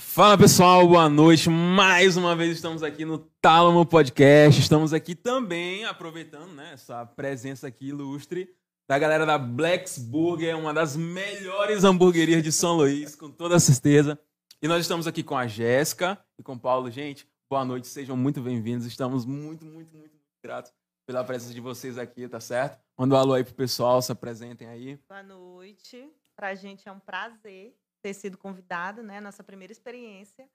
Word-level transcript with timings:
Fala 0.00 0.36
pessoal, 0.36 0.88
boa 0.88 1.10
noite. 1.10 1.50
Mais 1.50 2.16
uma 2.16 2.34
vez 2.34 2.56
estamos 2.56 2.82
aqui 2.82 3.04
no 3.04 3.18
Tálamo 3.18 3.84
Podcast. 3.84 4.58
Estamos 4.58 4.94
aqui 4.94 5.14
também 5.14 5.84
aproveitando 5.84 6.52
né, 6.54 6.70
essa 6.72 7.04
presença 7.04 7.66
aqui 7.68 7.88
ilustre 7.88 8.48
da 8.88 8.98
galera 8.98 9.26
da 9.26 9.36
Blacks 9.36 9.98
Burger, 9.98 10.58
uma 10.58 10.72
das 10.72 10.96
melhores 10.96 11.84
hamburguerias 11.84 12.42
de 12.42 12.50
São 12.50 12.78
Luís, 12.78 13.14
com 13.14 13.30
toda 13.30 13.60
certeza. 13.60 14.18
E 14.62 14.66
nós 14.66 14.80
estamos 14.80 15.06
aqui 15.06 15.22
com 15.22 15.36
a 15.36 15.46
Jéssica 15.46 16.18
e 16.38 16.42
com 16.42 16.54
o 16.54 16.58
Paulo. 16.58 16.90
Gente, 16.90 17.28
boa 17.48 17.64
noite, 17.64 17.86
sejam 17.86 18.16
muito 18.16 18.40
bem-vindos. 18.40 18.86
Estamos 18.86 19.26
muito, 19.26 19.66
muito, 19.66 19.94
muito 19.94 20.18
gratos 20.42 20.72
pela 21.06 21.22
presença 21.22 21.52
de 21.52 21.60
vocês 21.60 21.98
aqui, 21.98 22.26
tá 22.26 22.40
certo? 22.40 22.80
Manda 22.98 23.14
um 23.14 23.18
alô 23.18 23.34
aí 23.34 23.44
pro 23.44 23.54
pessoal, 23.54 24.00
se 24.00 24.10
apresentem 24.10 24.66
aí. 24.66 24.98
Boa 25.06 25.22
noite. 25.22 26.10
Pra 26.34 26.54
gente 26.54 26.88
é 26.88 26.92
um 26.92 26.98
prazer 26.98 27.76
ter 28.02 28.14
sido 28.14 28.38
convidado, 28.38 29.02
né? 29.02 29.20
Nossa 29.20 29.42
primeira 29.42 29.72
experiência 29.72 30.48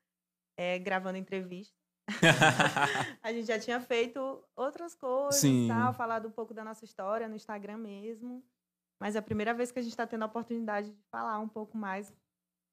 é, 0.58 0.80
gravando 0.80 1.18
entrevista. 1.18 1.76
a 3.24 3.34
gente 3.34 3.48
já 3.48 3.60
tinha 3.60 3.80
feito 3.82 4.44
outras 4.56 4.94
coisas, 4.94 5.42
Sim. 5.42 5.68
tal, 5.68 5.94
falado 5.94 6.28
um 6.28 6.32
pouco 6.32 6.54
da 6.54 6.64
nossa 6.64 6.86
história 6.86 7.28
no 7.28 7.36
Instagram 7.36 7.78
mesmo. 7.78 8.44
Mas 9.02 9.16
é 9.16 9.20
a 9.20 9.24
primeira 9.24 9.54
vez 9.54 9.72
que 9.72 9.80
a 9.80 9.82
gente 9.82 9.92
está 9.92 10.08
tendo 10.08 10.24
a 10.24 10.28
oportunidade 10.28 10.90
de 10.92 11.04
falar 11.12 11.40
um 11.40 11.48
pouco 11.48 11.78
mais 11.78 12.14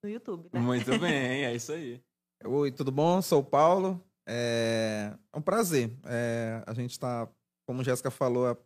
no 0.04 0.10
YouTube, 0.10 0.48
né? 0.52 0.60
Muito 0.60 0.90
bem, 1.00 1.44
é 1.44 1.54
isso 1.54 1.72
aí. 1.72 2.02
Oi, 2.44 2.70
tudo 2.70 2.92
bom? 2.92 3.20
Sou 3.22 3.40
o 3.40 3.44
Paulo. 3.44 4.02
É 4.26 5.12
é 5.32 5.38
um 5.38 5.42
prazer. 5.42 5.90
É, 6.04 6.62
a 6.66 6.74
gente 6.74 6.90
está, 6.90 7.28
como 7.66 7.82
Jéssica 7.82 8.10
falou, 8.10 8.48
a 8.48 8.56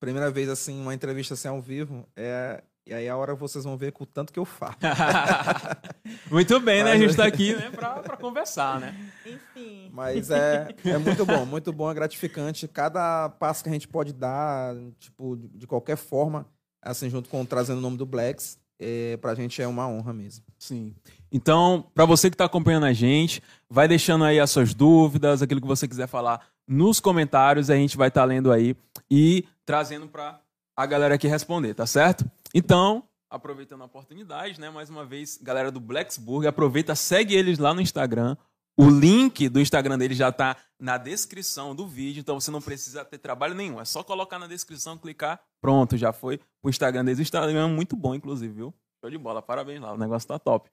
primeira 0.00 0.30
vez 0.30 0.48
assim, 0.48 0.80
uma 0.80 0.94
entrevista 0.94 1.34
assim 1.34 1.48
ao 1.48 1.60
vivo. 1.60 2.08
É, 2.16 2.62
e 2.86 2.92
aí 2.92 3.08
a 3.08 3.16
hora 3.16 3.34
vocês 3.34 3.64
vão 3.64 3.76
ver 3.76 3.92
com 3.92 4.04
o 4.04 4.06
tanto 4.06 4.32
que 4.32 4.38
eu 4.38 4.44
falo. 4.44 4.74
Muito 6.30 6.58
bem, 6.60 6.82
né? 6.84 6.90
A 6.90 6.94
Mas- 6.94 7.02
gente 7.02 7.16
tá 7.16 7.24
aqui 7.26 7.54
né, 7.54 7.70
pra, 7.70 7.94
pra 8.00 8.16
conversar, 8.16 8.80
né? 8.80 8.94
Enfim, 9.26 9.88
Mas 9.92 10.30
é, 10.30 10.68
é 10.84 10.98
muito 10.98 11.24
bom, 11.24 11.44
muito 11.46 11.72
bom, 11.72 11.90
é 11.90 11.94
gratificante. 11.94 12.66
Cada 12.68 13.28
passo 13.28 13.62
que 13.62 13.68
a 13.68 13.72
gente 13.72 13.86
pode 13.88 14.12
dar, 14.12 14.74
tipo, 14.98 15.36
de 15.54 15.66
qualquer 15.66 15.96
forma, 15.96 16.46
assim, 16.80 17.08
junto 17.08 17.28
com 17.28 17.44
trazendo 17.44 17.78
o 17.78 17.82
nome 17.82 17.96
do 17.96 18.06
Blacks, 18.06 18.58
é, 18.80 19.16
pra 19.18 19.34
gente 19.34 19.62
é 19.62 19.66
uma 19.68 19.86
honra 19.86 20.12
mesmo. 20.12 20.44
Sim. 20.58 20.94
Então, 21.30 21.86
para 21.94 22.04
você 22.04 22.28
que 22.28 22.34
está 22.34 22.46
acompanhando 22.46 22.86
a 22.86 22.92
gente, 22.92 23.42
vai 23.70 23.86
deixando 23.86 24.24
aí 24.24 24.40
as 24.40 24.50
suas 24.50 24.74
dúvidas, 24.74 25.40
aquilo 25.40 25.60
que 25.60 25.66
você 25.66 25.86
quiser 25.86 26.06
falar 26.08 26.40
nos 26.66 26.98
comentários, 27.00 27.70
a 27.70 27.76
gente 27.76 27.96
vai 27.96 28.08
estar 28.08 28.24
lendo 28.24 28.50
aí 28.50 28.74
e 29.10 29.44
trazendo 29.64 30.08
para 30.08 30.40
a 30.82 30.86
galera 30.86 31.14
aqui 31.14 31.28
responder, 31.28 31.74
tá 31.74 31.86
certo? 31.86 32.28
Então, 32.54 33.04
aproveitando 33.30 33.82
a 33.82 33.86
oportunidade, 33.86 34.60
né, 34.60 34.68
mais 34.68 34.90
uma 34.90 35.04
vez, 35.04 35.38
galera 35.40 35.70
do 35.70 35.80
Blacksburg, 35.80 36.46
aproveita, 36.46 36.94
segue 36.94 37.34
eles 37.34 37.58
lá 37.58 37.72
no 37.72 37.80
Instagram. 37.80 38.36
O 38.76 38.88
link 38.88 39.48
do 39.48 39.60
Instagram 39.60 39.98
deles 39.98 40.16
já 40.16 40.32
tá 40.32 40.56
na 40.80 40.98
descrição 40.98 41.74
do 41.74 41.86
vídeo, 41.86 42.20
então 42.20 42.40
você 42.40 42.50
não 42.50 42.60
precisa 42.60 43.04
ter 43.04 43.18
trabalho 43.18 43.54
nenhum, 43.54 43.80
é 43.80 43.84
só 43.84 44.02
colocar 44.02 44.38
na 44.38 44.46
descrição, 44.46 44.98
clicar, 44.98 45.40
pronto, 45.60 45.96
já 45.96 46.12
foi 46.12 46.40
o 46.62 46.68
Instagram 46.68 47.04
deles. 47.04 47.18
O 47.18 47.22
Instagram 47.22 47.66
é 47.66 47.68
muito 47.68 47.94
bom, 47.94 48.14
inclusive, 48.14 48.52
viu? 48.52 48.74
Show 49.02 49.10
de 49.10 49.18
bola, 49.18 49.42
parabéns 49.42 49.80
lá, 49.80 49.92
o 49.92 49.98
negócio 49.98 50.26
tá 50.26 50.38
top. 50.38 50.70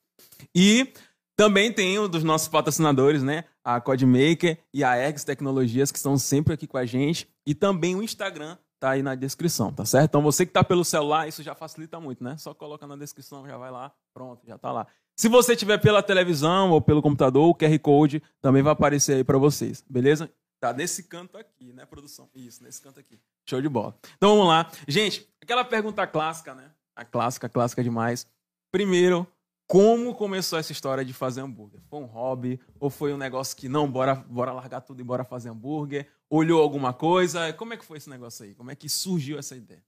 E 0.55 0.93
também 1.37 1.71
tem 1.71 1.99
um 1.99 2.09
dos 2.09 2.23
nossos 2.23 2.47
patrocinadores, 2.47 3.23
né? 3.23 3.45
A 3.63 3.79
Codemaker 3.79 4.57
e 4.73 4.83
a 4.83 4.97
Eggs 4.97 5.25
Tecnologias, 5.25 5.91
que 5.91 5.97
estão 5.97 6.17
sempre 6.17 6.53
aqui 6.53 6.67
com 6.67 6.77
a 6.77 6.85
gente. 6.85 7.29
E 7.45 7.55
também 7.55 7.95
o 7.95 8.03
Instagram 8.03 8.57
tá 8.79 8.91
aí 8.91 9.03
na 9.03 9.13
descrição, 9.13 9.73
tá 9.73 9.85
certo? 9.85 10.09
Então 10.09 10.21
você 10.21 10.45
que 10.45 10.51
tá 10.51 10.63
pelo 10.63 10.85
celular, 10.85 11.27
isso 11.27 11.43
já 11.43 11.53
facilita 11.53 11.99
muito, 11.99 12.23
né? 12.23 12.37
Só 12.37 12.53
coloca 12.53 12.87
na 12.87 12.95
descrição, 12.95 13.45
já 13.45 13.57
vai 13.57 13.69
lá, 13.69 13.91
pronto, 14.13 14.45
já 14.47 14.57
tá 14.57 14.71
lá. 14.71 14.87
Se 15.15 15.27
você 15.27 15.55
tiver 15.55 15.77
pela 15.79 16.01
televisão 16.01 16.71
ou 16.71 16.81
pelo 16.81 17.01
computador, 17.01 17.49
o 17.49 17.53
QR 17.53 17.77
Code 17.79 18.23
também 18.41 18.63
vai 18.63 18.71
aparecer 18.71 19.17
aí 19.17 19.23
para 19.23 19.37
vocês, 19.37 19.83
beleza? 19.89 20.31
Tá 20.61 20.73
nesse 20.73 21.03
canto 21.03 21.37
aqui, 21.37 21.73
né, 21.73 21.85
produção? 21.85 22.29
Isso, 22.33 22.63
nesse 22.63 22.81
canto 22.81 22.99
aqui. 22.99 23.19
Show 23.47 23.61
de 23.61 23.69
bola. 23.69 23.97
Então 24.17 24.31
vamos 24.31 24.47
lá. 24.47 24.69
Gente, 24.87 25.27
aquela 25.41 25.63
pergunta 25.63 26.05
clássica, 26.07 26.53
né? 26.53 26.71
A 26.95 27.03
clássica, 27.03 27.49
clássica 27.49 27.83
demais. 27.83 28.27
Primeiro, 28.71 29.27
como 29.67 30.15
começou 30.15 30.57
essa 30.57 30.71
história 30.71 31.05
de 31.05 31.13
fazer 31.13 31.41
hambúrguer? 31.41 31.79
Foi 31.89 31.99
um 31.99 32.05
hobby 32.05 32.59
ou 32.79 32.89
foi 32.89 33.13
um 33.13 33.17
negócio 33.17 33.55
que 33.55 33.69
não, 33.69 33.89
bora, 33.89 34.15
bora 34.15 34.51
largar 34.51 34.81
tudo 34.81 34.99
e 34.99 35.03
bora 35.03 35.23
fazer 35.23 35.49
hambúrguer? 35.49 36.07
Olhou 36.29 36.61
alguma 36.61 36.93
coisa? 36.93 37.51
Como 37.53 37.73
é 37.73 37.77
que 37.77 37.85
foi 37.85 37.97
esse 37.97 38.09
negócio 38.09 38.45
aí? 38.45 38.53
Como 38.53 38.69
é 38.69 38.75
que 38.75 38.87
surgiu 38.87 39.39
essa 39.39 39.55
ideia? 39.55 39.83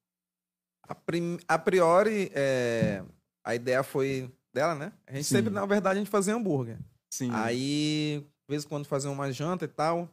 A, 0.84 0.96
prim- 0.96 1.40
a 1.48 1.60
priori, 1.60 2.32
é, 2.34 3.04
a 3.46 3.54
ideia 3.54 3.84
foi 3.84 4.32
dela, 4.54 4.76
né? 4.76 4.92
A 5.06 5.14
gente 5.14 5.26
Sim. 5.26 5.36
sempre, 5.36 5.54
na 5.54 5.66
verdade, 5.66 5.98
a 5.98 6.00
gente 6.00 6.10
fazia 6.10 6.36
hambúrguer. 6.36 6.80
Sim. 7.14 7.30
Aí, 7.32 8.20
de 8.22 8.54
vez 8.54 8.66
em 8.66 8.68
quando 8.68 8.86
fazia 8.86 9.12
uma 9.12 9.32
janta 9.32 9.66
e 9.66 9.68
tal. 9.68 10.10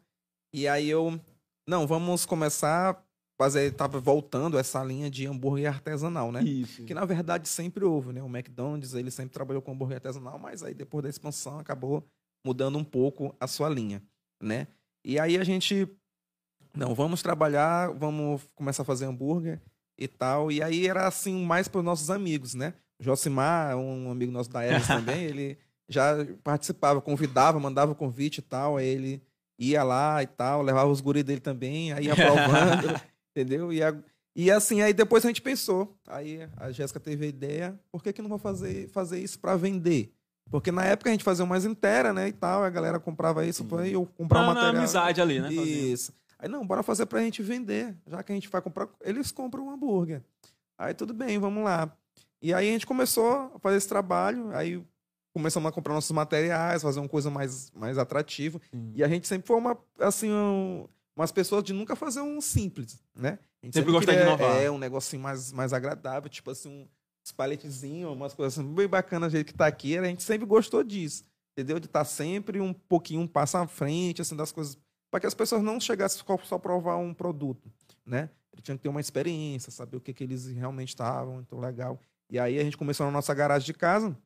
E 0.53 0.69
aí 0.69 0.89
eu, 0.89 1.19
não, 1.67 1.87
vamos 1.87 2.27
começar 2.27 2.91
a 2.95 3.03
fazer, 3.41 3.73
tava 3.73 3.99
voltando 4.01 4.59
essa 4.59 4.83
linha 4.85 5.11
de 5.11 5.27
hambúrguer 5.27 5.69
artesanal, 5.69 6.31
né? 6.31 6.43
Isso. 6.43 6.85
Que 6.85 6.93
na 6.93 7.05
verdade 7.05 7.49
sempre 7.49 7.85
houve, 7.85 8.13
né? 8.13 8.23
O 8.23 8.27
McDonald's, 8.27 8.95
ele 8.95 9.11
sempre 9.11 9.33
trabalhou 9.33 9.63
com 9.63 9.73
hambúrguer 9.73 9.97
artesanal, 9.97 10.39
mas 10.39 10.63
aí 10.63 10.75
depois 10.75 11.03
da 11.05 11.09
expansão 11.09 11.59
acabou 11.59 12.05
mudando 12.45 12.79
um 12.79 12.85
pouco 12.85 13.35
a 13.41 13.47
sua 13.47 13.69
linha, 13.69 14.03
né? 14.43 14.69
E 15.05 15.19
aí 15.19 15.39
a 15.39 15.45
gente, 15.45 15.89
não, 16.75 16.95
vamos 16.95 17.23
trabalhar, 17.23 17.91
vamos 17.93 18.43
começar 18.55 18.83
a 18.83 18.87
fazer 18.87 19.05
hambúrguer 19.07 19.61
e 19.99 20.07
tal. 20.07 20.51
E 20.53 20.63
aí 20.63 20.87
era 20.87 21.07
assim 21.07 21.45
mais 21.45 21.69
para 21.69 21.79
os 21.79 21.85
nossos 21.85 22.11
amigos, 22.11 22.55
né? 22.55 22.75
O 23.01 23.05
Josimar, 23.05 23.77
um 23.77 24.11
amigo 24.11 24.31
nosso 24.33 24.51
da 24.51 24.65
Eres 24.65 24.87
também, 24.89 25.23
ele 25.25 25.59
já 25.89 26.15
participava, 26.45 27.01
convidava, 27.01 27.59
mandava 27.59 27.93
o 27.93 27.95
convite 27.95 28.39
e 28.39 28.43
tal, 28.43 28.77
aí 28.77 28.87
ele 28.87 29.23
ia 29.59 29.83
lá 29.83 30.23
e 30.23 30.27
tal, 30.27 30.63
levava 30.63 30.91
os 30.91 31.01
guris 31.01 31.25
dele 31.25 31.41
também, 31.41 31.93
aí 31.93 32.07
ia 32.07 32.15
provando, 32.15 33.01
entendeu? 33.35 33.73
E, 33.73 33.83
a- 33.83 33.97
e 34.37 34.51
assim, 34.53 34.81
aí 34.83 34.93
depois 34.93 35.25
a 35.25 35.29
gente 35.29 35.43
pensou, 35.43 35.97
aí 36.07 36.49
a 36.57 36.71
Jéssica 36.71 37.01
teve 37.01 37.25
a 37.25 37.29
ideia, 37.29 37.81
por 37.91 38.03
que 38.03 38.13
que 38.13 38.23
não 38.23 38.29
vou 38.29 38.39
fazer, 38.39 38.89
fazer 38.91 39.19
isso 39.19 39.39
para 39.41 39.57
vender? 39.57 40.13
Porque 40.51 40.71
na 40.71 40.85
época 40.85 41.11
a 41.11 41.13
gente 41.13 41.25
fazia 41.25 41.45
umas 41.45 41.65
inteira, 41.65 42.13
né, 42.13 42.29
e 42.29 42.33
tal, 42.33 42.63
a 42.63 42.71
galera 42.71 43.01
comprava 43.01 43.45
isso 43.45 43.65
para 43.65 43.87
eu 43.89 44.07
comprar 44.17 44.41
Pra, 44.41 44.45
um 44.45 44.47
na 44.49 44.55
material. 44.55 44.77
amizade 44.83 45.21
ali, 45.21 45.41
né? 45.41 45.53
Isso. 45.53 46.13
Aí, 46.39 46.49
não, 46.49 46.67
bora 46.67 46.83
fazer 46.83 47.07
pra 47.07 47.21
gente 47.21 47.43
vender. 47.43 47.97
Já 48.07 48.23
que 48.23 48.33
a 48.33 48.35
gente 48.35 48.49
vai 48.49 48.61
comprar, 48.63 48.89
eles 49.03 49.31
compram 49.33 49.67
um 49.67 49.71
hambúrguer. 49.71 50.23
Aí, 50.77 50.95
tudo 50.95 51.13
bem, 51.13 51.39
vamos 51.39 51.65
lá. 51.65 51.93
E 52.41 52.55
aí 52.55 52.69
a 52.69 52.73
gente 52.73 52.87
começou 52.87 53.51
a 53.55 53.59
fazer 53.59 53.77
esse 53.79 53.89
trabalho, 53.89 54.55
aí 54.55 54.81
começamos 55.35 55.69
a 55.69 55.73
comprar 55.73 55.95
nossos 55.95 56.13
materiais, 56.13 56.83
fazer 56.83 57.01
uma 57.01 57.09
coisa 57.09 57.31
mais, 57.31 57.71
mais 57.73 57.99
atrativa. 57.99 58.61
E 58.95 59.03
a 59.03 59.09
gente 59.09 59.27
sempre 59.27 59.47
foi 59.49 59.57
uma, 59.57 59.77
assim, 59.99 60.31
um- 60.31 60.87
umas 61.17 61.33
pessoas 61.33 61.65
de 61.65 61.73
nunca 61.73 61.97
fazer 61.97 62.21
um 62.21 62.41
simples, 62.41 63.03
né? 63.17 63.41
A 63.61 63.67
gente 63.67 63.75
Sempre 63.75 63.91
gostar 63.91 64.13
de 64.15 64.23
inovar. 64.23 64.63
É, 64.63 64.71
um 64.71 64.79
negocinho 64.79 65.21
mais, 65.21 65.51
mais 65.53 65.73
agradável, 65.73 66.31
tipo 66.31 66.49
assim, 66.53 66.69
um, 66.69 66.87
uns 67.27 67.33
paletezinhos, 67.33 68.13
umas 68.13 68.33
coisas 68.35 68.57
assim, 68.57 68.73
bem 68.73 68.87
bacanas 68.87 69.33
do 69.33 69.35
jeito 69.35 69.49
que 69.49 69.59
tá 69.59 69.67
aqui. 69.67 69.99
A 69.99 70.05
gente 70.05 70.23
sempre 70.23 70.47
gostou 70.47 70.85
disso, 70.85 71.25
entendeu? 71.57 71.81
De 71.81 71.87
estar 71.87 72.05
sempre 72.05 72.61
um 72.61 72.73
pouquinho, 72.73 73.21
um 73.23 73.27
passo 73.27 73.57
à 73.57 73.67
frente, 73.67 74.23
assim, 74.23 74.37
das 74.37 74.53
coisas, 74.53 74.79
para 75.11 75.21
que 75.21 75.27
as 75.27 75.35
pessoas 75.35 75.63
não 75.63 75.81
chegassem 75.81 76.23
só, 76.45 76.59
provar 76.59 76.97
um 76.97 77.15
produto, 77.15 77.71
né? 78.05 78.31
Ele 78.53 78.63
tinha 78.63 78.77
que 78.77 78.83
ter 78.83 78.89
uma 78.89 79.01
experiência, 79.01 79.71
saber 79.71 79.97
o 79.97 80.01
que, 80.01 80.13
que 80.13 80.25
eles 80.25 80.47
realmente 80.47 80.89
estavam, 80.89 81.41
então 81.41 81.61
legal. 81.61 82.01
E 82.31 82.39
aí 82.39 82.59
a 82.59 82.65
gente 82.65 82.77
começou 82.77 83.07
na 83.07 83.13
nossa 83.13 83.33
garagem 83.33 83.67
de 83.67 83.75
casa 83.75 84.17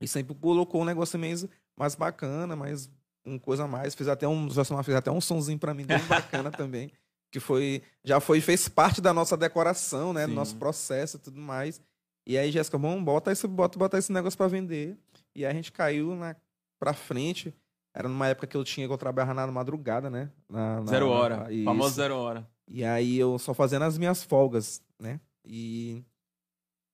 e 0.00 0.06
sempre 0.06 0.34
colocou 0.34 0.82
um 0.82 0.84
negócio 0.84 1.18
mesmo 1.18 1.48
mais 1.76 1.94
bacana, 1.94 2.54
mais 2.54 2.90
uma 3.24 3.38
coisa 3.38 3.64
a 3.64 3.68
mais. 3.68 3.94
Fiz 3.94 4.06
até 4.06 4.28
um, 4.28 4.48
já 4.50 4.64
fez 4.82 4.96
até 4.96 5.10
um 5.10 5.20
sonzinho 5.20 5.58
para 5.58 5.74
mim 5.74 5.84
bem 5.84 5.98
bacana 6.06 6.50
também, 6.50 6.92
que 7.32 7.40
foi 7.40 7.82
já 8.04 8.20
foi 8.20 8.40
fez 8.40 8.68
parte 8.68 9.00
da 9.00 9.12
nossa 9.12 9.36
decoração, 9.36 10.12
né, 10.12 10.26
do 10.26 10.30
Sim. 10.30 10.36
nosso 10.36 10.56
processo 10.56 11.16
e 11.16 11.20
tudo 11.20 11.40
mais. 11.40 11.80
E 12.26 12.38
aí 12.38 12.50
Jéssica, 12.50 12.78
vamos 12.78 13.02
bota 13.02 13.32
esse 13.32 13.46
bota 13.46 13.78
botar 13.78 13.98
esse 13.98 14.12
negócio 14.12 14.36
para 14.36 14.48
vender. 14.48 14.96
E 15.34 15.44
aí 15.44 15.50
a 15.50 15.54
gente 15.54 15.72
caiu 15.72 16.14
na 16.14 16.36
para 16.78 16.92
frente. 16.92 17.54
Era 17.94 18.08
numa 18.08 18.26
época 18.26 18.46
que 18.46 18.56
eu 18.56 18.64
tinha 18.64 18.86
que 18.86 18.92
eu 18.92 18.98
trabalhava 18.98 19.32
na 19.34 19.46
madrugada, 19.46 20.10
né? 20.10 20.30
Na, 20.48 20.80
na- 20.80 20.86
Zero 20.86 21.08
na- 21.08 21.12
hora. 21.14 21.52
isso. 21.52 21.64
Famoso 21.64 21.94
zero 21.94 22.16
hora. 22.16 22.48
E 22.68 22.84
aí 22.84 23.16
eu 23.18 23.38
só 23.38 23.54
fazendo 23.54 23.82
as 23.82 23.96
minhas 23.96 24.22
folgas, 24.22 24.82
né? 24.98 25.20
E 25.44 26.02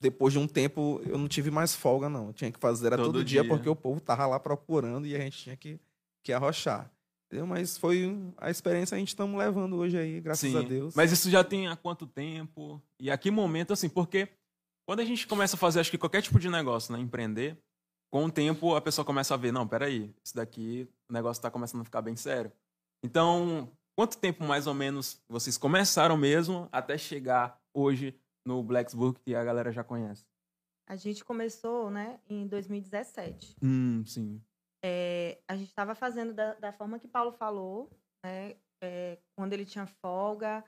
depois 0.01 0.33
de 0.33 0.39
um 0.39 0.47
tempo 0.47 1.01
eu 1.07 1.17
não 1.17 1.29
tive 1.29 1.51
mais 1.51 1.75
folga, 1.75 2.09
não. 2.09 2.29
Eu 2.29 2.33
tinha 2.33 2.51
que 2.53 2.59
fazer 2.59 2.89
era 2.89 2.97
Todo 2.97 3.07
todo, 3.15 3.25
dia, 3.25 3.41
dia. 3.43 3.49
porque 3.49 3.69
o 3.69 3.77
povo 3.77 4.01
tava 4.01 4.27
lá 4.27 4.39
procurando 4.41 5.07
e 5.07 5.15
a 5.15 5.19
gente 5.21 5.39
tinha 5.39 5.57
que, 5.57 5.79
que 6.23 6.33
arrochar. 6.33 6.91
Entendeu? 7.27 7.47
Mas 7.47 7.79
foi 7.79 8.19
a 8.37 8.51
experiência 8.51 8.95
que 8.95 8.97
a 8.97 8.99
gente 8.99 9.09
estamos 9.09 9.39
levando 9.39 9.77
hoje 9.77 9.97
aí, 9.97 10.21
graças 10.21 10.51
Sim. 10.51 10.59
a 10.59 10.63
Deus. 10.63 10.95
Mas 10.97 11.13
isso 11.13 11.31
já 11.31 11.45
tem 11.45 11.69
há 11.69 11.77
quanto 11.77 12.05
tempo? 12.07 12.83
E 12.99 13.09
a 13.11 13.17
que 13.17 13.31
momento, 13.31 13.73
assim, 13.73 13.89
porque 13.89 14.29
quando 14.85 14.99
a 15.01 15.05
gente 15.05 15.27
começa 15.29 15.55
a 15.55 15.59
fazer, 15.59 15.79
acho 15.79 15.91
que 15.93 15.97
qualquer 15.99 16.23
tipo 16.23 16.41
de 16.41 16.51
negócio, 16.51 16.93
né? 16.93 16.99
Empreender, 16.99 17.57
com 18.11 18.25
o 18.25 18.31
tempo 18.31 18.75
a 18.75 18.81
pessoa 18.81 19.05
começa 19.05 19.35
a 19.35 19.37
ver, 19.37 19.53
não, 19.53 19.67
peraí, 19.67 20.13
isso 20.23 20.35
daqui, 20.35 20.89
o 21.09 21.13
negócio 21.13 21.43
tá 21.43 21.51
começando 21.51 21.83
a 21.83 21.85
ficar 21.85 22.03
bem 22.03 22.17
sério. 22.17 22.53
Então, 23.05 23.71
quanto 23.97 24.19
tempo 24.19 24.45
mais 24.45 24.67
ou 24.67 24.75
menos 24.75 25.23
vocês 25.29 25.57
começaram 25.57 26.17
mesmo 26.17 26.69
até 26.73 26.99
chegar 26.99 27.59
hoje 27.73 28.19
no 28.45 28.63
Blacksburg 28.63 29.19
que 29.21 29.35
a 29.35 29.45
galera 29.45 29.73
já 29.73 29.85
conhece? 29.85 30.27
A 30.89 30.97
gente 30.97 31.25
começou, 31.25 31.89
né, 31.89 32.19
em 32.29 32.49
2017. 32.49 33.57
Hum, 33.63 34.05
sim. 34.05 34.43
é, 34.85 35.39
a 35.47 35.55
gente 35.55 35.69
estava 35.69 35.95
fazendo 35.95 36.35
da, 36.35 36.55
da, 36.55 36.73
forma 36.73 36.99
que 36.99 37.07
Paulo 37.07 37.31
falou, 37.31 37.89
né? 38.25 38.57
É, 38.83 39.19
quando 39.37 39.53
ele 39.53 39.65
tinha 39.65 39.87
folga, 39.87 40.65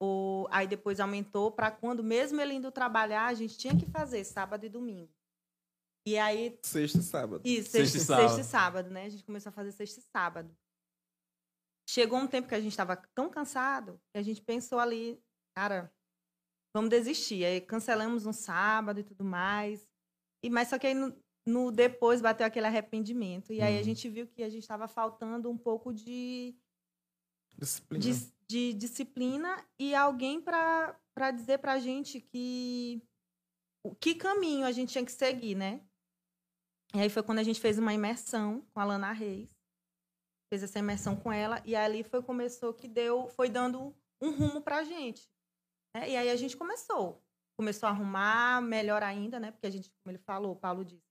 ou 0.00 0.48
aí 0.50 0.66
depois 0.66 1.00
aumentou 1.00 1.50
para 1.50 1.70
quando 1.70 2.02
mesmo 2.02 2.40
ele 2.40 2.54
indo 2.54 2.70
trabalhar, 2.70 3.26
a 3.26 3.34
gente 3.34 3.58
tinha 3.58 3.76
que 3.76 3.84
fazer 3.86 4.24
sábado 4.24 4.64
e 4.64 4.68
domingo. 4.68 5.12
E 6.06 6.16
aí. 6.16 6.56
Sexta 6.62 6.98
e 6.98 7.02
sábado. 7.02 7.42
Isso, 7.44 7.70
sexta, 7.70 7.98
sexta, 7.98 8.16
sexta 8.16 8.40
e 8.40 8.44
sábado, 8.44 8.90
né? 8.90 9.06
A 9.06 9.08
gente 9.08 9.24
começou 9.24 9.50
a 9.50 9.52
fazer 9.52 9.72
sexta 9.72 9.98
e 9.98 10.04
sábado. 10.04 10.56
Chegou 11.88 12.18
um 12.18 12.28
tempo 12.28 12.48
que 12.48 12.54
a 12.54 12.60
gente 12.60 12.72
estava 12.72 12.96
tão 12.96 13.28
cansado 13.28 14.00
que 14.12 14.18
a 14.18 14.22
gente 14.22 14.40
pensou 14.40 14.78
ali, 14.78 15.20
cara, 15.56 15.92
vamos 16.74 16.90
desistir. 16.90 17.44
Aí 17.44 17.60
cancelamos 17.60 18.24
um 18.24 18.32
sábado 18.32 19.00
e 19.00 19.04
tudo 19.04 19.24
mais. 19.24 19.88
E, 20.44 20.48
mas 20.48 20.68
só 20.68 20.78
que 20.78 20.86
aí 20.86 20.94
no, 20.94 21.16
no 21.44 21.72
depois 21.72 22.20
bateu 22.20 22.46
aquele 22.46 22.66
arrependimento. 22.66 23.52
E 23.52 23.60
aí 23.60 23.74
a 23.74 23.78
uhum. 23.78 23.84
gente 23.84 24.08
viu 24.08 24.28
que 24.28 24.44
a 24.44 24.48
gente 24.48 24.62
estava 24.62 24.86
faltando 24.86 25.50
um 25.50 25.58
pouco 25.58 25.92
de 25.92 26.56
disciplina, 27.56 28.02
de, 28.02 28.32
de 28.48 28.74
disciplina 28.74 29.66
e 29.78 29.94
alguém 29.94 30.40
para 30.40 30.96
dizer 31.34 31.58
para 31.58 31.72
a 31.72 31.78
gente 31.80 32.20
que 32.20 33.02
o 33.84 33.94
que 33.94 34.14
caminho 34.14 34.66
a 34.66 34.72
gente 34.72 34.92
tinha 34.92 35.04
que 35.04 35.12
seguir, 35.12 35.54
né? 35.54 35.80
E 36.96 36.98
aí 36.98 37.10
foi 37.10 37.22
quando 37.22 37.40
a 37.40 37.42
gente 37.42 37.60
fez 37.60 37.78
uma 37.78 37.92
imersão 37.92 38.66
com 38.72 38.80
a 38.80 38.84
Lana 38.84 39.12
Reis. 39.12 39.50
Fez 40.50 40.62
essa 40.62 40.78
imersão 40.78 41.14
com 41.14 41.30
ela 41.30 41.62
e 41.66 41.76
ali 41.76 42.02
foi 42.02 42.22
começou 42.22 42.72
que 42.72 42.88
deu, 42.88 43.28
foi 43.28 43.50
dando 43.50 43.94
um 44.18 44.30
rumo 44.30 44.62
para 44.62 44.78
a 44.78 44.82
gente. 44.82 45.28
Né? 45.94 46.08
E 46.08 46.16
aí 46.16 46.30
a 46.30 46.36
gente 46.36 46.56
começou. 46.56 47.22
Começou 47.60 47.86
a 47.86 47.90
arrumar 47.92 48.62
melhor 48.62 49.02
ainda, 49.02 49.38
né? 49.38 49.50
Porque 49.50 49.66
a 49.66 49.70
gente, 49.70 49.90
como 49.90 50.16
ele 50.16 50.22
falou, 50.24 50.52
o 50.52 50.56
Paulo 50.58 50.86
disse, 50.86 51.04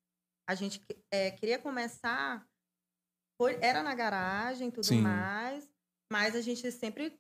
a 0.50 0.56
gente 0.56 0.84
é, 1.14 1.30
queria 1.30 1.60
começar, 1.60 2.44
foi, 3.40 3.60
era 3.62 3.84
na 3.84 3.94
garagem 3.94 4.72
tudo 4.72 4.88
Sim. 4.88 5.02
mais, 5.02 5.70
mas 6.12 6.36
a 6.36 6.42
gente 6.42 6.72
sempre 6.72 7.16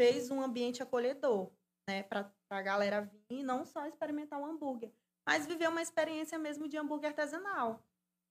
fez 0.00 0.30
um 0.30 0.40
ambiente 0.40 0.82
acolhedor, 0.82 1.52
né? 1.86 2.02
Para 2.04 2.32
a 2.50 2.62
galera 2.62 3.02
vir 3.02 3.40
e 3.40 3.42
não 3.42 3.66
só 3.66 3.86
experimentar 3.86 4.40
um 4.40 4.46
hambúrguer, 4.46 4.90
mas 5.28 5.46
viver 5.46 5.68
uma 5.68 5.82
experiência 5.82 6.38
mesmo 6.38 6.66
de 6.66 6.78
hambúrguer 6.78 7.10
artesanal. 7.10 7.84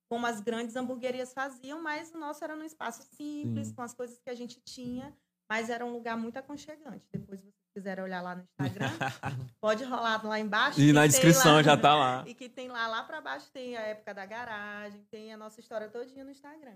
Como 0.10 0.26
as 0.26 0.42
grandes 0.42 0.76
hamburguerias 0.76 1.34
faziam, 1.34 1.82
mas 1.82 2.12
o 2.14 2.18
nosso 2.18 2.44
era 2.44 2.56
num 2.56 2.66
espaço 2.66 3.04
simples, 3.16 3.68
Sim. 3.68 3.74
com 3.76 3.82
as 3.84 3.94
coisas 3.94 4.20
que 4.20 4.30
a 4.30 4.36
gente 4.36 4.60
tinha, 4.62 5.16
mas 5.50 5.70
era 5.70 5.86
um 5.86 5.92
lugar 5.92 6.18
muito 6.18 6.38
aconchegante. 6.38 7.08
Depois 7.12 7.42
você 7.42 7.52
quiserem 7.76 8.04
olhar 8.04 8.22
lá 8.22 8.36
no 8.36 8.44
Instagram, 8.44 8.90
pode 9.62 9.84
rolar 9.84 10.26
lá 10.26 10.40
embaixo. 10.40 10.82
E 10.82 10.92
na 10.92 11.06
descrição 11.06 11.56
lá, 11.56 11.64
já 11.64 11.78
tá 11.78 11.96
lá. 11.96 12.24
E 12.28 12.34
que 12.34 12.50
tem 12.50 12.70
lá, 12.70 12.88
lá 12.88 13.04
para 13.04 13.22
baixo 13.22 13.50
tem 13.52 13.78
a 13.78 13.82
época 13.82 14.14
da 14.14 14.26
garagem, 14.26 15.06
tem 15.12 15.32
a 15.32 15.38
nossa 15.38 15.60
história 15.60 15.88
todinha 15.88 16.24
no 16.24 16.32
Instagram. 16.32 16.76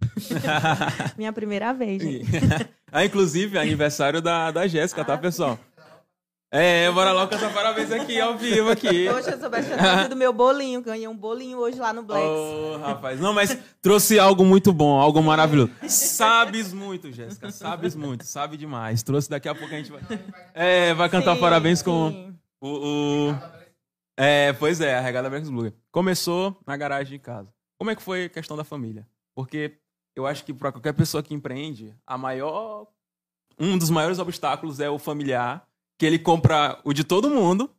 Minha 1.16 1.32
primeira 1.32 1.72
vez, 1.72 2.02
gente. 2.02 2.26
ah, 2.90 3.04
inclusive, 3.04 3.58
aniversário 3.58 4.22
da, 4.22 4.50
da 4.50 4.66
Jéssica, 4.66 5.04
tá, 5.04 5.14
ah, 5.14 5.16
tá, 5.16 5.22
pessoal? 5.22 5.58
É, 6.50 6.90
bora 6.92 7.12
logo 7.12 7.30
cantar 7.30 7.52
parabéns 7.52 7.92
aqui, 7.92 8.18
ao 8.18 8.38
vivo 8.38 8.70
aqui. 8.70 9.06
Poxa, 9.10 9.32
eu 9.32 9.38
soubesse 9.38 9.68
do 10.08 10.16
meu 10.16 10.32
bolinho. 10.32 10.80
Ganhei 10.80 11.06
um 11.06 11.16
bolinho 11.16 11.58
hoje 11.58 11.78
lá 11.78 11.92
no 11.92 12.02
Blacks. 12.02 12.26
Oh, 12.26 12.78
rapaz. 12.78 13.20
Não, 13.20 13.34
mas 13.34 13.58
trouxe 13.82 14.18
algo 14.18 14.46
muito 14.46 14.72
bom, 14.72 14.98
algo 14.98 15.22
maravilhoso. 15.22 15.70
Sabes 15.86 16.72
muito, 16.72 17.12
Jéssica. 17.12 17.50
Sabes 17.50 17.94
muito, 17.94 18.24
sabe 18.24 18.56
demais. 18.56 19.02
Trouxe 19.02 19.28
daqui 19.28 19.46
a 19.46 19.54
pouco 19.54 19.74
a 19.74 19.76
gente 19.76 19.92
vai. 19.92 20.00
É, 20.54 20.94
vai 20.94 21.10
cantar 21.10 21.34
sim, 21.34 21.40
parabéns 21.40 21.82
com 21.82 22.32
o, 22.62 22.68
o. 22.68 23.34
É, 24.16 24.54
pois 24.54 24.80
é, 24.80 24.96
a 24.96 25.00
regada 25.00 25.28
Blacks 25.28 25.50
Blue. 25.50 25.70
Começou 25.92 26.58
na 26.66 26.78
garagem 26.78 27.18
de 27.18 27.22
casa. 27.22 27.52
Como 27.78 27.90
é 27.90 27.94
que 27.94 28.02
foi 28.02 28.24
a 28.24 28.28
questão 28.30 28.56
da 28.56 28.64
família? 28.64 29.06
Porque 29.36 29.78
eu 30.16 30.26
acho 30.26 30.42
que 30.46 30.54
para 30.54 30.72
qualquer 30.72 30.94
pessoa 30.94 31.22
que 31.22 31.34
empreende, 31.34 31.94
a 32.06 32.16
maior. 32.16 32.86
Um 33.60 33.76
dos 33.76 33.90
maiores 33.90 34.18
obstáculos 34.18 34.80
é 34.80 34.88
o 34.88 34.98
familiar 34.98 35.67
que 35.98 36.06
ele 36.06 36.18
compra 36.18 36.80
o 36.84 36.92
de 36.92 37.02
todo 37.02 37.28
mundo, 37.28 37.70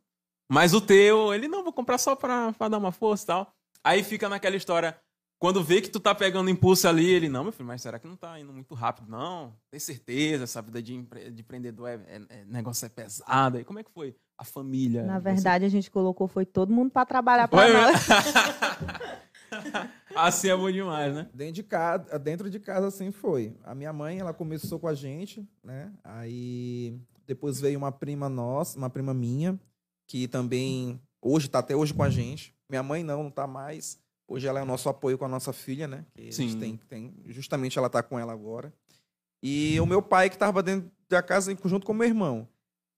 mas 0.48 0.74
o 0.74 0.80
teu, 0.80 1.32
ele 1.32 1.48
não, 1.48 1.64
vou 1.64 1.72
comprar 1.72 1.96
só 1.96 2.14
pra, 2.14 2.52
pra 2.52 2.68
dar 2.68 2.78
uma 2.78 2.92
força 2.92 3.24
e 3.24 3.26
tal. 3.26 3.54
Aí 3.82 4.02
fica 4.04 4.28
naquela 4.28 4.56
história, 4.56 5.00
quando 5.38 5.64
vê 5.64 5.80
que 5.80 5.88
tu 5.88 5.98
tá 5.98 6.14
pegando 6.14 6.50
impulso 6.50 6.86
ali, 6.86 7.08
ele, 7.08 7.30
não, 7.30 7.44
meu 7.44 7.52
filho, 7.52 7.66
mas 7.66 7.80
será 7.80 7.98
que 7.98 8.06
não 8.06 8.14
tá 8.14 8.38
indo 8.38 8.52
muito 8.52 8.74
rápido? 8.74 9.08
Não, 9.08 9.54
tem 9.70 9.80
certeza, 9.80 10.44
essa 10.44 10.60
vida 10.60 10.82
de, 10.82 10.94
empre... 10.94 11.30
de 11.30 11.40
empreendedor 11.40 11.88
é, 11.88 11.94
é, 11.94 12.22
é, 12.28 12.44
negócio 12.44 12.84
é 12.84 12.90
pesado. 12.90 13.58
E 13.58 13.64
como 13.64 13.78
é 13.78 13.82
que 13.82 13.90
foi 13.90 14.14
a 14.36 14.44
família? 14.44 15.02
Na 15.02 15.18
verdade, 15.18 15.64
você... 15.64 15.66
a 15.66 15.70
gente 15.70 15.90
colocou, 15.90 16.28
foi 16.28 16.44
todo 16.44 16.74
mundo 16.74 16.90
para 16.90 17.06
trabalhar 17.06 17.48
para 17.48 17.72
nós. 17.72 18.06
assim 20.14 20.50
é 20.50 20.56
bom 20.56 20.70
demais, 20.70 21.14
né? 21.14 21.26
Dentro 21.32 21.54
de, 21.54 21.62
casa, 21.62 22.18
dentro 22.18 22.50
de 22.50 22.60
casa, 22.60 22.88
assim 22.88 23.10
foi. 23.10 23.56
A 23.64 23.74
minha 23.74 23.94
mãe, 23.94 24.18
ela 24.18 24.34
começou 24.34 24.78
com 24.78 24.88
a 24.88 24.94
gente, 24.94 25.48
né? 25.64 25.90
Aí 26.04 27.00
depois 27.30 27.60
veio 27.60 27.78
uma 27.78 27.92
prima 27.92 28.28
nossa, 28.28 28.76
uma 28.76 28.90
prima 28.90 29.14
minha, 29.14 29.56
que 30.04 30.26
também 30.26 31.00
hoje 31.22 31.46
está 31.46 31.60
até 31.60 31.76
hoje 31.76 31.94
com 31.94 32.02
a 32.02 32.10
gente. 32.10 32.52
Minha 32.68 32.82
mãe 32.82 33.04
não, 33.04 33.22
não 33.22 33.28
está 33.28 33.46
mais. 33.46 34.00
Hoje 34.26 34.48
ela 34.48 34.58
é 34.58 34.62
o 34.64 34.66
nosso 34.66 34.88
apoio 34.88 35.16
com 35.16 35.26
a 35.26 35.28
nossa 35.28 35.52
filha, 35.52 35.86
né? 35.86 36.04
Que 36.12 36.32
Sim. 36.32 36.58
tem, 36.58 36.76
tem, 36.88 37.14
justamente 37.28 37.78
ela 37.78 37.86
está 37.86 38.02
com 38.02 38.18
ela 38.18 38.32
agora. 38.32 38.72
E 39.40 39.78
o 39.80 39.86
meu 39.86 40.02
pai 40.02 40.28
que 40.28 40.34
estava 40.34 40.60
dentro 40.60 40.90
da 41.08 41.22
casa 41.22 41.56
junto 41.66 41.86
com 41.86 41.92
o 41.92 41.94
meu 41.94 42.08
irmão. 42.08 42.48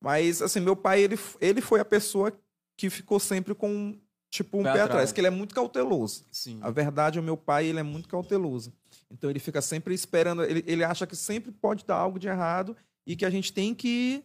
Mas 0.00 0.40
assim, 0.40 0.60
meu 0.60 0.74
pai 0.74 1.02
ele, 1.02 1.18
ele 1.38 1.60
foi 1.60 1.80
a 1.80 1.84
pessoa 1.84 2.32
que 2.74 2.88
ficou 2.88 3.20
sempre 3.20 3.54
com 3.54 3.94
tipo 4.30 4.58
um 4.58 4.62
pé, 4.62 4.72
pé 4.72 4.80
atrás. 4.80 4.90
atrás, 4.90 5.12
que 5.12 5.20
ele 5.20 5.28
é 5.28 5.30
muito 5.30 5.54
cauteloso. 5.54 6.24
Sim. 6.32 6.58
A 6.62 6.70
verdade, 6.70 7.20
o 7.20 7.22
meu 7.22 7.36
pai 7.36 7.66
ele 7.66 7.80
é 7.80 7.82
muito 7.82 8.08
cauteloso. 8.08 8.72
Então 9.10 9.28
ele 9.28 9.38
fica 9.38 9.60
sempre 9.60 9.92
esperando, 9.92 10.42
ele, 10.42 10.64
ele 10.66 10.82
acha 10.82 11.06
que 11.06 11.14
sempre 11.14 11.52
pode 11.52 11.84
dar 11.84 11.96
algo 11.96 12.18
de 12.18 12.28
errado 12.28 12.74
e 13.06 13.16
que 13.16 13.24
a 13.24 13.30
gente 13.30 13.52
tem 13.52 13.74
que 13.74 14.24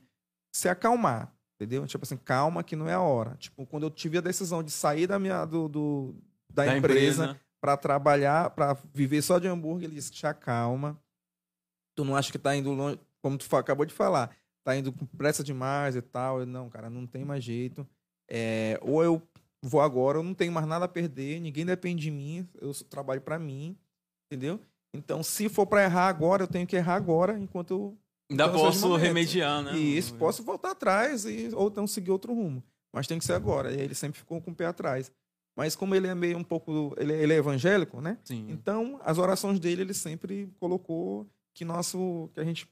se 0.51 0.69
acalmar, 0.69 1.33
entendeu? 1.55 1.85
Tipo 1.85 2.03
assim, 2.03 2.17
calma 2.17 2.63
que 2.63 2.75
não 2.75 2.87
é 2.89 2.93
a 2.93 3.01
hora. 3.01 3.35
Tipo, 3.37 3.65
quando 3.65 3.83
eu 3.83 3.91
tive 3.91 4.17
a 4.17 4.21
decisão 4.21 4.63
de 4.63 4.71
sair 4.71 5.07
da 5.07 5.19
minha 5.19 5.45
do, 5.45 5.67
do 5.67 6.15
da, 6.49 6.65
da, 6.65 6.77
empresa, 6.77 7.23
empresa. 7.23 7.41
para 7.61 7.77
trabalhar, 7.77 8.49
para 8.51 8.77
viver 8.93 9.21
só 9.21 9.39
de 9.39 9.47
hambúrguer, 9.47 9.85
ele 9.85 9.95
disse: 9.95 10.11
"Já 10.13 10.33
calma. 10.33 10.99
Tu 11.95 12.03
não 12.05 12.15
acha 12.15 12.31
que 12.31 12.39
tá 12.39 12.55
indo 12.55 12.71
longe, 12.71 12.99
como 13.21 13.37
tu 13.37 13.55
acabou 13.55 13.85
de 13.85 13.93
falar, 13.93 14.35
tá 14.63 14.75
indo 14.75 14.91
com 14.91 15.05
pressa 15.05 15.43
demais 15.43 15.95
e 15.95 16.01
tal". 16.01 16.39
Eu, 16.39 16.45
não, 16.45 16.69
cara, 16.69 16.89
não 16.89 17.05
tem 17.05 17.25
mais 17.25 17.43
jeito. 17.43 17.87
É, 18.29 18.79
ou 18.81 19.03
eu 19.03 19.21
vou 19.61 19.81
agora, 19.81 20.19
eu 20.19 20.23
não 20.23 20.33
tenho 20.33 20.51
mais 20.51 20.67
nada 20.67 20.85
a 20.85 20.87
perder, 20.87 21.39
ninguém 21.39 21.65
depende 21.65 22.03
de 22.03 22.11
mim, 22.11 22.47
eu 22.61 22.73
trabalho 22.89 23.21
para 23.21 23.39
mim, 23.39 23.77
entendeu? 24.25 24.61
Então, 24.93 25.23
se 25.23 25.49
for 25.49 25.65
para 25.65 25.83
errar 25.83 26.07
agora, 26.07 26.43
eu 26.43 26.47
tenho 26.47 26.67
que 26.67 26.75
errar 26.75 26.95
agora, 26.95 27.37
enquanto 27.37 27.71
eu 27.71 27.97
Ainda 28.29 28.45
então, 28.45 28.59
posso 28.59 28.95
remediar, 28.95 29.63
né? 29.63 29.77
E 29.77 29.97
isso, 29.97 30.13
posso 30.15 30.43
voltar 30.43 30.71
atrás 30.71 31.25
e, 31.25 31.49
ou 31.53 31.69
então 31.69 31.87
seguir 31.87 32.11
outro 32.11 32.33
rumo. 32.33 32.61
Mas 32.91 33.07
tem 33.07 33.19
que 33.19 33.25
ser 33.25 33.33
agora. 33.33 33.73
E 33.73 33.79
ele 33.79 33.95
sempre 33.95 34.19
ficou 34.19 34.41
com 34.41 34.51
o 34.51 34.55
pé 34.55 34.65
atrás. 34.65 35.11
Mas 35.55 35.75
como 35.75 35.95
ele 35.95 36.07
é 36.07 36.15
meio 36.15 36.37
um 36.37 36.43
pouco. 36.43 36.93
Ele, 36.97 37.13
ele 37.13 37.33
é 37.33 37.37
evangélico, 37.37 38.01
né? 38.01 38.17
Sim. 38.23 38.47
Então, 38.49 38.99
as 39.03 39.17
orações 39.17 39.59
dele, 39.59 39.81
ele 39.81 39.93
sempre 39.93 40.49
colocou 40.59 41.25
que, 41.53 41.65
nosso, 41.65 42.29
que 42.33 42.39
a 42.39 42.43
gente 42.43 42.69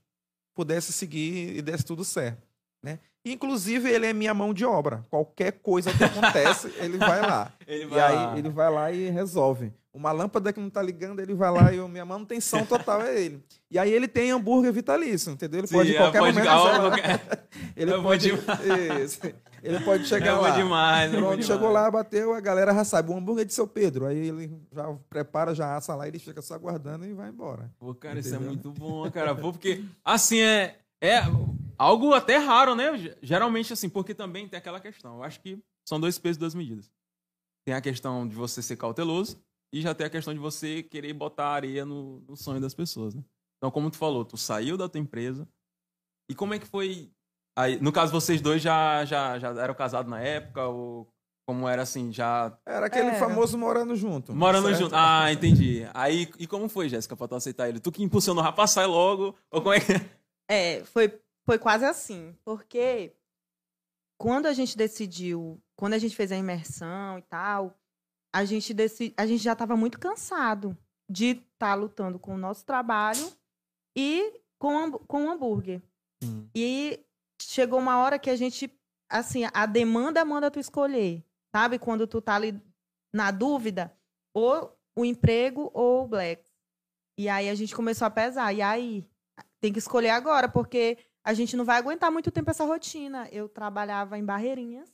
pudesse 0.54 0.94
seguir 0.94 1.58
e 1.58 1.62
desse 1.62 1.86
tudo 1.86 2.04
certo. 2.04 2.48
Né? 2.84 3.00
Inclusive, 3.25 3.89
ele 3.89 4.05
é 4.05 4.13
minha 4.13 4.36
mão 4.36 4.53
de 4.53 4.63
obra. 4.63 5.03
Qualquer 5.10 5.53
coisa 5.53 5.91
que 5.91 6.03
acontece, 6.03 6.72
ele 6.77 6.98
vai 7.00 7.22
lá. 7.22 7.51
ele 7.67 7.88
vai 7.88 7.98
e 7.98 8.15
lá. 8.15 8.32
aí 8.32 8.39
ele 8.39 8.50
vai 8.50 8.72
lá 8.72 8.91
e 8.91 9.10
resolve. 9.10 9.74
Uma 9.91 10.12
lâmpada 10.12 10.51
que 10.53 10.60
não 10.60 10.70
tá 10.70 10.82
ligando, 10.82 11.22
ele 11.22 11.34
vai 11.34 11.50
lá 11.50 11.74
e 11.74 11.77
eu, 11.77 11.88
minha 11.88 12.05
manutenção 12.05 12.65
total 12.65 13.01
é 13.01 13.20
ele. 13.20 13.41
E 13.72 13.79
aí 13.79 13.91
ele 13.91 14.08
tem 14.08 14.29
hambúrguer 14.29 14.72
vitalício, 14.74 15.32
entendeu? 15.32 15.62
Ele 15.62 15.67
Sim, 15.67 15.75
pode 15.75 15.91
em 15.94 15.96
qualquer 15.96 16.20
pode 16.22 16.38
momento. 16.38 17.41
ele, 17.77 17.98
pode, 18.01 18.29
ele 19.63 19.79
pode 19.79 20.05
chegar 20.05 20.27
é 20.27 20.34
lá. 20.34 20.50
Demais, 20.51 21.13
é 21.13 21.17
Pronto, 21.17 21.44
chegou 21.44 21.72
lá, 21.72 21.89
bateu, 21.89 22.34
a 22.34 22.41
galera 22.41 22.74
já 22.74 22.84
sabe. 22.84 23.10
O 23.10 23.17
hambúrguer 23.17 23.44
é 23.44 23.46
de 23.46 23.53
seu 23.53 23.65
Pedro. 23.65 24.05
Aí 24.05 24.17
ele 24.17 24.51
já 24.72 24.94
prepara, 25.10 25.55
já 25.55 25.75
assa 25.75 25.96
lá, 25.96 26.08
ele 26.08 26.20
fica 26.20 26.41
só 26.41 26.55
aguardando 26.55 27.05
e 27.05 27.13
vai 27.13 27.29
embora. 27.29 27.72
Pô, 27.79 27.96
cara, 27.96 28.20
entendeu? 28.20 28.38
isso 28.38 28.44
é 28.44 28.48
muito 28.48 28.72
bom, 28.72 29.10
cara. 29.10 29.34
Pô, 29.34 29.51
porque 29.53 29.82
assim 30.03 30.41
é. 30.41 30.75
É 31.01 31.22
algo 31.77 32.13
até 32.13 32.38
raro, 32.38 32.75
né? 32.75 32.86
Geralmente, 33.22 33.74
assim, 33.74 33.89
porque 33.89 34.13
também 34.13 34.48
tem 34.48 34.58
aquela 34.58 34.79
questão. 34.79 35.17
Eu 35.17 35.24
acho 35.24 35.39
que 35.39 35.60
são 35.88 36.00
dois 36.00 36.17
pesos 36.17 36.38
e 36.38 36.39
duas 36.39 36.55
medidas. 36.55 36.91
Tem 37.65 37.74
a 37.74 37.82
questão 37.82 38.27
de 38.27 38.36
você 38.36 38.62
ser 38.62 38.77
cauteloso 38.77 39.41
e 39.74 39.82
já 39.82 39.94
tem 39.94 40.08
a 40.08 40.10
questão 40.10 40.34
de 40.34 40.39
você 40.39 40.84
querer 40.84 41.13
botar 41.13 41.48
areia 41.48 41.86
no, 41.86 42.22
no 42.22 42.36
sonho 42.36 42.62
das 42.62 42.74
pessoas, 42.74 43.13
né? 43.13 43.24
Então, 43.58 43.72
como 43.72 43.89
tu 43.89 43.98
falou, 43.98 44.24
tu 44.24 44.38
saiu 44.38 44.77
da 44.77 44.88
tua 44.88 45.00
empresa. 45.01 45.48
E 46.29 46.36
como 46.36 46.53
é 46.53 46.60
que 46.60 46.67
foi? 46.67 47.12
Aí, 47.58 47.79
no 47.79 47.91
caso, 47.91 48.12
vocês 48.12 48.41
dois 48.41 48.62
já, 48.62 49.05
já, 49.05 49.39
já 49.39 49.50
eram 49.62 49.74
casados 49.74 50.10
na 50.10 50.22
época? 50.22 50.67
Ou 50.67 51.08
como 51.48 51.67
era 51.67 51.84
assim, 51.84 52.12
já. 52.12 52.58
Era 52.65 52.88
aquele 52.88 53.10
é. 53.10 53.20
famoso 53.20 53.58
morando 53.58 53.96
junto. 53.96 54.34
Morando 54.34 54.67
certo? 54.70 54.79
junto. 54.79 54.96
Ah, 54.96 55.32
entendi. 55.32 55.88
Aí, 55.94 56.29
e 56.39 56.48
como 56.48 56.67
foi, 56.67 56.89
Jéssica, 56.89 57.15
pra 57.15 57.27
tu 57.27 57.36
aceitar 57.36 57.70
ele? 57.70 57.79
Tu 57.79 57.91
que 57.91 58.03
impulsionou, 58.03 58.44
rapaz, 58.44 58.72
sai 58.72 58.88
logo? 58.88 59.36
Ou 59.51 59.62
como 59.62 59.74
é 59.74 59.79
que. 59.79 59.94
É, 60.50 60.84
foi, 60.86 61.20
foi 61.46 61.60
quase 61.60 61.86
assim. 61.86 62.36
Porque 62.44 63.16
quando 64.18 64.48
a 64.48 64.54
gente 64.54 64.78
decidiu, 64.78 65.62
quando 65.75 65.94
a 65.94 65.98
gente 65.98 66.16
fez 66.16 66.32
a 66.32 66.38
imersão 66.38 67.18
e 67.18 67.22
tal, 67.24 67.78
a 68.34 68.44
gente, 68.44 68.74
decidi, 68.74 69.14
a 69.16 69.25
gente 69.25 69.44
já 69.44 69.54
estava 69.54 69.78
muito 69.78 70.00
cansado 70.00 70.78
de 71.10 71.32
estar 71.32 71.46
tá 71.58 71.75
lutando 71.75 72.20
com 72.20 72.36
o 72.36 72.38
nosso 72.38 72.66
trabalho 72.66 73.32
e 73.96 74.42
com, 74.60 74.92
com 74.92 75.25
o 75.25 75.30
hambúrguer. 75.30 75.82
Hum. 76.24 76.48
E 76.54 77.00
chegou 77.42 77.80
uma 77.80 78.00
hora 78.00 78.20
que 78.20 78.30
a 78.30 78.36
gente, 78.36 78.70
assim, 79.10 79.44
a 79.54 79.66
demanda 79.66 80.25
manda 80.25 80.52
tu 80.52 80.60
escolher, 80.60 81.24
sabe? 81.56 81.80
Quando 81.80 82.08
tu 82.08 82.22
tá 82.22 82.36
ali 82.36 82.60
na 83.14 83.32
dúvida, 83.32 83.96
ou 84.34 84.78
o 84.98 85.06
emprego 85.06 85.72
ou 85.74 86.04
o 86.04 86.08
Black. 86.08 86.44
E 87.18 87.30
aí 87.30 87.50
a 87.50 87.56
gente 87.56 87.75
começou 87.75 88.06
a 88.06 88.12
pesar. 88.12 88.52
E 88.52 88.62
aí, 88.62 89.08
tem 89.62 89.72
que 89.72 89.80
escolher 89.80 90.10
agora, 90.10 90.50
porque 90.50 90.98
a 91.25 91.34
gente 91.34 91.58
não 91.58 91.65
vai 91.65 91.79
aguentar 91.79 92.12
muito 92.12 92.29
tempo 92.29 92.51
essa 92.51 92.63
rotina. 92.63 93.27
Eu 93.32 93.50
trabalhava 93.50 94.15
em 94.15 94.24
Barreirinhas. 94.24 94.88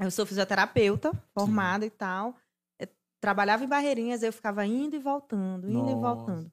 Eu 0.00 0.10
sou 0.10 0.24
fisioterapeuta, 0.24 1.12
formada 1.34 1.84
Sim. 1.84 1.88
e 1.88 1.90
tal. 1.90 2.34
Eu 2.78 2.88
trabalhava 3.20 3.62
em 3.62 3.68
Barreirinhas, 3.68 4.22
eu 4.22 4.32
ficava 4.32 4.64
indo 4.64 4.96
e 4.96 4.98
voltando, 4.98 5.68
indo 5.68 5.78
Nossa. 5.78 5.92
e 5.92 6.00
voltando. 6.00 6.52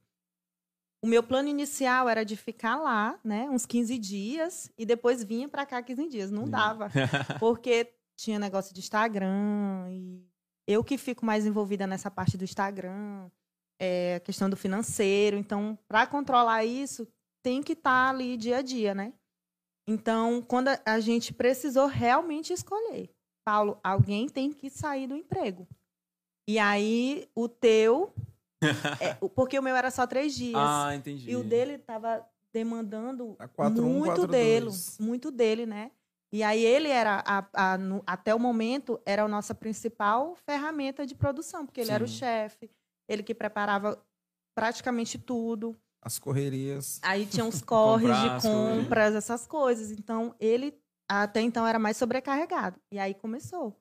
O 1.01 1.07
meu 1.07 1.23
plano 1.23 1.47
inicial 1.47 2.09
era 2.09 2.23
de 2.23 2.35
ficar 2.35 2.75
lá, 2.75 3.19
né, 3.23 3.49
uns 3.49 3.65
15 3.65 3.97
dias, 3.97 4.71
e 4.77 4.85
depois 4.85 5.23
vinha 5.23 5.49
para 5.49 5.65
cá 5.65 5.81
15 5.81 6.07
dias. 6.07 6.31
Não 6.31 6.49
dava, 6.49 6.89
porque 7.39 7.93
tinha 8.15 8.39
negócio 8.39 8.73
de 8.73 8.79
Instagram, 8.79 9.89
e 9.89 10.25
eu 10.65 10.83
que 10.83 10.97
fico 10.97 11.25
mais 11.25 11.45
envolvida 11.45 11.85
nessa 11.85 12.09
parte 12.09 12.37
do 12.37 12.45
Instagram, 12.45 13.29
é, 13.77 14.15
a 14.15 14.19
questão 14.21 14.49
do 14.49 14.55
financeiro. 14.55 15.35
Então, 15.35 15.77
para 15.89 16.07
controlar 16.07 16.63
isso, 16.63 17.05
tem 17.43 17.61
que 17.61 17.73
estar 17.73 18.05
tá 18.05 18.09
ali 18.09 18.37
dia 18.37 18.57
a 18.57 18.61
dia, 18.61 18.95
né? 18.95 19.13
Então, 19.87 20.41
quando 20.41 20.69
a 20.85 20.99
gente 20.99 21.33
precisou 21.33 21.87
realmente 21.87 22.53
escolher, 22.53 23.09
Paulo, 23.45 23.77
alguém 23.83 24.29
tem 24.29 24.51
que 24.51 24.69
sair 24.69 25.07
do 25.07 25.15
emprego. 25.15 25.67
E 26.47 26.57
aí, 26.57 27.29
o 27.35 27.49
teu 27.49 28.13
é, 28.99 29.13
porque 29.35 29.59
o 29.59 29.63
meu 29.63 29.75
era 29.75 29.91
só 29.91 30.07
três 30.07 30.33
dias. 30.33 30.55
Ah, 30.55 30.95
entendi. 30.95 31.29
E 31.29 31.35
o 31.35 31.43
dele 31.43 31.73
estava 31.73 32.25
demandando 32.51 33.35
quatro, 33.55 33.83
muito 33.83 34.23
um, 34.23 34.27
dele, 34.27 34.65
dois. 34.65 34.97
muito 34.99 35.31
dele, 35.31 35.65
né? 35.65 35.91
E 36.31 36.41
aí 36.41 36.63
ele 36.63 36.89
era, 36.89 37.23
a, 37.25 37.73
a, 37.73 37.77
no, 37.77 38.01
até 38.07 38.33
o 38.33 38.39
momento, 38.39 38.99
era 39.05 39.23
a 39.23 39.27
nossa 39.27 39.53
principal 39.53 40.35
ferramenta 40.35 41.05
de 41.05 41.13
produção, 41.13 41.65
porque 41.65 41.79
ele 41.79 41.89
Sim. 41.89 41.93
era 41.93 42.03
o 42.03 42.07
chefe, 42.07 42.71
ele 43.07 43.21
que 43.21 43.35
preparava 43.35 44.03
praticamente 44.55 45.19
tudo. 45.19 45.77
As 46.03 46.19
correrias. 46.19 46.99
Aí 47.01 47.25
tinha 47.25 47.45
uns 47.45 47.61
corres 47.63 48.15
de 48.15 48.41
compras, 48.41 49.15
essas 49.15 49.47
coisas. 49.47 49.91
Então, 49.91 50.35
ele 50.39 50.73
até 51.09 51.41
então 51.41 51.65
era 51.65 51.79
mais 51.79 51.97
sobrecarregado. 51.97 52.79
E 52.91 52.99
aí 52.99 53.13
começou. 53.13 53.79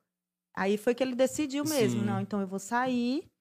Aí 0.55 0.77
foi 0.77 0.95
que 0.95 1.03
ele 1.03 1.15
decidiu 1.15 1.65
mesmo, 1.65 2.01
Sim. 2.01 2.07
não, 2.07 2.21
então 2.21 2.41
eu 2.41 2.47
vou 2.47 2.59
sair 2.59 3.33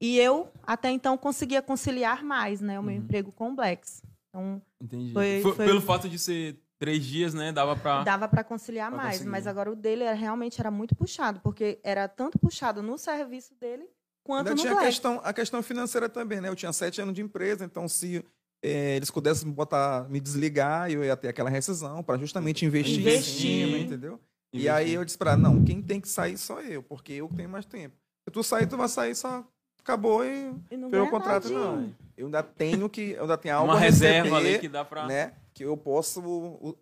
e 0.00 0.18
eu, 0.18 0.52
até 0.62 0.90
então, 0.90 1.16
conseguia 1.16 1.62
conciliar 1.62 2.22
mais, 2.22 2.60
né? 2.60 2.78
O 2.78 2.82
meu 2.82 2.94
uhum. 2.94 3.02
emprego 3.02 3.32
com 3.32 3.50
o 3.50 3.54
Blacks. 3.54 4.02
Então, 4.28 4.60
Entendi. 4.80 5.12
Foi, 5.12 5.40
foi, 5.42 5.66
Pelo 5.66 5.80
fato 5.80 6.08
de 6.08 6.18
ser 6.18 6.60
três 6.78 7.04
dias, 7.04 7.32
né? 7.32 7.50
Dava 7.50 7.74
para 7.76 8.04
Dava 8.04 8.28
para 8.28 8.44
conciliar 8.44 8.90
pra 8.90 8.96
mais. 8.98 9.16
Conseguir. 9.16 9.30
Mas 9.30 9.46
agora 9.46 9.72
o 9.72 9.76
dele 9.76 10.04
era, 10.04 10.14
realmente 10.14 10.60
era 10.60 10.70
muito 10.70 10.94
puxado. 10.94 11.40
Porque 11.40 11.80
era 11.82 12.06
tanto 12.08 12.38
puxado 12.38 12.82
no 12.82 12.98
serviço 12.98 13.54
dele, 13.54 13.88
quanto 14.26 14.48
Ainda 14.48 14.56
no 14.56 14.60
tinha 14.60 14.72
Black. 14.72 14.86
A 14.86 14.90
questão, 14.90 15.20
a 15.22 15.32
questão 15.32 15.62
financeira 15.62 16.08
também, 16.08 16.40
né? 16.40 16.48
Eu 16.48 16.56
tinha 16.56 16.72
sete 16.72 17.00
anos 17.00 17.14
de 17.14 17.22
empresa, 17.22 17.64
então 17.64 17.88
se... 17.88 18.24
É, 18.62 18.96
eles 18.96 19.10
pudessem 19.10 19.50
botar, 19.50 20.08
me 20.08 20.18
desligar, 20.18 20.90
eu 20.90 21.04
ia 21.04 21.14
ter 21.14 21.28
aquela 21.28 21.50
rescisão 21.50 22.02
para 22.02 22.18
justamente 22.18 22.64
investir, 22.64 23.00
investir. 23.00 23.50
em 23.50 23.66
cima, 23.66 23.78
entendeu? 23.78 24.14
Investir. 24.52 24.64
E 24.64 24.68
aí 24.68 24.94
eu 24.94 25.04
disse 25.04 25.18
para 25.18 25.36
não, 25.36 25.62
quem 25.62 25.82
tem 25.82 26.00
que 26.00 26.08
sair 26.08 26.38
sou 26.38 26.60
eu, 26.62 26.82
porque 26.82 27.12
eu 27.12 27.28
tenho 27.36 27.50
mais 27.50 27.66
tempo. 27.66 27.94
Se 28.24 28.32
tu 28.32 28.42
sair, 28.42 28.66
tu 28.66 28.76
vai 28.76 28.88
sair 28.88 29.14
só 29.14 29.46
acabou 29.86 30.24
e, 30.24 30.52
e 30.70 30.76
pelo 30.90 31.08
contrato 31.08 31.48
não. 31.48 31.94
Eu 32.16 32.26
ainda 32.26 32.42
tenho 32.42 32.88
que, 32.88 33.12
eu 33.12 33.22
ainda 33.22 33.38
tenho 33.38 33.54
algo 33.54 33.72
uma 33.72 33.78
reserva 33.78 34.36
ali 34.36 34.58
que 34.58 34.68
dá 34.68 34.84
para, 34.84 35.06
né? 35.06 35.34
Que 35.54 35.64
eu 35.64 35.76
posso 35.76 36.20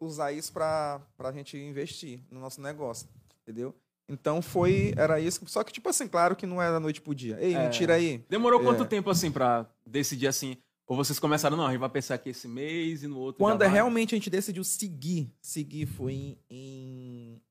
usar 0.00 0.32
isso 0.32 0.52
para 0.52 1.00
a 1.18 1.32
gente 1.32 1.58
investir 1.58 2.20
no 2.30 2.40
nosso 2.40 2.60
negócio, 2.60 3.08
entendeu? 3.42 3.74
Então 4.08 4.42
foi, 4.42 4.92
era 4.96 5.18
isso. 5.18 5.40
Só 5.46 5.64
que 5.64 5.72
tipo 5.72 5.88
assim, 5.88 6.06
claro 6.06 6.36
que 6.36 6.46
não 6.46 6.60
era 6.60 6.72
da 6.72 6.80
noite 6.80 7.00
pro 7.00 7.14
dia. 7.14 7.38
Ei, 7.40 7.54
é. 7.54 7.64
me 7.64 7.70
tira 7.70 7.94
aí. 7.94 8.24
Demorou 8.28 8.60
é. 8.60 8.64
quanto 8.64 8.84
tempo 8.84 9.10
assim 9.10 9.30
para 9.30 9.66
decidir 9.86 10.26
assim? 10.26 10.56
Ou 10.86 10.96
vocês 10.96 11.18
começaram, 11.18 11.56
não, 11.56 11.66
a 11.66 11.70
gente 11.70 11.80
vai 11.80 11.88
pensar 11.88 12.16
aqui 12.16 12.28
esse 12.28 12.46
mês 12.46 13.02
e 13.02 13.06
no 13.06 13.18
outro. 13.18 13.38
Quando 13.38 13.62
realmente 13.62 14.14
a 14.14 14.18
gente 14.18 14.28
decidiu 14.28 14.62
seguir, 14.62 15.32
seguir 15.40 15.86
foi 15.86 16.12
em, 16.12 16.38
em 16.50 17.42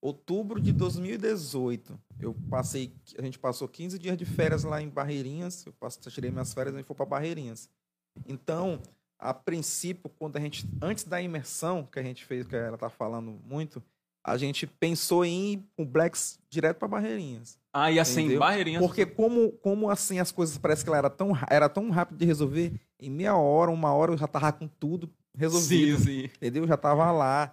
outubro 0.00 0.60
de 0.60 0.72
2018. 0.72 1.98
Eu 2.20 2.34
passei, 2.50 2.92
a 3.18 3.22
gente 3.22 3.38
passou 3.38 3.66
15 3.66 3.98
dias 3.98 4.16
de 4.16 4.26
férias 4.26 4.62
lá 4.62 4.80
em 4.82 4.90
Barreirinhas. 4.90 5.64
Eu 5.64 5.72
passei, 5.72 6.12
tirei 6.12 6.30
minhas 6.30 6.52
férias 6.52 6.76
e 6.76 6.82
fui 6.82 6.94
para 6.94 7.06
Barreirinhas. 7.06 7.70
Então, 8.26 8.82
a 9.18 9.32
princípio, 9.32 10.10
quando 10.10 10.36
a 10.36 10.40
gente 10.40 10.68
antes 10.82 11.04
da 11.04 11.20
imersão 11.22 11.86
que 11.86 11.98
a 11.98 12.02
gente 12.02 12.26
fez, 12.26 12.46
que 12.46 12.54
ela 12.54 12.76
tá 12.76 12.90
falando 12.90 13.40
muito, 13.44 13.82
a 14.26 14.36
gente 14.36 14.66
pensou 14.66 15.24
em 15.24 15.52
ir 15.52 15.64
com 15.76 15.84
o 15.84 15.86
Blacks 15.86 16.40
direto 16.50 16.78
para 16.78 16.88
Barreirinhas. 16.88 17.56
Ah, 17.72 17.92
e 17.92 18.00
assim, 18.00 18.22
entendeu? 18.22 18.40
Barreirinhas. 18.40 18.82
Porque 18.84 19.06
como, 19.06 19.52
como 19.52 19.88
assim 19.88 20.18
as 20.18 20.32
coisas 20.32 20.58
parece 20.58 20.82
que 20.82 20.90
ela 20.90 20.98
era 20.98 21.08
tão 21.08 21.30
era 21.48 21.68
tão 21.68 21.90
rápido 21.90 22.18
de 22.18 22.24
resolver, 22.24 22.72
em 22.98 23.08
meia 23.08 23.36
hora, 23.36 23.70
uma 23.70 23.94
hora 23.94 24.12
eu 24.12 24.18
já 24.18 24.26
tava 24.26 24.50
com 24.50 24.66
tudo 24.66 25.08
resolvido. 25.32 25.98
Sim, 25.98 26.04
sim. 26.04 26.24
Entendeu? 26.24 26.64
Eu 26.64 26.68
já 26.68 26.76
tava 26.76 27.12
lá. 27.12 27.52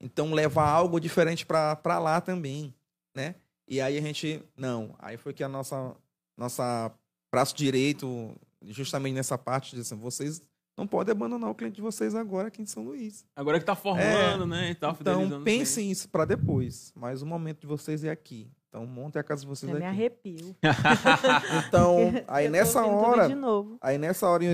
Então 0.00 0.32
levar 0.32 0.66
algo 0.66 0.98
diferente 0.98 1.44
para 1.44 1.98
lá 1.98 2.20
também, 2.22 2.74
né? 3.14 3.34
E 3.68 3.80
aí 3.80 3.98
a 3.98 4.00
gente 4.00 4.42
não, 4.56 4.94
aí 4.98 5.18
foi 5.18 5.34
que 5.34 5.44
a 5.44 5.48
nossa 5.48 5.94
nossa 6.38 6.90
braço 7.30 7.54
direito 7.54 8.34
justamente 8.62 9.14
nessa 9.14 9.36
parte 9.36 9.76
disse, 9.76 9.94
vocês 9.94 10.40
não 10.76 10.86
podem 10.86 11.12
abandonar 11.12 11.50
o 11.50 11.54
cliente 11.54 11.76
de 11.76 11.82
vocês 11.82 12.14
agora 12.14 12.48
aqui 12.48 12.60
em 12.60 12.66
São 12.66 12.84
Luís. 12.84 13.24
Agora 13.36 13.58
que 13.58 13.64
tá 13.64 13.76
formando, 13.76 14.44
é, 14.44 14.46
né? 14.46 14.70
E 14.70 14.74
tá 14.74 14.94
então 14.98 15.42
pensem 15.42 15.90
isso 15.90 16.08
para 16.08 16.24
depois, 16.24 16.92
mas 16.96 17.22
o 17.22 17.26
momento 17.26 17.60
de 17.60 17.66
vocês 17.66 18.02
é 18.04 18.10
aqui. 18.10 18.50
Então 18.68 18.84
montem 18.86 19.20
a 19.20 19.22
casa 19.22 19.42
de 19.42 19.46
vocês 19.46 19.70
Eu 19.70 19.76
aqui. 19.76 19.86
Me 19.86 19.90
arrepio. 19.90 20.56
então 21.68 21.96
aí 22.26 22.48
nessa 22.48 22.84
hora, 22.84 23.28
aí 23.80 23.98
nessa 23.98 24.28
hora 24.28 24.44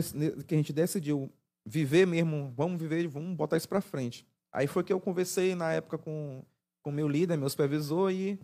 que 0.46 0.54
a 0.54 0.58
gente 0.58 0.74
decidiu 0.74 1.32
viver 1.64 2.06
mesmo, 2.06 2.52
vamos 2.54 2.78
viver, 2.78 3.08
vamos 3.08 3.34
botar 3.34 3.56
isso 3.56 3.68
para 3.68 3.80
frente. 3.80 4.26
Aí 4.52 4.66
foi 4.66 4.84
que 4.84 4.92
eu 4.92 5.00
conversei 5.00 5.54
na 5.54 5.72
época 5.72 5.96
com 5.96 6.44
o 6.84 6.92
meu 6.92 7.08
líder, 7.08 7.38
meu 7.38 7.48
supervisor, 7.48 8.10
e 8.10 8.38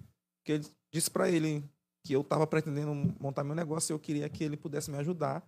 que 0.44 0.52
ele 0.52 0.66
disse 0.90 1.10
para 1.10 1.28
ele 1.28 1.62
que 2.04 2.12
eu 2.12 2.20
estava 2.20 2.46
pretendendo 2.46 2.94
montar 3.20 3.42
meu 3.44 3.54
negócio 3.54 3.92
e 3.92 3.94
eu 3.94 3.98
queria 3.98 4.28
que 4.28 4.44
ele 4.44 4.56
pudesse 4.56 4.90
me 4.90 4.96
ajudar 4.96 5.46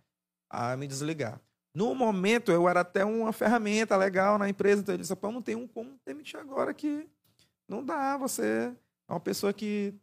a 0.50 0.76
me 0.76 0.86
desligar. 0.86 1.40
No 1.74 1.94
momento, 1.94 2.50
eu 2.50 2.68
era 2.68 2.80
até 2.80 3.04
uma 3.04 3.32
ferramenta 3.32 3.96
legal 3.96 4.38
na 4.38 4.48
empresa, 4.48 4.82
então 4.82 4.94
ele 4.94 5.02
disse: 5.02 5.16
não 5.22 5.42
tem 5.42 5.54
um 5.54 5.66
como 5.66 5.98
demitir 6.04 6.38
agora 6.40 6.72
que 6.74 7.06
não 7.68 7.84
dá, 7.84 8.16
você 8.16 8.72
é 9.08 9.12
uma 9.12 9.20
pessoa 9.20 9.52
que, 9.52 9.94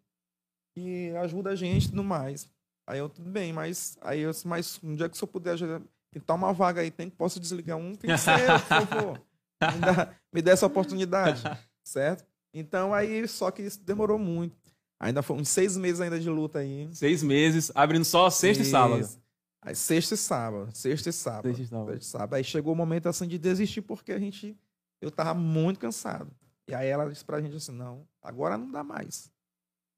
que 0.73 1.11
ajuda 1.17 1.51
a 1.51 1.55
gente 1.55 1.85
e 1.85 1.89
tudo 1.89 2.03
mais. 2.03 2.47
Aí 2.87 2.99
eu, 2.99 3.09
tudo 3.09 3.29
bem, 3.29 3.51
mas 3.51 3.97
aí 4.01 4.21
eu 4.21 4.31
mas 4.45 4.79
um 4.83 4.95
dia 4.95 5.09
que 5.09 5.15
o 5.15 5.17
senhor 5.17 5.27
puder 5.27 5.53
ajudar, 5.53 5.81
tentar 6.11 6.35
uma 6.35 6.53
vaga 6.53 6.81
aí, 6.81 6.91
tem 6.91 7.09
que 7.09 7.15
posso 7.15 7.39
desligar 7.39 7.77
um, 7.77 7.95
tem 7.95 8.11
que 8.11 8.17
ser 8.17 8.39
eu, 8.39 8.59
por 8.59 8.87
favor. 8.87 9.21
Me 9.73 9.79
dá, 9.79 10.15
me 10.31 10.41
dá 10.41 10.51
essa 10.51 10.65
oportunidade, 10.67 11.41
certo? 11.83 12.25
Então 12.53 12.93
aí, 12.93 13.27
só 13.27 13.49
que 13.49 13.63
isso 13.63 13.83
demorou 13.83 14.19
muito. 14.19 14.55
Ainda 14.99 15.21
foi 15.21 15.35
uns 15.35 15.49
seis 15.49 15.75
meses 15.75 15.99
ainda 15.99 16.19
de 16.19 16.29
luta 16.29 16.59
aí. 16.59 16.87
Seis 16.93 17.21
meses, 17.23 17.71
abrindo 17.75 18.05
só 18.05 18.29
sexta 18.29 18.63
e 18.63 18.65
sábado. 18.65 19.07
Aí, 19.65 19.75
sexta 19.75 20.13
e 20.13 20.17
sábado, 20.17 20.69
sexta 20.73 21.09
e 21.09 21.13
sábado. 21.13 21.47
Sexta 21.47 21.63
e 21.63 21.67
sábado. 21.67 21.91
Sexta 21.93 22.05
e 22.05 22.11
sábado. 22.11 22.33
Aí 22.35 22.43
chegou 22.43 22.71
o 22.71 22.75
momento 22.75 23.09
assim 23.09 23.27
de 23.27 23.39
desistir 23.39 23.81
porque 23.81 24.11
a 24.11 24.19
gente, 24.19 24.55
eu 25.01 25.09
tava 25.09 25.33
muito 25.33 25.79
cansado. 25.79 26.31
E 26.67 26.75
aí 26.75 26.87
ela 26.87 27.09
disse 27.09 27.25
pra 27.25 27.41
gente 27.41 27.55
assim, 27.55 27.71
não, 27.71 28.07
agora 28.21 28.59
não 28.59 28.71
dá 28.71 28.83
mais. 28.83 29.31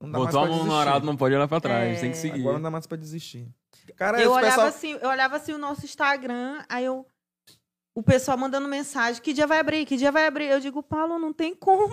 Não 0.02 0.10
dá 0.10 0.20
Botou 0.20 0.42
mais 0.42 0.54
a 0.54 0.56
mão 0.56 0.66
no 0.66 0.74
arado, 0.74 1.06
não 1.06 1.18
pode 1.18 1.36
olhar 1.36 1.48
pra 1.50 1.60
trás, 1.60 1.98
é... 1.98 2.02
tem 2.02 2.12
que 2.12 2.18
seguir. 2.18 2.40
Agora 2.40 2.56
não 2.56 2.64
dá 2.64 2.72
mais 2.72 2.88
pra 2.88 2.98
desistir. 2.98 3.48
Cara, 3.98 4.22
eu 4.22 4.32
olhava 4.32 4.48
pessoal... 4.48 4.68
assim, 4.68 4.92
eu 4.94 5.10
olhava 5.10 5.36
assim 5.36 5.52
o 5.52 5.58
nosso 5.58 5.84
Instagram, 5.84 6.64
aí 6.70 6.86
eu 6.86 7.06
o 7.94 8.04
pessoal 8.04 8.38
mandando 8.38 8.68
mensagem, 8.68 9.22
que 9.22 9.34
dia 9.34 9.48
vai 9.48 9.60
abrir, 9.60 9.86
que 9.86 9.98
dia 9.98 10.12
vai 10.12 10.28
abrir? 10.28 10.46
Eu 10.46 10.60
digo, 10.60 10.82
Paulo, 10.82 11.20
não 11.20 11.34
tem 11.34 11.54
como. 11.54 11.92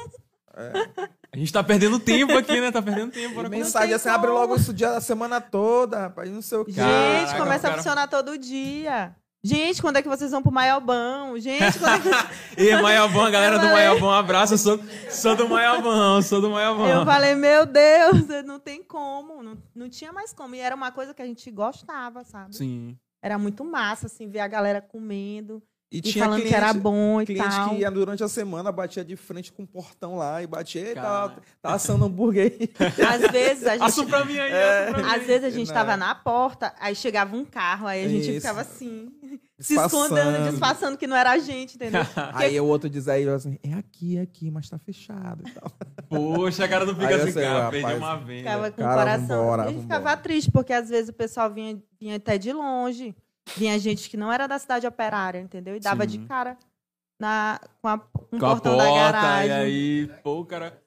É. 0.56 1.10
A 1.32 1.36
gente 1.36 1.52
tá 1.52 1.64
perdendo 1.64 1.98
tempo 1.98 2.32
aqui, 2.36 2.60
né? 2.60 2.70
Tá 2.70 2.80
perdendo 2.80 3.10
tempo. 3.10 3.48
mensagem 3.48 3.94
assim, 3.94 4.04
como. 4.04 4.14
abre 4.14 4.30
logo 4.30 4.56
isso 4.56 4.72
dia, 4.72 4.90
a 4.90 5.00
semana 5.00 5.40
toda, 5.40 5.98
rapaz, 6.02 6.30
não 6.30 6.40
sei 6.40 6.58
o 6.58 6.64
que. 6.64 6.72
Gente, 6.72 6.84
Caraca, 6.84 7.38
começa 7.38 7.62
cara... 7.62 7.74
a 7.74 7.76
funcionar 7.76 8.08
todo 8.08 8.38
dia. 8.38 9.14
Gente, 9.46 9.82
quando 9.82 9.96
é 9.96 10.02
que 10.02 10.08
vocês 10.08 10.30
vão 10.30 10.42
pro 10.42 10.50
Maiobão? 10.50 11.38
Gente, 11.38 11.78
quando 11.78 11.96
é 11.96 12.00
que... 12.00 12.08
e 12.62 12.80
Maiobão, 12.80 13.26
a 13.26 13.30
galera 13.30 13.58
do 13.58 13.66
Maiobão, 13.66 14.08
um 14.08 14.12
abraço. 14.12 14.54
Eu 14.54 14.58
sou, 14.58 14.80
sou 15.10 15.36
do 15.36 15.46
Maiobão, 15.46 16.22
sou 16.22 16.40
do 16.40 16.48
Maiobão. 16.48 16.88
Eu 16.88 17.04
falei, 17.04 17.34
meu 17.34 17.66
Deus, 17.66 18.26
não 18.46 18.58
tem 18.58 18.82
como. 18.82 19.42
Não, 19.42 19.58
não 19.74 19.88
tinha 19.90 20.14
mais 20.14 20.32
como. 20.32 20.54
E 20.54 20.60
era 20.60 20.74
uma 20.74 20.90
coisa 20.90 21.12
que 21.12 21.20
a 21.20 21.26
gente 21.26 21.50
gostava, 21.50 22.24
sabe? 22.24 22.56
Sim. 22.56 22.96
Era 23.22 23.36
muito 23.36 23.62
massa, 23.64 24.06
assim, 24.06 24.30
ver 24.30 24.40
a 24.40 24.48
galera 24.48 24.80
comendo. 24.80 25.62
E, 25.94 26.00
e 26.04 26.12
falando 26.12 26.40
cliente, 26.40 26.48
que 26.48 26.54
era 26.56 26.72
bom 26.72 27.22
e 27.22 27.26
cliente 27.26 27.48
tal. 27.48 27.68
que 27.68 27.76
ia 27.76 27.90
durante 27.90 28.24
a 28.24 28.28
semana, 28.28 28.72
batia 28.72 29.04
de 29.04 29.14
frente 29.14 29.52
com 29.52 29.62
o 29.62 29.66
portão 29.66 30.16
lá 30.16 30.42
e 30.42 30.46
batia, 30.46 30.88
eita, 30.88 31.00
tá, 31.00 31.36
tá 31.62 31.74
assando 31.74 32.06
hambúrguer 32.06 32.52
aí. 32.52 32.70
Às 33.06 33.30
vezes 33.30 33.64
a 33.64 33.76
gente... 33.76 34.06
Pra 34.06 34.24
mim 34.24 34.36
aí, 34.36 34.52
é, 34.52 34.90
pra 34.90 35.02
mim. 35.04 35.08
Às 35.08 35.24
vezes 35.24 35.44
a 35.44 35.50
gente 35.50 35.68
Não. 35.68 35.74
tava 35.74 35.96
na 35.96 36.12
porta, 36.12 36.74
aí 36.80 36.96
chegava 36.96 37.36
um 37.36 37.44
carro, 37.44 37.86
aí 37.86 38.04
a 38.04 38.08
gente 38.08 38.28
Isso. 38.28 38.40
ficava 38.40 38.62
assim, 38.62 39.08
se 39.56 39.76
escondendo, 39.76 40.50
disfarçando 40.50 40.98
que 40.98 41.06
não 41.06 41.16
era 41.16 41.30
a 41.30 41.38
gente, 41.38 41.76
entendeu? 41.76 42.00
aí 42.34 42.58
o 42.60 42.66
outro 42.66 42.90
diz 42.90 43.06
aí, 43.06 43.28
assim, 43.28 43.56
é 43.62 43.74
aqui, 43.74 44.18
é 44.18 44.22
aqui, 44.22 44.50
mas 44.50 44.68
tá 44.68 44.78
fechado 44.80 45.44
e 45.46 45.52
tal. 45.52 45.70
Poxa, 46.10 46.64
a 46.64 46.68
cara 46.68 46.84
não 46.84 46.94
fica 46.94 47.06
aí 47.06 47.14
assim, 47.20 47.32
cara, 47.34 47.70
perdi 47.70 47.94
uma 47.94 48.16
venda. 48.16 48.38
Ficava 48.38 48.70
com 48.72 48.82
o 48.82 48.84
coração. 48.84 49.28
Vambora, 49.28 49.62
a 49.62 49.68
gente 49.68 49.82
ficava 49.82 50.16
triste, 50.16 50.50
porque 50.50 50.72
às 50.72 50.88
vezes 50.88 51.10
o 51.10 51.12
pessoal 51.12 51.48
vinha, 51.52 51.80
vinha 52.00 52.16
até 52.16 52.36
de 52.36 52.52
longe. 52.52 53.14
Vinha 53.56 53.78
gente 53.78 54.08
que 54.08 54.16
não 54.16 54.32
era 54.32 54.46
da 54.46 54.58
cidade 54.58 54.86
operária, 54.86 55.38
entendeu? 55.38 55.76
E 55.76 55.80
dava 55.80 56.08
Sim. 56.08 56.18
de 56.18 56.26
cara 56.26 56.56
na, 57.20 57.60
com, 57.80 57.88
a, 57.88 57.98
com, 57.98 58.38
com 58.38 58.46
a 58.46 58.50
porta, 58.50 58.76
da 58.76 58.84
garagem. 58.84 59.50
E 59.50 59.52
aí, 59.52 60.10
pô, 60.22 60.44
cara. 60.44 60.82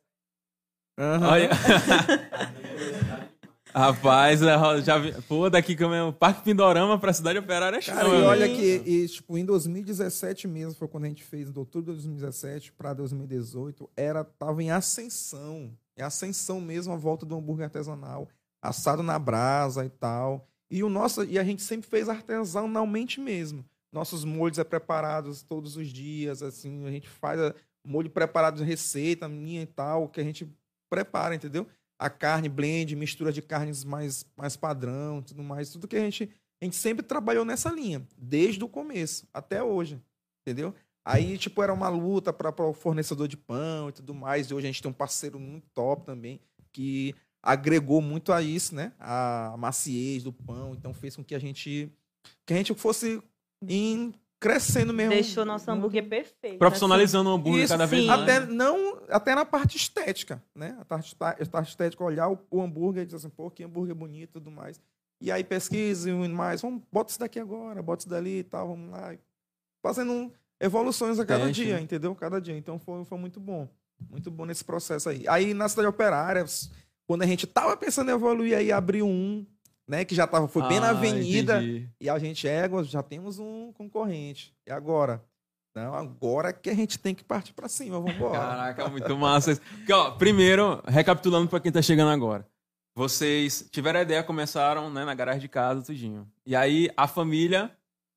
Uhum. 0.99 1.23
Olha. 1.23 1.49
Rapaz, 3.73 4.41
é, 4.41 4.81
já 4.81 4.97
vi... 4.97 5.13
Pô, 5.23 5.49
daqui 5.51 5.75
como 5.75 5.93
é 5.93 6.03
o 6.03 6.11
Parque 6.11 6.41
Pindorama 6.41 6.97
pra 6.97 7.13
cidade 7.13 7.37
operária 7.37 7.77
é. 7.77 7.81
Cara, 7.81 8.07
e 8.07 8.21
olha 8.23 8.47
que, 8.49 8.81
e, 8.83 9.07
tipo, 9.07 9.37
em 9.37 9.45
2017 9.45 10.47
mesmo, 10.47 10.73
foi 10.73 10.87
quando 10.87 11.03
a 11.03 11.07
gente 11.07 11.23
fez, 11.23 11.47
em 11.47 11.53
outubro 11.55 11.91
de 11.91 11.97
2017 11.97 12.71
pra 12.71 12.93
2018, 12.93 13.87
era, 13.95 14.23
tava 14.23 14.63
em 14.63 14.71
ascensão. 14.71 15.71
Em 15.95 16.01
ascensão 16.01 16.59
mesmo, 16.59 16.93
a 16.93 16.97
volta 16.97 17.23
do 17.23 17.37
hambúrguer 17.37 17.65
artesanal, 17.65 18.27
assado 18.61 19.03
na 19.03 19.19
brasa 19.19 19.85
e 19.85 19.89
tal. 19.89 20.47
E, 20.69 20.83
o 20.83 20.89
nosso, 20.89 21.24
e 21.24 21.39
a 21.39 21.43
gente 21.43 21.62
sempre 21.62 21.89
fez 21.89 22.09
artesanalmente 22.09 23.19
mesmo. 23.19 23.65
Nossos 23.91 24.25
molhos 24.25 24.59
é 24.59 24.63
preparados 24.63 25.41
todos 25.41 25.77
os 25.77 25.88
dias, 25.88 26.43
assim, 26.43 26.86
a 26.86 26.91
gente 26.91 27.07
faz 27.07 27.39
a, 27.39 27.55
molho 27.86 28.09
preparado 28.09 28.57
de 28.57 28.63
receita 28.63 29.29
minha 29.29 29.62
e 29.62 29.65
tal, 29.65 30.09
que 30.09 30.19
a 30.19 30.24
gente 30.24 30.47
prepara, 30.89 31.33
entendeu? 31.33 31.65
A 31.97 32.09
carne 32.09 32.50
blend, 32.50 32.95
mistura 32.95 33.31
de 33.31 33.41
carnes 33.41 33.83
mais, 33.83 34.25
mais 34.36 34.57
padrão, 34.57 35.21
tudo 35.21 35.41
mais, 35.41 35.69
tudo 35.69 35.88
que 35.88 35.95
a 35.95 36.01
gente 36.01 36.29
a 36.59 36.65
gente 36.65 36.75
sempre 36.75 37.05
trabalhou 37.05 37.45
nessa 37.45 37.69
linha, 37.69 38.05
desde 38.17 38.63
o 38.63 38.67
começo 38.67 39.27
até 39.31 39.62
hoje, 39.62 40.01
entendeu? 40.41 40.74
Aí, 41.05 41.38
tipo, 41.38 41.62
era 41.63 41.71
uma 41.71 41.88
luta 41.88 42.33
para 42.33 42.51
o 42.65 42.74
fornecedor 42.74 43.27
de 43.27 43.38
pão 43.38 43.89
e 43.89 43.91
tudo 43.93 44.13
mais. 44.13 44.47
E 44.47 44.53
hoje 44.53 44.67
a 44.67 44.69
gente 44.71 44.81
tem 44.81 44.91
um 44.91 44.93
parceiro 44.93 45.39
muito 45.39 45.69
top 45.69 46.03
também, 46.03 46.41
que 46.74 47.15
agregou 47.41 48.01
muito 48.01 48.32
a 48.32 48.41
isso, 48.41 48.75
né? 48.75 48.94
A 49.00 49.56
maciez 49.58 50.24
do 50.24 50.34
pão, 50.34 50.74
então 50.74 50.94
fez 50.94 51.15
com 51.15 51.24
que 51.24 51.36
a 51.36 51.39
gente 51.39 51.91
que 52.46 52.53
a 52.53 52.58
gente 52.58 52.74
fosse 52.74 53.22
em 53.67 54.13
crescendo 54.39 54.94
mesmo. 54.94 55.13
Deixou 55.13 55.46
nosso 55.46 55.70
hambúrguer 55.70 56.08
perfeito. 56.08 56.60
Profissionalizando 56.60 57.29
assim. 57.29 57.38
o 57.38 57.39
hambúrguer 57.39 57.63
isso, 57.63 57.74
cada 57.74 57.86
vez 57.86 58.06
mais. 58.06 58.22
Até, 58.22 58.46
não, 58.46 59.01
até 59.10 59.36
na 59.36 59.46
parte 59.46 59.77
estética, 59.77 60.44
né? 60.53 60.77
A 60.79 60.86
parte, 60.86 61.15
a 61.20 61.46
parte 61.46 61.70
estética, 61.70 62.03
olhar 62.03 62.29
o, 62.29 62.39
o 62.51 62.62
hambúrguer 62.62 63.03
e 63.03 63.06
dizer 63.06 63.17
assim, 63.17 63.29
pô, 63.29 63.50
que 63.50 63.63
hambúrguer 63.63 63.96
bonito 63.96 64.29
e 64.29 64.34
tudo 64.34 64.51
mais. 64.51 64.79
E 65.20 65.32
aí 65.32 65.44
pesquisa 65.44 66.10
e 66.10 66.13
mais, 66.27 66.62
vamos, 66.62 66.84
bota 66.91 67.12
isso 67.12 67.20
daqui 67.20 67.39
agora, 67.39 67.82
bota 67.82 68.01
isso 68.01 68.10
dali 68.10 68.39
e 68.39 68.44
tal, 68.44 68.67
vamos 68.67 68.91
lá. 68.91 69.15
Fazendo 69.82 70.32
evoluções 70.60 71.20
a 71.20 71.25
cada 71.25 71.46
Teste. 71.46 71.65
dia, 71.65 71.79
entendeu? 71.79 72.13
Cada 72.13 72.39
dia. 72.39 72.56
Então 72.56 72.77
foi, 72.77 73.03
foi 73.03 73.17
muito 73.17 73.39
bom. 73.39 73.67
Muito 74.12 74.29
bom 74.29 74.46
nesse 74.46 74.63
processo 74.63 75.10
aí. 75.10 75.27
Aí 75.27 75.56
na 75.56 75.67
cidade 75.67 75.88
operária, 75.88 76.46
quando 77.07 77.23
a 77.23 77.25
gente 77.25 77.47
tava 77.47 77.75
pensando 77.77 78.11
em 78.11 78.13
evoluir, 78.13 78.57
aí 78.57 78.71
abriu 78.71 79.07
um, 79.07 79.45
né? 79.87 80.03
Que 80.03 80.13
já 80.13 80.27
tava, 80.27 80.47
foi 80.47 80.61
ah, 80.63 80.67
bem 80.67 80.79
na 80.79 80.87
ah, 80.87 80.91
avenida. 80.91 81.63
Entendi. 81.63 81.89
E 81.99 82.09
a 82.09 82.19
gente, 82.19 82.47
é, 82.47 82.69
já 82.83 83.01
temos 83.01 83.39
um 83.39 83.71
concorrente. 83.71 84.53
E 84.67 84.71
agora? 84.71 85.23
Não, 85.73 85.93
agora 85.93 86.51
que 86.51 86.69
a 86.69 86.73
gente 86.73 86.97
tem 86.97 87.13
que 87.15 87.23
partir 87.23 87.53
para 87.53 87.69
cima, 87.69 87.99
vamos 87.99 88.15
embora. 88.15 88.39
Caraca, 88.39 88.89
muito 88.89 89.15
massa. 89.15 89.55
Porque, 89.77 89.93
ó, 89.93 90.11
primeiro, 90.11 90.81
recapitulando 90.87 91.47
para 91.47 91.59
quem 91.59 91.71
tá 91.71 91.81
chegando 91.81 92.09
agora. 92.09 92.45
Vocês 92.95 93.69
tiveram 93.71 93.99
a 93.99 94.01
ideia, 94.01 94.23
começaram 94.23 94.89
né, 94.89 95.05
na 95.05 95.13
garagem 95.13 95.41
de 95.41 95.47
casa, 95.47 95.83
tudinho. 95.83 96.27
E 96.47 96.55
aí 96.55 96.89
a 96.97 97.07
família, 97.07 97.71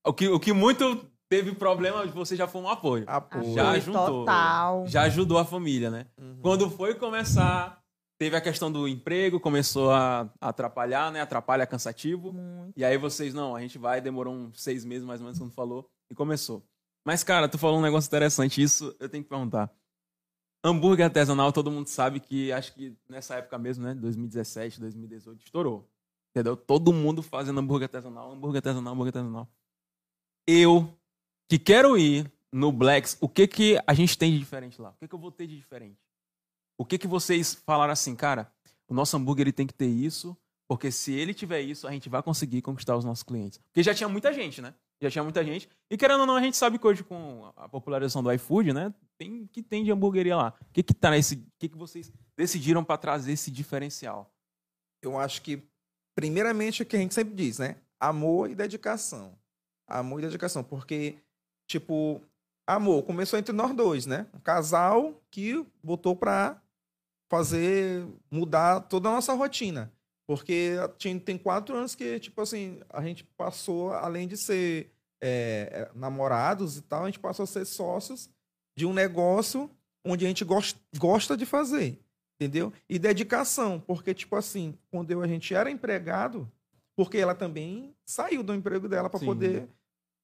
o 0.06 0.12
que, 0.12 0.26
o 0.26 0.40
que 0.40 0.54
muito 0.54 1.06
teve 1.28 1.52
problema, 1.52 2.06
você 2.06 2.34
já 2.34 2.48
foi 2.48 2.62
um 2.62 2.68
apoio. 2.68 3.04
Apoio. 3.06 3.54
Já 3.54 3.78
juntou. 3.78 4.06
Total. 4.06 4.86
Já 4.86 5.02
ajudou 5.02 5.36
a 5.36 5.44
família, 5.44 5.90
né? 5.90 6.06
Uhum. 6.18 6.38
Quando 6.40 6.70
foi 6.70 6.94
começar 6.94 7.79
Teve 8.20 8.36
a 8.36 8.40
questão 8.42 8.70
do 8.70 8.86
emprego, 8.86 9.40
começou 9.40 9.90
a 9.90 10.30
atrapalhar, 10.38 11.10
né? 11.10 11.22
Atrapalha 11.22 11.66
cansativo. 11.66 12.34
Muito. 12.34 12.76
E 12.76 12.84
aí 12.84 12.98
vocês, 12.98 13.32
não, 13.32 13.56
a 13.56 13.62
gente 13.62 13.78
vai, 13.78 13.98
demorou 13.98 14.34
uns 14.34 14.60
seis 14.60 14.84
meses 14.84 15.06
mais 15.06 15.22
ou 15.22 15.24
menos, 15.24 15.38
quando 15.38 15.54
falou, 15.54 15.90
e 16.10 16.14
começou. 16.14 16.62
Mas, 17.02 17.24
cara, 17.24 17.48
tu 17.48 17.56
falou 17.56 17.78
um 17.78 17.82
negócio 17.82 18.08
interessante, 18.08 18.60
isso 18.60 18.94
eu 19.00 19.08
tenho 19.08 19.24
que 19.24 19.30
perguntar. 19.30 19.74
Hambúrguer 20.62 21.06
artesanal, 21.06 21.50
todo 21.50 21.70
mundo 21.70 21.86
sabe 21.86 22.20
que, 22.20 22.52
acho 22.52 22.74
que 22.74 22.94
nessa 23.08 23.36
época 23.36 23.56
mesmo, 23.56 23.84
né? 23.84 23.94
2017, 23.94 24.80
2018, 24.80 25.42
estourou. 25.42 25.88
Entendeu? 26.36 26.58
Todo 26.58 26.92
mundo 26.92 27.22
fazendo 27.22 27.58
hambúrguer 27.58 27.86
artesanal, 27.86 28.32
hambúrguer 28.32 28.58
artesanal, 28.58 28.92
hambúrguer 28.92 29.16
artesanal. 29.16 29.48
Eu, 30.46 30.94
que 31.48 31.58
quero 31.58 31.96
ir 31.96 32.30
no 32.52 32.70
Blacks, 32.70 33.16
o 33.18 33.30
que 33.30 33.48
que 33.48 33.80
a 33.86 33.94
gente 33.94 34.18
tem 34.18 34.30
de 34.30 34.38
diferente 34.38 34.78
lá? 34.78 34.90
O 34.90 34.96
que 34.98 35.08
que 35.08 35.14
eu 35.14 35.18
vou 35.18 35.32
ter 35.32 35.46
de 35.46 35.56
diferente? 35.56 35.98
O 36.80 36.84
que, 36.86 36.96
que 36.96 37.06
vocês 37.06 37.52
falaram 37.66 37.92
assim, 37.92 38.16
cara? 38.16 38.50
O 38.88 38.94
nosso 38.94 39.14
hambúrguer 39.14 39.42
ele 39.42 39.52
tem 39.52 39.66
que 39.66 39.74
ter 39.74 39.86
isso, 39.86 40.34
porque 40.66 40.90
se 40.90 41.12
ele 41.12 41.34
tiver 41.34 41.60
isso, 41.60 41.86
a 41.86 41.90
gente 41.90 42.08
vai 42.08 42.22
conseguir 42.22 42.62
conquistar 42.62 42.96
os 42.96 43.04
nossos 43.04 43.22
clientes. 43.22 43.58
Porque 43.58 43.82
já 43.82 43.94
tinha 43.94 44.08
muita 44.08 44.32
gente, 44.32 44.62
né? 44.62 44.72
Já 44.98 45.10
tinha 45.10 45.22
muita 45.22 45.44
gente. 45.44 45.68
E 45.90 45.98
querendo 45.98 46.20
ou 46.20 46.26
não, 46.26 46.36
a 46.36 46.40
gente 46.40 46.56
sabe 46.56 46.78
que 46.78 46.86
hoje 46.86 47.04
com 47.04 47.52
a 47.54 47.68
popularização 47.68 48.22
do 48.22 48.32
iFood, 48.32 48.72
né? 48.72 48.94
Tem 49.18 49.46
que 49.48 49.62
tem 49.62 49.84
de 49.84 49.92
hamburgueria 49.92 50.34
lá. 50.34 50.54
O 50.58 50.72
que 50.72 50.82
que 50.82 50.94
tá 50.94 51.10
nesse, 51.10 51.34
o 51.34 51.52
que 51.58 51.68
que 51.68 51.76
vocês 51.76 52.10
decidiram 52.34 52.82
para 52.82 52.96
trazer 52.96 53.32
esse 53.32 53.50
diferencial? 53.50 54.32
Eu 55.02 55.18
acho 55.18 55.42
que 55.42 55.62
primeiramente 56.14 56.82
o 56.82 56.86
que 56.86 56.96
a 56.96 56.98
gente 56.98 57.12
sempre 57.12 57.34
diz, 57.34 57.58
né? 57.58 57.76
Amor 58.00 58.48
e 58.48 58.54
dedicação. 58.54 59.34
Amor 59.86 60.20
e 60.20 60.22
dedicação, 60.22 60.64
porque 60.64 61.18
tipo, 61.68 62.22
amor 62.66 63.02
começou 63.02 63.38
entre 63.38 63.52
nós 63.52 63.76
dois, 63.76 64.06
né? 64.06 64.26
Um 64.32 64.40
casal 64.40 65.12
que 65.30 65.62
botou 65.84 66.16
para 66.16 66.58
fazer 67.30 68.04
mudar 68.30 68.80
toda 68.80 69.08
a 69.08 69.12
nossa 69.12 69.32
rotina. 69.32 69.92
Porque 70.26 70.76
tem 71.24 71.38
quatro 71.38 71.76
anos 71.76 71.94
que, 71.94 72.20
tipo 72.20 72.40
assim, 72.40 72.80
a 72.90 73.02
gente 73.02 73.24
passou, 73.36 73.92
além 73.92 74.28
de 74.28 74.36
ser 74.36 74.92
é, 75.20 75.88
é, 75.92 75.98
namorados 75.98 76.76
e 76.76 76.82
tal, 76.82 77.04
a 77.04 77.06
gente 77.06 77.18
passou 77.18 77.44
a 77.44 77.46
ser 77.46 77.64
sócios 77.64 78.28
de 78.76 78.86
um 78.86 78.92
negócio 78.92 79.70
onde 80.04 80.24
a 80.24 80.28
gente 80.28 80.44
gosta, 80.44 80.78
gosta 80.98 81.36
de 81.36 81.44
fazer, 81.44 82.00
entendeu? 82.40 82.72
E 82.88 82.98
dedicação, 82.98 83.80
porque, 83.80 84.14
tipo 84.14 84.36
assim, 84.36 84.78
quando 84.90 85.10
eu, 85.10 85.20
a 85.20 85.26
gente 85.26 85.54
era 85.54 85.70
empregado, 85.70 86.50
porque 86.96 87.18
ela 87.18 87.34
também 87.34 87.94
saiu 88.06 88.42
do 88.42 88.54
emprego 88.54 88.88
dela 88.88 89.10
para 89.10 89.20
poder 89.20 89.68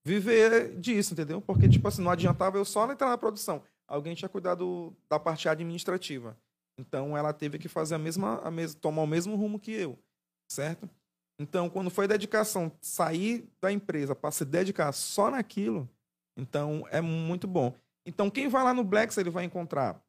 viver 0.05 0.79
disso, 0.79 1.15
entendeu? 1.15 1.41
Porque, 1.41 1.69
tipo 1.69 1.87
assim, 1.89 2.03
não 2.03 2.11
adiantava 2.11 2.57
eu 2.57 2.65
só 2.65 2.91
entrar 2.91 3.09
na 3.09 3.19
produção. 3.19 3.63
Alguém 3.89 4.15
tinha 4.15 4.29
cuidado 4.29 4.97
da 5.09 5.19
parte 5.19 5.49
administrativa. 5.49 6.37
Então 6.79 7.17
ela 7.17 7.33
teve 7.33 7.59
que 7.59 7.69
fazer 7.69 7.95
a 7.95 7.99
mesma, 7.99 8.39
a 8.41 8.51
mesma, 8.51 8.81
tomar 8.81 9.03
o 9.03 9.07
mesmo 9.07 9.35
rumo 9.35 9.59
que 9.59 9.73
eu, 9.73 9.99
certo? 10.51 10.89
Então, 11.39 11.69
quando 11.69 11.91
foi 11.91 12.09
dedicação, 12.09 12.73
sair 12.81 13.47
da 13.61 13.71
empresa 13.71 14.15
para 14.15 14.31
se 14.31 14.45
dedicar 14.45 14.91
só 14.93 15.31
naquilo, 15.31 15.89
então 16.37 16.87
é 16.91 17.01
muito 17.01 17.47
bom. 17.47 17.75
Então, 18.07 18.31
quem 18.31 18.49
vai 18.49 18.65
lá 18.65 18.73
no 18.73 18.85
Blacks, 18.85 19.19
ele 19.19 19.31
vai 19.31 19.45
encontrar 19.45 20.03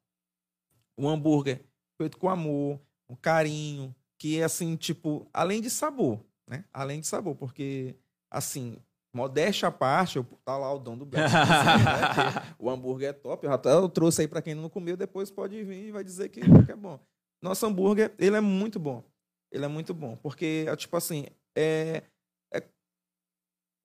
um 0.96 1.08
hambúrguer 1.08 1.64
feito 2.00 2.16
com 2.16 2.28
amor, 2.28 2.80
um 3.10 3.16
carinho, 3.16 3.94
que 4.18 4.40
é 4.40 4.44
assim, 4.44 4.76
tipo, 4.76 5.28
além 5.32 5.60
de 5.60 5.68
sabor, 5.68 6.24
né? 6.48 6.64
Além 6.72 7.00
de 7.00 7.06
sabor, 7.06 7.34
porque, 7.36 7.94
assim, 8.30 8.78
Modéstia 9.14 9.68
à 9.68 9.72
parte, 9.72 10.16
eu, 10.16 10.24
tá 10.44 10.56
lá 10.56 10.72
o 10.72 10.78
dono 10.78 11.04
do 11.04 11.16
né? 11.16 11.24
O 12.58 12.68
hambúrguer 12.68 13.10
é 13.10 13.12
top. 13.12 13.46
Eu, 13.46 13.52
até, 13.52 13.72
eu 13.72 13.88
trouxe 13.88 14.22
aí 14.22 14.28
para 14.28 14.42
quem 14.42 14.54
não 14.54 14.68
comeu, 14.68 14.96
depois 14.96 15.30
pode 15.30 15.62
vir 15.64 15.86
e 15.86 15.92
vai 15.92 16.04
dizer 16.04 16.28
que, 16.28 16.40
que, 16.40 16.72
é 16.72 16.76
bom. 16.76 17.00
Nosso 17.42 17.66
hambúrguer, 17.66 18.14
ele 18.18 18.36
é 18.36 18.40
muito 18.40 18.78
bom. 18.78 19.02
Ele 19.50 19.64
é 19.64 19.68
muito 19.68 19.94
bom. 19.94 20.16
Porque, 20.16 20.66
é, 20.68 20.76
tipo 20.76 20.96
assim, 20.96 21.26
é, 21.56 22.02
é, 22.52 22.62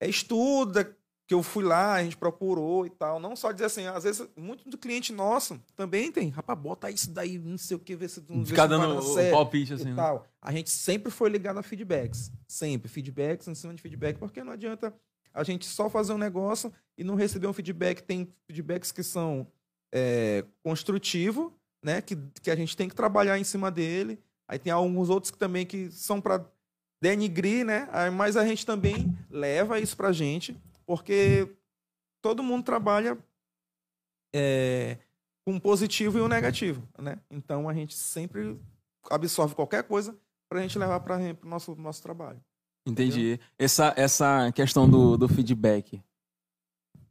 é 0.01 0.09
estuda 0.09 0.95
que 1.25 1.33
eu 1.33 1.41
fui 1.41 1.63
lá, 1.63 1.93
a 1.93 2.03
gente 2.03 2.17
procurou 2.17 2.85
e 2.85 2.89
tal. 2.89 3.17
Não 3.17 3.33
só 3.33 3.51
dizer 3.53 3.65
assim, 3.65 3.85
às 3.87 4.03
vezes, 4.03 4.27
muito 4.35 4.69
do 4.69 4.77
cliente 4.77 5.13
nosso 5.13 5.57
também 5.73 6.11
tem. 6.11 6.29
Rapaz, 6.29 6.59
bota 6.59 6.91
isso 6.91 7.09
daí, 7.11 7.39
não 7.39 7.57
sei 7.57 7.77
o 7.77 7.79
que, 7.79 7.95
ver 7.95 8.09
se 8.09 8.21
não 8.29 8.45
Ficar 8.45 8.67
dando 8.67 8.99
o 8.99 9.31
palpite 9.31 9.73
assim. 9.73 9.93
Né? 9.93 10.21
A 10.41 10.51
gente 10.51 10.69
sempre 10.69 11.09
foi 11.09 11.29
ligado 11.29 11.59
a 11.59 11.63
feedbacks. 11.63 12.29
Sempre. 12.45 12.89
Feedbacks 12.89 13.47
em 13.47 13.55
cima 13.55 13.73
de 13.73 13.81
feedback, 13.81 14.17
porque 14.17 14.43
não 14.43 14.51
adianta 14.51 14.93
a 15.33 15.43
gente 15.43 15.65
só 15.65 15.89
fazer 15.89 16.13
um 16.13 16.17
negócio 16.17 16.71
e 16.97 17.03
não 17.03 17.15
receber 17.15 17.47
um 17.47 17.53
feedback. 17.53 18.01
Tem 18.01 18.31
feedbacks 18.45 18.91
que 18.91 19.03
são 19.03 19.47
é, 19.91 20.45
construtivos, 20.63 21.51
né? 21.83 22.01
Que, 22.01 22.15
que 22.41 22.51
a 22.51 22.55
gente 22.55 22.77
tem 22.77 22.87
que 22.87 22.95
trabalhar 22.95 23.39
em 23.39 23.43
cima 23.43 23.71
dele. 23.71 24.19
Aí 24.47 24.59
tem 24.59 24.71
alguns 24.71 25.09
outros 25.09 25.31
que 25.31 25.37
também 25.37 25.65
que 25.65 25.89
são 25.91 26.21
para 26.21 26.45
denigrir, 27.01 27.65
né? 27.65 27.87
Mas 28.13 28.37
a 28.37 28.45
gente 28.45 28.65
também 28.65 29.17
leva 29.29 29.79
isso 29.79 29.97
para 29.97 30.09
a 30.09 30.13
gente, 30.13 30.55
porque 30.85 31.49
todo 32.21 32.43
mundo 32.43 32.63
trabalha 32.63 33.17
é, 34.33 34.97
com 35.45 35.53
um 35.53 35.59
positivo 35.59 36.17
e 36.17 36.21
um 36.21 36.27
negativo, 36.27 36.87
né? 36.97 37.19
Então 37.29 37.67
a 37.67 37.73
gente 37.73 37.95
sempre 37.95 38.57
absorve 39.09 39.55
qualquer 39.55 39.83
coisa 39.83 40.15
para 40.47 40.59
a 40.59 40.61
gente 40.61 40.77
levar 40.77 40.99
para 40.99 41.17
o 41.17 41.47
nosso, 41.47 41.75
nosso 41.75 42.01
trabalho. 42.01 42.41
Entendi. 42.85 43.39
Essa, 43.57 43.93
essa 43.95 44.51
questão 44.51 44.89
do, 44.89 45.17
do 45.17 45.27
feedback. 45.27 46.01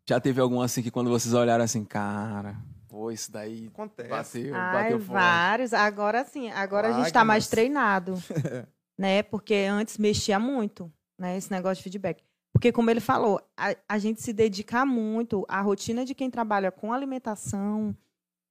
Já 0.09 0.21
teve 0.21 0.41
algum 0.41 0.61
assim 0.61 0.83
que 0.83 0.91
quando 0.91 1.09
vocês 1.11 1.33
olharam 1.33 1.65
assim, 1.65 1.85
cara, 1.85 2.57
pô, 2.89 3.11
isso 3.11 3.31
daí 3.31 3.69
Acontece. 3.69 4.09
bateu, 4.11 4.55
Ai, 4.55 4.73
bateu 4.73 4.99
forte. 4.99 5.13
vários. 5.13 5.73
Agora 5.73 6.25
sim, 6.25 6.51
agora 6.51 6.89
a 6.89 6.93
gente 6.93 7.07
está 7.07 7.25
mais 7.25 7.45
Lágrimas. 7.45 7.51
treinado, 7.51 8.23
né? 8.99 9.23
Porque 9.23 9.55
antes 9.71 9.97
mexia 9.99 10.39
muito, 10.39 10.93
né? 11.19 11.37
Esse 11.37 11.51
negócio 11.51 11.77
de 11.77 11.85
feedback. 11.85 12.23
Porque, 12.53 12.71
como 12.71 12.91
ele 12.91 13.01
falou, 13.01 13.41
a, 13.57 13.75
a 13.89 13.99
gente 13.99 14.21
se 14.21 14.33
dedica 14.33 14.85
muito 14.85 15.45
à 15.49 15.61
rotina 15.63 16.05
de 16.05 16.15
quem 16.15 16.31
trabalha 16.31 16.71
com 16.71 16.93
alimentação 16.93 17.97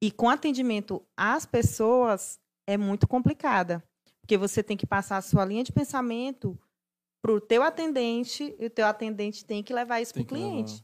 e 0.01 0.09
com 0.11 0.27
atendimento 0.27 1.05
às 1.15 1.45
pessoas 1.45 2.39
é 2.65 2.77
muito 2.77 3.07
complicada. 3.07 3.83
Porque 4.21 4.37
você 4.37 4.63
tem 4.63 4.75
que 4.75 4.87
passar 4.87 5.17
a 5.17 5.21
sua 5.21 5.45
linha 5.45 5.63
de 5.63 5.71
pensamento 5.71 6.57
para 7.21 7.31
o 7.33 7.39
teu 7.41 7.61
atendente 7.63 8.55
e 8.59 8.65
o 8.65 8.69
teu 8.69 8.85
atendente 8.85 9.45
tem 9.45 9.61
que 9.63 9.73
levar 9.73 10.01
isso 10.01 10.13
para 10.13 10.21
o 10.21 10.23
levar. 10.23 10.35
cliente. 10.35 10.83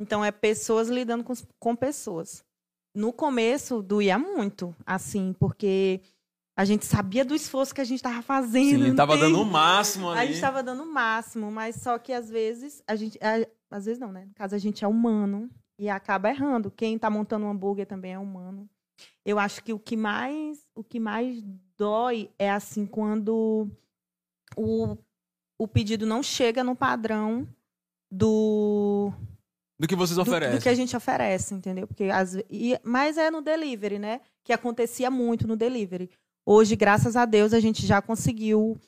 Então, 0.00 0.24
é 0.24 0.30
pessoas 0.30 0.88
lidando 0.88 1.24
com, 1.24 1.32
com 1.58 1.74
pessoas. 1.76 2.44
No 2.94 3.12
começo, 3.12 3.82
doía 3.82 4.18
muito, 4.18 4.74
assim, 4.84 5.34
porque 5.38 6.00
a 6.58 6.64
gente 6.64 6.84
sabia 6.86 7.24
do 7.24 7.34
esforço 7.34 7.74
que 7.74 7.80
a 7.80 7.84
gente 7.84 7.98
estava 7.98 8.20
fazendo. 8.22 8.82
Sim, 8.82 8.88
não 8.88 8.96
tava 8.96 9.12
tem- 9.12 9.20
dando 9.22 9.40
o 9.40 9.44
máximo 9.44 10.10
ali. 10.10 10.20
a 10.20 10.24
gente 10.26 10.34
estava 10.34 10.62
dando 10.62 10.82
o 10.82 10.92
máximo, 10.92 11.50
mas 11.50 11.76
só 11.76 11.98
que 11.98 12.12
às 12.12 12.28
vezes 12.30 12.82
a 12.86 12.96
gente. 12.96 13.18
a- 13.22 13.46
às 13.70 13.84
vezes 13.84 13.98
não, 14.00 14.12
né? 14.12 14.24
No 14.26 14.34
caso, 14.34 14.54
a 14.54 14.58
gente 14.58 14.84
é 14.84 14.88
humano 14.88 15.50
e 15.78 15.88
acaba 15.90 16.30
errando. 16.30 16.70
Quem 16.70 16.96
está 16.96 17.10
montando 17.10 17.44
um 17.46 17.50
hambúrguer 17.50 17.86
também 17.86 18.12
é 18.14 18.18
humano. 18.18 18.68
Eu 19.24 19.38
acho 19.38 19.62
que 19.62 19.72
o 19.74 19.78
que 19.78 19.96
mais, 19.96 20.66
o 20.74 20.82
que 20.84 20.98
mais 21.00 21.42
dói 21.76 22.30
é 22.38 22.50
assim 22.50 22.86
quando 22.86 23.68
o, 24.56 24.96
o 25.58 25.66
pedido 25.68 26.04
não 26.06 26.22
chega 26.22 26.62
no 26.62 26.74
padrão 26.76 27.46
do, 28.10 29.12
Do 29.78 29.86
que 29.88 29.96
vocês 29.96 30.16
do, 30.16 30.22
oferecem. 30.22 30.56
do 30.58 30.62
que 30.62 30.68
a 30.68 30.74
gente 30.74 30.96
oferece, 30.96 31.54
entendeu? 31.54 31.86
Porque 31.86 32.04
ve- 32.04 32.46
e, 32.50 32.78
mas 32.84 33.16
é 33.18 33.30
no 33.30 33.42
delivery, 33.42 33.98
né? 33.98 34.20
Que 34.44 34.52
acontecia 34.52 35.10
muito 35.10 35.46
no 35.46 35.56
delivery. 35.56 36.10
Hoje, 36.46 36.76
graças 36.76 37.16
a 37.16 37.24
Deus, 37.24 37.52
a 37.52 37.60
gente 37.60 37.84
já 37.86 38.00
conseguiu 38.00 38.78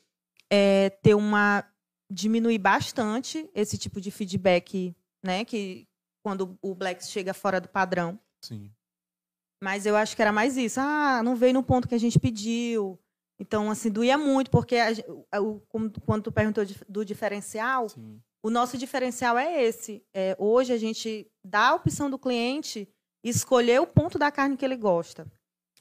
é, 0.50 0.90
ter 1.02 1.14
uma 1.14 1.64
diminuir 2.11 2.59
bastante 2.59 3.50
esse 3.54 3.76
tipo 3.76 4.00
de 4.00 4.11
feedback, 4.11 4.94
né? 5.24 5.44
Que 5.44 5.87
quando 6.24 6.57
o 6.62 6.74
Black 6.74 7.04
chega 7.07 7.35
fora 7.35 7.61
do 7.61 7.68
padrão. 7.68 8.18
Sim. 8.44 8.70
Mas 9.62 9.85
eu 9.87 9.96
acho 9.96 10.14
que 10.14 10.22
era 10.22 10.31
mais 10.33 10.57
isso. 10.57 10.78
Ah, 10.81 11.20
não 11.24 11.35
veio 11.35 11.52
no 11.54 11.62
ponto 11.64 11.88
que 11.88 11.94
a 11.94 11.98
gente 11.98 12.18
pediu. 12.20 12.98
Então, 13.40 13.70
assim, 13.70 13.90
doía 13.90 14.18
muito, 14.18 14.51
porque 14.51 14.77
a 14.77 15.40
o- 15.40 15.61
quando 16.05 16.22
tu 16.22 16.33
perguntou 16.33 16.64
do 16.88 17.05
diferencial, 17.05 17.88
Sim. 17.88 18.20
o 18.42 18.51
nosso 18.51 18.77
diferencial 18.77 19.38
é 19.38 19.62
esse. 19.62 20.03
É, 20.12 20.35
hoje 20.38 20.72
a 20.72 20.77
gente 20.79 21.27
dá 21.44 21.68
a 21.68 21.74
opção 21.77 22.11
do 22.11 22.18
cliente 22.18 22.88
escolher 23.22 23.81
o 23.81 23.87
ponto 23.87 24.18
da 24.18 24.31
carne 24.33 24.57
que 24.57 24.64
ele 24.64 24.77
gosta. 24.77 25.27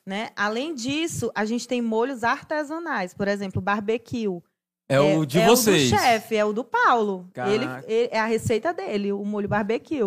Né? 0.05 0.29
Além 0.35 0.73
disso, 0.73 1.31
a 1.35 1.43
gente 1.45 1.67
tem 1.67 1.81
molhos 1.81 2.23
artesanais, 2.23 3.13
por 3.13 3.27
exemplo, 3.27 3.61
barbecue. 3.61 4.41
É, 4.89 5.01
o 5.01 5.25
de 5.25 5.39
é 5.39 5.45
vocês. 5.47 5.91
o 5.91 5.95
do 5.95 5.99
chefe, 5.99 6.35
é 6.37 6.45
o 6.45 6.53
do 6.53 6.63
Paulo. 6.63 7.29
Ele, 7.51 7.65
ele- 7.87 8.09
é 8.11 8.19
a 8.19 8.25
receita 8.25 8.71
dele, 8.73 9.11
o 9.11 9.25
molho 9.25 9.49
barbecue. 9.49 9.99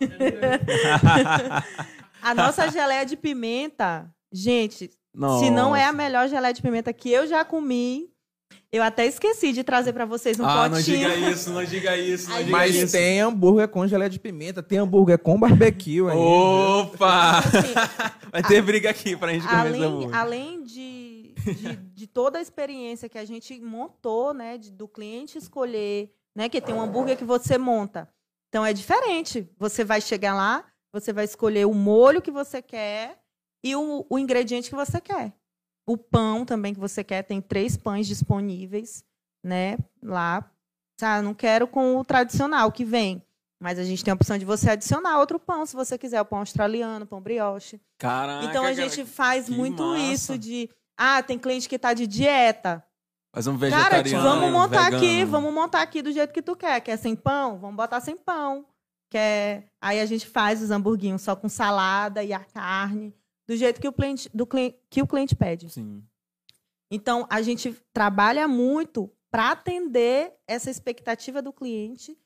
A 2.22 2.34
nossa 2.34 2.68
geleia 2.70 3.04
de 3.06 3.16
pimenta, 3.16 4.08
gente, 4.32 4.90
se 5.40 5.50
não 5.50 5.74
é 5.74 5.84
a 5.84 5.92
melhor 5.92 6.28
geleia 6.28 6.52
de 6.54 6.62
pimenta 6.62 6.92
que 6.92 7.10
eu 7.10 7.26
já 7.26 7.44
comi, 7.44 8.10
eu 8.70 8.82
até 8.82 9.06
esqueci 9.06 9.52
de 9.52 9.64
trazer 9.64 9.92
para 9.92 10.04
vocês 10.04 10.38
um 10.38 10.44
ah, 10.44 10.68
não 10.68 10.76
potinho. 10.76 11.08
diga 11.10 11.30
isso, 11.30 11.50
não 11.50 11.64
diga 11.64 11.96
isso, 11.96 12.28
não 12.30 12.36
diga 12.38 12.50
Mas 12.50 12.74
isso. 12.74 12.92
tem 12.92 13.20
hambúrguer 13.20 13.68
com 13.68 13.86
geleia 13.86 14.10
de 14.10 14.18
pimenta, 14.20 14.62
tem 14.62 14.78
hambúrguer 14.78 15.18
com 15.18 15.38
barbecue 15.40 16.00
aí. 16.08 16.16
Opa! 16.16 17.38
Assim, 17.38 17.74
Vai 18.30 18.42
ter 18.42 18.60
briga 18.62 18.90
aqui 18.90 19.16
pra 19.16 19.32
gente 19.32 19.46
comer 19.46 19.58
além, 19.58 19.82
hambúrguer. 19.82 20.14
além 20.16 20.62
de, 20.64 21.34
de, 21.34 21.76
de 21.76 22.06
toda 22.06 22.38
a 22.38 22.42
experiência 22.42 23.08
que 23.08 23.16
a 23.18 23.24
gente 23.24 23.58
montou, 23.60 24.34
né, 24.34 24.58
de- 24.58 24.70
do 24.70 24.86
cliente 24.86 25.38
escolher, 25.38 26.12
né, 26.36 26.48
que 26.48 26.60
tem 26.60 26.74
um 26.74 26.80
hambúrguer 26.82 27.16
que 27.16 27.24
você 27.24 27.56
monta. 27.56 28.06
Então 28.50 28.64
é 28.64 28.72
diferente. 28.74 29.48
Você 29.58 29.82
vai 29.82 30.00
chegar 30.02 30.34
lá, 30.34 30.64
você 30.92 31.10
vai 31.12 31.24
escolher 31.24 31.66
o 31.66 31.72
molho 31.74 32.20
que 32.20 32.30
você 32.30 32.60
quer 32.60 33.18
e 33.62 33.74
o, 33.76 34.06
o 34.08 34.18
ingrediente 34.18 34.68
que 34.70 34.76
você 34.76 35.00
quer. 35.00 35.32
O 35.86 35.96
pão 35.96 36.44
também 36.44 36.74
que 36.74 36.80
você 36.80 37.02
quer, 37.02 37.22
tem 37.22 37.40
três 37.40 37.76
pães 37.76 38.06
disponíveis, 38.06 39.02
né, 39.42 39.78
lá. 40.02 40.44
Ah, 41.00 41.22
não 41.22 41.32
quero 41.32 41.66
com 41.66 41.96
o 41.96 42.04
tradicional 42.04 42.70
que 42.72 42.84
vem. 42.84 43.22
Mas 43.60 43.78
a 43.78 43.84
gente 43.84 44.04
tem 44.04 44.12
a 44.12 44.14
opção 44.14 44.38
de 44.38 44.44
você 44.44 44.70
adicionar 44.70 45.18
outro 45.18 45.38
pão, 45.38 45.66
se 45.66 45.74
você 45.74 45.96
quiser, 45.98 46.20
o 46.20 46.24
pão 46.24 46.40
australiano, 46.40 47.06
pão 47.06 47.20
brioche. 47.20 47.80
Caraca, 47.98 48.44
Então 48.46 48.62
a 48.64 48.72
cara, 48.72 48.74
gente 48.74 49.04
faz 49.04 49.48
muito 49.48 49.82
massa. 49.82 50.12
isso 50.12 50.38
de 50.38 50.70
ah, 50.96 51.22
tem 51.22 51.38
cliente 51.38 51.68
que 51.68 51.76
está 51.76 51.92
de 51.94 52.06
dieta. 52.06 52.84
Faz 53.34 53.46
um 53.46 53.58
Cara, 53.58 54.00
vegetariano. 54.02 54.22
vamos 54.22 54.50
montar 54.52 54.84
vegano. 54.84 54.96
aqui, 54.96 55.24
vamos 55.24 55.52
montar 55.54 55.82
aqui 55.82 56.02
do 56.02 56.12
jeito 56.12 56.32
que 56.32 56.42
tu 56.42 56.54
quer. 56.56 56.80
Quer 56.80 56.96
sem 56.96 57.14
pão? 57.16 57.58
Vamos 57.58 57.76
botar 57.76 58.00
sem 58.00 58.16
pão. 58.16 58.64
Quer... 59.10 59.66
Aí 59.80 60.00
a 60.00 60.06
gente 60.06 60.26
faz 60.26 60.62
os 60.62 60.70
hamburguinhos 60.70 61.22
só 61.22 61.34
com 61.36 61.48
salada 61.48 62.22
e 62.22 62.32
a 62.32 62.40
carne, 62.40 63.14
do 63.48 63.56
jeito 63.56 63.80
que 63.80 63.88
o 63.88 63.92
cliente, 63.92 64.28
do 64.34 64.46
que 64.46 65.02
o 65.02 65.06
cliente 65.06 65.34
pede. 65.34 65.70
Sim. 65.70 66.04
Então 66.90 67.26
a 67.30 67.40
gente 67.42 67.72
trabalha 67.92 68.46
muito 68.46 69.10
para 69.30 69.52
atender 69.52 70.34
essa 70.46 70.70
expectativa 70.70 71.40
do 71.42 71.52
cliente 71.52 72.18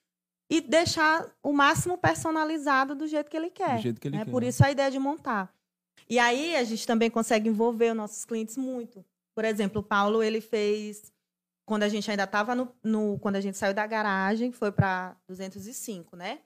e 0.50 0.60
deixar 0.60 1.34
o 1.42 1.52
máximo 1.52 1.96
personalizado 1.96 2.94
do 2.94 3.06
jeito 3.06 3.30
que 3.30 3.36
ele 3.36 3.50
quer. 3.50 3.76
Do 3.76 3.82
jeito 3.82 4.00
que 4.00 4.08
ele 4.08 4.18
né? 4.18 4.24
quer. 4.24 4.30
Por 4.30 4.42
isso 4.42 4.64
a 4.64 4.70
ideia 4.70 4.90
de 4.90 4.98
montar. 4.98 5.54
E 6.08 6.18
aí 6.18 6.56
a 6.56 6.64
gente 6.64 6.86
também 6.86 7.10
consegue 7.10 7.48
envolver 7.48 7.90
os 7.90 7.96
nossos 7.96 8.24
clientes 8.24 8.56
muito. 8.56 9.04
Por 9.34 9.44
exemplo, 9.44 9.80
o 9.80 9.84
Paulo 9.84 10.22
ele 10.22 10.40
fez 10.40 11.12
quando 11.66 11.84
a 11.84 11.88
gente 11.88 12.10
ainda 12.10 12.24
estava 12.24 12.54
no, 12.54 12.74
no- 12.82 13.18
quando 13.20 13.36
a 13.36 13.40
gente 13.40 13.56
saiu 13.56 13.72
da 13.72 13.86
garagem 13.86 14.52
foi 14.52 14.70
para 14.72 15.16
205, 15.28 16.16
né? 16.16 16.40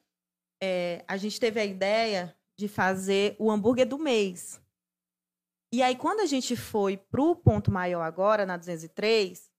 É, 0.62 1.04
a 1.08 1.16
gente 1.16 1.40
teve 1.40 1.58
a 1.60 1.64
ideia 1.64 2.36
de 2.58 2.68
fazer 2.68 3.34
o 3.38 3.50
hambúrguer 3.50 3.86
do 3.86 3.98
mês. 3.98 4.60
E 5.72 5.83
aí 5.83 5.96
quando 5.96 6.20
a 6.20 6.26
gente 6.26 6.57
foi 6.57 6.96
pro 6.96 7.35
ponto 7.37 7.70
maior 7.70 8.02
agora 8.02 8.46
na 8.46 8.57
203, 8.57 9.50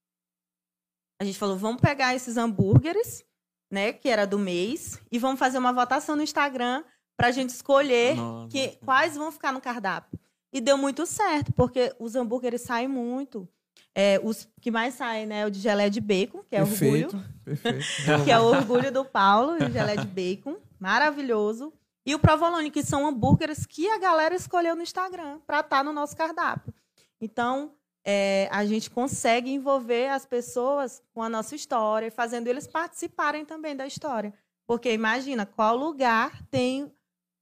a 1.22 1.26
gente 1.26 1.38
falou 1.38 1.58
vamos 1.58 1.82
pegar 1.82 2.15
esses 2.15 2.38
hambúrgueres, 2.38 3.26
né, 3.72 3.91
que 3.91 4.08
era 4.08 4.26
do 4.26 4.39
mês, 4.39 5.00
e 5.12 5.20
vamos 5.20 5.39
fazer 5.39 5.58
uma 5.58 5.74
votação 5.74 6.15
no 6.15 6.24
Instagram 6.24 6.84
para 7.17 7.28
a 7.28 7.32
gente 7.32 7.50
escolher 7.50 8.15
Nossa. 8.15 8.50
que, 8.50 8.78
quais 8.86 9.15
vão 9.15 9.32
ficar 9.32 9.52
no 9.52 9.60
cardápio. 9.60 10.20
E 10.54 10.62
deu 10.62 10.78
muito 10.78 11.06
certo, 11.06 11.52
porque 11.54 11.93
os 12.00 12.15
hambúrgueres 12.15 12.62
saem 12.62 12.88
muito. 12.88 13.48
É, 13.93 14.20
os 14.24 14.48
que 14.62 14.70
mais 14.70 14.93
saem, 14.93 15.26
né? 15.26 15.46
O 15.46 15.50
de 15.50 15.60
gelé 15.60 15.89
de 15.89 16.00
bacon, 16.00 16.43
que 16.48 16.56
é 16.56 16.63
perfeito, 16.63 17.17
orgulho. 17.17 17.34
perfeito. 17.43 17.86
Que 18.24 18.32
é 18.32 18.39
o 18.39 18.46
orgulho 18.46 18.91
do 18.91 19.04
Paulo, 19.04 19.54
o 19.54 19.72
gelé 19.72 19.98
de 19.98 20.08
bacon. 20.08 20.56
Maravilhoso. 20.80 21.74
E 22.08 22.15
o 22.15 22.20
provolone, 22.20 22.72
que 22.72 22.82
são 22.82 23.06
hambúrgueres 23.06 23.65
que 23.65 23.86
a 23.89 24.00
galera 24.00 24.34
escolheu 24.34 24.78
no 24.78 24.82
Instagram 24.82 25.41
para 25.46 25.60
estar 25.60 25.84
no 25.84 25.91
nosso 25.91 26.15
cardápio. 26.15 26.74
Então, 27.20 27.74
é, 28.02 28.48
a 28.50 28.65
gente 28.65 28.89
consegue 28.89 29.52
envolver 29.52 30.08
as 30.08 30.26
pessoas 30.26 31.04
com 31.13 31.22
a 31.22 31.28
nossa 31.28 31.54
história, 31.54 32.10
fazendo 32.10 32.48
eles 32.48 32.65
participarem 32.65 33.43
também 33.43 33.76
da 33.76 33.86
história. 33.86 34.34
Porque 34.65 34.93
imagina, 34.93 35.46
qual 35.46 35.76
lugar 35.76 36.41
tem 36.43 36.89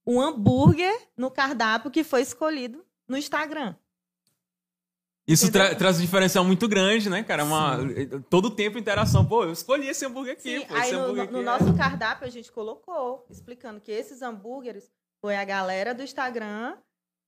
um 0.04 0.20
hambúrguer 0.20 1.10
no 1.16 1.30
cardápio 1.30 1.88
que 1.88 2.02
foi 2.02 2.22
escolhido 2.22 2.84
no 3.06 3.16
Instagram? 3.16 3.76
Isso 5.26 5.50
tra- 5.50 5.74
traz 5.74 5.98
um 5.98 6.00
diferencial 6.02 6.44
muito 6.44 6.68
grande, 6.68 7.10
né, 7.10 7.22
cara? 7.22 7.44
Uma, 7.44 7.78
todo 8.30 8.46
o 8.46 8.50
tempo 8.50 8.78
interação. 8.78 9.24
Pô, 9.24 9.42
eu 9.44 9.52
escolhi 9.52 9.88
esse 9.88 10.04
hambúrguer 10.06 10.34
aqui. 10.34 10.60
Sim, 10.60 10.66
pô, 10.66 10.74
aí 10.74 10.82
esse 10.82 10.92
no, 10.92 11.00
hambúrguer 11.00 11.24
no- 11.26 11.32
no 11.32 11.38
aqui 11.50 11.62
é- 11.62 11.66
nosso 11.66 11.76
cardápio 11.76 12.26
a 12.26 12.30
gente 12.30 12.52
colocou, 12.52 13.26
explicando 13.28 13.80
que 13.80 13.90
esses 13.90 14.22
hambúrgueres 14.22 14.88
foi 15.20 15.34
a 15.36 15.44
galera 15.44 15.92
do 15.92 16.02
Instagram 16.02 16.76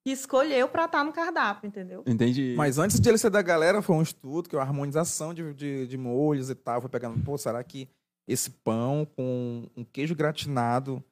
que 0.06 0.12
escolheu 0.12 0.68
para 0.68 0.84
estar 0.84 1.02
no 1.04 1.12
cardápio, 1.12 1.66
entendeu? 1.66 2.04
Entendi. 2.06 2.54
Mas 2.56 2.78
antes 2.78 3.00
de 3.00 3.08
ele 3.08 3.18
ser 3.18 3.30
da 3.30 3.42
galera, 3.42 3.82
foi 3.82 3.96
um 3.96 4.02
estudo, 4.02 4.48
que 4.48 4.54
é 4.54 4.58
uma 4.58 4.64
harmonização 4.64 5.34
de, 5.34 5.52
de, 5.54 5.86
de 5.88 5.96
molhos 5.98 6.48
e 6.50 6.54
tal. 6.54 6.80
Foi 6.80 6.88
pegando, 6.88 7.18
pô, 7.24 7.36
será 7.36 7.62
que 7.64 7.88
esse 8.28 8.48
pão 8.50 9.04
com 9.16 9.66
um 9.76 9.82
queijo 9.84 10.14
gratinado 10.14 11.02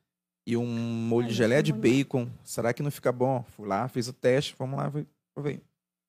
e 0.46 0.56
um 0.56 0.64
molho 0.66 1.26
de 1.26 1.34
geleia 1.34 1.62
de 1.62 1.72
bacon, 1.72 2.28
será 2.44 2.72
que 2.72 2.80
não 2.82 2.90
fica 2.92 3.10
bom? 3.10 3.44
Fui 3.56 3.66
lá, 3.66 3.88
fiz 3.88 4.06
o 4.06 4.12
teste, 4.12 4.54
vamos 4.56 4.78
lá, 4.78 4.88
ver. 4.88 5.60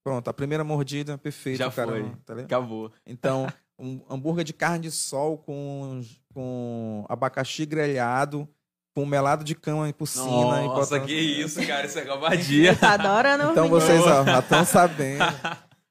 Pronto, 0.07 0.27
a 0.29 0.33
primeira 0.33 0.63
mordida, 0.63 1.17
perfeito. 1.17 1.57
Já 1.57 1.69
cara, 1.69 1.89
foi. 1.91 2.03
tá 2.25 2.33
ligado? 2.33 2.45
Acabou. 2.45 2.91
Então, 3.05 3.45
um 3.77 3.99
hambúrguer 4.09 4.45
de 4.45 4.53
carne 4.53 4.79
de 4.79 4.91
sol 4.91 5.37
com, 5.37 6.01
com 6.33 7.05
abacaxi 7.09 7.65
grelhado 7.65 8.47
com 8.95 9.05
melado 9.05 9.43
de 9.43 9.53
cama 9.53 9.93
por 9.93 10.07
cima. 10.07 10.25
e 10.61 10.65
Nossa, 10.67 10.95
botando- 10.95 11.05
que 11.07 11.13
isso, 11.13 11.61
cara. 11.67 11.85
Isso 11.85 11.99
é 11.99 12.01
covardia. 12.05 12.75
Tá 12.75 12.93
adorando 12.93 13.51
Então 13.51 13.65
ouvir. 13.69 13.81
vocês 13.85 14.01
ó, 14.01 14.23
já 14.25 14.39
estão 14.39 14.63
sabendo. 14.65 15.23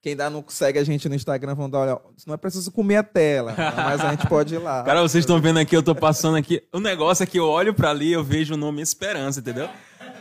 Quem 0.02 0.12
ainda 0.12 0.30
não 0.30 0.44
segue 0.48 0.78
a 0.78 0.84
gente 0.84 1.08
no 1.08 1.14
Instagram, 1.14 1.54
vão 1.54 1.68
dar, 1.68 1.78
olha, 1.80 1.98
não 2.26 2.34
é 2.34 2.36
preciso 2.36 2.72
comer 2.72 2.96
a 2.96 3.02
tela, 3.02 3.54
mas 3.76 4.00
a 4.00 4.10
gente 4.12 4.26
pode 4.28 4.54
ir 4.54 4.58
lá. 4.58 4.82
Cara, 4.82 5.02
vocês 5.02 5.22
estão 5.22 5.40
vendo 5.40 5.58
aqui, 5.58 5.76
eu 5.76 5.82
tô 5.82 5.94
passando 5.94 6.36
aqui. 6.36 6.62
O 6.72 6.80
negócio 6.80 7.22
é 7.22 7.26
que 7.26 7.38
eu 7.38 7.46
olho 7.46 7.74
pra 7.74 7.90
ali, 7.90 8.12
eu 8.12 8.24
vejo 8.24 8.54
o 8.54 8.56
nome 8.56 8.80
Esperança, 8.82 9.40
entendeu? 9.40 9.68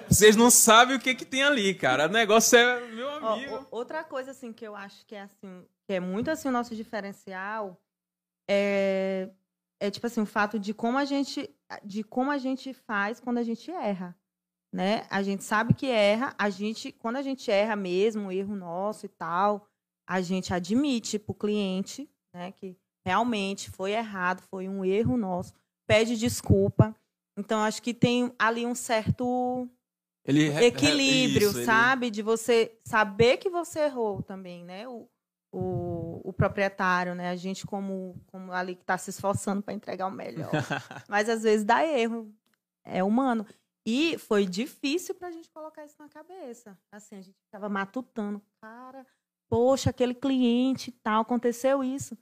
Vocês 0.07 0.35
não 0.35 0.51
sabem 0.51 0.95
o 0.95 0.99
que 0.99 1.15
que 1.15 1.25
tem 1.25 1.41
ali, 1.43 1.73
cara. 1.73 2.05
O 2.07 2.11
negócio 2.11 2.55
é 2.57 2.79
Ó, 3.25 3.37
o- 3.61 3.67
outra 3.71 4.03
coisa 4.03 4.31
assim 4.31 4.53
que 4.53 4.65
eu 4.65 4.75
acho 4.75 5.05
que 5.05 5.15
é 5.15 5.21
assim, 5.21 5.65
que 5.87 5.93
é 5.93 5.99
muito 5.99 6.29
assim 6.31 6.47
o 6.47 6.51
nosso 6.51 6.75
diferencial 6.75 7.81
é 8.49 9.29
é 9.79 9.91
tipo 9.91 10.07
assim 10.07 10.21
o 10.21 10.25
fato 10.25 10.57
de 10.57 10.73
como 10.73 10.97
a 10.97 11.03
gente 11.05 11.53
de 11.83 12.03
como 12.03 12.31
a 12.31 12.37
gente 12.37 12.73
faz 12.73 13.19
quando 13.19 13.39
a 13.39 13.43
gente 13.43 13.69
erra, 13.71 14.17
né? 14.73 15.05
A 15.09 15.21
gente 15.21 15.43
sabe 15.43 15.73
que 15.73 15.87
erra, 15.87 16.33
a 16.37 16.49
gente 16.49 16.91
quando 16.93 17.17
a 17.17 17.21
gente 17.21 17.51
erra 17.51 17.75
mesmo, 17.75 18.23
um 18.23 18.31
erro 18.31 18.55
nosso 18.55 19.05
e 19.05 19.09
tal, 19.09 19.67
a 20.07 20.21
gente 20.21 20.53
admite 20.53 21.19
pro 21.19 21.33
cliente, 21.35 22.09
né, 22.33 22.51
que 22.53 22.77
realmente 23.05 23.69
foi 23.69 23.91
errado, 23.91 24.41
foi 24.43 24.69
um 24.69 24.83
erro 24.85 25.17
nosso, 25.17 25.53
pede 25.87 26.17
desculpa. 26.17 26.95
Então 27.37 27.59
acho 27.61 27.81
que 27.81 27.93
tem 27.93 28.33
ali 28.39 28.65
um 28.65 28.73
certo 28.75 29.69
Ele 30.25 30.47
equilíbrio, 30.65 31.49
isso, 31.49 31.57
ele- 31.59 31.65
sabe? 31.65 32.09
De 32.09 32.21
você 32.21 32.77
saber 32.83 33.37
que 33.37 33.49
você 33.49 33.81
errou 33.81 34.23
também, 34.23 34.63
né? 34.65 34.87
O, 34.87 35.07
o, 35.53 36.21
o 36.29 36.33
proprietário, 36.33 37.13
né? 37.13 37.29
A 37.29 37.35
gente 37.35 37.65
como, 37.65 38.19
como 38.27 38.51
ali 38.51 38.75
que 38.75 38.81
está 38.81 38.97
se 38.97 39.11
esforçando 39.11 39.61
para 39.61 39.73
entregar 39.73 40.07
o 40.07 40.11
melhor. 40.11 40.49
Mas 41.07 41.29
às 41.29 41.43
vezes 41.43 41.63
dá 41.63 41.85
erro. 41.85 42.33
É 42.83 43.03
humano. 43.03 43.45
E 43.85 44.17
foi 44.17 44.45
difícil 44.47 45.13
para 45.13 45.27
a 45.27 45.31
gente 45.31 45.49
colocar 45.51 45.85
isso 45.85 45.95
na 45.99 46.09
cabeça. 46.09 46.77
Assim, 46.91 47.17
a 47.17 47.21
gente 47.21 47.37
ficava 47.45 47.69
matutando. 47.69 48.41
Cara, 48.59 49.05
poxa, 49.47 49.91
aquele 49.91 50.15
cliente 50.15 50.89
e 50.89 50.93
tal, 50.93 51.21
aconteceu 51.21 51.83
isso. 51.83 52.17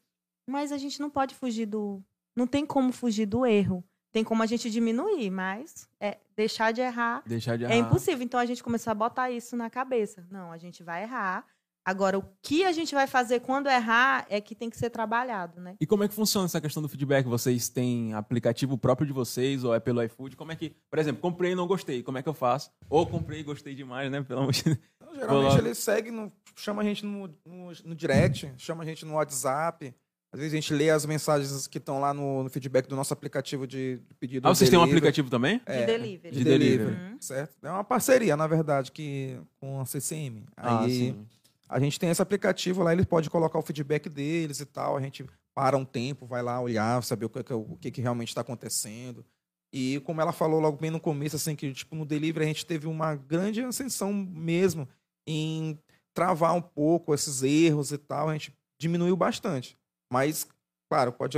Mas 0.47 0.73
a 0.73 0.77
gente 0.77 0.99
não 0.99 1.09
pode 1.09 1.33
fugir 1.35 1.65
do... 1.65 2.03
Não 2.35 2.45
tem 2.45 2.65
como 2.65 2.91
fugir 2.91 3.25
do 3.25 3.45
erro. 3.45 3.81
Tem 4.13 4.23
como 4.23 4.41
a 4.43 4.45
gente 4.45 4.69
diminuir, 4.69 5.29
mas 5.31 5.89
é 5.99 6.17
deixar 6.37 6.71
de 6.71 6.79
errar 6.81 7.23
Deixar 7.25 7.57
de 7.57 7.65
é 7.65 7.75
errar. 7.75 7.87
impossível. 7.87 8.23
Então 8.23 8.39
a 8.39 8.45
gente 8.45 8.63
começou 8.63 8.91
a 8.91 8.93
botar 8.93 9.29
isso 9.31 9.57
na 9.57 9.69
cabeça. 9.69 10.25
Não, 10.31 10.51
a 10.51 10.57
gente 10.57 10.83
vai 10.83 11.01
errar. 11.03 11.45
Agora, 11.85 12.17
o 12.17 12.23
que 12.41 12.63
a 12.63 12.71
gente 12.71 12.95
vai 12.95 13.07
fazer 13.07 13.41
quando 13.41 13.67
errar 13.67 14.25
é 14.29 14.39
que 14.39 14.55
tem 14.55 14.69
que 14.69 14.77
ser 14.77 14.89
trabalhado, 14.89 15.59
né? 15.59 15.75
E 15.81 15.85
como 15.85 16.01
é 16.03 16.07
que 16.07 16.13
funciona 16.13 16.45
essa 16.45 16.61
questão 16.61 16.81
do 16.81 16.87
feedback? 16.87 17.25
Vocês 17.25 17.67
têm 17.67 18.13
aplicativo 18.13 18.77
próprio 18.77 19.05
de 19.05 19.11
vocês 19.11 19.65
ou 19.65 19.73
é 19.75 19.81
pelo 19.81 20.01
iFood? 20.03 20.37
Como 20.37 20.51
é 20.53 20.55
que, 20.55 20.73
por 20.89 20.97
exemplo, 20.99 21.21
comprei 21.21 21.51
e 21.51 21.55
não 21.55 21.67
gostei, 21.67 22.01
como 22.01 22.17
é 22.17 22.23
que 22.23 22.29
eu 22.29 22.33
faço? 22.33 22.71
Ou 22.89 23.05
comprei 23.05 23.41
e 23.41 23.43
gostei 23.43 23.75
demais, 23.75 24.09
né? 24.09 24.21
Pelo 24.21 24.41
amor 24.41 24.53
de 24.53 24.63
Deus. 24.63 24.77
Então, 24.95 25.13
geralmente 25.15 25.49
Olá. 25.51 25.57
ele 25.59 25.75
segue, 25.75 26.09
no- 26.09 26.31
chama 26.55 26.83
a 26.83 26.85
gente 26.85 27.05
no, 27.05 27.27
no, 27.45 27.71
no 27.83 27.95
direct, 27.95 28.53
chama 28.57 28.83
a 28.83 28.85
gente 28.85 29.03
no 29.05 29.15
WhatsApp. 29.15 29.93
Às 30.33 30.39
vezes 30.39 30.53
a 30.53 30.55
gente 30.55 30.73
lê 30.73 30.89
as 30.89 31.05
mensagens 31.05 31.67
que 31.67 31.77
estão 31.77 31.99
lá 31.99 32.11
no, 32.13 32.43
no 32.43 32.49
feedback 32.49 32.87
do 32.87 32.95
nosso 32.95 33.13
aplicativo 33.13 33.67
de, 33.67 33.97
de 33.97 34.13
pedido. 34.15 34.47
Ah, 34.47 34.55
vocês 34.55 34.67
têm 34.69 34.79
um 34.79 34.83
aplicativo 34.83 35.29
também? 35.29 35.59
De 35.59 35.63
É, 35.67 35.85
delivery. 35.85 36.31
De 36.31 36.37
De 36.39 36.43
delivery, 36.43 36.77
delivery. 36.95 37.17
certo? 37.19 37.55
É 37.63 37.69
uma 37.69 37.83
parceria, 37.83 38.35
na 38.35 38.47
verdade, 38.47 38.91
que 38.91 39.39
com 39.59 39.79
a 39.79 39.85
CCM. 39.85 40.43
Ah, 40.57 40.83
Aí 40.85 40.91
sim. 40.91 41.25
a 41.69 41.79
gente 41.79 41.99
tem 41.99 42.09
esse 42.09 42.21
aplicativo 42.21 42.81
lá, 42.81 42.91
ele 42.91 43.05
pode 43.05 43.29
colocar 43.29 43.59
o 43.59 43.61
feedback 43.61 44.09
deles 44.09 44.59
e 44.59 44.65
tal. 44.65 44.97
A 44.97 45.01
gente 45.01 45.23
para 45.55 45.77
um 45.77 45.85
tempo, 45.85 46.25
vai 46.25 46.41
lá 46.41 46.59
olhar, 46.59 47.03
saber 47.03 47.25
o 47.25 47.29
que, 47.29 47.43
que- 47.43 47.53
o 47.53 47.77
que, 47.79 47.91
que 47.91 48.01
realmente 48.01 48.29
está 48.29 48.41
acontecendo. 48.41 49.23
E 49.71 49.99
como 50.03 50.19
ela 50.19 50.31
falou 50.31 50.59
logo 50.59 50.77
bem 50.77 50.89
no 50.89 50.99
começo, 50.99 51.35
assim, 51.35 51.55
que 51.55 51.71
tipo, 51.73 51.95
no 51.95 52.05
delivery 52.07 52.45
a 52.45 52.47
gente 52.47 52.65
teve 52.65 52.87
uma 52.87 53.13
grande 53.15 53.61
ascensão 53.61 54.11
mesmo 54.11 54.89
em 55.27 55.77
travar 56.11 56.55
um 56.55 56.61
pouco 56.61 57.13
esses 57.13 57.43
erros 57.43 57.91
e 57.91 57.99
tal. 57.99 58.29
A 58.29 58.33
gente 58.33 58.51
diminuiu 58.79 59.15
bastante. 59.15 59.77
Mas, 60.13 60.47
claro, 60.89 61.11
pode. 61.11 61.37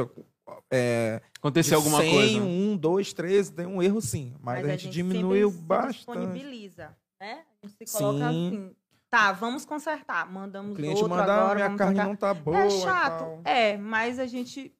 É, 0.71 1.21
Aconteceu 1.39 1.79
de 1.79 1.85
alguma 1.87 2.01
100, 2.03 2.13
coisa? 2.13 2.41
Um, 2.41 2.77
dois, 2.77 3.13
três, 3.13 3.49
tem 3.49 3.65
um 3.65 3.81
erro 3.81 4.01
sim. 4.01 4.35
Mas, 4.41 4.63
a 4.65 4.69
gente, 4.77 4.89
diminuiu 4.89 5.49
sempre 5.49 5.61
se 5.61 5.67
bastante. 5.67 5.95
disponibiliza, 5.95 6.97
né? 7.19 7.45
A 7.63 7.67
gente 7.67 7.87
se 7.87 7.97
coloca 7.97 8.19
Sim. 8.31 8.47
assim. 8.47 8.75
Tá, 9.09 9.31
vamos 9.31 9.63
consertar. 9.65 10.29
Mandamos 10.29 10.73
O 10.73 10.75
cliente 10.75 11.01
outro 11.01 11.09
manda, 11.09 11.33
"Ah, 11.33 11.35
agora, 11.37 11.55
minha 11.55 11.65
vamos 11.67 11.77
carne 11.79 11.93
trocar." 11.95 12.09
não 12.09 12.15
tá 12.17 12.33
boa. 12.33 12.57
É 12.57 12.69
chato, 12.69 13.41
é, 13.45 13.77
mas 13.77 14.19
a 14.19 14.25
gente 14.25 14.73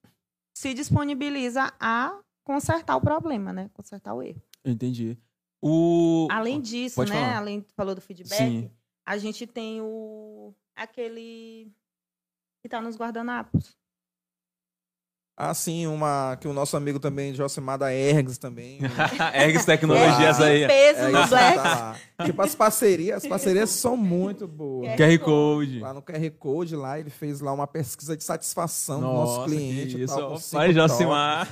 se 0.58 0.74
disponibiliza 0.74 1.74
a 1.80 2.20
consertar 2.44 2.98
o 2.98 3.02
problema, 3.02 3.54
né? 3.54 3.70
Consertar 3.74 4.14
o 4.14 4.22
erro. 4.22 4.42
Entendi. 4.66 5.18
O... 5.64 6.28
Além 6.30 6.60
disso, 6.60 6.96
Pode 6.96 7.12
né? 7.12 7.20
falar. 7.22 7.38
Além 7.38 7.62
tu 7.62 7.74
falou 7.76 7.96
do 7.96 8.02
feedback, 8.02 8.38
Sim. 8.38 8.72
a 9.08 9.18
gente 9.18 9.48
tem 9.48 9.80
o 9.82 10.54
aquele 10.76 11.72
que 12.62 12.68
tá 12.68 12.82
nos 12.82 12.98
guardanapos. 12.98 13.78
Ah, 15.38 15.54
sim, 15.54 15.86
uma 15.86 16.38
que 16.40 16.48
o 16.48 16.54
nosso 16.54 16.78
amigo 16.78 16.98
também, 16.98 17.34
Josimar 17.34 17.78
da 17.78 17.94
Ergs 17.94 18.38
também. 18.38 18.80
Ergs 19.36 19.66
Tecnologias 19.66 20.40
É, 20.40 20.44
aí. 20.46 20.66
Peso 20.68 21.00
É 21.02 21.10
no 21.12 21.20
isso, 21.20 21.30
Black. 21.30 21.56
tá 21.58 21.64
lá. 22.18 22.26
Tipo, 22.26 22.42
as 22.42 22.56
parcerias, 22.56 23.24
as 23.24 23.28
parcerias 23.30 23.70
são 23.70 23.98
muito 23.98 24.48
boas. 24.48 24.96
QR 24.96 25.20
Code. 25.20 25.80
Lá 25.80 25.94
no 25.94 26.02
QR 26.02 26.32
Code, 26.40 26.76
lá, 26.78 26.98
ele 27.00 27.10
fez 27.10 27.42
lá 27.42 27.52
uma 27.52 27.68
pesquisa 27.68 28.16
de 28.16 28.24
satisfação 28.24 29.02
do 29.02 29.08
nosso 29.08 29.36
Nossa, 29.40 29.50
cliente. 29.50 29.98
e 30.02 30.06
tal, 30.08 30.36
isso. 30.36 30.44
cinco 30.46 30.58
Pai 30.58 30.74
toques. 30.74 30.92
Josimar. 30.92 31.50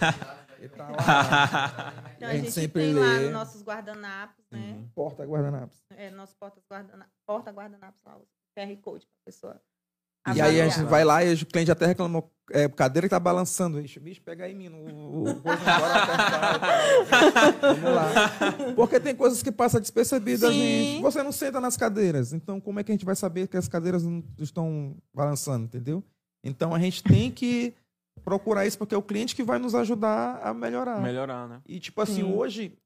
Tá 0.78 0.88
lá, 0.89 1.93
Então, 2.15 2.30
A 2.30 2.32
a 2.32 2.36
gente 2.36 2.43
gente 2.46 2.52
sempre 2.54 2.84
tem 2.84 2.93
lá 2.93 3.06
lê. 3.06 3.19
nos 3.26 3.34
nossos 3.34 3.62
guardanapos, 3.65 4.46
né? 4.50 4.60
Uhum. 4.60 4.88
porta 4.96 5.26
guardanapos. 5.26 5.78
É, 5.98 6.10
nosso 6.10 6.34
porta 6.39 6.62
guardana 6.69 7.06
porta 7.28 7.52
guardanapos 7.52 8.00
lá, 8.06 8.15
o 8.15 8.26
QR 8.58 8.74
Code 8.82 9.06
pra 9.06 9.15
pessoa. 9.26 9.62
E 10.36 10.41
aí 10.41 10.62
a 10.62 10.69
gente 10.69 10.86
vai 10.86 11.03
lá 11.03 11.23
e 11.23 11.33
o 11.33 11.45
cliente 11.45 11.69
até 11.71 11.86
reclamou, 11.86 12.31
é, 12.51 12.69
cadeira 12.69 13.07
que 13.07 13.09
tá 13.09 13.19
balançando. 13.19 13.81
Bicho, 13.81 13.99
bicho 13.99 14.21
pega 14.21 14.45
aí, 14.45 14.53
menino. 14.53 14.77
O, 14.77 15.29
o 15.31 15.36
coisa 15.41 15.62
apertar 15.62 16.55
e 16.55 17.09
tal. 17.62 17.75
Vamos 17.75 17.95
lá. 17.95 18.73
Porque 18.75 18.99
tem 18.99 19.15
coisas 19.15 19.43
que 19.43 19.51
passam 19.51 19.81
despercebidas, 19.81 20.53
Sim. 20.53 20.59
gente. 20.59 21.01
Você 21.01 21.21
não 21.23 21.31
senta 21.31 21.59
nas 21.59 21.75
cadeiras. 21.75 22.31
Então, 22.31 22.62
como 22.62 22.79
é 22.79 22.83
que 22.83 22.91
a 22.91 22.95
gente 22.95 23.03
vai 23.05 23.15
saber 23.15 23.47
que 23.47 23.57
as 23.57 23.67
cadeiras 23.67 24.03
não 24.03 24.23
estão 24.39 24.95
balançando, 25.13 25.65
entendeu? 25.65 26.01
Então, 26.43 26.73
a 26.73 26.79
gente 26.79 27.03
tem 27.03 27.29
que 27.29 27.73
procurar 28.23 28.65
isso, 28.65 28.77
porque 28.77 28.95
é 28.95 28.97
o 28.97 29.01
cliente 29.01 29.36
que 29.36 29.43
vai 29.43 29.59
nos 29.59 29.75
ajudar 29.75 30.39
a 30.41 30.53
melhorar. 30.53 31.01
Melhorar, 31.01 31.47
né? 31.49 31.62
E, 31.67 31.79
tipo 31.79 31.99
assim, 32.01 32.15
Sim. 32.23 32.33
hoje, 32.33 32.77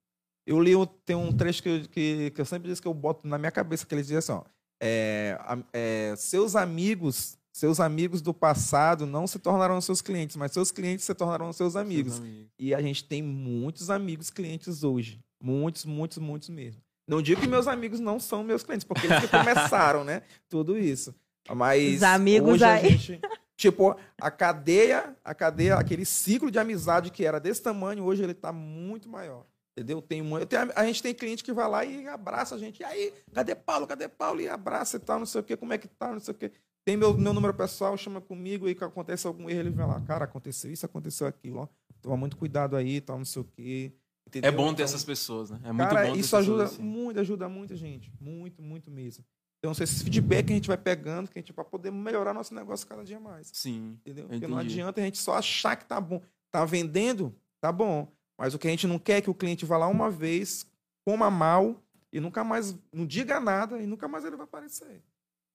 eu 0.45 0.59
li, 0.59 0.71
tem 1.05 1.15
um 1.15 1.31
trecho 1.31 1.61
que, 1.61 1.69
eu- 1.69 1.87
que, 1.89 2.31
que 2.31 2.41
eu 2.41 2.45
sempre 2.45 2.69
disse 2.69 2.81
que 2.81 2.87
eu 2.87 2.93
boto 2.93 3.27
na 3.27 3.37
minha 3.37 3.51
cabeça, 3.51 3.85
que 3.85 3.93
ele 3.93 4.01
diz 4.01 4.13
assim, 4.13 4.31
ó, 4.31 4.43
é, 4.79 5.37
a- 5.41 5.57
é, 5.73 6.13
seus 6.17 6.55
amigos, 6.55 7.37
seus 7.51 7.79
amigos 7.79 8.21
do 8.21 8.33
passado 8.33 9.05
não 9.05 9.25
se 9.25 9.39
tornarão 9.39 9.81
seus 9.81 10.01
clientes, 10.01 10.35
mas 10.35 10.51
seus 10.51 10.71
clientes 10.71 11.05
se 11.05 11.13
tornarão 11.15 11.51
seus 11.51 11.75
amigos. 11.75 12.13
Seus 12.13 12.25
amigos. 12.25 12.51
E 12.59 12.73
a 12.75 12.81
gente 12.81 13.03
tem 13.03 13.21
muitos 13.23 13.89
amigos 13.89 14.29
clientes 14.29 14.83
hoje. 14.83 15.19
Muitos, 15.41 15.85
muitos, 15.85 16.17
muitos 16.17 16.49
mesmo. 16.49 16.81
Não 17.07 17.21
digo 17.21 17.39
que 17.41 17.47
meus 17.47 17.67
amigos 17.67 17.99
não 17.99 18.19
são 18.19 18.43
meus 18.43 18.63
clientes, 18.63 18.85
porque 18.85 19.07
eles 19.07 19.19
que 19.21 19.27
começaram, 19.29 20.03
né? 20.03 20.23
Tudo 20.49 20.77
isso. 20.77 21.15
Mas 21.55 21.95
Os 21.97 22.03
amigos 22.03 22.53
hoje 22.55 22.63
a 22.65 22.73
aí. 22.73 22.89
gente, 22.89 23.21
tipo, 23.55 23.95
a 24.19 24.29
cadeia, 24.29 25.15
a 25.23 25.33
cadeia, 25.33 25.75
aquele 25.75 26.03
ciclo 26.05 26.51
de 26.51 26.59
amizade 26.59 27.09
que 27.09 27.23
era 27.23 27.39
desse 27.39 27.61
tamanho, 27.61 28.03
hoje 28.03 28.21
ele 28.23 28.33
tá 28.33 28.51
muito 28.51 29.07
maior. 29.07 29.45
Entendeu? 29.77 30.01
Tem, 30.01 30.23
tenho- 30.47 30.71
a 30.75 30.85
gente 30.87 31.03
tem 31.03 31.13
cliente 31.13 31.43
que 31.43 31.53
vai 31.53 31.69
lá 31.69 31.85
e 31.85 32.07
abraça 32.07 32.55
a 32.55 32.57
gente. 32.57 32.79
E 32.79 32.83
aí, 32.83 33.13
cadê 33.31 33.53
Paulo? 33.53 33.85
Cadê 33.85 34.07
Paulo? 34.09 34.41
E 34.41 34.49
abraça 34.49 34.97
e 34.97 34.99
tal, 34.99 35.19
não 35.19 35.25
sei 35.27 35.41
o 35.41 35.43
quê, 35.43 35.55
como 35.55 35.71
é 35.71 35.77
que 35.77 35.87
tá, 35.87 36.11
não 36.11 36.19
sei 36.19 36.33
o 36.33 36.37
quê. 36.37 36.51
Tem 36.83 36.97
meu, 36.97 37.15
meu 37.15 37.31
número 37.31 37.53
pessoal, 37.53 37.95
chama 37.95 38.19
comigo 38.19 38.67
e 38.67 38.73
que 38.73 38.83
acontece 38.83 39.27
algum 39.27 39.47
erro, 39.47 39.59
ele 39.59 39.69
vai 39.69 39.85
lá, 39.85 40.01
cara, 40.01 40.25
aconteceu 40.25 40.71
isso, 40.71 40.83
aconteceu 40.85 41.27
aquilo, 41.27 41.59
ó. 41.59 41.67
Toma 42.01 42.17
muito 42.17 42.37
cuidado 42.37 42.75
aí, 42.75 42.99
tal, 43.01 43.19
não 43.19 43.25
sei 43.25 43.41
o 43.43 43.45
quê. 43.45 43.91
É 43.93 44.27
Entendeu? 44.29 44.51
bom 44.53 44.67
ter 44.67 44.73
Então, 44.73 44.85
essas 44.85 45.03
pessoas, 45.03 45.51
né? 45.51 45.59
É 45.63 45.71
muito 45.71 45.89
Cara, 45.89 46.07
bom 46.07 46.13
ter 46.13 46.19
isso 46.21 46.35
ajuda 46.35 46.63
assim. 46.63 46.81
muito, 46.81 47.19
ajuda 47.19 47.47
muita 47.47 47.75
gente. 47.75 48.11
Muito, 48.19 48.61
muito 48.63 48.89
mesmo. 48.89 49.23
Então, 49.59 49.71
esse 49.83 50.03
feedback 50.03 50.47
que 50.47 50.53
a 50.53 50.55
gente 50.55 50.67
vai 50.67 50.77
pegando, 50.77 51.29
que 51.29 51.37
a 51.37 51.41
gente 51.41 51.53
vai 51.53 51.65
poder 51.65 51.91
melhorar 51.91 52.33
nosso 52.33 52.53
negócio 52.53 52.87
cada 52.87 53.03
dia 53.03 53.19
mais. 53.19 53.49
Sim. 53.53 53.97
Entendeu? 54.01 54.27
Porque 54.27 54.47
não 54.47 54.57
Entendi. 54.59 54.73
adianta 54.73 55.01
a 55.01 55.03
gente 55.03 55.17
só 55.17 55.33
achar 55.35 55.75
que 55.75 55.85
tá 55.85 55.99
bom. 56.01 56.21
Tá 56.51 56.63
vendendo? 56.65 57.35
Tá 57.61 57.71
bom. 57.71 58.11
Mas 58.37 58.53
o 58.53 58.59
que 58.59 58.67
a 58.67 58.71
gente 58.71 58.87
não 58.87 58.99
quer 58.99 59.17
é 59.17 59.21
que 59.21 59.29
o 59.29 59.33
cliente 59.35 59.65
vá 59.65 59.77
lá 59.77 59.87
uma 59.87 60.09
vez, 60.09 60.65
coma 61.05 61.29
mal 61.31 61.81
e 62.13 62.19
nunca 62.19 62.43
mais, 62.43 62.75
não 62.93 63.05
diga 63.05 63.39
nada 63.39 63.81
e 63.81 63.87
nunca 63.87 64.07
mais 64.07 64.23
ele 64.25 64.35
vai 64.35 64.45
aparecer. 64.45 65.01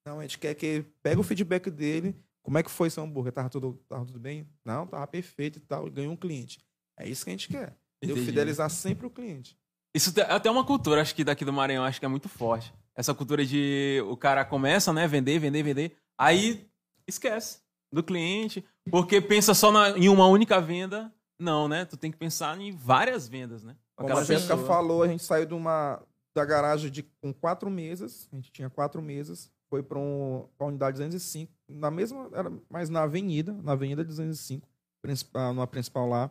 Não, 0.07 0.19
a 0.19 0.23
gente 0.23 0.39
quer 0.39 0.55
que 0.55 0.67
ele 0.67 0.93
pegue 1.03 1.21
o 1.21 1.25
feedback 1.25 1.71
dele. 1.71 2.17
Como 2.43 2.59
é 2.59 2.63
que 2.63 2.71
foi 2.71 2.91
seu 2.91 3.05
hambúrguer? 3.05 3.33
Tava 3.33 3.49
tudo, 3.49 3.81
tava 3.89 4.05
tudo 4.05 4.19
bem? 4.19 4.49
Não, 4.65 4.85
tava 4.87 5.07
perfeito 5.07 5.59
e 5.59 5.61
tal. 5.61 5.87
E 5.87 5.91
ganhou 5.91 6.13
um 6.13 6.17
cliente. 6.17 6.59
É 6.99 7.09
isso 7.09 7.25
que 7.25 7.31
a 7.31 7.35
gente 7.35 7.49
quer. 7.49 7.77
Entendeu? 7.99 8.17
Entendi. 8.17 8.27
Fidelizar 8.27 8.69
sempre 8.69 9.07
o 9.07 9.11
cliente. 9.11 9.57
Isso 9.95 10.13
é 10.19 10.23
até 10.23 10.51
uma 10.51 10.65
cultura, 10.67 11.01
acho 11.01 11.15
que 11.15 11.23
daqui 11.23 11.45
do 11.45 11.53
Maranhão, 11.53 11.85
acho 11.85 12.01
que 12.01 12.05
é 12.05 12.09
muito 12.09 12.29
forte. 12.29 12.75
Essa 12.97 13.15
cultura 13.15 13.47
de 13.47 14.03
o 14.09 14.17
cara 14.17 14.45
começa, 14.45 14.93
né, 14.93 15.07
vender, 15.07 15.39
vender, 15.39 15.63
vender, 15.63 15.97
aí 16.19 16.67
esquece 17.07 17.61
do 17.93 18.03
cliente, 18.03 18.65
porque 18.91 19.21
pensa 19.21 19.55
só 19.55 19.71
na- 19.71 19.91
em 19.91 20.09
uma 20.09 20.27
única 20.27 20.61
venda. 20.61 21.13
Não, 21.41 21.69
né? 21.69 21.85
Tu 21.85 21.97
tem 21.97 22.11
que 22.11 22.17
pensar 22.19 22.59
em 22.61 22.73
várias 22.73 23.29
vendas, 23.29 23.63
né? 23.63 23.77
Como 23.97 24.09
aquela 24.09 24.21
a 24.23 24.25
Jéssica 24.25 24.55
pessoa. 24.57 24.69
falou, 24.69 25.03
a 25.03 25.09
gente 25.09 25.23
saiu 25.25 25.47
de 25.47 25.55
uma, 25.55 26.01
da 26.37 26.45
garagem 26.45 26.91
de, 26.91 27.03
com 27.21 27.33
quatro 27.33 27.69
mesas. 27.71 28.29
A 28.33 28.37
gente 28.37 28.51
tinha 28.53 28.71
quatro 28.71 29.03
mesas. 29.03 29.51
Foi 29.69 29.83
para 29.83 29.99
um, 29.99 30.47
a 30.59 30.65
unidade 30.67 30.99
205. 30.99 31.53
Na 31.69 31.91
mesma, 31.91 32.29
era, 32.33 32.53
mas 32.69 32.89
na 32.89 33.03
avenida, 33.03 33.53
na 33.63 33.73
avenida 33.73 34.05
205, 34.05 34.69
principal, 35.03 35.53
numa 35.55 35.67
principal 35.67 36.09
lá. 36.09 36.31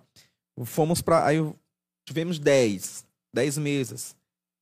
Fomos 0.63 1.01
para. 1.01 1.25
Aí 1.25 1.37
tivemos 2.07 2.37
10. 2.39 3.05
10 3.33 3.57
mesas. 3.57 4.15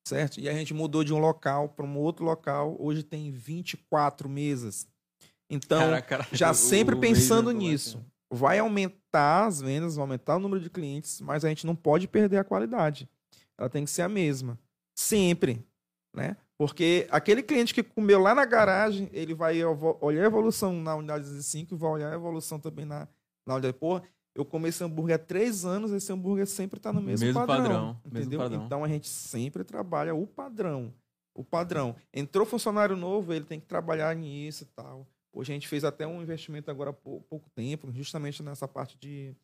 Certo? 0.08 0.39
E 0.39 0.47
a 0.49 0.54
gente 0.54 0.73
mudou 0.73 1.04
de 1.04 1.13
um 1.13 1.19
local 1.19 1.69
para 1.69 1.86
um 1.86 1.97
outro 1.97 2.23
local. 2.25 2.75
Hoje 2.80 3.04
tem 3.04 3.30
24 3.32 4.28
mesas. 4.30 4.88
Então, 5.49 5.82
Caraca, 5.82 6.25
já 6.36 6.52
o- 6.52 6.56
sempre 6.56 6.95
o 6.95 6.99
pensando 6.99 7.47
Waze 7.47 7.58
é 7.58 7.60
nisso. 7.60 8.06
Vai 8.32 8.60
aumentar 8.60 9.46
as 9.48 9.60
vendas, 9.62 9.96
vai 9.96 10.04
aumentar 10.04 10.36
o 10.38 10.39
número 10.39 10.62
de 10.62 10.70
clientes, 10.70 11.20
mas 11.22 11.44
a 11.44 11.50
gente 11.50 11.65
não 11.65 11.76
pode 11.76 12.08
perder 12.08 12.38
a 12.38 12.44
qualidade. 12.44 13.10
Ela 13.58 13.70
tem 13.70 13.84
que 13.84 13.89
ser 13.92 14.04
a 14.04 14.10
mesma. 14.10 14.58
Sempre. 14.96 15.65
Né? 16.15 16.38
Porque 16.58 17.08
aquele 17.10 17.42
cliente 17.42 17.74
que 17.74 17.82
comeu 17.82 18.20
lá 18.20 18.36
na 18.36 18.46
garagem, 18.46 19.10
ele 19.13 19.34
vai 19.34 19.63
olhar 20.02 20.24
a 20.24 20.28
evolução 20.28 20.74
na 20.74 20.96
unidade 20.96 21.26
5 21.42 21.74
e 21.74 21.78
vai 21.78 21.89
olhar 21.92 22.12
a 22.12 22.15
evolução 22.15 22.60
também 22.60 22.86
na, 22.86 23.08
na 23.48 23.56
unidade. 23.56 23.78
Pô, 23.78 24.02
eu 24.36 24.46
comi 24.46 24.70
esse 24.70 24.84
hambúrguer 24.84 25.15
há 25.15 25.20
três 25.20 25.65
anos, 25.65 25.92
esse 25.92 26.12
hambúrguer 26.12 26.46
sempre 26.48 26.78
está 26.78 26.94
no 26.94 27.02
mesmo, 27.02 27.26
Mesmo 27.26 27.46
padrão. 27.46 27.63
padrão, 27.63 28.02
mesmo 28.06 28.20
entendeu? 28.20 28.39
padrão. 28.39 28.65
Então 28.65 28.84
a 28.84 28.88
gente 28.88 29.08
sempre 29.08 29.63
trabalha 29.63 30.13
o 30.13 30.28
padrão. 30.28 30.94
O 31.36 31.44
padrão. 31.44 31.96
Entrou 32.13 32.46
funcionário 32.46 32.96
novo, 32.96 33.34
ele 33.34 33.46
tem 33.46 33.60
que 33.60 33.65
trabalhar 33.65 34.13
nisso 34.15 34.63
e 34.63 34.68
tal. 34.68 35.08
Hoje 35.34 35.52
a 35.52 35.56
gente 35.56 35.68
fez 35.68 35.84
até 35.84 36.06
um 36.08 36.22
investimento 36.22 36.70
agora 36.72 36.89
há 36.89 36.94
pou- 36.94 37.22
pouco 37.30 37.50
tempo, 37.52 37.92
justamente 37.92 38.42
nessa 38.44 38.68
parte 38.68 38.98
de. 38.98 39.36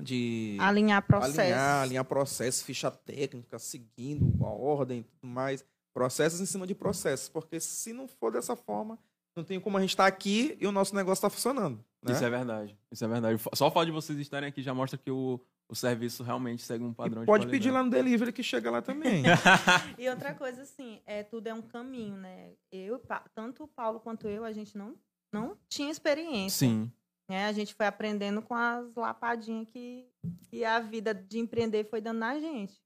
de 0.00 0.56
Alinhar 0.60 1.06
processo. 1.06 1.40
alinhar, 1.40 1.82
alinhar 1.82 2.04
processo, 2.04 2.64
ficha 2.64 2.90
técnica, 2.90 3.58
seguindo 3.58 4.44
a 4.44 4.48
ordem 4.50 5.00
e 5.00 5.02
tudo 5.04 5.26
mais. 5.26 5.64
Processos 5.94 6.40
em 6.40 6.46
cima 6.46 6.66
de 6.66 6.74
processos. 6.74 7.28
Porque 7.28 7.60
se 7.60 7.92
não 7.92 8.08
for 8.08 8.32
dessa 8.32 8.56
forma, 8.56 8.98
não 9.36 9.44
tem 9.44 9.60
como 9.60 9.76
a 9.76 9.80
gente 9.80 9.90
estar 9.90 10.06
aqui 10.06 10.56
e 10.60 10.66
o 10.66 10.72
nosso 10.72 10.94
negócio 10.94 11.20
está 11.20 11.30
funcionando. 11.30 11.82
Né? 12.02 12.12
Isso 12.12 12.24
é 12.24 12.30
verdade. 12.30 12.76
Isso 12.90 13.04
é 13.04 13.08
verdade. 13.08 13.40
Só 13.54 13.68
o 13.68 13.70
fato 13.70 13.86
de 13.86 13.92
vocês 13.92 14.18
estarem 14.18 14.48
aqui 14.48 14.62
já 14.62 14.74
mostra 14.74 14.98
que 14.98 15.10
o, 15.10 15.38
o 15.72 15.74
serviço 15.74 16.22
realmente 16.22 16.62
segue 16.62 16.84
um 16.84 16.92
padrão 16.92 17.22
E 17.22 17.24
de 17.24 17.26
pode 17.26 17.44
qualidade. 17.46 17.50
pedir 17.50 17.70
lá 17.70 17.82
no 17.82 17.88
delivery 17.90 18.30
que 18.32 18.42
chega 18.42 18.70
lá 18.70 18.82
também. 18.82 19.22
E 19.98 20.06
outra 20.08 20.34
coisa, 20.34 20.62
assim, 20.62 21.00
é, 21.06 21.22
tudo 21.22 21.46
é 21.46 21.54
um 21.54 21.62
caminho, 21.62 22.16
né? 22.16 22.52
Eu, 22.70 23.00
tanto 23.34 23.64
o 23.64 23.68
Paulo 23.68 23.98
quanto 23.98 24.28
eu, 24.28 24.44
a 24.44 24.52
gente 24.52 24.76
não, 24.76 24.94
não 25.32 25.56
tinha 25.68 25.90
experiência. 25.90 26.68
Sim. 26.68 26.92
né? 27.28 27.46
A 27.46 27.52
gente 27.52 27.74
foi 27.74 27.86
aprendendo 27.86 28.42
com 28.42 28.54
as 28.54 28.94
lapadinhas 28.94 29.66
que, 29.68 30.06
que 30.50 30.62
a 30.64 30.78
vida 30.78 31.14
de 31.14 31.38
empreender 31.38 31.84
foi 31.88 32.00
dando 32.02 32.18
na 32.18 32.38
gente. 32.38 32.78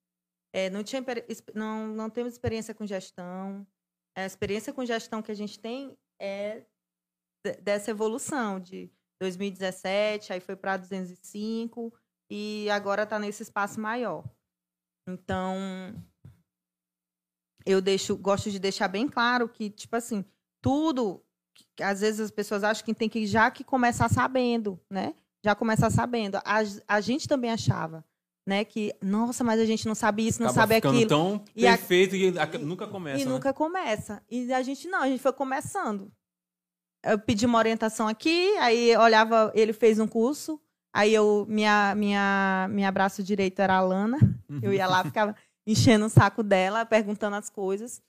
É, 0.55 0.71
não, 0.71 0.83
tinha, 0.85 1.05
não, 1.55 1.89
não 1.89 2.09
temos 2.09 2.33
experiência 2.35 2.73
com 2.73 2.87
gestão. 2.87 3.67
A 4.17 4.25
experiência 4.25 4.73
com 4.73 4.85
gestão 4.87 5.21
que 5.21 5.33
a 5.33 5.35
gente 5.35 5.59
tem 5.59 5.99
é 6.21 6.63
de- 7.45 7.61
dessa 7.61 7.91
evolução 7.91 8.59
de 8.61 8.91
2017, 9.21 10.33
aí 10.33 10.41
foi 10.41 10.55
para 10.57 10.77
205 10.77 11.93
e 12.31 12.69
agora 12.71 13.03
está 13.05 13.19
nesse 13.19 13.43
espaço 13.43 13.81
maior. 13.81 14.25
Então, 15.09 15.57
eu 17.65 17.81
deixo, 17.81 18.17
gosto 18.17 18.51
de 18.51 18.59
deixar 18.59 18.89
bem 18.89 19.09
claro 19.09 19.49
que, 19.49 19.71
tipo 19.71 19.97
assim, 19.97 20.25
tudo 20.63 21.23
que 21.75 21.83
às 21.83 22.01
vezes 22.01 22.21
as 22.21 22.31
pessoas 22.31 22.63
acham 22.63 22.85
que 22.85 22.95
tem 22.95 23.09
que 23.09 23.27
já 23.27 23.51
que 23.51 23.65
começar 23.65 24.09
sabendo, 24.09 24.79
né? 24.91 25.15
Já 25.45 25.55
começar 25.55 25.91
sabendo. 25.91 26.37
A, 26.45 26.59
a 26.89 27.01
gente 27.01 27.27
também 27.29 27.51
achava, 27.51 28.05
né? 28.47 28.65
Que, 28.65 28.93
nossa, 29.03 29.43
mas 29.43 29.61
a 29.61 29.65
gente 29.65 29.87
não 29.87 29.95
sabe 29.95 30.27
isso, 30.27 30.41
não 30.43 30.49
Acaba 30.51 30.61
sabe 30.63 30.75
aquilo. 30.77 31.09
tão 31.09 31.45
E 31.55 31.67
a- 31.67 31.77
perfeito 31.77 32.11
que 32.13 32.39
a- 32.39 32.59
nunca 32.59 32.87
começa. 32.87 33.21
e 33.23 33.25
né? 33.25 33.31
nunca 33.31 33.53
começa. 33.55 34.23
E 34.31 34.53
a 34.53 34.63
gente 34.63 34.87
não, 34.89 35.03
a 35.03 35.09
gente 35.09 35.23
foi 35.23 35.33
começando. 35.33 36.13
Eu 37.05 37.19
pedi 37.19 37.47
uma 37.47 37.59
orientação 37.59 38.07
aqui, 38.09 38.57
aí 38.59 38.97
olhava, 38.97 39.53
ele 39.55 39.73
fez 39.73 39.99
um 40.01 40.09
curso, 40.09 40.61
aí 40.97 41.13
eu, 41.13 41.45
minha, 41.47 41.95
minha, 41.95 42.69
minha 42.71 42.91
braço 42.91 43.23
direito 43.23 43.61
era 43.61 43.77
a 43.77 43.81
Lana, 43.83 44.19
eu 44.63 44.73
ia 44.73 44.87
lá, 44.87 45.05
ficava 45.05 45.37
enchendo 45.67 46.07
o 46.07 46.09
saco 46.09 46.43
dela, 46.43 46.87
perguntando 46.87 47.37
as 47.37 47.51
coisas. 47.51 48.01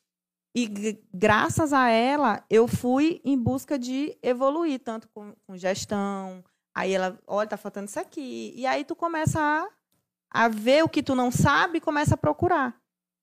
E 0.55 0.97
graças 1.13 1.73
a 1.73 1.89
ela, 1.89 2.45
eu 2.49 2.65
fui 2.65 3.21
em 3.25 3.37
busca 3.37 3.77
de 3.77 4.17
evoluir, 4.23 4.79
tanto 4.79 5.09
com, 5.09 5.35
com 5.45 5.57
gestão. 5.57 6.41
Aí 6.73 6.93
ela, 6.93 7.19
olha, 7.27 7.49
tá 7.49 7.57
faltando 7.57 7.89
isso 7.89 7.99
aqui. 7.99 8.53
E 8.55 8.65
aí 8.65 8.85
tu 8.85 8.95
começa 8.95 9.39
a, 9.39 9.67
a 10.45 10.47
ver 10.47 10.83
o 10.83 10.89
que 10.89 11.03
tu 11.03 11.13
não 11.13 11.29
sabe 11.29 11.79
e 11.79 11.81
começa 11.81 12.15
a 12.15 12.17
procurar. 12.17 12.79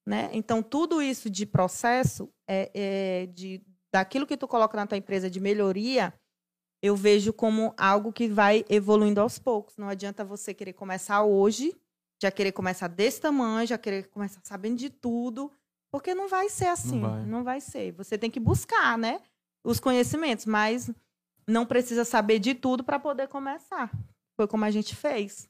Né? 0.07 0.29
Então, 0.35 0.63
tudo 0.63 1.01
isso 1.01 1.31
de 1.31 1.47
processo, 1.47 2.31
é, 2.47 2.71
é 2.75 3.27
de, 3.27 3.65
daquilo 3.91 4.27
que 4.27 4.37
tu 4.37 4.47
coloca 4.47 4.77
na 4.77 4.87
tua 4.87 4.99
empresa 4.99 5.31
de 5.31 5.41
melhoria, 5.41 6.13
eu 6.85 6.95
vejo 6.95 7.33
como 7.33 7.73
algo 7.79 8.13
que 8.13 8.29
vai 8.29 8.63
evoluindo 8.69 9.19
aos 9.19 9.39
poucos. 9.39 9.75
Não 9.79 9.89
adianta 9.89 10.23
você 10.23 10.53
querer 10.53 10.75
começar 10.75 11.23
hoje, 11.23 11.75
já 12.21 12.31
querer 12.31 12.53
começar 12.53 12.89
desse 12.89 13.23
tamanho, 13.23 13.67
já 13.67 13.79
querer 13.79 14.11
começar 14.11 14.43
sabendo 14.45 14.77
de 14.77 14.91
tudo, 14.91 15.51
porque 15.91 16.15
não 16.15 16.29
vai 16.29 16.51
ser 16.51 16.67
assim. 16.67 17.01
vai. 17.01 17.25
Não 17.25 17.43
vai 17.43 17.59
ser. 17.59 17.93
Você 17.93 18.19
tem 18.19 18.31
que 18.31 18.39
buscar, 18.39 18.99
né? 18.99 19.23
Os 19.65 19.81
conhecimentos, 19.81 20.45
mas 20.45 20.91
não 21.49 21.65
precisa 21.65 22.05
saber 22.05 22.39
de 22.39 22.55
tudo 22.55 22.85
para 22.85 22.99
poder 22.99 23.29
começar. 23.29 23.91
Foi 24.37 24.47
como 24.47 24.67
a 24.67 24.71
gente 24.71 24.95
fez. 24.95 25.49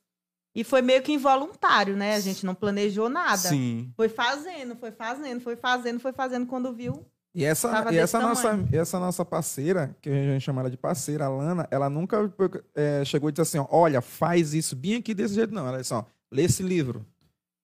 E 0.55 0.63
foi 0.63 0.83
meio 0.83 1.03
que 1.03 1.11
involuntário, 1.11 1.97
né? 1.97 2.15
A 2.15 2.21
gente 2.21 2.47
não 2.47 2.55
planejou 2.55 3.09
nada. 3.09 3.49
Sim. 3.49 3.93
Foi 3.97 4.09
fazendo, 4.09 4.77
foi 4.77 4.93
fazendo, 4.93 5.41
foi 5.41 5.57
fazendo, 5.57 5.99
foi 5.99 6.13
fazendo 6.13 6.47
quando 6.47 6.73
viu. 6.73 7.05
E 7.35 7.45
essa, 7.45 7.69
Tava 7.69 7.93
e 7.93 7.99
essa, 7.99 8.21
nossa, 8.21 8.51
tamanho. 8.51 8.69
essa 8.73 9.01
nossa 9.01 9.25
parceira, 9.25 9.97
que 10.01 10.09
a 10.09 10.13
gente 10.13 10.43
chama 10.43 10.61
ela 10.61 10.71
de 10.71 10.77
parceira, 10.77 11.25
a 11.25 11.29
Lana, 11.29 11.67
ela 11.69 11.91
nunca 11.91 12.33
é, 12.75 13.05
chegou 13.05 13.29
e 13.29 13.33
disse 13.33 13.43
assim: 13.43 13.59
ó, 13.59 13.67
olha, 13.71 14.01
faz 14.01 14.55
isso 14.55 14.77
bem 14.77 14.97
aqui 14.97 15.13
desse 15.13 15.35
jeito, 15.35 15.53
não. 15.53 15.67
Ela 15.67 15.81
disse: 15.81 15.93
ó, 15.93 16.05
lê 16.31 16.45
esse 16.45 16.63
livro. 16.63 17.05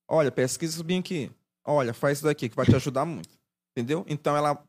Olha, 0.09 0.33
pesquisa 0.33 0.74
isso 0.74 0.83
bem 0.83 0.98
aqui. 0.98 1.30
Olha, 1.64 1.94
faz 1.94 2.18
isso 2.18 2.26
daqui, 2.26 2.48
que 2.48 2.56
vai 2.56 2.66
te 2.66 2.74
ajudar 2.74 3.04
muito. 3.04 3.28
Entendeu? 3.76 4.04
Então 4.09 4.37
ela 4.37 4.61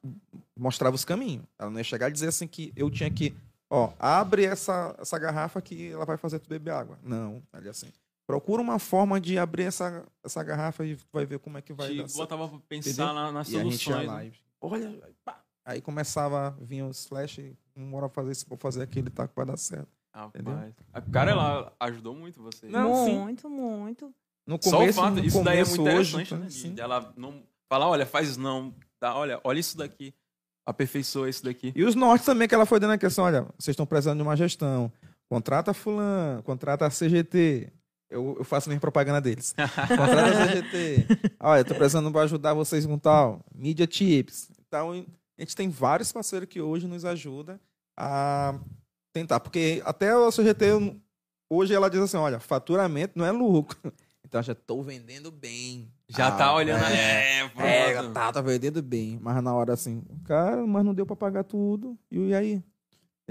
mostrava 0.56 0.96
os 0.96 1.04
caminhos. 1.04 1.44
Ela 1.58 1.72
não 1.72 1.80
ia 1.80 1.84
chegar 1.84 2.08
e 2.10 2.12
dizer 2.12 2.28
assim 2.28 2.46
que 2.46 2.72
eu 2.76 2.88
tinha 2.92 3.10
que, 3.10 3.34
ó, 3.68 3.92
abre 3.98 4.46
essa, 4.46 4.96
essa 5.00 5.18
garrafa 5.18 5.60
que 5.60 5.90
ela 5.92 6.06
vai 6.06 6.18
fazer 6.18 6.38
tu 6.38 6.48
beber 6.48 6.72
água. 6.74 7.00
Não, 7.04 7.42
ela 7.52 7.64
ia 7.64 7.72
assim. 7.72 7.88
Procura 8.28 8.62
uma 8.62 8.78
forma 8.78 9.20
de 9.20 9.40
abrir 9.40 9.64
essa, 9.64 10.06
essa 10.24 10.44
garrafa 10.44 10.86
e 10.86 10.96
tu 10.96 11.08
vai 11.12 11.26
ver 11.26 11.40
como 11.40 11.58
é 11.58 11.62
que 11.62 11.74
vai 11.74 11.90
Te 11.90 11.98
dar 11.98 12.08
certo. 12.08 12.18
botava 12.18 12.48
pra 12.48 12.60
pensar 12.70 13.14
na, 13.16 13.32
nas 13.32 13.50
E 13.50 13.58
a 13.58 13.64
gente 13.64 13.90
ia 13.90 13.96
soluções. 13.96 14.34
Né? 14.62 14.69
olha, 14.88 15.06
aí, 15.06 15.15
pá. 15.24 15.43
aí 15.65 15.82
começava, 15.82 16.58
vinha 16.62 16.86
os 16.86 17.06
flash, 17.06 17.39
uma 17.76 17.97
hora 17.97 18.10
fazer 18.10 18.32
isso, 18.32 18.45
vou 18.47 18.58
fazer 18.58 18.84
aquele, 18.84 19.10
tá, 19.10 19.28
que 19.28 19.36
vai 19.36 19.45
dar 19.45 19.58
certo. 19.58 19.89
Entendeu? 20.28 20.54
Rapaz. 20.54 20.74
A 20.93 21.02
cara, 21.02 21.32
ela 21.32 21.74
ajudou 21.80 22.15
muito 22.15 22.41
você. 22.41 22.67
Não, 22.67 23.06
sim. 23.06 23.17
muito, 23.17 23.50
muito. 23.50 24.13
No 24.45 24.58
Só 24.62 24.69
o 24.69 24.80
começo, 24.80 25.00
fato, 25.00 25.15
no 25.15 25.24
isso 25.26 25.43
daí 25.43 25.60
é 25.60 25.63
começo 25.63 25.82
muito 25.82 25.97
hoje, 25.97 26.15
interessante, 26.15 26.43
né? 26.43 26.50
sim. 26.50 26.74
De 26.74 26.82
ela 26.82 27.13
não 27.15 27.43
falar, 27.69 27.88
olha, 27.88 28.06
faz 28.06 28.30
isso 28.30 28.39
não. 28.39 28.74
Tá, 29.00 29.15
olha, 29.15 29.39
olha 29.43 29.60
isso 29.60 29.78
daqui. 29.78 30.13
Aperfeiçoa 30.65 31.30
isso 31.30 31.43
daqui. 31.43 31.71
E 31.76 31.84
os 31.84 31.95
nortes 31.95 32.26
também 32.26 32.47
que 32.47 32.54
ela 32.54 32.65
foi 32.65 32.80
dando 32.80 32.91
a 32.91 32.97
questão, 32.97 33.26
olha, 33.26 33.43
vocês 33.58 33.74
estão 33.74 33.86
precisando 33.86 34.17
de 34.17 34.24
uma 34.24 34.36
gestão, 34.36 34.91
contrata 35.30 35.74
fulano, 35.74 36.43
contrata 36.43 36.86
a 36.86 36.89
CGT. 36.89 37.71
Eu, 38.12 38.36
eu 38.39 38.43
faço 38.43 38.69
nem 38.69 38.78
propaganda 38.78 39.21
deles. 39.21 39.54
Contrata 39.88 40.43
a 40.43 40.47
CGT. 40.47 41.08
Olha, 41.39 41.63
tô 41.63 41.74
precisando 41.74 42.12
para 42.12 42.21
ajudar 42.24 42.54
vocês 42.54 42.86
com 42.86 42.97
tal. 43.00 43.39
Media 43.56 43.88
Tips. 43.88 44.52
Então, 44.67 44.91
a 44.91 45.41
gente 45.41 45.56
tem 45.56 45.69
vários 45.69 46.12
parceiros 46.12 46.47
que 46.50 46.60
hoje 46.62 46.88
nos 46.88 47.06
ajudam 47.06 47.58
a 47.97 48.60
tentar. 49.13 49.39
Porque 49.39 49.82
até 49.86 50.12
a 50.12 50.30
CGT, 50.30 50.95
hoje 51.50 51.74
ela 51.74 51.89
diz 51.89 52.02
assim, 52.02 52.17
olha, 52.17 52.39
faturamento 52.39 53.17
não 53.17 53.26
é 53.26 53.32
lucro. 53.32 53.78
Então, 54.24 54.41
já 54.41 54.56
tô 54.56 54.82
vendendo 54.82 55.30
bem. 55.30 55.91
Já 56.08 56.28
Ah, 56.28 56.32
tá 56.32 56.56
olhando 56.56 56.86
ali. 56.86 56.95
é. 56.95 57.52
É. 57.58 57.91
É, 57.91 58.10
tá, 58.12 58.32
tá 58.32 58.39
vendendo 58.39 58.82
bem. 58.82 59.19
Mas 59.21 59.43
na 59.43 59.54
hora 59.54 59.74
assim, 59.74 60.02
cara, 60.23 60.65
mas 60.65 60.86
não 60.86 60.94
deu 60.94 61.06
pra 61.06 61.17
pagar 61.17 61.44
tudo. 61.44 61.98
E 62.10 62.33
aí? 62.33 62.63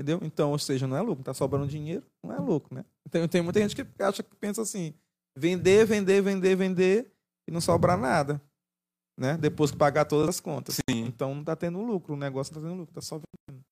Entendeu? 0.00 0.18
Então, 0.22 0.52
ou 0.52 0.58
seja, 0.58 0.86
não 0.86 0.96
é 0.96 1.02
lucro. 1.02 1.22
Tá 1.22 1.34
sobrando 1.34 1.66
dinheiro, 1.66 2.02
não 2.24 2.34
é 2.34 2.38
lucro, 2.38 2.74
né? 2.74 2.86
Tem, 3.10 3.28
tem 3.28 3.42
muita 3.42 3.60
gente 3.60 3.76
que 3.76 3.86
acha 4.02 4.22
que 4.22 4.34
pensa 4.34 4.62
assim: 4.62 4.94
vender, 5.36 5.84
vender, 5.84 6.22
vender, 6.22 6.56
vender 6.56 7.12
e 7.46 7.52
não 7.52 7.60
sobrar 7.60 7.98
nada. 7.98 8.40
Né? 9.18 9.36
Depois 9.36 9.70
que 9.70 9.76
pagar 9.76 10.06
todas 10.06 10.26
as 10.30 10.40
contas. 10.40 10.76
Sim. 10.76 11.04
Então 11.04 11.34
não 11.34 11.44
tá 11.44 11.54
tendo 11.54 11.82
lucro, 11.82 12.14
o 12.14 12.16
negócio 12.16 12.54
não 12.54 12.62
tá 12.62 12.68
tendo 12.68 12.78
lucro, 12.78 12.94
tá 12.94 13.02
só 13.02 13.16
vendendo. 13.16 13.62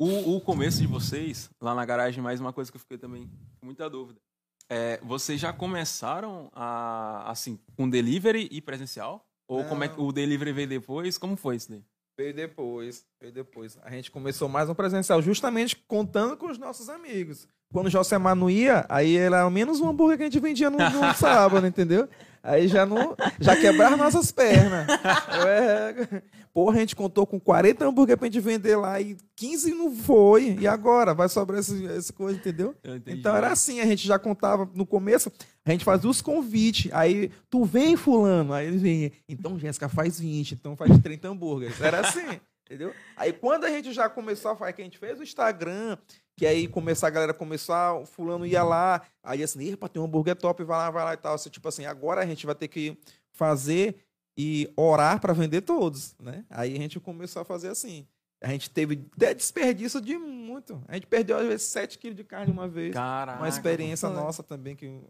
O, 0.00 0.36
o 0.36 0.40
começo 0.40 0.80
de 0.80 0.86
vocês, 0.88 1.48
lá 1.60 1.76
na 1.76 1.84
garagem, 1.84 2.20
mais 2.20 2.40
uma 2.40 2.52
coisa 2.52 2.72
que 2.72 2.76
eu 2.76 2.80
fiquei 2.80 2.98
também 2.98 3.30
com 3.60 3.66
muita 3.66 3.88
dúvida. 3.88 4.20
É, 4.68 4.98
vocês 5.04 5.40
já 5.40 5.52
começaram 5.52 6.50
a, 6.52 7.30
assim, 7.30 7.56
com 7.76 7.88
delivery 7.88 8.48
e 8.50 8.60
presencial? 8.60 9.24
Ou 9.46 9.64
como 9.64 9.84
é 9.84 9.88
que 9.88 9.96
Não. 9.96 10.06
o 10.06 10.12
delivery 10.12 10.52
veio 10.52 10.68
depois? 10.68 11.16
Como 11.16 11.36
foi 11.36 11.54
isso 11.54 11.70
daí? 11.70 11.84
Veio 12.18 12.34
depois, 12.34 13.06
veio 13.20 13.32
depois. 13.32 13.78
A 13.80 13.90
gente 13.90 14.10
começou 14.10 14.48
mais 14.48 14.68
no 14.68 14.74
presencial, 14.74 15.22
justamente 15.22 15.76
contando 15.76 16.36
com 16.36 16.50
os 16.50 16.58
nossos 16.58 16.88
amigos. 16.88 17.48
Quando 17.72 17.86
o 17.86 17.90
Josemar 17.90 18.34
não 18.34 18.48
ia, 18.48 18.86
aí 18.88 19.16
era 19.16 19.48
menos 19.50 19.80
um 19.80 19.88
hambúrguer 19.88 20.16
que 20.16 20.22
a 20.22 20.26
gente 20.26 20.40
vendia 20.40 20.70
no, 20.70 20.78
no 20.78 21.14
sábado, 21.14 21.66
entendeu? 21.66 22.08
Aí 22.42 22.66
já 22.66 22.86
não. 22.86 23.16
Já 23.38 23.56
quebraram 23.56 23.96
nossas 23.96 24.30
pernas. 24.32 24.86
É, 25.46 26.22
porra, 26.52 26.76
a 26.76 26.80
gente 26.80 26.96
contou 26.96 27.26
com 27.26 27.38
40 27.38 27.84
hambúrguer 27.84 28.16
pra 28.16 28.26
gente 28.26 28.40
vender 28.40 28.76
lá 28.76 29.00
e 29.00 29.16
15 29.36 29.72
não 29.72 29.94
foi. 29.94 30.56
E 30.58 30.66
agora? 30.66 31.14
Vai 31.14 31.28
sobrar 31.28 31.60
esse, 31.60 31.86
essa 31.86 32.12
coisa, 32.12 32.38
entendeu? 32.38 32.74
Então 33.06 33.36
era 33.36 33.48
assim, 33.48 33.80
a 33.80 33.86
gente 33.86 34.06
já 34.06 34.18
contava 34.18 34.68
no 34.74 34.84
começo, 34.84 35.30
a 35.64 35.70
gente 35.70 35.84
fazia 35.84 36.10
os 36.10 36.20
convites. 36.20 36.90
Aí, 36.92 37.30
tu 37.48 37.64
vem, 37.64 37.96
fulano. 37.96 38.52
Aí 38.52 38.66
ele 38.66 38.78
vinha. 38.78 39.12
Então, 39.28 39.58
Jéssica, 39.58 39.88
faz 39.88 40.18
20, 40.18 40.52
então 40.52 40.76
faz 40.76 40.98
30 40.98 41.28
hambúrgueres. 41.28 41.80
Era 41.80 42.00
assim. 42.00 42.40
Entendeu? 42.66 42.92
Aí 43.16 43.32
quando 43.32 43.64
a 43.64 43.70
gente 43.70 43.92
já 43.92 44.10
começou 44.10 44.50
a 44.50 44.56
fazer, 44.56 44.74
que 44.74 44.82
a 44.82 44.84
gente 44.84 44.98
fez 44.98 45.18
o 45.18 45.22
Instagram, 45.22 45.96
que 46.38 46.46
aí 46.46 46.68
começar 46.68 47.08
a 47.08 47.10
galera 47.10 47.34
começar, 47.34 47.94
o 47.94 48.06
fulano 48.06 48.46
ia 48.46 48.62
lá, 48.62 49.02
aí 49.24 49.42
assim, 49.42 49.72
epa, 49.72 49.88
tem 49.88 50.00
um 50.00 50.04
hambúrguer 50.04 50.36
top, 50.36 50.62
vai 50.62 50.78
lá, 50.78 50.90
vai 50.90 51.04
lá 51.04 51.14
e 51.14 51.16
tal. 51.16 51.34
Assim, 51.34 51.50
tipo 51.50 51.66
assim, 51.66 51.84
agora 51.84 52.20
a 52.22 52.26
gente 52.26 52.46
vai 52.46 52.54
ter 52.54 52.68
que 52.68 52.96
fazer 53.32 53.96
e 54.36 54.72
orar 54.76 55.20
para 55.20 55.32
vender 55.32 55.62
todos, 55.62 56.14
né? 56.22 56.44
Aí 56.48 56.74
a 56.74 56.78
gente 56.78 57.00
começou 57.00 57.42
a 57.42 57.44
fazer 57.44 57.68
assim. 57.70 58.06
A 58.40 58.48
gente 58.50 58.70
teve 58.70 59.04
desperdício 59.16 60.00
de 60.00 60.16
muito. 60.16 60.80
A 60.86 60.94
gente 60.94 61.08
perdeu, 61.08 61.38
às 61.38 61.46
vezes, 61.46 61.66
7 61.66 61.98
quilos 61.98 62.16
de 62.16 62.22
carne 62.22 62.52
uma 62.52 62.68
vez. 62.68 62.94
Caraca, 62.94 63.38
uma 63.40 63.48
experiência 63.48 64.08
nossa 64.08 64.44
também 64.44 64.76
que, 64.76 65.00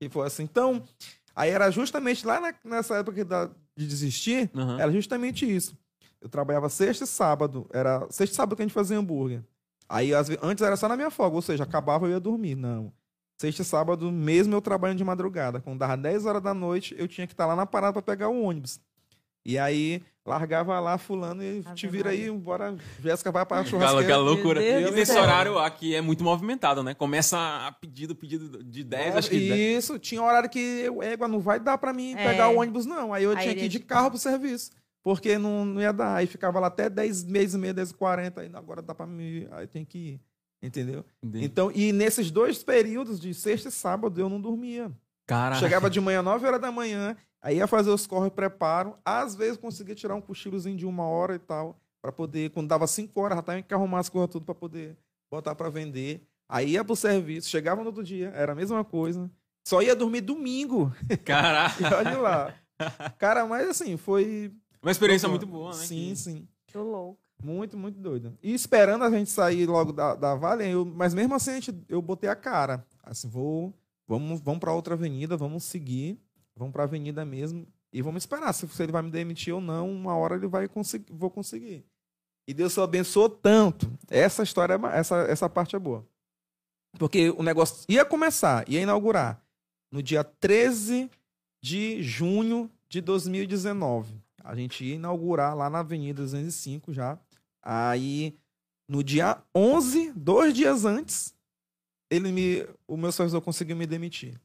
que 0.00 0.08
foi 0.08 0.26
assim. 0.26 0.42
Então, 0.42 0.82
aí 1.36 1.50
era 1.50 1.70
justamente 1.70 2.26
lá 2.26 2.40
na, 2.40 2.52
nessa 2.64 2.96
época 2.96 3.24
da, 3.24 3.48
de 3.76 3.86
desistir, 3.86 4.50
Uhum. 4.52 4.80
era 4.80 4.90
justamente 4.90 5.46
isso. 5.48 5.78
Eu 6.20 6.28
trabalhava 6.28 6.68
sexta 6.68 7.04
e 7.04 7.06
sábado. 7.06 7.64
Era 7.72 8.00
sexta 8.10 8.32
e 8.32 8.36
sábado 8.36 8.56
que 8.56 8.62
a 8.62 8.64
gente 8.64 8.74
fazia 8.74 8.98
hambúrguer. 8.98 9.40
Aí, 9.88 10.12
antes 10.42 10.62
era 10.64 10.76
só 10.76 10.88
na 10.88 10.96
minha 10.96 11.10
folga, 11.10 11.36
ou 11.36 11.42
seja, 11.42 11.64
acabava 11.64 12.06
eu 12.06 12.10
ia 12.12 12.20
dormir. 12.20 12.54
Não. 12.54 12.92
Sexta 13.36 13.62
e 13.62 13.64
sábado, 13.64 14.10
mesmo 14.12 14.54
eu 14.54 14.60
trabalhando 14.60 14.98
de 14.98 15.04
madrugada. 15.04 15.60
Quando 15.60 15.78
dava 15.78 15.96
10 15.96 16.24
horas 16.26 16.42
da 16.42 16.54
noite, 16.54 16.94
eu 16.98 17.08
tinha 17.08 17.26
que 17.26 17.32
estar 17.32 17.46
lá 17.46 17.56
na 17.56 17.66
parada 17.66 17.92
para 17.92 18.02
pegar 18.02 18.28
o 18.28 18.42
ônibus. 18.42 18.80
E 19.46 19.58
aí, 19.58 20.00
largava 20.24 20.80
lá, 20.80 20.96
fulano, 20.96 21.42
e 21.42 21.58
Ave 21.66 21.74
te 21.74 21.86
vira 21.86 22.08
aí, 22.10 22.30
bora, 22.30 22.74
Jéssica 23.02 23.30
vai 23.30 23.44
pra 23.44 23.62
churrasqueira. 23.66 24.00
aquela 24.02 24.22
loucura. 24.22 24.58
Meu 24.58 24.80
Deus 24.80 24.92
E 24.92 24.94
nesse 24.94 25.12
céu. 25.12 25.22
horário 25.22 25.58
aqui 25.58 25.94
é 25.94 26.00
muito 26.00 26.24
movimentado, 26.24 26.82
né? 26.82 26.94
Começa 26.94 27.36
a 27.36 27.70
pedido, 27.72 28.14
pedido 28.16 28.64
de 28.64 28.82
10, 28.82 29.16
acho 29.16 29.28
que 29.28 29.48
10. 29.48 29.84
Isso, 29.84 29.98
tinha 29.98 30.22
horário 30.22 30.48
que 30.48 30.58
eu, 30.58 31.02
égua, 31.02 31.28
não 31.28 31.40
vai 31.40 31.60
dar 31.60 31.76
pra 31.76 31.92
mim 31.92 32.14
É. 32.16 32.30
pegar 32.30 32.48
o 32.48 32.58
ônibus, 32.58 32.86
não. 32.86 33.12
Aí 33.12 33.24
eu 33.24 33.32
Aí 33.32 33.42
tinha 33.42 33.54
que 33.54 33.64
ir 33.66 33.68
de 33.68 33.80
carro 33.80 34.10
pro 34.10 34.18
serviço. 34.18 34.70
Porque 35.04 35.36
não, 35.36 35.66
não 35.66 35.80
ia 35.82 35.92
dar. 35.92 36.16
Aí 36.16 36.26
ficava 36.26 36.58
lá 36.58 36.68
até 36.68 36.88
10 36.88 37.24
meses 37.24 37.54
e 37.54 37.58
meio, 37.58 37.74
10 37.74 37.90
e 37.90 37.94
40. 37.94 38.40
Aí 38.40 38.50
agora 38.54 38.80
dá 38.80 38.94
pra 38.94 39.06
mim. 39.06 39.46
Aí 39.52 39.66
tem 39.66 39.84
que 39.84 39.98
ir. 39.98 40.20
Entendeu? 40.62 41.04
Então, 41.34 41.70
e 41.70 41.92
nesses 41.92 42.30
dois 42.30 42.64
períodos, 42.64 43.20
de 43.20 43.34
sexta 43.34 43.68
e 43.68 43.72
sábado, 43.72 44.18
eu 44.18 44.30
não 44.30 44.40
dormia. 44.40 44.90
Caraca. 45.26 45.60
Chegava 45.60 45.90
de 45.90 46.00
manhã, 46.00 46.22
9 46.22 46.46
horas 46.46 46.60
da 46.60 46.72
manhã, 46.72 47.14
aí 47.40 47.58
ia 47.58 47.66
fazer 47.66 47.90
os 47.90 48.06
corre 48.06 48.30
preparo. 48.30 48.96
Às 49.04 49.34
vezes 49.34 49.58
conseguia 49.58 49.94
tirar 49.94 50.14
um 50.14 50.22
cochilozinho 50.22 50.76
de 50.76 50.86
uma 50.86 51.04
hora 51.04 51.34
e 51.34 51.38
tal, 51.38 51.78
pra 52.00 52.10
poder, 52.10 52.50
quando 52.50 52.68
dava 52.68 52.86
5 52.86 53.18
horas, 53.20 53.36
já 53.36 53.42
tava 53.42 53.62
que 53.62 53.74
arrumar 53.74 54.00
as 54.00 54.08
coisas 54.08 54.30
tudo 54.30 54.46
pra 54.46 54.54
poder 54.54 54.96
botar 55.30 55.54
pra 55.54 55.68
vender. 55.68 56.26
Aí 56.48 56.70
ia 56.70 56.84
pro 56.84 56.96
serviço, 56.96 57.50
chegava 57.50 57.82
no 57.82 57.88
outro 57.88 58.02
dia, 58.02 58.32
era 58.34 58.52
a 58.52 58.54
mesma 58.54 58.82
coisa. 58.82 59.30
Só 59.66 59.82
ia 59.82 59.94
dormir 59.94 60.22
domingo. 60.22 60.94
Caraca. 61.24 61.82
E 61.82 61.92
olha 61.92 62.18
lá. 62.18 62.54
Cara, 63.18 63.46
mas 63.46 63.68
assim, 63.68 63.96
foi. 63.96 64.52
Uma 64.84 64.90
experiência 64.90 65.28
muito 65.28 65.46
boa, 65.46 65.70
né? 65.70 65.86
Sim, 65.86 66.10
Que- 66.10 66.16
sim. 66.16 66.48
Tô 66.70 66.82
louco. 66.82 67.18
Muito, 67.42 67.76
muito 67.76 67.98
doido. 67.98 68.36
E 68.42 68.52
esperando 68.52 69.02
a 69.04 69.10
gente 69.10 69.30
sair 69.30 69.66
logo 69.66 69.92
da, 69.92 70.14
da 70.14 70.34
Vale, 70.34 70.68
eu, 70.68 70.84
mas 70.84 71.14
mesmo 71.14 71.34
assim 71.34 71.50
a 71.52 71.54
gente, 71.54 71.74
eu 71.88 72.02
botei 72.02 72.28
a 72.28 72.36
cara. 72.36 72.86
Assim, 73.02 73.28
vou. 73.28 73.72
Vamos, 74.06 74.40
vamos 74.40 74.60
para 74.60 74.72
outra 74.72 74.94
avenida, 74.94 75.36
vamos 75.36 75.64
seguir. 75.64 76.18
Vamos 76.54 76.72
para 76.72 76.82
a 76.82 76.86
avenida 76.86 77.24
mesmo. 77.24 77.66
E 77.92 78.02
vamos 78.02 78.22
esperar. 78.22 78.52
Se, 78.52 78.68
se 78.68 78.82
ele 78.82 78.92
vai 78.92 79.02
me 79.02 79.10
demitir 79.10 79.54
ou 79.54 79.60
não, 79.60 79.90
uma 79.90 80.14
hora 80.16 80.36
ele 80.36 80.46
vai 80.46 80.68
conseguir. 80.68 81.06
Vou 81.12 81.30
conseguir. 81.30 81.84
E 82.46 82.52
Deus 82.52 82.76
abençoou 82.76 83.28
tanto. 83.28 83.90
Essa 84.10 84.42
história, 84.42 84.74
é 84.74 84.98
essa, 84.98 85.16
essa 85.22 85.48
parte 85.48 85.74
é 85.74 85.78
boa. 85.78 86.06
Porque 86.98 87.30
o 87.30 87.42
negócio 87.42 87.84
ia 87.88 88.04
começar, 88.04 88.68
ia 88.68 88.80
inaugurar 88.80 89.42
no 89.90 90.02
dia 90.02 90.22
13 90.22 91.10
de 91.62 92.02
junho 92.02 92.70
de 92.88 93.00
2019. 93.00 94.23
A 94.44 94.54
gente 94.54 94.84
ia 94.84 94.96
inaugurar 94.96 95.56
lá 95.56 95.70
na 95.70 95.80
Avenida 95.80 96.22
205 96.22 96.92
já. 96.92 97.18
Aí, 97.62 98.38
no 98.86 99.02
dia 99.02 99.42
11, 99.56 100.12
dois 100.12 100.52
dias 100.52 100.84
antes, 100.84 101.34
ele 102.10 102.30
me, 102.30 102.68
o 102.86 102.96
meu 102.96 103.10
supervisor 103.10 103.40
conseguiu 103.40 103.74
me 103.74 103.86
demitir. 103.86 104.38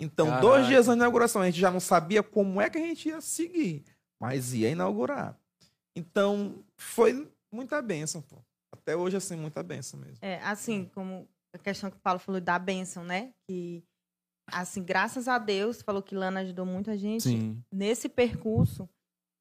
Então, 0.00 0.26
Caraca. 0.26 0.42
dois 0.42 0.66
dias 0.68 0.86
antes 0.86 0.98
da 0.98 1.04
inauguração, 1.04 1.42
a 1.42 1.46
gente 1.46 1.58
já 1.58 1.70
não 1.70 1.80
sabia 1.80 2.22
como 2.22 2.60
é 2.60 2.70
que 2.70 2.78
a 2.78 2.80
gente 2.80 3.08
ia 3.08 3.20
seguir, 3.20 3.84
mas 4.20 4.54
ia 4.54 4.70
inaugurar. 4.70 5.36
Então, 5.96 6.62
foi 6.76 7.28
muita 7.50 7.82
bênção, 7.82 8.22
pô. 8.22 8.36
Até 8.70 8.94
hoje, 8.94 9.16
assim, 9.16 9.34
muita 9.34 9.62
bênção 9.62 9.98
mesmo. 9.98 10.18
É, 10.20 10.38
assim, 10.42 10.84
como 10.94 11.26
a 11.52 11.58
questão 11.58 11.90
que 11.90 11.96
o 11.96 12.00
Paulo 12.00 12.20
falou 12.20 12.40
da 12.40 12.58
bênção, 12.58 13.02
né? 13.02 13.32
Que, 13.48 13.82
assim, 14.46 14.84
graças 14.84 15.26
a 15.26 15.38
Deus, 15.38 15.82
falou 15.82 16.02
que 16.02 16.14
Lana 16.14 16.40
ajudou 16.40 16.66
muita 16.66 16.96
gente. 16.96 17.22
Sim. 17.22 17.60
Nesse 17.72 18.08
percurso, 18.08 18.88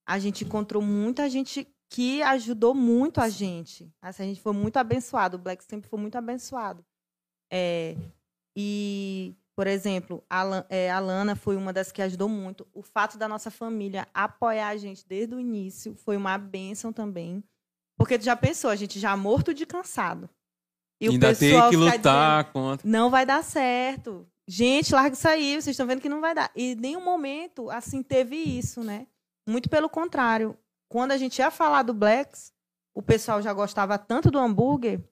a 0.07 0.19
gente 0.19 0.43
encontrou 0.43 0.81
muita 0.81 1.29
gente 1.29 1.67
que 1.89 2.21
ajudou 2.21 2.73
muito 2.73 3.21
a 3.21 3.29
gente. 3.29 3.91
Assim, 4.01 4.23
a 4.23 4.25
gente 4.25 4.41
foi 4.41 4.53
muito 4.53 4.77
abençoado. 4.77 5.37
O 5.37 5.39
Black 5.39 5.63
sempre 5.63 5.89
foi 5.89 5.99
muito 5.99 6.17
abençoado. 6.17 6.85
É, 7.51 7.95
e, 8.55 9.35
por 9.55 9.67
exemplo, 9.67 10.23
a, 10.29 10.65
é, 10.69 10.91
a 10.91 10.99
Lana 10.99 11.35
foi 11.35 11.55
uma 11.55 11.71
das 11.71 11.91
que 11.91 12.01
ajudou 12.01 12.29
muito. 12.29 12.67
O 12.73 12.81
fato 12.81 13.17
da 13.17 13.27
nossa 13.27 13.49
família 13.49 14.07
apoiar 14.13 14.69
a 14.69 14.77
gente 14.77 15.07
desde 15.07 15.35
o 15.35 15.39
início 15.39 15.95
foi 15.95 16.17
uma 16.17 16.37
bênção 16.37 16.91
também. 16.91 17.43
Porque 17.97 18.19
tu 18.19 18.25
já 18.25 18.35
pensou, 18.35 18.69
a 18.69 18.75
gente 18.75 18.99
já 18.99 19.15
morto 19.15 19.53
de 19.53 19.65
cansado. 19.65 20.29
E 20.99 21.07
Ainda 21.07 21.33
ter 21.33 21.51
pessoal 21.51 21.69
que 21.69 21.75
lutar 21.77 22.51
contra. 22.51 22.87
não 22.87 23.09
vai 23.09 23.25
dar 23.25 23.43
certo. 23.43 24.27
Gente, 24.47 24.93
larga 24.93 25.15
isso 25.15 25.27
aí, 25.27 25.53
vocês 25.53 25.67
estão 25.73 25.87
vendo 25.87 26.01
que 26.01 26.09
não 26.09 26.21
vai 26.21 26.35
dar. 26.35 26.51
E 26.55 26.73
em 26.73 26.75
nenhum 26.75 27.03
momento, 27.03 27.69
assim, 27.69 28.03
teve 28.03 28.35
isso, 28.35 28.83
né? 28.83 29.07
Muito 29.47 29.69
pelo 29.69 29.89
contrário. 29.89 30.57
Quando 30.89 31.11
a 31.11 31.17
gente 31.17 31.39
ia 31.39 31.51
falar 31.51 31.83
do 31.83 31.93
Blacks, 31.93 32.53
o 32.93 33.01
pessoal 33.01 33.41
já 33.41 33.53
gostava 33.53 33.97
tanto 33.97 34.31
do 34.31 34.39
hambúrguer 34.39 35.03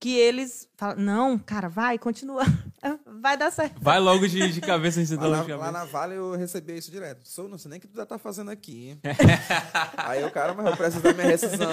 que 0.00 0.16
eles 0.16 0.70
falaram, 0.76 1.02
não, 1.02 1.38
cara, 1.38 1.68
vai, 1.68 1.98
continua. 1.98 2.44
vai 3.20 3.36
dar 3.36 3.50
certo. 3.50 3.80
Vai 3.80 3.98
logo 3.98 4.28
de, 4.28 4.52
de 4.52 4.60
cabeça 4.60 5.00
em 5.00 5.16
Lá 5.16 5.22
dor 5.22 5.36
na, 5.36 5.42
de 5.42 5.52
lá 5.54 5.72
na 5.72 5.84
Vale 5.84 6.14
eu 6.14 6.32
recebia 6.36 6.76
isso 6.76 6.90
direto. 6.90 7.28
Sou, 7.28 7.48
não 7.48 7.58
sei 7.58 7.68
nem 7.70 7.78
o 7.78 7.80
que 7.80 7.88
tu 7.88 7.96
já 7.96 8.06
tá 8.06 8.16
fazendo 8.16 8.50
aqui. 8.50 8.98
Aí 9.96 10.24
o 10.24 10.30
cara, 10.30 10.54
mas 10.54 10.66
eu 10.66 10.76
preciso 10.76 11.02
da 11.02 11.12
minha 11.12 11.26
rescisão. 11.26 11.68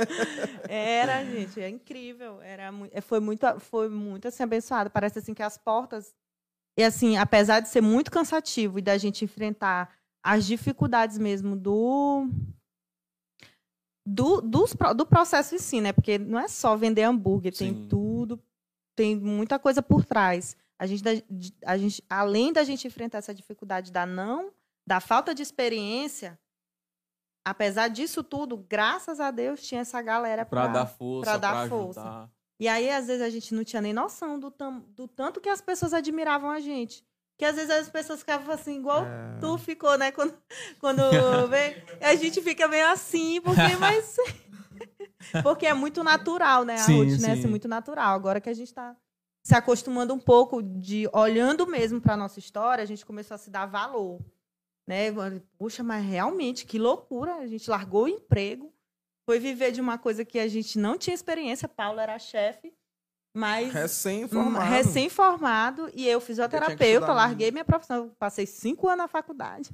Era, 0.68 1.22
gente, 1.24 1.60
é 1.60 1.68
incrível. 1.68 2.40
Era 2.40 2.72
é, 2.92 3.00
foi 3.02 3.20
muito, 3.20 3.46
foi 3.60 3.90
muito 3.90 4.28
assim, 4.28 4.42
abençoado. 4.42 4.88
Parece 4.88 5.18
assim 5.18 5.34
que 5.34 5.42
as 5.42 5.58
portas. 5.58 6.14
E 6.78 6.82
assim, 6.82 7.18
apesar 7.18 7.60
de 7.60 7.68
ser 7.68 7.82
muito 7.82 8.10
cansativo 8.10 8.78
e 8.78 8.82
da 8.82 8.96
gente 8.96 9.24
enfrentar 9.24 9.99
as 10.22 10.46
dificuldades 10.46 11.18
mesmo 11.18 11.56
do. 11.56 12.28
Do, 14.06 14.40
dos 14.40 14.74
do 14.96 15.06
processo 15.06 15.54
em 15.54 15.58
si, 15.58 15.80
né? 15.80 15.92
Porque 15.92 16.18
não 16.18 16.38
é 16.38 16.48
só 16.48 16.76
vender 16.76 17.02
hambúrguer, 17.02 17.54
Sim. 17.54 17.74
tem 17.74 17.88
tudo, 17.88 18.42
tem 18.96 19.16
muita 19.16 19.58
coisa 19.58 19.82
por 19.82 20.04
trás. 20.04 20.56
A 20.78 20.86
gente, 20.86 21.02
a 21.64 21.76
gente, 21.76 22.02
além 22.08 22.52
da 22.52 22.64
gente 22.64 22.86
enfrentar 22.86 23.18
essa 23.18 23.34
dificuldade 23.34 23.92
da 23.92 24.06
não, 24.06 24.50
da 24.86 24.98
falta 24.98 25.34
de 25.34 25.42
experiência, 25.42 26.38
apesar 27.44 27.88
disso 27.88 28.24
tudo, 28.24 28.56
graças 28.56 29.20
a 29.20 29.30
Deus 29.30 29.62
tinha 29.62 29.82
essa 29.82 30.00
galera 30.00 30.44
pra, 30.44 30.66
dar 30.66 30.86
força, 30.86 31.30
pra, 31.30 31.38
dar 31.38 31.60
ajudar. 31.60 31.68
força. 31.68 32.30
E 32.58 32.68
aí, 32.68 32.90
às 32.90 33.06
vezes, 33.06 33.22
a 33.22 33.30
gente 33.30 33.54
não 33.54 33.64
tinha 33.64 33.80
nem 33.80 33.92
noção 33.92 34.38
do, 34.38 34.50
tam, 34.50 34.80
do 34.90 35.08
tanto 35.08 35.40
que 35.40 35.48
as 35.48 35.60
pessoas 35.60 35.94
admiravam 35.94 36.50
a 36.50 36.60
gente. 36.60 37.04
Que 37.40 37.46
às 37.46 37.56
vezes 37.56 37.70
as 37.70 37.88
pessoas 37.88 38.18
ficavam 38.20 38.52
assim, 38.52 38.76
igual 38.80 39.02
É. 39.02 39.38
tu 39.40 39.56
ficou, 39.56 39.96
né? 39.96 40.12
Quando, 40.12 40.36
quando 40.78 41.00
vem, 41.48 41.74
a 41.98 42.14
gente 42.14 42.42
fica 42.42 42.68
meio 42.68 42.86
assim, 42.88 43.40
porque, 43.40 43.76
mas. 43.78 44.14
porque 45.42 45.64
é 45.64 45.72
muito 45.72 46.04
natural, 46.04 46.66
né? 46.66 46.74
A 46.74 46.78
Sim, 46.84 46.98
rotina 46.98 47.28
é 47.28 47.32
sim. 47.32 47.38
assim, 47.40 47.48
muito 47.48 47.66
natural. 47.66 48.14
Agora 48.14 48.42
que 48.42 48.50
a 48.50 48.52
gente 48.52 48.74
tá 48.74 48.94
se 49.42 49.54
acostumando 49.54 50.12
um 50.12 50.18
pouco 50.18 50.62
de 50.62 51.08
olhando 51.14 51.66
mesmo 51.66 51.98
para 51.98 52.14
nossa 52.14 52.38
história, 52.38 52.82
a 52.82 52.86
gente 52.86 53.06
começou 53.06 53.34
a 53.34 53.38
se 53.38 53.48
dar 53.48 53.64
valor. 53.64 54.20
Né? 54.86 55.06
Puxa, 55.56 55.82
mas 55.82 56.04
realmente, 56.04 56.66
que 56.66 56.78
loucura! 56.78 57.36
A 57.36 57.46
gente 57.46 57.70
largou 57.70 58.04
o 58.04 58.08
emprego, 58.08 58.70
foi 59.24 59.38
viver 59.38 59.72
de 59.72 59.80
uma 59.80 59.96
coisa 59.96 60.26
que 60.26 60.38
a 60.38 60.46
gente 60.46 60.78
não 60.78 60.98
tinha 60.98 61.14
experiência. 61.14 61.66
Paulo 61.66 62.00
era 62.00 62.18
chefe, 62.18 62.70
mas 63.34 63.72
Recém-formado. 63.72 64.64
Hum, 64.66 64.68
recém-formado 64.68 65.90
e 65.94 66.06
eu 66.08 66.20
fisioterapeuta, 66.20 66.84
estudar 66.84 67.12
larguei 67.14 67.50
minha 67.50 67.64
profissão, 67.64 67.96
eu 67.96 68.12
passei 68.18 68.46
cinco 68.46 68.86
anos 68.88 68.98
na 68.98 69.08
faculdade. 69.08 69.70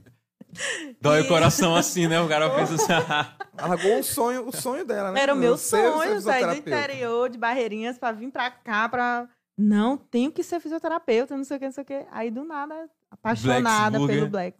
Dói 1.01 1.21
E- 1.21 1.23
o 1.23 1.29
coração 1.29 1.75
assim, 1.77 2.07
né? 2.07 2.21
O 2.21 2.29
cara 2.29 2.49
pensa 2.51 2.75
assim. 2.77 3.33
Largou 3.61 3.99
o 4.01 4.05
sonho, 4.05 4.49
o 4.49 4.53
sonho 4.53 4.85
dela, 4.85 5.13
né? 5.13 5.21
Era 5.21 5.35
o 5.35 5.37
meu 5.37 5.57
Ser- 5.57 5.93
sonho 5.93 6.21
sair 6.21 6.47
do 6.47 6.55
interior 6.55 7.29
de 7.31 7.39
Barreirinhas 7.39 7.99
para 7.99 8.13
vir 8.17 8.31
para 8.31 8.51
cá 8.51 8.89
para 8.89 9.29
Não, 9.59 9.97
tenho 9.97 10.31
que 10.31 10.43
ser 10.43 10.61
fisioterapeuta, 10.61 11.37
não 11.37 11.45
sei 11.45 11.57
o 11.57 11.61
que, 11.61 11.67
não 11.67 11.73
sei 11.73 11.83
o 11.83 11.87
que. 11.87 12.07
Aí, 12.11 12.31
do 12.31 12.45
nada, 12.45 12.89
apaixonada 13.11 13.99
Blacks 13.99 14.07
pelo 14.17 14.29
Burger. 14.29 14.55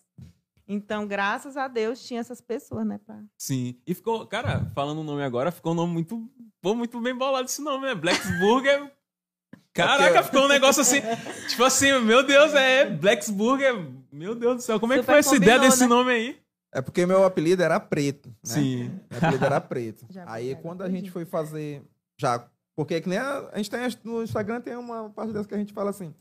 Então, 0.69 1.07
graças 1.07 1.57
a 1.57 1.69
Deus, 1.69 2.05
tinha 2.05 2.21
essas 2.21 2.41
pessoas, 2.41 2.85
né? 2.85 2.99
Pra... 2.99 3.21
Sim. 3.39 3.77
E 3.87 3.95
ficou, 3.95 4.27
cara, 4.27 4.71
falando 4.75 5.01
o 5.01 5.05
nome 5.05 5.23
agora, 5.23 5.53
ficou 5.53 5.73
um 5.73 5.77
nome 5.77 5.93
muito. 5.93 6.29
Pô, 6.61 6.75
muito 6.75 7.01
bem 7.01 7.15
bolado 7.15 7.47
esse 7.47 7.63
nome, 7.63 7.87
né? 7.87 7.95
Black's 7.95 8.39
Burger. 8.41 8.91
Caraca, 9.73 10.23
ficou 10.23 10.45
um 10.45 10.49
negócio 10.49 10.83
assim. 10.83 11.01
Tipo 11.49 11.65
assim, 11.65 11.99
meu 12.01 12.27
Deus, 12.27 12.55
é 12.55 12.89
Black's 12.89 13.31
Burger. 13.31 13.87
Meu 14.11 14.35
Deus 14.35 14.57
do 14.57 14.63
céu, 14.63 14.81
como 14.81 14.95
é 14.95 14.97
que 14.97 15.03
Super 15.03 15.13
foi 15.13 15.19
essa 15.21 15.37
ideia 15.37 15.59
desse 15.59 15.83
né? 15.83 15.87
nome 15.87 16.13
aí? 16.13 16.41
É 16.73 16.83
porque 16.83 17.07
meu 17.07 17.25
apelido 17.25 17.63
era 17.63 17.79
preto. 17.79 18.29
Né? 18.29 18.35
Sim. 18.43 19.01
Meu 19.11 19.19
apelido 19.19 19.45
era 19.45 19.61
preto. 19.61 20.07
Já 20.11 20.25
Aí 20.27 20.57
quando 20.57 20.83
a 20.83 20.87
entendi. 20.87 21.01
gente 21.01 21.11
foi 21.11 21.25
fazer. 21.25 21.83
Já. 22.19 22.49
Porque 22.75 23.01
que 23.01 23.09
nem 23.09 23.19
a, 23.19 23.51
a 23.53 23.57
gente 23.57 23.71
tem 23.71 23.81
no 24.05 24.23
Instagram 24.23 24.61
tem 24.61 24.77
uma 24.77 25.09
parte 25.11 25.33
dessa 25.33 25.49
que 25.49 25.55
a 25.55 25.59
gente 25.59 25.73
fala 25.73 25.91
assim. 25.91 26.15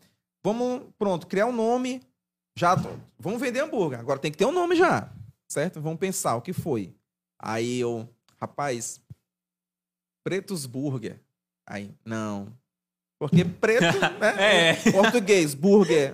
Vamos, 0.44 0.84
pronto, 0.98 1.26
criar 1.26 1.48
um 1.48 1.52
nome. 1.52 2.02
Já. 2.58 2.76
tô- 2.76 2.90
Vamos 3.20 3.40
vender 3.42 3.60
hambúrguer. 3.62 4.00
Agora 4.00 4.20
tem 4.20 4.32
que 4.32 4.38
ter 4.38 4.46
um 4.46 4.52
nome 4.52 4.76
já. 4.76 5.10
Certo? 5.50 5.82
Vamos 5.82 6.00
pensar 6.00 6.36
o 6.36 6.42
que 6.42 6.54
foi. 6.54 6.96
Aí 7.40 7.80
eu, 7.80 8.08
rapaz, 8.40 9.02
Pretos 10.24 10.66
Burger. 10.66 11.20
Aí, 11.68 11.94
não. 12.04 12.48
Porque 13.20 13.44
preto, 13.46 13.82
né? 14.20 14.72
É. 14.72 14.92
Português, 14.92 15.54
burger. 15.54 16.12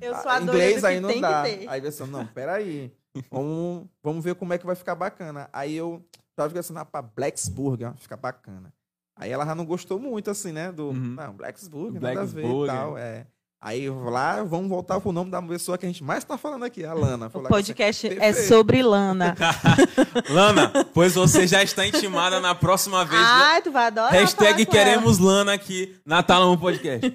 Eu 0.00 0.14
sou 0.16 0.30
Ah, 0.30 0.36
a 0.36 0.42
inglês 0.42 0.80
que 0.80 0.86
aí 0.86 1.00
não 1.00 1.08
tem 1.10 1.20
dá. 1.20 1.42
que 1.44 1.56
ter. 1.58 1.68
Aí 1.68 1.80
você, 1.80 2.04
não, 2.06 2.26
peraí. 2.26 2.92
Vamos, 3.30 3.86
vamos 4.02 4.24
ver 4.24 4.34
como 4.34 4.52
é 4.52 4.58
que 4.58 4.66
vai 4.66 4.74
ficar 4.76 4.94
bacana. 4.94 5.48
Aí 5.52 5.74
eu 5.74 6.04
tava 6.36 6.52
pensando, 6.52 6.78
ah, 6.78 6.84
pra 6.84 7.02
Black's 7.02 7.48
Burger, 7.48 7.90
ó, 7.90 7.94
fica 7.94 8.16
bacana. 8.16 8.72
Aí 9.16 9.30
ela 9.30 9.44
já 9.44 9.54
não 9.54 9.64
gostou 9.66 9.98
muito, 9.98 10.30
assim, 10.30 10.52
né? 10.52 10.70
Do. 10.72 10.88
Uhum. 10.88 11.14
Não, 11.14 11.34
Black's 11.34 11.66
Burger, 11.68 12.00
Black's 12.00 12.18
nada 12.20 12.30
a 12.30 12.34
ver 12.34 12.42
Burger. 12.48 12.74
e 12.74 12.76
tal. 12.78 12.98
É. 12.98 13.26
Aí 13.60 13.90
lá, 13.90 14.44
vamos 14.44 14.68
voltar 14.68 15.00
pro 15.00 15.10
nome 15.10 15.32
da 15.32 15.42
pessoa 15.42 15.76
que 15.76 15.84
a 15.84 15.88
gente 15.88 16.04
mais 16.04 16.22
tá 16.22 16.38
falando 16.38 16.64
aqui, 16.64 16.84
a 16.84 16.94
Lana. 16.94 17.28
Foi 17.28 17.42
O 17.42 17.48
podcast 17.48 18.06
é 18.06 18.32
sobre 18.32 18.84
Lana. 18.84 19.34
Lana, 20.30 20.84
pois 20.94 21.16
você 21.16 21.44
já 21.44 21.60
está 21.60 21.84
intimada 21.84 22.38
na 22.38 22.54
próxima 22.54 23.04
vez. 23.04 23.20
Ai, 23.20 23.60
tu 23.60 23.72
vai 23.72 23.88
adorar. 23.88 24.12
Hashtag 24.12 24.64
queremos 24.64 25.18
Lana 25.18 25.52
aqui 25.54 26.00
na 26.06 26.22
Talamo 26.22 26.56
Podcast. 26.56 27.12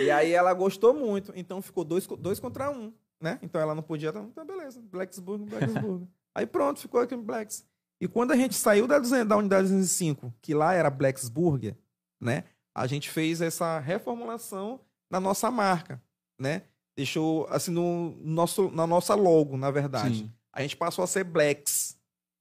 E 0.00 0.10
aí 0.10 0.32
ela 0.32 0.52
gostou 0.52 0.92
muito, 0.92 1.32
então 1.34 1.62
ficou 1.62 1.82
dois, 1.82 2.06
dois 2.06 2.38
contra 2.38 2.70
um, 2.70 2.92
né? 3.18 3.38
Então 3.40 3.58
ela 3.58 3.74
não 3.74 3.82
podia, 3.82 4.10
então 4.10 4.46
beleza, 4.46 4.82
Blacksburg, 4.82 5.44
Blacksburg. 5.46 6.06
aí 6.34 6.46
pronto, 6.46 6.78
ficou 6.78 7.00
aqui 7.00 7.16
no 7.16 7.22
Blacks. 7.22 7.64
E 7.98 8.06
quando 8.06 8.32
a 8.32 8.36
gente 8.36 8.54
saiu 8.54 8.86
da, 8.86 8.98
200 8.98 9.28
da 9.28 9.36
unidade 9.36 9.68
205, 9.68 10.34
que 10.42 10.52
lá 10.52 10.74
era 10.74 10.90
Blacksburger, 10.90 11.74
né? 12.20 12.44
A 12.74 12.86
gente 12.86 13.08
fez 13.10 13.40
essa 13.40 13.78
reformulação 13.78 14.80
na 15.12 15.20
nossa 15.20 15.50
marca, 15.50 16.02
né? 16.40 16.62
Deixou 16.96 17.46
assim 17.50 17.70
no 17.70 18.16
nosso, 18.22 18.70
na 18.70 18.86
nossa 18.86 19.14
logo, 19.14 19.56
na 19.58 19.70
verdade. 19.70 20.16
Sim. 20.20 20.32
A 20.52 20.62
gente 20.62 20.76
passou 20.76 21.04
a 21.04 21.06
ser 21.06 21.24
Blacks, 21.24 21.96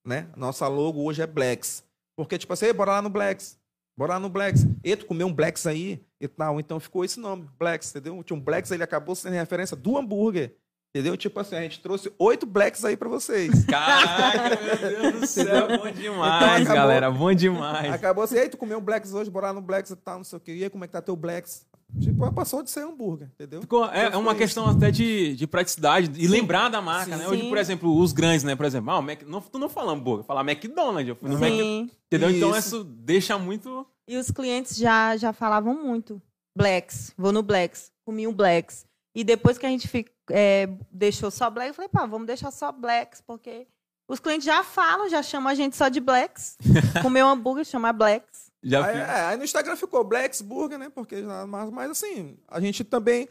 né? 0.06 0.28
Nossa 0.36 0.68
logo 0.68 1.04
hoje 1.04 1.22
é 1.22 1.28
Blacks. 1.28 1.84
Porque, 2.18 2.38
tipo 2.38 2.52
assim, 2.54 2.66
"Ei, 2.68 2.74
bora 2.74 2.92
lá 2.92 3.02
no 3.02 3.10
Blacks. 3.10 3.58
Bora 3.98 4.14
lá 4.14 4.20
no 4.20 4.30
Blacks. 4.30 4.66
E 4.84 4.96
tu 4.96 5.06
comeu 5.06 5.28
um 5.28 5.34
Blacks 5.34 5.68
aí 5.68 6.02
e 6.20 6.28
tal. 6.28 6.60
Então 6.60 6.80
ficou 6.80 7.04
esse 7.06 7.20
nome, 7.20 7.48
Blacks, 7.60 7.90
entendeu? 7.92 8.24
Tinha 8.24 8.38
um 8.38 8.42
Blacks, 8.42 8.72
ele 8.72 8.84
acabou 8.84 9.16
sendo 9.16 9.34
referência 9.34 9.76
do 9.76 9.98
hambúrguer. 9.98 10.56
Entendeu? 10.94 11.16
Tipo 11.16 11.40
assim, 11.40 11.56
a 11.56 11.62
gente 11.62 11.80
trouxe 11.80 12.12
oito 12.20 12.46
Blacks 12.46 12.84
aí 12.84 12.98
pra 12.98 13.08
vocês. 13.08 13.64
Caraca, 13.66 14.62
meu 14.62 14.78
Deus 15.12 15.20
do 15.22 15.28
céu, 15.28 15.68
bom 15.78 15.90
demais, 15.92 16.42
Então 16.42 16.54
acabou- 16.56 16.76
galera, 16.76 17.12
bom 17.12 17.34
demais. 17.34 17.94
Acabou 17.94 18.24
assim, 18.26 18.38
ei, 18.38 18.50
tu 18.50 18.58
comeu 18.58 18.78
um 18.78 18.82
Blacks 18.82 19.14
hoje, 19.14 19.30
bora 19.30 19.48
lá 19.48 19.54
no 19.54 19.62
Blacks 19.62 19.92
e 19.92 19.96
tal, 19.96 20.18
não 20.18 20.24
sei 20.26 20.38
o 20.38 20.40
quê. 20.42 20.54
E 20.54 20.64
aí, 20.66 20.70
como 20.70 20.84
é 20.84 20.88
que 20.88 20.94
tá 20.94 21.02
teu 21.02 21.16
Blacks? 21.16 21.66
Tipo, 22.00 22.32
passou 22.32 22.64
de 22.64 22.70
ser 22.72 22.82
hambúrguer, 22.86 23.28
entendeu? 23.34 23.62
Ficou- 23.62 23.86
é, 23.86 24.08
Então 24.08 24.20
é 24.20 24.24
uma 24.24 24.34
questão 24.36 24.68
até 24.68 24.90
de, 24.92 25.36
de 25.36 25.46
praticidade 25.46 26.12
e 26.18 26.28
lembrar 26.28 26.70
da 26.70 26.82
marca, 26.82 27.12
Sim. 27.14 27.18
né? 27.24 27.28
Hoje, 27.28 27.42
Sim. 27.42 27.50
por 27.50 27.58
exemplo, 27.58 27.98
os 27.98 28.14
grandes, 28.14 28.44
né? 28.44 28.56
Por 28.56 28.66
exemplo, 28.66 28.90
ah, 28.92 29.00
o 29.00 29.02
Mac, 29.02 29.22
não, 29.24 29.42
tu 29.42 29.60
não 29.60 29.68
fala 29.70 29.92
hambúrguer, 29.92 30.26
fala 30.26 30.42
McDonald's. 30.42 31.08
Eu 31.10 31.16
fui 31.16 31.30
no 31.30 31.38
Mac, 31.40 31.50
Sim. 31.52 31.90
entendeu? 32.08 32.30
Então 32.30 32.50
Isso. 32.52 32.60
isso 32.78 32.84
deixa 32.84 33.38
muito. 33.38 33.86
E 34.08 34.16
os 34.18 34.32
clientes 34.32 34.78
já, 34.78 35.18
já 35.18 35.34
falavam 35.34 35.74
muito. 35.84 36.22
Blacks, 36.58 37.14
vou 37.18 37.32
no 37.32 37.42
Blacks, 37.44 37.92
comi 38.06 38.28
um 38.28 38.34
Blacks. 38.34 38.86
E 39.16 39.24
depois 39.24 39.58
que 39.58 39.66
a 39.66 39.70
gente 39.70 39.88
fi- 39.88 40.06
é, 40.30 40.70
deixou 40.92 41.30
só 41.32 41.50
Blacks, 41.50 41.70
eu 41.72 41.76
falei, 41.76 41.90
pá, 41.90 42.06
vamos 42.06 42.28
deixar 42.28 42.52
só 42.52 42.72
Blacks, 42.72 43.22
porque 43.26 43.68
os 44.10 44.20
clientes 44.20 44.46
já 44.46 44.64
falam, 44.64 45.10
já 45.10 45.22
chamam 45.24 45.50
a 45.52 45.56
gente 45.56 45.76
só 45.76 45.88
de 45.90 46.00
Blacks. 46.00 46.58
Comer 47.02 47.24
um 47.24 47.28
hambúrguer, 47.30 47.66
chama 47.66 47.92
Blacks. 47.94 48.51
Já 48.64 48.86
Aí, 48.86 48.98
é, 48.98 49.26
aí 49.28 49.38
no 49.38 49.44
Instagram 49.44 49.76
ficou 49.76 50.04
Blacks 50.04 50.42
Burger, 50.42 50.78
né? 50.78 50.90
Porque, 50.94 51.22
mas, 51.48 51.70
mas 51.72 51.92
assim, 51.92 52.38
a 52.48 52.60
gente 52.60 52.84
também. 52.84 53.28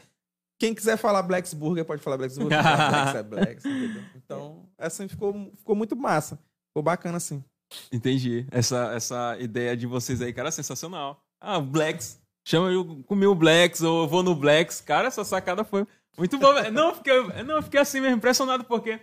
Quem 0.59 0.75
quiser 0.75 0.95
falar 0.95 1.23
Blacks 1.23 1.53
Burger 1.53 1.83
pode 1.83 2.03
falar 2.03 2.17
Blacks 2.17 2.37
Burger. 2.37 2.61
falar 2.61 2.89
Blacks 2.89 3.15
é 3.15 3.23
Blacks, 3.23 3.65
entendeu? 3.65 4.03
Então, 4.15 4.69
assim 4.77 5.07
ficou, 5.07 5.51
ficou 5.55 5.75
muito 5.75 5.95
massa. 5.95 6.37
Ficou 6.67 6.83
bacana, 6.83 7.17
assim. 7.17 7.43
Entendi. 7.91 8.45
Essa, 8.51 8.93
essa 8.93 9.37
ideia 9.39 9.75
de 9.75 9.87
vocês 9.87 10.21
aí, 10.21 10.31
cara, 10.31 10.49
é 10.49 10.51
sensacional. 10.51 11.23
Ah, 11.39 11.57
o 11.57 11.61
Blacks. 11.61 12.19
Chama 12.45 12.71
eu 12.71 13.03
comi 13.05 13.25
o 13.25 13.35
Blacks 13.35 13.81
ou 13.81 14.03
eu 14.03 14.07
vou 14.07 14.23
no 14.23 14.35
Blacks. 14.35 14.81
Cara, 14.81 15.07
essa 15.07 15.23
sacada 15.23 15.63
foi 15.63 15.85
muito 16.17 16.37
boa. 16.37 16.69
não, 16.71 16.89
eu 16.89 16.95
fiquei, 16.95 17.43
não, 17.43 17.61
fiquei 17.61 17.79
assim 17.79 18.01
mesmo, 18.01 18.17
impressionado, 18.17 18.63
porque 18.63 18.99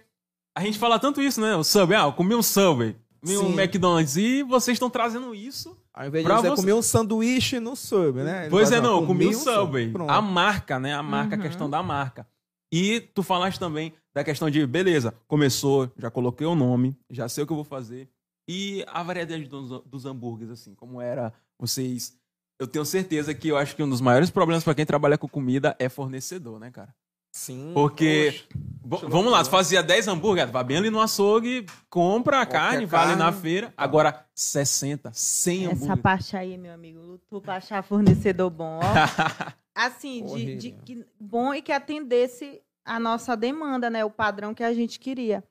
a 0.56 0.60
gente 0.60 0.78
fala 0.78 0.98
tanto 0.98 1.22
isso, 1.22 1.40
né? 1.40 1.56
O 1.56 1.64
Subway, 1.64 1.98
ah, 1.98 2.04
eu 2.04 2.12
comi 2.12 2.34
um 2.34 2.42
Subway, 2.42 2.96
comi 3.20 3.36
um 3.38 3.46
Sim. 3.52 3.60
McDonald's, 3.60 4.16
e 4.16 4.42
vocês 4.42 4.74
estão 4.76 4.88
trazendo 4.90 5.34
isso. 5.34 5.76
Ao 5.92 6.06
invés 6.06 6.24
de 6.24 6.32
você- 6.32 6.54
comer 6.54 6.72
um 6.74 6.82
sanduíche 6.82 7.58
no 7.60 7.74
sub, 7.76 8.22
né? 8.22 8.42
Ele 8.42 8.50
Pois 8.50 8.70
é, 8.70 8.80
não, 8.80 9.00
eu 9.00 9.06
comi 9.06 9.26
um 9.26 9.32
Subway. 9.32 9.90
Pronto. 9.90 10.10
A 10.10 10.20
marca, 10.22 10.78
né? 10.78 10.94
A 10.94 11.02
marca, 11.02 11.34
a 11.34 11.38
Uhum. 11.38 11.42
questão 11.42 11.68
da 11.70 11.82
marca. 11.82 12.26
E 12.72 13.00
tu 13.14 13.22
falaste 13.22 13.58
também 13.58 13.92
da 14.14 14.22
questão 14.22 14.50
de, 14.50 14.66
beleza, 14.66 15.14
começou, 15.26 15.90
já 15.96 16.10
coloquei 16.10 16.46
o 16.46 16.54
nome, 16.54 16.96
já 17.10 17.28
sei 17.28 17.44
o 17.44 17.46
que 17.46 17.52
eu 17.52 17.56
vou 17.56 17.64
fazer. 17.64 18.08
E 18.48 18.84
a 18.88 19.02
variedade 19.02 19.44
dos, 19.46 19.82
dos 19.84 20.04
hambúrgueres, 20.06 20.52
assim, 20.52 20.74
como 20.74 21.00
era 21.00 21.32
vocês. 21.58 22.16
Eu 22.60 22.66
tenho 22.66 22.84
certeza 22.84 23.32
que 23.34 23.48
eu 23.48 23.56
acho 23.56 23.76
que 23.76 23.82
um 23.82 23.88
dos 23.88 24.00
maiores 24.00 24.30
problemas 24.30 24.64
pra 24.64 24.74
quem 24.74 24.84
trabalha 24.86 25.16
com 25.18 25.28
comida 25.28 25.76
é 25.78 25.88
fornecedor, 25.88 26.58
né, 26.58 26.70
cara? 26.70 26.94
Sim. 27.38 27.70
Porque- 27.72 28.42
vamos 28.84 29.30
lá, 29.30 29.44
tu 29.44 29.48
fazia 29.50 29.80
10 29.80 30.08
hambúrguer, 30.08 30.50
vai 30.50 30.64
bem 30.64 30.76
ali 30.78 30.90
no 30.90 31.00
açougue, 31.00 31.64
compra 31.88 32.40
a 32.40 32.46
carne, 32.46 32.84
vai 32.84 33.04
ali 33.06 33.16
na 33.16 33.26
carne. 33.26 33.40
feira. 33.40 33.72
Agora, 33.76 34.26
60, 34.34 35.12
100 35.14 35.66
Essa 35.66 35.72
hambúrguer. 35.74 35.96
parte 35.98 36.36
aí, 36.36 36.58
meu 36.58 36.72
amigo, 36.74 36.98
lutou 37.00 37.40
pra 37.40 37.54
achar 37.56 37.80
fornecedor 37.84 38.50
bom, 38.50 38.80
ó. 38.82 38.82
Assim, 39.72 40.26
de, 40.26 40.56
de 40.56 40.70
que, 40.72 41.06
bom 41.20 41.54
e 41.54 41.62
que 41.62 41.70
atendesse 41.70 42.60
a 42.84 42.98
nossa 42.98 43.36
demanda, 43.36 43.88
né? 43.88 44.04
O 44.04 44.10
padrão 44.10 44.52
que 44.52 44.64
a 44.64 44.74
gente 44.74 44.98
queria. 44.98 45.44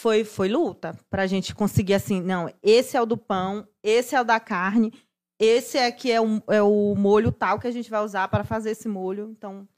Foi, 0.00 0.24
foi 0.24 0.48
luta 0.48 0.98
pra 1.08 1.28
gente 1.28 1.54
conseguir 1.54 1.94
assim, 1.94 2.20
não, 2.20 2.52
esse 2.60 2.96
é 2.96 3.00
o 3.00 3.06
do 3.06 3.16
pão, 3.16 3.64
esse 3.84 4.16
é 4.16 4.20
o 4.20 4.24
da 4.24 4.40
carne, 4.40 4.92
esse 5.38 5.78
aqui 5.78 6.10
é 6.10 6.20
o, 6.20 6.42
é 6.48 6.60
o 6.60 6.96
molho 6.98 7.30
tal 7.30 7.60
que 7.60 7.68
a 7.68 7.70
gente 7.70 7.88
vai 7.88 8.02
usar 8.02 8.26
para 8.26 8.42
fazer 8.42 8.72
esse 8.72 8.88
molho. 8.88 9.30
Então, 9.30 9.68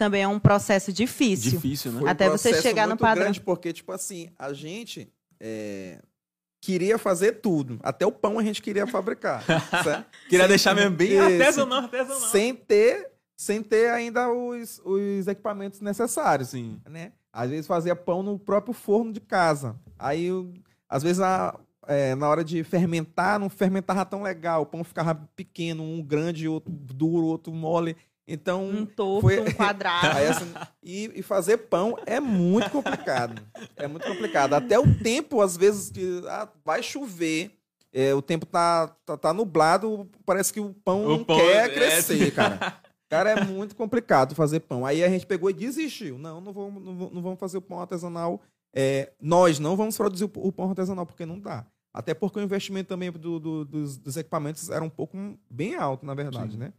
também 0.00 0.22
é 0.22 0.26
um 0.28 0.38
processo 0.38 0.90
difícil. 0.90 1.50
Difícil, 1.52 1.92
né? 1.92 1.98
Foi 2.00 2.08
um 2.08 2.10
Até 2.10 2.24
você 2.30 2.48
processo 2.48 2.62
chegar 2.66 2.84
no 2.84 2.92
muito 2.92 3.00
padrão. 3.02 3.24
grande, 3.24 3.40
porque, 3.40 3.70
tipo 3.70 3.92
assim, 3.92 4.30
a 4.38 4.50
gente 4.54 5.12
é, 5.38 6.00
queria 6.60 6.96
fazer 6.96 7.32
tudo. 7.42 7.78
Até 7.82 8.06
o 8.06 8.10
pão 8.10 8.38
a 8.38 8.42
gente 8.42 8.62
queria 8.62 8.86
fabricar. 8.86 9.44
certo? 9.84 10.06
Queria 10.28 10.40
Sem- 10.44 10.48
deixar 10.48 10.74
mesmo 10.74 10.96
bem 10.96 11.18
artesanal, 11.20 11.80
artesanal. 11.82 12.28
Sem 12.30 12.54
ter, 12.54 13.10
sem 13.36 13.62
ter 13.62 13.90
ainda 13.90 14.32
os, 14.32 14.80
os 14.84 15.26
equipamentos 15.26 15.80
necessários. 15.82 16.48
Sim. 16.48 16.80
né? 16.88 17.12
Às 17.32 17.50
vezes 17.50 17.66
fazia 17.66 17.94
pão 17.94 18.22
no 18.22 18.38
próprio 18.38 18.72
forno 18.72 19.12
de 19.12 19.20
casa. 19.20 19.76
Aí, 19.98 20.24
eu- 20.24 20.52
às 20.88 21.02
vezes, 21.02 21.18
na, 21.18 21.54
é, 21.86 22.14
na 22.16 22.26
hora 22.28 22.42
de 22.42 22.64
fermentar, 22.64 23.38
não 23.38 23.48
fermentava 23.50 24.04
tão 24.04 24.22
legal. 24.22 24.62
O 24.62 24.66
pão 24.66 24.82
ficava 24.82 25.14
pequeno, 25.36 25.82
um 25.84 26.02
grande, 26.02 26.48
outro 26.48 26.72
duro, 26.72 27.26
outro 27.26 27.52
mole. 27.52 27.96
Então, 28.32 28.64
Um 28.64 28.86
torto, 28.86 29.22
Foi- 29.22 29.40
um 29.40 29.50
quadrado. 29.52 30.16
aí, 30.16 30.26
assim, 30.28 30.52
e, 30.82 31.10
e 31.16 31.22
fazer 31.22 31.56
pão 31.58 31.96
é 32.06 32.20
muito 32.20 32.70
complicado. 32.70 33.42
É 33.76 33.86
muito 33.88 34.06
complicado. 34.06 34.54
Até 34.54 34.78
o 34.78 34.94
tempo, 34.94 35.40
às 35.40 35.56
vezes, 35.56 35.90
que 35.90 36.22
ah, 36.28 36.48
vai 36.64 36.82
chover, 36.82 37.50
é, 37.92 38.14
o 38.14 38.22
tempo 38.22 38.46
tá, 38.46 38.88
tá, 39.04 39.16
tá 39.16 39.32
nublado, 39.34 40.08
parece 40.24 40.52
que 40.52 40.60
o 40.60 40.72
pão 40.84 41.04
O 41.04 41.08
não 41.08 41.24
pão 41.24 41.36
quer 41.38 41.66
é- 41.70 41.74
crescer, 41.74 42.30
cara. 42.32 42.58
Cara, 43.10 43.30
é 43.30 43.44
muito 43.44 43.74
complicado 43.74 44.36
fazer 44.36 44.60
pão. 44.60 44.86
Aí 44.86 45.02
a 45.02 45.08
gente 45.08 45.26
pegou 45.26 45.50
e 45.50 45.52
desistiu. 45.52 46.16
Não, 46.16 46.40
não 46.40 46.52
vamos, 46.52 46.80
não 46.84 46.96
vamos- 46.96 47.12
não 47.14 47.20
vamos 47.20 47.40
fazer 47.40 47.58
o 47.58 47.60
pão 47.60 47.80
artesanal. 47.80 48.40
É, 48.72 49.10
nós 49.20 49.58
não 49.58 49.76
vamos 49.76 49.96
produzir 49.96 50.22
o 50.26 50.30
o 50.36 50.52
pão 50.52 50.68
artesanal, 50.68 51.04
porque 51.04 51.26
não 51.26 51.40
dá. 51.40 51.66
Até 51.92 52.14
porque 52.14 52.38
o 52.38 52.42
investimento 52.42 52.88
também 52.88 53.10
do- 53.10 53.40
do- 53.40 53.64
dos, 53.64 53.98
dos 53.98 54.16
equipamentos 54.16 54.70
era 54.70 54.84
um 54.84 54.88
pouco 54.88 55.18
bem 55.50 55.74
alto, 55.74 56.06
na 56.06 56.14
verdade, 56.14 56.52
Sim. 56.52 56.58
né? 56.58 56.72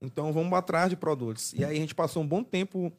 Então 0.00 0.32
vamos 0.32 0.52
atrás 0.56 0.88
de 0.90 0.96
produtos. 0.96 1.52
E 1.54 1.64
aí 1.64 1.76
a 1.76 1.80
gente 1.80 1.94
passou 1.94 2.22
um 2.22 2.26
bom 2.26 2.42
tempo. 2.42 2.92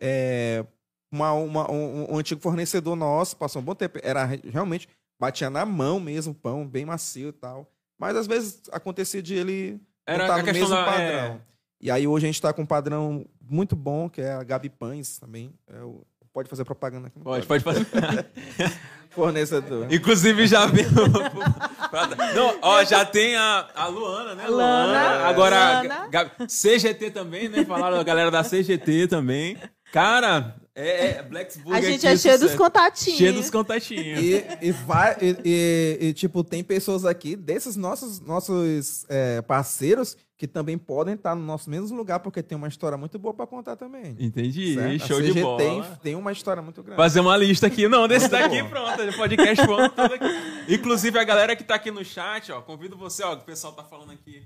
é, 0.00 0.64
uma, 1.12 1.32
uma- 1.32 1.70
um, 1.70 2.12
um 2.14 2.18
antigo 2.18 2.40
fornecedor 2.40 2.96
nosso 2.96 3.36
passou 3.36 3.62
um 3.62 3.64
bom 3.64 3.74
tempo. 3.74 3.98
Era 4.02 4.24
re- 4.24 4.40
realmente, 4.44 4.88
batia 5.20 5.48
na 5.48 5.64
mão 5.64 6.00
mesmo 6.00 6.32
o 6.32 6.34
pão, 6.34 6.66
bem 6.66 6.84
macio 6.84 7.28
e 7.28 7.32
tal. 7.32 7.70
Mas 7.98 8.16
às 8.16 8.26
vezes 8.26 8.62
acontecia 8.72 9.22
de 9.22 9.34
ele 9.34 9.80
Era 10.06 10.24
a 10.34 10.38
no 10.38 10.44
questão 10.44 10.52
mesmo 10.68 10.74
da- 10.74 10.84
padrão. 10.84 11.06
é. 11.06 11.40
E 11.80 11.90
aí 11.90 12.06
hoje 12.06 12.26
a 12.26 12.28
gente 12.28 12.40
tá 12.42 12.52
com 12.52 12.62
um 12.62 12.66
padrão 12.66 13.24
muito 13.40 13.76
bom, 13.76 14.08
que 14.08 14.20
é 14.20 14.32
a 14.32 14.42
Gabi 14.42 14.68
Pães 14.70 15.18
também. 15.18 15.52
É 15.68 15.80
o- 15.82 16.04
Pode 16.34 16.48
fazer 16.48 16.64
propaganda 16.64 17.06
aqui? 17.06 17.20
Pode, 17.20 17.46
pode 17.46 17.62
fazer. 17.62 17.86
Fornecedor. 19.10 19.86
Inclusive 19.88 20.48
já 20.48 20.66
viu. 20.66 20.84
Não, 22.34 22.58
ó, 22.60 22.82
já 22.82 23.04
tem 23.04 23.36
a, 23.36 23.68
a 23.72 23.86
Luana, 23.86 24.34
né? 24.34 24.48
Luana, 24.48 25.28
Agora, 25.28 25.82
Luana. 25.82 26.48
CGT 26.48 27.12
também, 27.12 27.48
né? 27.48 27.64
Falaram 27.64 28.00
a 28.00 28.02
galera 28.02 28.32
da 28.32 28.42
CGT 28.42 29.06
também. 29.06 29.56
Cara, 29.94 30.56
é, 30.74 31.18
é 31.18 31.22
Black's 31.22 31.56
Burger 31.56 31.78
A 31.78 31.80
gente 31.80 32.04
aqui, 32.04 32.16
é 32.16 32.18
cheio 32.18 32.36
dos 32.40 32.56
contatinhos. 32.56 33.16
Cheio 33.16 33.32
dos 33.32 33.48
contatinhos. 33.48 34.18
E, 34.20 34.44
e, 34.60 34.72
vai, 34.72 35.16
e, 35.22 35.36
e- 35.44 35.98
e, 36.08 36.12
tipo, 36.12 36.42
tem 36.42 36.64
pessoas 36.64 37.04
aqui, 37.04 37.36
desses 37.36 37.76
nossos, 37.76 38.18
nossos 38.18 39.06
é, 39.08 39.40
parceiros, 39.42 40.16
que 40.36 40.48
também 40.48 40.76
podem 40.76 41.14
estar 41.14 41.36
no 41.36 41.42
nosso 41.44 41.70
mesmo 41.70 41.96
lugar, 41.96 42.18
porque 42.18 42.42
tem 42.42 42.58
uma 42.58 42.66
história 42.66 42.98
muito 42.98 43.20
boa 43.20 43.32
pra 43.32 43.46
contar 43.46 43.76
também. 43.76 44.16
Entendi, 44.18 44.74
certo? 44.74 45.06
show 45.06 45.18
a 45.18 45.22
de 45.22 45.30
CG 45.30 45.40
bola. 45.42 45.58
Tem, 45.58 45.82
tem 46.02 46.14
uma 46.16 46.32
história 46.32 46.60
muito 46.60 46.82
grande. 46.82 46.96
Fazer 46.96 47.20
uma 47.20 47.36
lista 47.36 47.68
aqui. 47.68 47.86
Não, 47.86 48.08
desse 48.08 48.26
daqui, 48.26 48.64
bom. 48.64 48.70
pronto. 48.70 49.16
Podcast 49.16 49.64
pronto. 49.64 49.94
tudo 49.94 50.14
aqui. 50.14 50.74
Inclusive, 50.74 51.16
a 51.20 51.22
galera 51.24 51.54
que 51.54 51.62
tá 51.62 51.76
aqui 51.76 51.92
no 51.92 52.04
chat, 52.04 52.50
ó, 52.50 52.60
convido 52.60 52.96
você, 52.96 53.22
ó, 53.22 53.34
o 53.34 53.40
pessoal 53.42 53.72
tá 53.72 53.84
falando 53.84 54.10
aqui. 54.10 54.44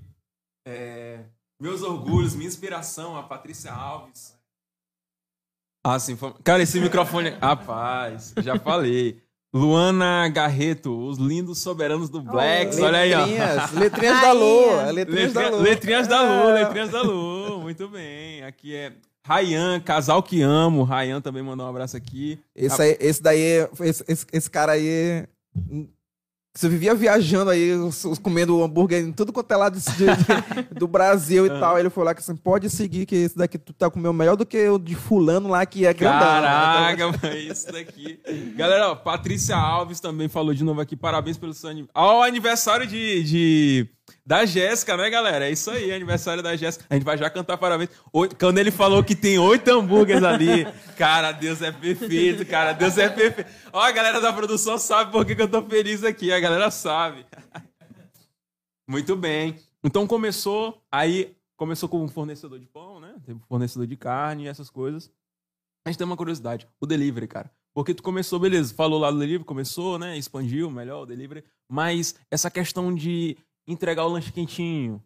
É, 0.67 1.21
meus 1.59 1.81
orgulhos, 1.81 2.35
minha 2.35 2.47
inspiração, 2.49 3.17
a 3.17 3.23
Patrícia 3.23 3.73
Alves. 3.73 4.37
Ah, 5.89 5.99
sim. 5.99 6.17
Cara, 6.45 6.63
esse 6.63 6.81
microfone. 6.81 7.31
Rapaz, 7.41 8.35
já 8.43 8.59
falei. 8.59 9.19
Luana 9.55 10.29
Garreto, 10.29 10.95
os 11.07 11.17
lindos 11.17 11.59
soberanos 11.61 12.11
do 12.11 12.21
Blacks. 12.21 12.79
Olha 12.79 12.99
aí, 12.99 13.15
ó. 13.15 13.25
Letrinhas, 13.25 13.73
letrinhas 13.73 14.21
da 14.21 14.33
Lua. 14.33 14.91
Letrinhas 14.91 15.33
da 15.33 15.49
Lua. 15.49 15.61
Letrinhas 15.63 16.07
da 16.09 16.23
Lu, 16.23 16.49
É. 16.51 16.53
letrinhas 16.65 16.91
da 16.91 17.03
Lu. 17.03 17.61
Muito 17.63 17.89
bem. 17.89 18.43
Aqui 18.45 18.75
é 18.75 18.93
Rayan, 19.27 19.81
casal 19.81 20.23
que 20.23 20.43
amo. 20.43 20.83
Rayan 20.83 21.21
também 21.23 21.43
mandou 21.43 21.65
um 21.67 21.71
abraço 21.71 21.97
aqui. 21.97 22.39
Esse, 22.55 22.83
aí, 22.83 22.97
esse 23.01 23.23
daí, 23.23 23.41
é- 23.41 23.71
esse, 23.81 24.05
esse, 24.07 24.27
esse 24.33 24.51
cara 24.51 24.73
aí. 24.73 25.27
Você 26.59 26.69
vivia 26.69 26.93
viajando 26.93 27.53
aí, 27.53 27.71
comendo 28.21 28.61
hambúrguer 28.65 29.01
em 29.01 29.13
tudo 29.13 29.33
quanto 29.33 29.53
é 29.53 29.57
lado 29.57 29.79
de- 29.79 29.85
de- 29.95 30.75
do 30.75 30.89
Brasil 30.89 31.47
e 31.47 31.51
tal. 31.61 31.79
Ele 31.79 31.89
foi 31.89 32.03
lá 32.05 32.13
que 32.13 32.21
assim, 32.21 32.35
pode 32.35 32.69
seguir, 32.69 33.07
que 33.07 33.15
esse 33.15 33.39
daqui 33.39 33.57
tu 33.57 33.73
tá 33.73 33.89
comendo 33.89 34.13
melhor 34.13 34.35
do 34.35 34.45
que 34.45 34.69
o 34.69 34.77
de 34.77 34.97
fulano 34.97 35.49
lá, 35.49 35.65
que 35.65 35.87
é 35.87 35.95
grandão. 35.95 36.19
Caraca, 36.19 37.07
mano, 37.13 37.37
isso 37.37 37.71
daqui. 37.71 38.19
Galera, 38.57 38.89
ó, 38.91 38.97
Patrícia 38.97 39.55
Alves 39.57 40.01
também 40.01 40.27
falou 40.27 40.53
de 40.53 40.65
novo 40.65 40.81
aqui. 40.81 40.97
Parabéns 40.97 41.37
pelo 41.39 41.55
seu 41.55 41.71
aniversário. 41.71 41.93
Ó, 41.95 42.19
o 42.19 42.23
aniversário 42.25 42.89
de, 42.89 43.23
de- 43.23 43.89
da 44.29 44.45
Jéssica, 44.45 44.95
né, 44.95 45.09
galera? 45.09 45.49
É 45.49 45.51
isso 45.51 45.71
aí, 45.71 45.91
aniversário 45.91 46.43
da 46.43 46.55
Jéssica. 46.55 46.85
A 46.91 46.95
gente 46.95 47.03
vai 47.03 47.17
já 47.17 47.31
cantar 47.31 47.57
parabéns. 47.57 47.89
Oito- 48.13 48.37
quando 48.37 48.59
ele 48.59 48.71
falou 48.71 49.03
que 49.03 49.17
tem 49.17 49.39
oito 49.39 49.67
hambúrgueres 49.71 50.23
ali. 50.23 50.67
Cara, 50.99 51.33
Deus 51.33 51.63
é 51.63 51.73
perfeito, 51.73 52.45
cara. 52.45 52.75
Deus 52.75 52.99
é 52.99 53.09
perfeito. 53.09 53.51
Ó, 53.73 53.81
a 53.81 53.91
galera 53.91 54.21
da 54.21 54.31
produção 54.31 54.77
sabe 54.77 55.11
por 55.13 55.25
que, 55.25 55.35
que 55.35 55.41
eu 55.41 55.49
tô 55.51 55.63
feliz 55.63 56.05
aqui. 56.05 56.31
A 56.31 56.39
galera 56.39 56.71
sabe. 56.71 57.25
Muito 58.87 59.17
bem. 59.17 59.57
Então 59.83 60.07
começou, 60.07 60.79
aí 60.93 61.35
começou 61.57 61.89
com 61.89 62.05
um 62.05 62.09
fornecedor 62.09 62.59
de 62.59 62.67
pão, 62.67 63.01
né? 63.01 63.15
Teve 63.25 63.41
fornecedor 63.49 63.87
de 63.87 63.97
carne 63.97 64.45
e 64.45 64.49
essas 64.49 64.69
coisas. 64.69 65.11
A 65.87 65.91
gente 65.91 65.97
tem 65.97 66.07
uma 66.07 66.19
curiosidade, 66.19 66.69
o 66.79 66.87
delivery, 66.87 67.27
cara. 67.27 67.51
Porque 67.75 67.95
tu 67.95 68.03
começou, 68.03 68.39
beleza, 68.39 68.75
falou 68.75 68.99
lá 68.99 69.11
do 69.11 69.19
delivery, 69.19 69.45
começou, 69.45 69.99
né? 69.99 70.19
Expandiu 70.19 70.71
melhor 70.71 71.03
o 71.05 71.07
delivery. 71.07 71.45
Mas 71.71 72.15
essa 72.31 72.51
questão 72.51 72.95
de 72.95 73.39
entregar 73.69 74.05
o 74.05 74.09
lanche 74.09 74.33
quentinho. 74.33 75.01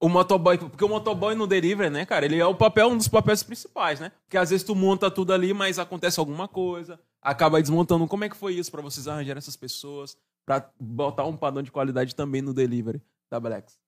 O 0.00 0.08
motoboy, 0.08 0.58
porque 0.58 0.84
o 0.84 0.88
motoboy 0.88 1.34
no 1.34 1.46
delivery, 1.46 1.88
né, 1.88 2.04
cara, 2.04 2.26
ele 2.26 2.38
é 2.38 2.44
o 2.46 2.54
papel, 2.54 2.88
um 2.88 2.96
dos 2.96 3.08
papéis 3.08 3.42
principais, 3.42 4.00
né? 4.00 4.12
Porque 4.26 4.36
às 4.36 4.50
vezes 4.50 4.66
tu 4.66 4.74
monta 4.74 5.10
tudo 5.10 5.32
ali, 5.32 5.54
mas 5.54 5.78
acontece 5.78 6.20
alguma 6.20 6.46
coisa, 6.46 7.00
acaba 7.22 7.60
desmontando. 7.62 8.06
Como 8.06 8.24
é 8.24 8.28
que 8.28 8.36
foi 8.36 8.54
isso 8.54 8.70
pra 8.70 8.82
vocês 8.82 9.08
arranjarem 9.08 9.38
essas 9.38 9.56
pessoas, 9.56 10.18
pra 10.44 10.68
botar 10.78 11.24
um 11.24 11.36
padrão 11.36 11.62
de 11.62 11.70
qualidade 11.72 12.14
também 12.14 12.42
no 12.42 12.52
delivery 12.52 13.00
da 13.30 13.40
Blacks? 13.40 13.78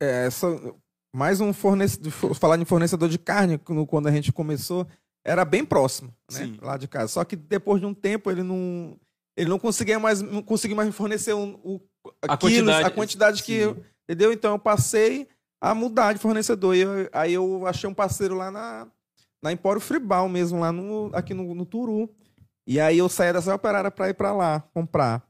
É, 0.00 0.26
essa- 0.26 0.74
mais 1.14 1.40
um 1.40 1.52
fornecedor. 1.52 2.34
Falar 2.34 2.58
em 2.58 2.64
fornecedor 2.64 3.08
de 3.08 3.18
carne, 3.18 3.58
quando 3.58 4.06
a 4.08 4.12
gente 4.12 4.32
começou, 4.32 4.86
era 5.24 5.44
bem 5.44 5.64
próximo, 5.64 6.08
né? 6.32 6.38
Sim. 6.46 6.58
Lá 6.60 6.76
de 6.76 6.88
casa. 6.88 7.08
Só 7.08 7.24
que 7.24 7.36
depois 7.36 7.80
de 7.80 7.86
um 7.86 7.94
tempo 7.94 8.30
ele 8.30 8.42
não. 8.42 8.98
Ele 9.36 9.48
não 9.50 9.58
conseguia 9.60 10.00
mais, 10.00 10.20
não 10.20 10.42
conseguia 10.42 10.76
mais 10.76 10.92
fornecer 10.92 11.32
um, 11.34 11.60
o, 11.62 11.80
A 12.22 12.36
quilos, 12.36 12.54
quantidade. 12.56 12.86
a 12.86 12.90
quantidade 12.90 13.42
que 13.42 13.52
eu. 13.54 13.84
Entendeu? 14.08 14.32
Então 14.32 14.52
eu 14.52 14.58
passei 14.58 15.28
a 15.60 15.74
mudar 15.74 16.12
de 16.12 16.18
fornecedor. 16.18 16.74
E 16.74 16.80
eu- 16.80 17.08
aí 17.12 17.34
eu 17.34 17.66
achei 17.66 17.88
um 17.88 17.94
parceiro 17.94 18.34
lá 18.34 18.50
na, 18.50 18.86
na 19.42 19.52
Empório 19.52 19.80
Fribal 19.80 20.28
mesmo, 20.28 20.60
lá 20.60 20.72
no, 20.72 21.10
aqui 21.14 21.34
no, 21.34 21.54
no 21.54 21.66
Turu. 21.66 22.08
E 22.66 22.78
aí 22.80 22.98
eu 22.98 23.08
saía 23.08 23.32
dessa 23.32 23.54
operária 23.54 23.90
para 23.90 24.08
ir 24.10 24.14
para 24.14 24.32
lá 24.32 24.60
comprar. 24.74 25.22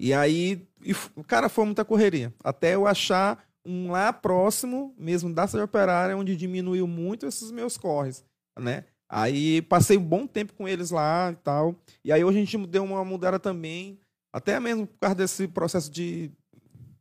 E 0.00 0.14
aí, 0.14 0.66
e 0.82 0.94
cara, 1.26 1.48
foi 1.48 1.64
muita 1.66 1.84
correria. 1.84 2.32
Até 2.42 2.74
eu 2.74 2.86
achar 2.86 3.44
um 3.66 3.90
lá 3.90 4.12
próximo, 4.12 4.94
mesmo 4.98 5.32
da 5.32 5.46
cidade 5.46 5.64
operária, 5.64 6.16
onde 6.16 6.34
diminuiu 6.34 6.86
muito 6.86 7.26
esses 7.26 7.50
meus 7.50 7.76
corres, 7.76 8.24
né? 8.58 8.84
Aí 9.12 9.60
passei 9.62 9.98
um 9.98 10.02
bom 10.04 10.26
tempo 10.26 10.54
com 10.54 10.66
eles 10.66 10.90
lá 10.90 11.30
e 11.32 11.36
tal. 11.36 11.74
E 12.02 12.10
aí 12.12 12.24
hoje 12.24 12.38
a 12.38 12.40
gente 12.40 12.66
deu 12.66 12.82
uma 12.84 13.04
mudada 13.04 13.38
também, 13.38 13.98
até 14.32 14.58
mesmo 14.60 14.86
por 14.86 14.98
causa 14.98 15.14
desse 15.14 15.48
processo 15.48 15.90
de 15.90 16.30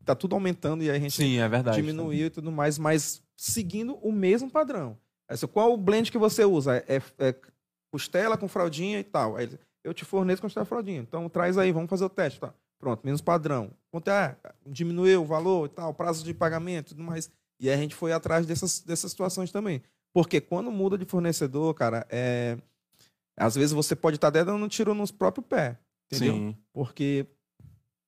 tá 0.05 0.15
tudo 0.15 0.33
aumentando 0.33 0.83
e 0.83 0.89
aí 0.89 0.97
a 0.97 0.99
gente 0.99 1.15
Sim, 1.15 1.37
é 1.39 1.47
verdade. 1.47 1.77
diminuiu 1.77 2.27
e 2.27 2.29
tudo 2.29 2.51
mais, 2.51 2.79
mas 2.79 3.21
seguindo 3.37 3.95
o 3.97 4.11
mesmo 4.11 4.49
padrão. 4.49 4.97
Essa, 5.29 5.47
qual 5.47 5.71
o 5.73 5.77
blend 5.77 6.11
que 6.11 6.17
você 6.17 6.43
usa? 6.43 6.77
É, 6.87 7.01
é 7.19 7.35
costela 7.91 8.37
com 8.37 8.47
fraldinha 8.47 8.99
e 8.99 9.03
tal. 9.03 9.35
Aí 9.35 9.49
eu 9.83 9.93
te 9.93 10.03
forneço 10.03 10.41
costela 10.41 10.65
e 10.65 10.67
fraldinha. 10.67 11.01
Então 11.01 11.29
traz 11.29 11.57
aí, 11.57 11.71
vamos 11.71 11.89
fazer 11.89 12.05
o 12.05 12.09
teste. 12.09 12.39
Tá? 12.39 12.53
Pronto, 12.79 13.05
mesmo 13.05 13.23
padrão. 13.23 13.71
Quanto 13.91 14.09
é? 14.09 14.35
Diminuiu 14.65 15.21
o 15.21 15.25
valor 15.25 15.67
e 15.67 15.69
tal, 15.69 15.93
prazo 15.93 16.23
de 16.23 16.33
pagamento 16.33 16.87
e 16.87 16.95
tudo 16.95 17.03
mais. 17.03 17.29
E 17.59 17.69
aí 17.69 17.75
a 17.75 17.77
gente 17.77 17.93
foi 17.93 18.11
atrás 18.11 18.45
dessas, 18.45 18.79
dessas 18.79 19.11
situações 19.11 19.51
também. 19.51 19.83
Porque 20.13 20.41
quando 20.41 20.71
muda 20.71 20.97
de 20.97 21.05
fornecedor, 21.05 21.73
cara, 21.75 22.07
é... 22.09 22.57
às 23.37 23.55
vezes 23.55 23.71
você 23.71 23.95
pode 23.95 24.15
estar 24.15 24.29
até 24.29 24.43
dando 24.43 24.63
um 24.63 24.67
tiro 24.67 24.95
no 24.95 25.11
próprio 25.13 25.43
pé. 25.43 25.77
Entendeu? 26.11 26.33
Sim. 26.33 26.57
Porque 26.73 27.25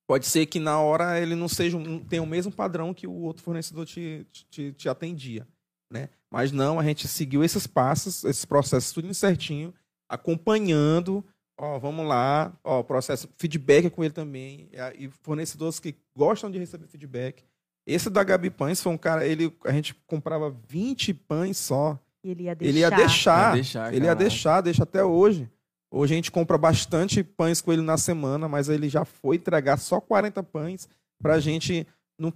pode 0.07 0.25
ser 0.25 0.45
que 0.45 0.59
na 0.59 0.79
hora 0.79 1.19
ele 1.19 1.35
não 1.35 1.47
seja 1.47 1.77
não 1.79 1.99
tenha 1.99 2.21
o 2.23 2.27
mesmo 2.27 2.51
padrão 2.51 2.93
que 2.93 3.07
o 3.07 3.13
outro 3.13 3.43
fornecedor 3.43 3.85
te, 3.85 4.25
te, 4.49 4.73
te 4.73 4.89
atendia, 4.89 5.47
né? 5.91 6.09
Mas 6.29 6.51
não, 6.51 6.79
a 6.79 6.83
gente 6.83 7.07
seguiu 7.07 7.43
esses 7.43 7.67
passos, 7.67 8.23
esses 8.23 8.45
processos 8.45 8.91
tudo 8.91 9.13
certinho, 9.13 9.73
acompanhando, 10.09 11.23
ó, 11.57 11.77
vamos 11.77 12.05
lá, 12.07 12.53
ó, 12.63 12.81
processo 12.83 13.29
feedback 13.37 13.89
com 13.89 14.03
ele 14.03 14.13
também, 14.13 14.69
e 14.71 14.79
a- 14.79 14.93
e 14.97 15.09
fornecedores 15.21 15.79
que 15.79 15.95
gostam 16.15 16.49
de 16.49 16.57
receber 16.57 16.87
feedback. 16.87 17.43
Esse 17.85 18.09
da 18.09 18.23
Gabi 18.23 18.49
Pães 18.49 18.81
foi 18.81 18.91
um 18.91 18.97
cara, 18.97 19.25
ele 19.27 19.53
a 19.65 19.71
gente 19.71 19.93
comprava 20.07 20.55
20 20.69 21.13
pães 21.13 21.57
só. 21.57 21.99
E 22.23 22.29
ele 22.29 22.43
ia 22.43 22.55
deixar. 22.55 22.69
Ele 22.69 22.79
ia 22.79 22.89
deixar. 23.07 23.47
Ia 23.49 23.53
deixar, 23.53 23.93
ele 23.93 24.05
ia 24.05 24.11
deixar, 24.15 24.61
deixa 24.61 24.83
até 24.83 25.03
hoje. 25.03 25.49
Hoje 25.91 26.13
a 26.13 26.15
gente 26.15 26.31
compra 26.31 26.57
bastante 26.57 27.21
pães 27.23 27.59
com 27.59 27.71
ele 27.73 27.81
na 27.81 27.97
semana, 27.97 28.47
mas 28.47 28.69
ele 28.69 28.87
já 28.87 29.03
foi 29.03 29.35
entregar 29.35 29.77
só 29.77 29.99
40 29.99 30.41
pães 30.41 30.87
pra 31.21 31.37
gente 31.39 31.85
no, 32.17 32.33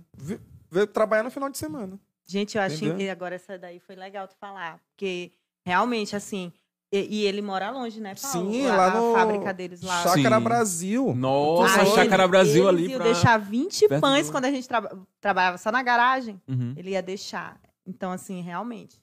trabalhar 0.94 1.24
no 1.24 1.32
final 1.32 1.50
de 1.50 1.58
semana. 1.58 1.98
Gente, 2.28 2.58
eu 2.58 2.62
achei 2.64 2.90
Entendeu? 2.90 2.98
que 2.98 3.10
agora 3.10 3.36
essa 3.36 3.58
daí 3.58 3.80
foi 3.80 3.96
legal 3.96 4.28
tu 4.28 4.36
falar. 4.40 4.80
Porque 4.90 5.32
realmente, 5.66 6.16
assim. 6.16 6.52
E, 6.92 7.22
e 7.22 7.26
ele 7.26 7.42
mora 7.42 7.72
longe, 7.72 8.00
né, 8.00 8.14
Paulo? 8.16 8.52
Sim, 8.52 8.68
a, 8.68 8.76
lá 8.76 8.86
a 8.88 9.00
no 9.02 9.14
fábrica 9.14 9.54
deles 9.54 9.82
lá. 9.82 10.04
Chácara 10.04 10.38
Sim. 10.38 10.44
Brasil. 10.44 11.16
Nossa, 11.16 11.82
Aí 11.82 11.88
a 11.88 11.96
Chácara 11.96 12.24
ele- 12.24 12.30
Brasil 12.32 12.68
ali 12.68 12.88
iam 12.90 12.96
pra... 13.00 13.06
deixar 13.06 13.38
20 13.38 13.88
perto 13.88 14.02
pães 14.02 14.28
do- 14.28 14.32
quando 14.32 14.46
a 14.46 14.52
gente 14.52 14.68
traba- 14.68 15.08
trabalhava 15.22 15.58
só 15.58 15.72
na 15.72 15.82
garagem. 15.82 16.42
Uhum. 16.48 16.74
Ele 16.78 16.92
ia 16.92 17.02
deixar. 17.02 17.60
Então, 17.86 18.12
assim, 18.12 18.42
realmente. 18.42 18.98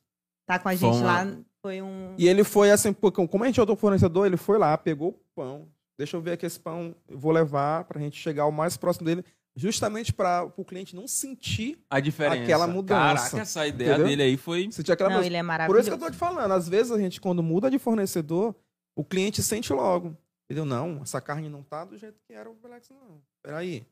Tá 0.47 0.59
com 0.59 0.69
a 0.69 0.75
gente 0.75 1.03
lá 1.03 1.27
foi 1.63 1.81
um. 1.81 2.15
E 2.19 2.29
ele 2.29 2.43
foi 2.43 2.71
assim, 2.71 2.93
porque 2.93 3.27
como 3.29 3.45
a 3.45 3.47
gente 3.47 3.59
é 3.59 3.63
outro 3.63 3.77
fornecedor, 3.77 4.27
ele 4.27 4.37
foi 4.37 4.59
lá, 4.59 4.77
pegou 4.77 5.11
o 5.11 5.21
pão. 5.35 5.69
Deixa 5.97 6.17
eu 6.17 6.21
ver 6.21 6.33
aqui 6.33 6.45
esse 6.45 6.59
pão, 6.59 6.95
eu 7.09 7.17
vou 7.17 7.31
levar 7.31 7.85
pra 7.85 8.01
gente 8.01 8.17
chegar 8.19 8.47
o 8.47 8.51
mais 8.51 8.77
próximo 8.77 9.07
dele, 9.07 9.25
justamente 9.55 10.13
para 10.13 10.51
o 10.57 10.65
cliente 10.65 10.97
não 10.97 11.07
sentir, 11.07 11.79
A 11.89 12.01
diferença. 12.01 12.43
Aquela 12.43 12.67
mudança. 12.67 13.15
Caraca, 13.25 13.41
essa 13.41 13.67
ideia 13.67 13.91
Entendeu? 13.91 14.07
dele 14.09 14.23
aí 14.23 14.37
foi... 14.37 14.73
sentir 14.73 14.91
aquela 14.91 15.11
Não, 15.11 15.17
mudança. 15.19 15.29
ele 15.29 15.37
é 15.37 15.41
Por 15.41 15.47
maravilhoso. 15.47 15.81
isso 15.81 15.91
que 15.91 15.95
eu 15.95 16.07
tô 16.07 16.11
te 16.11 16.17
falando, 16.17 16.51
às 16.53 16.69
vezes 16.69 16.91
a 16.91 16.99
gente, 16.99 17.21
quando 17.21 17.43
muda 17.43 17.71
de 17.71 17.79
fornecedor, 17.79 18.57
o 18.97 19.05
cliente 19.05 19.43
sente 19.43 19.73
logo. 19.73 20.17
Entendeu? 20.51 20.65
Não, 20.65 21.01
essa 21.03 21.21
carne 21.21 21.49
não 21.49 21.63
tá 21.63 21.85
do 21.85 21.97
jeito 21.97 22.19
que 22.27 22.33
era 22.33 22.51
o 22.51 22.55
Belex, 22.55 22.91
não. 22.91 23.23
Peraí. 23.43 23.87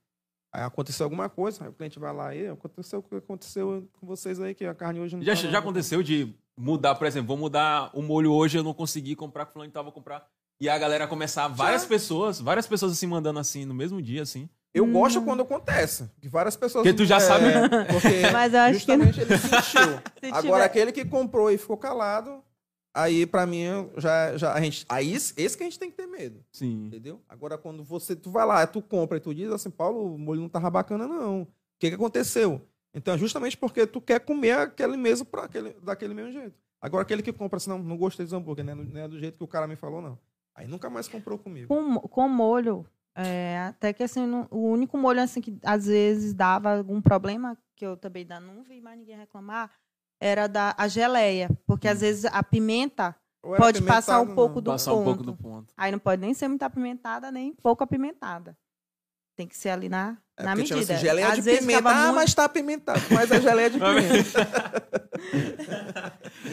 Aí 0.53 0.63
aconteceu 0.63 1.05
alguma 1.05 1.29
coisa, 1.29 1.63
aí 1.65 1.71
o 1.71 1.73
cliente 1.73 1.99
vai 1.99 2.13
lá 2.13 2.35
e 2.35 2.49
aconteceu 2.49 2.99
o 2.99 3.03
que 3.03 3.15
aconteceu 3.15 3.89
com 4.01 4.07
vocês 4.07 4.41
aí, 4.41 4.55
que 4.55 4.65
a 4.65 4.75
carne 4.75 4.99
hoje 5.01 5.15
não 5.17 5.23
Já, 5.23 5.35
tá 5.37 5.43
já 5.49 5.59
aconteceu 5.59 6.03
de 6.03 6.35
mudar, 6.59 6.95
por 6.97 7.07
exemplo, 7.07 7.29
vou 7.29 7.37
mudar 7.37 7.91
o 7.95 8.03
molho 8.03 8.33
hoje, 8.33 8.59
eu 8.59 8.65
não 8.65 8.75
consegui 8.75 9.15
comprar 9.15 9.45
com 9.47 9.51
o 9.51 9.53
fulano 9.55 9.71
que 9.71 9.75
tava 9.75 9.93
comprar. 9.93 10.27
E 10.61 10.69
a 10.69 10.77
galera 10.77 11.07
começar, 11.07 11.47
várias 11.49 11.85
pessoas, 11.87 12.41
várias 12.41 12.67
pessoas 12.67 12.93
assim 12.93 13.07
mandando 13.07 13.39
assim 13.39 13.65
no 13.65 13.73
mesmo 13.73 14.03
dia, 14.03 14.23
assim. 14.23 14.49
Eu 14.75 14.85
Hum. 14.85 14.93
gosto 14.93 15.23
quando 15.23 15.43
acontece. 15.43 16.11
Que 16.21 16.29
várias 16.29 16.55
pessoas. 16.57 16.85
Porque 16.85 16.97
tu 16.97 17.05
já 17.07 17.19
sabe. 17.19 17.45
Porque 17.91 18.09
Mas 18.33 18.53
eu 18.53 18.61
acho 18.61 18.85
que 18.87 18.97
não. 18.97 19.05
justamente 19.07 19.21
ele 19.21 19.39
sentiu. 19.39 20.01
Se 20.21 20.27
Agora, 20.27 20.43
tiver- 20.43 20.63
aquele 20.65 20.93
que 20.93 21.05
comprou 21.05 21.51
e 21.51 21.57
ficou 21.59 21.77
calado, 21.77 22.43
aí 22.95 23.27
pra 23.27 23.47
mim 23.47 23.65
já, 23.97 24.37
já 24.37 24.53
a 24.55 24.61
gente. 24.61 24.85
Aí 24.89 25.13
esse 25.13 25.35
esse 25.37 25.57
que 25.57 25.63
a 25.63 25.67
gente 25.67 25.79
tem 25.79 25.91
que 25.91 25.97
ter 25.97 26.07
medo. 26.07 26.45
Sim. 26.53 26.87
Entendeu? 26.87 27.21
Agora, 27.29 27.57
quando 27.59 27.83
você 27.85 28.15
tu 28.17 28.31
vai 28.31 28.45
lá, 28.47 28.67
tu 28.67 28.81
compra 28.83 29.17
e 29.17 29.21
tu 29.21 29.35
diz 29.35 29.51
assim, 29.51 29.71
Paulo, 29.71 30.15
o 30.15 30.19
molho 30.19 30.41
não 30.41 30.49
tava 30.49 30.71
bacana, 30.71 31.07
não. 31.07 31.43
O 31.43 31.49
que, 31.79 31.89
que 31.89 31.95
aconteceu? 31.95 32.61
Então, 32.93 33.15
é 33.15 33.19
justamente 33.19 33.57
porque 33.57 33.87
tu 33.87 34.01
quer 34.01 34.21
comer 34.21 34.53
aquele 34.59 34.97
mesmo 34.97 35.25
pra 35.25 35.45
aquele, 35.45 35.71
daquele 35.83 36.13
mesmo 36.13 36.33
jeito. 36.33 36.55
Agora, 36.81 37.03
aquele 37.03 37.23
que 37.23 37.33
compra 37.33 37.57
assim, 37.59 37.71
não, 37.71 37.79
não 37.79 37.97
gostei 37.97 38.25
desse 38.27 38.35
hambúrguer, 38.35 38.65
né? 38.65 38.75
Não 38.75 39.01
é 39.01 39.07
do 39.07 39.19
jeito 39.19 39.37
que 39.39 39.45
o 39.45 39.49
cara 39.49 39.67
me 39.69 39.77
falou, 39.77 40.03
não. 40.03 40.19
Aí 40.55 40.67
nunca 40.67 40.91
mais 40.91 41.07
comprou 41.07 41.39
comigo. 41.39 41.69
Com, 41.69 42.01
com 42.01 42.29
molho, 42.29 42.85
é, 43.15 43.59
até 43.69 43.93
que 43.93 44.03
assim, 44.03 44.27
não- 44.27 44.49
o 44.51 44.67
único 44.69 44.99
molho 44.99 45.21
assim 45.21 45.41
que 45.41 45.57
às 45.63 45.87
vezes 45.87 46.35
dava 46.35 46.77
algum 46.79 47.01
problema, 47.01 47.57
que 47.77 47.87
eu 47.87 47.97
também 47.97 48.23
ainda 48.23 48.41
não 48.41 48.63
vi 48.65 48.81
mais 48.81 48.99
ninguém 48.99 49.17
reclamar, 49.17 49.71
era 50.21 50.47
da 50.47 50.75
a 50.77 50.87
geleia. 50.89 51.49
Porque 51.67 51.89
às 51.89 52.01
vezes 52.01 52.25
a 52.27 52.43
pimenta 52.43 53.17
pode 53.57 53.83
passar 53.83 54.21
um 54.21 54.35
pouco 54.35 54.61
Passar 54.63 54.93
um 54.93 55.03
pouco 55.05 55.25
ponto. 55.25 55.33
do 55.33 55.37
ponto. 55.37 55.73
Aí 55.77 55.91
não 55.91 55.99
pode 55.99 56.21
nem 56.21 56.35
ser 56.35 56.47
muito 56.49 56.63
apimentada, 56.63 57.31
nem 57.33 57.55
pouco 57.55 57.83
apimentada. 57.83 58.57
Tem 59.37 59.47
que 59.49 59.57
ser 59.57 59.71
ali 59.71 59.89
na, 59.89 60.19
É 60.37 60.43
na 60.43 60.55
medida. 60.55 60.79
assim, 60.81 60.97
geleia 60.99 61.29
Às 61.29 61.37
de 61.37 61.41
vezes 61.41 61.61
pimenta. 61.61 61.89
Ah, 61.89 62.03
muito- 62.03 62.15
mas 62.17 62.35
tá 62.35 62.45
apimentado. 62.45 63.01
Mas 63.11 63.31
é 63.31 63.41
geleia 63.41 63.71
de 63.71 63.79
pimenta. 63.81 64.51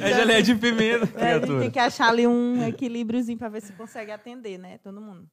É 0.01 0.13
geleia 0.13 0.43
de 0.43 0.55
pimenta, 0.55 1.20
É, 1.20 1.34
a 1.34 1.39
gente 1.39 1.59
tem 1.59 1.72
que 1.72 1.80
achar 1.80 2.09
ali 2.09 2.26
um 2.28 2.65
equilíbriozinho 2.68 3.38
para 3.38 3.49
ver 3.49 3.61
se 3.61 3.74
consegue 3.74 4.11
atender, 4.11 4.57
né? 4.57 4.78
Todo 4.80 5.01
mundo. 5.01 5.28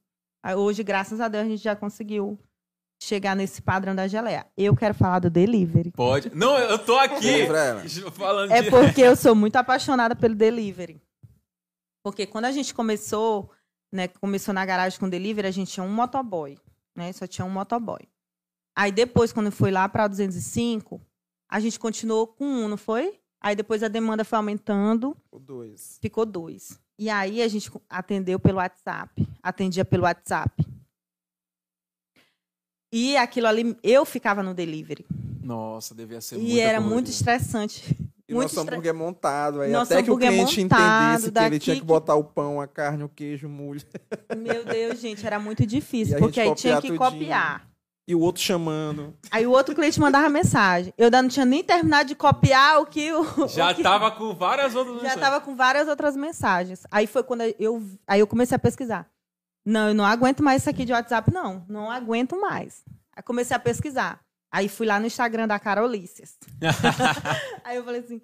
Hoje, 0.57 0.83
graças 0.83 1.19
a 1.21 1.27
Deus, 1.27 1.45
a 1.45 1.49
gente 1.49 1.63
já 1.63 1.75
conseguiu 1.75 2.37
chegar 3.01 3.35
nesse 3.35 3.61
padrão 3.61 3.93
da 3.95 4.07
geleia. 4.07 4.45
Eu 4.57 4.75
quero 4.75 4.93
falar 4.93 5.19
do 5.19 5.29
delivery. 5.29 5.91
Pode. 5.91 6.33
Não, 6.33 6.57
eu 6.57 6.77
tô 6.79 6.97
aqui 6.97 7.45
falando 8.13 8.51
É 8.51 8.63
porque 8.69 9.01
eu 9.01 9.15
sou 9.15 9.35
muito 9.35 9.55
apaixonada 9.57 10.15
pelo 10.15 10.35
delivery. 10.35 11.01
Porque 12.03 12.25
quando 12.25 12.45
a 12.45 12.51
gente 12.51 12.73
começou, 12.73 13.49
né, 13.91 14.07
começou 14.07 14.53
na 14.53 14.65
garagem 14.65 14.99
com 14.99 15.09
delivery, 15.09 15.47
a 15.47 15.51
gente 15.51 15.71
tinha 15.71 15.83
um 15.83 15.89
motoboy, 15.93 16.57
né? 16.95 17.11
Só 17.13 17.25
tinha 17.27 17.45
um 17.45 17.49
motoboy. 17.49 18.01
Aí 18.77 18.91
depois, 18.91 19.31
quando 19.31 19.51
foi 19.51 19.71
lá 19.71 19.87
para 19.89 20.07
205, 20.07 21.01
a 21.49 21.59
gente 21.59 21.79
continuou 21.79 22.27
com 22.27 22.45
um, 22.45 22.67
não 22.67 22.77
foi? 22.77 23.19
Aí 23.41 23.55
depois 23.55 23.83
a 23.83 23.87
demanda 23.87 24.23
foi 24.25 24.37
aumentando, 24.37 25.15
O 25.31 25.39
dois. 25.39 25.97
ficou 26.01 26.25
dois. 26.25 26.79
E 26.97 27.09
aí 27.09 27.41
a 27.41 27.47
gente 27.47 27.71
atendeu 27.89 28.39
pelo 28.39 28.57
WhatsApp, 28.57 29.27
atendia 29.43 29.85
pelo 29.85 30.03
WhatsApp. 30.03 30.65
E 32.97 33.17
aquilo 33.17 33.47
ali, 33.47 33.75
eu 33.83 34.05
ficava 34.05 34.41
no 34.41 34.53
delivery. 34.53 35.05
Nossa, 35.43 35.93
devia 35.93 36.21
ser 36.21 36.39
E 36.39 36.61
era 36.61 36.79
muito 36.79 37.09
estressante. 37.11 37.83
E 38.27 38.33
muito 38.33 38.43
nosso 38.45 38.55
estre- 38.59 38.71
hambúrguer 38.73 38.93
montado. 38.95 39.59
Aí 39.61 39.71
Nosso 39.71 39.91
até 39.93 40.01
que 40.01 40.09
o 40.09 40.13
hambúrguer 40.13 40.31
cliente 40.31 40.61
montado, 40.63 40.81
entendesse 40.81 41.31
que 41.31 41.39
ele 41.39 41.59
tinha 41.59 41.75
que 41.75 41.81
que- 41.81 41.85
botar 41.85 42.15
o 42.15 42.23
pão, 42.23 42.61
a 42.61 42.65
carne, 42.67 43.03
o 43.03 43.09
queijo, 43.09 43.47
o 43.47 43.49
molho. 43.49 43.81
Meu 44.37 44.63
Deus, 44.63 44.99
gente, 45.01 45.25
era 45.27 45.37
muito 45.37 45.65
difícil, 45.67 46.17
porque 46.19 46.39
aí 46.39 46.55
tinha 46.55 46.75
que 46.81 46.87
tudinho. 46.87 46.97
copiar. 46.97 47.67
E 48.07 48.15
o 48.15 48.19
outro 48.21 48.41
chamando. 48.41 49.13
Aí 49.31 49.45
o 49.45 49.51
outro 49.51 49.75
cliente 49.75 49.99
mandava 49.99 50.29
mensagem. 50.29 50.93
Eu 50.97 51.05
ainda 51.05 51.21
não 51.21 51.29
tinha 51.29 51.45
nem 51.45 51.63
terminado 51.63 52.07
de 52.07 52.15
copiar 52.15 52.79
o 52.79 52.85
que 52.85 53.11
o. 53.11 53.47
Já 53.47 53.71
o 53.71 53.75
que- 53.75 53.83
tava 53.83 54.09
com 54.11 54.33
várias 54.33 54.73
outras 54.75 54.95
Já 54.97 55.01
mensagens. 55.01 55.21
tava 55.21 55.41
com 55.41 55.55
várias 55.55 55.87
outras 55.87 56.15
mensagens. 56.15 56.83
Aí 56.89 57.07
foi 57.07 57.23
quando 57.23 57.41
eu, 57.59 57.83
aí 58.07 58.19
eu 58.21 58.27
comecei 58.27 58.55
a 58.55 58.59
pesquisar. 58.59 59.05
Não, 59.65 59.87
eu 59.89 59.93
não 59.93 60.05
aguento 60.05 60.43
mais 60.43 60.61
isso 60.61 60.69
aqui 60.69 60.85
de 60.85 60.93
WhatsApp, 60.93 61.33
não. 61.33 61.65
Não 61.67 61.89
aguento 61.89 62.39
mais. 62.39 62.83
Aí 63.15 63.23
comecei 63.23 63.55
a 63.55 63.59
pesquisar. 63.59 64.19
Aí 64.51 64.69
fui 64.69 64.85
lá 64.85 64.99
no 64.99 65.07
Instagram 65.07 65.47
da 65.47 65.59
Carolices. 65.59 66.37
aí 67.63 67.77
eu 67.77 67.83
falei 67.83 68.01
assim, 68.01 68.21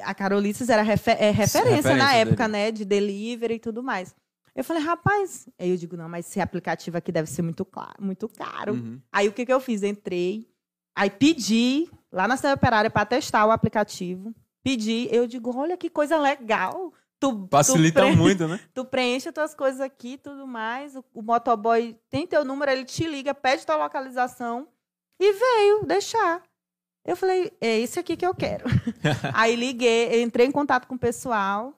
a 0.00 0.14
Carolices 0.14 0.68
era 0.68 0.82
refe- 0.82 1.10
é, 1.10 1.30
referência, 1.30 1.60
na 1.96 2.06
referência 2.06 2.16
época, 2.18 2.44
dele. 2.48 2.52
né, 2.52 2.70
de 2.70 2.84
delivery 2.84 3.54
e 3.54 3.58
tudo 3.58 3.82
mais. 3.82 4.14
Eu 4.54 4.64
falei, 4.64 4.82
rapaz, 4.82 5.46
aí 5.58 5.68
eu 5.70 5.76
digo, 5.76 5.96
não, 5.96 6.08
mas 6.08 6.26
esse 6.26 6.40
aplicativo 6.40 6.96
aqui 6.96 7.12
deve 7.12 7.28
ser 7.28 7.42
muito, 7.42 7.62
claro, 7.64 7.96
muito 8.00 8.26
caro. 8.28 8.72
Uhum. 8.74 9.00
Aí 9.12 9.28
o 9.28 9.32
que, 9.32 9.44
que 9.44 9.52
eu 9.52 9.60
fiz? 9.60 9.82
Entrei, 9.82 10.48
aí 10.96 11.10
pedi 11.10 11.90
lá 12.10 12.26
na 12.26 12.36
cidade 12.38 12.54
operária 12.54 12.88
para 12.90 13.04
testar 13.04 13.44
o 13.44 13.50
aplicativo. 13.50 14.34
Pedi, 14.64 15.08
eu 15.12 15.26
digo, 15.26 15.54
olha 15.56 15.76
que 15.76 15.90
coisa 15.90 16.16
legal. 16.18 16.92
Tu, 17.18 17.48
Facilita 17.50 18.02
tu, 18.02 18.16
muito, 18.16 18.46
né? 18.46 18.60
tu 18.74 18.84
preenche 18.84 19.28
as 19.28 19.34
tuas 19.34 19.54
coisas 19.54 19.80
aqui 19.80 20.12
e 20.14 20.18
tudo 20.18 20.46
mais. 20.46 20.94
O, 20.94 21.04
o 21.14 21.22
motoboy 21.22 21.98
tem 22.10 22.26
teu 22.26 22.44
número, 22.44 22.70
ele 22.70 22.84
te 22.84 23.06
liga, 23.06 23.34
pede 23.34 23.64
tua 23.64 23.76
localização 23.76 24.68
e 25.18 25.32
veio 25.32 25.86
deixar. 25.86 26.42
Eu 27.04 27.16
falei, 27.16 27.52
é 27.60 27.78
esse 27.78 27.98
aqui 27.98 28.16
que 28.16 28.26
eu 28.26 28.34
quero. 28.34 28.64
aí 29.32 29.54
liguei, 29.56 30.22
entrei 30.22 30.46
em 30.46 30.50
contato 30.50 30.86
com 30.86 30.96
o 30.96 30.98
pessoal. 30.98 31.72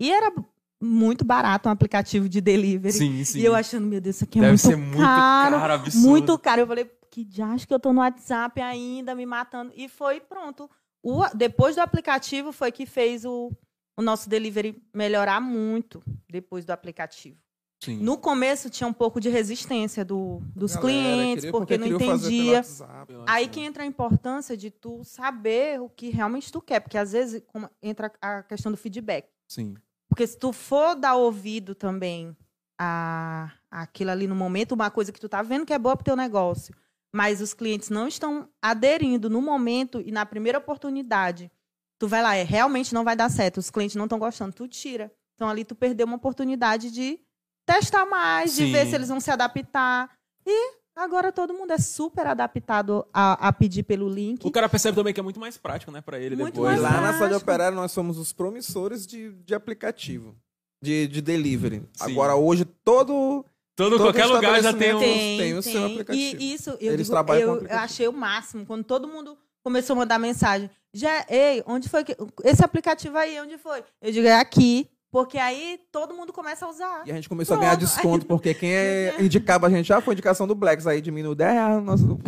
E 0.00 0.10
era 0.12 0.32
muito 0.80 1.24
barato 1.24 1.68
um 1.68 1.72
aplicativo 1.72 2.28
de 2.28 2.40
delivery. 2.40 2.92
Sim, 2.92 3.24
sim. 3.24 3.40
E 3.40 3.44
eu 3.44 3.54
achando, 3.54 3.86
meu 3.86 4.00
Deus, 4.00 4.16
isso 4.16 4.24
aqui 4.24 4.38
é 4.38 4.42
Deve 4.42 4.52
muito 4.52 4.66
ser 4.66 4.76
muito 4.76 4.98
caro. 4.98 5.58
caro, 5.58 5.72
absurdo. 5.72 6.08
Muito 6.08 6.38
caro. 6.38 6.60
Eu 6.62 6.66
falei, 6.66 6.90
que 7.10 7.24
diacho 7.24 7.66
que 7.66 7.74
eu 7.74 7.80
tô 7.80 7.92
no 7.92 8.00
WhatsApp 8.00 8.60
ainda, 8.60 9.14
me 9.14 9.26
matando. 9.26 9.72
E 9.74 9.88
foi 9.88 10.20
pronto. 10.20 10.70
O, 11.02 11.22
depois 11.34 11.76
do 11.76 11.80
aplicativo 11.80 12.52
foi 12.52 12.72
que 12.72 12.86
fez 12.86 13.24
o, 13.24 13.52
o 13.96 14.02
nosso 14.02 14.28
delivery 14.28 14.82
melhorar 14.92 15.40
muito 15.40 16.02
depois 16.28 16.64
do 16.64 16.70
aplicativo. 16.70 17.38
Sim. 17.82 17.98
No 17.98 18.16
começo 18.16 18.70
tinha 18.70 18.86
um 18.88 18.92
pouco 18.94 19.20
de 19.20 19.28
resistência 19.28 20.04
do, 20.04 20.40
dos 20.56 20.74
Galera, 20.74 20.80
clientes, 20.90 21.44
queria- 21.44 21.52
porque, 21.52 21.76
não 21.78 21.86
fazer 21.86 21.98
pelo 21.98 22.14
entendia. 22.16 22.56
WhatsApp. 22.56 23.14
Aí 23.26 23.46
que 23.48 23.60
entra 23.60 23.82
a 23.82 23.86
importância 23.86 24.56
de 24.56 24.70
tu 24.70 25.04
saber 25.04 25.80
o 25.80 25.88
que 25.90 26.08
realmente 26.08 26.50
tu 26.50 26.62
quer, 26.62 26.80
porque 26.80 26.96
às 26.96 27.12
vezes 27.12 27.42
entra 27.82 28.10
a 28.22 28.42
questão 28.42 28.72
do 28.72 28.78
feedback. 28.78 29.28
Sim. 29.46 29.74
Porque 30.08 30.26
se 30.26 30.38
tu 30.38 30.50
for 30.52 30.94
dar 30.94 31.16
ouvido 31.16 31.74
também 31.74 32.34
a 32.78 33.52
aquilo 33.70 34.10
ali 34.10 34.26
no 34.26 34.34
momento, 34.36 34.72
uma 34.72 34.90
coisa 34.90 35.12
que 35.12 35.20
tu 35.20 35.28
tá 35.28 35.42
vendo 35.42 35.66
que 35.66 35.72
é 35.72 35.78
boa 35.78 35.96
pro 35.96 36.04
teu 36.04 36.16
negócio, 36.16 36.74
mas 37.12 37.40
os 37.40 37.52
clientes 37.52 37.90
não 37.90 38.06
estão 38.08 38.48
aderindo 38.62 39.28
no 39.28 39.42
momento 39.42 40.00
e 40.00 40.10
na 40.12 40.24
primeira 40.24 40.58
oportunidade, 40.58 41.50
tu 41.98 42.08
vai 42.08 42.22
lá, 42.22 42.36
é 42.36 42.42
realmente 42.42 42.94
não 42.94 43.04
vai 43.04 43.16
dar 43.16 43.30
certo, 43.30 43.58
os 43.58 43.70
clientes 43.70 43.96
não 43.96 44.04
estão 44.04 44.18
gostando, 44.18 44.52
tu 44.52 44.68
tira. 44.68 45.12
Então 45.34 45.48
ali 45.48 45.64
tu 45.64 45.74
perdeu 45.74 46.06
uma 46.06 46.16
oportunidade 46.16 46.90
de 46.90 47.18
testar 47.66 48.06
mais, 48.06 48.54
de 48.54 48.66
ver 48.70 48.84
Sim. 48.84 48.90
se 48.90 48.94
eles 48.96 49.08
vão 49.08 49.20
se 49.20 49.30
adaptar. 49.30 50.10
E 50.46 50.72
agora 50.94 51.32
todo 51.32 51.54
mundo 51.54 51.72
é 51.72 51.78
super 51.78 52.26
adaptado 52.26 53.06
a, 53.12 53.48
a 53.48 53.52
pedir 53.52 53.82
pelo 53.82 54.08
link. 54.08 54.46
O 54.46 54.50
cara 54.50 54.68
percebe 54.68 54.94
também 54.94 55.12
que 55.12 55.20
é 55.20 55.22
muito 55.22 55.40
mais 55.40 55.56
prático, 55.58 55.90
né, 55.90 56.00
pra 56.00 56.18
ele 56.18 56.36
Muito 56.36 56.54
depois. 56.54 56.80
Mais 56.80 56.82
lá 56.82 57.00
na 57.00 57.12
cidade 57.14 57.18
prático. 57.18 57.42
operária 57.42 57.74
nós 57.76 57.92
somos 57.92 58.18
os 58.18 58.32
promissores 58.32 59.06
de, 59.06 59.32
de 59.32 59.54
aplicativo. 59.54 60.36
De, 60.82 61.08
de 61.08 61.22
delivery. 61.22 61.82
Sim. 61.94 62.12
Agora, 62.12 62.36
hoje, 62.36 62.64
todo. 62.64 63.44
Todo, 63.76 63.96
Todo 63.96 64.04
qualquer 64.04 64.26
lugar 64.26 64.62
já 64.62 64.72
tem 64.72 64.94
um... 64.94 64.98
estabelecimento 64.98 65.38
tem 65.38 65.54
o 65.58 65.62
seu 65.62 65.84
aplicativo. 65.84 66.40
E 66.40 66.54
isso, 66.54 66.70
eu, 66.70 66.92
Eles 66.92 67.06
digo, 67.06 67.10
trabalham 67.10 67.58
com 67.58 67.64
eu, 67.64 67.70
eu 67.70 67.78
achei 67.78 68.06
o 68.06 68.12
máximo. 68.12 68.64
Quando 68.64 68.84
todo 68.84 69.08
mundo 69.08 69.36
começou 69.64 69.94
a 69.94 69.98
mandar 70.00 70.18
mensagem. 70.18 70.70
Já, 70.92 71.24
ei, 71.28 71.64
onde 71.66 71.88
foi 71.88 72.04
que. 72.04 72.16
Esse 72.44 72.64
aplicativo 72.64 73.16
aí, 73.16 73.40
onde 73.40 73.58
foi? 73.58 73.82
Eu 74.00 74.12
digo, 74.12 74.26
é 74.28 74.38
aqui. 74.38 74.88
Porque 75.10 75.38
aí 75.38 75.78
todo 75.92 76.12
mundo 76.12 76.32
começa 76.32 76.66
a 76.66 76.68
usar. 76.68 77.02
E 77.06 77.12
a 77.12 77.14
gente 77.14 77.28
começou 77.28 77.56
a 77.56 77.60
ganhar 77.60 77.76
Pronto. 77.76 77.86
desconto, 77.86 78.26
porque 78.26 78.52
quem 78.52 78.74
é, 78.74 79.14
indicava 79.22 79.68
a 79.68 79.70
gente 79.70 79.86
já 79.86 80.00
foi 80.00 80.12
indicação 80.12 80.44
do 80.44 80.56
Blacks, 80.56 80.88
aí 80.88 81.00
diminuiu 81.00 81.36
10 81.36 81.52
reais. 81.52 81.76
no 81.76 81.82
Nosso... 81.82 82.18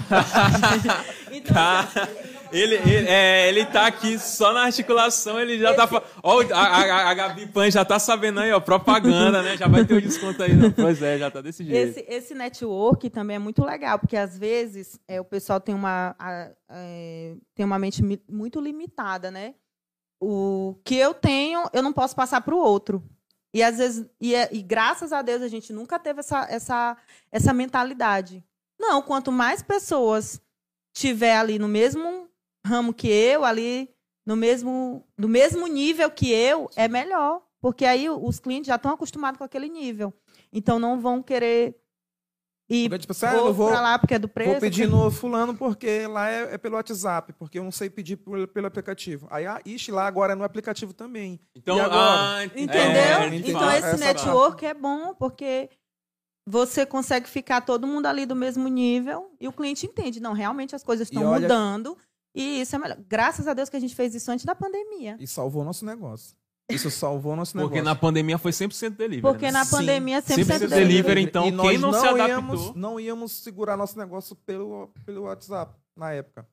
Então, 1.32 1.52
Tá. 1.52 1.88
Ele, 2.52 2.74
ele, 2.76 3.08
é, 3.08 3.48
ele 3.48 3.64
tá 3.66 3.86
aqui 3.86 4.18
só 4.18 4.52
na 4.52 4.64
articulação, 4.64 5.40
ele 5.40 5.58
já 5.58 5.74
tá. 5.74 5.88
Ó, 6.22 6.40
a, 6.52 6.58
a, 6.58 7.10
a 7.10 7.14
Gabi 7.14 7.46
Pan 7.46 7.70
já 7.70 7.84
tá 7.84 7.98
sabendo 7.98 8.40
aí, 8.40 8.52
ó, 8.52 8.60
propaganda, 8.60 9.42
né? 9.42 9.56
Já 9.56 9.68
vai 9.68 9.84
ter 9.84 9.94
o 9.94 10.00
desconto 10.00 10.42
aí. 10.42 10.54
Não. 10.54 10.70
Pois 10.70 11.02
é, 11.02 11.18
já 11.18 11.30
tá 11.30 11.40
desse 11.40 11.64
jeito. 11.64 11.98
Esse, 11.98 12.06
esse 12.08 12.34
network 12.34 13.08
também 13.10 13.36
é 13.36 13.38
muito 13.38 13.64
legal, 13.64 13.98
porque 13.98 14.16
às 14.16 14.36
vezes 14.38 14.98
é, 15.08 15.20
o 15.20 15.24
pessoal 15.24 15.60
tem 15.60 15.74
uma, 15.74 16.14
a- 16.18 16.50
é, 16.70 17.34
tem 17.54 17.64
uma 17.66 17.78
mente 17.78 18.02
muito 18.28 18.60
limitada, 18.60 19.30
né? 19.30 19.54
O 20.20 20.76
que 20.84 20.96
eu 20.96 21.12
tenho, 21.12 21.68
eu 21.72 21.82
não 21.82 21.92
posso 21.92 22.16
passar 22.16 22.40
para 22.40 22.54
o 22.54 22.58
outro. 22.58 23.02
E 23.52 23.62
às 23.62 23.78
vezes, 23.78 24.06
e, 24.20 24.34
é- 24.34 24.48
e 24.52 24.62
graças 24.62 25.12
a 25.12 25.22
Deus, 25.22 25.42
a 25.42 25.48
gente 25.48 25.72
nunca 25.72 25.98
teve 25.98 26.20
essa, 26.20 26.46
essa, 26.50 26.96
essa 27.30 27.52
mentalidade. 27.52 28.42
Não, 28.78 29.00
quanto 29.02 29.32
mais 29.32 29.62
pessoas 29.62 30.40
tiver 30.94 31.36
ali 31.36 31.58
no 31.58 31.68
mesmo 31.68 32.28
ramo 32.66 32.92
que 32.92 33.08
eu, 33.08 33.44
ali 33.44 33.88
no 34.26 34.36
mesmo, 34.36 35.06
no 35.16 35.28
mesmo 35.28 35.66
nível 35.66 36.10
que 36.10 36.30
eu, 36.32 36.68
é 36.76 36.88
melhor. 36.88 37.42
Porque 37.60 37.84
aí 37.84 38.08
os 38.08 38.38
clientes 38.38 38.68
já 38.68 38.76
estão 38.76 38.92
acostumados 38.92 39.38
com 39.38 39.44
aquele 39.44 39.68
nível. 39.68 40.12
Então 40.52 40.78
não 40.78 41.00
vão 41.00 41.22
querer 41.22 41.74
ir 42.68 42.88
Porque, 42.88 43.00
tipo 43.00 43.12
assim, 43.12 43.26
ah, 43.26 43.50
vou, 43.50 43.68
pra 43.70 43.80
lá 43.80 43.98
porque 43.98 44.14
é 44.14 44.18
do 44.18 44.28
preço. 44.28 44.50
vou 44.52 44.60
pedir 44.60 44.88
porque- 44.88 45.04
no 45.04 45.10
fulano 45.10 45.54
porque 45.56 46.06
lá 46.06 46.28
é, 46.30 46.54
é 46.54 46.58
pelo 46.58 46.76
WhatsApp, 46.76 47.32
porque 47.32 47.58
eu 47.58 47.64
não 47.64 47.70
sei 47.72 47.88
pedir 47.88 48.16
pelo, 48.16 48.46
pelo 48.46 48.66
aplicativo. 48.66 49.26
Aí, 49.30 49.46
ah, 49.46 49.60
ixi, 49.64 49.90
lá 49.90 50.06
agora 50.06 50.32
é 50.32 50.36
no 50.36 50.44
aplicativo 50.44 50.92
também. 50.92 51.40
Então, 51.54 51.80
agora? 51.80 52.38
ah, 52.40 52.44
Entendeu? 52.44 52.74
é, 52.80 53.26
entendeu? 53.28 53.50
então 53.56 53.70
esse 53.72 53.86
Essa 53.88 53.96
network 53.96 54.64
é 54.66 54.74
bom, 54.74 55.14
porque 55.14 55.70
você 56.48 56.84
consegue 56.86 57.28
ficar 57.28 57.60
todo 57.62 57.86
mundo 57.86 58.06
ali 58.06 58.24
do 58.26 58.36
mesmo 58.36 58.68
nível 58.68 59.34
e 59.40 59.48
o 59.48 59.52
cliente 59.52 59.86
entende. 59.86 60.20
Não, 60.20 60.32
realmente 60.32 60.74
as 60.76 60.84
coisas 60.84 61.08
estão 61.08 61.24
olha- 61.26 61.40
mudando 61.40 61.96
e 62.36 62.60
isso 62.60 62.76
é 62.76 62.78
melhor. 62.78 62.98
Graças 63.08 63.48
a 63.48 63.54
Deus 63.54 63.68
que 63.68 63.76
a 63.76 63.80
gente 63.80 63.94
fez 63.94 64.14
isso 64.14 64.30
antes 64.30 64.44
da 64.44 64.54
pandemia. 64.54 65.16
E 65.18 65.26
salvou 65.26 65.64
nosso 65.64 65.84
negócio. 65.84 66.36
Isso 66.68 66.90
salvou 66.90 67.36
nosso 67.36 67.56
negócio. 67.56 67.70
Porque 67.70 67.82
na 67.82 67.94
pandemia 67.94 68.38
foi 68.38 68.50
100% 68.50 68.90
delivery. 68.96 69.22
Porque 69.22 69.46
né? 69.46 69.52
na 69.52 69.64
Sim, 69.64 69.70
pandemia 69.70 70.20
sempre 70.20 70.42
100% 70.44 70.46
sempre 70.46 70.66
delivery, 70.68 70.86
delivery. 70.88 71.22
então, 71.22 71.46
E 71.46 71.50
nós 71.52 71.68
quem 71.70 71.78
não 71.78 71.92
se 71.92 71.98
adaptou- 72.00 72.26
Íamos, 72.28 72.74
não 72.74 72.98
íamos 73.00 73.32
segurar 73.32 73.76
nosso 73.76 73.96
negócio 73.96 74.34
pelo, 74.34 74.88
pelo 75.04 75.22
WhatsApp 75.22 75.72
na 75.96 76.12
época. 76.12 76.46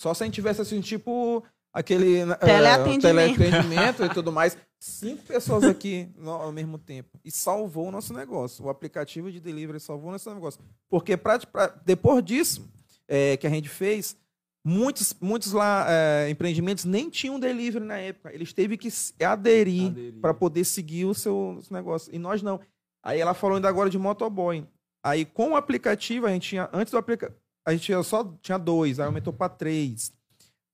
Só 0.00 0.14
se 0.14 0.22
a 0.22 0.26
gente 0.26 0.34
tivesse 0.36 0.62
assim, 0.62 0.80
tipo, 0.80 1.44
aquele 1.72 2.20
eh, 2.20 2.34
Teleatendimento. 2.36 3.02
teleatendimento 3.38 4.04
e 4.04 4.08
tudo 4.08 4.32
mais. 4.32 4.56
Cinco 4.80 5.22
pessoas 5.24 5.64
aqui 5.64 6.08
no- 6.16 6.30
ao 6.30 6.50
mesmo 6.52 6.78
tempo. 6.78 7.18
E 7.22 7.30
salvou 7.30 7.88
o 7.88 7.90
nosso 7.92 8.14
negócio. 8.14 8.64
O 8.64 8.70
aplicativo 8.70 9.30
de 9.30 9.38
delivery 9.38 9.80
salvou 9.80 10.08
o 10.08 10.12
nosso 10.12 10.32
negócio. 10.32 10.60
Porque 10.88 11.14
pra, 11.16 11.38
pra- 11.40 11.74
depois 11.84 12.24
disso 12.24 12.66
eh, 13.06 13.36
que 13.36 13.46
a 13.46 13.50
gente 13.50 13.68
fez, 13.68 14.16
muitos, 14.64 15.14
muitos 15.20 15.52
lá 15.52 15.86
eh, 15.88 16.30
empreendimentos 16.30 16.84
nem 16.84 17.08
tinham 17.08 17.38
delivery 17.38 17.84
na 17.84 17.98
época. 17.98 18.32
Eles 18.32 18.52
teve 18.52 18.76
que 18.76 18.88
aderir 19.24 19.88
Aderir. 19.88 20.20
para 20.20 20.34
poder 20.34 20.64
seguir 20.64 21.04
o 21.04 21.14
seu, 21.14 21.58
seu 21.62 21.74
negócio. 21.74 22.14
E 22.14 22.18
nós 22.18 22.42
não. 22.42 22.60
Aí 23.02 23.20
ela 23.20 23.34
falou 23.34 23.56
ainda 23.56 23.68
agora 23.68 23.88
de 23.88 23.98
motoboy. 23.98 24.66
Aí 25.02 25.24
com 25.24 25.50
o 25.52 25.56
aplicativo, 25.56 26.26
a 26.26 26.30
gente 26.30 26.48
tinha. 26.50 26.68
Antes 26.72 26.90
do 26.90 26.98
aplicativo, 26.98 27.38
a 27.66 27.72
gente 27.72 27.82
tinha 27.84 28.02
só 28.02 28.24
tinha 28.42 28.58
dois, 28.58 28.98
aí 28.98 29.06
aumentou 29.06 29.32
para 29.32 29.48
três. 29.48 30.12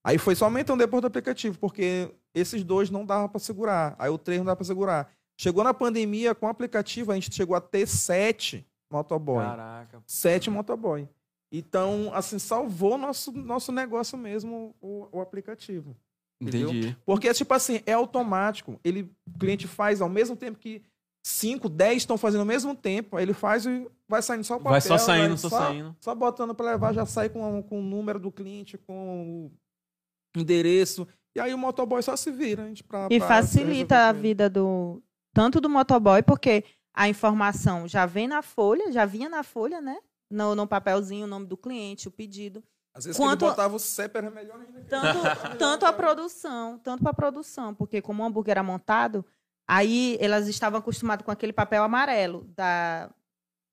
Aí 0.05 0.19
foi 0.19 0.35
só 0.35 0.47
aumentando 0.47 0.81
depois 0.81 1.01
do 1.01 1.07
aplicativo, 1.07 1.59
porque 1.59 2.11
esses 2.35 2.63
dois 2.63 2.91
não 2.91 3.07
dava 3.07 3.29
para 3.29 3.39
segurar. 3.39 3.97
Aí 3.99 4.11
o 4.11 4.19
três 4.19 4.39
não 4.39 4.47
dava 4.47 4.57
para 4.57 4.67
segurar. 4.67 5.11
Chegou 5.37 5.65
na 5.65 5.75
pandemia, 5.75 6.35
com 6.35 6.47
o 6.47 6.49
aplicativo, 6.49 7.11
a 7.11 7.15
gente 7.15 7.35
chegou 7.35 7.57
a 7.57 7.61
ter 7.61 7.87
sete 7.87 8.67
motoboy. 8.91 9.45
Caraca. 9.45 10.03
Sete 10.07 10.51
motoboy. 10.51 11.09
Então, 11.57 12.11
assim, 12.13 12.37
salvou 12.37 12.99
nosso, 12.99 13.31
nosso 13.31 13.71
negócio 13.71 14.19
mesmo, 14.19 14.75
o, 14.81 15.07
o 15.13 15.21
aplicativo. 15.21 15.97
Entendeu? 16.41 16.71
Entendi. 16.71 16.97
Porque, 17.07 17.33
tipo 17.33 17.55
assim, 17.55 17.81
é 17.87 17.93
automático. 17.93 18.81
Ele, 18.83 19.09
o 19.25 19.39
cliente 19.39 19.69
faz 19.69 20.01
ao 20.01 20.09
mesmo 20.09 20.35
tempo 20.35 20.59
que 20.59 20.83
5, 21.25 21.69
10 21.69 21.99
estão 21.99 22.19
fazendo 22.19 22.41
ao 22.41 22.47
mesmo 22.47 22.75
tempo. 22.75 23.17
Aí 23.17 23.25
ele 23.25 23.33
faz 23.33 23.67
e 23.67 23.89
vai 24.09 24.21
saindo 24.21 24.43
só 24.43 24.55
o 24.55 24.59
papel. 24.59 24.73
Vai 24.73 24.81
só 24.81 24.99
saindo, 24.99 25.29
vai 25.29 25.37
só 25.37 25.49
saindo. 25.49 25.97
Só 26.01 26.13
botando 26.13 26.57
para 26.57 26.73
levar, 26.73 26.93
já 26.93 27.07
sai 27.07 27.29
com, 27.29 27.63
com 27.63 27.79
o 27.79 27.83
número 27.83 28.19
do 28.19 28.33
cliente, 28.33 28.77
com 28.77 29.47
o 29.47 30.41
endereço. 30.41 31.07
E 31.37 31.41
aí 31.41 31.55
o 31.55 31.59
motoboy 31.59 32.03
só 32.03 32.17
se 32.17 32.33
vira. 32.33 32.65
A 32.65 32.67
gente, 32.67 32.83
pra, 32.83 33.07
E 33.09 33.19
pra 33.21 33.29
facilita 33.29 34.09
a 34.09 34.13
vida 34.13 34.51
do 34.51 35.01
tanto 35.33 35.61
do 35.61 35.71
motoboy, 35.71 36.21
porque 36.21 36.65
a 36.93 37.09
informação 37.09 37.87
já 37.87 38.07
vem 38.07 38.27
na 38.27 38.43
folha, 38.43 38.91
já 38.91 39.07
vinha 39.07 39.29
na 39.29 39.45
folha, 39.45 39.81
né? 39.81 39.99
No, 40.35 40.55
no 40.55 40.67
papelzinho, 40.67 41.25
o 41.25 41.29
nome 41.29 41.47
do 41.47 41.57
cliente, 41.57 42.09
o 42.09 42.11
pedido. 42.11 42.63
Às 42.93 43.05
vezes 43.05 43.17
Quanto- 43.17 43.39
que 43.39 43.45
ele 43.45 43.51
botava 43.51 43.77
o 43.77 43.79
CEP 43.79 44.17
era 44.17 44.31
melhor 44.31 44.61
ainda. 44.61 44.81
Tanto, 44.85 45.19
tanto 45.59 45.87
a 45.87 45.93
produção, 45.93 46.79
tanto 46.79 47.03
para 47.03 47.11
a 47.11 47.15
produção, 47.15 47.75
porque 47.75 48.01
como 48.03 48.23
o 48.23 48.27
hambúrguer 48.27 48.53
era 48.53 48.63
montado, 48.63 49.25
aí 49.67 50.17
elas 50.21 50.49
estavam 50.49 50.79
acostumadas 50.79 51.25
com 51.25 51.31
aquele 51.31 51.53
papel 51.53 51.83
amarelo 51.83 52.45
da, 52.57 53.11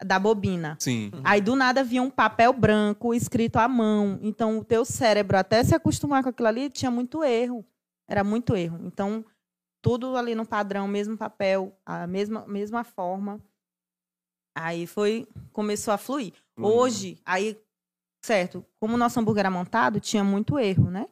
da 0.04 0.18
bobina. 0.20 0.76
Sim. 0.80 1.12
Aí 1.24 1.42
do 1.42 1.56
nada 1.56 1.84
vinha 1.84 2.02
um 2.02 2.10
papel 2.10 2.52
branco 2.54 3.14
escrito 3.14 3.58
à 3.58 3.68
mão. 3.68 4.20
Então 4.22 4.58
o 4.60 4.64
teu 4.64 4.84
cérebro 4.86 5.38
até 5.38 5.64
se 5.64 5.76
acostumar 5.76 6.24
com 6.24 6.30
aquilo 6.30 6.48
ali 6.48 6.70
tinha 6.70 6.90
muito 6.92 7.24
erro. 7.24 7.66
Era 8.08 8.24
muito 8.24 8.56
erro. 8.56 8.80
Então 8.86 9.24
tudo 9.82 10.16
ali 10.16 10.36
no 10.36 10.46
padrão, 10.46 10.88
mesmo 10.88 11.18
papel, 11.18 11.76
a 11.86 12.06
mesma 12.08 12.46
mesma 12.48 12.84
forma. 12.84 13.40
Aí 14.56 14.86
foi 14.88 15.28
começou 15.54 15.94
a 15.94 15.98
fluir. 15.98 16.34
Hoje, 16.60 17.20
aí 17.26 17.60
certo, 18.24 18.66
como 18.80 18.96
o 18.96 18.98
nosso 18.98 19.20
hambúrguer 19.20 19.42
era 19.42 19.52
montado, 19.52 20.00
tinha 20.00 20.24
muito 20.24 20.60
erro, 20.60 20.90
né? 20.92 21.08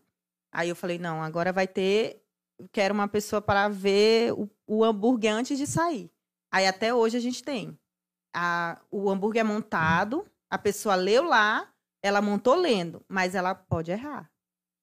Aí 0.52 0.70
eu 0.70 0.76
falei, 0.76 0.98
não, 1.00 1.22
agora 1.24 1.52
vai 1.54 1.68
ter 1.68 2.24
eu 2.60 2.68
quero 2.74 2.94
uma 2.94 3.08
pessoa 3.08 3.42
para 3.42 3.70
ver 3.70 4.34
o, 4.34 4.50
o 4.68 4.84
hambúrguer 4.84 5.34
antes 5.34 5.58
de 5.58 5.66
sair. 5.66 6.12
Aí 6.52 6.68
até 6.68 6.94
hoje 6.94 7.16
a 7.16 7.20
gente 7.22 7.42
tem 7.42 7.80
a- 8.36 8.82
o 8.92 9.10
hambúrguer 9.10 9.40
é 9.42 9.44
montado, 9.44 10.26
a 10.52 10.58
pessoa 10.58 10.96
leu 10.96 11.24
lá, 11.24 11.72
ela 12.04 12.22
montou 12.22 12.56
lendo, 12.56 13.02
mas 13.08 13.34
ela 13.34 13.56
pode 13.56 13.92
errar. 13.92 14.30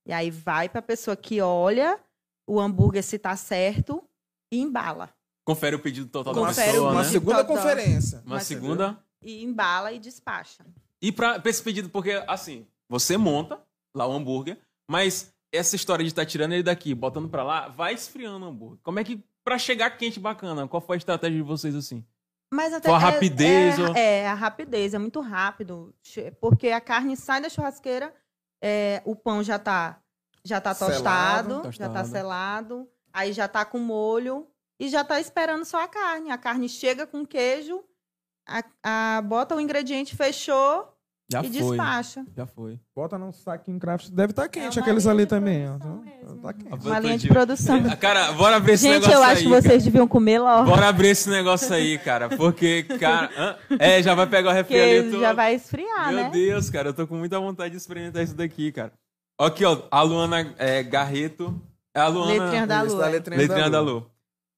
E 0.07 0.13
aí 0.13 0.31
vai 0.31 0.69
para 0.71 0.79
a 0.79 0.83
pessoa 0.83 1.17
que 1.17 1.41
olha 1.43 2.01
o 2.49 2.59
hambúrguer 2.61 3.03
se 3.03 3.19
tá 3.19 3.37
certo 3.37 4.03
e 4.51 4.59
embala. 4.61 5.11
Confere 5.45 5.77
o 5.77 5.81
pedido 5.81 6.09
total 6.09 6.33
da 6.33 6.41
Confere 6.41 6.73
pessoa, 6.73 6.89
o 6.89 6.93
uma 6.93 7.03
né? 7.03 7.09
segunda 7.11 7.45
Total. 7.45 7.57
conferência. 7.57 8.19
Uma 8.25 8.37
Mas- 8.37 8.47
segunda. 8.47 9.05
E 9.27 9.43
embala 9.45 9.93
e 9.93 9.99
despacha. 9.99 10.65
E 11.03 11.11
pra, 11.11 11.39
pra 11.41 11.51
esse 11.51 11.63
pedido, 11.63 11.89
porque 11.91 12.13
assim, 12.29 12.67
você 12.89 13.17
monta 13.17 13.61
lá 13.95 14.07
o 14.07 14.13
hambúrguer, 14.13 14.59
mas 14.89 15.33
essa 15.53 15.75
história 15.77 16.05
de 16.05 16.11
estar 16.11 16.25
tirando 16.25 16.53
ele 16.53 16.63
daqui, 16.63 16.95
botando 16.95 17.29
pra 17.29 17.43
lá, 17.43 17.69
vai 17.69 17.93
esfriando 17.95 18.45
o 18.47 18.49
hambúrguer. 18.49 18.79
Como 18.83 18.99
é 19.01 19.05
que, 19.05 19.23
pra 19.45 19.59
chegar 19.59 19.91
quente 19.99 20.21
bacana, 20.21 20.67
qual 20.69 20.81
foi 20.81 20.97
a 20.97 20.99
estratégia 20.99 21.37
de 21.39 21.43
vocês 21.43 21.75
assim? 21.75 22.05
Mas 22.53 22.73
até 22.73 22.89
Qual 22.89 22.97
a 22.97 23.01
é- 23.03 23.05
rapidez, 23.13 23.79
É, 23.79 23.83
ou- 23.83 23.97
é, 23.97 24.29
a 24.29 24.35
rapidez, 24.35 24.95
é 24.95 24.99
muito 24.99 25.21
rápido. 25.21 25.93
Porque 26.41 26.69
a 26.69 26.81
carne 26.81 27.17
sai 27.17 27.41
da 27.41 27.49
churrasqueira, 27.49 28.15
é, 28.63 29.03
o 29.05 29.17
pão 29.17 29.43
já 29.43 29.59
tá, 29.59 30.01
já 30.45 30.61
tá 30.61 30.73
Selado. 30.73 30.93
tostado, 31.63 31.73
já 31.73 31.89
tá 31.89 32.03
Tostado. 32.03 32.09
selado, 32.09 32.89
aí 33.13 33.33
já 33.33 33.49
tá 33.49 33.65
com 33.65 33.79
molho 33.81 34.47
e 34.79 34.89
já 34.89 35.03
tá 35.03 35.19
esperando 35.21 35.65
só 35.65 35.83
a 35.83 35.89
carne. 35.89 36.31
A 36.31 36.39
carne 36.39 36.69
chega 36.69 37.05
com 37.07 37.27
queijo, 37.27 37.83
a, 38.47 38.63
a- 39.19 39.23
bota 39.23 39.55
o 39.57 39.61
ingrediente, 39.61 40.15
fechou 40.17 40.89
Já 41.31 41.41
e 41.43 41.51
foi. 41.53 41.77
despacha. 41.77 42.25
Já 42.37 42.47
foi. 42.47 42.79
Bota 42.95 43.19
num 43.19 43.33
saquinho 43.33 43.79
craft. 43.81 44.09
Deve 44.11 44.31
estar 44.33 44.49
quente 44.49 44.79
uma 44.79 44.83
aqueles 44.83 45.07
ali 45.07 45.27
também. 45.27 45.69
ó. 45.69 45.79
Tá 46.43 46.53
quente. 46.53 46.87
Uma 46.87 46.99
linha 47.01 47.19
de 47.19 47.29
produção. 47.29 47.83
Cara, 47.99 48.33
bora 48.33 48.57
abrir 48.57 48.73
esse 48.75 48.85
Gente, 48.85 48.95
negócio 49.03 49.15
eu 49.15 49.23
aí. 49.23 49.33
acho 49.33 49.43
que 49.43 49.49
vocês 49.49 49.85
deviam 49.85 50.07
comer 50.07 50.41
cara. 50.41 50.57
logo, 50.59 50.71
Bora 50.71 50.89
abrir 50.89 51.09
esse 51.09 51.29
negócio 51.29 51.75
aí, 51.75 51.99
cara. 51.99 52.29
Porque, 52.29 52.85
cara. 52.99 53.59
É, 53.79 54.03
já 54.03 54.15
vai 54.15 54.27
pegar 54.27 54.51
o 54.51 54.53
refri 54.53 54.79
ali. 54.81 55.11
tu- 55.11 55.21
já 55.21 55.33
vai 55.33 55.55
esfriar, 55.55 56.09
Meu 56.13 56.25
né? 56.25 56.31
Deus, 56.31 56.71
cara, 56.71 56.91
eu 56.91 56.95
tô 56.95 57.07
com 57.07 57.17
muita 57.17 57.39
vontade 57.41 57.71
de 57.73 57.77
experimentar 57.77 58.23
isso 58.23 58.35
daqui, 58.35 58.71
cara. 58.71 58.93
Aqui, 59.39 59.65
ó, 59.65 59.83
a 59.91 60.03
Luana 60.03 60.55
é, 60.59 60.83
Garreto. 60.83 61.61
É 61.95 62.01
a 62.01 62.09
Luana. 62.09 62.45
Letrinha 62.45 62.67
da 62.67 62.85
da 62.85 63.07
letrinha 63.09 63.39
Letrinha 63.41 63.71
da 63.71 63.81
Lu. 63.81 63.91
Lu. 63.95 64.11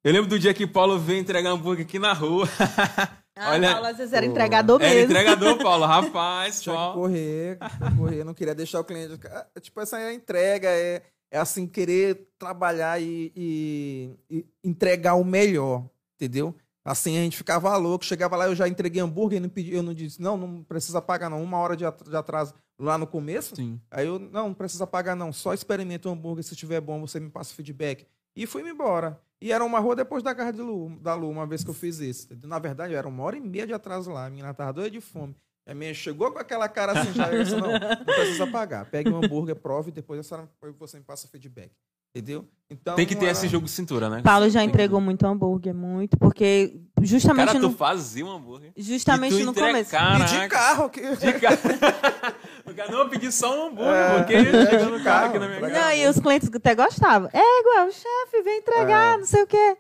Eu 0.04 0.12
lembro 0.12 0.28
do 0.28 0.38
dia 0.38 0.52
que 0.54 0.66
Paulo 0.66 0.98
veio 0.98 1.18
entregar 1.20 1.50
hambúrguer 1.50 1.84
aqui 1.84 1.98
na 1.98 2.12
rua. 2.12 2.48
Ah, 3.38 3.52
Olha- 3.52 3.72
Paulo, 3.72 3.86
às 3.86 3.96
vezes 3.96 4.12
era 4.12 4.26
Pô. 4.26 4.32
entregador 4.32 4.82
Era 4.82 4.94
mesmo. 4.94 5.10
entregador, 5.12 5.58
Paulo. 5.58 5.84
Rapaz, 5.86 6.60
Tinha 6.62 6.74
que 6.74 6.78
Paulo. 6.80 7.00
correr, 7.02 7.58
correr, 7.96 8.24
não 8.24 8.34
queria 8.34 8.54
deixar 8.54 8.80
o 8.80 8.84
cliente. 8.84 9.18
Ah, 9.26 9.46
Tipo, 9.60 9.80
essa 9.80 9.98
é 10.00 10.08
a 10.08 10.12
entrega, 10.14 10.68
é, 10.68 11.02
é 11.30 11.38
assim, 11.38 11.66
querer 11.66 12.28
trabalhar 12.38 13.00
e, 13.00 13.32
e- 13.36 14.16
e 14.30 14.46
entregar 14.64 15.14
o 15.14 15.24
melhor, 15.24 15.88
entendeu? 16.16 16.54
Assim 16.84 17.18
a 17.18 17.20
gente 17.20 17.36
ficava 17.36 17.76
louco, 17.76 18.04
chegava 18.04 18.34
lá, 18.34 18.46
eu 18.46 18.54
já 18.54 18.66
entreguei 18.66 19.02
hambúrguer, 19.02 19.40
não 19.42 19.48
pedi, 19.48 19.74
eu 19.74 19.82
não 19.82 19.92
disse, 19.92 20.22
não, 20.22 20.36
não 20.38 20.62
precisa 20.64 21.02
pagar 21.02 21.28
não, 21.28 21.42
uma 21.42 21.58
hora 21.58 21.76
de 21.76 21.84
at- 21.84 22.02
de 22.08 22.16
atraso 22.16 22.54
lá 22.78 22.96
no 22.96 23.06
começo. 23.06 23.54
Sim. 23.56 23.78
Aí 23.90 24.06
eu, 24.06 24.18
não, 24.18 24.48
não 24.48 24.54
precisa 24.54 24.86
pagar 24.86 25.14
não, 25.14 25.30
só 25.32 25.52
experimenta 25.52 26.08
o 26.08 26.12
hambúrguer, 26.12 26.42
se 26.44 26.54
estiver 26.54 26.80
bom 26.80 27.00
você 27.00 27.20
me 27.20 27.28
passa 27.28 27.52
feedback. 27.54 28.06
E 28.34 28.46
fui-me 28.46 28.70
embora. 28.70 29.20
E 29.40 29.52
era 29.52 29.64
uma 29.64 29.78
rua 29.78 29.94
depois 29.94 30.22
da 30.22 30.34
casa 30.34 30.52
de 30.52 30.60
Lu, 30.62 30.98
da 31.00 31.14
Lu, 31.14 31.30
uma 31.30 31.46
vez 31.46 31.62
que 31.62 31.70
eu 31.70 31.74
fiz 31.74 32.00
isso. 32.00 32.28
Na 32.44 32.58
verdade, 32.58 32.94
era 32.94 33.06
uma 33.06 33.22
hora 33.22 33.36
e 33.36 33.40
meia 33.40 33.66
de 33.66 33.72
atraso 33.72 34.10
lá, 34.10 34.26
a 34.26 34.30
menina 34.30 34.52
tava 34.52 34.72
doida 34.72 34.90
de 34.90 35.00
fome. 35.00 35.34
A 35.66 35.74
minha 35.74 35.92
chegou 35.94 36.32
com 36.32 36.38
aquela 36.38 36.66
cara 36.68 36.98
assim, 36.98 37.12
já 37.12 37.30
eu 37.30 37.44
disse, 37.44 37.54
não, 37.56 37.70
não 37.72 38.04
precisa 38.04 38.46
pagar. 38.46 38.86
Pegue 38.86 39.10
um 39.10 39.18
hambúrguer, 39.18 39.54
prove 39.54 39.90
e 39.90 39.92
depois 39.92 40.18
a 40.18 40.22
senhora- 40.22 40.48
você 40.78 40.96
me 40.98 41.04
passa 41.04 41.28
feedback. 41.28 41.70
Entendeu? 42.16 42.48
Então, 42.70 42.96
Tem 42.96 43.06
que 43.06 43.14
ter 43.14 43.26
era- 43.26 43.32
esse 43.32 43.46
jogo 43.48 43.66
de 43.66 43.70
cintura, 43.70 44.08
né? 44.08 44.22
Paulo 44.22 44.48
já 44.48 44.60
Tem 44.60 44.68
que- 44.68 44.74
entregou 44.74 44.98
muito 44.98 45.26
hambúrguer, 45.26 45.74
muito, 45.74 46.16
porque 46.16 46.80
justamente 47.02 47.48
Cara, 47.48 47.60
tu 47.60 47.68
no, 47.68 47.76
fazia 47.76 48.24
um 48.24 48.30
hambúrguer. 48.30 48.72
justamente 48.76 49.34
E 49.34 49.38
tu 49.40 49.44
no 49.44 49.50
entrega- 49.50 49.72
começo. 49.72 49.90
Caraca. 49.90 50.34
E 50.36 50.40
de 50.40 50.48
carro, 50.48 50.88
que... 50.90 51.00
De 51.16 51.32
cara. 51.34 51.58
O 52.86 52.90
não, 52.92 52.98
eu 53.00 53.08
pedi 53.08 53.32
só 53.32 53.56
um 53.56 53.66
hambúrguer, 53.68 53.94
É, 53.94 54.18
porque 54.18 54.34
é, 54.34 54.70
chegou 54.70 54.98
no 54.98 55.04
carro 55.04 55.26
aqui 55.28 55.38
na 55.38 55.48
minha 55.48 55.60
casa. 55.60 55.72
Não, 55.80 55.92
e 55.92 56.06
os 56.08 56.18
clientes 56.20 56.50
até 56.52 56.74
gostavam. 56.74 57.28
É 57.32 57.60
igual, 57.60 57.90
chefe, 57.90 58.42
vem 58.42 58.58
entregar, 58.58 59.14
É. 59.14 59.18
não 59.18 59.26
sei 59.26 59.42
o 59.42 59.46
quê. 59.46 59.76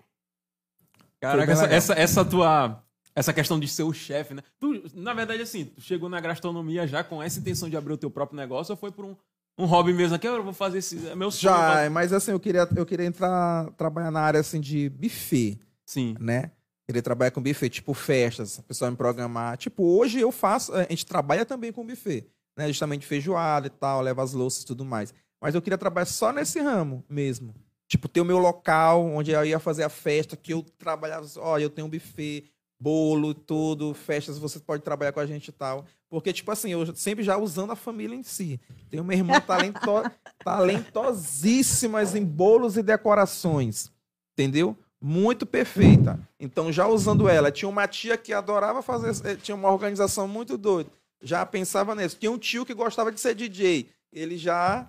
Caraca, 1.20 1.52
essa, 1.52 1.66
essa, 1.66 1.94
essa 1.94 2.24
tua. 2.24 2.82
Essa 3.14 3.32
questão 3.32 3.58
de 3.58 3.66
ser 3.66 3.82
o 3.82 3.92
chefe, 3.92 4.32
né? 4.32 4.42
Tu, 4.60 4.84
na 4.94 5.12
verdade, 5.12 5.42
assim, 5.42 5.64
tu 5.64 5.80
chegou 5.80 6.08
na 6.08 6.20
gastronomia 6.20 6.86
já 6.86 7.02
com 7.02 7.20
essa 7.20 7.40
intenção 7.40 7.68
de 7.68 7.76
abrir 7.76 7.94
o 7.94 7.98
teu 7.98 8.08
próprio 8.10 8.36
negócio 8.36 8.72
ou 8.72 8.76
foi 8.76 8.92
por 8.92 9.04
um, 9.04 9.16
um 9.58 9.64
hobby 9.64 9.92
mesmo? 9.92 10.14
Aqui 10.14 10.28
eu 10.28 10.40
vou 10.40 10.52
fazer 10.52 10.78
esse. 10.78 11.08
É 11.08 11.16
meu 11.16 11.32
sonho. 11.32 11.52
Já, 11.52 11.90
mas 11.90 12.12
assim, 12.12 12.30
eu 12.30 12.38
queria, 12.38 12.68
eu 12.76 12.86
queria 12.86 13.06
entrar, 13.06 13.72
trabalhar 13.72 14.12
na 14.12 14.20
área 14.20 14.38
assim 14.38 14.60
de 14.60 14.88
buffet. 14.90 15.58
Sim. 15.84 16.14
né? 16.20 16.52
Querer 16.86 17.02
trabalhar 17.02 17.30
com 17.32 17.42
buffet, 17.42 17.68
tipo 17.68 17.92
festas, 17.92 18.60
a 18.60 18.62
pessoa 18.62 18.88
me 18.90 18.96
programar. 18.96 19.56
Tipo, 19.56 19.82
hoje 19.84 20.20
eu 20.20 20.30
faço, 20.30 20.72
a 20.72 20.84
gente 20.84 21.04
trabalha 21.04 21.44
também 21.44 21.72
com 21.72 21.84
buffet, 21.84 22.24
né? 22.58 22.66
Justamente 22.66 23.06
feijoada 23.06 23.68
e 23.68 23.70
tal, 23.70 24.00
leva 24.00 24.20
as 24.20 24.32
louças 24.32 24.64
e 24.64 24.66
tudo 24.66 24.84
mais. 24.84 25.14
Mas 25.40 25.54
eu 25.54 25.62
queria 25.62 25.78
trabalhar 25.78 26.06
só 26.06 26.32
nesse 26.32 26.58
ramo 26.58 27.04
mesmo. 27.08 27.54
Tipo, 27.86 28.08
ter 28.08 28.20
o 28.20 28.24
meu 28.24 28.38
local 28.38 29.06
onde 29.06 29.30
eu 29.30 29.44
ia 29.44 29.60
fazer 29.60 29.84
a 29.84 29.88
festa, 29.88 30.36
que 30.36 30.52
eu 30.52 30.62
trabalhava, 30.76 31.24
ó, 31.36 31.56
eu 31.56 31.70
tenho 31.70 31.86
um 31.86 31.90
buffet, 31.90 32.50
bolo, 32.78 33.32
tudo, 33.32 33.94
festas, 33.94 34.38
você 34.38 34.58
pode 34.58 34.82
trabalhar 34.82 35.12
com 35.12 35.20
a 35.20 35.26
gente 35.26 35.48
e 35.48 35.52
tal. 35.52 35.86
Porque, 36.10 36.32
tipo 36.32 36.50
assim, 36.50 36.70
eu 36.70 36.94
sempre 36.96 37.22
já 37.22 37.36
usando 37.38 37.70
a 37.70 37.76
família 37.76 38.16
em 38.16 38.24
si. 38.24 38.60
Tenho 38.90 39.04
uma 39.04 39.14
irmã 39.14 39.40
talento, 39.40 39.78
talentosíssimas 40.44 42.16
em 42.16 42.24
bolos 42.24 42.76
e 42.76 42.82
decorações. 42.82 43.90
Entendeu? 44.32 44.76
Muito 45.00 45.46
perfeita. 45.46 46.18
Então, 46.40 46.72
já 46.72 46.88
usando 46.88 47.28
ela, 47.28 47.52
tinha 47.52 47.68
uma 47.68 47.86
tia 47.86 48.16
que 48.16 48.32
adorava 48.32 48.82
fazer, 48.82 49.14
eh, 49.28 49.36
tinha 49.36 49.54
uma 49.54 49.70
organização 49.70 50.26
muito 50.26 50.58
doida. 50.58 50.90
Já 51.22 51.44
pensava 51.44 51.94
nisso. 51.94 52.16
Tinha 52.18 52.30
um 52.30 52.38
tio 52.38 52.64
que 52.64 52.74
gostava 52.74 53.10
de 53.12 53.20
ser 53.20 53.34
DJ. 53.34 53.88
Ele 54.12 54.36
já 54.38 54.88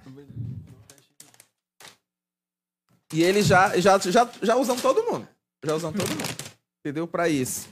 e 3.11 3.23
ele 3.23 3.41
já, 3.41 3.77
já, 3.79 3.97
já, 3.97 4.29
já 4.41 4.55
usamos 4.55 4.81
todo 4.81 5.03
mundo. 5.11 5.27
Já 5.63 5.75
usamos 5.75 5.99
todo 5.99 6.09
mundo. 6.09 6.35
Entendeu? 6.79 7.07
Pra 7.07 7.27
isso. 7.27 7.67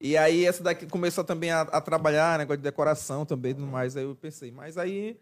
E 0.00 0.16
aí 0.16 0.44
essa 0.44 0.62
daqui 0.62 0.86
começou 0.86 1.22
também 1.22 1.50
a, 1.50 1.60
a 1.62 1.80
trabalhar, 1.80 2.38
negócio 2.38 2.58
de 2.58 2.64
decoração 2.64 3.24
também 3.24 3.54
tudo 3.54 3.66
mais. 3.66 3.96
Aí 3.96 4.02
eu 4.04 4.14
pensei, 4.16 4.50
mas 4.50 4.76
aí 4.76 5.16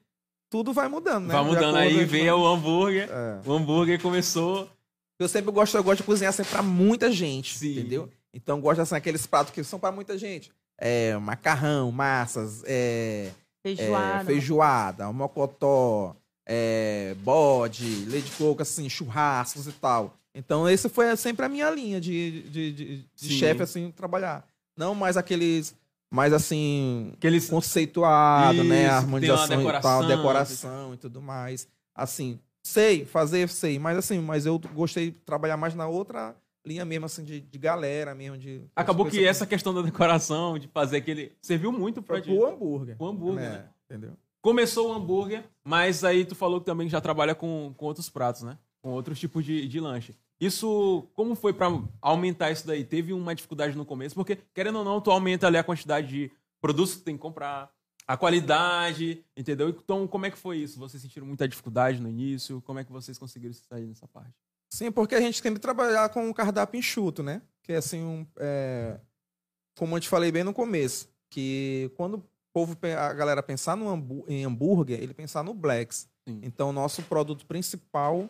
tudo 0.48 0.72
vai 0.72 0.88
mudando, 0.88 1.26
né? 1.26 1.34
Vai 1.34 1.44
mudando 1.44 1.76
aí, 1.76 2.04
vai- 2.04 2.30
o 2.30 2.46
hambúrguer. 2.46 3.08
É. 3.10 3.40
O 3.44 3.52
hambúrguer 3.52 4.00
começou. 4.00 4.70
Eu 5.18 5.28
sempre 5.28 5.50
gosto, 5.50 5.76
eu 5.76 5.82
gosto 5.82 5.98
de 5.98 6.04
cozinhar 6.04 6.32
sempre 6.32 6.52
pra 6.52 6.62
muita 6.62 7.10
gente, 7.10 7.58
Sim. 7.58 7.72
entendeu? 7.72 8.08
Então 8.32 8.60
gosto 8.60 8.80
assim, 8.80 8.94
aqueles 8.94 9.26
pratos 9.26 9.52
que 9.52 9.62
são 9.64 9.78
pra 9.78 9.90
muita 9.92 10.16
gente. 10.16 10.52
É, 10.78 11.16
macarrão, 11.18 11.90
massas, 11.90 12.62
é, 12.64 13.32
é, 13.64 13.74
Feijoada. 13.76 14.24
feijoada, 14.24 15.12
mocotó, 15.12 16.14
é, 16.46 17.14
bode, 17.20 18.04
leite 18.06 18.30
de 18.30 18.36
coco, 18.36 18.62
assim, 18.62 18.88
churrascos 18.88 19.66
e 19.66 19.72
tal. 19.72 20.14
Então, 20.34 20.68
esse 20.68 20.88
foi 20.88 21.14
sempre 21.16 21.44
a 21.44 21.48
minha 21.48 21.68
linha 21.70 22.00
de, 22.00 22.42
de, 22.48 22.72
de, 22.72 23.04
de 23.14 23.28
chefe, 23.28 23.62
assim, 23.62 23.90
trabalhar. 23.90 24.46
Não 24.76 24.94
mais 24.94 25.16
aqueles, 25.16 25.74
mais 26.10 26.32
assim, 26.32 27.10
Aqueles. 27.16 27.48
conceituado, 27.50 28.58
Isso, 28.58 28.64
né? 28.64 28.88
uma 28.88 28.96
Harmonização 28.98 29.60
e 29.68 29.80
tal, 29.82 30.06
decoração 30.06 30.94
e 30.94 30.96
tudo 30.96 31.20
mais. 31.20 31.66
Assim, 31.94 32.38
sei 32.62 33.04
fazer, 33.04 33.48
sei, 33.48 33.78
mas 33.78 33.98
assim, 33.98 34.20
mas 34.20 34.46
eu 34.46 34.58
gostei 34.72 35.10
de 35.10 35.18
trabalhar 35.18 35.56
mais 35.56 35.74
na 35.74 35.88
outra 35.88 36.36
linha 36.68 36.84
mesmo, 36.84 37.06
assim, 37.06 37.24
de, 37.24 37.40
de 37.40 37.58
galera 37.58 38.14
mesmo, 38.14 38.36
de... 38.36 38.62
Acabou 38.76 39.06
que 39.06 39.24
essa 39.24 39.46
questão 39.46 39.74
da 39.74 39.82
decoração, 39.82 40.58
de 40.58 40.68
fazer 40.68 40.98
aquele. 40.98 41.32
Serviu 41.40 41.72
muito 41.72 42.02
pra 42.02 42.20
ti. 42.20 42.30
pro 42.34 42.46
hambúrguer. 42.46 42.96
O 42.98 43.06
hambúrguer, 43.06 43.42
né? 43.42 43.50
né? 43.50 43.68
Entendeu? 43.84 44.16
Começou 44.40 44.90
o 44.90 44.92
hambúrguer, 44.92 45.44
mas 45.64 46.04
aí 46.04 46.24
tu 46.24 46.34
falou 46.34 46.60
que 46.60 46.66
também 46.66 46.88
já 46.88 47.00
trabalha 47.00 47.34
com, 47.34 47.74
com 47.76 47.86
outros 47.86 48.08
pratos, 48.08 48.42
né? 48.42 48.56
Com 48.80 48.90
outros 48.90 49.18
tipos 49.18 49.44
de, 49.44 49.66
de 49.66 49.80
lanche. 49.80 50.14
Isso, 50.40 51.08
como 51.14 51.34
foi 51.34 51.52
pra 51.52 51.66
aumentar 52.00 52.50
isso 52.52 52.66
daí? 52.66 52.84
Teve 52.84 53.12
uma 53.12 53.34
dificuldade 53.34 53.76
no 53.76 53.84
começo? 53.84 54.14
Porque, 54.14 54.38
querendo 54.54 54.78
ou 54.78 54.84
não, 54.84 55.00
tu 55.00 55.10
aumenta 55.10 55.48
ali 55.48 55.56
a 55.56 55.64
quantidade 55.64 56.06
de 56.06 56.30
produtos 56.60 56.94
que 56.94 57.00
tu 57.00 57.04
tem 57.04 57.16
que 57.16 57.22
comprar, 57.22 57.72
a 58.06 58.16
qualidade, 58.16 59.22
entendeu? 59.36 59.68
Então, 59.68 60.06
como 60.06 60.24
é 60.24 60.30
que 60.30 60.38
foi 60.38 60.58
isso? 60.58 60.78
Vocês 60.78 61.02
sentiram 61.02 61.26
muita 61.26 61.46
dificuldade 61.46 62.00
no 62.00 62.08
início? 62.08 62.62
Como 62.62 62.78
é 62.78 62.84
que 62.84 62.90
vocês 62.90 63.18
conseguiram 63.18 63.52
sair 63.52 63.86
nessa 63.86 64.08
parte? 64.08 64.32
Sim, 64.70 64.92
porque 64.92 65.14
a 65.14 65.20
gente 65.20 65.42
tem 65.42 65.52
que 65.54 65.60
trabalhar 65.60 66.08
com 66.10 66.26
um 66.28 66.32
cardápio 66.32 66.78
enxuto, 66.78 67.22
né? 67.22 67.42
Que 67.62 67.72
é 67.72 67.76
assim, 67.76 68.02
um, 68.02 68.26
é, 68.38 68.98
como 69.76 69.96
eu 69.96 70.00
te 70.00 70.08
falei 70.08 70.30
bem 70.30 70.44
no 70.44 70.52
começo, 70.52 71.08
que 71.30 71.90
quando 71.96 72.14
o 72.18 72.24
povo, 72.52 72.76
a 72.98 73.12
galera 73.12 73.42
pensar 73.42 73.76
no 73.76 73.88
hambú- 73.88 74.24
em 74.28 74.44
hambúrguer, 74.44 75.00
ele 75.02 75.14
pensar 75.14 75.42
no 75.42 75.54
Blacks. 75.54 76.08
Sim. 76.28 76.40
Então, 76.42 76.70
o 76.70 76.72
nosso 76.72 77.02
produto 77.02 77.46
principal 77.46 78.28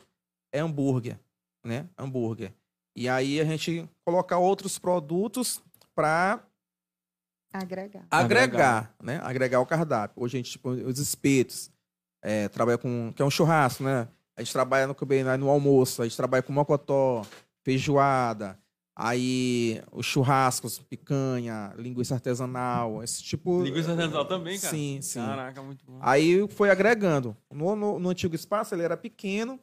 é 0.53 0.61
hambúrguer, 0.61 1.19
né? 1.65 1.89
Hambúrguer. 1.97 2.53
E 2.97 3.09
aí 3.09 3.41
a 3.41 3.45
gente 3.45 3.89
colocar 4.05 4.39
outros 4.39 4.79
produtos 4.79 5.63
para 5.95 6.45
Agregar. 7.53 8.07
agregar, 8.11 8.95
né? 9.03 9.21
Agregar 9.23 9.61
o 9.61 9.67
cardápio. 9.67 10.23
Hoje 10.23 10.37
a 10.37 10.39
gente, 10.39 10.51
tipo, 10.53 10.71
os 10.71 10.99
espetos, 10.99 11.71
é, 12.23 12.49
trabalha 12.49 12.77
com, 12.77 13.13
que 13.15 13.23
é 13.23 13.25
um 13.25 13.31
churrasco, 13.31 13.83
né? 13.83 14.09
A 14.39 14.43
gente 14.43 14.53
trabalha 14.53 14.87
no, 14.87 14.95
no 15.39 15.51
almoço, 15.51 16.01
a 16.01 16.05
gente 16.05 16.17
trabalha 16.17 16.45
com 16.45 16.53
mocotó, 16.53 17.27
feijoada, 17.65 18.57
aí 18.97 19.83
os 19.91 20.07
churrascos, 20.07 20.79
picanha, 20.79 21.75
linguiça 21.77 22.15
artesanal, 22.15 23.03
esse 23.03 23.21
tipo... 23.21 23.65
Linguiça 23.65 23.91
artesanal 23.91 24.25
também, 24.27 24.57
cara? 24.61 24.71
Sim, 24.77 25.01
sim. 25.03 25.19
Caraca, 25.19 25.61
muito 25.61 25.85
bom. 25.85 25.99
Aí 26.01 26.47
foi 26.51 26.71
agregando. 26.71 27.37
No, 27.53 27.75
no, 27.75 27.99
no 27.99 28.09
antigo 28.11 28.37
espaço 28.37 28.75
ele 28.77 28.85
era 28.85 28.97
pequeno 28.97 29.59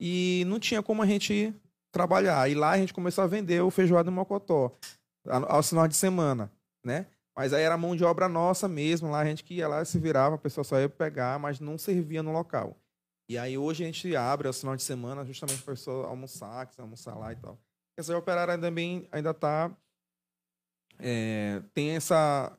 e 0.00 0.44
não 0.46 0.60
tinha 0.60 0.80
como 0.82 1.02
a 1.02 1.06
gente 1.06 1.52
trabalhar. 1.90 2.48
E 2.48 2.54
lá 2.54 2.70
a 2.70 2.78
gente 2.78 2.94
começou 2.94 3.24
a 3.24 3.26
vender 3.26 3.60
o 3.60 3.70
feijoada 3.72 4.08
e 4.08 4.12
mocotó 4.12 4.72
a- 5.26 5.54
aos 5.56 5.68
finais 5.68 5.88
de 5.88 5.96
semana, 5.96 6.48
né? 6.84 7.06
Mas 7.36 7.52
aí 7.52 7.62
era 7.64 7.76
mão 7.76 7.96
de 7.96 8.04
obra 8.04 8.28
nossa 8.28 8.68
mesmo, 8.68 9.10
lá 9.10 9.18
a 9.20 9.24
gente 9.24 9.42
que 9.42 9.54
ia 9.54 9.66
lá 9.66 9.84
se 9.84 9.98
virava, 9.98 10.36
a 10.36 10.38
pessoa 10.38 10.62
só 10.62 10.78
ia 10.78 10.88
pegar, 10.88 11.40
mas 11.40 11.58
não 11.58 11.76
servia 11.76 12.22
no 12.22 12.30
local. 12.32 12.76
E 13.28 13.38
aí 13.38 13.56
hoje 13.56 13.82
a 13.82 13.86
gente 13.86 14.14
abre 14.14 14.46
aos 14.46 14.60
finais 14.60 14.78
de 14.78 14.84
semana 14.84 15.24
justamente 15.24 15.62
para 15.62 15.72
a 15.72 15.76
pessoa 15.76 16.06
almoçar, 16.06 16.66
quiser 16.66 16.82
almoçar 16.82 17.14
lá 17.14 17.32
e 17.32 17.36
tal. 17.36 17.58
Essa 17.96 18.16
operária 18.16 18.58
também 18.58 19.06
ainda 19.12 19.30
está 19.30 19.70
tem 21.74 21.90
essa 21.90 22.56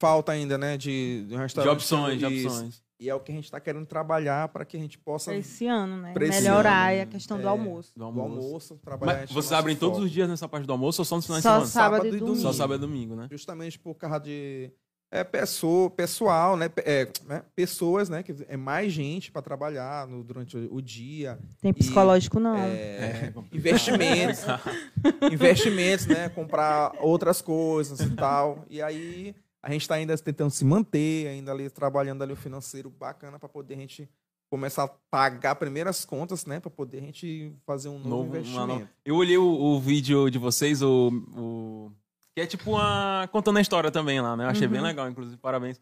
falta 0.00 0.32
ainda, 0.32 0.56
né, 0.58 0.76
de, 0.76 1.24
de 1.26 1.34
um 1.34 1.36
De 1.36 1.42
restaurante. 1.42 1.74
opções, 1.74 2.18
de 2.18 2.26
opções. 2.26 2.82
E 3.00 3.08
é 3.08 3.14
o 3.14 3.20
que 3.20 3.30
a 3.30 3.34
gente 3.34 3.44
está 3.44 3.60
querendo 3.60 3.86
trabalhar 3.86 4.48
para 4.48 4.64
que 4.64 4.76
a 4.76 4.80
gente 4.80 4.98
possa 4.98 5.32
Esse 5.32 5.68
ano, 5.68 5.98
né? 5.98 6.12
Melhorar 6.18 6.92
ano, 6.92 7.02
a 7.02 7.06
questão 7.06 7.38
do 7.38 7.46
é. 7.46 7.48
almoço. 7.48 7.92
Do 7.94 8.00
do 8.00 8.04
almoço. 8.04 8.46
almoço, 8.46 8.78
trabalhar. 8.78 9.20
Mas 9.20 9.30
vocês 9.30 9.52
abrem 9.52 9.76
todos 9.76 10.00
os 10.00 10.10
dias 10.10 10.28
nessa 10.28 10.48
parte 10.48 10.66
do 10.66 10.72
almoço 10.72 11.00
ou 11.00 11.04
só 11.04 11.14
nos 11.14 11.24
finais 11.24 11.44
Só 11.44 11.60
de 11.60 11.68
semana? 11.68 11.90
sábado 11.90 12.06
e 12.08 12.18
domingo. 12.18 12.36
Só 12.36 12.52
sábado 12.52 12.78
e 12.78 12.86
domingo, 12.86 13.14
né? 13.14 13.28
Justamente 13.30 13.78
por 13.78 13.94
causa 13.94 14.18
de 14.18 14.72
é, 15.10 15.24
pessoa, 15.24 15.88
pessoal, 15.90 16.56
né, 16.56 16.70
é, 16.84 17.08
né, 17.26 17.42
pessoas, 17.56 18.08
né, 18.08 18.22
que 18.22 18.34
é 18.48 18.56
mais 18.56 18.92
gente 18.92 19.32
para 19.32 19.40
trabalhar 19.40 20.06
no, 20.06 20.22
durante 20.22 20.56
o, 20.56 20.74
o 20.76 20.82
dia, 20.82 21.38
Tem 21.60 21.72
psicológico, 21.72 22.38
não. 22.38 22.56
é, 22.56 22.68
É, 22.70 23.32
investimentos, 23.52 24.40
investimentos, 25.32 26.06
né, 26.06 26.28
comprar 26.28 26.92
outras 27.00 27.40
coisas 27.40 28.00
e 28.00 28.10
tal. 28.14 28.64
E 28.68 28.82
aí 28.82 29.34
a 29.62 29.70
gente 29.72 29.82
está 29.82 29.94
ainda 29.94 30.16
tentando 30.18 30.50
se 30.50 30.64
manter, 30.64 31.28
ainda 31.28 31.52
ali 31.52 31.68
trabalhando 31.70 32.22
ali 32.22 32.32
o 32.32 32.36
financeiro 32.36 32.90
bacana 32.90 33.38
para 33.38 33.48
poder 33.48 33.74
a 33.74 33.78
gente 33.78 34.08
começar 34.50 34.84
a 34.84 34.88
pagar 35.10 35.56
primeiras 35.56 36.04
contas, 36.06 36.46
né, 36.46 36.58
para 36.58 36.70
poder 36.70 36.98
a 36.98 37.02
gente 37.02 37.52
fazer 37.66 37.88
um 37.90 37.98
novo, 37.98 38.08
Novo- 38.08 38.22
uma 38.30 38.38
investimento. 38.38 38.66
nova- 38.66 38.88
Eu 39.04 39.16
olhei 39.16 39.36
o, 39.36 39.44
o 39.46 39.78
vídeo 39.80 40.30
de 40.30 40.38
vocês, 40.38 40.80
o, 40.80 41.08
o- 41.36 41.92
que 42.38 42.42
é 42.42 42.46
tipo 42.46 42.70
uma 42.70 43.28
contando 43.32 43.56
a 43.58 43.60
história 43.60 43.90
também 43.90 44.20
lá, 44.20 44.36
né? 44.36 44.44
Eu 44.44 44.48
achei 44.50 44.68
bem 44.68 44.78
Uhum. 44.80 44.86
legal, 44.86 45.08
inclusive, 45.10 45.36
parabéns. 45.38 45.80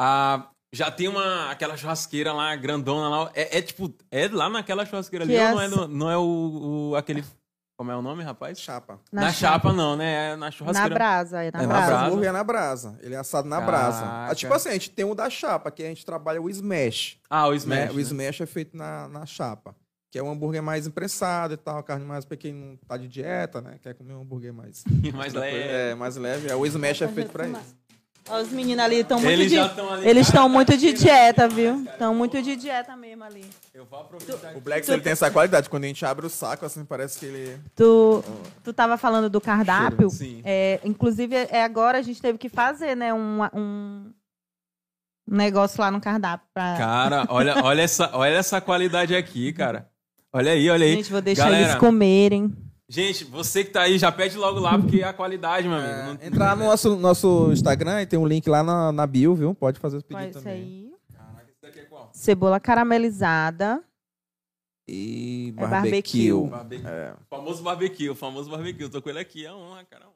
Ah, 0.00 0.48
já 0.74 0.90
tem 0.90 1.06
uma 1.06 1.50
aquela 1.52 1.76
churrasqueira 1.76 2.32
lá 2.32 2.56
grandona 2.56 3.08
lá, 3.08 3.30
é, 3.32 3.58
é 3.58 3.62
tipo 3.62 3.94
é 4.10 4.26
lá 4.26 4.48
naquela 4.48 4.84
churrasqueira 4.84 5.24
ali, 5.24 5.34
Que 5.34 5.40
ou 5.40 5.46
é 5.46 5.52
não 5.52 5.60
é, 5.62 5.68
no- 5.68 5.88
não 5.88 6.10
é 6.10 6.16
o, 6.18 6.90
o- 6.90 6.96
aquele 6.96 7.24
como 7.78 7.92
é 7.92 7.96
o 7.96 8.02
nome, 8.02 8.24
rapaz? 8.24 8.60
Chapa. 8.60 9.00
Na, 9.12 9.32
chapa, 9.32 9.72
não, 9.72 9.96
né? 9.96 10.30
É 10.32 10.36
na 10.36 10.46
Na 10.46 10.50
churrasqueira. 10.50 10.94
brasa, 10.94 11.42
é 11.44 11.50
na 11.52 11.58
É 11.58 11.62
na 11.62 11.68
brasa. 11.68 11.86
brasa. 11.86 12.06
hambúrguer 12.06 12.28
é 12.28 12.32
na 12.32 12.44
brasa. 12.44 12.98
Ele 13.00 13.14
é 13.14 13.18
assado 13.18 13.48
na 13.48 13.60
brasa. 13.60 14.00
Caraca. 14.04 14.30
Ah, 14.32 14.34
tipo 14.34 14.52
assim, 14.54 14.68
a 14.70 14.72
gente 14.72 14.90
tem 14.90 15.04
o 15.04 15.14
da 15.14 15.30
chapa, 15.30 15.70
que 15.70 15.82
a 15.82 15.86
gente 15.86 16.04
trabalha 16.04 16.40
o 16.42 16.48
smash. 16.50 17.18
Ah, 17.30 17.46
o 17.46 17.50
né? 17.52 17.56
smash. 17.56 17.90
O 17.92 17.94
né? 17.96 18.00
smash 18.02 18.40
é 18.40 18.46
feito 18.46 18.76
na, 18.76 19.08
na 19.08 19.26
chapa. 19.26 19.76
Que 20.14 20.20
é 20.20 20.22
um 20.22 20.30
hambúrguer 20.30 20.62
mais 20.62 20.86
imprensado 20.86 21.54
e 21.54 21.56
tal, 21.56 21.82
carne 21.82 22.04
mais 22.04 22.24
pra 22.24 22.36
quem 22.36 22.52
não 22.52 22.76
tá 22.86 22.96
de 22.96 23.08
dieta, 23.08 23.60
né? 23.60 23.80
Quer 23.82 23.94
comer 23.94 24.14
um 24.14 24.20
hambúrguer 24.20 24.54
mais... 24.54 24.84
mais 25.12 25.34
leve. 25.34 25.58
É, 25.58 25.94
mais 25.96 26.14
leve. 26.14 26.48
É, 26.48 26.54
o 26.54 26.64
smash 26.64 27.02
é 27.02 27.08
feito 27.08 27.32
pra 27.32 27.48
isso. 27.48 27.76
Ó, 28.28 28.40
Os 28.40 28.48
meninos 28.50 28.84
ali 28.84 29.00
estão 29.00 29.18
muito 29.18 29.32
Eles 29.32 29.50
de... 29.50 29.58
Eles 30.08 30.28
estão 30.28 30.48
muito 30.48 30.76
de 30.76 30.92
dieta, 30.92 31.48
viu? 31.48 31.82
Estão 31.82 32.14
muito 32.14 32.40
de 32.40 32.54
dieta 32.54 32.96
mesmo 32.96 33.24
ali. 33.24 33.44
Eu 33.74 33.84
vou 33.86 34.02
aproveitar. 34.02 34.56
O 34.56 34.60
Black 34.60 34.88
ele 34.88 35.02
tem 35.02 35.10
essa 35.10 35.28
qualidade. 35.32 35.68
Quando 35.68 35.82
a 35.82 35.88
gente 35.88 36.06
abre 36.06 36.24
o 36.24 36.30
saco, 36.30 36.64
assim, 36.64 36.84
parece 36.84 37.18
que 37.18 37.26
ele... 37.26 37.58
Tu, 37.74 38.24
tu 38.62 38.72
tava 38.72 38.96
falando 38.96 39.28
do 39.28 39.40
cardápio. 39.40 40.08
Sim. 40.10 40.42
É, 40.44 40.78
inclusive, 40.84 41.34
é, 41.34 41.64
agora 41.64 41.98
a 41.98 42.02
gente 42.02 42.22
teve 42.22 42.38
que 42.38 42.48
fazer, 42.48 42.94
né, 42.94 43.12
um, 43.12 43.40
um 43.52 44.12
negócio 45.26 45.80
lá 45.80 45.90
no 45.90 46.00
cardápio. 46.00 46.46
Pra... 46.54 46.76
Cara, 46.78 47.26
olha, 47.30 47.64
olha, 47.64 47.82
essa, 47.82 48.16
olha 48.16 48.34
essa 48.34 48.60
qualidade 48.60 49.12
aqui, 49.16 49.52
cara. 49.52 49.92
Olha 50.34 50.52
aí, 50.52 50.68
olha 50.68 50.84
aí. 50.84 50.94
Gente, 50.96 51.12
vou 51.12 51.22
deixar 51.22 51.44
Galera. 51.44 51.64
eles 51.64 51.74
comerem. 51.76 52.52
Gente, 52.88 53.24
você 53.24 53.64
que 53.64 53.70
tá 53.70 53.82
aí, 53.82 53.96
já 53.98 54.10
pede 54.12 54.36
logo 54.36 54.58
lá, 54.58 54.76
porque 54.78 55.00
é 55.00 55.04
a 55.04 55.12
qualidade, 55.12 55.66
meu 55.68 55.78
amigo. 55.78 55.90
É, 55.92 56.04
Não- 56.06 56.18
entrar 56.26 56.56
no 56.56 56.64
nosso, 56.64 56.96
nosso 56.96 57.52
Instagram 57.52 58.02
e 58.02 58.06
tem 58.06 58.18
um 58.18 58.26
link 58.26 58.48
lá 58.48 58.62
na, 58.62 58.90
na 58.92 59.06
bio, 59.06 59.34
viu? 59.34 59.54
Pode 59.54 59.78
fazer 59.78 59.96
os 59.96 60.02
é 60.02 60.06
pedidos 60.06 60.30
isso 60.36 60.38
também. 60.44 60.60
aí? 60.60 60.92
Caraca, 61.16 61.44
esse 61.50 61.62
daqui 61.62 61.78
é 61.78 61.82
qual? 61.84 62.10
Cebola 62.12 62.58
caramelizada. 62.60 63.82
E 64.86 65.54
É 65.56 65.60
barbecue. 65.60 66.30
barbecue. 66.32 66.50
Barbecue. 66.50 66.86
É. 66.86 67.14
Famoso 67.30 67.62
barbecue, 67.62 68.10
o 68.10 68.14
famoso 68.14 68.50
barbecue. 68.50 68.88
Tô 68.90 69.00
com 69.00 69.08
ele 69.08 69.20
aqui, 69.20 69.46
é 69.46 69.52
uma, 69.52 69.82
cara. 69.84 70.06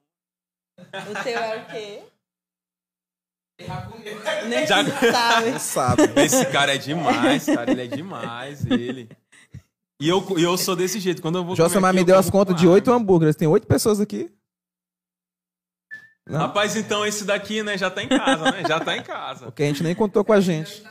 O 0.79 1.23
teu 1.25 1.39
é 1.39 1.57
o 1.59 1.67
quê? 1.67 2.03
Nem 4.49 4.67
Já- 4.67 4.85
sabe. 5.13 5.59
Sabe. 5.59 6.03
Esse 6.23 6.45
cara 6.47 6.75
é 6.75 6.79
demais, 6.79 7.47
cara. 7.47 7.71
Ele 7.71 7.83
é 7.83 7.87
demais, 7.87 8.65
ele. 8.67 9.09
E 10.01 10.09
eu, 10.09 10.39
e 10.39 10.43
eu 10.43 10.57
sou 10.57 10.77
desse 10.77 11.01
jeito. 11.01 11.21
Quando 11.21 11.39
eu 11.39 11.45
vou. 11.45 11.57
comer 11.57 11.69
Josemar 11.69 11.91
aqui, 11.91 11.97
me 11.97 12.03
eu 12.03 12.07
deu 12.07 12.19
as 12.19 12.31
contas 12.31 12.55
de 12.57 12.67
oito 12.67 12.91
hambúrgueres. 12.93 13.37
Tem 13.37 13.49
oito 13.49 13.67
pessoas 13.67 14.01
aqui. 14.01 14.33
Não? 16.27 16.39
Rapaz, 16.41 16.77
então 16.77 17.07
esse 17.07 17.25
daqui, 17.25 17.63
né, 17.63 17.79
já 17.79 17.91
tá 17.91 18.03
em 18.03 18.09
casa, 18.09 18.51
né? 18.51 18.63
Já 18.69 18.79
tá 18.79 18.97
em 18.97 19.03
casa. 19.03 19.47
Porque 19.47 19.63
a 19.63 19.67
gente 19.67 19.83
nem 19.83 19.95
contou 19.95 20.23
com 20.25 20.33
a 20.33 20.41
gente. 20.41 20.83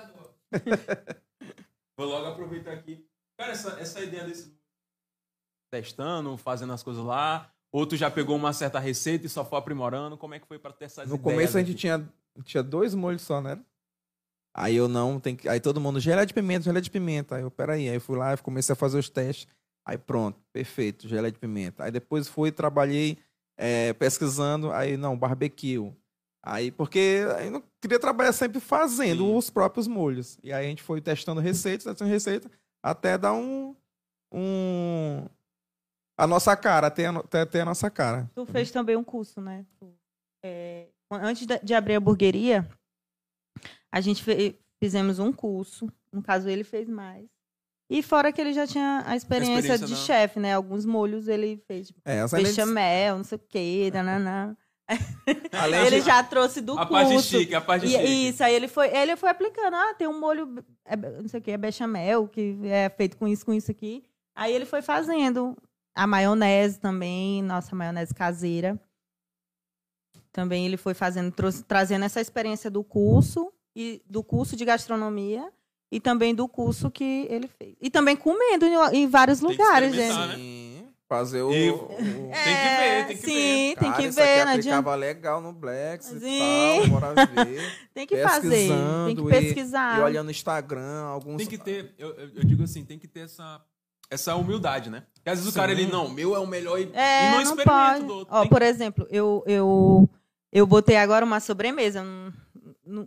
Vou 1.95 2.07
logo 2.07 2.25
aproveitar 2.27 2.73
aqui. 2.73 3.05
Cara, 3.39 3.51
essa, 3.51 3.79
essa 3.79 4.01
ideia 4.01 4.23
desse. 4.23 4.57
Testando, 5.71 6.35
fazendo 6.37 6.73
as 6.73 6.81
coisas 6.81 7.03
lá. 7.03 7.51
Outro 7.71 7.97
já 7.97 8.09
pegou 8.09 8.35
uma 8.35 8.51
certa 8.51 8.79
receita 8.79 9.25
e 9.25 9.29
só 9.29 9.45
foi 9.45 9.59
aprimorando. 9.59 10.17
Como 10.17 10.33
é 10.33 10.39
que 10.39 10.47
foi 10.47 10.57
pra 10.57 10.73
ter 10.73 10.85
essas 10.85 11.07
No 11.07 11.15
ideias 11.15 11.33
começo 11.33 11.57
a 11.57 11.59
gente 11.59 11.71
aqui? 11.71 11.79
tinha, 11.79 12.09
tinha 12.43 12.63
dois 12.63 12.95
molhos 12.95 13.21
só, 13.21 13.39
né? 13.39 13.59
Aí 14.57 14.75
eu 14.75 14.87
não, 14.87 15.19
tem 15.19 15.35
que, 15.35 15.47
aí 15.47 15.59
todo 15.59 15.79
mundo, 15.79 15.99
gelé 15.99 16.25
de 16.25 16.33
pimenta, 16.33 16.63
gelé 16.63 16.81
de 16.81 16.89
pimenta. 16.89 17.35
Aí 17.35 17.43
eu, 17.43 17.51
peraí, 17.51 17.87
aí 17.87 17.95
eu 17.95 18.01
fui 18.01 18.17
lá 18.17 18.33
e 18.33 18.37
comecei 18.37 18.73
a 18.73 18.75
fazer 18.75 18.97
os 18.97 19.07
testes. 19.07 19.47
Aí 19.85 19.99
pronto, 19.99 20.41
perfeito, 20.51 21.07
gelé 21.07 21.29
de 21.29 21.37
pimenta. 21.37 21.83
Aí 21.83 21.91
depois 21.91 22.27
fui, 22.27 22.51
trabalhei 22.51 23.19
é, 23.55 23.93
pesquisando, 23.93 24.71
aí 24.71 24.97
não, 24.97 25.15
barbecue. 25.15 25.93
Aí, 26.43 26.71
porque 26.71 27.23
aí 27.37 27.51
não 27.51 27.61
queria 27.79 27.99
trabalhar 27.99 28.33
sempre 28.33 28.59
fazendo 28.59 29.25
Sim. 29.25 29.35
os 29.35 29.49
próprios 29.51 29.85
molhos. 29.85 30.39
E 30.43 30.51
aí 30.51 30.65
a 30.65 30.69
gente 30.69 30.81
foi 30.81 31.01
testando 31.01 31.39
receitas, 31.39 31.85
testando 31.85 32.09
receita, 32.09 32.49
até 32.81 33.15
dar 33.15 33.33
um, 33.33 33.75
um... 34.33 35.25
A 36.17 36.25
nossa 36.25 36.57
cara, 36.57 36.87
até 36.87 37.05
a, 37.05 37.11
até, 37.11 37.41
até 37.41 37.61
a 37.61 37.65
nossa 37.65 37.91
cara. 37.91 38.27
Tu 38.33 38.43
fez 38.47 38.71
também 38.71 38.95
um 38.95 39.03
curso, 39.03 39.39
né? 39.39 39.65
Tu, 39.77 39.93
é, 40.43 40.87
antes 41.11 41.45
de, 41.45 41.59
de 41.59 41.73
abrir 41.75 41.93
a 41.93 41.97
hamburgueria, 41.99 42.67
a 43.91 44.01
gente 44.01 44.23
fe- 44.23 44.59
fizemos 44.79 45.19
um 45.19 45.31
curso. 45.31 45.87
No 46.11 46.21
caso, 46.21 46.47
ele 46.49 46.63
fez 46.63 46.87
mais. 46.89 47.25
E 47.89 48.03
fora 48.03 48.31
que 48.33 48.41
ele 48.41 48.53
já 48.53 48.67
tinha 48.67 49.03
a 49.05 49.15
experiência, 49.15 49.59
experiência 49.59 49.85
de 49.87 49.93
na- 49.93 49.99
chefe, 49.99 50.39
né? 50.39 50.53
Alguns 50.53 50.85
molhos 50.85 51.27
ele 51.27 51.61
fez. 51.67 51.87
Tipo, 51.87 52.01
É, 52.03 52.25
bechamel, 52.27 53.17
não 53.17 53.23
sei 53.23 53.37
o 53.37 53.41
quê, 53.47 53.89
nananã. 53.93 54.57
além 55.51 55.85
Ele 55.87 55.99
de- 55.99 56.05
já 56.05 56.23
trouxe 56.23 56.61
do 56.61 56.77
A 56.79 56.85
curso. 56.85 57.03
parte 57.09 57.21
chique, 57.23 57.55
a 57.55 57.61
parte 57.61 57.85
E- 57.85 57.89
chique. 57.89 58.03
isso, 58.29 58.43
aí 58.43 58.53
ele 58.55 58.67
foi, 58.67 58.87
ele 58.95 59.15
foi 59.15 59.29
aplicando. 59.29 59.73
Ah, 59.75 59.93
tem 59.93 60.07
um 60.07 60.19
molho, 60.19 60.63
é, 60.85 60.95
não 60.95 61.27
sei 61.27 61.39
o 61.39 61.43
que, 61.43 61.51
é 61.51 61.57
bechamel, 61.57 62.27
que 62.27 62.57
é 62.63 62.89
feito 62.89 63.17
com 63.17 63.27
isso, 63.27 63.45
com 63.45 63.53
isso 63.53 63.69
aqui. 63.71 64.03
Aí 64.35 64.53
ele 64.53 64.65
foi 64.65 64.81
fazendo 64.81 65.57
a 65.95 66.05
maionese 66.07 66.79
também, 66.79 67.41
nossa 67.41 67.75
maionese 67.75 68.13
caseira. 68.13 68.79
Também 70.31 70.65
ele 70.65 70.77
foi 70.77 70.93
fazendo, 70.93 71.31
trouxe- 71.31 71.63
trazendo 71.63 72.05
essa 72.05 72.21
experiência 72.21 72.69
do 72.69 72.83
curso, 72.83 73.51
e 73.79 74.01
do 74.09 74.23
curso 74.23 74.55
de 74.55 74.65
gastronomia, 74.65 75.47
e 75.91 75.99
também 75.99 76.33
do 76.33 76.47
curso 76.47 76.89
que 76.89 77.27
ele 77.29 77.47
fez. 77.47 77.75
E 77.79 77.89
também 77.91 78.15
comendo 78.15 78.65
em, 78.65 78.73
em 79.03 79.07
vários 79.07 79.39
Tem 79.39 79.49
que 79.49 79.55
lugares, 79.57 79.93
gente. 79.93 80.17
né? 80.17 80.35
Sim, 80.35 80.83
fazer 81.07 81.43
o... 81.43 81.53
E- 81.53 81.69
o- 81.69 81.77
Tem 81.77 81.95
que 81.95 82.69
ver, 82.79 83.07
tem 83.07 83.17
que 83.17 83.21
sim, 83.23 83.33
ver. 83.33 83.75
tem 83.75 83.75
Cara, 83.91 83.93
que 83.93 84.07
isso 84.09 84.19
aqui 84.19 84.27
ver, 84.27 84.39
adianta. 84.41 84.51
aplicava 84.79 84.95
legal 84.95 85.41
no 85.41 85.53
Blacks 85.53 86.11
e 86.11 86.19
Sim. 86.19 86.39
tal, 86.81 86.87
bora 86.99 87.13
ver. 87.27 87.71
Tem 87.93 88.07
que 88.07 88.17
fazer, 88.17 88.49
tem 89.05 89.15
que 89.15 89.21
pesquisando 89.21 89.29
e- 89.29 89.31
pesquisar. 89.31 89.99
e 89.99 90.01
olhando 90.03 90.25
no 90.25 90.31
Instagram, 90.31 91.03
alguns... 91.05 91.37
Tem 91.37 91.45
que 91.47 91.57
ter, 91.57 91.93
eu, 91.99 92.09
eu- 92.15 92.43
digo 92.43 92.63
assim, 92.63 92.83
tem 92.83 92.97
que 92.99 93.07
ter 93.07 93.21
essa, 93.21 93.61
essa 94.09 94.35
humildade, 94.35 94.89
né? 94.89 95.03
Porque 95.13 95.29
às 95.29 95.37
vezes 95.39 95.53
o 95.53 95.55
cara, 95.55 95.73
Sim. 95.73 95.81
ele, 95.83 95.91
não, 95.91 96.09
meu 96.09 96.35
é 96.35 96.39
o 96.39 96.47
melhor 96.47 96.79
e, 96.79 96.89
É, 96.93 97.27
e 97.27 97.29
não 97.29 97.35
não 97.35 97.41
experimenta 97.43 97.71
pode. 97.93 98.05
do 98.05 98.13
outro. 98.13 98.35
Ó, 98.35 98.41
Tem 98.41 98.49
por 98.49 98.61
exemplo, 98.61 99.07
eu, 99.09 99.43
eu, 99.47 100.09
eu 100.51 100.65
botei 100.67 100.97
agora 100.97 101.23
uma 101.23 101.39
sobremesa. 101.39 102.03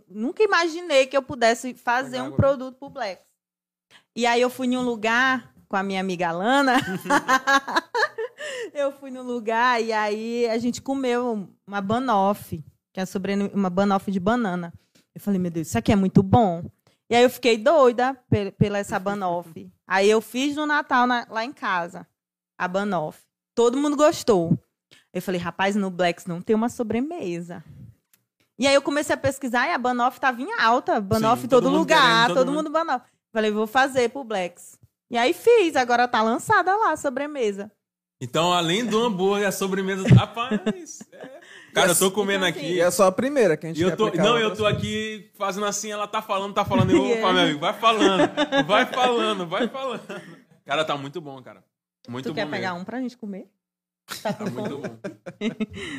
Nunca 0.07 0.43
imaginei 0.43 1.07
que 1.07 1.15
eu 1.17 1.21
pudesse 1.23 1.73
fazer 1.73 2.21
um 2.21 2.31
produto 2.35 2.77
pro 2.77 2.89
Blex. 2.89 3.21
E 4.15 4.25
aí 4.25 4.39
eu 4.41 4.49
fui 4.49 4.67
em 4.67 4.77
um 4.77 4.81
lugar 4.83 5.53
com 5.67 5.75
a 5.77 5.83
minha 5.83 5.99
amiga 5.99 6.29
Alana. 6.29 6.77
eu 8.73 8.91
fui 8.91 9.11
no 9.11 9.21
lugar 9.23 9.81
e 9.81 9.91
aí 9.91 10.47
a 10.49 10.57
gente 10.57 10.81
comeu 10.81 11.49
uma 11.65 11.81
banoffee, 11.81 12.63
que 12.93 12.99
é 12.99 13.05
sobre 13.05 13.33
uma 13.53 13.69
banoffee 13.69 14.11
de 14.13 14.19
banana. 14.19 14.73
Eu 15.13 15.21
falei, 15.21 15.39
meu 15.39 15.51
Deus, 15.51 15.67
isso 15.67 15.77
aqui 15.77 15.91
é 15.91 15.95
muito 15.95 16.23
bom. 16.23 16.63
E 17.09 17.15
aí 17.15 17.23
eu 17.23 17.29
fiquei 17.29 17.57
doida 17.57 18.15
pe- 18.29 18.51
pela 18.51 18.77
essa 18.77 18.97
banoffee. 18.97 19.71
Aí 19.85 20.09
eu 20.09 20.21
fiz 20.21 20.55
no 20.55 20.65
Natal 20.65 21.05
na- 21.05 21.27
lá 21.29 21.43
em 21.43 21.51
casa, 21.51 22.07
a 22.57 22.65
banoffee. 22.65 23.21
Todo 23.53 23.77
mundo 23.77 23.97
gostou. 23.97 24.57
Eu 25.13 25.21
falei, 25.21 25.41
rapaz, 25.41 25.75
no 25.75 25.89
Blacks 25.91 26.25
não 26.25 26.41
tem 26.41 26.55
uma 26.55 26.69
sobremesa. 26.69 27.61
E 28.61 28.67
aí 28.67 28.75
eu 28.75 28.81
comecei 28.83 29.15
a 29.15 29.17
pesquisar 29.17 29.67
e 29.67 29.71
a 29.73 29.77
Banoff 29.79 30.17
estava 30.17 30.39
em 30.39 30.47
alta. 30.59 31.01
Banoff 31.01 31.43
em 31.43 31.47
todo, 31.49 31.63
todo 31.63 31.71
mundo 31.71 31.79
lugar, 31.79 31.99
querendo, 31.99 32.27
todo, 32.27 32.45
todo 32.45 32.53
mundo 32.53 32.69
Banoff. 32.69 33.03
Falei, 33.33 33.49
vou 33.49 33.65
fazer 33.65 34.09
pro 34.09 34.23
Blacks. 34.23 34.77
E 35.09 35.17
aí 35.17 35.33
fiz, 35.33 35.75
agora 35.75 36.07
tá 36.07 36.21
lançada 36.21 36.75
lá 36.75 36.91
a 36.91 36.95
sobremesa. 36.95 37.71
Então, 38.21 38.53
além 38.53 38.85
do 38.85 39.03
hambúrguer, 39.03 39.47
a 39.47 39.51
sobremesa. 39.51 40.07
Rapaz, 40.13 40.99
é. 41.11 41.39
Cara, 41.73 41.89
eu 41.89 41.97
tô 41.97 42.11
comendo 42.11 42.45
Então, 42.45 42.59
assim, 42.59 42.67
aqui. 42.67 42.75
E 42.75 42.81
é 42.81 42.91
só 42.91 43.07
a 43.07 43.11
primeira 43.11 43.57
que 43.57 43.65
a 43.65 43.69
gente 43.69 43.81
eu 43.81 43.97
tô, 43.97 44.11
não, 44.13 44.37
eu 44.37 44.51
tô 44.55 44.61
coisas. 44.61 44.77
aqui 44.77 45.31
fazendo 45.39 45.65
assim, 45.65 45.91
ela 45.91 46.07
tá 46.07 46.21
falando, 46.21 46.53
tá 46.53 46.63
falando. 46.63 46.91
Eu, 46.91 46.97
Yeah. 47.03 47.17
opa, 47.25 47.33
meu 47.33 47.43
amigo, 47.43 47.59
vai 47.59 47.73
falando, 47.73 48.67
vai 48.67 48.85
falando, 48.85 49.47
vai 49.47 49.67
falando. 49.69 50.21
Cara, 50.63 50.85
tá 50.85 50.95
muito 50.95 51.19
bom, 51.19 51.41
cara. 51.41 51.63
Muito 52.07 52.25
tu 52.25 52.29
bom 52.29 52.35
quer 52.35 52.45
mesmo. 52.45 52.55
pegar 52.57 52.73
um 52.75 52.83
pra 52.85 52.99
gente 52.99 53.17
comer? 53.17 53.49
Tá 54.21 54.33
com 54.33 54.45
Tá 54.45 54.51
fome? 54.51 54.61
muito 54.61 54.77
bom. 54.77 54.99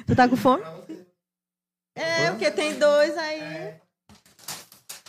Tu 0.06 0.14
tá 0.14 0.28
com 0.28 0.36
fome? 0.36 0.62
É, 1.94 2.30
porque 2.30 2.50
tem 2.50 2.74
dois 2.78 3.16
aí. 3.18 3.74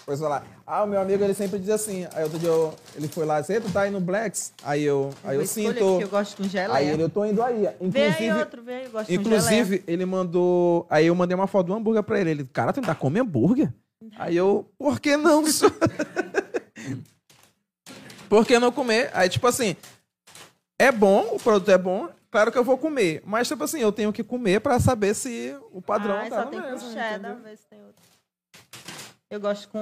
Pois 0.06 0.20
vai 0.20 0.30
lá. 0.30 0.44
Ah, 0.68 0.84
o 0.84 0.88
meu 0.88 1.00
amigo, 1.00 1.24
ele 1.24 1.34
sempre 1.34 1.58
diz 1.58 1.70
assim. 1.70 2.06
Aí 2.14 2.24
outro 2.24 2.38
dia 2.38 2.50
eu- 2.50 2.76
ele 2.94 3.08
foi 3.08 3.26
lá, 3.26 3.42
você 3.42 3.62
tu 3.62 3.72
tá 3.72 3.84
aí 3.84 3.90
no 3.92 4.02
Blacks? 4.02 4.52
Aí 4.62 4.84
eu, 4.84 5.14
aí 5.24 5.38
eu, 5.38 5.42
escolher, 5.44 5.80
sinto. 5.80 6.02
eu 6.02 6.10
gosto 6.10 6.36
com 6.36 6.44
Aí 6.44 6.50
geleia. 6.50 6.92
ele, 6.92 7.04
eu 7.04 7.10
tô 7.10 7.24
indo 7.24 7.42
aí. 7.42 7.62
Vê 7.62 7.70
aí 7.70 7.78
Inclusive, 8.10 8.40
outro, 8.40 8.62
vê 8.64 8.74
aí, 8.74 8.84
eu 8.86 8.92
gosto 8.92 9.08
com 9.08 9.14
inclusive 9.14 9.82
ele 9.88 10.06
mandou. 10.06 10.86
Aí 10.90 11.08
eu 11.08 11.16
mandei 11.16 11.34
uma 11.36 11.48
foto 11.48 11.68
do 11.68 11.74
hambúrguer 11.74 12.04
pra 12.04 12.20
ele. 12.20 12.32
Ele, 12.32 12.44
cara, 12.44 12.74
tu 12.74 12.82
ainda 12.82 12.94
come 12.94 13.22
hambúrguer? 13.22 13.74
Aí 14.18 14.36
eu, 14.36 14.70
por 14.78 15.00
que 15.00 15.16
não, 15.16 15.42
por 18.28 18.46
que 18.46 18.60
não 18.60 18.74
comer? 18.74 19.10
Aí, 19.14 19.30
tipo 19.30 19.48
assim, 19.48 19.78
é 20.78 20.92
bom, 20.92 21.30
o 21.32 21.40
produto 21.40 21.72
é 21.72 21.78
bom, 21.78 22.10
claro 22.34 22.52
que 22.52 22.58
eu 22.58 22.64
vou 22.64 22.78
comer. 22.80 23.22
Mas, 23.24 23.48
tipo 23.48 23.64
assim, 23.64 23.80
eu 23.80 23.92
tenho 23.92 24.12
que 24.12 24.24
comer 24.24 24.60
pra 24.60 24.80
saber 24.80 25.14
se 25.14 25.56
o 25.72 25.80
padrão 25.82 26.16
Ai, 26.16 26.30
tá 26.30 26.40
só 26.40 26.46
no 26.46 26.52
tem 26.52 26.62
mesmo, 26.62 26.80
com 26.88 26.94
cheddar, 26.94 27.36
vê 27.38 27.56
se 27.56 27.68
tem 27.68 27.84
outro. 27.86 28.04
Eu 29.30 29.40
gosto 29.40 29.70
com... 29.70 29.80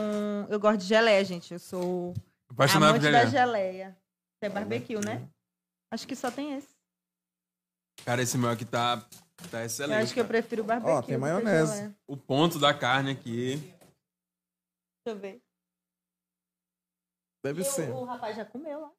Eu 0.50 0.60
gosto 0.60 0.80
de 0.80 0.86
geleia, 0.86 1.24
gente. 1.24 1.54
Eu 1.54 1.60
sou 1.60 2.14
Apaixonado 2.50 2.90
amante 2.90 3.06
por 3.06 3.12
da 3.12 3.26
geleia. 3.26 3.98
É 4.42 4.50
barbecue, 4.50 4.96
né? 5.06 5.28
Acho 5.92 6.06
que 6.08 6.16
só 6.16 6.30
tem 6.30 6.56
esse. 6.56 6.70
Cara, 8.06 8.22
esse 8.22 8.38
meu 8.38 8.50
aqui 8.50 8.66
tá, 8.66 8.98
tá 9.50 9.60
Eu 9.62 9.66
excelente. 9.66 10.04
acho 10.04 10.14
que 10.14 10.20
eu 10.20 10.26
prefiro 10.28 10.64
barbecue. 10.64 10.92
Ó, 10.92 11.02
tem 11.02 11.18
maionese. 11.18 11.96
O 12.08 12.18
ponto 12.18 12.60
da 12.60 12.74
carne 12.74 13.12
aqui. 13.12 13.56
Deixa 13.58 15.08
eu 15.08 15.16
ver. 15.16 15.42
Deve 17.44 17.62
E 17.62 17.66
ser. 17.66 17.90
o, 17.92 18.02
o 18.02 18.04
rapaz 18.04 18.36
já 18.36 18.46
comeu 18.46 18.82
lá. 18.82 18.92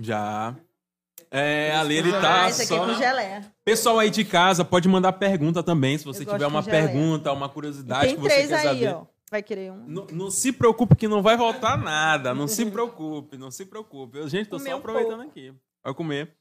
Já. 0.00 0.56
É, 1.34 1.74
ali 1.74 1.96
ele 1.96 2.12
tá 2.12 2.44
ah, 2.44 2.48
esse 2.50 2.62
aqui 2.74 2.94
só. 2.94 3.02
é. 3.18 3.40
Pessoal 3.64 3.98
aí 3.98 4.10
de 4.10 4.22
casa, 4.22 4.64
pode 4.64 4.86
mandar 4.86 5.12
pergunta 5.14 5.62
também, 5.62 5.96
se 5.96 6.04
você 6.04 6.22
Eu 6.24 6.26
tiver 6.26 6.46
uma 6.46 6.62
pergunta, 6.62 7.32
uma 7.32 7.48
curiosidade 7.48 8.06
Tem 8.08 8.16
que 8.16 8.20
você 8.20 8.28
três 8.28 8.48
quer 8.48 8.54
aí, 8.56 8.64
saber. 8.84 8.94
ó. 8.94 9.06
Vai 9.30 9.42
querer 9.42 9.72
um? 9.72 9.84
Não, 9.88 10.06
não 10.12 10.30
se 10.30 10.52
preocupe 10.52 10.94
que 10.94 11.08
não 11.08 11.22
vai 11.22 11.38
voltar 11.38 11.78
nada. 11.78 12.34
Não 12.34 12.46
se 12.46 12.66
preocupe, 12.70 13.38
não 13.38 13.50
se 13.50 13.64
preocupe. 13.64 14.28
Gente, 14.28 14.50
tô 14.50 14.58
só 14.58 14.68
um 14.68 14.76
aproveitando 14.76 15.22
aqui. 15.22 15.54
Vai 15.82 15.94
comer. 15.94 16.36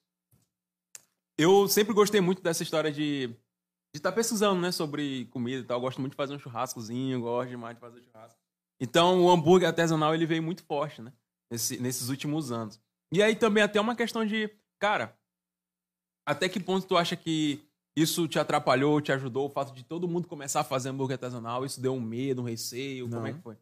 Eu 1.37 1.67
sempre 1.67 1.93
gostei 1.93 2.21
muito 2.21 2.41
dessa 2.41 2.63
história 2.63 2.91
de 2.91 3.33
de 3.93 3.97
estar 3.99 4.13
pesquisando, 4.13 4.61
né, 4.61 4.71
sobre 4.71 5.25
comida 5.31 5.59
e 5.61 5.65
tal. 5.65 5.75
Eu 5.77 5.81
gosto 5.81 5.99
muito 5.99 6.13
de 6.13 6.15
fazer 6.17 6.33
um 6.33 6.39
churrascozinho, 6.39 7.19
gosto 7.19 7.49
demais 7.49 7.75
de 7.75 7.81
fazer 7.81 8.01
churrasco. 8.01 8.37
Então, 8.79 9.21
o 9.21 9.29
hambúrguer 9.29 9.67
artesanal, 9.67 10.15
ele 10.15 10.25
veio 10.25 10.41
muito 10.41 10.63
forte, 10.63 11.01
né, 11.01 11.11
nesse- 11.51 11.77
nesses 11.77 12.07
últimos 12.07 12.53
anos. 12.53 12.79
E 13.11 13.21
aí 13.21 13.35
também 13.35 13.61
até 13.61 13.81
uma 13.81 13.93
questão 13.93 14.25
de, 14.25 14.49
cara, 14.81 15.15
até 16.25 16.49
que 16.49 16.59
ponto 16.59 16.87
tu 16.87 16.97
acha 16.97 17.15
que 17.15 17.63
isso 17.95 18.27
te 18.27 18.39
atrapalhou, 18.39 18.99
te 18.99 19.11
ajudou, 19.11 19.45
o 19.45 19.49
fato 19.49 19.73
de 19.73 19.83
todo 19.83 20.07
mundo 20.07 20.27
começar 20.27 20.61
a 20.61 20.63
fazer 20.63 20.89
hambúrguer 20.89 21.15
artesanal? 21.15 21.63
Isso 21.63 21.79
deu 21.79 21.93
um 21.93 22.01
medo, 22.01 22.41
um 22.41 22.45
receio? 22.45 23.07
Como 23.07 23.27
é 23.27 23.31
Não. 23.31 23.37
que 23.37 23.43
foi? 23.43 23.57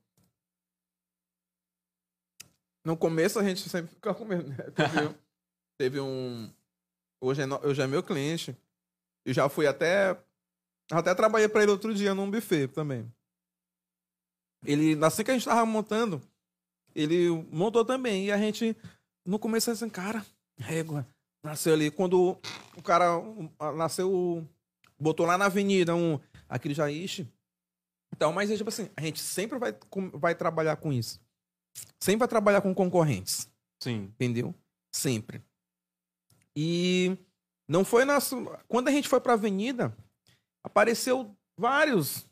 No 2.85 2.95
começo 2.95 3.37
a 3.37 3.43
gente 3.43 3.67
sempre 3.67 3.93
fica 3.93 4.13
com 4.13 4.23
medo, 4.25 4.47
né? 4.49 4.55
Teve, 4.71 5.15
teve 5.77 5.99
um. 5.99 6.49
Hoje 7.21 7.41
é, 7.41 7.45
no- 7.45 7.59
hoje 7.65 7.81
é 7.81 7.87
meu 7.87 8.01
cliente. 8.01 8.55
Eu 9.25 9.33
já 9.33 9.49
fui 9.49 9.67
até. 9.67 10.17
Até 10.91 11.13
trabalhei 11.13 11.49
pra 11.49 11.61
ele 11.61 11.71
outro 11.71 11.93
dia 11.93 12.15
num 12.15 12.31
buffet 12.31 12.69
também. 12.69 13.11
Ele, 14.65 14.97
assim 15.05 15.23
que 15.23 15.31
a 15.31 15.33
gente 15.33 15.45
tava 15.45 15.65
montando, 15.65 16.21
ele 16.95 17.29
montou 17.51 17.83
também. 17.85 18.25
E 18.27 18.31
a 18.31 18.37
gente, 18.37 18.75
no 19.25 19.37
começo, 19.37 19.69
assim, 19.69 19.89
cara, 19.89 20.25
régua. 20.59 21.07
Nasceu 21.43 21.73
ali. 21.73 21.89
Quando 21.89 22.37
o 22.75 22.81
cara 22.81 23.17
um, 23.17 23.49
nasceu, 23.75 24.47
botou 24.99 25.25
lá 25.25 25.37
na 25.37 25.45
avenida 25.45 25.95
um. 25.95 26.19
Aquele 26.47 26.73
já, 26.73 26.89
ixi. 26.91 27.27
Então, 28.13 28.33
mas 28.33 28.51
é 28.51 28.57
tipo 28.57 28.69
assim, 28.69 28.89
a 28.95 29.01
gente 29.01 29.19
sempre 29.19 29.57
vai, 29.57 29.75
vai 30.13 30.35
trabalhar 30.35 30.75
com 30.75 30.91
isso. 30.91 31.21
Sempre 32.01 32.19
vai 32.19 32.27
trabalhar 32.27 32.61
com 32.61 32.73
concorrentes. 32.73 33.49
Sim. 33.81 34.11
Entendeu? 34.15 34.53
Sempre. 34.93 35.41
E 36.55 37.17
não 37.67 37.85
foi 37.85 38.03
nosso. 38.03 38.45
Quando 38.67 38.87
a 38.87 38.91
gente 38.91 39.07
foi 39.07 39.21
pra 39.21 39.33
avenida, 39.33 39.95
apareceu 40.63 41.35
Vários. 41.59 42.25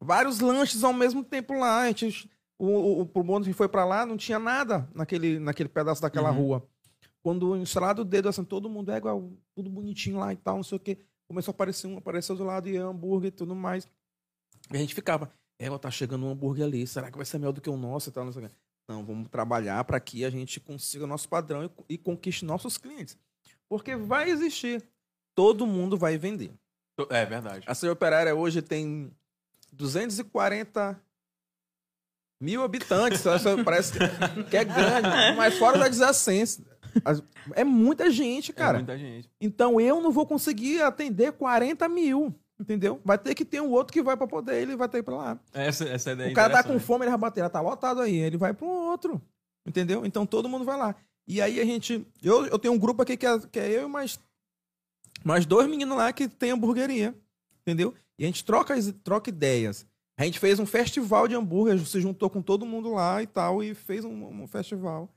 Vários 0.00 0.38
lanches 0.38 0.84
ao 0.84 0.92
mesmo 0.92 1.24
tempo 1.24 1.52
lá. 1.54 1.80
A 1.80 1.88
gente, 1.88 2.30
o, 2.60 3.02
o, 3.02 3.24
mundo 3.24 3.44
que 3.44 3.52
foi 3.52 3.68
pra 3.68 3.84
lá, 3.84 4.06
não 4.06 4.16
tinha 4.16 4.38
nada 4.38 4.88
naquele, 4.94 5.40
naquele 5.40 5.68
pedaço 5.68 6.00
daquela 6.00 6.30
Uhum. 6.30 6.36
rua. 6.36 6.68
Quando 7.22 7.56
instalado 7.56 8.02
o 8.02 8.04
dedo, 8.04 8.28
assim, 8.28 8.44
todo 8.44 8.68
mundo 8.68 8.90
é 8.90 8.96
igual, 8.96 9.30
tudo 9.54 9.70
bonitinho 9.70 10.18
lá 10.18 10.32
e 10.32 10.36
tal, 10.36 10.56
não 10.56 10.62
sei 10.62 10.76
o 10.76 10.80
quê. 10.80 10.98
Começou 11.28 11.52
a 11.52 11.54
aparecer 11.54 11.86
um, 11.86 11.96
apareceu 11.96 12.34
do 12.34 12.44
lado 12.44 12.68
e 12.68 12.76
hambúrguer 12.76 13.28
e 13.28 13.30
tudo 13.30 13.54
mais. 13.54 13.88
E 14.70 14.76
a 14.76 14.80
gente 14.80 14.94
ficava, 14.94 15.32
é, 15.58 15.70
ó, 15.70 15.78
tá 15.78 15.90
chegando 15.90 16.26
um 16.26 16.30
hambúrguer 16.30 16.66
ali, 16.66 16.86
será 16.86 17.10
que 17.10 17.16
vai 17.16 17.24
ser 17.24 17.38
melhor 17.38 17.52
do 17.52 17.60
que 17.60 17.70
o 17.70 17.76
nosso 17.76 18.08
e 18.08 18.12
tal, 18.12 18.24
não 18.24 18.32
sei 18.32 18.44
o 18.44 18.48
quê. 18.48 18.54
Não, 18.88 19.04
vamos 19.04 19.28
trabalhar 19.28 19.84
para 19.84 20.00
que 20.00 20.24
a 20.24 20.30
gente 20.30 20.58
consiga 20.58 21.06
nosso 21.06 21.28
padrão 21.28 21.64
e, 21.64 21.94
e 21.94 21.98
conquiste 21.98 22.44
nossos 22.44 22.76
clientes. 22.76 23.16
Porque 23.68 23.96
vai 23.96 24.28
existir. 24.28 24.84
Todo 25.34 25.66
mundo 25.66 25.96
vai 25.96 26.18
vender. 26.18 26.52
É 27.08 27.24
verdade. 27.24 27.64
A 27.66 27.74
Cidade 27.74 27.92
Operária 27.92 28.34
hoje 28.34 28.60
tem 28.60 29.10
240 29.72 31.00
mil 32.40 32.62
habitantes. 32.62 33.22
Parece 33.64 33.92
que 34.50 34.56
é 34.56 34.64
grande, 34.64 35.36
mas 35.36 35.56
fora 35.56 35.78
da 35.78 35.86
adjacência. 35.86 36.71
As- 37.04 37.22
É 37.54 37.64
muita 37.64 38.10
gente, 38.10 38.52
cara. 38.52 38.78
É 38.78 38.80
muita 38.80 38.98
gente. 38.98 39.28
Então 39.40 39.80
eu 39.80 40.00
não 40.00 40.10
vou 40.10 40.26
conseguir 40.26 40.82
atender 40.82 41.32
40 41.32 41.88
mil. 41.88 42.34
Entendeu? 42.60 43.00
Vai 43.04 43.18
ter 43.18 43.34
que 43.34 43.44
ter 43.44 43.60
um 43.60 43.70
outro 43.70 43.92
que 43.92 44.02
vai 44.02 44.16
para 44.16 44.26
poder, 44.26 44.62
ele 44.62 44.76
vai 44.76 44.88
ter 44.88 44.98
ir 44.98 45.02
pra 45.02 45.16
lá. 45.16 45.40
Essa, 45.52 45.84
essa 45.88 46.12
ideia 46.12 46.30
o 46.30 46.34
cara 46.34 46.52
tá 46.52 46.62
com 46.62 46.78
fome, 46.78 47.04
ele 47.04 47.10
vai 47.10 47.18
bater, 47.18 47.48
tá 47.50 47.60
lotado 47.60 48.00
aí. 48.00 48.14
Ele 48.14 48.36
vai 48.36 48.54
para 48.54 48.64
um 48.66 48.70
outro. 48.70 49.20
Entendeu? 49.66 50.06
Então 50.06 50.24
todo 50.24 50.48
mundo 50.48 50.64
vai 50.64 50.76
lá. 50.78 50.94
E 51.26 51.40
aí 51.40 51.60
a 51.60 51.64
gente. 51.64 52.06
Eu, 52.22 52.46
eu 52.46 52.58
tenho 52.58 52.74
um 52.74 52.78
grupo 52.78 53.02
aqui 53.02 53.16
que 53.16 53.26
é, 53.26 53.38
que 53.50 53.58
é 53.58 53.68
eu 53.70 53.88
e 53.88 53.90
mais, 53.90 54.18
mais 55.24 55.46
dois 55.46 55.68
meninos 55.68 55.96
lá 55.96 56.12
que 56.12 56.28
tem 56.28 56.50
hamburgueria. 56.52 57.14
Entendeu? 57.62 57.94
E 58.18 58.24
a 58.24 58.26
gente 58.26 58.44
troca, 58.44 58.74
troca 59.02 59.30
ideias. 59.30 59.86
A 60.18 60.24
gente 60.24 60.38
fez 60.38 60.60
um 60.60 60.66
festival 60.66 61.26
de 61.26 61.34
hambúrguer, 61.34 61.78
se 61.84 62.00
juntou 62.00 62.28
com 62.30 62.42
todo 62.42 62.66
mundo 62.66 62.92
lá 62.92 63.22
e 63.22 63.26
tal, 63.26 63.62
e 63.62 63.74
fez 63.74 64.04
um, 64.04 64.42
um 64.42 64.46
festival. 64.46 65.08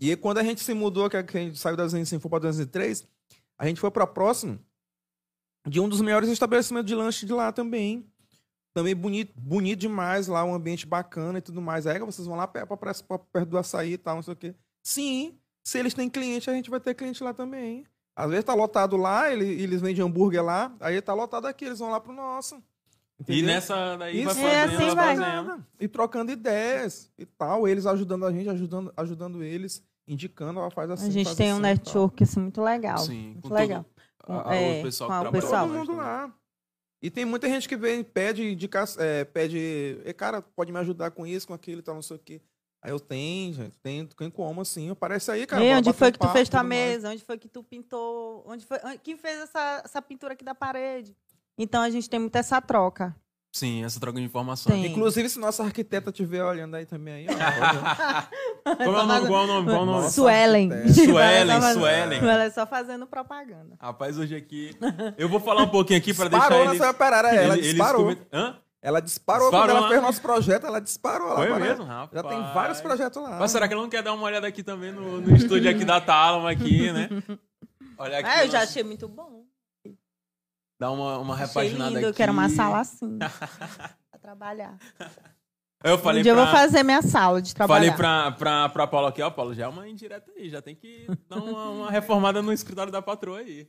E 0.00 0.10
aí, 0.10 0.16
quando 0.16 0.38
a 0.38 0.42
gente 0.42 0.62
se 0.62 0.72
mudou, 0.74 1.08
que 1.10 1.16
a 1.16 1.22
que 1.22 1.36
a 1.36 1.40
gente 1.40 1.58
saiu 1.58 1.76
da 1.76 1.84
205 1.84 2.28
para 2.28 2.38
203, 2.40 3.06
a 3.58 3.66
gente 3.66 3.78
foi 3.80 3.90
para 3.90 4.06
próximo 4.06 4.58
de 5.66 5.78
um 5.78 5.88
dos 5.88 6.00
melhores 6.00 6.30
estabelecimentos 6.30 6.86
de 6.88 6.94
lanche 6.94 7.26
de 7.26 7.32
lá 7.32 7.52
também. 7.52 8.06
Também 8.72 8.94
bonito, 8.94 9.32
bonito 9.36 9.80
demais 9.80 10.26
lá, 10.28 10.44
um 10.44 10.54
ambiente 10.54 10.86
bacana 10.86 11.38
e 11.38 11.42
tudo 11.42 11.60
mais. 11.60 11.86
Aí 11.86 11.98
vocês 11.98 12.26
vão 12.26 12.36
lá 12.36 12.46
pra 12.46 12.64
perto 12.66 13.48
do 13.48 13.58
açaí 13.58 13.94
e 13.94 13.98
tal, 13.98 14.14
não 14.16 14.22
sei 14.22 14.32
o 14.32 14.36
quê. 14.36 14.54
Sim, 14.82 15.38
se 15.62 15.78
eles 15.78 15.92
têm 15.92 16.08
cliente, 16.08 16.48
a 16.48 16.54
gente 16.54 16.70
vai 16.70 16.80
ter 16.80 16.94
cliente 16.94 17.22
lá 17.22 17.34
também. 17.34 17.84
Às 18.16 18.30
vezes 18.30 18.44
tá 18.44 18.54
lotado 18.54 18.96
lá, 18.96 19.30
ele- 19.30 19.60
eles 19.62 19.80
vendem 19.80 20.04
hambúrguer 20.04 20.42
lá, 20.42 20.74
aí 20.80 21.00
tá 21.02 21.12
lotado 21.12 21.46
aqui, 21.46 21.64
eles 21.64 21.78
vão 21.78 21.90
lá 21.90 22.00
pro 22.00 22.12
nosso. 22.12 22.56
E 22.56 23.22
Entendeu? 23.22 23.46
nessa 23.46 23.96
daí 23.96 24.24
vai 24.24 24.32
Isso, 24.32 24.40
fazendo, 24.40 24.48
é 24.48 24.62
assim 24.64 24.94
vai 24.94 24.94
vai. 24.94 25.16
fazendo. 25.16 25.66
E 25.78 25.88
trocando 25.88 26.32
ideias 26.32 27.10
e 27.18 27.26
tal, 27.26 27.68
eles 27.68 27.84
ajudando 27.86 28.24
a 28.24 28.32
gente, 28.32 28.48
ajudando, 28.48 28.92
ajudando 28.96 29.42
eles, 29.42 29.82
indicando, 30.06 30.60
ela 30.60 30.70
faz 30.70 30.90
assim. 30.90 31.08
A 31.08 31.10
gente 31.10 31.24
faz 31.26 31.36
tem 31.36 31.48
um 31.52 31.56
assim 31.56 31.58
e 31.58 31.62
tal. 31.62 31.74
network 31.84 32.22
assim, 32.24 32.40
muito 32.40 32.62
legal. 32.62 32.98
Sim, 32.98 33.28
muito 33.32 33.48
com 33.48 33.54
legal. 33.54 33.84
todo 33.84 33.94
a- 34.38 34.42
Com- 34.42 34.48
a- 34.48 34.54
é, 34.54 34.80
o 34.80 34.82
pessoal 34.82 35.08
com 35.10 35.14
que 35.14 35.18
o 35.18 35.22
trabalha 35.22 35.42
pessoal. 35.42 35.66
Todo 35.66 35.76
mundo 35.76 35.86
também. 35.86 36.02
lá. 36.02 36.34
E 37.02 37.10
tem 37.10 37.24
muita 37.24 37.48
gente 37.48 37.66
que 37.68 37.76
vem, 37.76 38.04
pede 38.04 38.42
indicação, 38.52 39.02
é, 39.02 39.24
pede, 39.24 39.56
"Ei, 40.04 40.12
cara, 40.12 40.42
pode 40.42 40.70
me 40.70 40.78
ajudar 40.80 41.10
com 41.10 41.26
isso, 41.26 41.46
com 41.46 41.54
aquilo 41.54 41.80
e 41.80 41.82
tal, 41.82 41.94
não 41.94 42.02
sei 42.02 42.16
o 42.16 42.20
quê. 42.20 42.42
Aí 42.82 42.90
eu 42.90 43.00
tenho, 43.00 43.52
gente, 43.54 43.78
tem, 43.78 44.06
tem 44.06 44.30
como 44.30 44.60
assim, 44.60 44.90
aparece 44.90 45.30
aí, 45.30 45.46
cara. 45.46 45.62
Bora 45.62 45.78
onde 45.78 45.92
foi 45.92 46.08
um 46.08 46.12
que 46.12 46.18
tu 46.18 46.28
fez 46.28 46.48
tua 46.48 46.60
tudo 46.60 46.68
mais. 46.68 46.80
mesa? 46.92 47.10
Onde 47.10 47.24
foi 47.24 47.38
que 47.38 47.48
tu 47.48 47.62
pintou? 47.62 48.42
Onde 48.46 48.64
foi? 48.66 48.78
Quem 49.02 49.16
fez 49.18 49.38
essa, 49.40 49.82
essa 49.84 50.02
pintura 50.02 50.32
aqui 50.32 50.44
da 50.44 50.54
parede? 50.54 51.14
Então 51.58 51.82
a 51.82 51.90
gente 51.90 52.08
tem 52.08 52.18
muito 52.20 52.36
essa 52.36 52.60
troca. 52.60 53.14
Sim, 53.52 53.84
essa 53.84 53.98
troca 53.98 54.18
de 54.18 54.24
informações. 54.24 54.74
Tem. 54.80 54.86
Inclusive, 54.86 55.28
se 55.28 55.38
nossa 55.40 55.64
arquiteta 55.64 56.10
estiver 56.10 56.42
olhando 56.44 56.76
aí 56.76 56.86
também, 56.86 57.14
aí, 57.14 57.26
ó, 57.28 57.34
Qual 58.76 58.96
é 58.96 59.02
o 59.02 59.06
nome? 59.06 59.26
Qual 59.26 59.40
é 59.40 59.44
o 59.44 59.46
nome? 59.48 59.66
Qual 59.66 59.76
é 59.76 59.82
o 59.82 59.86
nome? 59.86 60.10
Suelen. 60.10 60.70
Suelen, 60.92 61.60
faz- 61.60 61.74
Suelen. 61.76 62.18
Ela 62.20 62.44
é 62.44 62.50
só 62.50 62.64
fazendo 62.66 63.06
propaganda. 63.08 63.76
Rapaz, 63.80 64.16
hoje 64.18 64.36
aqui. 64.36 64.76
Eu 65.18 65.28
vou 65.28 65.40
falar 65.40 65.62
um 65.62 65.68
pouquinho 65.68 65.98
aqui 65.98 66.14
pra 66.14 66.28
disparou 66.28 66.48
deixar 66.50 66.64
na 66.64 66.70
eles. 66.70 66.78
sua 66.82 66.90
operária, 66.90 67.28
ela 67.28 67.54
eles- 67.54 67.66
eles 67.66 67.70
disparou. 67.76 68.16
Hã? 68.32 68.56
Ela 68.82 69.00
disparou, 69.00 69.50
Disparou 69.50 69.66
quando 69.66 69.70
ela 69.76 69.80
lá? 69.80 69.88
fez 69.88 70.00
nosso 70.02 70.22
projeto, 70.22 70.66
ela 70.66 70.80
disparou 70.80 71.28
lá. 71.28 71.36
Foi 71.36 71.48
para- 71.48 71.58
mesmo, 71.58 71.84
rapaz. 71.84 72.10
Já 72.22 72.22
tem 72.30 72.40
vários 72.54 72.80
projetos 72.80 73.22
lá. 73.22 73.36
Mas 73.38 73.50
será 73.50 73.66
que 73.68 73.74
ela 73.74 73.82
não 73.82 73.90
quer 73.90 74.02
dar 74.02 74.14
uma 74.14 74.24
olhada 74.24 74.46
aqui 74.46 74.62
também 74.62 74.92
no, 74.92 75.20
no 75.20 75.36
estúdio 75.36 75.68
aqui 75.70 75.84
da 75.84 76.00
Talma 76.00 76.50
aqui, 76.52 76.90
né? 76.92 77.08
Olha 77.98 78.18
aqui. 78.20 78.28
Ah, 78.30 78.42
eu 78.44 78.48
o 78.48 78.50
já 78.50 78.60
nosso- 78.60 78.70
achei 78.70 78.82
muito 78.84 79.06
bom. 79.08 79.42
Dá 80.80 80.90
uma, 80.90 81.18
uma 81.18 81.36
repaginada 81.36 81.90
lindo. 81.90 81.98
aqui. 81.98 82.06
Eu 82.06 82.14
quero 82.14 82.32
uma 82.32 82.48
sala 82.48 82.80
assim. 82.80 83.18
pra 84.10 84.18
trabalhar. 84.18 84.78
Eu 85.84 85.96
Um 85.96 85.98
falei 85.98 86.22
dia 86.22 86.32
pra... 86.32 86.40
eu 86.40 86.46
vou 86.46 86.54
fazer 86.54 86.82
minha 86.82 87.02
sala 87.02 87.42
de 87.42 87.54
trabalhar. 87.54 87.92
Falei 87.92 87.96
pra, 87.96 88.32
pra, 88.32 88.68
pra 88.70 88.86
Paulo 88.86 89.06
aqui, 89.08 89.20
ó, 89.20 89.30
Paulo, 89.30 89.54
já 89.54 89.64
é 89.64 89.68
uma 89.68 89.86
indireta 89.86 90.32
aí, 90.34 90.48
já 90.48 90.62
tem 90.62 90.74
que 90.74 91.06
dar 91.28 91.36
uma, 91.36 91.68
uma 91.68 91.90
reformada 91.90 92.40
no 92.40 92.50
escritório 92.50 92.90
da 92.90 93.02
patroa 93.02 93.40
aí. 93.40 93.68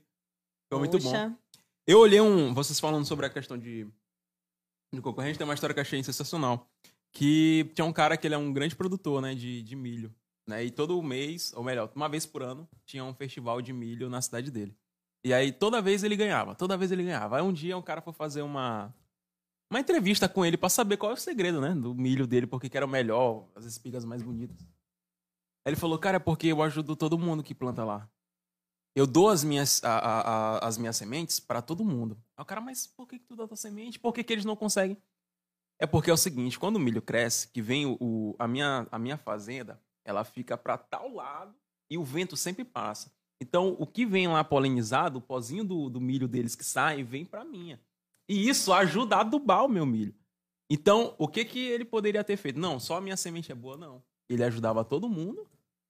Ficou 0.64 0.80
muito 0.80 0.98
bom. 1.00 1.12
Poxa. 1.12 1.38
Eu 1.86 2.00
olhei 2.00 2.22
um. 2.22 2.54
Vocês 2.54 2.80
falando 2.80 3.06
sobre 3.06 3.26
a 3.26 3.30
questão 3.30 3.58
de, 3.58 3.86
de 4.94 5.02
concorrente, 5.02 5.38
tem 5.38 5.46
uma 5.46 5.54
história 5.54 5.74
que 5.74 5.82
eu 5.82 5.84
achei 5.84 6.02
sensacional. 6.02 6.66
Que 7.12 7.70
tinha 7.76 7.84
um 7.84 7.92
cara 7.92 8.16
que 8.16 8.26
ele 8.26 8.36
é 8.36 8.38
um 8.38 8.54
grande 8.54 8.74
produtor, 8.74 9.22
né, 9.22 9.36
de, 9.36 9.62
de 9.64 9.76
milho. 9.76 10.16
Né, 10.48 10.64
e 10.64 10.72
todo 10.72 11.02
mês, 11.04 11.52
ou 11.58 11.64
melhor, 11.64 11.92
uma 11.94 12.08
vez 12.08 12.26
por 12.26 12.42
ano, 12.42 12.70
tinha 12.86 13.04
um 13.04 13.14
festival 13.14 13.62
de 13.62 13.74
milho 13.74 14.10
na 14.10 14.22
cidade 14.22 14.50
dele. 14.50 14.74
E 15.24 15.34
aí 15.34 15.52
toda 15.52 15.82
vez 15.82 16.04
ele 16.04 16.16
ganhava, 16.16 16.56
toda 16.56 16.76
vez 16.78 16.92
ele 16.92 17.04
ganhava. 17.04 17.38
Aí 17.38 17.44
um 17.44 17.54
dia 17.54 17.78
um 17.78 17.82
cara 17.82 18.02
foi 18.02 18.14
fazer 18.14 18.42
uma. 18.42 18.94
Uma 19.72 19.80
entrevista 19.80 20.28
com 20.28 20.46
ele 20.46 20.58
pra 20.58 20.68
saber 20.68 20.98
qual 20.98 21.12
é 21.12 21.16
o 21.16 21.18
segredo, 21.18 21.62
né? 21.62 21.74
Do 21.74 21.96
milho 21.96 22.28
dele, 22.28 22.46
porque 22.46 22.68
que 22.70 22.76
era 22.76 22.86
o 22.86 22.90
melhor, 22.90 23.48
as 23.56 23.64
espigas 23.64 24.04
mais 24.04 24.22
bonitas. 24.22 24.60
Aí 25.64 25.70
ele 25.72 25.76
falou, 25.78 25.98
cara, 25.98 26.18
é 26.18 26.20
porque 26.20 26.48
eu 26.48 26.62
ajudo 26.62 26.96
todo 26.96 27.18
mundo 27.18 27.42
que 27.44 27.56
planta 27.56 27.86
lá. 27.86 28.10
Eu 28.94 29.08
dou 29.08 29.30
as 29.30 29.44
minhas, 29.46 29.82
a- 29.84 29.98
a- 29.98 30.22
a- 30.58 30.68
as 30.68 30.78
minhas 30.78 30.98
sementes 30.98 31.40
para 31.40 31.62
todo 31.62 31.86
mundo. 31.86 32.22
Aí 32.36 32.42
o 32.44 32.46
cara, 32.46 32.60
mas 32.60 32.86
por 32.86 33.08
que, 33.08 33.18
que 33.20 33.26
tu 33.26 33.36
dá 33.38 33.48
tua 33.48 33.56
semente? 33.56 33.98
Por 33.98 34.12
que, 34.14 34.24
que 34.26 34.34
eles 34.34 34.44
não 34.44 34.58
conseguem? 34.58 34.98
É 35.80 35.88
porque 35.88 36.10
é 36.10 36.14
o 36.14 36.18
seguinte, 36.18 36.60
quando 36.60 36.76
o 36.76 36.80
milho 36.80 37.02
cresce, 37.02 37.48
que 37.48 37.62
vem 37.62 37.86
o, 37.86 37.98
o- 38.02 38.36
a, 38.38 38.48
minha, 38.50 38.86
a 38.92 39.00
minha 39.00 39.18
fazenda, 39.18 39.82
ela 40.04 40.26
fica 40.26 40.58
para 40.58 40.78
tal 40.78 41.14
lado 41.14 41.56
e 41.90 41.98
o 41.98 42.04
vento 42.04 42.36
sempre 42.36 42.66
passa. 42.66 43.10
Então, 43.42 43.76
o 43.80 43.88
que 43.88 44.06
vem 44.06 44.28
lá 44.28 44.44
polinizado, 44.44 45.18
o 45.18 45.22
pozinho 45.22 45.64
do, 45.64 45.90
do 45.90 46.00
milho 46.00 46.28
deles 46.28 46.56
que 46.56 46.64
sai, 46.64 47.02
vem 47.04 47.26
para 47.26 47.44
minha. 47.44 47.80
E 48.30 48.48
isso 48.48 48.72
ajuda 48.72 49.16
a 49.18 49.22
adubar 49.22 49.66
o 49.66 49.70
meu 49.70 49.86
milho. 49.86 50.14
Então, 50.70 51.16
o 51.18 51.28
que, 51.28 51.44
que 51.44 51.60
ele 51.60 51.84
poderia 51.84 52.24
ter 52.24 52.38
feito? 52.38 52.60
Não, 52.60 52.80
só 52.80 52.98
a 52.98 53.02
minha 53.02 53.18
semente 53.18 53.52
é 53.52 53.56
boa, 53.56 53.76
não. 53.76 54.02
Ele 54.30 54.44
ajudava 54.44 54.86
todo 54.86 55.10
mundo 55.10 55.46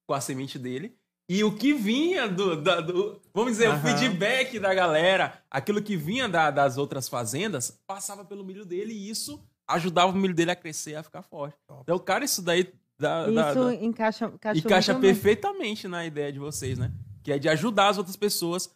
com 0.07 0.13
a 0.13 0.21
semente 0.21 0.57
dele. 0.57 0.95
E 1.29 1.43
o 1.43 1.55
que 1.55 1.73
vinha 1.73 2.27
do, 2.27 2.55
da- 2.61 2.81
do- 2.81 3.21
vamos 3.33 3.51
dizer, 3.53 3.67
o 3.69 3.73
Aham. 3.73 3.81
feedback 3.97 4.57
da 4.59 4.73
galera, 4.73 5.41
aquilo 5.51 5.81
que 5.81 5.95
vinha 5.95 6.27
da- 6.27 6.49
das 6.51 6.77
outras 6.77 7.07
fazendas, 7.07 7.79
passava 7.85 8.25
pelo 8.25 8.43
milho 8.43 8.65
dele 8.65 8.93
e 8.93 9.09
isso 9.09 9.41
ajudava 9.67 10.11
o 10.11 10.15
milho 10.15 10.33
dele 10.33 10.51
a 10.51 10.55
crescer, 10.55 10.95
a 10.95 11.03
ficar 11.03 11.21
forte. 11.21 11.55
Então, 11.83 11.99
cara, 11.99 12.25
isso 12.25 12.41
daí 12.41 12.73
dá, 12.97 13.29
dá- 13.29 13.51
Isso 13.51 13.63
dá- 13.65 13.75
encaixa, 13.75 14.33
encaixa, 14.55 14.95
perfeitamente 14.95 15.87
na 15.87 16.05
ideia 16.05 16.31
de 16.33 16.39
vocês, 16.39 16.77
né? 16.77 16.91
Que 17.23 17.33
é 17.33 17.39
de 17.39 17.49
ajudar 17.49 17.89
as 17.89 17.97
outras 17.97 18.15
pessoas. 18.15 18.69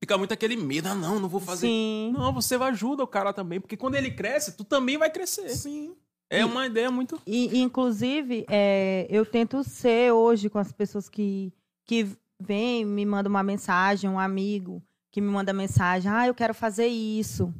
Fica 0.00 0.16
muito 0.16 0.32
aquele 0.32 0.56
medo, 0.56 0.88
ah, 0.88 0.94
não, 0.94 1.18
não 1.18 1.28
vou 1.28 1.40
fazer. 1.40 1.66
Sim. 1.66 2.12
Não, 2.16 2.32
você 2.32 2.54
ajuda 2.54 3.02
o 3.02 3.06
cara 3.06 3.32
também, 3.32 3.60
porque 3.60 3.76
quando 3.76 3.96
ele 3.96 4.10
cresce, 4.10 4.56
tu 4.56 4.64
também 4.64 4.96
vai 4.96 5.10
crescer. 5.10 5.48
Sim. 5.50 5.94
É 6.30 6.44
uma 6.44 6.66
ideia 6.66 6.90
muito. 6.90 7.20
E, 7.26 7.58
inclusive, 7.58 8.44
é, 8.48 9.06
eu 9.10 9.24
tento 9.24 9.64
ser 9.64 10.12
hoje 10.12 10.48
com 10.50 10.58
as 10.58 10.70
pessoas 10.70 11.08
que, 11.08 11.52
que 11.84 12.06
vêm, 12.38 12.84
me 12.84 13.04
mandam 13.04 13.30
uma 13.30 13.42
mensagem, 13.42 14.08
um 14.08 14.18
amigo 14.18 14.82
que 15.10 15.20
me 15.20 15.28
manda 15.28 15.52
mensagem, 15.52 16.10
ah, 16.10 16.26
eu 16.26 16.34
quero 16.34 16.54
fazer 16.54 16.86
isso. 16.86 17.52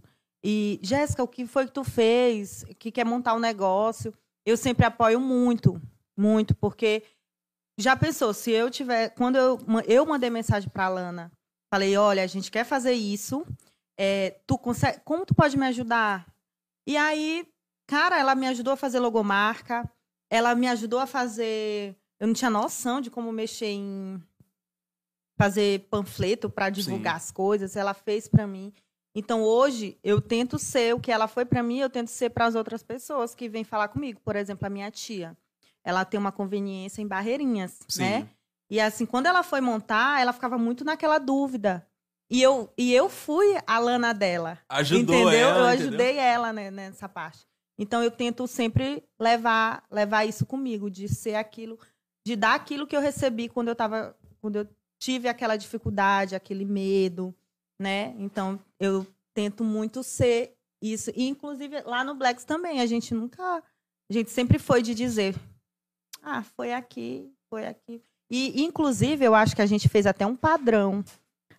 E, 0.45 0.79
Jéssica, 0.83 1.23
o 1.23 1.29
que 1.29 1.47
foi 1.47 1.67
que 1.67 1.73
tu 1.73 1.83
fez? 1.83 2.65
Que 2.79 2.93
quer 2.93 3.05
montar 3.05 3.35
um 3.35 3.41
negócio? 3.41 4.13
Eu 4.47 4.57
sempre 4.57 4.87
apoio 4.87 5.19
muito, 5.19 5.81
muito, 6.17 6.55
porque 6.55 7.03
já 7.79 7.97
pensou, 7.97 8.35
se 8.35 8.51
eu 8.51 8.71
tiver. 8.71 9.11
Quando 9.11 9.37
eu, 9.37 9.59
eu 9.87 10.05
mandei 10.05 10.29
mensagem 10.29 10.69
para 10.69 10.89
Lana, 10.89 11.33
falei, 11.73 11.97
olha, 11.97 12.23
a 12.23 12.27
gente 12.27 12.51
quer 12.51 12.65
fazer 12.65 12.93
isso. 12.93 13.47
é, 13.99 14.41
tu 14.47 14.57
consegue, 14.57 15.01
como 15.05 15.25
tu 15.25 15.35
pode 15.35 15.57
me 15.57 15.67
ajudar? 15.67 16.27
E 16.87 16.97
aí, 16.97 17.47
cara, 17.87 18.19
ela 18.19 18.35
me 18.35 18.47
ajudou 18.47 18.73
a 18.73 18.77
fazer 18.77 19.01
logomarca, 19.01 19.89
ela 20.31 20.55
me 20.55 20.69
ajudou 20.69 21.01
a 21.01 21.07
fazer. 21.07 21.97
Eu 22.21 22.27
não 22.27 22.35
tinha 22.35 22.51
noção 22.51 23.01
de 23.01 23.11
como 23.11 23.33
mexer 23.33 23.67
em 23.71 24.23
fazer 25.37 25.87
panfleto 25.89 26.51
para 26.51 26.69
divulgar 26.71 27.17
as 27.17 27.31
coisas. 27.31 27.77
Ela 27.77 27.95
fez 27.95 28.29
para 28.29 28.47
mim. 28.47 28.73
Então 29.15 29.43
hoje 29.43 29.99
eu 30.03 30.21
tento 30.21 30.59
ser 30.59 30.95
o 30.95 31.01
que 31.01 31.11
ela 31.11 31.27
foi 31.27 31.45
para 31.45 31.63
mim, 31.63 31.79
eu 31.79 31.91
tento 31.91 32.09
ser 32.09 32.31
para 32.31 32.47
as 32.47 32.55
outras 32.55 32.83
pessoas 32.83 33.35
que 33.35 33.49
vêm 33.49 33.65
falar 33.65 33.89
comigo. 33.89 34.21
Por 34.25 34.37
exemplo, 34.37 34.67
a 34.67 34.71
minha 34.71 34.91
tia, 34.91 35.37
ela 35.89 36.05
tem 36.05 36.21
uma 36.21 36.31
conveniência 36.31 37.01
em 37.01 37.07
Barreirinhas, 37.07 37.79
Sim. 37.89 38.03
né? 38.03 38.29
E 38.71 38.79
assim, 38.79 39.07
quando 39.07 39.25
ela 39.25 39.43
foi 39.43 39.63
montar, 39.63 40.21
ela 40.21 40.35
ficava 40.35 40.59
muito 40.59 40.85
naquela 40.85 41.19
dúvida. 41.19 41.89
E 42.31 42.43
eu, 42.43 42.71
e 42.77 42.93
eu 42.93 43.09
fui 43.09 43.57
a 43.67 43.79
lana 43.79 44.13
dela. 44.13 44.59
Ajudou 44.69 45.15
entendeu? 45.15 45.49
ela, 45.49 45.71
eu 45.71 45.75
entendeu? 45.75 45.89
ajudei 45.89 46.19
ela 46.19 46.53
né, 46.53 46.71
nessa 46.71 47.09
parte. 47.09 47.47
Então 47.79 48.03
eu 48.03 48.11
tento 48.11 48.47
sempre 48.47 49.03
levar 49.19 49.83
levar 49.91 50.27
isso 50.27 50.45
comigo, 50.45 50.91
de 50.91 51.09
ser 51.09 51.37
aquilo, 51.37 51.79
de 52.27 52.37
dar 52.37 52.55
aquilo 52.55 52.87
que 52.87 52.95
eu 52.95 53.01
recebi 53.01 53.49
quando 53.49 53.69
eu 53.69 53.75
tava, 53.75 54.15
quando 54.43 54.57
eu 54.57 54.69
tive 55.01 55.27
aquela 55.27 55.57
dificuldade, 55.57 56.35
aquele 56.35 56.67
medo, 56.67 57.35
né? 57.81 58.15
Então 58.19 58.61
eu 58.79 59.07
tento 59.33 59.65
muito 59.65 60.03
ser 60.03 60.55
isso. 60.83 61.11
E 61.17 61.27
inclusive 61.27 61.81
lá 61.81 62.05
no 62.05 62.15
Blacks 62.15 62.45
também, 62.45 62.83
a 62.83 62.87
gente 62.87 63.15
nunca, 63.15 63.43
a 64.11 64.13
gente 64.13 64.31
sempre 64.31 64.59
foi 64.59 64.83
de 64.83 64.95
dizer, 64.95 65.35
ah, 66.29 66.43
foi 66.43 66.73
aqui, 66.73 67.33
foi 67.51 67.67
aqui. 67.67 68.03
E 68.31 68.63
inclusive 68.63 69.25
eu 69.25 69.35
acho 69.35 69.57
que 69.57 69.63
a 69.63 69.67
gente 69.67 69.89
fez 69.89 70.07
até 70.07 70.27
um 70.27 70.37
padrão 70.37 71.03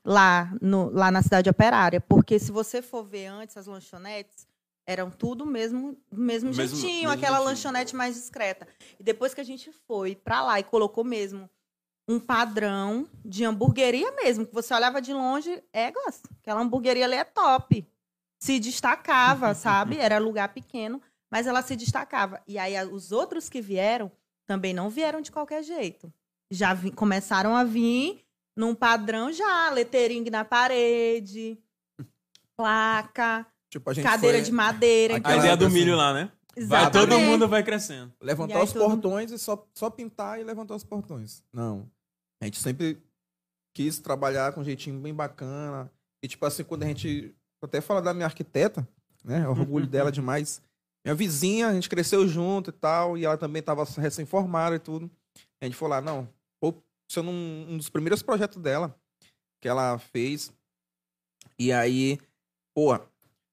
lá, 0.06 0.52
no, 0.62 0.90
lá 0.92 1.10
na 1.12 1.22
cidade 1.22 1.50
operária, 1.50 2.00
porque 2.00 2.38
se 2.40 2.52
você 2.52 2.82
for 2.82 3.04
ver 3.04 3.26
antes 3.28 3.58
as 3.58 3.66
lanchonetes, 3.68 4.48
eram 4.88 5.10
tudo 5.12 5.46
mesmo, 5.46 5.98
do 6.12 6.20
mesmo, 6.20 6.50
Mesmo- 6.54 6.76
jeitinho, 6.78 6.94
mesmo 7.10 7.12
aquela 7.12 7.38
jeitinho. 7.38 7.44
lanchonete 7.50 7.96
mais 7.96 8.16
discreta. 8.16 8.68
E 9.00 9.04
depois 9.04 9.34
que 9.34 9.42
a 9.42 9.44
gente 9.44 9.72
foi 9.88 10.16
pra 10.16 10.42
lá 10.44 10.60
e 10.60 10.64
colocou 10.64 11.04
mesmo 11.04 11.50
um 12.08 12.20
padrão 12.20 13.08
de 13.24 13.46
hamburgueria 13.46 14.12
mesmo, 14.14 14.46
que 14.48 14.54
você 14.54 14.74
olhava 14.74 15.00
de 15.00 15.14
longe, 15.14 15.64
é, 15.72 15.92
gosto. 15.92 16.28
Aquela 16.42 16.62
hamburgueria 16.62 17.06
ali 17.06 17.14
é 17.16 17.24
top. 17.24 17.88
Se 18.42 18.60
destacava, 18.60 19.54
sabe? 19.54 19.98
Era 19.98 20.18
lugar 20.18 20.50
pequeno, 20.50 21.00
mas 21.32 21.46
ela 21.46 21.62
se 21.62 21.76
destacava. 21.76 22.42
E 22.48 22.58
aí 22.58 22.74
os 22.88 23.12
outros 23.12 23.48
que 23.48 23.62
vieram 23.62 24.12
também 24.50 24.74
não 24.74 24.90
vieram 24.90 25.22
de 25.22 25.32
qualquer 25.32 25.62
jeito. 25.64 26.12
Já 26.52 26.74
vi- 26.74 26.90
começaram 26.92 27.56
a 27.56 27.64
vir 27.64 28.26
num 28.58 28.74
padrão 28.74 29.32
já, 29.32 29.70
lettering 29.70 30.28
na 30.32 30.44
parede, 30.44 31.56
placa, 32.58 33.46
Tipo, 33.70 33.92
a 33.92 33.94
gente 33.94 34.04
cadeira 34.04 34.38
foi 34.40 34.46
de 34.46 34.52
madeira. 34.52 35.14
A 35.14 35.18
Aquela 35.18 35.38
ideia 35.38 35.56
do 35.56 35.70
milho 35.70 35.96
lá, 35.96 36.12
né? 36.12 36.32
Vai, 36.56 36.82
Exatamente. 36.82 37.10
todo 37.12 37.20
mundo 37.20 37.48
vai 37.48 37.62
crescendo. 37.64 38.12
Levantar 38.20 38.64
os 38.64 38.74
portões 38.74 39.30
e 39.32 39.38
só, 39.38 39.64
só 39.76 39.92
pintar 39.92 40.40
e 40.40 40.44
levantar 40.44 40.76
os 40.76 40.84
portões. 40.84 41.44
Não. 41.54 41.88
A 42.42 42.46
gente 42.46 42.60
sempre 42.60 42.98
quis 43.76 44.00
trabalhar 44.00 44.52
com 44.52 44.62
um 44.62 44.64
jeitinho 44.64 45.00
bem 45.00 45.14
bacana. 45.14 45.92
E, 46.24 46.28
tipo 46.28 46.44
assim, 46.48 46.64
quando 46.64 46.82
a 46.84 46.88
gente. 46.88 47.36
Até 47.62 47.80
fala 47.80 48.02
da 48.02 48.14
minha 48.14 48.26
arquiteta, 48.26 48.88
né? 49.24 49.46
Eu 49.46 49.52
orgulho 49.52 49.86
dela 49.88 50.12
demais. 50.12 50.60
Minha 51.04 51.16
vizinha, 51.16 51.68
a 51.68 51.74
gente 51.74 51.90
cresceu 51.90 52.28
junto 52.28 52.70
e 52.70 52.74
tal. 52.74 53.18
E 53.18 53.26
ela 53.26 53.38
também 53.38 53.62
tava 53.62 53.84
recém-formada 53.84 54.76
e 54.76 54.80
tudo. 54.80 55.10
A 55.62 55.66
gente 55.66 55.76
falou 55.76 55.96
lá, 55.96 56.02
não. 56.02 56.30
Pô, 56.60 56.74
isso 57.10 57.20
é 57.20 57.24
um, 57.24 57.66
um 57.70 57.78
dos 57.78 57.90
primeiros 57.90 58.22
projetos 58.22 58.62
dela 58.62 58.96
que 59.62 59.68
ela 59.68 59.98
fez. 59.98 60.52
E 61.58 61.72
aí, 61.72 62.20
pô, 62.74 62.94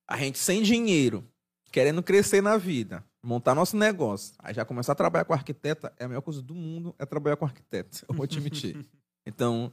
a 0.08 0.16
gente 0.16 0.38
sem 0.38 0.62
dinheiro, 0.62 1.26
querendo 1.72 2.02
crescer 2.02 2.40
na 2.40 2.56
vida, 2.56 3.04
montar 3.22 3.54
nosso 3.54 3.76
negócio, 3.76 4.34
aí 4.38 4.54
já 4.54 4.64
começar 4.64 4.92
a 4.92 4.96
trabalhar 4.96 5.24
com 5.24 5.32
arquiteta, 5.32 5.92
é 5.98 6.04
a 6.04 6.08
melhor 6.08 6.20
coisa 6.22 6.40
do 6.40 6.54
mundo 6.54 6.94
é 6.98 7.04
trabalhar 7.04 7.36
com 7.36 7.44
arquiteta, 7.44 8.04
eu 8.08 8.14
vou 8.14 8.26
te 8.26 8.40
mentir. 8.40 8.76
Então, 9.28 9.72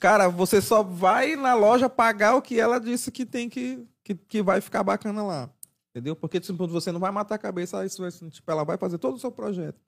cara, 0.00 0.28
você 0.28 0.62
só 0.62 0.82
vai 0.82 1.36
na 1.36 1.52
loja 1.52 1.90
pagar 1.90 2.36
o 2.36 2.40
que 2.40 2.58
ela 2.58 2.80
disse 2.80 3.12
que 3.12 3.26
tem 3.26 3.50
que, 3.50 3.86
que, 4.02 4.14
que 4.14 4.42
vai 4.42 4.62
ficar 4.62 4.82
bacana 4.82 5.22
lá. 5.22 5.50
Entendeu? 5.94 6.16
Porque 6.16 6.40
tipo, 6.40 6.66
você 6.66 6.90
não 6.90 6.98
vai 6.98 7.12
matar 7.12 7.36
a 7.36 7.38
cabeça, 7.38 7.84
isso 7.86 8.02
vai, 8.02 8.10
tipo, 8.30 8.50
ela 8.50 8.64
vai 8.64 8.76
fazer 8.76 8.98
todo 8.98 9.14
o 9.14 9.18
seu 9.18 9.30
projeto. 9.30 9.80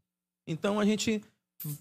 Então 0.47 0.79
a 0.79 0.85
gente 0.85 1.21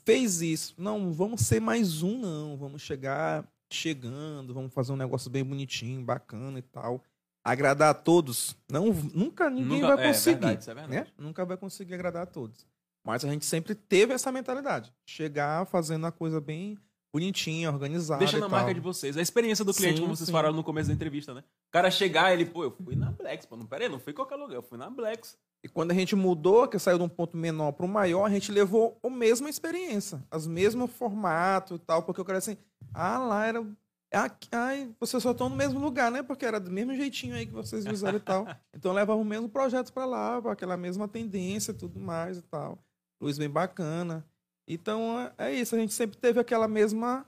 fez 0.03 0.41
isso. 0.41 0.73
Não, 0.79 1.13
vamos 1.13 1.41
ser 1.41 1.59
mais 1.61 2.01
um, 2.01 2.17
não. 2.17 2.57
Vamos 2.57 2.81
chegar 2.81 3.47
chegando, 3.71 4.51
vamos 4.53 4.73
fazer 4.73 4.91
um 4.93 4.95
negócio 4.97 5.29
bem 5.29 5.43
bonitinho, 5.43 6.01
bacana 6.03 6.57
e 6.57 6.61
tal. 6.63 7.03
Agradar 7.43 7.91
a 7.91 7.93
todos. 7.93 8.55
Não, 8.67 8.85
nunca 9.13 9.47
ninguém 9.47 9.81
Nunca- 9.81 9.95
vai 9.95 10.05
é 10.05 10.07
conseguir. 10.07 10.39
verdade, 10.39 10.61
isso 10.61 10.71
é 10.71 10.73
verdade. 10.73 10.95
né? 10.95 11.07
Nunca 11.19 11.45
vai 11.45 11.57
conseguir 11.57 11.93
agradar 11.93 12.23
a 12.23 12.25
todos. 12.25 12.65
Mas 13.05 13.23
a 13.23 13.29
gente 13.29 13.45
sempre 13.45 13.75
teve 13.75 14.11
essa 14.13 14.31
mentalidade. 14.31 14.91
Chegar 15.05 15.67
fazendo 15.67 16.07
a 16.07 16.11
coisa 16.11 16.41
bem 16.41 16.75
bonitinha, 17.15 17.71
organizada. 17.71 18.19
Deixa 18.19 18.37
na 18.37 18.49
marca 18.49 18.73
de 18.73 18.81
vocês. 18.81 19.15
A 19.15 19.21
experiência 19.21 19.63
do 19.63 19.73
cliente, 19.73 19.95
Sim, 19.95 20.01
como 20.01 20.13
vocês 20.13 20.27
sim. 20.27 20.33
falaram 20.33 20.53
no 20.53 20.65
começo 20.65 20.89
da 20.89 20.93
entrevista, 20.93 21.33
né? 21.33 21.41
O 21.69 21.71
cara 21.71 21.89
chegar, 21.89 22.33
ele, 22.33 22.45
pô, 22.45 22.65
eu 22.65 22.71
fui 22.71 22.93
na 22.93 23.09
Blacks, 23.09 23.45
pô. 23.45 23.55
Não, 23.55 23.65
pera 23.65 23.85
aí, 23.85 23.89
não 23.89 23.99
fui 23.99 24.11
em 24.11 24.15
qualquer 24.15 24.35
lugar, 24.35 24.55
eu 24.55 24.61
fui 24.61 24.77
na 24.77 24.89
Blacks. 24.89 25.37
E 25.63 25.69
quando 25.69 25.91
a 25.91 25.93
gente 25.93 26.13
mudou, 26.13 26.67
que 26.67 26.77
saiu 26.77 26.97
de 26.97 27.05
um 27.05 27.09
ponto 27.09 27.37
menor 27.37 27.71
para 27.71 27.85
um 27.85 27.89
maior, 27.89 28.25
a 28.25 28.29
gente 28.29 28.51
levou 28.51 28.99
a 29.01 29.09
mesma 29.09 29.49
experiência, 29.49 30.21
as 30.29 30.45
mesmo 30.45 30.87
formato 30.87 31.75
e 31.75 31.79
tal, 31.79 32.03
porque 32.03 32.19
eu 32.19 32.25
quero 32.25 32.37
assim, 32.37 32.57
ah, 32.93 33.17
lá 33.17 33.45
era. 33.45 33.65
Aqui, 34.13 34.49
ai, 34.51 34.93
vocês 34.99 35.23
só 35.23 35.31
estão 35.31 35.47
no 35.47 35.55
mesmo 35.55 35.79
lugar, 35.79 36.11
né? 36.11 36.21
Porque 36.21 36.45
era 36.45 36.59
do 36.59 36.69
mesmo 36.69 36.93
jeitinho 36.95 37.33
aí 37.33 37.45
que 37.45 37.53
vocês 37.53 37.85
usaram 37.85 38.17
e 38.17 38.21
tal. 38.21 38.45
Então 38.75 38.91
levava 38.91 39.19
o 39.19 39.25
mesmo 39.25 39.47
projeto 39.47 39.91
para 39.93 40.05
lá, 40.05 40.37
aquela 40.51 40.75
mesma 40.75 41.07
tendência 41.07 41.71
e 41.71 41.75
tudo 41.75 41.97
mais 41.97 42.37
e 42.37 42.41
tal. 42.41 42.77
Luz 43.21 43.37
bem 43.37 43.49
bacana. 43.49 44.25
Então 44.67 45.19
é- 45.37 45.49
é 45.49 45.53
isso, 45.53 45.75
a 45.75 45.79
gente 45.79 45.93
sempre 45.93 46.17
teve 46.17 46.39
aquela 46.39 46.67
mesma 46.67 47.25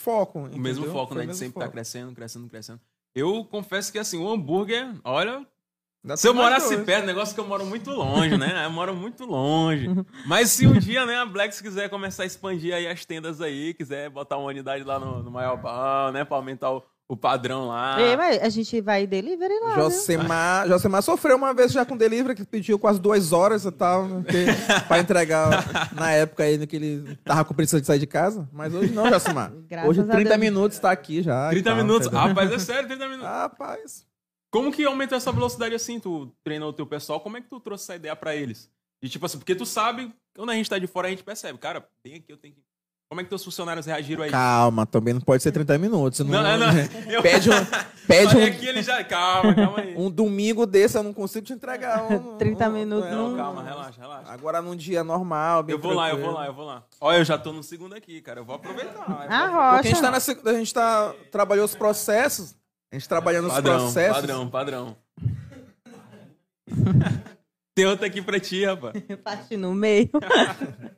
foco. 0.00 0.38
O 0.40 0.42
mesmo 0.58 0.84
entendeu? 0.84 0.92
foco, 0.92 1.08
Foi 1.08 1.16
né? 1.18 1.22
De 1.22 1.26
mesmo 1.28 1.38
sempre 1.38 1.54
tá 1.54 1.60
foco. 1.66 1.72
crescendo, 1.72 2.14
crescendo, 2.14 2.48
crescendo. 2.48 2.80
Eu 3.14 3.44
confesso 3.44 3.92
que, 3.92 3.98
assim, 3.98 4.18
o 4.18 4.28
hambúrguer, 4.30 4.94
olha, 5.04 5.46
Ainda 6.04 6.16
Se 6.16 6.26
eu 6.26 6.34
morasse 6.34 6.74
dois. 6.74 6.84
perto, 6.84 7.06
negócio 7.06 7.32
que 7.32 7.40
eu 7.40 7.46
moro 7.46 7.64
muito 7.64 7.88
longe, 7.92 8.36
né? 8.36 8.64
Eu 8.66 8.70
moro 8.72 8.92
muito 8.92 9.24
longe. 9.24 9.86
Mas 10.26 10.50
se 10.50 10.66
um 10.66 10.76
dia, 10.76 11.06
né, 11.06 11.18
a 11.18 11.24
Blacks 11.24 11.60
quiser 11.60 11.88
começar 11.88 12.24
a 12.24 12.26
expandir 12.26 12.74
aí 12.74 12.88
as 12.88 13.04
tendas 13.04 13.40
aí, 13.40 13.72
quiser 13.72 14.10
botar 14.10 14.36
uma 14.36 14.48
unidade 14.48 14.82
lá 14.82 14.98
no, 14.98 15.22
no 15.22 15.30
maior 15.30 15.56
bar, 15.62 16.10
né, 16.10 16.24
pra 16.24 16.36
aumentar 16.38 16.72
o, 16.72 16.82
o 17.12 17.16
padrão 17.16 17.68
lá. 17.68 18.00
Ei, 18.00 18.16
mas 18.16 18.42
a 18.42 18.48
gente 18.48 18.80
vai 18.80 19.06
delivery 19.06 19.52
lá. 19.60 19.74
viu? 19.74 19.84
Josemar, 19.84 20.66
Josemar 20.66 21.02
sofreu 21.02 21.36
uma 21.36 21.52
vez 21.52 21.70
já 21.70 21.84
com 21.84 21.94
delivery, 21.96 22.34
que 22.34 22.44
pediu 22.44 22.78
quase 22.78 22.98
duas 23.00 23.32
horas 23.32 23.64
e 23.66 23.70
tal, 23.70 24.08
né, 24.08 24.24
pra 24.88 24.98
entregar 24.98 25.92
na 25.92 26.10
época 26.12 26.42
aí 26.44 26.66
que 26.66 26.76
ele 26.76 27.16
tava 27.24 27.44
com 27.44 27.52
preguiça 27.54 27.80
de 27.80 27.86
sair 27.86 27.98
de 27.98 28.06
casa. 28.06 28.48
Mas 28.52 28.72
hoje 28.72 28.92
não, 28.92 29.08
Josemar. 29.08 29.52
Graças 29.68 29.90
hoje 29.90 30.00
a 30.00 30.04
30 30.04 30.28
Deus. 30.28 30.40
minutos 30.40 30.78
tá 30.78 30.90
aqui 30.90 31.22
já. 31.22 31.48
e 31.48 31.56
30 31.62 31.68
tal, 31.70 31.76
minutos. 31.76 32.06
entendeu? 32.06 32.26
Rapaz, 32.28 32.50
é 32.52 32.58
sério, 32.58 32.88
30 32.88 33.04
minutos. 33.08 33.26
Rapaz. 33.28 34.06
Como 34.50 34.72
que 34.72 34.84
aumentou 34.84 35.16
essa 35.16 35.32
velocidade 35.32 35.74
assim? 35.74 36.00
Tu 36.00 36.30
treinou 36.42 36.70
o 36.70 36.72
teu 36.72 36.86
pessoal, 36.86 37.20
como 37.20 37.36
é 37.36 37.40
que 37.40 37.48
tu 37.48 37.60
trouxe 37.60 37.84
essa 37.84 37.96
ideia 37.96 38.16
pra 38.16 38.34
eles? 38.34 38.70
E 39.02 39.08
tipo 39.08 39.26
assim, 39.26 39.36
porque 39.38 39.54
tu 39.54 39.66
sabe, 39.66 40.10
quando 40.34 40.50
a 40.50 40.54
gente 40.54 40.70
tá 40.70 40.78
de 40.78 40.86
fora, 40.86 41.08
a 41.08 41.10
gente 41.10 41.24
percebe, 41.24 41.58
cara, 41.58 41.86
bem 42.04 42.14
aqui 42.14 42.32
eu 42.32 42.36
tenho 42.36 42.54
que. 42.54 42.62
Como 43.12 43.20
é 43.20 43.24
que 43.24 43.28
teus 43.28 43.44
funcionários 43.44 43.84
reagiram 43.84 44.22
aí? 44.24 44.30
Calma, 44.30 44.86
também 44.86 45.12
não 45.12 45.20
pode 45.20 45.42
ser 45.42 45.52
30 45.52 45.76
minutos. 45.76 46.20
Não, 46.20 46.42
Não, 46.42 46.56
não. 46.56 46.68
Eu- 47.12 47.20
Pede 47.20 47.50
um, 47.50 47.52
pede 48.08 48.38
um, 48.38 48.42
aqui 48.42 48.66
ele 48.66 48.82
já. 48.82 49.04
Calma, 49.04 49.54
calma 49.54 49.80
aí. 49.80 49.94
um 49.98 50.10
domingo 50.10 50.64
desse, 50.64 50.96
eu 50.96 51.02
não 51.02 51.12
consigo 51.12 51.44
te 51.44 51.52
entregar. 51.52 52.10
Um, 52.10 52.36
30 52.40 52.66
um- 52.70 52.72
minutos 52.72 53.08
é, 53.08 53.10
Não, 53.10 53.28
não- 53.28 53.36
calma, 53.36 53.62
relaxa, 53.62 54.00
relaxa. 54.00 54.32
Agora 54.32 54.62
num 54.62 54.74
dia 54.74 55.04
normal, 55.04 55.62
bem 55.62 55.74
Eu 55.74 55.78
vou 55.78 55.92
lá, 55.92 56.08
eu 56.08 56.12
vou 56.16 56.20
tranquilo. 56.20 56.40
lá, 56.40 56.46
eu 56.46 56.54
vou 56.54 56.64
lá. 56.64 56.84
Olha, 57.02 57.18
eu 57.18 57.24
já 57.26 57.36
tô 57.36 57.52
no 57.52 57.62
segundo 57.62 57.94
aqui, 57.94 58.22
cara. 58.22 58.40
Eu 58.40 58.46
vou 58.46 58.54
aproveitar. 58.56 58.88
Eu 58.92 58.94
vou 58.94 59.04
Ah, 59.04 59.24
aproveitar. 59.24 59.72
Porque 59.74 59.88
a 59.88 59.90
gente 59.90 60.00
rocha. 60.00 60.34
tá, 60.34 60.42
na, 60.44 60.50
a 60.50 60.54
gente 60.58 60.72
tá 60.72 61.14
trabalhou 61.30 61.66
os 61.66 61.74
processos, 61.74 62.54
a 62.90 62.96
gente 62.96 63.06
trabalhando 63.06 63.48
os 63.48 63.52
Padrão, 63.52 63.78
processos. 63.78 64.16
padrão, 64.22 64.48
padrão. 64.48 64.96
Tem 67.74 67.86
outra 67.86 68.06
aqui 68.06 68.20
pra 68.20 68.38
ti, 68.38 68.64
rapaz. 68.64 68.94
Parte 69.24 69.56
no 69.56 69.74
meio. 69.74 70.10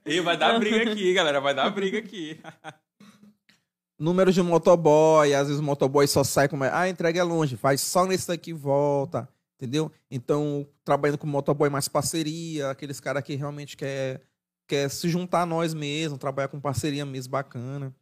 E 0.06 0.20
vai 0.20 0.36
dar 0.36 0.58
briga 0.58 0.92
aqui, 0.92 1.14
galera. 1.14 1.40
Vai 1.40 1.54
dar 1.54 1.70
briga 1.70 1.98
aqui. 1.98 2.38
Números 3.98 4.34
de 4.34 4.42
motoboy, 4.42 5.32
às 5.32 5.46
vezes 5.46 5.60
o 5.60 5.64
motoboy 5.64 6.06
só 6.06 6.22
sai 6.22 6.46
com. 6.46 6.62
Ah, 6.62 6.80
a 6.80 6.88
entrega 6.90 7.20
é 7.20 7.22
longe, 7.22 7.56
faz 7.56 7.80
só 7.80 8.04
nesse 8.04 8.28
daqui 8.28 8.50
e 8.50 8.52
volta. 8.52 9.26
Entendeu? 9.56 9.90
Então, 10.10 10.68
trabalhando 10.84 11.16
com 11.16 11.26
motoboy 11.26 11.70
mais 11.70 11.88
parceria, 11.88 12.68
aqueles 12.70 13.00
caras 13.00 13.22
que 13.22 13.34
realmente 13.34 13.78
quer, 13.78 14.20
quer 14.68 14.90
se 14.90 15.08
juntar 15.08 15.42
a 15.42 15.46
nós 15.46 15.72
mesmo, 15.72 16.18
trabalhar 16.18 16.48
com 16.48 16.60
parceria 16.60 17.06
mesmo 17.06 17.30
bacana. 17.30 17.94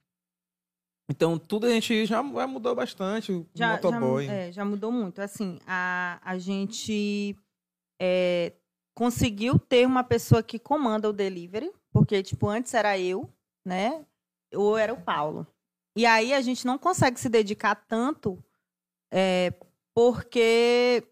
Então, 1.08 1.38
tudo 1.38 1.66
a 1.66 1.70
gente 1.70 2.04
já, 2.04 2.16
já 2.16 2.46
mudou 2.48 2.74
bastante. 2.74 3.30
O 3.30 3.46
já, 3.54 3.72
motoboy. 3.74 4.26
Já, 4.26 4.32
é, 4.32 4.50
já 4.50 4.64
mudou 4.64 4.90
muito. 4.90 5.20
Assim, 5.20 5.60
a, 5.66 6.18
a 6.24 6.36
gente 6.36 7.36
é, 8.00 8.52
conseguiu 8.94 9.58
ter 9.58 9.86
uma 9.86 10.04
pessoa 10.04 10.42
que 10.42 10.58
comanda 10.58 11.08
o 11.08 11.12
delivery, 11.12 11.72
porque, 11.92 12.22
tipo, 12.22 12.48
antes 12.48 12.72
era 12.74 12.98
eu, 12.98 13.28
né? 13.64 14.04
Ou 14.54 14.76
era 14.76 14.92
o 14.92 15.00
Paulo. 15.00 15.46
E 15.96 16.06
aí 16.06 16.32
a 16.32 16.40
gente 16.40 16.66
não 16.66 16.78
consegue 16.78 17.18
se 17.20 17.28
dedicar 17.28 17.74
tanto 17.74 18.42
é, 19.12 19.52
porque 19.94 21.06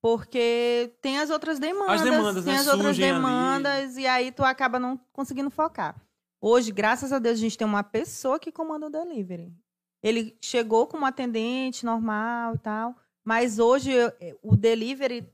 porque 0.00 0.94
tem 1.00 1.18
as 1.18 1.28
outras 1.30 1.58
demandas, 1.58 2.02
demandas, 2.02 2.44
tem 2.44 2.54
né, 2.54 2.60
as 2.60 2.66
outras 2.68 2.86
surgem 2.96 3.10
ali. 3.10 3.14
demandas 3.16 3.96
e 3.96 4.06
aí 4.06 4.30
tu 4.30 4.44
acaba 4.44 4.78
não 4.78 4.96
conseguindo 5.12 5.50
focar. 5.50 6.00
Hoje, 6.40 6.70
graças 6.70 7.12
a 7.12 7.18
Deus, 7.18 7.36
a 7.36 7.40
gente 7.40 7.58
tem 7.58 7.66
uma 7.66 7.82
pessoa 7.82 8.38
que 8.38 8.52
comanda 8.52 8.86
o 8.86 8.90
delivery. 8.90 9.52
Ele 10.00 10.36
chegou 10.40 10.86
como 10.86 11.04
atendente 11.04 11.84
normal 11.84 12.54
e 12.54 12.58
tal, 12.58 12.94
mas 13.24 13.58
hoje 13.58 13.90
eu- 13.90 14.12
o 14.40 14.56
delivery 14.56 15.28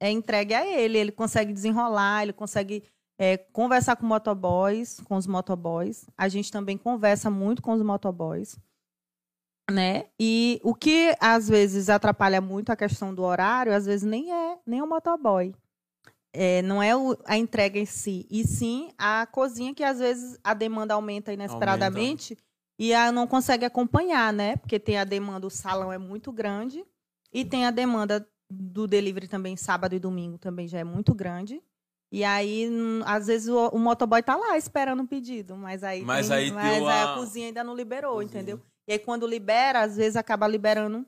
é 0.00 0.10
entregue 0.10 0.54
a 0.54 0.66
ele. 0.66 0.98
Ele 0.98 1.12
consegue 1.12 1.52
desenrolar, 1.52 2.22
ele 2.22 2.32
consegue 2.32 2.84
é, 3.18 3.36
conversar 3.36 3.96
com 3.96 4.06
motoboys, 4.06 5.00
com 5.00 5.16
os 5.16 5.26
motoboys. 5.26 6.06
A 6.16 6.28
gente 6.28 6.50
também 6.52 6.76
conversa 6.78 7.30
muito 7.30 7.62
com 7.62 7.72
os 7.72 7.82
motoboys. 7.82 8.58
né? 9.70 10.04
E 10.20 10.60
o 10.62 10.74
que 10.74 11.16
às 11.20 11.48
vezes 11.48 11.88
atrapalha 11.88 12.40
muito 12.40 12.70
a 12.70 12.76
questão 12.76 13.14
do 13.14 13.22
horário, 13.24 13.74
às 13.74 13.86
vezes 13.86 14.04
nem 14.04 14.32
é 14.32 14.58
nem 14.66 14.80
o 14.82 14.86
motoboy. 14.86 15.54
É, 16.32 16.60
não 16.62 16.82
é 16.82 16.94
o, 16.94 17.16
a 17.24 17.38
entrega 17.38 17.78
em 17.78 17.86
si, 17.86 18.26
e 18.30 18.46
sim 18.46 18.90
a 18.98 19.26
cozinha 19.26 19.74
que 19.74 19.82
às 19.82 19.98
vezes 19.98 20.38
a 20.44 20.52
demanda 20.52 20.92
aumenta 20.92 21.32
inesperadamente 21.32 22.36
e 22.78 22.92
a 22.92 23.10
não 23.10 23.26
consegue 23.26 23.64
acompanhar, 23.64 24.32
né? 24.34 24.56
Porque 24.56 24.78
tem 24.78 24.98
a 24.98 25.04
demanda, 25.04 25.46
o 25.46 25.50
salão 25.50 25.90
é 25.90 25.96
muito 25.96 26.30
grande 26.30 26.84
e 27.32 27.42
tem 27.44 27.64
a 27.64 27.70
demanda 27.70 28.28
do 28.50 28.86
delivery 28.86 29.28
também 29.28 29.56
sábado 29.56 29.94
e 29.94 29.98
domingo 29.98 30.38
também 30.38 30.68
já 30.68 30.78
é 30.78 30.84
muito 30.84 31.14
grande. 31.14 31.62
E 32.12 32.22
aí, 32.22 32.68
hum, 32.70 33.02
às 33.04 33.26
vezes, 33.26 33.48
o, 33.48 33.68
o 33.68 33.78
motoboy 33.78 34.22
tá 34.22 34.36
lá 34.36 34.56
esperando 34.56 35.02
o 35.02 35.06
pedido, 35.08 35.56
mas 35.56 35.82
aí, 35.82 36.02
Mas 36.02 36.28
tem- 36.28 36.36
aí 36.36 36.50
mas 36.52 36.64
aí 36.64 36.86
a- 36.86 37.12
a 37.12 37.14
cozinha 37.16 37.46
ainda 37.48 37.64
não 37.64 37.74
liberou, 37.74 38.12
Cozinha. 38.14 38.30
entendeu? 38.30 38.60
E 38.88 38.92
aí, 38.92 38.98
quando 38.98 39.26
libera, 39.26 39.80
às 39.82 39.96
vezes 39.96 40.14
acaba 40.16 40.46
liberando 40.46 41.04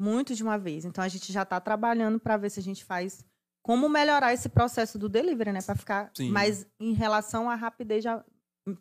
muito 0.00 0.34
de 0.34 0.42
uma 0.42 0.58
vez. 0.58 0.84
Então, 0.84 1.02
a 1.02 1.08
gente 1.08 1.32
já 1.32 1.44
tá 1.44 1.60
trabalhando 1.60 2.18
para 2.18 2.36
ver 2.36 2.50
se 2.50 2.58
a 2.58 2.62
gente 2.62 2.84
faz 2.84 3.24
como 3.62 3.88
melhorar 3.88 4.32
esse 4.32 4.48
processo 4.48 4.98
do 4.98 5.08
delivery, 5.08 5.52
né? 5.52 5.60
Para 5.62 5.76
ficar 5.76 6.10
Sim. 6.16 6.30
mais 6.30 6.66
em 6.80 6.92
relação 6.92 7.48
à 7.48 7.54
rapidez 7.54 8.02
já 8.02 8.24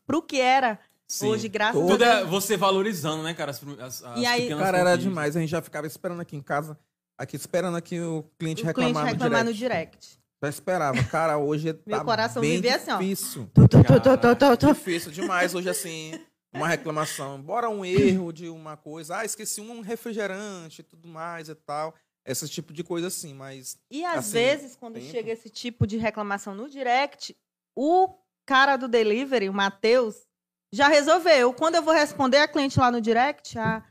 pro 0.06 0.22
que 0.22 0.40
era 0.42 0.80
Sim. 1.08 1.28
hoje, 1.28 1.48
graças 1.48 1.80
Tudo 1.82 2.04
a 2.04 2.08
é 2.08 2.16
Deus. 2.18 2.30
você 2.30 2.58
valorizando, 2.58 3.22
né, 3.24 3.34
cara? 3.34 3.52
As, 3.52 3.64
as, 4.04 4.20
E 4.20 4.26
aí- 4.26 4.42
pequenas 4.44 4.64
Cara, 4.64 4.78
era 4.80 4.98
demais. 4.98 5.36
A 5.36 5.40
gente 5.40 5.50
já 5.50 5.62
ficava 5.62 5.86
esperando 5.88 6.22
aqui 6.22 6.36
em 6.36 6.42
casa, 6.42 6.78
aqui 7.18 7.36
esperando 7.36 7.76
aqui 7.78 8.00
o 8.00 8.24
cliente 8.40 8.64
O 8.64 8.66
reclamar, 8.66 8.92
cliente 9.04 9.18
no, 9.18 9.24
reclamar 9.24 9.46
direct. 9.46 9.54
no 9.54 9.54
direct. 9.58 10.20
Já 10.44 10.50
esperava. 10.50 11.04
Cara, 11.06 11.38
hoje 11.38 11.74
Meu 11.86 11.98
tá 11.98 12.06
coração 12.06 12.42
bem 12.42 12.56
vivia 12.56 12.76
assim, 12.76 12.92
ó. 12.92 12.98
difícil. 12.98 13.50
Tu, 13.54 13.68
tu, 13.68 13.84
tu, 13.84 14.00
tu, 14.00 14.18
tu, 14.18 14.36
tu, 14.36 14.58
tu. 14.58 14.68
Difícil 14.68 15.12
demais 15.12 15.56
hoje, 15.56 15.70
assim, 15.70 16.20
uma 16.54 16.68
reclamação. 16.68 17.42
Bora 17.42 17.70
um 17.70 17.84
erro 17.84 18.32
de 18.32 18.48
uma 18.50 18.78
coisa. 18.78 19.18
Ah, 19.18 19.26
esqueci 19.26 19.62
um 19.62 19.82
refrigerante 19.82 20.82
e 20.82 20.84
tudo 20.84 21.08
mais 21.08 21.50
e 21.50 21.56
tal. 21.56 21.96
Esse 22.26 22.48
tipo 22.50 22.74
de 22.74 22.84
coisa 22.84 23.08
assim, 23.08 23.34
mas... 23.34 23.78
E 23.90 24.04
às 24.04 24.18
Assim, 24.18 24.32
vezes, 24.34 24.76
quando 24.76 24.96
tempo. 24.96 25.06
chega 25.08 25.32
esse 25.32 25.50
tipo 25.50 25.88
de 25.88 25.96
reclamação 25.98 26.54
no 26.54 26.70
direct, 26.70 27.34
o 27.74 28.14
cara 28.46 28.76
do 28.76 28.88
delivery, 28.90 29.48
o 29.48 29.54
Matheus, 29.54 30.28
já 30.74 30.90
resolveu. 30.90 31.54
Quando 31.54 31.76
eu 31.76 31.82
vou 31.82 31.94
responder 31.94 32.40
a 32.40 32.48
cliente 32.48 32.78
lá 32.78 32.92
no 32.92 33.00
direct, 33.00 33.54
já. 33.54 33.80
Não, 33.80 33.84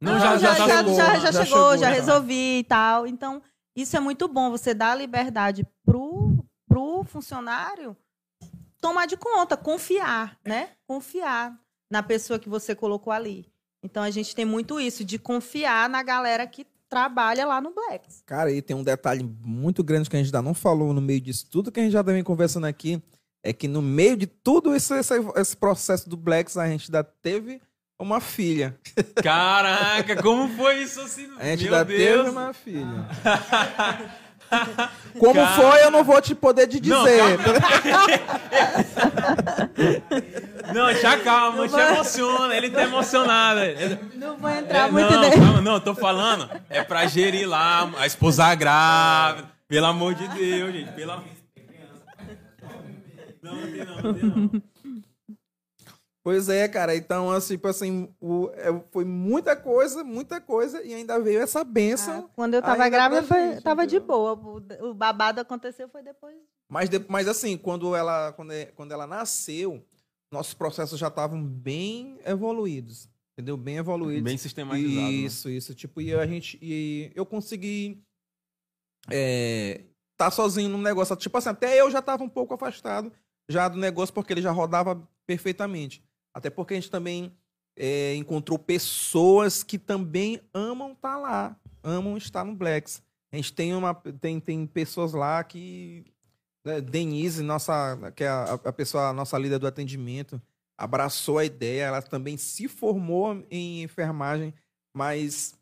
"Não, 0.00 0.18
já, 0.18 0.38
já, 0.38 0.54
já, 0.54 0.56
tá 0.56 0.68
já, 0.68 0.82
bom. 0.82 0.96
já, 0.96 1.18
já 1.18 1.32
chegou, 1.32 1.46
chegou, 1.46 1.78
já 1.78 1.88
já. 1.88 1.90
resolvi 1.90 2.58
e 2.58 2.64
tal. 2.64 3.06
Então, 3.06 3.42
isso 3.76 3.96
é 3.96 4.00
muito 4.00 4.26
bom. 4.28 4.50
Você 4.50 4.72
dá 4.74 4.94
liberdade 4.94 5.66
pro, 5.84 6.44
pro 6.68 7.04
funcionário 7.04 7.96
tomar 8.80 9.06
de 9.06 9.16
conta, 9.16 9.56
confiar, 9.56 10.38
né? 10.44 10.70
Confiar 10.86 11.56
na 11.90 12.02
pessoa 12.02 12.38
que 12.38 12.48
você 12.48 12.74
colocou 12.74 13.12
ali. 13.12 13.46
Então, 13.82 14.02
a 14.02 14.10
gente 14.10 14.34
tem 14.34 14.44
muito 14.44 14.80
isso, 14.80 15.04
de 15.04 15.18
confiar 15.18 15.88
na 15.88 16.02
galera 16.02 16.46
que 16.46 16.66
trabalha 16.88 17.46
lá 17.46 17.60
no 17.60 17.72
Blacks. 17.72 18.22
Cara, 18.26 18.50
e 18.50 18.60
tem 18.60 18.76
um 18.76 18.82
detalhe 18.82 19.22
muito 19.22 19.84
grande 19.84 20.10
que 20.10 20.16
a 20.16 20.18
gente 20.18 20.28
ainda 20.28 20.42
não 20.42 20.54
falou 20.54 20.92
no 20.92 21.00
meio 21.00 21.20
disso 21.20 21.46
tudo 21.48 21.70
que 21.70 21.78
a 21.78 21.82
gente 21.82 21.92
já 21.92 22.02
vem 22.02 22.22
conversando 22.24 22.66
aqui. 22.66 23.00
É 23.42 23.52
que 23.52 23.68
no 23.68 23.80
meio 23.80 24.16
de 24.16 24.26
tudo 24.26 24.74
isso, 24.74 24.94
esse, 24.94 25.14
esse 25.36 25.56
processo 25.56 26.10
do 26.10 26.16
Blacks, 26.16 26.58
a 26.58 26.68
gente 26.68 26.90
ainda 26.90 27.02
teve 27.02 27.62
uma 28.00 28.20
filha. 28.20 28.74
Caraca, 29.22 30.20
como 30.22 30.48
foi 30.56 30.78
isso 30.82 31.00
assim? 31.00 31.28
A 31.38 31.44
gente 31.44 31.64
Meu 31.64 31.74
ainda 31.74 31.84
Deus. 31.84 32.16
teve 32.24 32.30
uma 32.30 32.52
filha. 32.52 32.86
Como 35.16 35.34
Cara. 35.34 35.46
foi, 35.54 35.84
eu 35.84 35.92
não 35.92 36.02
vou 36.02 36.20
te 36.20 36.34
poder 36.34 36.66
te 36.66 36.80
Não, 36.88 37.04
dizer. 37.04 37.22
Não, 40.74 40.92
já 40.94 41.16
calma, 41.20 41.68
te 41.68 41.74
emociona. 41.76 42.56
Ele 42.56 42.68
tá 42.70 42.82
emocionado. 42.82 43.60
Não 44.16 44.36
vou 44.36 44.50
entrar 44.50 44.88
É, 44.88 44.90
muito 44.90 45.12
não, 45.12 45.20
nele. 45.20 45.36
calma, 45.36 45.60
não, 45.60 45.74
eu 45.74 45.80
tô 45.80 45.94
falando. 45.94 46.50
É 46.68 46.82
pra 46.82 47.06
gerir 47.06 47.48
lá 47.48 47.88
a 47.98 48.06
esposa 48.06 48.52
grávida. 48.56 49.48
Pelo 49.68 49.86
amor 49.86 50.14
de 50.14 50.26
Deus, 50.26 50.72
gente. 50.72 50.90
Pelo 50.94 51.12
amor 51.12 51.24
Não, 53.42 53.54
não 53.54 53.62
tem 53.70 53.84
não, 53.84 53.96
não 54.02 54.14
tem 54.14 54.24
não. 54.24 54.62
Pois 56.22 56.48
é, 56.50 56.68
cara. 56.68 56.94
Então, 56.94 57.30
assim, 57.30 57.54
tipo 57.54 57.66
assim, 57.68 58.14
o- 58.20 58.50
é, 58.54 58.66
foi 58.90 59.04
muita 59.04 59.56
coisa, 59.56 60.04
muita 60.04 60.40
coisa, 60.40 60.82
e 60.82 60.92
ainda 60.92 61.18
veio 61.18 61.40
essa 61.40 61.60
Ah, 61.60 61.64
benção. 61.64 62.28
quando 62.36 62.54
eu 62.54 62.62
tava 62.62 62.88
grávida, 62.88 63.22
pra 63.22 63.36
foi, 63.36 63.52
gente, 63.54 63.62
tava 63.62 63.86
de 63.86 63.96
entendeu? 63.96 64.06
boa. 64.16 64.32
O, 64.82 64.90
o 64.90 64.94
babado 64.94 65.40
aconteceu 65.40 65.88
foi 65.88 66.02
depois. 66.02 66.36
Mas, 66.68 66.88
de- 66.90 67.04
mas 67.08 67.26
assim, 67.26 67.56
quando 67.56 67.96
ela, 67.96 68.32
quando, 68.32 68.52
quando 68.76 68.92
ela 68.92 69.06
nasceu, 69.06 69.82
nossos 70.30 70.52
processos 70.54 70.98
já 70.98 71.08
estavam 71.08 71.42
bem 71.42 72.20
evoluídos. 72.24 73.08
Entendeu? 73.32 73.56
Bem 73.56 73.78
evoluídos. 73.78 74.22
Bem 74.22 74.36
sistematizado. 74.36 74.94
né? 74.94 75.10
Isso, 75.10 75.48
isso. 75.48 75.74
Tipo, 75.74 76.02
e 76.02 76.12
a 76.14 76.26
gente. 76.26 76.58
E 76.60 77.10
eu 77.14 77.24
consegui. 77.24 78.04
É, 79.10 79.84
tá 80.16 80.30
sozinho 80.30 80.68
no 80.68 80.78
negócio. 80.78 81.16
Tipo 81.16 81.38
assim, 81.38 81.48
até 81.48 81.80
eu 81.80 81.90
já 81.90 82.02
tava 82.02 82.22
um 82.22 82.28
pouco 82.28 82.52
afastado 82.54 83.10
já 83.48 83.68
do 83.68 83.78
negócio, 83.78 84.14
porque 84.14 84.32
ele 84.32 84.42
já 84.42 84.50
rodava 84.52 85.02
perfeitamente. 85.26 86.04
Até 86.40 86.50
porque 86.50 86.74
a 86.74 86.76
gente 86.76 86.90
também 86.90 87.32
é, 87.76 88.14
encontrou 88.16 88.58
pessoas 88.58 89.62
que 89.62 89.78
também 89.78 90.40
amam 90.52 90.92
estar 90.92 91.16
lá, 91.18 91.56
amam 91.82 92.16
estar 92.16 92.44
no 92.44 92.54
Blacks. 92.54 93.02
A 93.30 93.36
gente 93.36 93.52
tem 93.52 93.74
uma. 93.74 93.94
Tem, 93.94 94.40
tem 94.40 94.66
pessoas 94.66 95.12
lá 95.12 95.44
que. 95.44 96.04
né, 96.64 96.80
Denise, 96.80 97.42
nossa, 97.42 98.12
que 98.16 98.24
é 98.24 98.28
a, 98.28 98.54
a 98.54 98.72
pessoa, 98.72 99.08
a 99.08 99.12
nossa 99.12 99.38
líder 99.38 99.58
do 99.58 99.66
atendimento, 99.66 100.40
abraçou 100.76 101.38
a 101.38 101.44
ideia, 101.44 101.84
ela 101.84 102.02
também 102.02 102.36
se 102.36 102.66
formou 102.66 103.44
em 103.50 103.82
enfermagem, 103.82 104.54
mas 104.96 105.54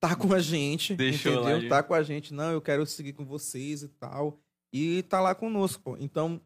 tá 0.00 0.14
com 0.14 0.32
a 0.32 0.38
gente, 0.38 0.94
Deixou 0.94 1.34
lá, 1.34 1.40
entendeu? 1.40 1.60
gente. 1.62 1.70
Tá 1.70 1.82
com 1.82 1.94
a 1.94 2.02
gente, 2.02 2.32
não, 2.32 2.52
eu 2.52 2.60
quero 2.60 2.86
seguir 2.86 3.12
com 3.12 3.24
vocês 3.24 3.82
e 3.82 3.88
tal. 3.88 4.38
E 4.72 5.02
tá 5.02 5.20
lá 5.20 5.34
conosco, 5.34 5.82
pô. 5.82 5.96
Então, 5.98 6.40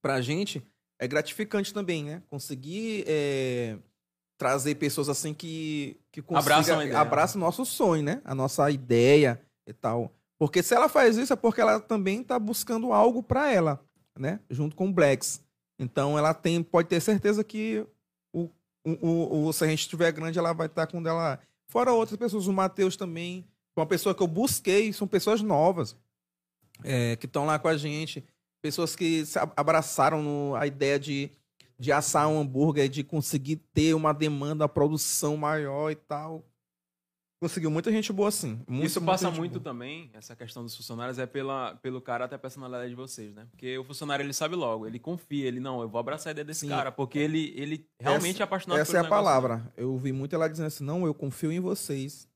pra 0.00 0.20
gente, 0.20 0.62
é 0.98 1.06
gratificante 1.06 1.72
também, 1.74 2.04
né? 2.04 2.22
Conseguir 2.28 3.04
é, 3.06 3.76
trazer 4.38 4.74
pessoas 4.76 5.08
assim 5.08 5.32
que, 5.34 5.96
que 6.12 6.20
Abraçam 6.38 6.74
abraçam 6.96 7.40
o 7.40 7.44
nosso 7.44 7.64
sonho, 7.64 8.02
né? 8.02 8.20
A 8.24 8.34
nossa 8.34 8.70
ideia 8.70 9.40
e 9.66 9.72
tal. 9.72 10.12
Porque 10.38 10.62
se 10.62 10.74
ela 10.74 10.88
faz 10.88 11.16
isso 11.16 11.32
é 11.32 11.36
porque 11.36 11.60
ela 11.60 11.80
também 11.80 12.22
tá 12.22 12.38
buscando 12.38 12.92
algo 12.92 13.22
pra 13.22 13.50
ela, 13.52 13.80
né? 14.18 14.40
Junto 14.50 14.76
com 14.76 14.88
o 14.88 14.92
Blacks. 14.92 15.40
Então 15.78 16.18
ela 16.18 16.32
tem, 16.34 16.62
pode 16.62 16.88
ter 16.88 17.00
certeza 17.00 17.42
que 17.44 17.86
o, 18.34 18.48
o, 18.84 19.46
o- 19.48 19.52
se 19.52 19.64
a 19.64 19.66
gente 19.66 19.80
estiver 19.80 20.12
grande, 20.12 20.38
ela 20.38 20.52
vai 20.52 20.66
estar 20.66 20.86
com 20.86 20.98
ela. 21.06 21.38
Fora 21.68 21.92
outras 21.92 22.18
pessoas, 22.18 22.46
o 22.46 22.52
Matheus 22.52 22.96
também, 22.96 23.46
uma 23.76 23.86
pessoa 23.86 24.14
que 24.14 24.22
eu 24.22 24.26
busquei, 24.26 24.92
são 24.92 25.06
pessoas 25.06 25.42
novas 25.42 25.96
é, 26.84 27.16
que 27.16 27.26
estão 27.26 27.44
lá 27.44 27.58
com 27.58 27.68
a 27.68 27.76
gente, 27.76 28.24
pessoas 28.66 28.96
que 28.96 29.22
abraçaram 29.56 30.22
no- 30.22 30.54
a 30.56 30.66
ideia 30.66 30.98
de, 30.98 31.30
de 31.78 31.92
assar 31.92 32.26
um 32.28 32.40
hambúrguer, 32.40 32.88
de 32.88 33.04
conseguir 33.04 33.56
ter 33.72 33.94
uma 33.94 34.12
demanda, 34.12 34.64
uma 34.64 34.68
produção 34.68 35.36
maior 35.36 35.90
e 35.90 35.94
tal. 35.94 36.44
Conseguiu 37.38 37.70
muita 37.70 37.92
gente 37.92 38.10
boa 38.14 38.28
assim. 38.30 38.58
Muito, 38.66 38.86
Isso 38.86 39.00
passa 39.02 39.30
muito 39.30 39.60
boa. 39.60 39.64
também, 39.64 40.10
essa 40.14 40.34
questão 40.34 40.62
dos 40.64 40.74
funcionários, 40.74 41.18
é 41.18 41.26
pela, 41.26 41.74
pelo 41.76 42.00
caráter 42.00 42.34
e 42.34 42.36
a 42.36 42.38
personalidade 42.38 42.88
de 42.88 42.94
vocês, 42.96 43.34
né? 43.34 43.46
Porque 43.50 43.76
o 43.76 43.84
funcionário, 43.84 44.22
ele 44.24 44.32
sabe 44.32 44.56
logo, 44.56 44.86
ele 44.86 44.98
confia, 44.98 45.46
ele, 45.46 45.60
não, 45.60 45.82
eu 45.82 45.88
vou 45.88 45.98
abraçar 46.00 46.30
a 46.30 46.32
ideia 46.32 46.46
desse 46.46 46.60
Sim. 46.60 46.68
cara, 46.68 46.90
porque 46.90 47.18
ele, 47.18 47.52
ele 47.54 47.86
realmente 48.00 48.40
é 48.40 48.44
apaixonado 48.44 48.78
Essa 48.80 48.96
é 48.96 49.00
a 49.00 49.02
negócio. 49.02 49.22
palavra. 49.24 49.70
Eu 49.76 49.92
ouvi 49.92 50.12
muito 50.12 50.34
ela 50.34 50.48
dizendo 50.48 50.66
assim: 50.68 50.82
não, 50.82 51.04
eu 51.04 51.12
confio 51.12 51.52
em 51.52 51.60
vocês. 51.60 52.26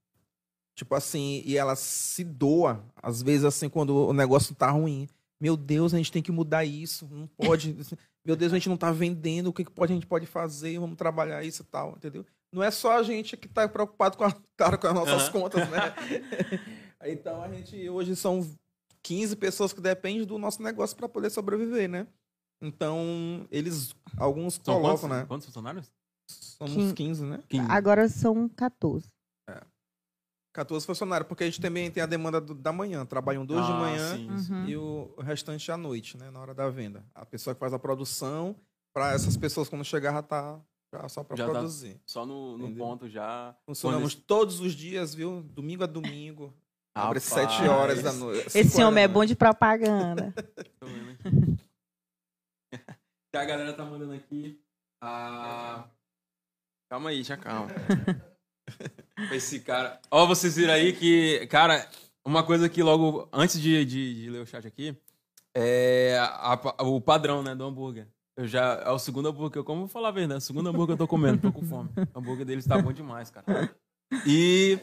Tipo 0.76 0.94
assim, 0.94 1.42
e 1.46 1.56
ela 1.56 1.74
se 1.76 2.22
doa, 2.22 2.84
às 3.02 3.20
vezes, 3.22 3.44
assim, 3.44 3.68
quando 3.70 3.94
o 4.06 4.12
negócio 4.12 4.54
tá 4.54 4.70
ruim. 4.70 5.08
Meu 5.40 5.56
Deus, 5.56 5.94
a 5.94 5.96
gente 5.96 6.12
tem 6.12 6.22
que 6.22 6.30
mudar 6.32 6.64
isso. 6.64 7.08
Não 7.10 7.26
pode. 7.26 7.74
Meu 8.24 8.36
Deus, 8.36 8.52
a 8.52 8.56
gente 8.56 8.68
não 8.68 8.76
tá 8.76 8.92
vendendo. 8.92 9.46
O 9.48 9.52
que, 9.52 9.64
que 9.64 9.70
pode, 9.70 9.92
a 9.92 9.96
gente 9.96 10.06
pode 10.06 10.26
fazer? 10.26 10.78
Vamos 10.78 10.96
trabalhar 10.96 11.42
isso 11.42 11.62
e 11.62 11.64
tal, 11.64 11.92
entendeu? 11.92 12.26
Não 12.52 12.62
é 12.62 12.70
só 12.70 12.98
a 12.98 13.02
gente 13.02 13.36
que 13.36 13.48
tá 13.48 13.66
preocupado 13.68 14.16
com, 14.16 14.24
a, 14.24 14.32
claro, 14.56 14.78
com 14.78 14.86
as 14.88 14.94
nossas 14.94 15.22
Aham. 15.22 15.32
contas, 15.32 15.68
né? 15.70 15.80
então 17.06 17.42
a 17.42 17.48
gente 17.48 17.88
hoje 17.88 18.14
são 18.14 18.46
15 19.02 19.36
pessoas 19.36 19.72
que 19.72 19.80
dependem 19.80 20.26
do 20.26 20.36
nosso 20.38 20.62
negócio 20.62 20.96
para 20.96 21.08
poder 21.08 21.30
sobreviver, 21.30 21.88
né? 21.88 22.06
Então, 22.62 23.46
eles, 23.50 23.94
alguns 24.18 24.54
São 24.62 24.74
colocam, 24.74 25.08
quantos, 25.08 25.16
né? 25.18 25.24
quantos 25.26 25.46
funcionários? 25.46 25.90
Somos 26.28 26.74
Quin- 26.74 26.94
15, 26.94 27.24
né? 27.24 27.42
Agora 27.70 28.06
são 28.08 28.48
14. 28.50 29.08
14 30.52 30.84
funcionários, 30.86 31.28
porque 31.28 31.44
a 31.44 31.46
gente 31.46 31.60
também 31.60 31.90
tem 31.90 32.02
a 32.02 32.06
demanda 32.06 32.40
do- 32.40 32.54
da 32.54 32.72
manhã. 32.72 33.06
Trabalham 33.06 33.46
dois 33.46 33.64
de 33.64 33.72
Ah, 33.72 33.76
manhã 33.76 34.16
sim, 34.16 34.38
sim. 34.38 34.52
Uhum. 34.52 34.64
e 34.68 34.76
o 34.76 35.14
restante 35.20 35.70
à 35.70 35.76
noite, 35.76 36.16
né? 36.16 36.30
Na 36.30 36.40
hora 36.40 36.52
da 36.54 36.68
venda. 36.68 37.04
A 37.14 37.24
pessoa 37.24 37.54
que 37.54 37.60
faz 37.60 37.72
a 37.72 37.78
produção, 37.78 38.56
para 38.92 39.12
essas 39.12 39.36
pessoas 39.36 39.68
quando 39.68 39.84
chegar 39.84 40.12
já 40.12 40.22
tá 40.22 40.60
já 40.92 41.08
só 41.08 41.22
para 41.22 41.36
tá 41.36 41.44
produzir. 41.48 42.00
Só 42.04 42.26
no, 42.26 42.58
no 42.58 42.74
ponto 42.74 43.08
já. 43.08 43.54
Funcionamos 43.64 44.14
Quando 44.14 44.24
todos 44.24 44.58
os 44.58 44.72
dias, 44.72 45.14
viu? 45.14 45.40
Domingo 45.42 45.84
a 45.84 45.86
domingo. 45.86 46.52
Abre 46.92 47.20
Rapaz. 47.20 47.22
7 47.22 47.68
horas 47.68 48.02
da 48.02 48.12
noite. 48.12 48.58
Esse 48.58 48.82
homem 48.82 49.04
é 49.04 49.08
bom 49.08 49.24
de 49.24 49.36
propaganda. 49.36 50.34
Tô 50.80 50.86
vendo 50.86 51.10
aqui. 51.12 51.56
Que 53.32 53.36
a 53.38 53.44
galera 53.44 53.72
tá 53.72 53.84
mandando 53.84 54.12
aqui. 54.14 54.60
Ah... 55.00 55.88
Calma 56.90 57.10
aí, 57.10 57.22
já 57.22 57.36
calma. 57.36 57.70
Esse 59.32 59.60
cara. 59.60 59.98
Ó, 60.10 60.26
vocês 60.26 60.56
viram 60.56 60.72
aí 60.74 60.92
que, 60.92 61.46
cara, 61.48 61.86
uma 62.24 62.42
coisa 62.42 62.68
que 62.68 62.82
logo, 62.82 63.28
antes 63.32 63.60
de, 63.60 63.84
de, 63.84 64.22
de 64.24 64.30
ler 64.30 64.40
o 64.42 64.46
chat 64.46 64.66
aqui, 64.66 64.96
é 65.54 66.16
a- 66.20 66.52
a- 66.78 66.82
o 66.84 67.00
padrão, 67.00 67.42
né, 67.42 67.54
do 67.54 67.64
hambúrguer. 67.64 68.06
Eu 68.36 68.46
já, 68.46 68.82
é 68.86 68.90
o 68.90 68.98
segundo 68.98 69.28
hambúrguer 69.28 69.50
que 69.52 69.58
eu 69.58 69.64
como, 69.64 69.80
vou 69.80 69.88
falar 69.88 70.08
a 70.08 70.12
verdade, 70.12 70.34
é 70.36 70.38
o 70.38 70.40
segundo 70.40 70.68
hambúrguer 70.68 70.96
que 70.96 71.02
eu 71.02 71.06
tô 71.06 71.08
comendo, 71.08 71.42
tô 71.42 71.52
com 71.52 71.62
fome. 71.66 71.90
O 72.14 72.18
hambúrguer 72.18 72.46
deles 72.46 72.66
tá 72.66 72.80
bom 72.80 72.92
demais, 72.92 73.30
cara. 73.30 73.70
E. 74.26 74.78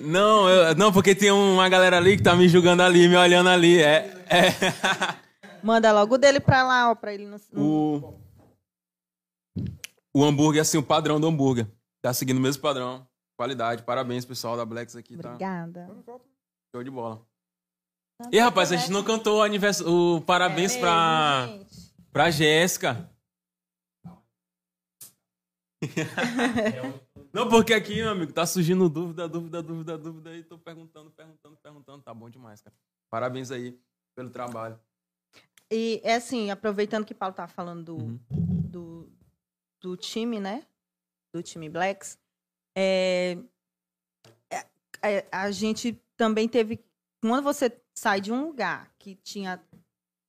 Não, 0.00 0.48
eu- 0.48 0.74
não, 0.74 0.92
porque 0.92 1.14
tem 1.14 1.30
uma 1.30 1.68
galera 1.68 1.96
ali 1.96 2.16
que 2.16 2.22
tá 2.22 2.34
me 2.36 2.48
julgando 2.48 2.82
ali, 2.82 3.08
me 3.08 3.16
olhando 3.16 3.48
ali. 3.48 3.80
É. 3.80 4.12
é. 4.28 4.48
Manda 5.62 5.92
logo 5.92 6.14
o 6.16 6.18
dele 6.18 6.40
pra 6.40 6.62
lá, 6.64 6.90
ó, 6.90 6.94
pra 6.94 7.14
ele 7.14 7.26
não. 7.26 7.38
não- 7.52 7.62
o. 7.62 8.22
O 10.14 10.24
hambúrguer, 10.24 10.60
assim, 10.60 10.76
o 10.76 10.82
padrão 10.82 11.18
do 11.20 11.26
hambúrguer. 11.26 11.66
Tá 12.02 12.12
seguindo 12.12 12.36
o 12.36 12.40
mesmo 12.40 12.60
padrão. 12.60 13.06
Qualidade. 13.42 13.82
Parabéns, 13.82 14.24
pessoal 14.24 14.56
da 14.56 14.64
Blacks 14.64 14.94
aqui, 14.94 15.16
tá? 15.16 15.30
Obrigada. 15.30 15.88
Show 16.72 16.84
de 16.84 16.90
bola. 16.92 17.26
E 18.30 18.38
rapaz, 18.38 18.70
a 18.70 18.76
gente 18.76 18.92
não 18.92 19.02
cantou 19.02 19.38
o, 19.38 19.42
anivers... 19.42 19.80
o 19.80 20.20
parabéns 20.20 20.76
É 20.76 20.78
pra, 20.78 21.46
gente. 21.48 21.92
pra 22.12 22.30
Jéssica. 22.30 23.10
não, 27.34 27.48
porque 27.48 27.74
aqui, 27.74 27.96
meu 27.96 28.10
amigo, 28.10 28.32
tá 28.32 28.46
surgindo 28.46 28.88
dúvida, 28.88 29.28
dúvida, 29.28 29.60
dúvida, 29.60 29.98
dúvida. 29.98 30.36
E 30.36 30.44
tô 30.44 30.56
perguntando, 30.56 31.10
perguntando, 31.10 31.56
perguntando. 31.56 32.00
Tá 32.04 32.14
bom 32.14 32.30
demais, 32.30 32.60
cara. 32.60 32.76
Parabéns 33.10 33.50
aí 33.50 33.76
pelo 34.14 34.30
trabalho. 34.30 34.78
E 35.68 36.00
é 36.04 36.14
assim, 36.14 36.52
aproveitando 36.52 37.04
que 37.04 37.12
o 37.12 37.16
Paulo 37.16 37.34
tá 37.34 37.48
falando 37.48 37.86
do, 37.86 37.96
Uhum. 37.96 38.20
do, 38.70 39.12
do 39.80 39.96
time, 39.96 40.38
né? 40.38 40.64
Do 41.34 41.42
time 41.42 41.68
Blacks. 41.68 42.21
É, 42.76 43.38
é- 45.02 45.26
a 45.30 45.50
gente 45.50 46.00
também 46.16 46.48
teve. 46.48 46.80
Quando 47.20 47.42
você 47.42 47.72
sai 47.96 48.20
de 48.20 48.32
um 48.32 48.44
lugar 48.46 48.90
que 48.98 49.14
tinha 49.16 49.60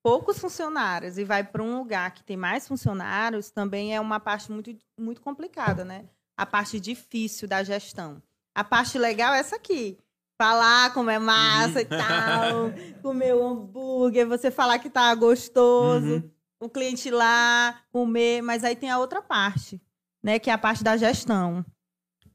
poucos 0.04 0.38
funcionários 0.40 1.18
e 1.18 1.24
vai 1.24 1.44
para 1.44 1.64
um 1.64 1.78
lugar 1.78 2.12
que 2.14 2.24
tem 2.24 2.36
mais 2.38 2.68
funcionários, 2.68 3.50
também 3.50 3.96
é 3.96 4.00
uma 4.02 4.20
parte 4.20 4.52
muito, 4.52 4.76
muito 5.00 5.22
complicada, 5.22 5.86
né? 5.86 6.06
A 6.38 6.46
parte 6.46 6.80
difícil 6.80 7.48
da 7.48 7.64
gestão. 7.64 8.22
A 8.56 8.64
parte 8.64 8.98
legal 8.98 9.34
é 9.34 9.40
essa 9.40 9.56
aqui. 9.56 9.98
Falar 10.40 10.94
como 10.94 11.10
é 11.10 11.20
massa 11.20 11.82
e 11.82 11.86
tal, 11.86 12.72
comer 13.02 13.34
o 13.36 13.46
hambúrguer, 13.48 14.28
você 14.28 14.50
falar 14.52 14.80
que 14.80 14.90
tá 14.90 15.14
gostoso, 15.16 16.06
Uhum. 16.16 16.32
o 16.60 16.70
cliente 16.70 17.10
lá 17.10 17.82
comer, 17.92 18.42
mas 18.42 18.64
aí 18.64 18.76
tem 18.76 18.90
a 18.90 18.98
outra 18.98 19.22
parte, 19.22 19.80
né, 20.24 20.40
que 20.40 20.50
é 20.50 20.54
a 20.54 20.58
parte 20.58 20.84
da 20.84 20.98
gestão, 20.98 21.64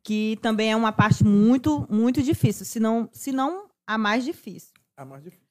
que 0.09 0.39
também 0.41 0.73
é 0.73 0.75
uma 0.77 0.91
parte 0.91 1.23
muito, 1.23 1.87
muito 1.93 2.23
difícil, 2.23 2.65
se 2.65 2.81
não, 2.81 3.11
se 3.13 3.31
não 3.31 3.69
a 3.87 3.99
mais 3.99 4.25
difícil. 4.25 4.73
A 4.97 5.05
mais 5.05 5.23
difícil. 5.23 5.47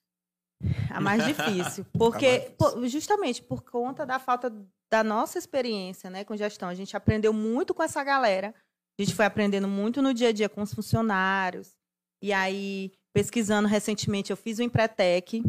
A 0.90 1.00
mais 1.00 1.24
difícil. 1.24 1.86
Porque, 1.94 2.40
pô, 2.58 2.88
justamente 2.88 3.40
por 3.44 3.62
conta 3.62 4.04
da 4.04 4.18
falta 4.18 4.50
da 4.92 5.04
nossa 5.04 5.38
experiência 5.38 6.10
né, 6.10 6.24
com 6.24 6.36
gestão, 6.36 6.68
a 6.70 6.74
gente 6.74 6.98
aprendeu 6.98 7.32
muito 7.32 7.72
com 7.72 7.84
essa 7.84 8.04
galera. 8.04 8.56
A 9.00 9.04
gente 9.04 9.14
foi 9.14 9.26
aprendendo 9.26 9.68
muito 9.68 10.02
no 10.02 10.12
dia 10.12 10.30
a 10.30 10.32
dia 10.32 10.50
com 10.50 10.64
os 10.64 10.74
funcionários. 10.74 11.76
E 12.24 12.34
aí, 12.34 12.92
pesquisando 13.14 13.68
recentemente, 13.68 14.32
eu 14.32 14.38
fiz 14.38 14.58
o 14.58 14.64
Empretec, 14.64 15.44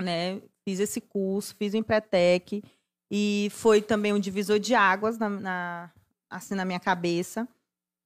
né? 0.00 0.40
Fiz 0.66 0.80
esse 0.80 1.02
curso, 1.02 1.54
fiz 1.54 1.74
o 1.74 1.76
Empretec. 1.76 2.62
E 3.12 3.48
foi 3.50 3.82
também 3.82 4.14
um 4.14 4.18
divisor 4.18 4.58
de 4.58 4.74
águas 4.74 5.18
na, 5.18 5.28
na- 5.28 5.92
assim, 6.30 6.54
na 6.54 6.64
minha 6.64 6.80
cabeça. 6.80 7.46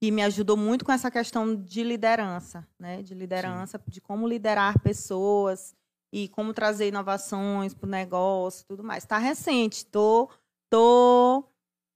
Que 0.05 0.11
me 0.11 0.23
ajudou 0.23 0.55
muito 0.55 0.85
com 0.85 0.93
essa 0.93 1.11
questão 1.11 1.57
de 1.57 1.83
liderança, 1.83 2.69
né? 2.79 3.01
De 3.01 3.15
liderança, 3.15 3.81
de 3.89 4.03
como 4.03 4.29
liderar 4.29 4.79
pessoas 4.81 5.75
e 6.13 6.29
como 6.29 6.53
trazer 6.53 6.89
inovações 6.89 7.73
para 7.73 7.87
o 7.87 7.91
negócio 7.91 8.67
tudo 8.67 8.85
mais. 8.85 9.03
Está 9.03 9.17
recente, 9.17 9.87
tô, 9.87 10.29
tô 10.69 11.43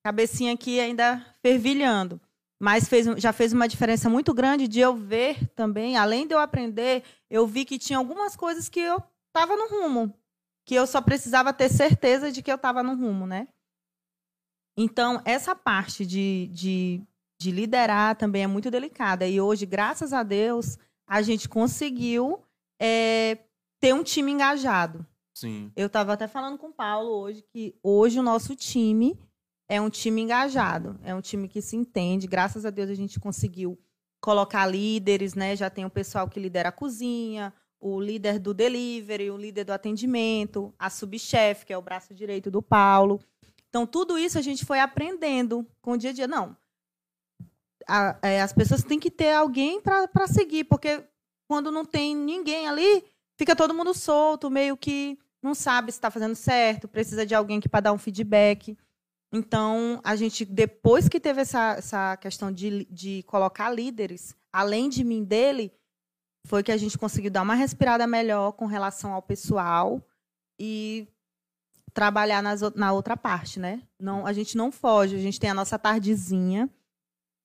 cabecinha 0.03 0.55
aqui 0.55 0.81
ainda 0.81 1.23
fervilhando. 1.43 2.19
Mas 2.59 2.89
fez, 2.89 3.05
já 3.21 3.31
fez 3.31 3.53
uma 3.53 3.69
diferença 3.69 4.09
muito 4.09 4.33
grande 4.33 4.67
de 4.67 4.81
eu 4.81 4.97
ver 4.97 5.47
também, 5.49 5.99
além 5.99 6.27
de 6.27 6.33
eu 6.33 6.39
aprender, 6.39 7.05
eu 7.29 7.47
vi 7.47 7.67
que 7.67 7.79
tinha 7.79 7.99
algumas 7.99 8.35
coisas 8.35 8.71
que 8.71 8.81
eu 8.81 9.03
estava 9.27 9.55
no 9.55 9.69
rumo, 9.69 10.15
que 10.65 10.75
eu 10.75 10.87
só 10.87 11.03
precisava 11.03 11.53
ter 11.53 11.69
certeza 11.69 12.33
de 12.33 12.41
que 12.41 12.51
eu 12.51 12.57
estava 12.57 12.83
no 12.83 12.97
rumo, 12.97 13.27
né? 13.27 13.49
Então, 14.79 15.21
essa 15.27 15.55
parte 15.55 16.07
de, 16.07 16.49
de, 16.55 17.03
de 17.39 17.51
liderar 17.51 18.17
também 18.17 18.43
é 18.43 18.47
muito 18.47 18.71
delicada. 18.71 19.27
E 19.27 19.41
hoje, 19.41 19.65
graças 19.65 20.13
a 20.13 20.23
Deus, 20.23 20.77
a 21.07 21.23
gente 21.23 21.49
conseguiu 21.49 22.43
é, 22.81 23.39
ter 23.81 23.95
um 23.95 24.03
time 24.03 24.33
engajado. 24.33 25.07
Sim. 25.35 25.73
Eu 25.77 25.87
estava 25.87 26.13
até 26.13 26.27
falando 26.27 26.59
com 26.59 26.69
o 26.69 26.73
Paulo 26.73 27.11
hoje 27.11 27.43
que 27.43 27.77
hoje 27.83 28.19
o 28.19 28.23
nosso 28.23 28.57
time 28.57 29.17
é 29.69 29.81
um 29.81 29.89
time 29.89 30.23
engajado, 30.23 30.99
é 31.05 31.15
um 31.15 31.21
time 31.21 31.49
que 31.49 31.63
se 31.63 31.77
entende. 31.77 32.27
Graças 32.27 32.65
a 32.65 32.71
Deus 32.71 32.91
a 32.91 32.95
gente 32.95 33.21
conseguiu 33.21 33.79
colocar 34.21 34.67
líderes, 34.67 35.35
né? 35.35 35.55
Já 35.55 35.71
tem 35.71 35.85
o 35.85 35.91
pessoal 35.91 36.29
que 36.29 36.41
lidera 36.41 36.71
a 36.71 36.73
cozinha, 36.73 37.53
o 37.81 38.01
líder 38.01 38.41
do 38.41 38.53
delivery, 38.53 39.31
o 39.31 39.37
líder 39.37 39.65
do 39.65 39.73
atendimento, 39.73 40.75
a 40.79 40.91
subchefe, 40.91 41.67
que 41.67 41.73
é 41.73 41.79
o 41.79 41.83
braço 41.83 42.13
direito 42.13 42.51
do 42.51 42.61
Paulo. 42.61 43.21
Então, 43.69 43.87
tudo 43.87 44.19
isso 44.19 44.39
a 44.39 44.43
gente 44.43 44.65
foi 44.65 44.81
aprendendo 44.81 45.65
com 45.81 45.93
o 45.93 45.97
dia 45.97 46.11
a 46.11 46.13
dia. 46.13 46.27
Não, 46.27 46.57
a- 47.89 48.19
é, 48.23 48.43
as 48.43 48.53
pessoas 48.53 48.83
têm 48.85 49.01
que 49.01 49.11
ter 49.11 49.33
alguém 49.33 49.81
para 49.81 50.27
seguir, 50.27 50.65
porque 50.65 51.03
quando 51.49 51.71
não 51.71 51.85
tem 51.85 52.15
ninguém 52.15 52.69
ali, 52.69 53.05
fica 53.37 53.57
todo 53.57 53.75
mundo 53.75 53.95
solto, 53.95 54.51
meio 54.51 54.77
que 54.77 55.19
não 55.43 55.55
sabe 55.55 55.91
se 55.91 55.99
está 55.99 56.11
fazendo 56.11 56.35
certo, 56.35 56.87
precisa 56.87 57.25
de 57.25 57.35
alguém 57.35 57.61
que 57.61 57.69
para 57.69 57.81
dar 57.81 57.93
um 57.93 57.99
feedback. 57.99 58.77
Então, 59.33 60.01
a 60.05 60.17
gente, 60.17 60.45
depois 60.45 61.09
que 61.09 61.21
teve 61.21 61.41
essa, 61.41 61.75
essa 61.79 62.17
questão 62.17 62.51
de, 62.53 62.85
de 62.91 63.23
colocar 63.25 63.71
líderes, 63.71 64.35
além 64.53 64.89
de 64.89 65.05
mim 65.05 65.23
dele, 65.25 65.73
foi 66.47 66.63
que 66.63 66.73
a 66.73 66.77
gente 66.77 66.97
conseguiu 66.99 67.31
dar 67.31 67.43
uma 67.43 67.55
respirada 67.55 68.07
melhor 68.07 68.53
com 68.53 68.67
relação 68.67 69.13
ao 69.13 69.23
pessoal 69.23 70.03
e 70.59 71.07
trabalhar 71.93 72.43
nas, 72.43 72.61
na 72.75 72.93
outra 72.93 73.17
parte, 73.17 73.59
né? 73.61 73.83
Não, 73.99 74.27
a 74.27 74.33
gente 74.33 74.57
não 74.57 74.73
foge, 74.73 75.17
a 75.17 75.21
gente 75.21 75.39
tem 75.39 75.51
a 75.51 75.55
nossa 75.55 75.79
tardezinha. 75.79 76.69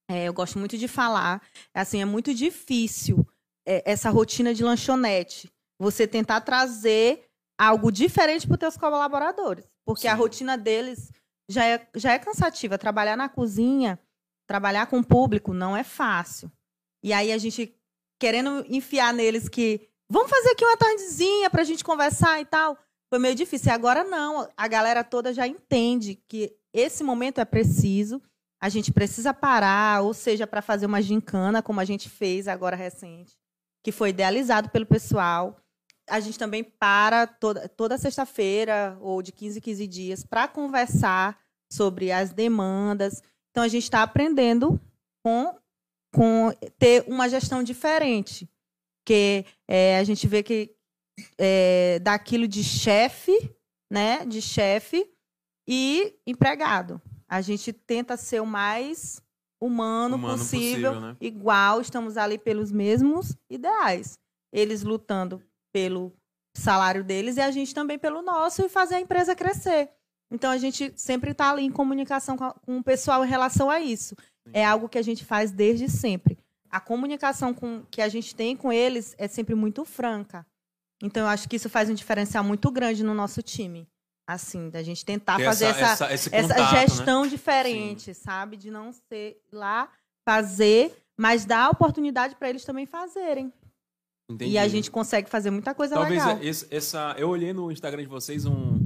É, 0.09 0.25
eu 0.25 0.33
gosto 0.33 0.59
muito 0.59 0.77
de 0.77 0.87
falar. 0.87 1.41
Assim, 1.73 2.01
é 2.01 2.05
muito 2.05 2.33
difícil 2.33 3.25
é, 3.65 3.83
essa 3.89 4.09
rotina 4.09 4.53
de 4.53 4.63
lanchonete. 4.63 5.51
Você 5.79 6.07
tentar 6.07 6.41
trazer 6.41 7.25
algo 7.57 7.91
diferente 7.91 8.45
para 8.45 8.53
os 8.53 8.59
teus 8.59 8.77
colaboradores. 8.77 9.65
Porque 9.85 10.07
a 10.07 10.13
Sim. 10.13 10.17
rotina 10.17 10.57
deles 10.57 11.11
já 11.49 11.65
é, 11.65 11.87
já 11.95 12.13
é 12.13 12.19
cansativa. 12.19 12.77
Trabalhar 12.77 13.15
na 13.15 13.29
cozinha, 13.29 13.99
trabalhar 14.47 14.87
com 14.87 14.99
o 14.99 15.05
público, 15.05 15.53
não 15.53 15.75
é 15.75 15.83
fácil. 15.83 16.51
E 17.03 17.11
aí 17.11 17.31
a 17.31 17.37
gente 17.37 17.75
querendo 18.19 18.65
enfiar 18.69 19.13
neles 19.13 19.49
que 19.49 19.89
vamos 20.09 20.29
fazer 20.29 20.51
aqui 20.51 20.63
uma 20.63 20.77
tardezinha 20.77 21.49
para 21.49 21.61
a 21.61 21.65
gente 21.65 21.83
conversar 21.83 22.39
e 22.39 22.45
tal. 22.45 22.77
Foi 23.09 23.19
meio 23.19 23.35
difícil. 23.35 23.69
E 23.69 23.75
agora 23.75 24.03
não. 24.03 24.49
A 24.55 24.67
galera 24.67 25.03
toda 25.03 25.33
já 25.33 25.45
entende 25.47 26.15
que 26.27 26.55
esse 26.73 27.03
momento 27.03 27.39
é 27.39 27.45
preciso. 27.45 28.21
A 28.63 28.69
gente 28.69 28.93
precisa 28.93 29.33
parar, 29.33 30.03
ou 30.03 30.13
seja, 30.13 30.47
para 30.47 30.61
fazer 30.61 30.85
uma 30.85 31.01
gincana, 31.01 31.61
como 31.61 31.81
a 31.81 31.83
gente 31.83 32.07
fez 32.09 32.47
agora 32.47 32.77
recente, 32.77 33.35
que 33.83 33.91
foi 33.91 34.11
idealizado 34.11 34.69
pelo 34.69 34.85
pessoal. 34.85 35.59
A 36.09 36.21
gente 36.21 36.39
também 36.39 36.63
para 36.63 37.27
toda, 37.27 37.67
toda 37.67 37.97
sexta-feira, 37.97 38.97
ou 39.01 39.21
de 39.21 39.33
15 39.33 39.59
em 39.59 39.61
15 39.61 39.85
dias, 39.87 40.23
para 40.23 40.47
conversar 40.47 41.37
sobre 41.69 42.09
as 42.09 42.31
demandas. 42.31 43.21
Então, 43.51 43.63
a 43.63 43.67
gente 43.67 43.83
está 43.83 44.01
aprendendo 44.01 44.79
com, 45.21 45.53
com 46.13 46.53
ter 46.79 47.03
uma 47.05 47.27
gestão 47.27 47.63
diferente. 47.63 48.49
Porque 49.03 49.45
é, 49.67 49.97
a 49.97 50.05
gente 50.05 50.25
vê 50.25 50.41
que 50.41 50.73
é, 51.37 51.99
daquilo 51.99 52.47
de 52.47 52.63
chefe, 52.63 53.37
né? 53.91 54.25
De 54.25 54.41
chefe 54.41 55.05
e 55.67 56.17
empregado. 56.25 57.01
A 57.33 57.41
gente 57.41 57.73
tenta 57.73 58.15
ser 58.15 58.41
o 58.41 58.45
mais 58.45 59.21
humano, 59.61 60.15
Humano 60.17 60.37
possível, 60.37 60.91
possível, 60.93 60.99
né? 61.01 61.17
igual, 61.21 61.81
estamos 61.81 62.17
ali 62.17 62.37
pelos 62.37 62.71
mesmos 62.71 63.35
ideais. 63.49 64.13
Eles 64.51 64.83
lutando 64.83 65.41
pelo 65.73 66.13
salário 66.55 67.03
deles 67.03 67.37
e 67.37 67.41
a 67.41 67.49
gente 67.49 67.73
também 67.73 67.97
pelo 67.97 68.21
nosso 68.21 68.61
e 68.63 68.69
fazer 68.69 68.95
a 68.95 68.99
empresa 68.99 69.35
crescer. 69.35 69.89
Então 70.31 70.51
a 70.51 70.57
gente 70.57 70.93
sempre 70.95 71.31
está 71.31 71.51
ali 71.51 71.63
em 71.63 71.71
comunicação 71.71 72.37
com, 72.37 72.43
a- 72.43 72.53
com 72.53 72.77
o 72.77 72.83
pessoal 72.83 73.23
em 73.25 73.27
relação 73.29 73.69
a 73.69 73.79
isso. 73.79 74.15
É 74.51 74.63
algo 74.65 74.89
que 74.89 74.97
a 74.97 75.01
gente 75.01 75.23
faz 75.25 75.51
desde 75.51 75.89
sempre. 75.89 76.37
A 76.69 76.79
comunicação 76.79 77.53
com, 77.53 77.83
que 77.89 78.01
a 78.01 78.09
gente 78.09 78.35
tem 78.35 78.55
com 78.55 78.71
eles 78.71 79.15
é 79.17 79.27
sempre 79.27 79.55
muito 79.55 79.85
franca. 79.85 80.45
Então 81.01 81.23
eu 81.23 81.29
acho 81.29 81.47
que 81.49 81.55
isso 81.55 81.69
faz 81.69 81.89
um 81.89 81.93
diferencial 81.93 82.43
muito 82.43 82.69
grande 82.69 83.03
no 83.03 83.13
nosso 83.13 83.41
time. 83.41 83.87
Assim, 84.25 84.69
da 84.69 84.81
gente 84.81 85.03
tentar 85.03 85.35
Ter 85.37 85.43
fazer 85.45 85.65
essa, 85.65 86.13
esse 86.13 86.33
essa 86.33 86.53
contato, 86.53 86.73
né? 86.73 86.87
gestão 86.87 87.27
diferente, 87.27 88.13
sabe? 88.13 88.55
De 88.55 88.71
não 88.71 88.91
ser 88.93 89.41
lá 89.51 89.89
fazer, 90.25 90.95
mas 91.17 91.43
dar 91.43 91.65
a 91.65 91.69
oportunidade 91.69 92.33
para 92.35 92.49
eles 92.49 92.63
também 92.63 92.85
fazerem. 92.85 93.51
Entendi. 94.31 94.51
E 94.51 94.57
a 94.57 94.65
gente 94.69 94.89
consegue 94.89 95.29
fazer 95.29 95.51
muita 95.51 95.75
coisa 95.75 95.95
Talvez 95.95 96.23
legal. 96.25 96.41
esse- 96.41 96.65
essa. 96.73 97.13
Eu 97.17 97.27
olhei 97.29 97.51
no 97.51 97.69
Instagram 97.69 98.03
de 98.03 98.07
vocês 98.07 98.45
um, 98.45 98.79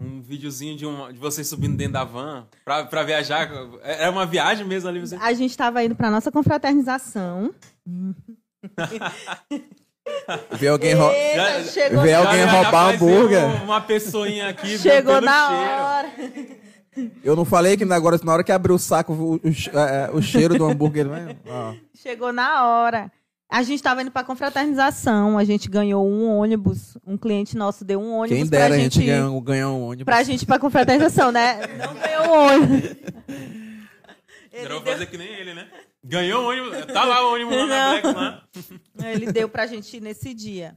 um 0.00 0.22
videozinho 0.22 0.74
de, 0.74 0.86
um, 0.86 1.12
de 1.12 1.18
vocês 1.18 1.46
subindo 1.46 1.76
dentro 1.76 1.92
da 1.92 2.04
van 2.04 2.46
pra, 2.64 2.86
pra 2.86 3.02
viajar. 3.02 3.50
Era 3.82 4.10
uma 4.10 4.24
viagem 4.24 4.66
mesmo 4.66 4.88
ali. 4.88 5.00
Você... 5.00 5.16
A 5.16 5.34
gente 5.34 5.50
estava 5.50 5.84
indo 5.84 5.94
para 5.94 6.10
nossa 6.10 6.32
confraternização. 6.32 7.54
Vê 10.52 10.68
alguém 10.68 10.94
ro- 10.94 11.10
Eita, 11.10 11.64
chegou 11.64 12.04
na 12.04 12.18
alguém 12.18 12.40
Já- 12.44 12.50
roubar 12.50 12.94
hambúrguer. 12.94 13.44
um- 13.44 13.64
Uma 13.64 13.80
pessoinha 13.80 14.48
aqui. 14.48 14.78
Chegou 14.78 15.20
na 15.20 15.48
cheiro. 15.48 15.82
hora. 15.84 17.12
Eu 17.24 17.34
não 17.36 17.44
falei 17.44 17.76
que 17.76 17.84
agora, 17.84 18.18
na 18.22 18.32
hora 18.32 18.44
que 18.44 18.52
abrir 18.52 18.72
o 18.72 18.78
saco, 18.78 19.12
o, 19.12 19.34
o 19.48 19.52
che- 19.52 19.70
é, 19.70 20.10
o 20.12 20.20
cheiro 20.20 20.56
do 20.58 20.64
hambúrguer. 20.64 21.06
Ó. 21.48 21.74
Chegou 21.94 22.32
na 22.32 22.66
hora. 22.66 23.10
A 23.48 23.62
gente 23.62 23.76
estava 23.76 24.00
indo 24.02 24.10
para 24.10 24.24
confraternização. 24.24 25.36
A 25.38 25.44
gente 25.44 25.68
ganhou 25.68 26.06
um 26.06 26.26
ônibus. 26.38 26.96
Um 27.06 27.16
cliente 27.18 27.56
nosso 27.56 27.84
deu 27.84 28.00
um 28.00 28.12
ônibus 28.14 28.38
Quem 28.38 28.48
pra 28.48 28.58
dera 28.58 28.74
a 28.74 28.78
gente 28.78 28.94
gente 28.94 29.06
ganhar, 29.06 29.28
um- 29.28 29.42
um 29.74 29.82
ônibus. 29.88 30.04
pra 30.04 30.22
gente 30.22 30.42
ir 30.42 30.46
pra 30.46 30.58
confraternização, 30.58 31.30
né? 31.32 31.60
Não 31.78 31.94
ganhou 31.94 32.26
um 32.26 32.46
ônibus. 32.46 32.96
Ele 34.52 34.68
deu, 34.68 34.82
fazer 34.82 35.06
que 35.06 35.16
nem 35.18 35.28
ele, 35.28 35.54
né? 35.54 35.66
Ganhou 36.04 36.44
o 36.44 36.48
ônibus. 36.48 36.86
Tá 36.92 37.04
lá 37.04 37.24
o 37.28 37.34
ônibus 37.34 37.56
lá 37.56 37.66
na. 37.66 37.88
Black 38.00 38.06
lá. 38.16 38.44
ele 39.10 39.30
deu 39.32 39.48
pra 39.48 39.66
gente 39.66 39.96
ir 39.96 40.00
nesse 40.00 40.34
dia. 40.34 40.76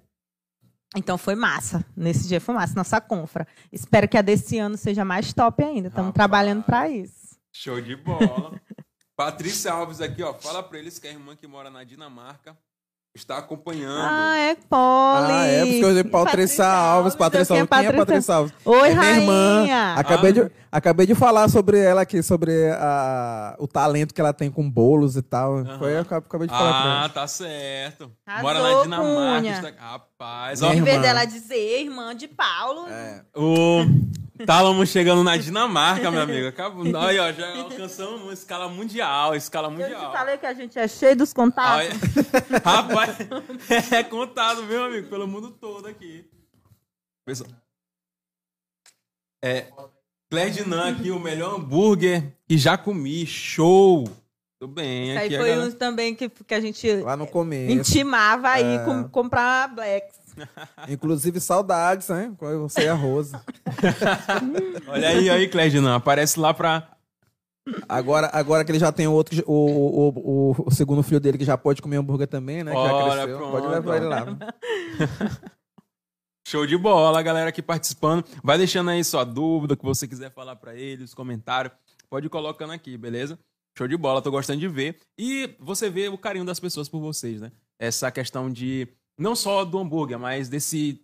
Então 0.96 1.18
foi 1.18 1.36
massa. 1.36 1.84
Nesse 1.96 2.28
dia 2.28 2.40
foi 2.40 2.54
massa, 2.56 2.74
nossa 2.76 3.02
confra. 3.02 3.48
Espero 3.72 4.08
que 4.08 4.18
a 4.18 4.22
desse 4.22 4.58
ano 4.60 4.78
seja 4.78 5.04
mais 5.04 5.34
top 5.34 5.64
ainda. 5.64 5.88
Estamos 5.90 6.14
trabalhando 6.14 6.64
pra 6.64 6.88
isso. 6.90 7.36
Show 7.54 7.82
de 7.82 7.96
bola. 7.96 8.60
Patrícia 9.18 9.72
Alves 9.72 10.02
aqui, 10.02 10.22
ó. 10.22 10.34
Fala 10.34 10.62
pra 10.62 10.78
eles 10.78 11.00
que 11.00 11.08
a 11.08 11.12
irmã 11.12 11.36
que 11.36 11.48
mora 11.48 11.70
na 11.70 11.84
Dinamarca 11.84 12.56
está 13.16 13.38
acompanhando. 13.38 14.02
Ah, 14.06 14.38
é 14.38 14.56
Poli. 14.56 15.32
Ah, 15.32 15.46
é, 15.46 15.66
porque 15.66 16.00
eu 16.00 16.10
Patrícia 16.12 16.66
Alves. 16.68 17.16
Patrícia 17.16 17.54
Alves. 17.56 17.70
Quem 17.70 17.86
é 17.88 17.94
Patrícia 17.94 18.36
Alves? 18.36 18.54
Oi, 18.66 18.90
é 18.90 18.94
minha 18.94 19.12
irmã. 19.12 19.58
rainha. 19.60 19.94
Acabei, 19.96 20.32
Ah. 20.32 20.34
de, 20.34 20.52
acabei 20.78 21.06
de 21.06 21.16
falar 21.16 21.48
sobre 21.50 21.80
ela 21.80 22.02
aqui, 22.02 22.22
sobre 22.24 22.52
a, 22.72 23.56
o 23.60 23.68
talento 23.68 24.14
que 24.14 24.22
ela 24.22 24.34
tem 24.34 24.50
com 24.52 24.70
bolos 24.70 25.16
e 25.16 25.22
tal. 25.22 25.58
Aham. 25.58 25.80
Foi, 25.80 25.94
eu 25.96 26.00
acabei 26.02 26.48
de 26.48 26.54
falar 26.54 26.82
pra 26.82 26.92
Ah, 26.94 27.00
ela. 27.00 27.10
tá 27.10 27.28
certo. 27.28 28.12
Arrasou, 28.26 28.44
Mora 28.44 28.60
na 28.62 28.84
Dinamarca. 28.84 29.48
Está- 29.70 29.82
Rapaz, 29.84 30.62
ó. 30.62 30.74
Em 30.74 30.82
vez 30.84 31.02
dela 31.02 31.26
dizer 31.26 31.82
irmã 31.82 32.16
de 32.16 32.28
Paulo, 32.28 32.88
É. 32.88 33.24
O 33.36 33.86
Tálamo 34.46 34.86
chegando 34.86 35.24
na 35.24 35.38
Dinamarca, 35.38 36.12
meu 36.12 36.22
amigo. 36.22 36.48
Acabou. 36.50 36.84
Aí, 37.08 37.18
ó, 37.20 37.32
já 37.32 37.56
alcançamos 37.62 38.22
uma 38.22 38.34
escala 38.34 38.68
mundial, 38.68 39.34
escala 39.34 39.70
eu 39.70 39.76
te 39.78 39.82
mundial. 39.82 40.12
falei 40.12 40.38
que 40.38 40.46
a 40.46 40.54
gente 40.54 40.78
é 40.78 40.88
cheio 40.90 41.16
dos 41.16 41.32
contatos. 41.34 41.88
Rapaz, 42.64 43.18
é 43.94 44.04
contado, 44.04 44.64
meu 44.64 44.84
amigo, 44.84 45.08
pelo 45.10 45.26
mundo 45.28 45.52
todo 45.52 45.88
aqui. 45.88 46.30
Pessoal. 47.26 47.50
É. 49.44 49.68
Claire 50.30 50.52
Dinan 50.52 50.90
aqui, 50.90 51.12
o 51.12 51.20
melhor 51.20 51.56
hambúrguer 51.56 52.34
que 52.48 52.58
já 52.58 52.78
comi. 52.78 53.26
Show! 53.26 54.06
Tudo 54.60 54.74
bem. 54.74 55.10
Isso 55.12 55.20
aí 55.20 55.30
foi 55.30 55.38
galera- 55.50 55.62
um 55.68 55.72
também 55.72 56.16
que, 56.16 56.30
que 56.30 56.54
a 56.54 56.62
gente 56.62 56.92
Lá 56.98 57.16
no 57.16 57.28
começo. 57.28 57.72
intimava 57.72 58.50
aí 58.50 58.76
É. 58.78 58.80
com, 58.80 59.04
comprar 59.10 59.68
Blacks. 59.74 60.16
Inclusive, 60.90 61.40
saudades, 61.40 62.10
né? 62.10 62.32
Com 62.38 62.60
você 62.60 62.84
e 62.84 62.88
a 62.88 62.94
Rosa. 62.94 63.42
Olha 64.88 65.10
aí, 65.10 65.30
aí, 65.30 65.48
Claire 65.48 65.72
Dinan. 65.72 65.96
Aparece 65.96 66.40
lá 66.40 66.54
pra. 66.54 66.90
Agora, 67.90 68.30
agora 68.32 68.64
que 68.64 68.72
ele 68.72 68.78
já 68.80 68.92
tem 68.92 69.08
outro, 69.08 69.44
o, 69.48 69.54
o, 69.54 70.10
o, 70.10 70.56
o 70.68 70.72
segundo 70.72 71.02
filho 71.02 71.20
dele 71.20 71.38
que 71.38 71.46
já 71.46 71.58
pode 71.58 71.82
comer 71.82 71.98
hambúrguer 71.98 72.28
também, 72.28 72.64
né? 72.64 72.72
Que 72.72 72.78
já 72.78 73.12
cresceu. 73.16 73.38
pronto. 73.38 73.52
Pode 73.52 73.68
levar 73.68 73.96
ele 73.98 74.06
lá. 74.06 74.26
Show 76.48 76.66
de 76.68 76.78
bola, 76.78 77.22
galera 77.24 77.50
aqui 77.50 77.62
participando. 77.62 78.24
Vai 78.44 78.58
deixando 78.58 78.92
aí 78.92 79.04
sua 79.04 79.24
dúvida, 79.24 79.74
o 79.74 79.78
que 79.78 79.84
você 79.84 80.08
quiser 80.08 80.32
falar 80.32 80.56
pra 80.56 80.76
eles, 80.76 81.14
comentário. 81.14 81.72
Pode 82.10 82.28
ir 82.28 82.30
colocando 82.30 82.72
aqui, 82.72 82.96
beleza? 82.98 83.40
Show 83.78 83.88
de 83.88 83.98
bola, 83.98 84.22
tô 84.22 84.30
gostando 84.30 84.60
de 84.60 84.68
ver. 84.68 85.00
E 85.18 85.56
você 85.60 85.90
vê 85.90 86.08
o 86.08 86.18
carinho 86.18 86.46
das 86.46 86.60
pessoas 86.60 86.88
por 86.88 87.00
vocês, 87.02 87.42
né? 87.42 87.52
Essa 87.80 88.12
questão 88.12 88.50
de. 88.52 88.88
Não 89.18 89.36
só 89.36 89.66
do 89.66 89.80
hambúrguer, 89.80 90.20
mas 90.20 90.48
desse. 90.48 91.02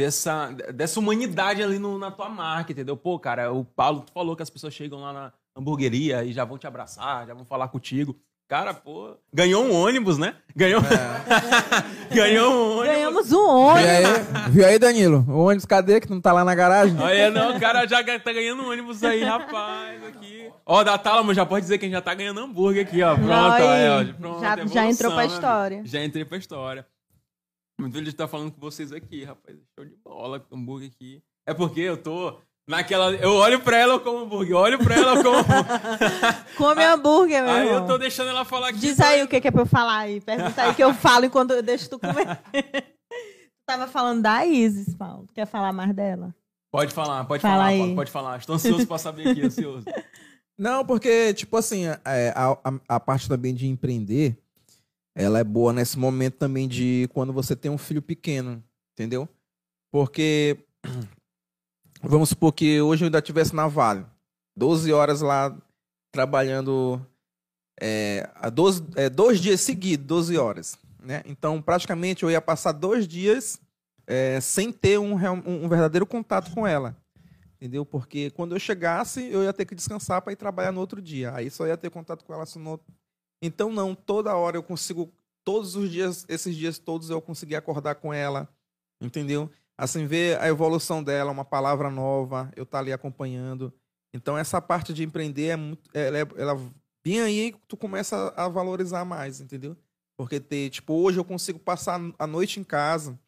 Dessa, 0.00 0.52
dessa 0.72 1.00
humanidade 1.00 1.60
ali 1.60 1.76
no- 1.76 1.98
na 1.98 2.08
tua 2.12 2.28
marca, 2.28 2.70
entendeu? 2.70 2.96
Pô, 2.96 3.18
cara, 3.18 3.52
o 3.52 3.64
Paulo 3.64 4.06
falou 4.14 4.36
que 4.36 4.42
as 4.44 4.48
pessoas 4.48 4.72
chegam 4.72 5.00
lá 5.00 5.12
na 5.12 5.32
hamburgueria 5.56 6.22
e 6.24 6.32
já 6.32 6.44
vão 6.44 6.56
te 6.56 6.68
abraçar, 6.68 7.26
já 7.26 7.34
vão 7.34 7.44
falar 7.44 7.66
contigo. 7.66 8.16
Cara, 8.48 8.72
pô, 8.72 9.14
ganhou 9.32 9.62
um 9.62 9.74
ônibus, 9.74 10.16
né? 10.16 10.34
Ganhou, 10.56 10.80
ganhou 12.14 12.50
um 12.52 12.78
ônibus. 12.78 12.86
Ganhamos 12.88 13.26
um 13.32 13.36
Viu 13.36 13.46
ônibus. 13.46 13.88
aí, 13.90 14.50
viu 14.50 14.66
aí, 14.66 14.78
Danilo? 14.78 15.24
O 15.28 15.44
ônibus 15.44 15.66
cadê 15.66 16.00
que 16.00 16.08
não 16.08 16.18
tá 16.20 16.32
lá 16.32 16.44
na 16.44 16.54
garagem? 16.54 16.98
Olha, 16.98 17.30
não, 17.30 17.56
o 17.56 17.60
cara 17.60 17.86
já 17.86 18.02
tá 18.18 18.32
ganhando 18.32 18.62
um 18.62 18.70
ônibus 18.70 19.04
aí, 19.04 19.22
rapaz, 19.22 20.02
aqui. 20.06 20.50
Ó, 20.64 20.82
da 20.82 20.96
Tálamo 20.96 21.34
já 21.34 21.44
pode 21.44 21.62
dizer 21.64 21.76
que 21.78 21.84
a 21.84 21.88
gente 21.88 21.94
já 21.96 22.00
tá 22.00 22.14
ganhando 22.14 22.40
hambúrguer 22.40 22.86
aqui, 22.86 23.02
ó. 23.02 23.14
Pronto, 23.16 23.30
Aí, 23.30 23.88
ó, 23.88 24.14
pronto, 24.14 24.40
já- 24.40 24.52
evolução, 24.54 24.74
já 24.74 24.86
entrou 24.90 25.12
pra 25.12 25.20
né, 25.22 25.26
história. 25.26 25.82
Já 25.84 26.04
entrei 26.04 26.24
pra 26.24 26.38
história. 26.38 26.86
Muito 27.78 27.92
feliz 27.92 28.08
de 28.08 28.14
estar 28.14 28.28
falando 28.28 28.50
com 28.52 28.60
vocês 28.60 28.92
aqui, 28.92 29.24
rapaz. 29.24 29.56
Show 29.78 29.84
de 29.84 29.94
bola, 30.02 30.42
hambúrguer 30.50 30.90
aqui. 30.94 31.22
É 31.46 31.52
porque 31.54 31.80
eu 31.80 31.96
tô 31.96 32.38
naquela... 32.68 33.12
Eu 33.14 33.32
olho 33.32 33.58
pra 33.60 33.76
ela 33.76 33.98
como 33.98 34.18
hambúrguer, 34.18 34.52
eu 34.52 34.58
olho 34.58 34.78
pra 34.78 34.94
ela 34.94 35.22
como 35.22 35.36
hambúrguer. 35.38 36.44
Come 36.56 36.84
hambúrguer, 36.84 37.42
meu 37.42 37.52
Aí 37.52 37.66
eu 37.66 37.74
irmão. 37.74 37.86
tô 37.86 37.98
deixando 37.98 38.28
ela 38.28 38.44
falar 38.44 38.68
aqui. 38.68 38.78
Diz 38.78 39.00
aí 39.00 39.22
o 39.22 39.28
que, 39.28 39.36
é 39.36 39.50
pra 39.50 39.62
eu 39.62 39.66
falar 39.66 39.98
aí. 39.98 40.20
Pergunta 40.20 40.62
aí 40.62 40.74
que 40.74 40.84
eu 40.84 40.92
falo 40.92 41.24
enquanto 41.24 41.52
eu 41.52 41.62
deixo 41.62 41.88
tu 41.88 41.98
comer. 41.98 42.36
tu 42.36 42.84
tava 43.66 43.86
falando 43.88 44.22
da 44.22 44.44
Isis, 44.44 44.94
Paulo. 44.94 45.26
Quer 45.34 45.46
falar 45.46 45.72
mais 45.72 45.94
dela? 45.94 46.34
Pode 46.70 46.92
falar, 46.92 47.24
pode 47.24 47.40
Fala 47.40 47.54
falar, 47.54 47.66
aí. 47.68 47.78
pode, 47.78 47.94
pode 47.94 48.10
falar. 48.10 48.38
Estou 48.38 48.54
ansioso 48.56 48.86
pra 48.86 48.98
saber 48.98 49.28
aqui, 49.28 49.42
ansioso. 49.42 49.86
Não, 50.58 50.84
porque, 50.84 51.32
tipo 51.34 51.56
assim, 51.56 51.86
é, 51.86 52.32
a, 52.34 52.50
a, 52.64 52.96
a 52.96 53.00
parte 53.00 53.28
também 53.28 53.54
de 53.54 53.66
empreender, 53.68 54.36
ela 55.16 55.38
é 55.38 55.44
boa 55.44 55.72
nesse 55.72 55.96
momento 55.98 56.34
também 56.34 56.66
de 56.68 57.08
quando 57.14 57.32
você 57.32 57.54
tem 57.56 57.70
um 57.70 57.78
filho 57.78 58.02
pequeno, 58.02 58.62
entendeu? 58.92 59.28
Porque, 59.90 60.58
vamos 62.02 62.30
supor 62.30 62.52
que 62.52 62.80
hoje 62.80 63.04
eu 63.04 63.06
ainda 63.06 63.18
estivesse 63.18 63.54
na 63.54 63.66
Vale, 63.66 64.04
12 64.56 64.92
horas 64.92 65.20
lá 65.20 65.56
trabalhando, 66.10 67.00
é, 67.80 68.28
a 68.34 68.50
12, 68.50 68.84
é, 68.96 69.08
dois 69.08 69.40
dias 69.40 69.60
seguidos, 69.60 70.06
12 70.06 70.36
horas, 70.38 70.78
né? 71.00 71.22
Então, 71.26 71.62
praticamente, 71.62 72.22
eu 72.22 72.30
ia 72.30 72.40
passar 72.40 72.72
dois 72.72 73.06
dias 73.06 73.60
é, 74.06 74.40
sem 74.40 74.72
ter 74.72 74.98
um, 74.98 75.14
um 75.14 75.68
verdadeiro 75.68 76.06
contato 76.06 76.52
com 76.52 76.66
ela. 76.66 76.96
Entendeu? 77.60 77.84
Porque 77.84 78.30
quando 78.30 78.54
eu 78.54 78.58
chegasse, 78.58 79.24
eu 79.30 79.42
ia 79.42 79.52
ter 79.52 79.66
que 79.66 79.74
descansar 79.74 80.22
para 80.22 80.32
ir 80.32 80.36
trabalhar 80.36 80.70
no 80.70 80.80
outro 80.80 81.02
dia. 81.02 81.34
Aí 81.34 81.50
só 81.50 81.66
ia 81.66 81.76
ter 81.76 81.90
contato 81.90 82.24
com 82.24 82.32
ela 82.32 82.44
no 82.56 82.70
outro. 82.70 82.86
Então, 83.42 83.72
não, 83.72 83.94
toda 83.94 84.34
hora 84.34 84.56
eu 84.56 84.62
consigo. 84.62 85.12
Todos 85.44 85.74
os 85.74 85.90
dias, 85.90 86.24
esses 86.28 86.54
dias 86.54 86.78
todos, 86.78 87.10
eu 87.10 87.20
consegui 87.20 87.56
acordar 87.56 87.96
com 87.96 88.12
ela. 88.12 88.48
Entendeu? 89.00 89.50
Assim, 89.78 90.06
ver 90.06 90.40
a 90.40 90.48
evolução 90.48 91.04
dela, 91.04 91.30
uma 91.30 91.44
palavra 91.44 91.88
nova, 91.88 92.50
eu 92.56 92.64
estar 92.64 92.80
ali 92.80 92.92
acompanhando. 92.92 93.72
Então, 94.12 94.36
essa 94.36 94.60
parte 94.60 94.92
de 94.92 95.04
empreender 95.04 95.48
é 95.48 95.56
muito. 95.56 95.88
Ela, 95.94 96.18
é- 96.18 96.28
ela 96.36 96.56
bem 97.04 97.20
aí 97.20 97.54
tu 97.68 97.76
começa 97.76 98.34
a 98.36 98.48
valorizar 98.48 99.04
mais, 99.04 99.40
entendeu? 99.40 99.76
Porque 100.18 100.40
ter, 100.40 100.70
tipo, 100.70 100.94
hoje 100.94 101.20
eu 101.20 101.24
consigo 101.24 101.60
passar 101.60 102.00
a 102.18 102.26
noite 102.26 102.58
em 102.58 102.64
casa 102.64 103.18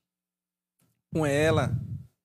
com 1.15 1.25
ela, 1.25 1.71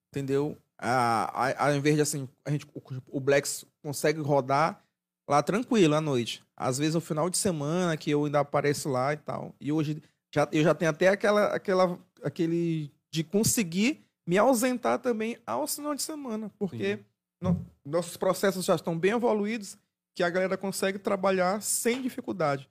entendeu? 0.09 0.57
A, 0.77 1.49
a, 1.49 1.67
ao 1.67 1.75
invés 1.75 1.95
de 1.95 2.01
assim, 2.01 2.27
a 2.43 2.49
gente, 2.51 2.65
o, 2.73 2.81
o 3.17 3.19
Blacks 3.19 3.63
consegue 3.83 4.19
rodar 4.21 4.83
lá 5.29 5.41
tranquilo 5.43 5.95
à 5.95 6.01
noite. 6.01 6.43
Às 6.57 6.77
vezes 6.77 6.95
no 6.95 7.01
final 7.01 7.29
de 7.29 7.37
semana 7.37 7.95
que 7.95 8.09
eu 8.09 8.25
ainda 8.25 8.39
apareço 8.39 8.89
lá 8.89 9.13
e 9.13 9.17
tal. 9.17 9.55
E 9.59 9.71
hoje 9.71 10.01
já, 10.33 10.47
eu 10.51 10.63
já 10.63 10.73
tenho 10.73 10.91
até 10.91 11.09
aquela, 11.09 11.47
aquela, 11.47 11.99
aquele 12.23 12.91
de 13.11 13.23
conseguir 13.23 14.04
me 14.27 14.37
ausentar 14.37 14.99
também 14.99 15.37
aos 15.45 15.75
final 15.75 15.93
de 15.95 16.01
semana, 16.01 16.51
porque 16.57 16.99
no- 17.41 17.65
nossos 17.85 18.17
processos 18.17 18.65
já 18.65 18.75
estão 18.75 18.97
bem 18.97 19.11
evoluídos 19.11 19.77
que 20.15 20.23
a 20.23 20.29
galera 20.29 20.57
consegue 20.57 20.97
trabalhar 20.97 21.61
sem 21.61 22.01
dificuldade 22.01 22.69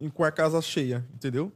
em 0.00 0.08
com 0.10 0.24
a 0.24 0.32
casa 0.32 0.60
cheia, 0.60 1.06
entendeu? 1.14 1.52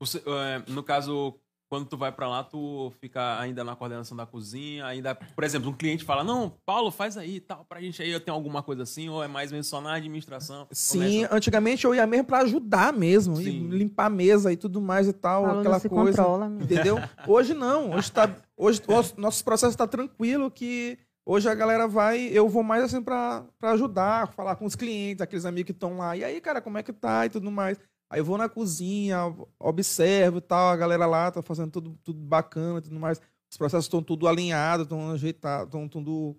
Você, 0.00 0.22
é, 0.26 0.62
no 0.70 0.82
caso, 0.82 1.34
quando 1.70 1.86
tu 1.86 1.96
vai 1.96 2.12
pra 2.12 2.28
lá, 2.28 2.42
tu 2.44 2.92
fica 3.00 3.38
ainda 3.38 3.62
na 3.64 3.74
coordenação 3.74 4.14
da 4.16 4.26
cozinha, 4.26 4.84
ainda, 4.84 5.14
por 5.14 5.42
exemplo, 5.44 5.70
um 5.70 5.72
cliente 5.74 6.04
fala, 6.04 6.22
não, 6.24 6.58
Paulo, 6.66 6.90
faz 6.90 7.16
aí 7.16 7.36
e 7.36 7.40
tal, 7.40 7.64
pra 7.64 7.80
gente 7.80 8.02
aí, 8.02 8.18
tem 8.20 8.32
alguma 8.34 8.62
coisa 8.62 8.82
assim, 8.82 9.08
ou 9.08 9.22
é 9.22 9.28
mais 9.28 9.50
mesmo 9.52 9.64
só 9.64 9.80
na 9.80 9.94
administração? 9.94 10.66
Sim, 10.72 10.98
Começa- 11.22 11.34
antigamente 11.34 11.84
eu 11.86 11.94
ia 11.94 12.06
mesmo 12.06 12.26
pra 12.26 12.40
ajudar 12.40 12.92
mesmo, 12.92 13.40
e 13.40 13.44
Sim. 13.44 13.68
limpar 13.68 14.06
a 14.06 14.10
mesa 14.10 14.52
e 14.52 14.56
tudo 14.56 14.80
mais 14.80 15.08
e 15.08 15.12
tal, 15.12 15.44
Paulo 15.44 15.60
aquela 15.60 15.80
coisa. 15.80 16.22
controla. 16.22 16.46
Entendeu? 16.60 16.96
Hoje 17.26 17.54
não. 17.54 17.92
Hoje, 17.92 18.10
tá, 18.12 18.28
hoje 18.64 18.80
o 18.86 19.20
nosso- 19.20 19.44
processo 19.44 19.72
está 19.72 19.86
tranquilo 19.86 20.50
que 20.50 20.98
Hoje 21.24 21.48
a 21.48 21.54
galera 21.54 21.86
vai, 21.86 22.18
eu 22.32 22.48
vou 22.48 22.64
mais 22.64 22.82
assim 22.82 23.00
pra 23.00 23.46
ajudar, 23.62 24.26
falar 24.32 24.56
com 24.56 24.64
os 24.64 24.74
clientes, 24.74 25.22
aqueles 25.22 25.44
amigos 25.44 25.66
que 25.66 25.70
estão 25.72 25.96
lá. 25.96 26.16
E 26.16 26.24
aí, 26.24 26.40
cara, 26.40 26.60
como 26.60 26.78
é 26.78 26.82
que 26.82 26.92
tá 26.92 27.24
e 27.24 27.30
tudo 27.30 27.48
mais. 27.48 27.78
Aí 28.10 28.18
eu 28.18 28.24
vou 28.24 28.36
na 28.36 28.48
cozinha, 28.48 29.18
observo 29.56 30.38
e 30.38 30.40
tal, 30.40 30.70
a 30.70 30.76
galera 30.76 31.06
lá 31.06 31.30
tá 31.30 31.40
fazendo 31.40 31.70
tudo, 31.70 31.96
tudo 32.02 32.18
bacana 32.20 32.80
e 32.80 32.82
tudo 32.82 32.98
mais. 32.98 33.20
Os 33.48 33.56
processos 33.56 33.84
estão 33.84 34.02
tudo 34.02 34.26
alinhados, 34.26 34.84
estão 34.84 35.12
ajeitados, 35.12 35.66
estão 35.66 35.88
tudo, 35.88 36.36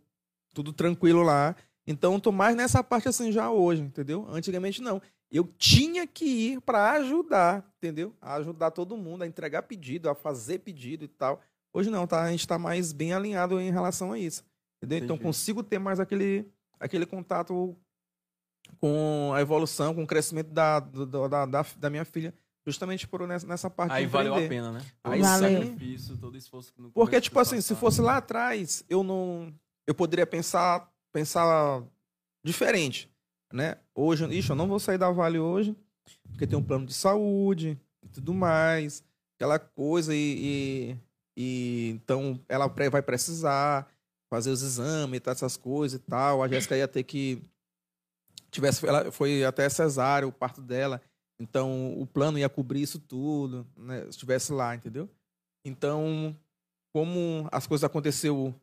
tudo 0.54 0.74
tranquilo 0.74 1.24
lá. 1.24 1.56
Então, 1.88 2.20
tô 2.20 2.34
mais 2.34 2.54
nessa 2.54 2.84
parte 2.84 3.08
assim 3.08 3.32
já 3.32 3.50
hoje, 3.50 3.82
entendeu? 3.84 4.28
Antigamente 4.30 4.82
não. 4.82 5.02
Eu 5.32 5.46
tinha 5.58 6.06
que 6.06 6.26
ir 6.26 6.62
para 6.62 6.92
ajudar, 6.92 7.66
entendeu? 7.78 8.14
A 8.22 8.36
ajudar 8.36 8.72
todo 8.72 8.98
mundo, 8.98 9.24
a 9.24 9.28
entregar 9.28 9.64
pedido, 9.64 10.10
a 10.10 10.14
fazer 10.16 10.60
pedido 10.60 11.06
e 11.06 11.08
tal. 11.08 11.40
Hoje 11.74 11.90
não, 11.90 12.06
tá? 12.06 12.22
A 12.24 12.32
gente 12.32 12.42
está 12.42 12.60
mais 12.60 12.94
bem 12.94 13.14
alinhado 13.14 13.60
em 13.60 13.72
relação 13.72 14.12
a 14.12 14.20
isso. 14.20 14.46
Entendeu? 14.82 15.04
Então 15.04 15.18
consigo 15.18 15.64
ter 15.64 15.80
mais 15.80 16.00
aquele, 16.00 16.46
aquele 16.80 17.06
contato 17.06 17.76
com 18.80 19.32
a 19.34 19.42
evolução, 19.42 19.94
com 19.96 20.04
o 20.04 20.08
crescimento 20.08 20.52
da, 20.52 20.80
da, 20.80 21.46
da, 21.46 21.66
da 21.78 21.90
minha 21.90 22.06
filha, 22.06 22.34
justamente 22.66 23.08
por 23.08 23.26
nessa, 23.28 23.48
nessa 23.48 23.70
parte 23.70 23.94
Aí 23.94 24.06
valeu 24.06 24.36
a 24.36 24.48
pena, 24.48 24.72
né? 24.72 24.86
Aí 25.04 25.22
Valeu. 25.22 25.62
sacrifício, 25.62 26.18
todo 26.18 26.38
esforço 26.38 26.74
Porque, 26.94 27.20
tipo 27.20 27.40
assim, 27.40 27.60
se 27.60 27.70
passado. 27.70 27.80
fosse 27.80 28.02
lá 28.02 28.18
atrás, 28.18 28.84
eu 28.90 29.04
não. 29.04 29.54
Eu 29.86 29.94
poderia 29.94 30.26
pensar, 30.26 30.90
pensar 31.12 31.84
diferente. 32.44 33.10
Né? 33.52 33.78
Hoje, 33.94 34.26
ixi, 34.26 34.50
eu 34.50 34.56
não 34.56 34.68
vou 34.68 34.80
sair 34.80 34.98
da 34.98 35.12
Vale 35.12 35.38
hoje, 35.38 35.76
porque 36.30 36.48
tem 36.48 36.58
um 36.58 36.64
plano 36.64 36.88
de 36.88 36.94
saúde 36.94 37.80
e 38.02 38.08
tudo 38.08 38.34
mais, 38.34 39.04
aquela 39.36 39.60
coisa, 39.60 40.16
e, 40.16 40.18
e, 40.18 40.98
e 41.36 41.92
então 41.96 42.40
ela 42.48 42.68
vai 42.68 43.02
precisar 43.02 43.88
fazer 44.34 44.50
os 44.50 44.64
exames 44.64 45.18
e 45.18 45.20
tal, 45.20 45.32
essas 45.32 45.56
coisas 45.56 46.00
e 46.00 46.04
tal. 46.04 46.42
A 46.42 46.48
Jéssica 46.48 46.76
ia 46.76 46.88
ter 46.88 47.04
que. 47.04 47.42
Tivesse, 48.50 48.86
ela 48.88 49.12
foi 49.12 49.44
até 49.44 49.68
cesárea, 49.70 50.28
o 50.28 50.32
parto 50.32 50.62
dela. 50.62 51.02
Então, 51.40 52.00
o 52.00 52.06
plano 52.06 52.38
ia 52.38 52.50
cobrir 52.50 52.82
isso 52.82 53.00
tudo, 53.00 53.68
né? 53.76 54.04
Se 54.04 54.10
estivesse 54.10 54.52
lá, 54.52 54.76
entendeu? 54.76 55.10
Então, 55.66 56.36
como 56.94 57.48
as 57.52 57.68
coisas 57.68 57.84
aconteceu 57.84 58.54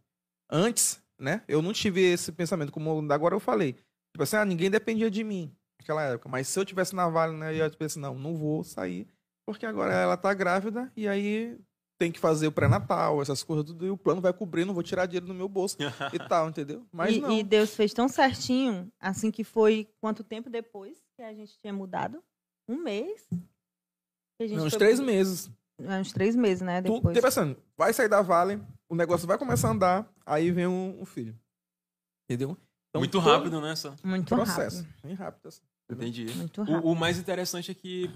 antes, 0.51 1.01
né? 1.19 1.43
Eu 1.47 1.63
não 1.63 1.73
tive 1.73 2.01
esse 2.01 2.33
pensamento, 2.33 2.73
como 2.73 3.13
agora 3.13 3.35
eu 3.35 3.41
falei. 3.41 3.75
Tipo 4.13 4.23
assim, 4.23 4.37
ah, 4.37 4.45
ninguém 4.45 4.71
dependia 4.71 5.11
de 5.11 5.23
mim 5.23 5.55
naquela 5.81 6.03
época. 6.03 6.29
Mas 6.29 6.49
se 6.49 6.59
eu 6.59 6.65
tivesse 6.65 6.95
na 6.95 7.09
Vale, 7.09 7.37
né, 7.37 7.53
eu 7.53 7.59
ia 7.59 7.71
pensar, 7.71 8.01
não, 8.01 8.19
não 8.19 8.37
vou 8.37 8.65
sair, 8.65 9.07
porque 9.47 9.67
agora 9.67 9.93
ela 9.93 10.17
tá 10.17 10.33
grávida 10.35 10.91
e 10.97 11.07
aí 11.07 11.59
tem 12.01 12.11
que 12.11 12.19
fazer 12.19 12.47
o 12.47 12.53
pré-natal, 12.53 13.21
essas 13.21 13.43
coisas 13.43 13.63
tudo, 13.67 13.87
e 13.87 13.91
o 13.91 13.97
plano 13.97 14.23
vai 14.23 14.33
cobrir, 14.33 14.65
não 14.65 14.73
vou 14.73 14.83
tirar 14.83 15.05
dinheiro 15.05 15.27
do 15.27 15.35
meu 15.35 15.47
bolso 15.47 15.77
e 16.15 16.19
tal, 16.19 16.49
entendeu? 16.49 16.83
Mas 16.91 17.15
e, 17.15 17.21
não. 17.21 17.31
e 17.31 17.43
Deus 17.43 17.75
fez 17.75 17.93
tão 17.93 18.09
certinho, 18.09 18.91
assim 18.99 19.31
que 19.31 19.45
foi 19.45 19.87
quanto 20.01 20.25
tempo 20.25 20.49
depois 20.49 20.97
que 21.15 21.21
a 21.21 21.35
gente 21.35 21.59
tinha 21.61 21.75
mudado? 21.75 22.25
Um 22.67 22.83
mês? 22.83 23.29
Que 24.39 24.45
a 24.45 24.47
gente 24.47 24.57
Não, 24.57 24.65
uns 24.65 24.77
três 24.77 24.99
meses. 24.99 25.51
É, 25.79 26.01
Uns 26.01 26.13
três 26.13 26.35
meses, 26.35 26.63
né? 26.63 26.81
Tu, 26.81 26.91
Depois. 26.93 27.15
tipo 27.15 27.27
assim, 27.27 27.55
vai 27.77 27.93
sair 27.93 28.09
da 28.09 28.23
Vale, 28.23 28.63
o 28.89 28.95
negócio 28.95 29.27
vai 29.27 29.37
começar 29.37 29.69
a 29.69 29.73
andar, 29.73 30.13
aí 30.25 30.51
vem 30.51 30.67
um, 30.67 31.03
um 31.03 31.05
filho. 31.05 31.39
Entendeu? 32.25 32.57
Então, 32.89 33.01
Muito 33.01 33.19
rápido, 33.19 33.61
né? 33.61 33.77
Só. 33.77 33.95
Muito 34.03 34.35
processo. 34.35 34.83
rápido. 34.83 34.95
Bem 35.03 35.15
rápido. 35.15 35.49
assim. 35.49 35.63
Entendi. 35.91 36.27
Muito 36.35 36.63
rápido. 36.63 36.87
O, 36.87 36.93
o 36.93 36.97
mais 36.97 37.19
interessante 37.19 37.71
é 37.71 37.75
que 37.75 38.11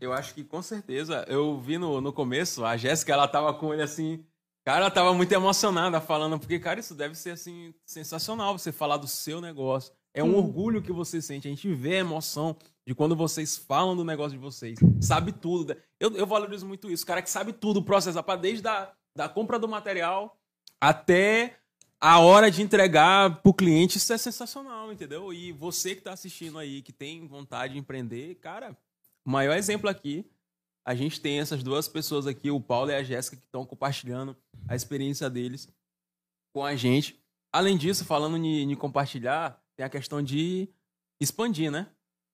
eu 0.00 0.12
acho 0.12 0.34
que 0.34 0.44
com 0.44 0.62
certeza, 0.62 1.24
eu 1.28 1.58
vi 1.58 1.78
no, 1.78 2.00
no 2.00 2.12
começo, 2.12 2.64
a 2.64 2.76
Jéssica, 2.76 3.12
ela 3.12 3.28
tava 3.28 3.52
com 3.54 3.72
ele 3.72 3.82
assim. 3.82 4.24
Cara, 4.64 4.80
ela 4.80 4.90
tava 4.90 5.14
muito 5.14 5.32
emocionada 5.32 6.00
falando, 6.00 6.38
porque, 6.38 6.58
cara, 6.58 6.78
isso 6.78 6.94
deve 6.94 7.14
ser 7.14 7.30
assim, 7.30 7.74
sensacional 7.86 8.56
você 8.56 8.70
falar 8.70 8.98
do 8.98 9.08
seu 9.08 9.40
negócio. 9.40 9.92
É 10.12 10.22
um 10.22 10.32
Sim. 10.32 10.36
orgulho 10.36 10.82
que 10.82 10.92
você 10.92 11.22
sente. 11.22 11.48
A 11.48 11.50
gente 11.50 11.72
vê 11.74 11.96
a 11.96 12.00
emoção 12.00 12.56
de 12.86 12.94
quando 12.94 13.16
vocês 13.16 13.56
falam 13.56 13.96
do 13.96 14.04
negócio 14.04 14.32
de 14.32 14.38
vocês. 14.38 14.78
Sabe 15.00 15.32
tudo. 15.32 15.76
Eu, 15.98 16.14
eu 16.16 16.26
valorizo 16.26 16.66
muito 16.66 16.90
isso. 16.90 17.04
O 17.04 17.06
cara 17.06 17.22
que 17.22 17.30
sabe 17.30 17.52
tudo, 17.52 17.80
o 17.80 17.84
processo, 17.84 18.18
desde 18.40 18.62
da, 18.62 18.92
da 19.16 19.28
compra 19.28 19.58
do 19.58 19.68
material 19.68 20.38
até 20.80 21.58
a 22.00 22.20
hora 22.20 22.50
de 22.50 22.62
entregar 22.62 23.42
pro 23.42 23.52
cliente, 23.52 23.98
isso 23.98 24.12
é 24.12 24.18
sensacional, 24.18 24.92
entendeu? 24.92 25.32
E 25.32 25.50
você 25.52 25.94
que 25.94 26.02
tá 26.02 26.12
assistindo 26.12 26.58
aí, 26.58 26.80
que 26.80 26.92
tem 26.92 27.26
vontade 27.26 27.72
de 27.72 27.78
empreender, 27.78 28.36
cara, 28.36 28.76
o 29.28 29.30
maior 29.30 29.58
exemplo 29.58 29.90
aqui, 29.90 30.24
a 30.86 30.94
gente 30.94 31.20
tem 31.20 31.38
essas 31.38 31.62
duas 31.62 31.86
pessoas 31.86 32.26
aqui, 32.26 32.50
o 32.50 32.58
Paulo 32.58 32.90
e 32.90 32.94
a 32.94 33.02
Jéssica, 33.02 33.36
que 33.36 33.44
estão 33.44 33.66
compartilhando 33.66 34.34
a 34.66 34.74
experiência 34.74 35.28
deles 35.28 35.68
com 36.50 36.64
a 36.64 36.74
gente. 36.74 37.22
Além 37.52 37.76
disso, 37.76 38.06
falando 38.06 38.38
em, 38.38 38.72
em 38.72 38.74
compartilhar, 38.74 39.62
tem 39.76 39.84
a 39.84 39.90
questão 39.90 40.22
de 40.22 40.66
expandir, 41.20 41.70
né? 41.70 41.88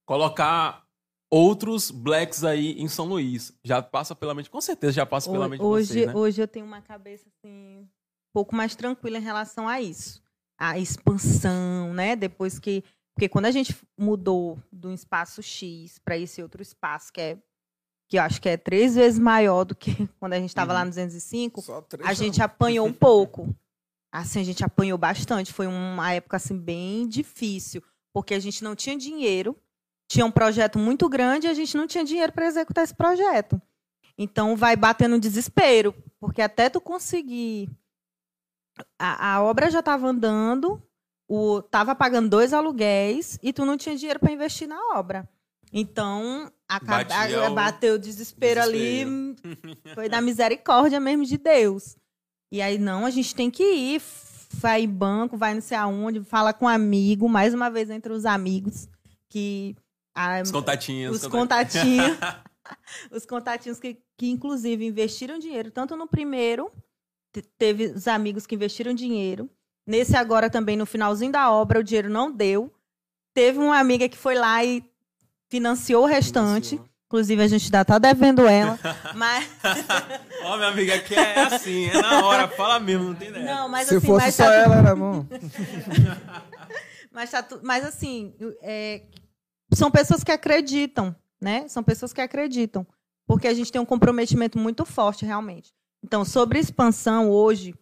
Colocar 0.06 0.86
outros 1.28 1.90
blacks 1.90 2.44
aí 2.44 2.80
em 2.80 2.86
São 2.86 3.06
Luís. 3.06 3.52
Já 3.64 3.82
passa 3.82 4.14
pela 4.14 4.32
mente, 4.32 4.48
com 4.48 4.60
certeza 4.60 4.92
já 4.92 5.04
passa 5.04 5.28
pela 5.28 5.48
mente 5.48 5.58
de 5.58 5.66
hoje, 5.66 5.88
vocês, 5.88 6.06
né? 6.06 6.14
hoje 6.14 6.40
eu 6.40 6.46
tenho 6.46 6.64
uma 6.64 6.80
cabeça 6.80 7.28
assim 7.28 7.80
um 7.80 7.88
pouco 8.32 8.54
mais 8.54 8.76
tranquila 8.76 9.18
em 9.18 9.22
relação 9.22 9.66
a 9.66 9.80
isso. 9.80 10.22
A 10.56 10.78
expansão, 10.78 11.92
né? 11.92 12.14
Depois 12.14 12.60
que. 12.60 12.84
Porque 13.14 13.28
quando 13.28 13.46
a 13.46 13.50
gente 13.50 13.74
mudou 13.96 14.58
do 14.72 14.92
espaço 14.92 15.42
X 15.42 15.98
para 15.98 16.18
esse 16.18 16.42
outro 16.42 16.60
espaço, 16.62 17.12
que 17.12 17.20
é. 17.20 17.38
Que 18.06 18.18
eu 18.18 18.22
acho 18.22 18.40
que 18.40 18.48
é 18.50 18.56
três 18.56 18.96
vezes 18.96 19.18
maior 19.18 19.64
do 19.64 19.74
que 19.74 20.06
quando 20.20 20.34
a 20.34 20.38
gente 20.38 20.50
estava 20.50 20.72
lá 20.72 20.80
Uhum. 20.80 20.86
no 20.86 20.90
205, 20.90 21.62
Só 21.62 21.80
três 21.82 22.04
a 22.04 22.08
anos. 22.08 22.18
gente 22.18 22.42
apanhou 22.42 22.86
um 22.86 22.92
pouco. 22.92 23.54
Assim, 24.12 24.40
a 24.40 24.44
gente 24.44 24.62
apanhou 24.64 24.98
bastante. 24.98 25.52
Foi 25.52 25.66
uma 25.66 26.12
época 26.12 26.36
assim 26.36 26.56
bem 26.58 27.08
difícil, 27.08 27.82
porque 28.12 28.34
a 28.34 28.38
gente 28.40 28.62
não 28.62 28.76
tinha 28.76 28.96
dinheiro, 28.96 29.56
tinha 30.08 30.24
um 30.26 30.30
projeto 30.30 30.78
muito 30.78 31.08
grande 31.08 31.46
e 31.46 31.50
a 31.50 31.54
gente 31.54 31.76
não 31.76 31.86
tinha 31.86 32.04
dinheiro 32.04 32.32
para 32.32 32.46
executar 32.46 32.84
esse 32.84 32.94
projeto. 32.94 33.60
Então 34.18 34.54
vai 34.54 34.76
batendo 34.76 35.18
desespero, 35.18 35.92
porque 36.20 36.42
até 36.42 36.68
tu 36.68 36.80
conseguir 36.80 37.68
a, 38.98 39.34
a 39.36 39.42
obra 39.42 39.70
já 39.70 39.80
estava 39.80 40.06
andando, 40.06 40.80
o 41.28 41.62
tava 41.62 41.94
pagando 41.94 42.28
dois 42.28 42.52
aluguéis 42.52 43.38
e 43.42 43.52
tu 43.52 43.64
não 43.64 43.76
tinha 43.76 43.96
dinheiro 43.96 44.20
para 44.20 44.32
investir 44.32 44.68
na 44.68 44.78
obra. 44.96 45.28
Então, 45.72 46.50
Batia 47.08 47.50
o 47.50 47.54
bateu 47.54 47.94
o 47.94 47.98
desespero, 47.98 48.60
ali, 48.62 49.04
foi 49.94 50.08
da 50.08 50.20
misericórdia 50.20 51.00
mesmo 51.00 51.24
de 51.24 51.36
Deus. 51.36 51.96
E 52.52 52.62
aí, 52.62 52.78
não, 52.78 53.04
a 53.04 53.10
gente 53.10 53.34
tem 53.34 53.50
que 53.50 53.64
ir, 53.64 54.02
vai 54.52 54.82
em 54.82 54.88
banco, 54.88 55.36
vai 55.36 55.52
não 55.54 55.60
sei 55.60 55.76
aonde, 55.76 56.22
fala 56.22 56.52
com 56.52 56.68
amigo, 56.68 57.28
mais 57.28 57.52
uma 57.52 57.68
vez 57.70 57.90
entre 57.90 58.12
os 58.12 58.24
amigos, 58.24 58.88
que 59.28 59.74
a- 60.14 60.40
Os 60.42 60.52
contatinhos. 60.52 61.16
os 61.22 61.26
contatinhos, 61.26 62.16
os 63.10 63.26
contatinhos 63.26 63.80
que, 63.80 63.98
que 64.16 64.28
inclusive 64.30 64.86
investiram 64.86 65.38
dinheiro, 65.40 65.70
tanto 65.72 65.96
no 65.96 66.06
primeiro, 66.06 66.70
te- 67.32 67.42
teve 67.58 67.86
os 67.86 68.06
amigos 68.06 68.46
que 68.46 68.54
investiram 68.54 68.94
dinheiro. 68.94 69.50
Nesse 69.86 70.16
agora 70.16 70.48
também, 70.48 70.76
no 70.76 70.86
finalzinho 70.86 71.30
da 71.32 71.50
obra, 71.50 71.80
o 71.80 71.84
dinheiro 71.84 72.08
não 72.10 72.30
deu. 72.32 72.72
Teve 73.34 73.58
uma 73.58 73.78
amiga 73.78 74.08
que 74.08 74.16
foi 74.16 74.34
lá 74.34 74.64
e 74.64 74.82
financiou 75.50 76.04
o 76.04 76.06
restante. 76.06 76.80
Inclusive, 77.06 77.42
a 77.42 77.46
gente 77.46 77.64
ainda 77.66 77.84
tá 77.84 77.98
devendo 77.98 78.46
ela. 78.46 78.78
mas, 79.14 79.48
Ó, 80.42 80.56
minha 80.56 80.68
amiga, 80.68 80.94
aqui 80.94 81.14
é 81.14 81.40
assim, 81.42 81.86
é 81.88 82.00
na 82.00 82.24
hora, 82.26 82.48
fala 82.48 82.80
mesmo, 82.80 83.04
não 83.08 83.14
tem 83.14 83.28
ideia. 83.28 83.44
não, 83.44 83.68
mas 83.68 83.88
Se 83.88 83.96
assim, 83.96 84.06
fosse 84.06 84.24
mas 84.26 84.34
só 84.34 84.44
tá 84.44 84.52
ela, 84.54 84.76
era 84.76 84.96
bom. 84.96 85.24
Mas, 87.12 87.30
tá 87.30 87.42
tu- 87.44 87.60
mas 87.62 87.84
assim, 87.84 88.34
é, 88.60 89.02
são 89.72 89.88
pessoas 89.88 90.24
que 90.24 90.32
acreditam, 90.32 91.14
né? 91.40 91.68
São 91.68 91.80
pessoas 91.80 92.12
que 92.12 92.20
acreditam. 92.20 92.84
Porque 93.24 93.46
a 93.46 93.54
gente 93.54 93.70
tem 93.70 93.80
um 93.80 93.84
comprometimento 93.86 94.58
muito 94.58 94.84
forte, 94.84 95.24
realmente. 95.24 95.72
Então, 96.02 96.24
sobre 96.24 96.58
expansão, 96.58 97.30
hoje, 97.30 97.72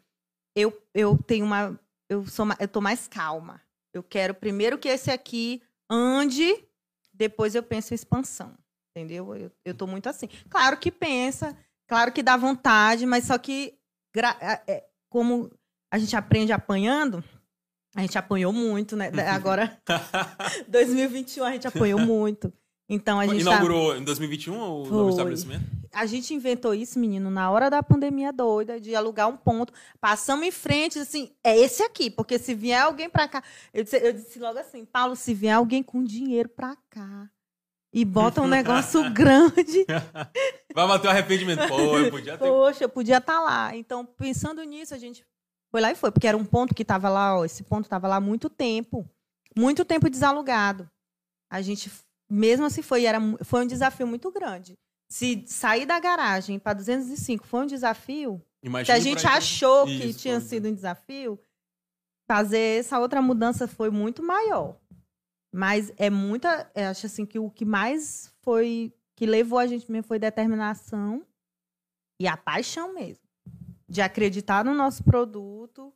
eu, 0.55 0.70
eu 0.93 1.16
tenho 1.27 1.47
uma. 1.47 1.81
Eu, 2.12 2.26
sou, 2.26 2.47
eu 2.59 2.68
tô 2.68 2.80
mais 2.80 3.09
calma. 3.09 3.60
Eu 3.93 4.02
quero 4.02 4.34
primeiro 4.34 4.78
que 4.78 4.89
esse 4.89 5.10
aqui 5.10 5.62
ande, 5.89 6.64
depois 7.12 7.55
eu 7.55 7.62
penso 7.62 7.93
em 7.93 7.97
expansão. 7.97 8.55
Entendeu? 8.90 9.34
Eu, 9.34 9.51
eu 9.64 9.74
tô 9.74 9.86
muito 9.86 10.09
assim. 10.09 10.28
Claro 10.51 10.76
que 10.76 10.90
pensa, 10.90 11.56
claro 11.89 12.12
que 12.12 12.22
dá 12.22 12.36
vontade, 12.36 13.06
mas 13.06 13.24
só 13.24 13.39
que, 13.39 13.78
é, 14.66 14.84
como 15.09 15.51
a 15.90 15.98
gente 15.98 16.14
aprende 16.14 16.52
apanhando, 16.52 17.24
a 17.94 18.02
gente 18.02 18.18
apanhou 18.18 18.52
muito, 18.52 18.97
né? 18.97 19.10
Agora, 19.32 19.80
2021, 20.68 21.44
a 21.44 21.52
gente 21.52 21.66
apanhou 21.66 22.01
muito. 22.01 22.52
Então, 22.93 23.19
a 23.19 23.27
gente 23.27 23.43
tá- 23.44 23.51
Inaugurou 23.52 23.97
em 23.97 24.05
2021 24.05 24.55
o 24.60 24.85
Foi. 24.85 24.97
novo 24.97 25.10
estabelecimento? 25.10 25.64
a 25.94 26.06
gente 26.06 26.32
inventou 26.35 26.74
isso, 26.74 26.98
menino, 26.98 27.31
na 27.31 27.51
hora 27.51 27.69
da 27.70 27.82
pandemia 27.82 28.32
doida, 28.32 28.81
de 28.81 28.94
alugar 28.94 29.28
um 29.28 29.36
ponto. 29.36 29.73
Passamos 30.01 30.47
em 30.47 30.51
frente, 30.51 30.98
assim, 30.98 31.31
é 31.44 31.56
esse 31.59 31.82
aqui, 31.82 32.10
porque 32.10 32.39
se 32.39 32.55
vier 32.55 32.81
alguém 32.82 33.09
pra 33.10 33.28
cá. 33.28 33.43
Eu 33.74 33.85
disse, 33.85 33.97
eu 33.98 34.12
disse 34.12 34.39
logo 34.39 34.59
assim, 34.59 34.85
Paulo, 34.85 35.14
se 35.16 35.32
vier 35.35 35.55
alguém 35.55 35.82
com 35.82 36.02
dinheiro 36.02 36.48
pra 36.48 36.77
cá 36.90 37.31
e 37.93 38.05
bota 38.05 38.40
um 38.40 38.47
negócio 38.47 39.02
grande, 39.12 39.85
Vai 40.74 40.89
bater 40.89 41.09
o 41.09 41.10
arrependimento. 41.10 41.69
Pô, 41.69 41.98
eu 41.98 42.10
podia 42.10 42.39
ter. 42.39 42.44
poxa, 42.47 42.85
eu 42.85 42.89
podia 42.89 43.19
estar 43.19 43.40
lá. 43.40 43.77
Então, 43.77 44.05
pensando 44.06 44.62
nisso, 44.64 44.94
a 44.94 44.98
gente 44.98 45.24
Foi 45.70 45.81
lá 45.81 45.90
e 45.90 45.94
foi, 45.94 46.10
porque 46.10 46.27
era 46.27 46.36
um 46.36 46.44
ponto 46.44 46.74
que 46.74 46.82
estava 46.82 47.09
lá, 47.10 47.39
ó, 47.39 47.44
esse 47.44 47.62
ponto 47.62 47.85
estava 47.85 48.06
lá 48.09 48.16
há 48.16 48.20
muito 48.20 48.48
tempo. 48.51 49.06
Muito 49.56 49.85
tempo 49.85 50.09
desalugado. 50.10 50.89
A 51.51 51.60
gente, 51.60 51.90
mesmo 52.32 52.64
assim, 52.64 52.80
foi, 52.80 53.04
era, 53.04 53.18
foi 53.44 53.62
um 53.62 53.66
desafio 53.66 54.06
muito 54.06 54.30
grande. 54.30 54.78
Se 55.10 55.44
sair 55.46 55.84
da 55.84 56.00
garagem 56.00 56.59
para 56.59 56.72
205 56.72 57.46
foi 57.46 57.60
um 57.60 57.66
desafio, 57.66 58.42
Imagina 58.62 58.86
se 58.86 58.92
a 58.92 58.98
gente 58.98 59.26
achou 59.26 59.84
que 59.84 60.06
Isso, 60.06 60.20
tinha 60.20 60.36
pode 60.36 60.46
sido 60.46 60.68
um 60.68 60.74
desafio, 60.74 61.38
fazer 62.26 62.80
essa 62.80 62.98
outra 62.98 63.20
mudança 63.20 63.68
foi 63.68 63.90
muito 63.90 64.22
maior. 64.22 64.78
Mas 65.54 65.92
é 65.98 66.09
muita. 66.09 66.70
Eu 66.74 66.86
acho 66.86 67.04
assim 67.04 67.26
que 67.26 67.38
o 67.38 67.50
que 67.50 67.66
mais 67.66 68.32
foi. 68.40 68.94
que 69.14 69.26
levou 69.26 69.59
a 69.59 69.66
gente 69.66 69.90
mesmo 69.92 70.09
foi 70.09 70.18
determinação 70.18 71.26
e 72.18 72.26
a 72.26 72.34
paixão 72.34 72.94
mesmo. 72.94 73.22
De 73.86 74.00
acreditar 74.00 74.64
no 74.64 74.72
nosso 74.72 75.04
produto, 75.04 75.92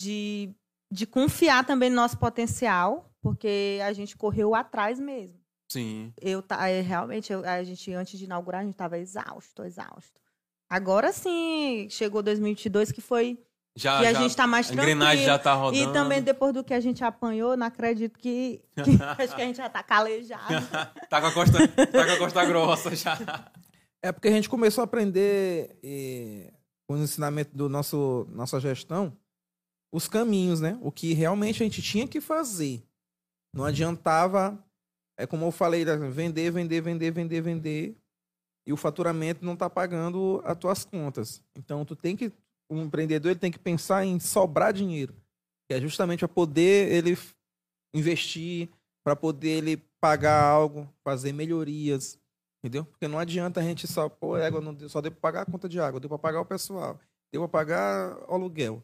de, 0.00 0.54
de 0.92 1.04
confiar 1.04 1.66
também 1.66 1.90
no 1.90 1.96
nosso 1.96 2.16
potencial, 2.16 3.12
porque 3.20 3.80
a 3.84 3.92
gente 3.92 4.16
correu 4.16 4.54
atrás 4.54 5.00
mesmo. 5.00 5.41
Sim. 5.72 6.12
Eu 6.20 6.42
tá, 6.42 6.68
é, 6.68 6.80
realmente, 6.80 7.32
eu- 7.32 7.44
a 7.48 7.62
gente, 7.64 7.92
antes 7.92 8.18
de 8.18 8.24
inaugurar, 8.26 8.60
a 8.60 8.64
gente 8.64 8.74
estava 8.74 8.98
exausto, 8.98 9.62
exausto. 9.64 10.20
Agora 10.68 11.12
sim, 11.12 11.86
chegou 11.90 12.22
2022, 12.22 12.90
que 12.92 13.00
foi 13.00 13.38
Já, 13.76 14.00
que 14.00 14.06
a 14.06 14.12
já- 14.12 14.20
gente 14.20 14.30
está 14.30 14.46
mais 14.46 14.70
a 14.70 14.72
engrenagem 14.72 15.24
tranquilo. 15.24 15.26
já 15.26 15.38
tá 15.38 15.54
rodando. 15.54 15.82
E 15.90 15.92
também 15.92 16.22
depois 16.22 16.52
do 16.54 16.64
que 16.64 16.74
a 16.74 16.80
gente 16.80 17.02
apanhou, 17.04 17.56
não 17.56 17.66
acredito 17.66 18.18
que, 18.18 18.62
que 18.74 18.80
acho 19.18 19.34
que 19.34 19.42
a 19.42 19.44
gente 19.46 19.56
já 19.56 19.68
tá 19.68 19.82
calejado. 19.82 20.42
tá, 21.10 21.20
com 21.20 21.26
a 21.26 21.32
costa, 21.32 21.68
tá 21.68 22.04
com 22.06 22.12
a 22.12 22.18
costa 22.18 22.44
grossa 22.44 22.94
já. 22.96 23.18
É 24.02 24.10
porque 24.12 24.28
a 24.28 24.32
gente 24.32 24.48
começou 24.48 24.82
a 24.82 24.84
aprender 24.84 25.78
eh, 25.82 26.52
com 26.88 26.94
o 26.94 26.98
ensinamento 26.98 27.56
do 27.56 27.68
nosso 27.68 28.26
nossa 28.30 28.58
gestão 28.60 29.16
os 29.94 30.08
caminhos, 30.08 30.58
né? 30.60 30.78
O 30.80 30.90
que 30.90 31.12
realmente 31.12 31.62
a 31.62 31.66
gente 31.66 31.82
tinha 31.82 32.08
que 32.08 32.18
fazer. 32.20 32.82
Não 33.54 33.64
adiantava, 33.64 34.58
é 35.18 35.26
como 35.26 35.46
eu 35.46 35.50
falei, 35.52 35.84
né? 35.84 35.96
vender, 35.96 36.50
vender, 36.50 36.80
vender, 36.80 37.10
vender, 37.10 37.40
vender 37.40 37.96
e 38.66 38.72
o 38.72 38.76
faturamento 38.76 39.44
não 39.44 39.56
tá 39.56 39.68
pagando 39.68 40.40
as 40.44 40.56
tuas 40.56 40.84
contas. 40.84 41.42
Então 41.56 41.84
tu 41.84 41.96
tem 41.96 42.16
que 42.16 42.32
o 42.70 42.76
empreendedor 42.78 43.30
ele 43.32 43.40
tem 43.40 43.50
que 43.52 43.58
pensar 43.58 44.04
em 44.04 44.18
sobrar 44.18 44.72
dinheiro, 44.72 45.14
que 45.68 45.74
é 45.74 45.80
justamente 45.80 46.20
para 46.20 46.28
poder 46.28 46.90
ele 46.92 47.16
investir, 47.94 48.68
para 49.04 49.14
poder 49.16 49.58
ele 49.58 49.76
pagar 50.00 50.42
algo, 50.42 50.88
fazer 51.04 51.32
melhorias, 51.32 52.18
Entendeu? 52.64 52.84
Porque 52.84 53.08
não 53.08 53.18
adianta 53.18 53.58
a 53.58 53.62
gente 53.64 53.88
só, 53.88 54.08
pô, 54.08 54.36
égua, 54.36 54.60
não 54.60 54.72
deu- 54.72 54.88
só 54.88 55.00
deu 55.00 55.10
pra 55.10 55.20
pagar 55.20 55.42
a 55.42 55.46
conta 55.46 55.68
de 55.68 55.80
água, 55.80 55.98
deu 55.98 56.08
pra 56.08 56.16
pagar 56.16 56.40
o 56.40 56.44
pessoal, 56.44 56.96
deu 57.32 57.42
pra 57.42 57.48
pagar 57.48 58.16
o 58.30 58.34
aluguel. 58.34 58.80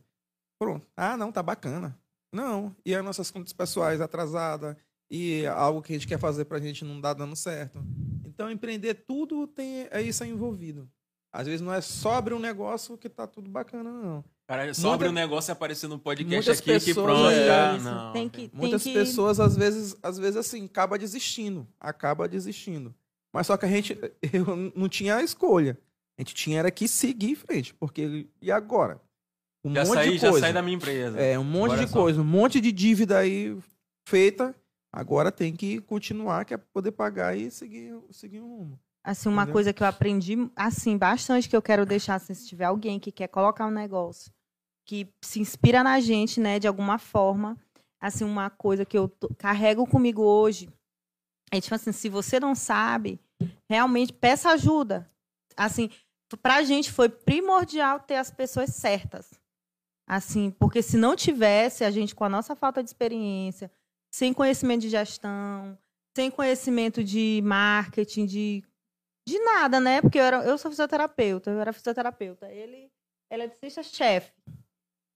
Pronto. 0.61 0.85
Ah, 0.97 1.17
não, 1.17 1.31
tá 1.31 1.45
bacana. 1.45 1.97
Não. 2.35 2.75
E 2.85 2.93
as 2.93 3.05
nossas 3.05 3.31
contas 3.31 3.53
pessoais 3.53 4.01
atrasadas, 4.01 4.77
e 5.11 5.47
algo 5.47 5.81
que 5.83 5.93
a 5.93 5.97
gente 5.97 6.07
quer 6.07 6.19
fazer 6.19 6.45
pra 6.45 6.61
gente 6.61 6.85
não 6.85 7.01
dá 7.01 7.13
dando 7.15 7.35
certo. 7.37 7.83
Então, 8.25 8.51
empreender 8.51 8.95
tudo 9.07 9.47
tem 9.47 9.89
é 9.91 10.01
isso 10.03 10.23
aí 10.23 10.31
envolvido. 10.31 10.89
Às 11.33 11.47
vezes 11.47 11.61
não 11.61 11.73
é 11.73 11.81
só 11.81 12.15
abrir 12.15 12.35
um 12.35 12.39
negócio 12.39 12.97
que 12.97 13.09
tá 13.09 13.27
tudo 13.27 13.51
bacana, 13.51 13.91
não. 13.91 14.25
Cara, 14.49 14.73
só 14.73 14.81
Muita- 14.89 14.95
abre 14.95 15.09
um 15.09 15.13
negócio 15.13 15.51
e 15.51 15.53
aparecer 15.53 15.87
no 15.89 15.99
podcast 15.99 16.35
Muitas 16.35 16.59
aqui 16.59 16.79
que 16.81 16.87
pessoas- 16.87 17.05
pronto, 17.07 17.35
já. 17.35 17.77
Isso, 17.77 17.85
Não. 17.85 18.13
tem 18.15 18.29
que, 18.31 18.49
tem 18.49 18.51
Muitas 18.55 18.83
que... 18.83 18.95
pessoas, 18.95 19.39
às 19.39 19.55
vezes, 19.55 19.95
às 20.03 20.19
vezes, 20.19 20.37
assim, 20.37 20.65
acaba 20.65 20.99
desistindo. 20.99 21.69
Acaba 21.79 22.27
desistindo. 22.27 22.95
Mas 23.35 23.47
só 23.47 23.59
que 23.59 23.67
a 23.67 23.69
gente 23.69 23.99
eu 24.33 24.73
não 24.75 24.89
tinha 24.89 25.17
a 25.17 25.23
escolha. 25.23 25.79
A 26.19 26.23
gente 26.23 26.35
tinha 26.35 26.59
era 26.61 26.71
que 26.71 26.89
seguir 26.89 27.31
em 27.33 27.35
frente. 27.35 27.75
Porque, 27.75 28.27
e 28.41 28.51
agora? 28.51 28.99
Um 29.63 29.75
Já 29.75 29.85
monte 29.85 29.95
saí, 29.95 30.11
de 30.13 30.19
já 30.19 30.31
coisa. 30.31 30.47
saí 30.47 30.53
da 30.55 30.63
minha 30.63 30.77
empresa. 30.77 31.21
É, 31.21 31.39
um 31.39 31.45
monte 31.45 31.73
Agora 31.73 31.85
de 31.87 31.93
só- 31.93 32.01
coisa. 32.01 32.21
Um 32.23 32.25
monte 32.25 32.59
de 32.61 32.73
dívida 32.73 33.19
aí 33.19 33.55
feita. 34.09 34.55
Agora 34.93 35.31
tem 35.31 35.55
que 35.55 35.81
continuar, 35.81 36.45
que 36.45 36.55
é 36.55 36.57
poder 36.57 36.93
pagar 36.93 37.37
e 37.37 37.51
seguir, 37.51 37.95
seguir 38.11 38.41
um 38.41 38.49
rumo. 38.49 38.81
Assim, 39.05 39.29
uma 39.29 39.43
Entendeu? 39.43 39.53
coisa 39.53 39.73
que 39.73 39.83
eu 39.83 39.87
aprendi, 39.87 40.37
assim, 40.57 40.97
bastante, 40.97 41.49
que 41.49 41.57
eu 41.57 41.63
quero 41.63 41.87
deixar, 41.87 42.17
assim, 42.17 42.35
se 42.35 42.47
tiver 42.47 42.65
alguém 42.65 42.99
que 42.99 43.13
quer 43.13 43.29
colocar 43.29 43.67
um 43.67 43.71
negócio, 43.71 44.33
que 44.85 45.09
se 45.23 45.41
inspira 45.41 45.83
na 45.83 46.01
gente, 46.01 46.41
né, 46.41 46.59
de 46.59 46.67
alguma 46.67 46.99
forma, 46.99 47.57
assim, 48.01 48.25
uma 48.25 48.51
coisa 48.51 48.85
que 48.85 48.99
eu 48.99 49.11
carrego 49.39 49.87
comigo 49.87 50.23
hoje, 50.23 50.69
é 51.51 51.61
tipo 51.61 51.75
assim, 51.75 51.93
se 51.93 52.09
você 52.09 52.39
não 52.39 52.55
sabe, 52.55 53.21
realmente 53.69 54.13
peça 54.13 54.51
ajuda. 54.51 55.11
Assim, 55.57 55.91
pra 56.43 56.63
gente 56.63 56.93
foi 56.93 57.09
primordial 57.09 58.01
ter 58.01 58.17
as 58.17 58.31
pessoas 58.31 58.71
certas. 58.71 59.31
Assim, 60.07 60.51
porque 60.51 60.83
se 60.83 60.97
não 60.97 61.17
tivesse, 61.17 61.85
a 61.85 61.91
gente 61.91 62.15
com 62.15 62.25
a 62.25 62.29
nossa 62.29 62.55
falta 62.55 62.83
de 62.83 62.89
experiência, 62.89 63.71
sem 64.11 64.33
conhecimento 64.33 64.83
de 64.83 64.89
gestão, 64.89 65.79
sem 66.17 66.31
conhecimento 66.31 67.03
de 67.05 67.41
marketing, 67.45 68.27
de 68.27 68.65
de 69.27 69.39
nada, 69.41 69.79
né? 69.79 70.01
Porque 70.01 70.19
eu, 70.19 70.23
era, 70.23 70.43
eu 70.45 70.57
sou 70.57 70.71
fisioterapeuta, 70.71 71.51
eu 71.51 71.61
era 71.61 71.71
fisioterapeuta. 71.71 72.47
Ele, 72.51 72.63
ele 72.73 72.91
é 73.31 73.35
eletricista 73.35 73.83
chefe 73.83 74.33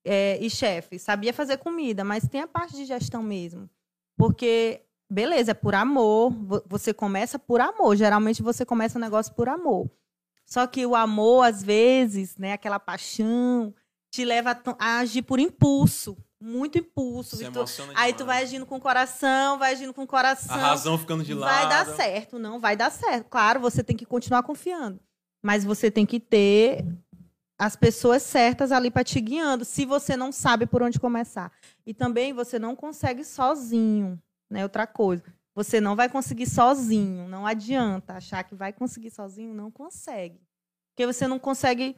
é, 0.05 0.37
e 0.39 0.51
chefe, 0.51 0.99
sabia 0.99 1.33
fazer 1.33 1.57
comida, 1.57 2.05
mas 2.05 2.29
tem 2.29 2.43
a 2.43 2.47
parte 2.47 2.75
de 2.77 2.85
gestão 2.85 3.23
mesmo. 3.23 3.71
Porque, 4.15 4.83
beleza, 5.11 5.53
é 5.53 5.55
por 5.55 5.75
amor, 5.75 6.31
vo- 6.31 6.63
você 6.67 6.93
começa 6.93 7.39
por 7.39 7.59
amor. 7.61 7.97
Geralmente 7.97 8.43
você 8.43 8.67
começa 8.67 8.99
um 8.99 9.01
negócio 9.01 9.35
por 9.35 9.49
amor. 9.49 9.91
Só 10.45 10.67
que 10.67 10.85
o 10.85 10.95
amor, 10.95 11.45
às 11.45 11.63
vezes, 11.63 12.37
né, 12.37 12.53
aquela 12.53 12.79
paixão, 12.79 13.75
te 14.13 14.25
leva 14.27 14.61
a, 14.79 14.99
agir 14.99 15.23
por 15.23 15.41
impulso. 15.41 16.17
Muito 16.39 16.77
impulso. 16.77 17.37
Tu- 17.51 17.59
aí 17.97 18.13
tu 18.13 18.25
vai 18.27 18.43
agindo 18.43 18.67
com 18.67 18.77
o 18.77 18.81
coração, 18.81 19.59
vai 19.59 19.73
agindo 19.73 19.95
com 19.95 20.03
o 20.03 20.07
coração. 20.07 20.55
A 20.55 20.59
razão 20.59 20.99
ficando 20.99 21.25
de 21.25 21.33
lado. 21.33 21.51
Vai 21.51 21.69
dar 21.69 21.87
certo, 21.97 22.39
não 22.39 22.61
vai 22.61 22.77
dar 22.77 22.91
certo. 22.91 23.29
Claro, 23.31 23.59
você 23.59 23.83
tem 23.83 23.97
que 23.97 24.05
continuar 24.05 24.43
confiando. 24.43 25.01
Mas 25.43 25.65
você 25.65 25.91
tem 25.91 26.05
que 26.05 26.21
ter 26.21 26.85
as 27.59 27.75
pessoas 27.75 28.23
certas 28.23 28.71
ali 28.71 28.91
para 28.91 29.05
te 29.05 29.19
guiando, 29.21 29.65
se 29.65 29.87
você 29.87 30.15
não 30.17 30.31
sabe 30.31 30.67
por 30.67 30.83
onde 30.83 31.01
começar. 31.01 31.51
E 31.87 31.95
também 31.95 32.33
você 32.35 32.59
não 32.59 32.77
consegue 32.77 33.25
sozinho, 33.25 34.21
né? 34.51 34.63
Outra 34.63 34.87
coisa. 34.87 35.23
Você 35.55 35.81
não 35.81 35.95
vai 35.97 36.09
conseguir 36.09 36.47
sozinho, 36.47 37.29
não 37.29 37.47
adianta 37.47 38.15
achar 38.15 38.43
que 38.43 38.55
vai 38.55 38.73
conseguir 38.73 39.11
sozinho, 39.11 39.55
não 39.55 39.71
consegue. 39.71 40.41
Porque 40.91 41.07
você 41.07 41.27
não 41.29 41.39
consegue 41.39 41.97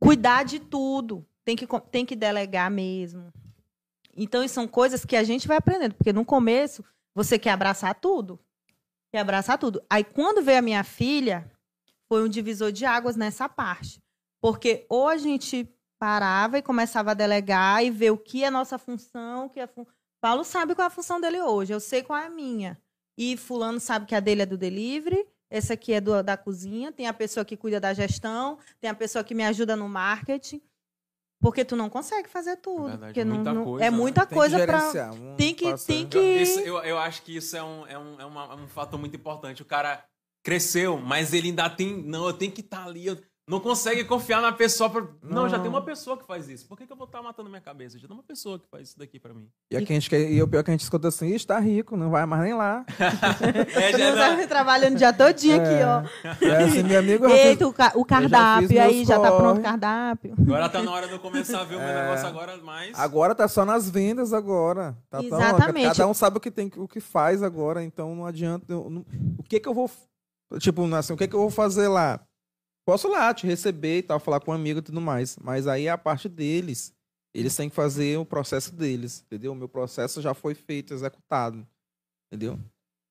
cuidar 0.00 0.44
de 0.44 0.58
tudo. 0.60 1.26
Tem 1.50 1.56
que, 1.56 1.66
tem 1.90 2.06
que 2.06 2.14
delegar 2.14 2.70
mesmo. 2.70 3.32
Então, 4.16 4.46
são 4.46 4.68
coisas 4.68 5.04
que 5.04 5.16
a 5.16 5.24
gente 5.24 5.48
vai 5.48 5.56
aprendendo, 5.56 5.96
porque 5.96 6.12
no 6.12 6.24
começo 6.24 6.84
você 7.12 7.40
quer 7.40 7.50
abraçar 7.50 7.92
tudo. 7.96 8.38
Quer 9.12 9.18
abraçar 9.18 9.58
tudo. 9.58 9.82
Aí, 9.90 10.04
quando 10.04 10.44
veio 10.44 10.60
a 10.60 10.62
minha 10.62 10.84
filha, 10.84 11.50
foi 12.08 12.22
um 12.22 12.28
divisor 12.28 12.70
de 12.70 12.84
águas 12.84 13.16
nessa 13.16 13.48
parte. 13.48 14.00
Porque 14.40 14.86
ou 14.88 15.08
a 15.08 15.16
gente 15.16 15.68
parava 15.98 16.58
e 16.58 16.62
começava 16.62 17.10
a 17.10 17.14
delegar 17.14 17.84
e 17.84 17.90
ver 17.90 18.12
o 18.12 18.18
que 18.18 18.44
é 18.44 18.50
nossa 18.50 18.78
função, 18.78 19.48
que 19.48 19.58
é 19.58 19.66
fun... 19.66 19.84
Paulo 20.20 20.44
sabe 20.44 20.76
qual 20.76 20.84
é 20.84 20.86
a 20.86 20.94
função 20.94 21.20
dele 21.20 21.42
hoje, 21.42 21.72
eu 21.72 21.80
sei 21.80 22.04
qual 22.04 22.16
é 22.16 22.26
a 22.26 22.30
minha. 22.30 22.80
E 23.18 23.36
fulano 23.36 23.80
sabe 23.80 24.06
que 24.06 24.14
a 24.14 24.20
dele 24.20 24.42
é 24.42 24.46
do 24.46 24.56
delivery, 24.56 25.26
essa 25.50 25.74
aqui 25.74 25.92
é 25.92 26.00
do, 26.00 26.22
da 26.22 26.36
cozinha, 26.36 26.92
tem 26.92 27.08
a 27.08 27.12
pessoa 27.12 27.44
que 27.44 27.56
cuida 27.56 27.80
da 27.80 27.92
gestão, 27.92 28.56
tem 28.80 28.88
a 28.88 28.94
pessoa 28.94 29.24
que 29.24 29.34
me 29.34 29.42
ajuda 29.42 29.74
no 29.74 29.88
marketing. 29.88 30.62
Porque 31.40 31.64
tu 31.64 31.74
não 31.74 31.88
consegue 31.88 32.28
fazer 32.28 32.56
tudo. 32.56 32.84
Verdade, 32.88 33.04
porque 33.06 33.24
não, 33.24 33.34
muita 33.36 33.54
não- 33.54 33.64
coisa, 33.64 33.84
é 33.86 33.90
né? 33.90 33.96
muita 33.96 34.26
Tem 34.26 34.36
coisa 34.38 34.66
para 34.66 35.10
um 35.10 35.36
tem 35.36 35.54
que- 35.54 35.74
tem 35.86 36.06
que- 36.06 36.18
Isso- 36.42 36.60
eu, 36.60 36.76
eu 36.82 36.98
acho 36.98 37.22
que 37.22 37.34
isso 37.36 37.56
é, 37.56 37.62
um, 37.62 37.86
é, 37.86 37.98
um, 37.98 38.20
é, 38.20 38.24
uma- 38.26 38.44
é 38.44 38.54
um 38.56 38.68
fator 38.68 39.00
muito 39.00 39.16
importante. 39.16 39.62
O 39.62 39.64
cara 39.64 40.04
cresceu, 40.44 40.98
mas 40.98 41.32
ele 41.32 41.48
ainda 41.48 41.68
tem. 41.70 42.02
Não, 42.02 42.26
eu 42.26 42.32
tenho 42.34 42.52
que 42.52 42.60
estar 42.60 42.84
ali. 42.84 43.06
Eu 43.06 43.16
não 43.50 43.58
consegue 43.60 44.04
confiar 44.04 44.40
na 44.40 44.52
pessoa. 44.52 44.88
Pra, 44.88 45.02
não, 45.22 45.48
já 45.48 45.56
Não. 45.56 45.62
tem 45.64 45.68
uma 45.70 45.82
pessoa 45.82 46.16
que 46.16 46.24
faz 46.24 46.48
isso. 46.48 46.66
Por 46.66 46.78
que, 46.78 46.86
que 46.86 46.92
eu 46.92 46.96
vou 46.96 47.06
estar 47.06 47.20
matando 47.20 47.48
minha 47.50 47.60
cabeça? 47.60 47.98
Já 47.98 48.06
tem 48.06 48.16
uma 48.16 48.22
pessoa 48.22 48.58
que 48.58 48.66
faz 48.70 48.88
isso 48.90 48.98
daqui 48.98 49.18
pra 49.18 49.34
mim. 49.34 49.48
E, 49.70 49.76
aqui 49.76 49.92
a 49.92 49.94
gente 49.96 50.08
quer- 50.08 50.30
e 50.30 50.40
o 50.40 50.46
pior 50.46 50.60
é 50.60 50.62
que 50.62 50.70
a 50.70 50.72
gente 50.74 50.82
escuta 50.82 51.08
assim, 51.08 51.34
está 51.34 51.58
rico, 51.58 51.96
não 51.96 52.10
vai 52.10 52.24
mais 52.24 52.42
nem 52.42 52.54
lá. 52.54 52.84
É, 53.74 53.92
já, 53.98 54.14
Tá 54.14 54.36
não, 54.36 54.46
trabalhando 54.48 54.94
o 54.94 54.96
dia 54.98 55.12
todinho 55.12 55.56
aqui, 55.56 55.68
É. 55.74 55.86
ó. 55.86 56.02
É 56.44 56.64
assim, 56.64 56.82
meu 56.82 56.98
amigo. 57.00 57.28
já 57.28 57.34
Eita, 57.36 57.66
o, 57.66 57.72
ca- 57.72 57.92
o 57.96 58.04
cardápio 58.04 58.80
aí, 58.80 59.04
já 59.04 59.18
tá 59.18 59.32
pronto 59.32 59.58
o 59.58 59.62
cardápio. 59.62 60.34
agora 60.38 60.68
tá 60.68 60.82
na 60.82 60.92
hora 60.92 61.06
de 61.08 61.12
eu 61.14 61.18
começar 61.18 61.60
a 61.60 61.64
ver 61.64 61.74
o 61.76 61.78
meu 61.78 61.88
É. 61.88 62.02
negócio 62.04 62.26
agora 62.28 62.56
mais. 62.58 62.98
Agora 62.98 63.34
tá 63.34 63.48
só 63.48 63.64
nas 63.64 63.90
vendas 63.90 64.32
agora. 64.32 64.96
Tá 65.10 65.18
tão- 65.18 65.26
Exatamente. 65.38 65.86
cada 65.96 66.06
um 66.06 66.14
sabe 66.14 66.36
o 66.36 66.40
que 66.40 66.50
tem, 66.50 66.70
o 66.76 66.86
que 66.86 67.00
faz 67.00 67.42
agora, 67.42 67.82
então 67.82 68.14
não 68.14 68.24
adianta. 68.26 68.72
eu 68.72 68.88
não- 68.90 69.04
o 69.38 69.42
que 69.42 69.58
que 69.58 69.68
eu 69.68 69.74
vou 69.74 69.90
tipo, 70.58 70.84
assim, 70.94 71.12
o 71.12 71.16
que 71.16 71.28
que 71.28 71.34
eu 71.34 71.40
vou 71.40 71.50
fazer 71.50 71.88
lá? 71.88 72.20
Posso 72.84 73.08
lá 73.08 73.32
te 73.32 73.46
receber 73.46 73.98
e 73.98 74.02
tal, 74.02 74.18
falar 74.18 74.40
com 74.40 74.50
um 74.50 74.54
amigo 74.54 74.80
e 74.80 74.82
tudo 74.82 75.00
mais, 75.00 75.36
mas 75.38 75.66
aí 75.66 75.86
é 75.86 75.90
a 75.90 75.98
parte 75.98 76.28
deles. 76.28 76.94
Eles 77.32 77.54
têm 77.54 77.68
que 77.68 77.76
fazer 77.76 78.18
o 78.18 78.24
processo 78.24 78.74
deles, 78.74 79.22
entendeu? 79.24 79.52
O 79.52 79.56
meu 79.56 79.68
processo 79.68 80.20
já 80.20 80.34
foi 80.34 80.54
feito, 80.54 80.92
executado. 80.92 81.66
Entendeu? 82.26 82.58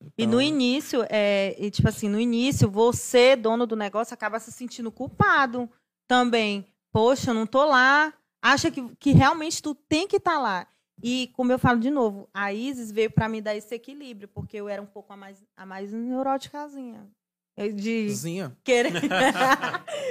E 0.02 0.24
Então, 0.24 0.32
no 0.32 0.42
início, 0.42 1.06
é, 1.10 1.56
e, 1.58 1.72
tipo 1.72 1.88
assim, 1.88 2.10
no 2.10 2.20
início, 2.20 2.70
você, 2.70 3.36
dono 3.36 3.66
do 3.66 3.76
negócio, 3.76 4.14
acaba 4.14 4.40
se 4.40 4.52
sentindo 4.52 4.92
culpado 4.92 5.70
também. 6.08 6.66
Poxa, 6.92 7.32
eu 7.32 7.36
não 7.36 7.46
tô 7.46 7.64
lá 7.66 8.14
acha 8.42 8.72
que, 8.72 8.96
que 8.96 9.12
realmente 9.12 9.62
tu 9.62 9.76
tem 9.76 10.08
que 10.08 10.18
estar 10.18 10.40
lá. 10.40 10.68
E, 11.02 11.32
como 11.34 11.52
eu 11.52 11.60
falo 11.60 11.80
de 11.80 11.90
novo, 11.90 12.30
a 12.34 12.52
Isis 12.52 12.92
veio 12.92 13.10
para 13.10 13.30
me 13.30 13.42
dar 13.42 13.56
esse 13.56 13.74
equilíbrio, 13.74 14.28
porque 14.28 14.58
eu 14.58 14.68
era 14.68 14.82
um 14.82 14.86
pouco 14.86 15.14
a 15.14 15.18
mais, 15.18 15.42
a 15.56 15.66
mais 15.66 15.94
neuróticazinha. 15.94 17.10
Eu 17.58 17.74
De 17.74 18.10
Zinha. 18.10 18.56
querer. 18.64 18.94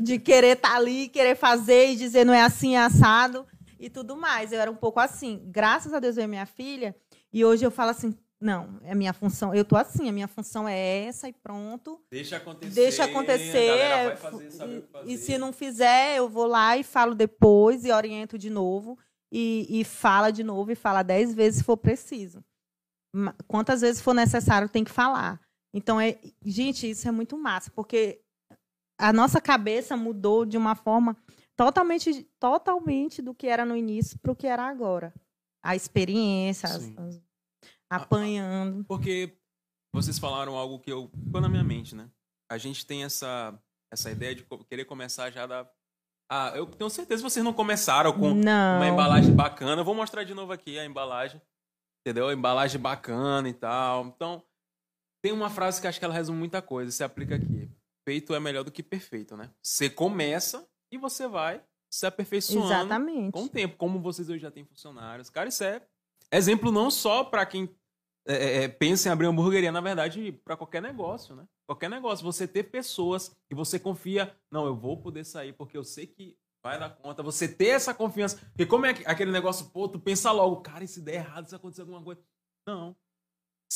de 0.00 0.18
querer 0.18 0.56
estar 0.56 0.76
ali, 0.76 1.08
querer 1.08 1.36
fazer 1.36 1.90
e 1.90 1.96
dizer 1.96 2.24
não 2.24 2.34
é 2.34 2.42
assim, 2.42 2.76
é 2.76 2.80
assado 2.80 3.46
e 3.78 3.88
tudo 3.90 4.16
mais. 4.16 4.52
Eu 4.52 4.60
era 4.60 4.70
um 4.70 4.76
pouco 4.76 5.00
assim. 5.00 5.42
Graças 5.46 5.92
a 5.92 6.00
Deus 6.00 6.16
veio 6.16 6.28
minha 6.28 6.46
filha, 6.46 6.94
e 7.32 7.44
hoje 7.44 7.64
eu 7.64 7.70
falo 7.70 7.90
assim: 7.90 8.14
não, 8.40 8.80
é 8.82 8.94
minha 8.94 9.12
função. 9.12 9.54
Eu 9.54 9.64
tô 9.64 9.76
assim, 9.76 10.08
a 10.08 10.12
minha 10.12 10.28
função 10.28 10.68
é 10.68 11.04
essa 11.06 11.28
e 11.28 11.32
pronto. 11.32 12.00
Deixa 12.10 12.36
acontecer. 12.36 12.74
Deixa 12.74 13.04
acontecer. 13.04 13.70
A 13.70 13.76
galera 13.76 14.08
vai 14.08 14.16
fazer, 14.16 14.50
sabe 14.50 14.78
o 14.78 14.82
que 14.82 14.88
e, 14.88 14.92
fazer. 14.92 15.12
e 15.12 15.18
se 15.18 15.38
não 15.38 15.52
fizer, 15.52 16.18
eu 16.18 16.28
vou 16.28 16.46
lá 16.46 16.76
e 16.76 16.82
falo 16.82 17.14
depois 17.14 17.84
e 17.84 17.92
oriento 17.92 18.38
de 18.38 18.50
novo. 18.50 18.98
E, 19.32 19.80
e 19.80 19.82
fala 19.82 20.30
de 20.30 20.44
novo 20.44 20.70
e 20.70 20.76
fala 20.76 21.02
dez 21.02 21.34
vezes 21.34 21.58
se 21.58 21.64
for 21.64 21.76
preciso. 21.76 22.44
Quantas 23.48 23.80
vezes 23.80 24.00
for 24.00 24.14
necessário, 24.14 24.68
tem 24.68 24.84
que 24.84 24.90
falar. 24.90 25.40
Então, 25.74 26.00
é, 26.00 26.18
gente, 26.44 26.88
isso 26.88 27.08
é 27.08 27.10
muito 27.10 27.36
massa, 27.36 27.70
porque 27.72 28.22
a 28.96 29.12
nossa 29.12 29.40
cabeça 29.40 29.96
mudou 29.96 30.46
de 30.46 30.56
uma 30.56 30.76
forma 30.76 31.16
totalmente, 31.56 32.22
totalmente 32.38 33.20
do 33.20 33.34
que 33.34 33.48
era 33.48 33.64
no 33.64 33.76
início 33.76 34.16
para 34.20 34.30
o 34.30 34.36
que 34.36 34.46
era 34.46 34.62
agora. 34.62 35.12
A 35.62 35.74
experiência, 35.74 36.68
as- 36.68 36.96
as- 36.96 37.20
apanhando. 37.90 38.84
Porque 38.84 39.36
vocês 39.92 40.18
falaram 40.18 40.56
algo 40.56 40.78
que 40.78 40.92
eu 40.92 41.10
ficou 41.24 41.40
na 41.40 41.48
minha 41.48 41.64
mente, 41.64 41.94
né? 41.94 42.08
A 42.50 42.58
gente 42.58 42.86
tem 42.86 43.04
essa, 43.04 43.58
essa 43.92 44.10
ideia 44.10 44.34
de 44.34 44.46
querer 44.68 44.84
começar 44.84 45.30
já 45.30 45.46
da. 45.46 45.68
Ah, 46.30 46.52
eu 46.54 46.66
tenho 46.66 46.88
certeza 46.90 47.22
que 47.22 47.30
vocês 47.30 47.44
não 47.44 47.52
começaram 47.52 48.12
com 48.12 48.32
não. 48.34 48.76
uma 48.76 48.88
embalagem 48.88 49.34
bacana. 49.34 49.80
Eu 49.80 49.84
vou 49.84 49.94
mostrar 49.94 50.24
de 50.24 50.34
novo 50.34 50.52
aqui 50.52 50.78
a 50.78 50.84
embalagem. 50.84 51.40
Entendeu? 52.06 52.28
A 52.28 52.34
embalagem 52.34 52.80
bacana 52.80 53.48
e 53.48 53.54
tal. 53.54 54.06
Então, 54.06 54.42
tem 55.24 55.32
uma 55.32 55.48
frase 55.48 55.80
que 55.80 55.86
acho 55.86 55.98
que 55.98 56.04
ela 56.04 56.12
resume 56.12 56.38
muita 56.38 56.60
coisa. 56.60 56.90
Se 56.90 57.02
aplica 57.02 57.36
aqui. 57.36 57.66
Feito 58.06 58.34
é 58.34 58.38
melhor 58.40 58.62
do 58.62 58.70
que 58.70 58.82
perfeito, 58.82 59.34
né? 59.38 59.50
Você 59.62 59.88
começa 59.88 60.68
e 60.92 60.98
você 60.98 61.26
vai 61.26 61.64
se 61.90 62.04
aperfeiçoando 62.04 62.66
Exatamente. 62.66 63.32
com 63.32 63.44
o 63.44 63.48
tempo. 63.48 63.78
Como 63.78 64.02
vocês 64.02 64.28
hoje 64.28 64.40
já 64.40 64.50
têm 64.50 64.66
funcionários. 64.66 65.30
Cara, 65.30 65.48
isso 65.48 65.64
é 65.64 65.80
exemplo 66.30 66.70
não 66.70 66.90
só 66.90 67.24
para 67.24 67.46
quem 67.46 67.74
é, 68.28 68.64
é, 68.64 68.68
pensa 68.68 69.08
em 69.08 69.12
abrir 69.12 69.26
uma 69.26 69.32
hamburgueria, 69.32 69.72
na 69.72 69.80
verdade, 69.80 70.30
para 70.44 70.58
qualquer 70.58 70.82
negócio, 70.82 71.34
né? 71.34 71.46
Qualquer 71.66 71.88
negócio. 71.88 72.22
Você 72.26 72.46
ter 72.46 72.64
pessoas 72.64 73.30
que 73.48 73.54
você 73.54 73.78
confia, 73.78 74.36
não, 74.52 74.66
eu 74.66 74.76
vou 74.76 74.98
poder 75.00 75.24
sair 75.24 75.54
porque 75.54 75.78
eu 75.78 75.84
sei 75.84 76.06
que 76.06 76.36
vai 76.62 76.78
dar 76.78 76.90
conta. 76.90 77.22
Você 77.22 77.48
ter 77.48 77.68
essa 77.68 77.94
confiança. 77.94 78.36
Porque 78.48 78.66
como 78.66 78.84
é 78.84 78.90
aqu- 78.90 79.04
aquele 79.06 79.30
negócio, 79.32 79.70
pô, 79.70 79.88
tu 79.88 79.98
pensa 79.98 80.30
logo, 80.32 80.60
cara, 80.60 80.84
e 80.84 80.88
se 80.88 81.00
der 81.00 81.14
errado, 81.14 81.48
se 81.48 81.54
acontecer 81.54 81.80
alguma 81.80 82.02
coisa. 82.02 82.20
Não. 82.68 82.94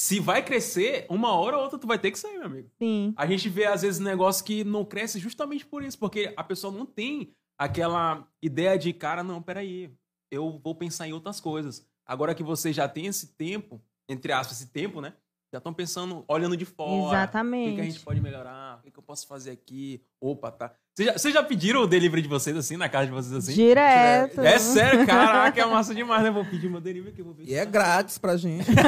Se 0.00 0.20
vai 0.20 0.44
crescer, 0.44 1.06
uma 1.10 1.32
hora 1.32 1.56
ou 1.56 1.64
outra 1.64 1.76
tu 1.76 1.84
vai 1.84 1.98
ter 1.98 2.12
que 2.12 2.18
sair, 2.20 2.38
meu 2.38 2.46
amigo. 2.46 2.70
Sim. 2.78 3.12
A 3.16 3.26
gente 3.26 3.48
vê, 3.48 3.64
às 3.64 3.82
vezes, 3.82 3.98
negócio 3.98 4.44
que 4.44 4.62
não 4.62 4.84
cresce 4.84 5.18
justamente 5.18 5.66
por 5.66 5.82
isso, 5.82 5.98
porque 5.98 6.32
a 6.36 6.44
pessoa 6.44 6.72
não 6.72 6.86
tem 6.86 7.34
aquela 7.58 8.24
ideia 8.40 8.78
de, 8.78 8.92
cara, 8.92 9.24
não, 9.24 9.42
peraí, 9.42 9.92
eu 10.30 10.60
vou 10.62 10.72
pensar 10.72 11.08
em 11.08 11.12
outras 11.12 11.40
coisas. 11.40 11.84
Agora 12.06 12.32
que 12.32 12.44
você 12.44 12.72
já 12.72 12.88
tem 12.88 13.06
esse 13.06 13.34
tempo, 13.34 13.82
entre 14.08 14.30
aspas, 14.30 14.60
esse 14.60 14.70
tempo, 14.70 15.00
né? 15.00 15.14
Já 15.50 15.56
estão 15.58 15.72
pensando, 15.72 16.24
olhando 16.28 16.56
de 16.56 16.66
fora. 16.66 16.90
O 16.90 17.02
que, 17.08 17.14
Exatamente. 17.14 17.74
que 17.76 17.80
a 17.80 17.84
gente 17.84 18.00
pode 18.00 18.20
melhorar? 18.20 18.78
O 18.78 18.82
que, 18.82 18.90
que 18.90 18.98
eu 18.98 19.02
posso 19.02 19.26
fazer 19.26 19.50
aqui? 19.50 20.02
Opa, 20.20 20.50
tá. 20.52 20.72
Vocês 20.94 21.06
já, 21.08 21.12
vocês 21.16 21.32
já 21.34 21.42
pediram 21.42 21.80
o 21.82 21.86
delivery 21.86 22.20
de 22.20 22.28
vocês 22.28 22.54
assim, 22.56 22.76
na 22.76 22.86
casa 22.88 23.06
de 23.06 23.12
vocês 23.12 23.32
assim? 23.32 23.54
Direto. 23.54 24.40
É 24.42 24.58
sério, 24.58 25.06
caraca, 25.06 25.58
é 25.60 25.64
massa 25.64 25.94
demais, 25.94 26.22
né? 26.22 26.30
Vou 26.30 26.44
pedir 26.44 26.68
meu 26.68 26.80
delivery 26.82 27.12
aqui, 27.14 27.22
vou 27.22 27.32
ver 27.32 27.44
E 27.46 27.54
é 27.54 27.64
tá- 27.64 27.70
grátis 27.70 28.18
pra 28.18 28.36
gente. 28.36 28.66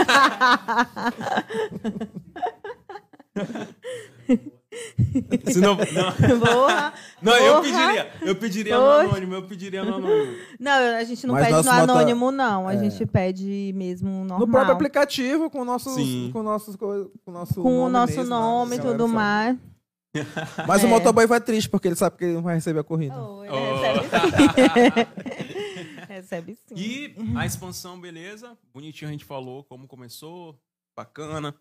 Se 5.53 5.61
não, 5.61 5.77
não, 7.21 7.37
eu 7.37 7.61
pediria. 7.61 8.13
Eu 8.23 8.37
pediria 8.37 8.79
no 8.79 8.87
anônimo, 8.89 9.35
eu 9.35 9.43
pediria 9.43 9.85
no 9.85 9.97
anônimo. 9.97 10.37
Não, 10.61 10.97
a 10.97 11.05
gente 11.05 11.27
não 11.27 11.35
Mas 11.35 11.49
pede 11.49 11.65
no 11.67 11.73
anônimo, 11.73 12.31
não. 12.31 12.69
A 12.69 12.75
é. 12.75 12.79
gente 12.79 13.05
pede 13.07 13.73
mesmo 13.75 14.09
normal. 14.09 14.39
No 14.39 14.49
próprio 14.49 14.73
aplicativo, 14.75 15.51
com 15.51 15.65
nossos, 15.65 15.95
Sim. 15.95 16.31
com 16.33 16.43
nossos 16.43 16.77
com 16.77 17.11
nosso 17.27 17.61
Com 17.61 17.85
o 17.85 17.89
nosso 17.89 18.17
mesmo, 18.19 18.31
nome 18.31 18.77
e 18.77 18.79
né? 18.79 18.85
tudo 18.85 19.09
mais. 19.09 19.59
Mas 20.67 20.83
É. 20.83 20.87
o 20.87 20.89
motoboy 20.91 21.27
vai 21.27 21.41
triste, 21.41 21.69
porque 21.69 21.89
ele 21.89 21.97
sabe 21.97 22.17
que 22.17 22.25
ele 22.25 22.35
não 22.35 22.43
vai 22.43 22.55
receber 22.55 22.81
a 22.81 22.85
corrida. 22.85 23.15
Oh, 23.21 23.45
ele 23.45 23.53
Oh. 23.53 23.77
recebe 23.77 24.07
sim. 25.59 26.07
recebe 26.09 26.55
sim. 26.55 26.75
E 26.77 27.15
a 27.37 27.47
expansão, 27.47 28.01
beleza. 28.01 28.57
Bonitinho 28.73 29.09
a 29.09 29.13
gente 29.13 29.25
falou 29.25 29.65
como 29.65 29.87
começou. 29.89 30.57
Bacana. 30.97 31.55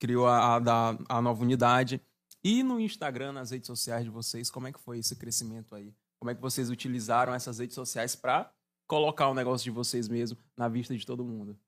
Criou 0.00 0.26
a, 0.26 0.56
a, 0.56 0.96
a 1.08 1.20
nova 1.22 1.42
unidade. 1.42 2.00
E 2.42 2.62
no 2.62 2.80
Instagram, 2.80 3.32
nas 3.32 3.50
redes 3.50 3.66
sociais 3.66 4.04
de 4.04 4.10
vocês, 4.10 4.50
como 4.50 4.66
é 4.66 4.72
que 4.72 4.80
foi 4.80 4.98
esse 4.98 5.14
crescimento 5.14 5.74
aí? 5.74 5.92
Como 6.18 6.30
é 6.30 6.34
que 6.34 6.40
vocês 6.40 6.70
utilizaram 6.70 7.34
essas 7.34 7.58
redes 7.58 7.74
sociais 7.74 8.16
para 8.16 8.50
colocar 8.86 9.28
o 9.28 9.34
negócio 9.34 9.64
de 9.64 9.70
vocês 9.70 10.08
mesmo 10.08 10.38
na 10.56 10.68
vista 10.68 10.96
de 10.96 11.04
todo 11.06 11.24
mundo? 11.24 11.58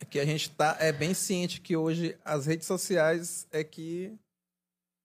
É 0.00 0.04
que 0.04 0.18
a 0.18 0.24
gente 0.24 0.50
tá 0.50 0.76
é 0.80 0.92
bem 0.92 1.14
ciente 1.14 1.60
que 1.60 1.76
hoje 1.76 2.16
as 2.24 2.46
redes 2.46 2.66
sociais 2.66 3.46
é 3.52 3.62
que 3.62 4.16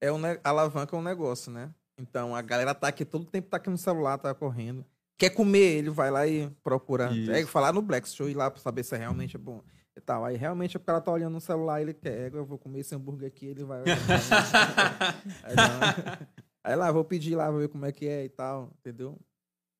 é 0.01 0.11
um, 0.11 0.19
alavanca 0.43 0.95
um 0.95 1.01
negócio, 1.01 1.51
né? 1.51 1.73
Então 1.99 2.35
a 2.35 2.41
galera 2.41 2.73
tá 2.73 2.87
aqui 2.87 3.03
todo 3.03 3.25
tempo 3.25 3.49
tá 3.49 3.57
aqui 3.57 3.69
no 3.69 3.77
celular, 3.77 4.17
tá 4.17 4.33
correndo. 4.33 4.85
Quer 5.17 5.31
comer, 5.31 5.77
ele 5.77 5.89
vai 5.89 6.11
lá 6.11 6.27
e 6.27 6.47
procura. 6.63 7.11
Isso. 7.11 7.31
É 7.31 7.45
falar 7.45 7.73
no 7.73 7.81
Black, 7.81 8.07
eu 8.19 8.29
ir 8.29 8.35
lá 8.35 8.51
pra 8.51 8.61
saber 8.61 8.83
se 8.83 8.95
é 8.95 8.99
realmente 8.99 9.35
é 9.35 9.39
bom. 9.39 9.63
E 9.97 10.01
tal. 10.01 10.23
Aí 10.23 10.37
realmente 10.37 10.77
o 10.77 10.79
cara 10.79 11.01
tá 11.01 11.11
olhando 11.11 11.33
no 11.33 11.41
celular, 11.41 11.81
ele 11.81 11.93
quer, 11.93 12.31
eu 12.31 12.45
vou 12.45 12.57
comer 12.57 12.81
esse 12.81 12.93
hambúrguer 12.93 13.27
aqui, 13.27 13.47
ele 13.47 13.63
vai. 13.63 13.81
Aí, 15.43 15.55
não. 15.55 16.27
Aí 16.63 16.75
lá, 16.75 16.91
vou 16.91 17.03
pedir 17.03 17.35
lá, 17.35 17.49
vou 17.49 17.59
ver 17.59 17.67
como 17.69 17.85
é 17.85 17.91
que 17.91 18.07
é 18.07 18.25
e 18.25 18.29
tal, 18.29 18.71
entendeu? 18.79 19.17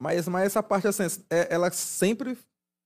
Mas, 0.02 0.28
mas 0.28 0.48
essa 0.48 0.64
parte, 0.64 0.88
assim, 0.88 1.04
é- 1.30 1.54
ela 1.54 1.70
sempre, 1.72 2.38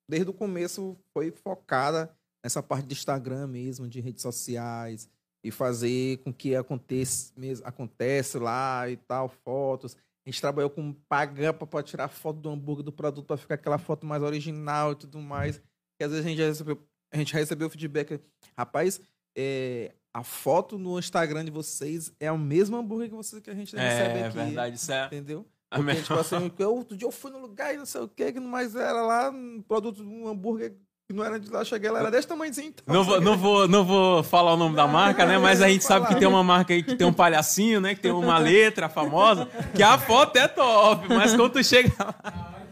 desde 0.09 0.29
o 0.29 0.33
começo, 0.33 0.97
foi 1.13 1.31
focada 1.31 2.13
nessa 2.43 2.61
parte 2.61 2.85
de 2.87 2.93
Instagram 2.93 3.47
mesmo, 3.47 3.87
de 3.87 4.01
redes 4.01 4.21
sociais, 4.21 5.09
e 5.43 5.51
fazer 5.51 6.17
com 6.17 6.33
que 6.33 6.55
aconteça, 6.55 7.31
mesmo, 7.37 7.65
acontece 7.65 8.37
lá 8.37 8.89
e 8.89 8.97
tal, 8.97 9.29
fotos. 9.29 9.95
A 10.25 10.29
gente 10.29 10.39
trabalhou 10.39 10.69
com 10.69 10.93
pagar 11.07 11.53
para 11.53 11.83
tirar 11.83 12.07
foto 12.07 12.39
do 12.39 12.49
hambúrguer 12.49 12.83
do 12.83 12.91
produto 12.91 13.25
para 13.25 13.37
ficar 13.37 13.55
aquela 13.55 13.77
foto 13.77 14.05
mais 14.05 14.21
original 14.21 14.91
e 14.91 14.95
tudo 14.95 15.19
mais. 15.19 15.59
Que 15.97 16.03
às 16.03 16.11
vezes 16.11 16.25
a 16.25 16.29
gente 16.29 16.37
já 16.37 16.45
recebeu, 16.45 16.77
a 17.11 17.17
gente 17.17 17.31
já 17.33 17.39
recebeu 17.39 17.69
feedback, 17.69 18.19
rapaz, 18.57 18.99
é, 19.35 19.91
a 20.13 20.23
foto 20.23 20.77
no 20.77 20.97
Instagram 20.99 21.45
de 21.45 21.51
vocês 21.51 22.11
é 22.19 22.31
o 22.31 22.37
mesmo 22.37 22.77
hambúrguer 22.77 23.09
que 23.09 23.15
vocês 23.15 23.41
que 23.41 23.49
a 23.49 23.55
gente 23.55 23.75
recebe 23.75 24.19
É 24.19 24.25
aqui. 24.25 24.37
verdade, 24.37 24.75
isso 24.75 24.91
é. 24.91 25.05
Entendeu? 25.05 25.45
a 25.69 25.77
Porque, 25.77 25.95
tipo 26.01 26.13
assim, 26.15 26.51
eu- 26.59 26.75
outro 26.75 26.97
dia 26.97 27.07
eu 27.07 27.11
fui 27.11 27.31
no 27.31 27.39
lugar 27.39 27.73
e 27.73 27.77
não 27.77 27.85
sei 27.85 28.01
o 28.01 28.07
que, 28.07 28.33
que 28.33 28.39
mais 28.39 28.75
era 28.75 29.01
lá, 29.01 29.29
um 29.29 29.63
produto, 29.67 30.03
um 30.03 30.27
hambúrguer 30.27 30.73
que 31.07 31.15
não 31.15 31.23
era 31.23 31.39
de 31.39 31.49
lá, 31.49 31.59
eu 31.61 31.65
cheguei 31.65 31.89
lá, 31.89 31.99
era 31.99 32.11
desse 32.11 32.27
tamanhozinho. 32.27 32.69
Então, 32.69 32.93
Não 32.93 33.03
vou, 33.03 33.19
não, 33.21 33.37
vou, 33.37 33.67
não 33.67 33.83
vou 33.85 34.23
falar 34.23 34.53
o 34.53 34.57
nome 34.57 34.75
da 34.77 34.87
marca, 34.87 35.25
né? 35.25 35.37
Mas 35.37 35.61
a 35.61 35.67
gente 35.69 35.83
sabe 35.83 36.07
que 36.07 36.15
tem 36.15 36.27
uma 36.27 36.43
marca 36.43 36.73
aí 36.73 36.81
que 36.83 36.95
tem 36.95 37.05
um 37.07 37.11
palhacinho, 37.13 37.81
né? 37.81 37.95
Que 37.95 38.01
tem 38.01 38.11
uma 38.11 38.37
letra 38.39 38.87
famosa, 38.89 39.45
que 39.75 39.83
a 39.83 39.97
foto 39.97 40.37
é 40.37 40.47
top, 40.47 41.07
mas 41.09 41.35
quando 41.35 41.53
tu 41.53 41.63
chega 41.63 41.91
lá, 41.99 42.63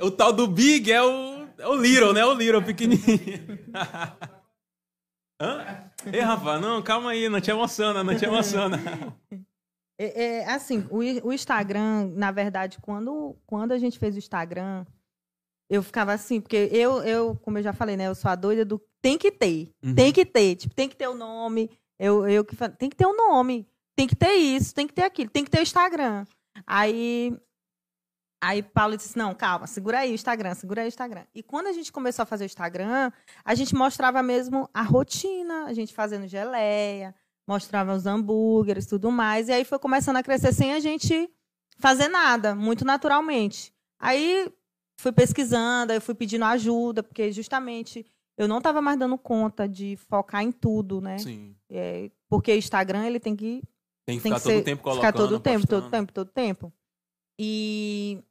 o 0.00 0.10
tal 0.10 0.32
do 0.32 0.46
Big 0.48 0.90
é 0.92 1.02
o, 1.02 1.06
é 1.06 1.37
o 1.64 1.74
Little, 1.76 2.12
né? 2.12 2.24
O 2.24 2.34
Little, 2.34 2.62
pequenininho. 2.62 3.58
Hã? 5.40 5.90
Ei, 6.12 6.20
Rafa, 6.20 6.58
não, 6.58 6.82
calma 6.82 7.10
aí, 7.10 7.28
não 7.28 7.40
te 7.40 7.50
emociona, 7.50 8.02
não 8.02 8.16
te 8.16 8.24
emociona. 8.24 8.76
É, 10.00 10.24
é, 10.24 10.50
assim, 10.50 10.86
o, 10.90 10.98
o 11.28 11.32
Instagram, 11.32 12.12
na 12.14 12.30
verdade, 12.30 12.78
quando, 12.80 13.36
quando 13.46 13.72
a 13.72 13.78
gente 13.78 13.98
fez 13.98 14.14
o 14.14 14.18
Instagram, 14.18 14.84
eu 15.70 15.82
ficava 15.82 16.12
assim, 16.12 16.40
porque 16.40 16.68
eu, 16.72 17.02
eu, 17.02 17.36
como 17.36 17.58
eu 17.58 17.62
já 17.62 17.72
falei, 17.72 17.96
né, 17.96 18.06
eu 18.08 18.14
sou 18.14 18.30
a 18.30 18.34
doida 18.34 18.64
do 18.64 18.80
tem 19.00 19.16
que 19.16 19.30
ter, 19.30 19.70
Uhum. 19.82 19.94
tem 19.94 20.12
que 20.12 20.24
ter, 20.26 20.56
tipo, 20.56 20.74
tem 20.74 20.88
que 20.88 20.96
ter 20.96 21.06
o 21.08 21.14
nome, 21.14 21.70
eu, 22.00 22.26
eu 22.28 22.44
que 22.44 22.56
fa- 22.56 22.68
tem 22.68 22.90
que 22.90 22.96
ter 22.96 23.06
o 23.06 23.16
nome, 23.16 23.64
tem 23.96 24.08
que 24.08 24.16
ter 24.16 24.32
isso, 24.34 24.74
tem 24.74 24.86
que 24.88 24.94
ter 24.94 25.02
aquilo, 25.02 25.30
tem 25.30 25.44
que 25.44 25.50
ter 25.50 25.60
o 25.60 25.62
Instagram. 25.62 26.24
Aí, 26.66 27.36
aí 28.40 28.62
Paulo 28.62 28.96
disse, 28.96 29.16
não, 29.16 29.34
calma, 29.34 29.66
segura 29.66 30.00
aí 30.00 30.12
o 30.12 30.14
Instagram, 30.14 30.54
segura 30.54 30.82
aí 30.82 30.86
o 30.86 30.88
Instagram. 30.88 31.24
E 31.34 31.42
quando 31.42 31.66
a 31.66 31.72
gente 31.72 31.92
começou 31.92 32.22
a 32.22 32.26
fazer 32.26 32.44
o 32.44 32.46
Instagram, 32.46 33.10
a 33.44 33.54
gente 33.54 33.74
mostrava 33.74 34.22
mesmo 34.22 34.68
a 34.72 34.82
rotina, 34.82 35.64
a 35.64 35.72
gente 35.72 35.92
fazendo 35.92 36.26
geleia, 36.26 37.14
mostrava 37.46 37.94
os 37.94 38.06
hambúrgueres 38.06 38.84
e 38.84 38.88
tudo 38.88 39.10
mais. 39.10 39.48
E 39.48 39.52
aí 39.52 39.64
foi 39.64 39.78
começando 39.78 40.16
a 40.16 40.22
crescer 40.22 40.52
sem 40.52 40.74
a 40.74 40.80
gente 40.80 41.30
fazer 41.78 42.08
nada, 42.08 42.54
muito 42.54 42.84
naturalmente. 42.84 43.72
Aí 43.98 44.52
fui 45.00 45.12
pesquisando, 45.12 45.92
aí 45.92 46.00
fui 46.00 46.14
pedindo 46.14 46.44
ajuda, 46.44 47.02
porque 47.02 47.32
justamente 47.32 48.04
eu 48.36 48.46
não 48.46 48.58
estava 48.58 48.80
mais 48.80 48.98
dando 48.98 49.18
conta 49.18 49.68
de 49.68 49.96
focar 50.08 50.42
em 50.42 50.52
tudo, 50.52 51.00
né? 51.00 51.18
Sim. 51.18 51.56
É, 51.68 52.10
porque 52.28 52.52
o 52.52 52.56
Instagram 52.56 53.04
ele 53.04 53.18
tem 53.18 53.34
que, 53.34 53.62
Tem 54.06 54.18
que 54.18 54.22
tem 54.22 54.32
ficar 54.32 54.36
que 54.36 54.42
todo 54.42 54.60
o 54.60 54.64
tempo 54.64 54.82
colocando, 54.82 55.06
ficar 55.06 55.12
todo 55.12 55.34
o 55.34 55.40
tempo, 55.40 55.66
todo 55.66 55.90
tempo, 55.90 56.12
todo 56.12 56.30
tempo. 56.30 56.72
E, 57.38 58.22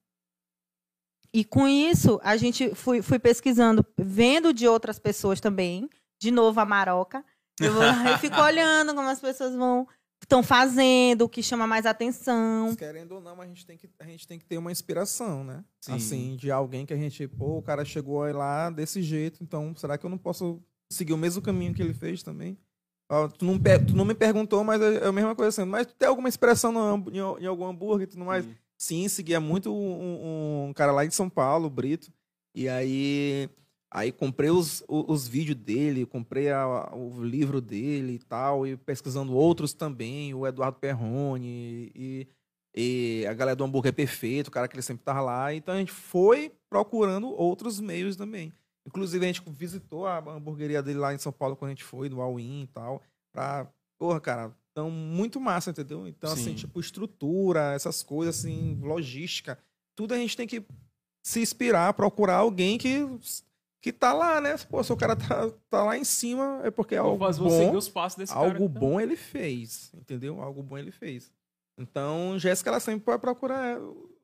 e 1.38 1.44
com 1.44 1.68
isso, 1.68 2.20
a 2.24 2.36
gente 2.36 2.74
fui, 2.74 3.00
fui 3.04 3.20
pesquisando, 3.20 3.86
vendo 3.96 4.52
de 4.52 4.68
outras 4.68 4.98
pessoas 4.98 5.40
também. 5.40 5.88
De 6.20 6.32
novo, 6.32 6.60
a 6.60 6.66
Maroca. 6.66 7.24
Eu, 7.62 7.74
vou, 7.74 7.84
eu 7.84 8.18
fico 8.18 8.42
olhando 8.42 8.96
como 8.96 9.08
as 9.08 9.20
pessoas 9.20 9.54
vão 9.54 9.88
estão 10.20 10.42
fazendo, 10.42 11.22
o 11.22 11.30
que 11.30 11.44
chama 11.44 11.68
mais 11.68 11.86
atenção. 11.86 12.76
Querendo 12.76 13.12
ou 13.12 13.22
não, 13.22 13.40
a 13.40 13.46
gente 13.46 13.68
tem 13.68 13.78
que, 13.78 13.88
a 14.00 14.04
gente 14.06 14.28
tem 14.28 14.40
que 14.40 14.46
ter 14.46 14.58
uma 14.58 14.72
inspiração, 14.72 15.44
né? 15.44 15.64
Sim. 15.80 15.94
Assim, 15.94 16.36
de 16.36 16.50
alguém 16.50 16.88
que 16.88 16.94
a 16.94 16.98
gente, 16.98 17.28
pô, 17.28 17.60
o 17.60 17.62
cara 17.62 17.86
chegou 17.86 18.24
aí 18.24 18.34
lá 18.34 18.72
desse 18.72 19.04
jeito, 19.04 19.44
então 19.44 19.76
será 19.76 19.96
que 19.96 20.08
eu 20.08 20.10
não 20.10 20.18
posso 20.18 20.60
seguir 20.92 21.14
o 21.14 21.18
mesmo 21.18 21.40
caminho 21.40 21.72
que 21.72 21.84
ele 21.84 21.94
fez 21.94 22.24
também? 22.24 22.58
Ó, 23.12 23.28
tu, 23.28 23.46
não, 23.46 23.60
tu 23.86 23.96
não 23.96 24.06
me 24.06 24.16
perguntou, 24.16 24.64
mas 24.64 24.82
é 24.82 25.04
é 25.04 25.06
a 25.06 25.12
mesma 25.12 25.36
coisa 25.36 25.50
assim. 25.50 25.70
Mas 25.70 25.86
tu 25.86 25.94
tem 25.94 26.10
alguma 26.10 26.30
expressão 26.30 26.72
no 26.72 27.12
em, 27.12 27.44
em 27.44 27.46
algum 27.46 27.68
hambúrguer 27.68 28.08
e 28.08 28.10
tudo 28.10 28.26
mais? 28.26 28.44
Sim. 28.44 28.56
Sim, 28.78 29.08
seguia 29.10 29.40
muito 29.40 29.74
um, 29.74 30.68
um 30.70 30.74
cara 30.74 30.92
lá 30.92 31.06
de 31.06 31.14
São 31.16 31.30
Paulo, 31.30 31.70
Brito. 31.70 32.12
E 32.56 32.70
aí, 32.70 33.50
aí 33.92 34.12
comprei 34.12 34.50
os, 34.50 34.84
os, 34.88 35.28
vídeos 35.28 35.58
dele, 35.58 36.06
comprei 36.06 36.50
a- 36.52 36.92
o 36.94 37.24
livro 37.24 37.60
dele 37.62 38.14
e 38.14 38.20
tal, 38.20 38.66
e 38.68 38.78
pesquisando 38.78 39.34
outros 39.36 39.74
também, 39.74 40.34
o 40.34 40.46
Eduardo 40.46 40.78
Perrone 40.80 41.92
e, 41.96 42.28
e 42.76 43.26
a 43.28 43.34
galera 43.34 43.56
do 43.56 43.64
Hambúrguer 43.64 43.94
Perfeito, 43.94 44.48
o 44.50 44.52
cara 44.52 44.68
que 44.68 44.76
ele 44.76 44.82
sempre 44.84 45.04
tava 45.04 45.22
lá. 45.22 45.54
Então 45.54 45.74
a 45.74 45.78
gente 45.80 45.92
foi 45.92 46.52
procurando 46.70 47.28
outros 47.30 47.80
meios 47.80 48.16
também. 48.16 48.54
Inclusive 48.88 49.26
a 49.26 49.28
gente 49.28 49.42
visitou 49.50 50.06
a 50.08 50.18
hamburgueria 50.20 50.82
dele 50.82 51.00
lá 51.00 51.14
em 51.14 51.18
São 51.18 51.32
Paulo 51.32 51.56
quando 51.56 51.70
a 51.70 51.74
gente 51.74 51.84
foi, 51.84 52.10
no 52.10 52.22
All-In 52.22 52.64
e 52.64 52.68
tal, 52.68 53.02
pra... 53.34 53.68
Porra, 54.00 54.22
cara, 54.22 54.56
então 54.78 54.92
muito 54.92 55.40
massa, 55.40 55.72
entendeu? 55.72 56.08
Então, 56.08 56.36
Sim. 56.36 56.42
assim, 56.42 56.54
tipo, 56.54 56.80
estrutura, 56.80 57.74
essas 57.74 58.04
coisas, 58.04 58.38
assim, 58.38 58.80
logística, 58.80 59.58
tudo 59.96 60.14
a 60.14 60.18
gente 60.18 60.38
tem 60.38 60.46
que 60.46 60.64
se 61.24 61.42
inspirar, 61.42 61.92
procurar 61.96 62.36
alguém 62.36 62.78
que, 62.78 63.00
que 63.82 63.92
tá 63.92 64.14
lá, 64.14 64.40
né? 64.40 64.56
Pô, 64.70 64.84
se 64.84 64.94
o 64.94 64.96
cara 64.96 65.16
tá, 65.16 65.50
tá 65.68 65.84
lá 65.84 65.98
em 65.98 66.04
cima, 66.04 66.62
é 66.64 66.70
porque 66.70 66.94
é 66.94 67.00
algo 67.00 67.18
bom, 67.50 67.56
algo 68.30 68.66
então. 68.66 68.68
bom 68.68 69.02
ele 69.02 69.16
fez, 69.16 69.92
entendeu? 69.96 70.40
Algo 70.40 70.62
bom 70.62 70.78
ele 70.78 70.92
fez. 70.92 71.32
Então, 71.76 72.38
Jéssica, 72.38 72.70
ela 72.70 72.80
sempre 72.80 73.04
vai 73.04 73.18
procurar, 73.18 73.80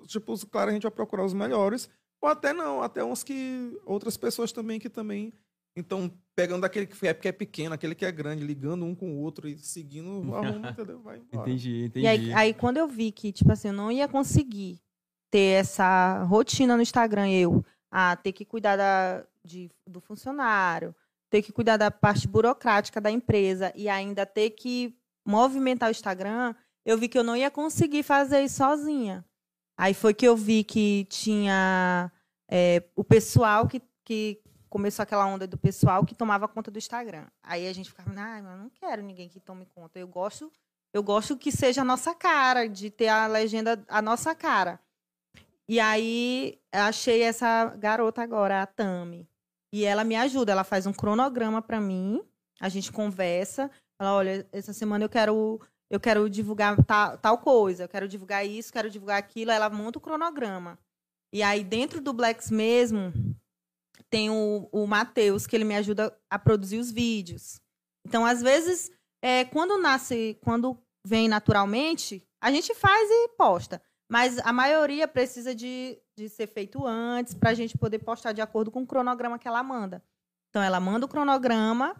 tipo, 0.06 0.38
claro, 0.48 0.70
a 0.70 0.74
gente 0.74 0.84
vai 0.84 0.92
procurar 0.92 1.26
os 1.26 1.34
melhores, 1.34 1.90
ou 2.22 2.30
até 2.30 2.54
não, 2.54 2.84
até 2.84 3.04
uns 3.04 3.24
que, 3.24 3.76
outras 3.88 4.18
pessoas 4.18 4.52
também 4.52 4.80
que 4.80 4.90
também, 4.90 5.34
então, 5.76 6.12
pegando 6.36 6.66
aquele 6.66 6.86
que 6.86 7.08
é, 7.08 7.14
que 7.14 7.28
é 7.28 7.32
pequeno, 7.32 7.74
aquele 7.74 7.96
que 7.96 8.06
é 8.06 8.12
grande, 8.12 8.46
ligando 8.46 8.86
um 8.86 8.94
com 8.94 9.14
o 9.14 9.20
outro 9.20 9.48
e 9.48 9.58
seguindo, 9.58 10.36
arruma, 10.36 10.70
entendeu? 10.70 11.00
Vai 11.02 11.18
embora. 11.18 11.50
Entendi, 11.50 11.86
entendi. 11.86 12.06
E 12.06 12.08
aí, 12.08 12.34
aí, 12.34 12.54
quando 12.54 12.78
eu 12.78 12.88
vi 12.88 13.12
que, 13.12 13.32
tipo 13.32 13.52
assim, 13.52 13.70
eu 13.70 13.74
não 13.74 13.92
ia 13.92 14.08
conseguir 14.08 14.80
ter 15.32 15.60
essa 15.60 16.24
rotina 16.24 16.76
no 16.76 16.84
Instagram, 16.84 17.30
eu, 17.30 17.66
ah, 17.92 18.16
ter 18.16 18.34
que 18.34 18.46
cuidar 18.46 18.76
da, 18.76 19.26
de, 19.44 19.72
do 19.88 20.00
funcionário, 20.00 20.96
ter 21.30 21.42
que 21.42 21.52
cuidar 21.52 21.78
da 21.78 21.90
parte 21.90 22.28
burocrática 22.28 23.02
da 23.02 23.10
empresa 23.10 23.74
e 23.76 23.90
ainda 23.90 24.26
ter 24.26 24.52
que 24.52 24.96
movimentar 25.26 25.90
o 25.90 25.92
Instagram, 25.92 26.54
eu 26.86 26.98
vi 26.98 27.08
que 27.08 27.18
eu 27.18 27.24
não 27.24 27.36
ia 27.36 27.50
conseguir 27.50 28.04
fazer 28.04 28.44
isso 28.44 28.58
sozinha. 28.58 29.26
Aí 29.76 29.96
foi 29.96 30.14
que 30.14 30.28
eu 30.28 30.38
vi 30.38 30.64
que 30.64 31.08
tinha 31.10 32.12
é, 32.48 32.84
o 32.96 33.04
pessoal 33.04 33.68
que, 33.68 33.82
que 34.06 34.43
começou 34.74 35.04
aquela 35.04 35.28
onda 35.28 35.46
do 35.46 35.56
pessoal 35.56 36.04
que 36.04 36.16
tomava 36.16 36.48
conta 36.48 36.72
do 36.72 36.80
Instagram. 36.80 37.28
Aí 37.44 37.68
a 37.68 37.74
gente 37.74 37.92
ficava, 37.92 38.10
ah, 38.10 38.42
mas 38.42 38.60
não 38.60 38.72
quero 38.72 39.04
ninguém 39.04 39.30
que 39.30 39.40
tome 39.40 39.68
conta. 39.68 40.00
Eu 40.00 40.08
gosto 40.08 40.52
eu 40.92 41.04
gosto 41.04 41.38
que 41.38 41.52
seja 41.52 41.82
a 41.82 41.86
nossa 41.86 42.16
cara, 42.16 42.68
de 42.68 42.90
ter 42.90 43.08
a 43.08 43.28
legenda 43.28 43.84
a 43.88 44.02
nossa 44.02 44.34
cara. 44.34 44.80
E 45.68 45.80
aí 45.80 46.60
achei 46.72 47.22
essa 47.22 47.66
garota 47.78 48.24
agora, 48.24 48.64
a 48.64 48.66
Tami. 48.66 49.30
E 49.72 49.86
ela 49.86 50.04
me 50.04 50.16
ajuda, 50.16 50.52
ela 50.52 50.64
faz 50.64 50.88
um 50.88 50.94
cronograma 50.94 51.62
para 51.62 51.80
mim, 51.80 52.24
a 52.60 52.68
gente 52.68 52.92
conversa. 52.92 53.70
Ela, 54.00 54.16
olha, 54.16 54.48
essa 54.52 54.74
semana 54.74 55.06
eu 55.06 55.10
quero 55.10 55.62
eu 55.88 56.00
quero 56.00 56.28
divulgar 56.28 56.84
tal, 56.84 57.18
tal 57.20 57.38
coisa, 57.38 57.84
eu 57.84 57.90
quero 57.90 58.08
divulgar 58.08 58.44
isso, 58.44 58.74
quero 58.74 58.90
divulgar 58.90 59.20
aquilo. 59.20 59.52
Ela 59.52 59.70
monta 59.70 60.00
o 60.00 60.02
cronograma. 60.02 60.80
E 61.32 61.44
aí 61.44 61.64
dentro 61.64 62.02
do 62.02 62.12
Blacks 62.12 62.50
mesmo 62.50 63.14
tem 64.14 64.30
o, 64.30 64.70
o 64.72 64.86
Matheus, 64.86 65.48
que 65.48 65.56
ele 65.56 65.64
me 65.64 65.76
ajuda 65.76 66.16
a 66.30 66.38
produzir 66.38 66.78
os 66.78 66.92
vídeos. 66.92 67.60
Então, 68.06 68.24
às 68.24 68.44
vezes, 68.44 68.92
é, 69.24 69.44
quando 69.44 69.82
nasce, 69.82 70.38
quando 70.44 70.78
vem 71.04 71.28
naturalmente, 71.28 72.24
a 72.40 72.52
gente 72.52 72.76
faz 72.76 73.10
e 73.10 73.30
posta. 73.30 73.82
Mas 74.08 74.38
a 74.46 74.54
maioria 74.54 75.08
precisa 75.08 75.56
de, 75.56 76.00
de 76.16 76.30
ser 76.30 76.46
feito 76.46 76.86
antes 76.86 77.34
para 77.34 77.50
a 77.50 77.54
gente 77.56 77.76
poder 77.76 77.98
postar 77.98 78.34
de 78.34 78.42
acordo 78.42 78.70
com 78.70 78.84
o 78.84 78.86
cronograma 78.86 79.40
que 79.40 79.48
ela 79.48 79.64
manda. 79.64 80.04
Então, 80.50 80.62
ela 80.62 80.80
manda 80.80 81.08
o 81.08 81.10
cronograma 81.10 81.96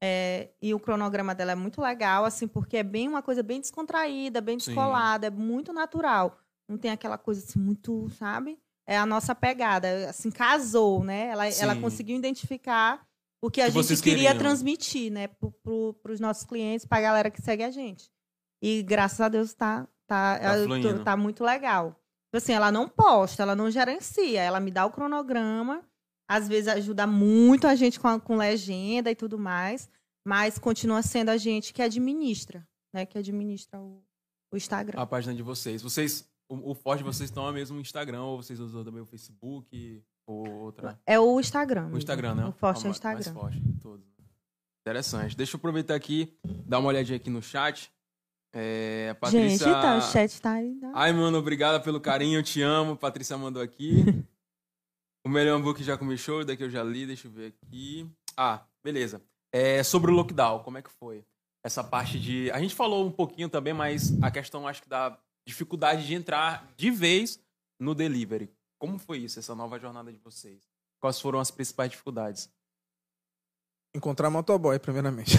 é, 0.00 0.50
e 0.62 0.72
o 0.72 0.78
cronograma 0.78 1.34
dela 1.34 1.50
é 1.50 1.56
muito 1.56 1.80
legal, 1.80 2.24
assim, 2.24 2.46
porque 2.46 2.76
é 2.76 2.84
bem 2.84 3.08
uma 3.08 3.22
coisa 3.22 3.42
bem 3.42 3.60
descontraída, 3.60 4.40
bem 4.40 4.56
Sim. 4.60 4.70
descolada, 4.70 5.26
é 5.26 5.30
muito 5.30 5.72
natural. 5.72 6.38
Não 6.68 6.78
tem 6.78 6.92
aquela 6.92 7.18
coisa 7.18 7.44
assim 7.44 7.58
muito, 7.58 8.08
sabe? 8.10 8.56
É 8.86 8.96
a 8.96 9.04
nossa 9.06 9.34
pegada, 9.34 10.08
assim, 10.10 10.30
casou, 10.30 11.02
né? 11.02 11.26
Ela, 11.28 11.48
ela 11.48 11.74
conseguiu 11.76 12.16
identificar 12.16 13.04
o 13.42 13.50
que 13.50 13.60
a 13.60 13.66
Que 13.66 13.72
gente 13.72 14.00
queria 14.02 14.16
queriam. 14.30 14.38
transmitir, 14.38 15.10
né, 15.12 15.26
para 15.28 16.12
os 16.12 16.20
nossos 16.20 16.44
clientes, 16.44 16.86
para 16.86 16.98
a 16.98 17.00
galera 17.02 17.30
que 17.30 17.42
segue 17.42 17.62
a 17.64 17.70
gente. 17.70 18.10
E 18.62 18.82
graças 18.82 19.20
a 19.20 19.28
Deus 19.28 19.52
tá 19.54 19.86
tá, 20.08 20.38
Tá 20.38 20.56
eu 20.58 20.68
tô- 20.80 21.02
tá 21.04 21.16
muito 21.16 21.42
legal. 21.42 21.90
Tipo 21.90 22.36
Assim, 22.36 22.52
ela 22.52 22.70
não 22.70 22.88
posta, 22.88 23.42
ela 23.42 23.56
não 23.56 23.68
gerencia, 23.70 24.40
ela 24.40 24.60
me 24.60 24.70
dá 24.70 24.86
o 24.86 24.90
cronograma, 24.92 25.82
às 26.28 26.46
vezes 26.46 26.68
ajuda 26.68 27.06
muito 27.08 27.66
a 27.66 27.74
gente 27.74 27.98
com, 27.98 28.06
a- 28.08 28.20
com 28.20 28.36
legenda 28.36 29.10
e 29.10 29.16
tudo 29.16 29.36
mais, 29.38 29.88
mas 30.24 30.58
continua 30.58 31.02
sendo 31.02 31.30
a 31.30 31.36
gente 31.36 31.72
que 31.74 31.82
administra, 31.82 32.66
né, 32.94 33.04
que 33.04 33.18
administra 33.18 33.80
o, 33.80 34.00
o 34.52 34.56
Instagram. 34.56 35.00
A 35.00 35.06
página 35.06 35.34
de 35.34 35.42
vocês. 35.42 35.82
Vocês, 35.82 36.24
o, 36.48 36.70
o 36.70 36.74
forte 36.74 37.02
vocês 37.02 37.28
estão 37.30 37.48
é 37.48 37.52
mesmo 37.52 37.78
o 37.78 37.80
Instagram, 37.80 38.22
ou 38.22 38.42
vocês 38.42 38.58
usam 38.60 38.84
também 38.84 39.02
o 39.02 39.06
Facebook, 39.06 40.02
ou 40.26 40.48
outra? 40.48 41.00
É 41.06 41.18
o 41.18 41.38
Instagram. 41.40 41.90
O. 41.92 41.98
Instagram, 41.98 42.34
né? 42.34 42.46
O 42.46 42.52
forte 42.52 42.78
é 42.78 42.80
o 42.80 42.90
mais- 42.90 43.00
Mais 43.00 43.18
Instagram. 43.20 43.40
forte 43.40 43.60
de 43.60 43.72
todos. 43.80 44.06
Interessante. 44.82 45.36
Deixa 45.36 45.56
eu 45.56 45.58
aproveitar 45.58 45.94
aqui, 45.94 46.36
dar 46.44 46.78
uma 46.78 46.88
olhadinha 46.88 47.16
aqui 47.16 47.28
no 47.28 47.42
chat. 47.42 47.90
É, 48.54 49.12
Patrícia... 49.14 49.66
Gente, 49.66 49.68
então, 49.78 49.98
o 49.98 50.00
chat 50.00 50.40
tá 50.40 50.52
aí. 50.52 50.74
né? 50.74 50.92
Ai, 50.94 51.12
mano, 51.12 51.36
obrigada 51.38 51.80
pelo 51.80 52.00
carinho, 52.00 52.38
eu 52.38 52.42
te 52.42 52.62
amo. 52.62 52.96
Patrícia 52.96 53.36
mandou 53.36 53.60
aqui. 53.62 54.04
o 55.26 55.28
melhor 55.28 55.56
hambúrguer 55.58 55.84
já 55.84 55.98
comi 55.98 56.16
show, 56.16 56.44
daqui 56.44 56.62
eu 56.62 56.70
já 56.70 56.82
li, 56.84 57.04
deixa 57.04 57.26
eu 57.26 57.32
ver 57.32 57.48
aqui. 57.48 58.08
Ah, 58.36 58.64
beleza. 58.82 59.20
É, 59.52 59.82
sobre 59.82 60.10
o 60.10 60.14
lockdown, 60.14 60.60
como 60.60 60.78
é 60.78 60.82
que 60.82 60.90
foi? 60.90 61.24
Essa 61.64 61.82
parte 61.82 62.18
de. 62.20 62.48
A 62.52 62.60
gente 62.60 62.74
falou 62.74 63.04
um 63.04 63.10
pouquinho 63.10 63.48
também, 63.48 63.74
mas 63.74 64.16
a 64.22 64.30
questão 64.30 64.68
acho 64.68 64.82
que 64.82 64.88
da 64.88 65.18
dificuldade 65.46 66.06
de 66.06 66.14
entrar 66.14 66.72
de 66.76 66.90
vez 66.90 67.40
no 67.78 67.94
delivery. 67.94 68.50
Como 68.78 68.98
foi 68.98 69.18
isso, 69.18 69.38
essa 69.38 69.54
nova 69.54 69.78
jornada 69.78 70.12
de 70.12 70.18
vocês? 70.18 70.62
Quais 71.00 71.20
foram 71.20 71.38
as 71.38 71.50
principais 71.50 71.90
dificuldades? 71.90 72.50
Encontrar 73.94 74.28
motoboy, 74.28 74.78
primeiramente. 74.78 75.36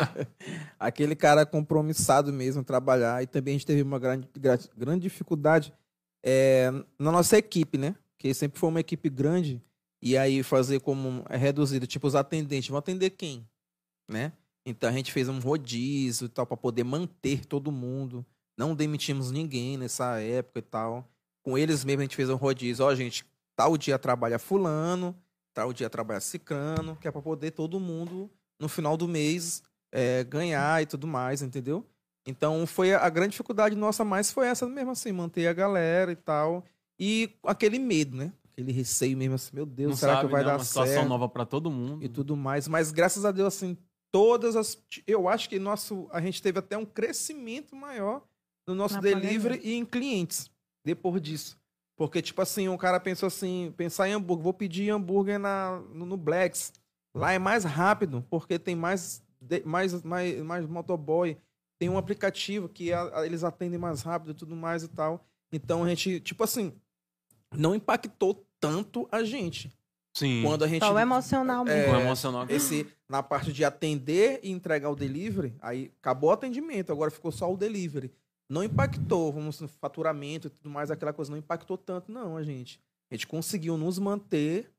Aquele 0.78 1.14
cara 1.14 1.44
compromissado 1.44 2.32
mesmo, 2.32 2.64
trabalhar. 2.64 3.22
E 3.22 3.26
também 3.26 3.52
a 3.52 3.58
gente 3.58 3.66
teve 3.66 3.82
uma 3.82 3.98
grande, 3.98 4.28
gra- 4.38 4.58
grande 4.76 5.02
dificuldade 5.02 5.72
é, 6.24 6.70
na 6.98 7.12
nossa 7.12 7.36
equipe, 7.36 7.76
né? 7.76 7.94
Que 8.18 8.32
sempre 8.32 8.58
foi 8.58 8.70
uma 8.70 8.80
equipe 8.80 9.10
grande. 9.10 9.60
E 10.00 10.16
aí 10.16 10.42
fazer 10.42 10.80
como 10.80 11.24
é 11.28 11.36
reduzido, 11.36 11.86
tipo, 11.86 12.06
os 12.06 12.14
atendentes. 12.14 12.68
Vão 12.68 12.78
atender 12.78 13.10
quem? 13.10 13.46
Né? 14.08 14.32
Então 14.64 14.88
a 14.88 14.92
gente 14.92 15.12
fez 15.12 15.28
um 15.28 15.38
rodízio 15.38 16.26
e 16.26 16.28
tal, 16.28 16.46
para 16.46 16.56
poder 16.56 16.84
manter 16.84 17.44
todo 17.44 17.70
mundo. 17.72 18.24
Não 18.56 18.74
demitimos 18.74 19.30
ninguém 19.30 19.76
nessa 19.76 20.20
época 20.20 20.58
e 20.60 20.62
tal. 20.62 21.08
Com 21.42 21.58
eles 21.58 21.84
mesmo 21.84 22.00
a 22.00 22.04
gente 22.04 22.16
fez 22.16 22.30
um 22.30 22.36
rodízio. 22.36 22.84
Ó, 22.84 22.94
gente, 22.94 23.24
tal 23.56 23.76
dia 23.76 23.98
trabalha 23.98 24.38
fulano, 24.38 25.14
tal 25.52 25.72
dia 25.72 25.90
trabalha 25.90 26.20
cicrano, 26.20 26.96
que 26.96 27.08
é 27.08 27.10
para 27.10 27.20
poder 27.22 27.50
todo 27.50 27.78
mundo, 27.80 28.30
no 28.58 28.68
final 28.68 28.96
do 28.96 29.06
mês, 29.08 29.62
é, 29.92 30.24
ganhar 30.24 30.82
e 30.82 30.86
tudo 30.86 31.06
mais, 31.06 31.42
entendeu? 31.42 31.84
Então 32.26 32.66
foi 32.66 32.94
a, 32.94 33.00
a 33.04 33.10
grande 33.10 33.32
dificuldade 33.32 33.76
nossa, 33.76 34.04
mais 34.04 34.30
foi 34.32 34.46
essa 34.46 34.66
mesmo, 34.66 34.90
assim, 34.92 35.12
manter 35.12 35.46
a 35.46 35.52
galera 35.52 36.10
e 36.12 36.16
tal. 36.16 36.64
E 36.98 37.30
aquele 37.44 37.78
medo, 37.78 38.16
né? 38.16 38.32
Aquele 38.52 38.72
receio 38.72 39.16
mesmo, 39.18 39.34
assim, 39.34 39.50
meu 39.52 39.66
Deus, 39.66 39.90
Não 39.90 39.96
será 39.96 40.14
sabe, 40.14 40.26
que 40.26 40.32
vai 40.32 40.42
né? 40.42 40.48
dar 40.50 40.56
Uma 40.58 40.64
situação 40.64 40.94
certo? 40.94 41.08
nova 41.08 41.28
pra 41.28 41.44
todo 41.44 41.70
mundo. 41.70 42.02
e 42.04 42.08
tudo 42.08 42.36
mais. 42.36 42.68
Mas 42.68 42.92
graças 42.92 43.24
a 43.24 43.32
Deus, 43.32 43.54
assim, 43.54 43.76
todas 44.10 44.54
as. 44.56 44.78
Eu 45.06 45.28
acho 45.28 45.48
que 45.48 45.58
nosso, 45.58 46.08
a 46.12 46.20
gente 46.20 46.40
teve 46.40 46.58
até 46.60 46.78
um 46.78 46.84
crescimento 46.86 47.74
maior 47.76 48.22
no 48.66 48.74
nosso 48.74 48.94
Na 48.94 49.00
delivery 49.00 49.60
e 49.62 49.74
em 49.74 49.84
clientes 49.84 50.50
depois 50.84 51.20
disso. 51.20 51.58
Porque, 51.96 52.20
tipo 52.20 52.42
assim, 52.42 52.68
um 52.68 52.76
cara 52.76 52.98
pensou 52.98 53.26
assim, 53.28 53.72
pensar 53.76 54.08
em 54.08 54.12
hambúrguer, 54.12 54.42
vou 54.42 54.52
pedir 54.52 54.90
hambúrguer 54.90 55.38
na, 55.38 55.80
no, 55.92 56.04
no 56.04 56.16
Blacks. 56.16 56.72
Lá 57.14 57.32
é 57.32 57.38
mais 57.38 57.62
rápido, 57.62 58.26
porque 58.28 58.58
tem 58.58 58.74
mais, 58.74 59.22
de- 59.40 59.62
mais, 59.64 60.02
mais, 60.02 60.42
mais 60.42 60.66
motoboy. 60.66 61.36
Tem 61.78 61.88
um 61.88 61.96
aplicativo 61.96 62.68
que 62.68 62.92
a- 62.92 63.20
a- 63.20 63.26
eles 63.26 63.44
atendem 63.44 63.78
mais 63.78 64.02
rápido 64.02 64.32
e 64.32 64.34
tudo 64.34 64.56
mais 64.56 64.82
e 64.82 64.88
tal. 64.88 65.24
Então 65.52 65.84
a 65.84 65.88
gente, 65.88 66.18
tipo 66.18 66.42
assim, 66.42 66.72
não 67.56 67.74
impactou 67.74 68.44
tanto 68.58 69.08
a 69.12 69.22
gente. 69.22 69.70
Sim. 70.16 70.42
Quando 70.44 70.64
a 70.64 70.68
gente. 70.68 70.82
Só 70.84 70.92
o 70.92 70.98
emocional 70.98 71.66
É, 71.68 71.86
mesmo. 71.86 71.92
O 71.96 72.00
emocional. 72.00 72.46
Esse, 72.48 72.86
na 73.08 73.22
parte 73.22 73.52
de 73.52 73.64
atender 73.64 74.40
e 74.42 74.50
entregar 74.50 74.90
o 74.90 74.96
delivery, 74.96 75.54
aí 75.60 75.92
acabou 76.00 76.30
o 76.30 76.32
atendimento, 76.32 76.90
agora 76.92 77.10
ficou 77.10 77.30
só 77.30 77.52
o 77.52 77.56
delivery. 77.56 78.12
Não 78.48 78.62
impactou, 78.62 79.32
vamos 79.32 79.60
no 79.60 79.68
faturamento 79.68 80.48
e 80.48 80.50
tudo 80.50 80.68
mais, 80.68 80.90
aquela 80.90 81.12
coisa, 81.12 81.30
não 81.30 81.38
impactou 81.38 81.78
tanto, 81.78 82.12
não, 82.12 82.36
a 82.36 82.42
gente. 82.42 82.80
A 83.10 83.14
gente 83.14 83.26
conseguiu 83.26 83.76
nos 83.76 83.98
manter 83.98 84.70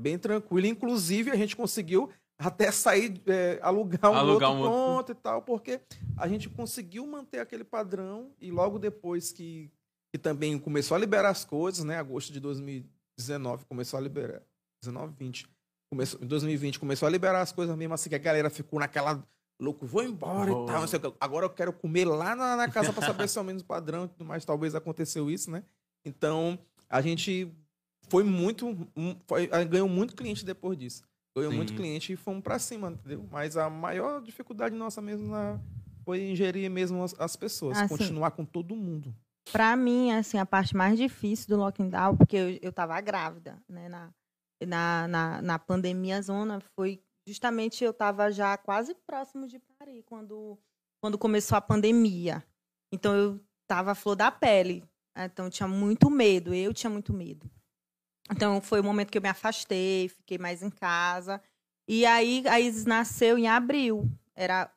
bem 0.00 0.18
tranquilo. 0.18 0.66
Inclusive, 0.66 1.30
a 1.30 1.36
gente 1.36 1.54
conseguiu 1.54 2.10
até 2.38 2.70
sair, 2.72 3.20
é, 3.26 3.58
alugar 3.62 4.10
um 4.10 4.14
Alugar 4.14 4.50
outro 4.50 4.64
um 4.64 4.70
outro. 4.70 4.72
ponto 4.72 5.12
e 5.12 5.14
tal, 5.14 5.42
porque 5.42 5.80
a 6.16 6.26
gente 6.26 6.48
conseguiu 6.48 7.06
manter 7.06 7.38
aquele 7.38 7.64
padrão 7.64 8.32
e 8.40 8.50
logo 8.50 8.78
depois 8.78 9.32
que, 9.32 9.70
que 10.12 10.18
também 10.18 10.58
começou 10.58 10.96
a 10.96 11.00
liberar 11.00 11.30
as 11.30 11.44
coisas, 11.44 11.84
né? 11.84 11.98
Agosto 11.98 12.32
de 12.32 12.40
2019 12.40 13.64
começou 13.66 13.98
a 13.98 14.00
liberar. 14.00 14.42
19, 14.82 15.14
20. 15.16 15.48
Começou, 15.90 16.20
em 16.20 16.26
2020 16.26 16.80
começou 16.80 17.06
a 17.06 17.10
liberar 17.10 17.40
as 17.40 17.52
coisas 17.52 17.76
mesmo 17.76 17.94
assim, 17.94 18.08
que 18.08 18.16
a 18.16 18.18
galera 18.18 18.50
ficou 18.50 18.80
naquela 18.80 19.22
louco, 19.62 19.86
vou 19.86 20.02
embora 20.02 20.50
Vou. 20.50 20.64
e 20.64 20.66
tal, 20.66 20.80
não 20.80 20.88
sei 20.88 20.98
o 20.98 21.02
que. 21.10 21.16
Agora 21.20 21.46
eu 21.46 21.50
quero 21.50 21.72
comer 21.72 22.04
lá 22.04 22.34
na, 22.34 22.56
na 22.56 22.68
casa 22.68 22.92
para 22.92 23.06
saber 23.06 23.28
se 23.28 23.38
é 23.38 23.40
o 23.40 23.44
menos 23.44 23.62
padrão 23.62 24.04
e 24.04 24.08
tudo 24.08 24.24
mais. 24.24 24.44
Talvez 24.44 24.74
aconteceu 24.74 25.30
isso, 25.30 25.50
né? 25.50 25.62
Então, 26.04 26.58
a 26.90 27.00
gente 27.00 27.50
foi 28.08 28.24
muito. 28.24 28.76
foi- 29.26 29.46
ganhou 29.66 29.88
muito 29.88 30.14
cliente 30.16 30.44
depois 30.44 30.76
disso. 30.76 31.04
Ganhou 31.34 31.50
Sim. 31.50 31.56
muito 31.56 31.74
cliente 31.74 32.12
e 32.12 32.16
fomos 32.16 32.42
para 32.42 32.58
cima, 32.58 32.90
entendeu? 32.90 33.26
Mas 33.30 33.56
a 33.56 33.70
maior 33.70 34.20
dificuldade 34.20 34.74
nossa 34.74 35.00
mesmo 35.00 35.28
na- 35.30 35.58
foi 36.04 36.30
ingerir 36.30 36.68
mesmo 36.70 37.02
as, 37.02 37.14
as 37.18 37.36
pessoas, 37.36 37.78
Ah, 37.78 37.82
sim. 37.82 37.88
continuar 37.96 38.32
com 38.32 38.44
todo 38.44 38.74
mundo. 38.76 39.14
Pra 39.50 39.74
mim, 39.76 40.10
assim, 40.12 40.36
a 40.38 40.44
parte 40.46 40.76
mais 40.76 40.98
difícil 40.98 41.48
do 41.48 41.56
lockdown, 41.56 42.16
porque 42.16 42.36
eu, 42.36 42.58
eu 42.60 42.72
tava 42.72 43.00
grávida, 43.00 43.56
né? 43.68 43.88
Na, 43.88 44.10
na, 44.66 45.08
na, 45.08 45.42
na 45.42 45.58
pandemia 45.58 46.20
zona, 46.20 46.60
foi 46.76 47.00
justamente 47.26 47.84
eu 47.84 47.92
tava 47.92 48.30
já 48.30 48.56
quase 48.56 48.94
próximo 49.06 49.46
de 49.46 49.58
parir 49.58 50.02
quando, 50.04 50.58
quando 51.00 51.18
começou 51.18 51.56
a 51.56 51.60
pandemia. 51.60 52.44
Então 52.92 53.14
eu 53.14 53.40
tava 53.66 53.92
à 53.92 53.94
flor 53.94 54.16
da 54.16 54.30
pele. 54.30 54.84
né, 55.16 55.26
Então 55.26 55.46
eu 55.46 55.50
tinha 55.50 55.68
muito 55.68 56.10
medo, 56.10 56.54
eu 56.54 56.74
tinha 56.74 56.90
muito 56.90 57.12
medo. 57.12 57.50
Então 58.30 58.60
foi 58.60 58.80
o 58.80 58.84
momento 58.84 59.10
que 59.10 59.18
eu 59.18 59.22
me 59.22 59.28
afastei, 59.28 60.08
fiquei 60.08 60.38
mais 60.38 60.62
em 60.62 60.70
casa. 60.70 61.42
E 61.88 62.06
aí 62.06 62.46
a 62.46 62.60
Isis 62.60 62.84
nasceu 62.84 63.36
em 63.36 63.48
abril. 63.48 64.08
Era, 64.34 64.72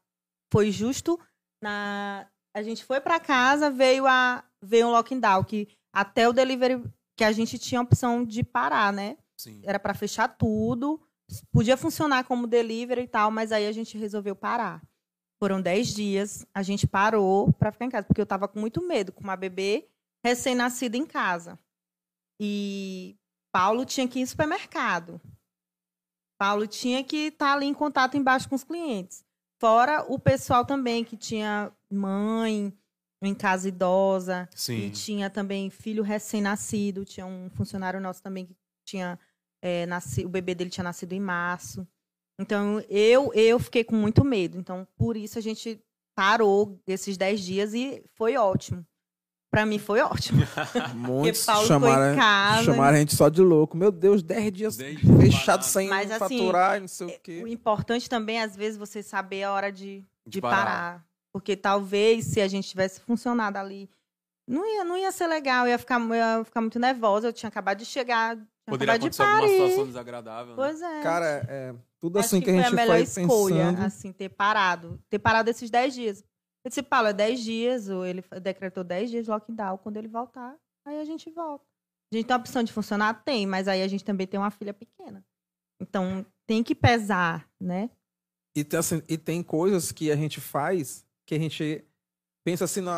foi 0.51 0.72
justo 0.72 1.19
na. 1.61 2.30
A 2.53 2.63
gente 2.63 2.85
foi 2.85 3.01
para 3.01 3.19
casa, 3.19 3.69
veio 3.69 4.07
a 4.07 4.43
veio 4.61 4.88
um 4.88 4.91
lockdown 4.91 5.43
que 5.43 5.67
até 5.93 6.27
o 6.27 6.34
delivery 6.34 6.81
que 7.17 7.23
a 7.23 7.31
gente 7.31 7.57
tinha 7.57 7.80
a 7.80 7.84
opção 7.84 8.26
de 8.26 8.43
parar, 8.43 8.91
né? 8.91 9.17
Sim. 9.38 9.61
Era 9.63 9.80
para 9.80 9.93
fechar 9.93 10.27
tudo, 10.27 11.01
podia 11.52 11.77
funcionar 11.77 12.23
como 12.26 12.47
delivery 12.47 13.02
e 13.02 13.07
tal, 13.07 13.31
mas 13.31 13.52
aí 13.52 13.68
a 13.68 13.72
gente 13.72 13.97
resolveu 13.97 14.35
parar. 14.35 14.81
Foram 15.39 15.61
10 15.61 15.93
dias, 15.93 16.45
a 16.53 16.64
gente 16.64 16.88
parou 16.88 17.52
para 17.53 17.72
ficar 17.72 17.85
em 17.85 17.89
casa, 17.89 18.07
porque 18.07 18.22
eu 18.22 18.26
tava 18.26 18.47
com 18.47 18.60
muito 18.60 18.81
medo, 18.81 19.11
com 19.11 19.23
uma 19.23 19.35
bebê 19.35 19.88
recém-nascida 20.23 20.97
em 20.97 21.06
casa. 21.06 21.60
E 22.39 23.18
Paulo 23.52 23.85
tinha 23.85 24.07
que 24.07 24.19
ir 24.19 24.22
em 24.22 24.26
supermercado. 24.26 25.22
Paulo 26.38 26.68
tinha 26.68 27.03
que 27.03 27.27
estar 27.27 27.53
ali 27.53 27.65
em 27.65 27.73
contato 27.73 28.18
embaixo 28.18 28.49
com 28.49 28.56
os 28.56 28.64
clientes. 28.64 29.23
Fora 29.60 30.06
o 30.07 30.19
pessoal 30.19 30.65
também 30.65 31.03
que 31.03 31.15
tinha 31.15 31.72
mãe 31.89 32.73
em 33.22 33.34
casa 33.34 33.69
idosa, 33.69 34.47
e 34.53 34.57
Sim. 34.57 34.89
tinha 34.91 35.30
também 35.30 35.69
filho 35.69 36.03
recém-nascido. 36.03 37.06
Tinha 37.06 37.26
um 37.26 37.49
funcionário 37.49 37.99
nosso 37.99 38.22
também 38.22 38.45
que 38.45 38.56
tinha 38.85 39.18
é, 39.66 39.86
nascido, 39.88 40.28
o 40.28 40.30
bebê 40.30 40.54
dele 40.54 40.70
tinha 40.70 40.84
nascido 40.84 41.14
em 41.14 41.20
março. 41.20 41.88
Então 42.40 42.80
eu 42.90 43.32
eu 43.34 43.58
fiquei 43.60 43.84
com 43.84 43.96
muito 43.96 44.24
medo. 44.24 44.58
Então 44.60 44.88
por 44.96 45.18
isso 45.18 45.40
a 45.40 45.42
gente 45.42 45.82
parou 46.16 46.80
esses 46.86 47.18
10 47.18 47.42
dias 47.42 47.74
e 47.74 48.04
foi 48.14 48.38
ótimo. 48.38 48.86
Pra 49.52 49.66
mim 49.66 49.80
foi 49.80 50.02
ótimo. 50.02 50.42
Muitos 50.94 51.46
Paulo 51.46 51.62
ficou 51.64 51.80
chamaram, 51.80 52.14
em 52.14 52.18
casa. 52.18 52.64
chamaram 52.64 52.96
a 52.96 53.00
gente 53.00 53.16
só 53.16 53.30
de 53.30 53.42
louco. 53.42 53.76
Meu 53.78 53.92
Deus, 53.92 54.22
10 54.22 54.52
dias 54.52 54.78
Dez 54.78 55.00
dias 55.00 55.18
fechado 55.22 55.64
sem 55.64 55.88
Mas, 55.88 56.12
assim, 56.12 56.38
faturar, 56.40 56.78
e 56.78 56.80
não 56.82 56.88
sei 56.90 57.08
o 57.08 57.10
O 57.10 57.20
quê. 57.20 57.44
importante 57.48 58.10
também 58.10 58.42
às 58.42 58.56
vezes 58.56 58.78
você 58.78 59.02
saber 59.02 59.44
a 59.44 59.52
hora 59.54 59.72
de, 59.72 60.02
De 60.26 60.34
de 60.34 60.42
parar. 60.42 60.56
parar. 60.66 61.06
Porque 61.34 61.56
talvez 61.56 62.26
se 62.26 62.40
a 62.42 62.48
gente 62.48 62.68
tivesse 62.68 63.00
funcionado 63.00 63.58
ali, 63.58 63.90
não 64.48 64.66
ia, 64.68 64.84
não 64.84 64.98
ia 64.98 65.12
ser 65.12 65.28
legal, 65.28 65.66
eu 65.66 65.72
ia 65.72 65.78
ficar, 65.80 66.00
eu 66.02 66.14
ia 66.16 66.44
ficar 66.44 66.62
muito 66.62 66.78
nervosa. 66.80 67.28
Eu 67.28 67.34
tinha 67.34 67.48
acabado 67.50 67.78
de 67.80 67.86
chegar, 67.86 68.38
Poderia 68.68 68.96
acontecer 68.96 69.22
alguma 69.22 69.48
situação 69.48 69.86
desagradável. 69.88 70.56
Né? 70.56 70.56
Pois 70.56 70.82
é. 70.82 71.02
Cara, 71.02 71.46
é, 71.48 71.76
tudo 72.00 72.20
Acho 72.20 72.28
assim 72.28 72.40
que, 72.40 72.46
que 72.46 72.52
a 72.52 72.54
foi 72.54 72.64
gente 72.64 72.74
a 72.74 72.76
melhor 72.76 72.94
foi 72.94 73.24
escolha, 73.24 73.56
pensando. 73.56 73.86
assim, 73.86 74.12
ter 74.12 74.30
parado. 74.30 75.00
Ter 75.10 75.20
parado 75.20 75.50
esses 75.50 75.70
10 75.70 75.94
dias. 75.94 76.24
Eu 76.64 76.70
disse, 76.70 76.82
Paulo, 76.82 77.10
é 77.10 77.14
10 77.14 77.44
dias, 77.44 77.90
ou 77.90 78.06
ele 78.06 78.24
decretou 78.42 78.84
10 78.84 79.12
dias 79.12 79.26
de 79.26 79.30
lockdown. 79.30 79.78
Quando 79.78 79.98
ele 79.98 80.08
voltar, 80.08 80.58
aí 80.86 81.00
a 81.00 81.06
gente 81.06 81.30
volta. 81.30 81.64
A 82.12 82.16
gente 82.16 82.26
tem 82.28 82.34
a 82.34 82.40
opção 82.40 82.64
de 82.64 82.74
funcionar? 82.74 83.24
Tem, 83.24 83.46
mas 83.46 83.68
aí 83.68 83.84
a 83.84 83.88
gente 83.88 84.04
também 84.04 84.26
tem 84.26 84.40
uma 84.40 84.52
filha 84.52 84.74
pequena. 84.74 85.24
Então, 85.80 86.26
tem 86.48 86.64
que 86.64 86.74
pesar, 86.74 87.48
né? 87.60 87.90
E 88.56 88.64
tem, 88.64 88.80
assim, 88.80 89.02
e 89.08 89.18
tem 89.18 89.44
coisas 89.44 89.92
que 89.92 90.10
a 90.12 90.16
gente 90.16 90.40
faz 90.40 91.06
que 91.28 91.36
a 91.36 91.40
gente 91.40 91.84
pensa 92.46 92.66
assim 92.66 92.82
no 92.82 92.92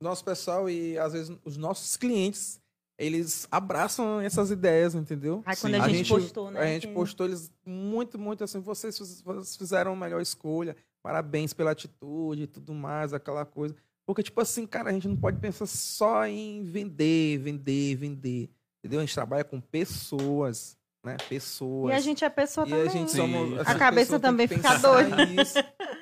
nosso 0.00 0.24
pessoal 0.24 0.70
e 0.70 0.96
às 0.96 1.12
vezes 1.12 1.36
os 1.44 1.56
nossos 1.56 1.96
clientes 1.96 2.61
eles 2.98 3.46
abraçam 3.50 4.20
essas 4.20 4.50
ideias, 4.50 4.94
entendeu? 4.94 5.42
Aí 5.46 5.56
quando 5.56 5.74
Sim. 5.74 5.80
a 5.80 5.84
A 5.84 5.88
gente, 5.88 5.98
gente- 5.98 6.08
postou, 6.08 6.50
né? 6.50 6.60
A 6.60 6.66
gente 6.66 6.86
que- 6.88 6.94
postou 6.94 7.26
eles 7.26 7.50
muito, 7.66 8.18
muito 8.18 8.44
assim. 8.44 8.60
Vocês, 8.60 8.96
fiz- 8.96 9.20
vocês 9.22 9.56
fizeram 9.56 9.92
a 9.92 9.96
melhor 9.96 10.20
escolha. 10.20 10.76
Parabéns 11.02 11.52
pela 11.52 11.72
atitude 11.72 12.42
e 12.42 12.46
tudo 12.46 12.72
mais, 12.72 13.12
aquela 13.12 13.44
coisa. 13.44 13.74
Porque, 14.06 14.22
tipo 14.22 14.40
assim, 14.40 14.66
cara, 14.66 14.90
a 14.90 14.92
gente 14.92 15.08
não 15.08 15.16
pode 15.16 15.38
pensar 15.38 15.66
só 15.66 16.26
em 16.26 16.62
vender, 16.64 17.38
vender, 17.38 17.96
vender. 17.96 18.50
Entendeu? 18.84 19.00
A 19.00 19.04
gente 19.04 19.14
trabalha 19.14 19.44
com 19.44 19.60
pessoas, 19.60 20.76
né? 21.04 21.16
Pessoas. 21.28 21.92
E 21.92 21.96
a 21.96 22.00
gente 22.00 22.24
é 22.24 22.28
pessoa 22.28 22.66
E 22.66 22.70
também. 22.70 22.86
a 22.86 22.90
gente 22.90 23.10
Sim. 23.10 23.16
somos. 23.16 23.58
A 23.60 23.74
cabeça 23.76 24.18
também 24.20 24.46
fica 24.48 24.76
doida. 24.78 25.16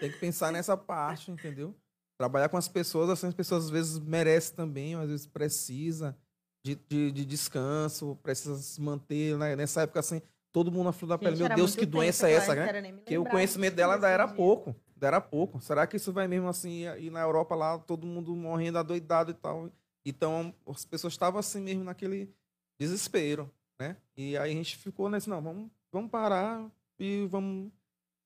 tem 0.01 0.11
que 0.11 0.19
pensar 0.19 0.51
nessa 0.53 0.77
parte, 0.77 1.31
entendeu? 1.31 1.75
Trabalhar 2.19 2.49
com 2.49 2.57
as 2.57 2.69
pessoas, 2.69 3.09
assim, 3.11 3.27
as 3.29 3.35
pessoas 3.35 3.65
às 3.65 3.71
vezes 3.71 3.99
merecem 3.99 4.55
também, 4.57 4.95
às 4.95 5.09
vezes 5.09 5.27
precisa 5.27 6.17
de, 6.63 6.75
de, 6.89 7.11
de 7.13 7.25
descanso, 7.25 8.19
precisa 8.23 8.57
se 8.57 8.81
manter. 8.81 9.37
Né? 9.37 9.57
Nessa 9.57 9.83
época, 9.83 10.01
assim, 10.01 10.21
todo 10.53 10.71
mundo 10.71 10.85
na 10.85 10.93
flor 10.93 11.09
da 11.11 11.19
pele. 11.19 11.37
Meu 11.37 11.49
Deus, 11.55 11.75
que 11.75 11.87
doença 11.87 12.29
é 12.29 12.33
essa, 12.33 12.55
né? 12.55 12.93
Porque 12.93 13.17
o 13.19 13.25
conhecimento 13.25 13.75
dela 13.75 13.95
ainda 13.95 14.09
era 14.09 14.27
pouco. 14.29 14.75
ainda 14.95 15.07
Era 15.07 15.21
pouco. 15.21 15.61
Será 15.61 15.87
que 15.87 15.97
isso 15.97 16.13
vai 16.13 16.29
mesmo 16.29 16.49
assim? 16.49 16.85
E 16.99 17.11
na 17.11 17.21
Europa 17.21 17.55
lá, 17.55 17.79
todo 17.79 18.07
mundo 18.07 18.35
morrendo 18.37 18.79
adoidado 18.79 19.31
e 19.31 19.35
tal. 19.35 19.71
Então, 20.05 20.55
as 20.67 20.85
pessoas 20.85 21.13
estavam 21.13 21.39
assim 21.41 21.61
mesmo 21.63 21.85
naquele 21.85 22.31
desespero, 22.79 23.51
né? 23.79 23.97
E 24.17 24.37
aí 24.37 24.53
a 24.53 24.55
gente 24.55 24.77
ficou 24.77 25.09
nesse, 25.11 25.29
não, 25.29 25.41
vamos, 25.43 25.71
vamos 25.93 26.11
parar 26.11 26.65
e 26.99 27.27
vamos 27.31 27.71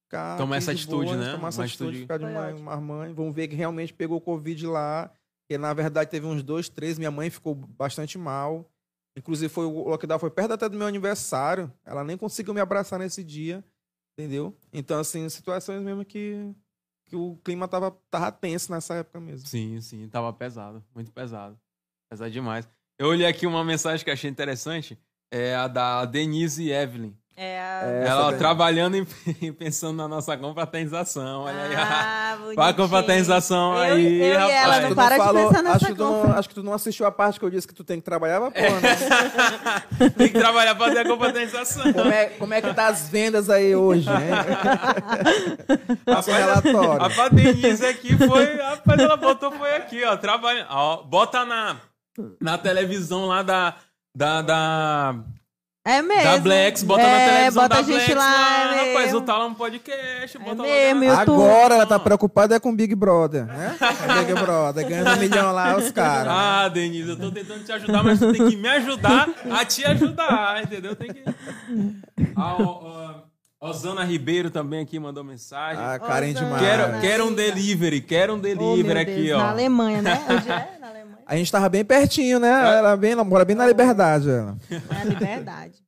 ficar. 0.04 0.36
Tomar 0.36 0.56
essa 0.56 0.72
de 0.74 0.82
atitude, 0.82 1.06
boa, 1.12 1.16
né? 1.16 1.32
Tomar 1.32 1.48
essa 1.48 1.60
Uma 1.60 1.64
atitude, 1.66 1.88
atitude- 1.88 2.02
ficar 2.02 2.18
de 2.18 2.24
ótimo. 2.24 2.60
uma 2.70 2.76
mãe. 2.80 3.12
Vamos 3.12 3.34
ver 3.34 3.48
que 3.48 3.56
realmente 3.56 3.92
pegou 3.92 4.20
Covid 4.20 4.66
lá. 4.66 5.10
Que 5.48 5.58
na 5.58 5.72
verdade 5.74 6.10
teve 6.10 6.26
uns 6.26 6.42
dois, 6.42 6.68
três. 6.68 6.98
Minha 6.98 7.10
mãe 7.10 7.30
ficou 7.30 7.54
bastante 7.54 8.16
mal. 8.16 8.70
Inclusive, 9.16 9.52
foi, 9.52 9.64
o 9.66 9.88
lockdown 9.88 10.18
foi 10.18 10.30
perto 10.30 10.52
até 10.52 10.68
do 10.68 10.76
meu 10.76 10.86
aniversário. 10.86 11.72
Ela 11.84 12.02
nem 12.02 12.16
conseguiu 12.16 12.52
me 12.52 12.60
abraçar 12.60 12.98
nesse 12.98 13.22
dia. 13.22 13.64
Entendeu? 14.18 14.56
Então, 14.72 15.00
assim, 15.00 15.28
situações 15.28 15.82
mesmo 15.82 16.04
que, 16.04 16.54
que 17.06 17.16
o 17.16 17.36
clima 17.44 17.66
tava, 17.66 17.90
tava 18.10 18.30
tenso 18.30 18.70
nessa 18.70 18.94
época 18.94 19.20
mesmo. 19.20 19.46
Sim, 19.46 19.80
sim, 19.80 20.08
tava 20.08 20.32
pesado, 20.32 20.84
muito 20.94 21.10
pesado. 21.12 21.58
Pesado 22.08 22.30
demais. 22.30 22.68
Eu 22.96 23.08
olhei 23.08 23.26
aqui 23.26 23.44
uma 23.44 23.64
mensagem 23.64 24.04
que 24.04 24.10
achei 24.10 24.30
interessante, 24.30 24.96
é 25.32 25.56
a 25.56 25.66
da 25.66 26.04
Denise 26.04 26.70
Evelyn. 26.70 27.12
É, 27.36 27.58
a- 27.60 27.80
É, 27.84 28.06
Ela 28.06 28.28
ó, 28.28 28.32
trabalhando 28.32 28.96
e 28.96 29.04
pensando 29.52 29.96
na 29.96 30.06
nossa 30.06 30.36
confraternização. 30.36 31.42
Olha 31.42 31.62
aí. 31.64 31.74
Ah, 31.74 31.80
Olha 31.80 32.32
a 32.32 32.36
bonitinho. 32.54 32.74
confraternização 32.76 33.72
Eu- 33.74 33.78
aí, 33.80 34.20
eu 34.22 34.26
e 34.26 34.32
rapaz. 34.34 34.50
ela 34.54 34.70
Acho 34.70 34.74
que 34.76 34.82
não 34.82 34.88
tu 34.90 34.94
para 34.94 35.16
de 35.18 35.24
falou- 35.24 35.48
pensar 35.48 35.62
nessa 35.64 35.76
acho 35.76 35.86
que, 35.86 35.98
não, 36.00 36.32
acho 36.38 36.48
que 36.48 36.54
tu 36.54 36.62
não 36.62 36.72
assistiu 36.72 37.06
a 37.06 37.10
parte 37.10 37.40
que 37.40 37.44
eu 37.44 37.50
disse 37.50 37.66
que 37.66 37.74
tu 37.74 37.82
tem 37.82 37.98
que 37.98 38.04
trabalhar, 38.04 38.38
mas, 38.40 38.52
pô, 38.52 38.60
né? 38.60 40.10
Tem 40.16 40.28
que 40.28 40.38
trabalhar 40.38 40.76
pra 40.76 40.86
fazer 40.86 41.00
a 41.00 41.04
confraternização. 41.08 41.92
como, 41.92 42.10
é, 42.12 42.26
como 42.26 42.54
é 42.54 42.62
que 42.62 42.72
tá 42.72 42.86
as 42.86 43.08
vendas 43.08 43.50
aí 43.50 43.74
hoje, 43.74 44.08
relatório. 46.26 47.02
A 47.02 47.28
Denise 47.28 47.84
aqui 47.86 48.16
foi. 48.16 48.56
Rapaz, 48.56 48.98
ela 49.00 49.16
botou, 49.16 49.50
foi 49.52 49.74
aqui, 49.76 50.04
ó. 50.04 50.16
Trabalha. 50.16 50.66
Ó, 50.70 51.02
bota 51.02 51.44
na, 51.44 51.76
na 52.40 52.58
televisão 52.58 53.26
lá 53.26 53.42
da. 53.42 53.74
Da. 54.16 54.42
da 54.42 55.14
É 55.86 56.00
mesmo. 56.00 56.22
Da 56.24 56.38
Blacks, 56.38 56.82
bota 56.82 57.02
na 57.02 57.08
É, 57.08 57.28
televisão 57.28 57.62
bota 57.62 57.74
da 57.74 57.80
a 57.80 57.82
gente 57.82 57.94
Blacks 57.96 58.14
lá, 58.16 58.74
é 58.74 58.88
rapaz, 58.88 58.94
mesmo. 59.04 59.18
o 59.18 59.20
Talão 59.20 59.54
Podcast, 59.54 60.38
bota 60.38 60.62
lá. 60.62 60.62
mesmo, 60.62 61.00
na- 61.04 61.06
YouTube. 61.20 61.34
Agora 61.42 61.74
ela 61.74 61.86
tá 61.86 61.98
preocupada 61.98 62.54
é 62.56 62.58
com 62.60 62.70
o 62.70 62.74
Big 62.74 62.94
Brother, 62.94 63.44
né? 63.44 63.76
É 63.80 64.24
Big 64.24 64.32
Brother, 64.40 64.88
ganhando 64.88 65.10
um 65.10 65.16
milhão 65.20 65.52
lá 65.52 65.76
os 65.76 65.90
caras. 65.90 66.32
Ah, 66.32 66.68
Denise, 66.68 67.10
eu 67.10 67.18
tô 67.18 67.30
tentando 67.30 67.64
te 67.64 67.72
ajudar, 67.72 68.02
mas 68.02 68.18
tu 68.18 68.32
tem 68.32 68.48
que 68.48 68.56
me 68.56 68.68
ajudar 68.68 69.28
a 69.50 69.64
te 69.66 69.84
ajudar, 69.84 70.62
entendeu? 70.62 70.96
Tem 70.96 71.12
que... 71.12 71.22
A 72.34 72.54
o- 72.62 72.64
o- 72.64 73.34
Osana 73.68 74.04
Ribeiro 74.04 74.50
também 74.50 74.80
aqui 74.82 74.98
mandou 74.98 75.22
mensagem. 75.24 75.82
Ah, 75.82 75.98
Karen 75.98 76.30
Osana. 76.32 76.44
demais. 76.46 76.62
quero, 76.62 77.00
quero 77.00 77.24
um 77.26 77.34
delivery, 77.34 78.00
quero 78.00 78.32
um 78.34 78.36
Oh, 78.38 78.40
meu 78.42 78.56
delivery 78.56 79.04
Deus, 79.04 79.18
aqui, 79.18 79.32
ó. 79.32 79.38
Na 79.38 79.50
Alemanha, 79.50 80.02
né? 80.02 80.22
Onde 80.30 80.50
é? 80.50 80.68
Na 80.80 80.88
Alemanha. 80.88 81.03
A 81.26 81.36
gente 81.36 81.50
tava 81.50 81.68
bem 81.68 81.84
pertinho, 81.84 82.38
né? 82.38 82.48
Ela, 82.78 82.96
bem, 82.96 83.12
ela 83.12 83.24
mora 83.24 83.44
bem 83.44 83.56
na 83.56 83.66
liberdade. 83.66 84.28
Ela. 84.28 84.56
É 84.70 84.96
a 85.00 85.04
liberdade. 85.04 85.82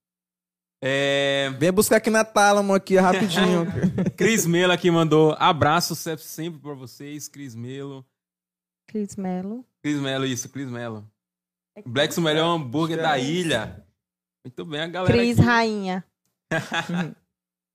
É, 0.83 1.51
Vem 1.59 1.73
buscar 1.73 1.97
aqui 1.97 2.11
na 2.11 2.25
Tálamo 2.25 2.75
aqui, 2.75 2.97
rapidinho. 2.97 3.67
Cris 4.17 4.47
Melo 4.47 4.73
aqui 4.73 4.91
mandou 4.91 5.35
abraço 5.39 5.95
se- 5.97 6.17
sempre 6.19 6.61
pra 6.61 6.75
vocês, 6.75 7.29
Cris 7.29 7.55
Melo. 7.55 8.05
Cris 8.87 9.17
Mello. 9.17 9.65
Cris 9.83 9.99
Melo, 9.99 10.25
isso, 10.27 10.49
Cris 10.49 10.71
Melo. 10.71 11.07
Blacks, 11.85 12.17
o 12.19 12.23
melhor 12.23 12.47
hambúrguer 12.55 12.99
da 12.99 13.19
ilha. 13.19 13.85
Muito 14.45 14.65
bem, 14.65 14.81
a 14.83 14.87
galera 14.87 15.13
Cris 15.13 15.39
aqui. 15.39 15.47
Rainha. 15.47 16.05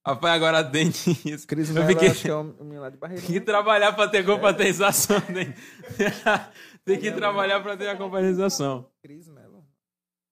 Rapaz, 0.07 0.33
agora 0.35 0.59
a 0.59 0.61
Denise. 0.63 1.45
Cris 1.45 1.69
Eu 1.69 1.75
Mello, 1.75 1.87
fiquei- 1.89 2.09
acho 2.09 2.21
que 2.21 2.29
é 2.29 2.33
o 2.35 2.43
menino 2.43 2.81
lá 2.81 2.89
de 2.89 2.97
barreira. 2.97 3.21
Tem 3.21 3.33
que 3.33 3.41
trabalhar 3.41 3.93
pra 3.93 4.07
ter 4.07 4.25
compatibilização, 4.25 5.17
né? 5.29 5.53
Tem 6.85 6.99
que 6.99 7.11
trabalhar 7.11 7.61
pra 7.61 7.77
ter 7.77 7.89
a 7.89 7.97
compatibilização. 7.97 8.91
Cris 9.03 9.27
Mello. 9.27 9.63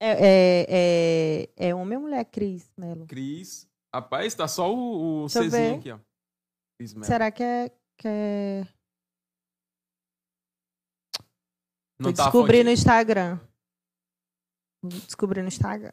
É, 0.01 0.11
é, 0.11 0.65
é, 0.69 1.67
é 1.69 1.75
homem 1.75 1.97
ou 1.97 2.03
mulher, 2.03 2.25
Cris 2.25 2.71
Mello? 2.77 3.05
Cris. 3.05 3.69
Rapaz, 3.93 4.33
tá 4.33 4.47
só 4.47 4.73
o, 4.73 5.25
o 5.25 5.29
Czinho 5.29 5.51
ver. 5.51 5.75
aqui, 5.75 5.91
ó. 5.91 5.99
Cris 6.77 6.93
Melo. 6.93 7.05
Será 7.05 7.31
que 7.31 7.43
é. 7.43 7.69
Que 7.97 8.07
é... 8.07 8.67
Não 11.99 12.13
tá 12.13 12.23
a 12.23 12.25
descobrir 12.25 12.63
no? 12.63 12.71
Instagram. 12.71 13.39
Vou 14.81 15.01
descobrir 15.01 15.41
no 15.41 15.49
Instagram. 15.49 15.91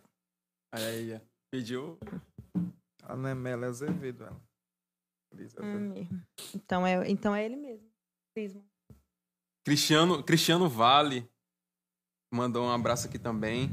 Aí, 0.73 1.15
ó. 1.15 1.21
Pediu. 1.51 1.99
Ela 3.03 3.17
não 3.17 3.29
é 3.29 3.35
Mello, 3.35 3.65
é 3.65 3.69
Azevedo. 3.69 4.25
Ela. 4.25 4.41
Cris 5.33 5.57
Azevedo. 5.57 5.77
Hum, 5.77 5.89
mesmo. 5.89 6.27
Então 6.55 6.87
é, 6.87 7.11
então 7.11 7.35
é 7.35 7.45
ele 7.45 7.57
mesmo. 7.57 7.91
Cris. 8.35 8.57
Cristiano, 9.67 10.23
Cristiano 10.23 10.69
Vale 10.69 11.29
mandou 12.33 12.65
um 12.67 12.71
abraço 12.71 13.09
aqui 13.09 13.19
também. 13.19 13.69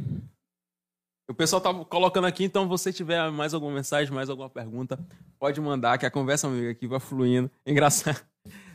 O 1.29 1.33
pessoal 1.35 1.61
tá 1.61 1.71
colocando 1.85 2.25
aqui, 2.25 2.43
então 2.43 2.67
você 2.67 2.91
tiver 2.91 3.29
mais 3.31 3.53
alguma 3.53 3.73
mensagem, 3.75 4.11
mais 4.11 4.27
alguma 4.27 4.49
pergunta, 4.49 4.99
pode 5.39 5.61
mandar, 5.61 5.97
que 5.99 6.05
a 6.05 6.11
conversa 6.11 6.47
amiga 6.47 6.71
aqui 6.71 6.87
vai 6.87 6.99
fluindo. 6.99 7.49
Engraçado. 7.65 8.19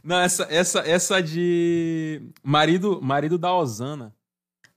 Não, 0.03 0.17
essa, 0.21 0.45
essa, 0.49 0.79
essa 0.89 1.21
de 1.21 2.23
marido, 2.43 3.01
marido 3.03 3.37
da 3.37 3.53
Osana. 3.53 4.15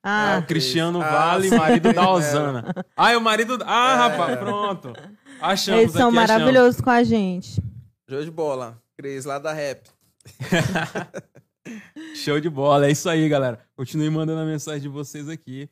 Ah, 0.04 0.40
o 0.44 0.48
Cristiano 0.48 1.00
Ah, 1.00 1.10
Vale, 1.12 1.50
sim. 1.50 1.56
marido 1.56 1.94
da 1.94 2.02
É. 2.02 2.08
Osana. 2.08 2.74
Ah, 2.98 3.12
é 3.12 3.18
o 3.18 3.22
marido. 3.22 3.60
Ah, 3.64 3.94
É. 3.94 3.96
rapaz, 3.98 4.40
pronto. 4.40 4.94
Achamos 5.40 5.82
eles 5.82 5.92
são 5.94 6.10
aqui, 6.10 6.18
achamos. 6.18 6.30
maravilhosos 6.40 6.82
com 6.82 6.90
a 6.90 7.04
gente. 7.04 7.62
Jogo 8.10 8.26
de 8.26 8.32
bola. 8.32 8.82
Cris, 8.98 9.26
lá 9.26 9.38
da 9.38 9.54
Rap. 9.54 9.88
Show 12.16 12.40
de 12.40 12.50
bola, 12.50 12.88
é 12.88 12.92
isso 12.92 13.08
aí, 13.10 13.28
galera. 13.30 13.60
Continue 13.76 14.10
mandando 14.10 14.42
a 14.42 14.46
mensagem 14.46 14.82
de 14.82 14.88
vocês 14.90 15.30
aqui. 15.30 15.70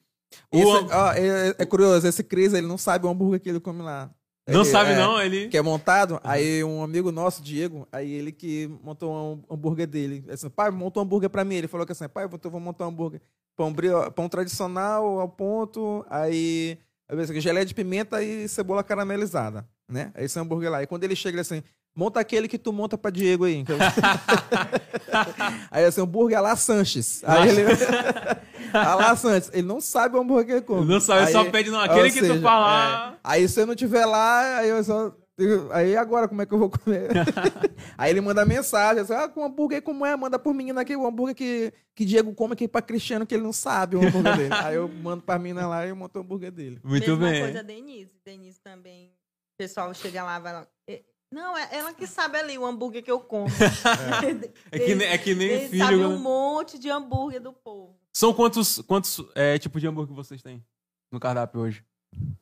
O 0.53 0.57
Esse- 0.59 0.93
ó, 0.93 1.11
é, 1.13 1.55
é 1.57 1.65
curioso, 1.65 2.07
esse 2.07 2.23
Cris, 2.23 2.53
ele 2.53 2.67
não 2.67 2.77
sabe 2.77 3.05
o 3.05 3.09
hambúrguer 3.09 3.39
que 3.39 3.49
ele 3.49 3.59
come 3.59 3.81
lá. 3.81 4.11
Não 4.47 4.61
Ele- 4.61 4.69
sabe, 4.69 4.91
é, 4.91 4.95
não? 4.95 5.21
Ele. 5.21 5.47
Que 5.47 5.57
é 5.57 5.61
montado, 5.61 6.19
aí 6.23 6.63
um 6.63 6.81
amigo 6.83 7.11
nosso, 7.11 7.41
Diego, 7.41 7.87
aí 7.91 8.11
ele 8.11 8.31
que 8.31 8.67
montou 8.83 9.11
um 9.49 9.53
hambúrguer 9.53 9.85
dele. 9.87 10.23
Ele 10.25 10.33
Assim, 10.33 10.49
pai, 10.49 10.71
montou 10.71 11.01
um 11.03 11.05
hambúrguer 11.05 11.29
pra 11.29 11.43
mim. 11.43 11.55
Ele 11.55 11.67
falou 11.67 11.85
que 11.85 11.91
assim, 11.91 12.07
pai, 12.09 12.23
eu 12.25 12.29
vou- 12.29 12.39
eu 12.43 12.49
vou 12.51 12.59
montar 12.59 12.85
um 12.85 12.89
hambúrguer. 12.89 13.21
Pão, 13.55 13.71
brio, 13.71 14.11
pão 14.11 14.27
tradicional 14.29 15.19
ao 15.19 15.29
ponto, 15.29 16.03
aí 16.09 16.77
eu 17.07 17.17
pensei 17.17 17.39
geleia 17.41 17.65
de 17.65 17.75
pimenta 17.75 18.23
e 18.23 18.47
cebola 18.47 18.83
caramelizada, 18.83 19.67
né? 19.87 20.11
Esse 20.15 20.39
hambúrguer 20.39 20.71
lá. 20.71 20.81
E 20.81 20.87
quando 20.87 21.03
ele 21.03 21.15
chega, 21.15 21.35
ele 21.35 21.41
assim, 21.41 21.61
monta 21.99 22.19
aquele 22.21 22.47
que 22.47 22.57
tu 22.57 22.71
monta 22.71 22.97
pra 22.97 23.11
Diego 23.11 23.43
aí. 23.43 23.65
eu- 23.67 23.77
aí 25.69 25.83
assim, 25.83 26.01
hambúrguer 26.01 26.41
lá 26.41 26.55
Sanches. 26.55 27.21
Aí 27.25 27.49
ele... 27.49 27.63
a 28.73 28.95
lá 28.95 29.15
Sanches. 29.15 29.51
Ele 29.53 29.67
não 29.67 29.81
sabe 29.81 30.15
o 30.15 30.21
hambúrguer 30.21 30.63
que 30.63 30.71
ele. 30.71 30.85
Não 30.85 30.99
sabe, 31.01 31.25
Aí- 31.27 31.31
só 31.33 31.43
pede 31.49 31.69
não. 31.69 31.79
Aquele 31.81 32.11
que 32.11 32.21
tu 32.21 32.41
falar. 32.41 33.13
é. 33.13 33.17
Aí 33.23 33.47
se 33.49 33.59
eu 33.59 33.65
não 33.67 33.75
tiver 33.75 34.05
lá, 34.05 34.57
aí 34.59 34.69
eu 34.69 34.83
só. 34.83 35.13
Aí 35.71 35.95
agora 35.95 36.27
como 36.27 36.41
é 36.41 36.45
que 36.45 36.53
eu 36.53 36.59
vou 36.59 36.69
comer? 36.69 37.09
aí 37.97 38.11
ele 38.11 38.19
manda 38.19 38.45
mensagem, 38.45 39.01
assim, 39.03 39.13
ah, 39.13 39.29
com 39.29 39.41
hambúrguer 39.43 39.81
como 39.81 40.05
é? 40.05 40.13
Manda 40.15 40.37
por 40.37 40.53
menina 40.53 40.81
aqui, 40.81 40.93
o 40.97 41.07
hambúrguer 41.07 41.33
que, 41.33 41.73
que 41.95 42.03
Diego 42.03 42.33
come 42.33 42.53
aqui 42.53 42.67
pra 42.67 42.81
Cristiano, 42.81 43.25
que 43.25 43.33
ele 43.35 43.43
não 43.43 43.53
sabe 43.53 43.95
o 43.95 44.05
hambúrguer 44.05 44.35
dele. 44.35 44.53
Aí 44.53 44.75
eu 44.75 44.89
mando 44.89 45.23
pra 45.23 45.39
menina 45.39 45.65
lá 45.65 45.85
e 45.85 45.89
eu 45.89 45.95
monto 45.95 46.19
o 46.19 46.21
hambúrguer 46.21 46.51
dele. 46.51 46.79
Muito 46.83 47.07
Mesma 47.11 47.29
bem. 47.29 47.41
coisa 47.41 47.59
a 47.59 47.63
Denise. 47.63 48.11
Denise 48.25 48.59
também. 48.59 49.05
O 49.53 49.57
pessoal 49.57 49.93
chega 49.93 50.23
lá, 50.23 50.39
vai 50.39 50.51
lá. 50.53 50.67
"Eh, 51.31 51.35
Não, 51.35 51.57
é 51.57 51.69
ela 51.71 51.93
que 51.93 52.05
sabe 52.07 52.37
ali 52.37 52.57
o 52.57 52.65
hambúrguer 52.65 53.03
que 53.03 53.11
eu 53.11 53.19
como. 53.19 53.45
É 54.71 54.79
que, 54.79 54.95
nem- 54.95 55.07
é 55.07 55.17
que 55.17 55.35
nem 55.35 55.47
Ele 55.49 55.69
filho. 55.69 55.83
sabe 55.85 55.97
né? 55.97 56.07
um 56.07 56.19
monte 56.19 56.77
de 56.79 56.89
hambúrguer 56.89 57.41
do 57.41 57.53
povo. 57.53 57.95
São 58.15 58.33
quantos, 58.33 58.79
quantos 58.81 59.21
é, 59.35 59.57
tipos 59.57 59.81
de 59.81 59.87
hambúrguer 59.87 60.15
vocês 60.15 60.41
têm 60.41 60.63
no 61.11 61.19
cardápio 61.19 61.61
hoje? 61.61 61.83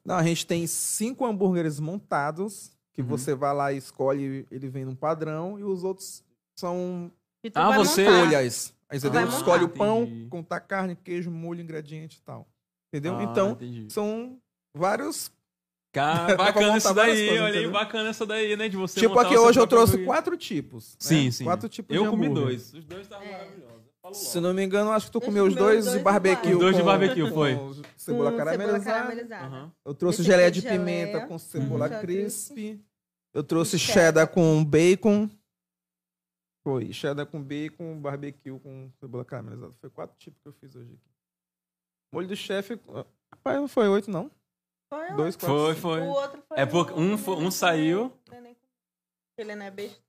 Não, 0.05 0.15
a 0.15 0.23
gente 0.23 0.45
tem 0.47 0.65
cinco 0.65 1.26
hambúrgueres 1.26 1.80
montados, 1.80 2.72
que 2.93 3.01
Uhum. 3.01 3.07
você 3.07 3.35
vai 3.35 3.53
lá 3.53 3.73
e 3.73 3.77
escolhe, 3.77 4.47
ele 4.49 4.69
vem 4.69 4.85
num 4.85 4.95
padrão, 4.95 5.59
e 5.59 5.64
os 5.64 5.84
outros 5.84 6.23
são 6.57 7.11
Ah, 7.53 7.68
vai 7.69 7.77
você- 7.80 8.05
montar. 8.05 8.26
folhas. 8.26 8.73
Aí 8.89 8.99
você 8.99 9.09
Vai 9.09 9.23
entendeu? 9.23 9.38
escolhe 9.39 9.64
o 9.65 9.69
pão, 9.69 10.03
Entendi. 10.03 10.30
contar 10.30 10.61
carne, 10.61 10.95
queijo, 10.95 11.30
molho, 11.30 11.61
ingrediente 11.61 12.18
e 12.18 12.22
tal. 12.22 12.47
Entendeu? 12.93 13.18
Ah, 13.18 13.23
então, 13.23 13.51
entendi. 13.51 13.88
são 13.91 14.39
vários 14.73 15.30
Cara, 15.97 16.35
bacana 16.37 16.77
isso 16.77 16.93
daí, 16.93 17.27
coisas, 17.27 17.43
olha 17.45 17.59
aí, 17.59 17.67
bacana 17.71 18.09
essa 18.09 18.25
daí, 18.25 18.55
né? 18.55 18.69
De 18.69 18.77
você 18.77 18.99
tipo 18.99 19.17
aqui 19.19 19.35
hoje 19.35 19.59
eu 19.59 19.65
trouxe 19.67 20.03
quatro 20.05 20.37
tipos. 20.37 20.91
né? 20.91 20.97
Sim, 20.99 21.31
sim. 21.31 21.43
Quatro 21.43 21.67
tipos 21.67 21.95
Eu 21.95 22.03
de 22.03 22.09
comi 22.09 22.27
hambúrguer. 22.27 22.45
dois. 22.45 22.73
Os 22.73 22.85
dois 22.85 23.01
estavam 23.01 23.25
É. 23.25 23.31
maravilhosos. 23.31 23.77
Se 24.13 24.39
não 24.39 24.53
me 24.53 24.63
engano, 24.63 24.91
acho 24.91 25.07
que 25.07 25.11
tu 25.11 25.17
Eu 25.17 25.21
comeu 25.21 25.43
os 25.45 25.53
comi 25.53 25.59
os 25.65 25.71
dois, 25.73 25.85
dois 25.85 25.97
de 25.97 26.03
barbecue. 26.03 26.53
Os 26.53 26.59
dois 26.59 26.75
de 26.77 26.83
barbecue, 26.83 27.21
com 27.23 27.33
foi. 27.33 27.51
Cebola 27.51 27.73
Com 27.73 27.83
cebola 27.97 28.31
caramelizada. 28.37 28.83
caramelizada. 28.85 29.45
Aham. 29.45 29.71
Eu 29.85 29.93
trouxe 29.93 30.21
Esse 30.21 30.29
geleia 30.31 30.49
de 30.51 30.59
é 30.59 30.61
geleia. 30.61 30.79
pimenta 30.79 31.27
com 31.27 31.37
cebola 31.37 31.89
Uhum. 31.89 31.99
crisp. 31.99 32.79
Eu 33.33 33.43
trouxe 33.43 33.77
cheddar. 33.77 34.03
cheddar. 34.03 34.27
com 34.29 34.63
bacon. 34.63 35.29
Foi, 36.63 36.91
cheddar 36.93 37.25
com 37.25 37.41
bacon, 37.41 37.99
barbecue 37.99 38.57
com 38.59 38.89
cebola 38.99 39.25
caramelizada. 39.25 39.73
Foi 39.81 39.89
quatro 39.89 40.15
tipos 40.17 40.39
que 40.41 40.47
eu 40.47 40.53
fiz 40.53 40.75
hoje 40.75 40.93
aqui. 40.93 41.11
Molho 42.13 42.27
do 42.27 42.35
chefe, 42.35 42.79
rapaz, 43.33 43.57
não 43.59 43.67
foi 43.67 43.87
oito 43.89 44.09
não. 44.09 44.31
Foi, 44.89 45.11
Dois, 45.15 45.35
quatro. 45.35 45.57
Foi, 45.57 45.76
foi. 45.76 46.01
O 46.01 46.05
outro 46.09 46.41
foi 46.47 46.57
É 46.59 46.65
porque 46.65 46.93
um 46.93 47.18
foi- 47.18 47.35
um 47.35 47.51
saiu. 47.51 48.11
neném 48.31 48.55
comeu. 48.55 49.38
Ele 49.38 49.55
não 49.55 49.65
é 49.65 49.72
besta. 49.72 50.01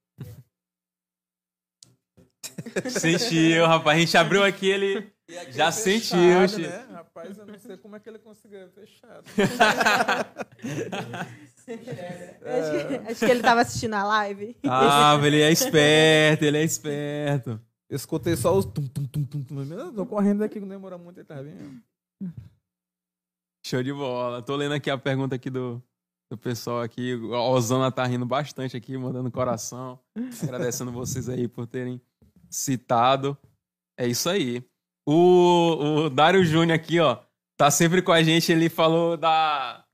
Sentiu, 2.91 3.67
rapaz. 3.67 3.97
A 3.97 4.01
gente 4.01 4.17
abriu 4.17 4.45
aqui, 4.45 4.69
ele 4.69 5.13
já 5.51 5.71
sentiu. 5.73 6.19
Fechado, 6.19 6.49
Chico. 6.49 6.61
né? 6.63 6.87
Rapaz, 6.93 7.39
eu 7.39 7.47
não 7.47 7.59
sei 7.59 7.77
como 7.77 7.97
é 7.97 8.01
que 8.01 8.09
ele 8.09 8.19
conseguiu 8.19 8.69
fechado. 8.71 9.25
Acho, 11.69 12.89
que, 12.89 13.11
acho 13.13 13.25
que 13.27 13.31
ele 13.31 13.43
tava 13.43 13.61
assistindo 13.61 13.95
a 13.95 14.03
live. 14.05 14.57
Ah, 14.65 15.19
ele 15.23 15.41
é 15.43 15.51
esperto, 15.53 16.45
ele 16.45 16.57
é 16.59 16.63
esperto. 16.65 17.61
Eu 17.91 17.97
escutei 17.97 18.37
só 18.37 18.57
os 18.57 18.65
tum, 18.65 18.87
tum, 18.87 19.05
tum, 19.07 19.25
tum, 19.25 19.43
tum. 19.45 19.63
Eu 19.73 19.93
tô 19.93 20.07
correndo 20.07 20.39
daqui, 20.41 20.59
não 20.61 20.69
demora 20.69 20.97
muito, 20.99 21.19
ele 21.19 21.27
tá 21.27 21.41
vindo. 21.43 21.83
Show 23.69 23.83
de 23.83 23.93
bola. 23.93 24.41
Tô 24.41 24.57
lendo 24.57 24.73
aqui 24.73 24.89
a 24.89 24.97
pergunta 24.97 25.35
aqui 25.35 25.51
do, 25.51 25.83
do 26.33 26.39
pessoal 26.39 26.81
aqui. 26.81 27.13
A 27.35 27.43
Osana 27.51 27.93
tá 27.93 28.03
rindo 28.07 28.25
bastante 28.25 28.75
aqui, 28.75 28.97
mandando 28.97 29.31
coração. 29.31 30.01
Agradecendo 30.43 30.91
vocês 30.91 31.29
aí 31.29 31.47
por 31.47 31.67
terem 31.67 32.01
citado. 32.49 33.37
É 33.99 34.07
isso 34.07 34.31
aí. 34.31 34.65
O, 35.07 36.05
o 36.07 36.09
Dário 36.09 36.43
Júnior 36.47 36.77
aqui, 36.77 36.99
ó, 36.99 37.19
tá 37.59 37.71
sempre 37.71 38.01
com 38.01 38.11
a 38.11 38.23
gente. 38.23 38.51
Ele 38.51 38.71
falou 38.71 39.19
da, 39.19 39.85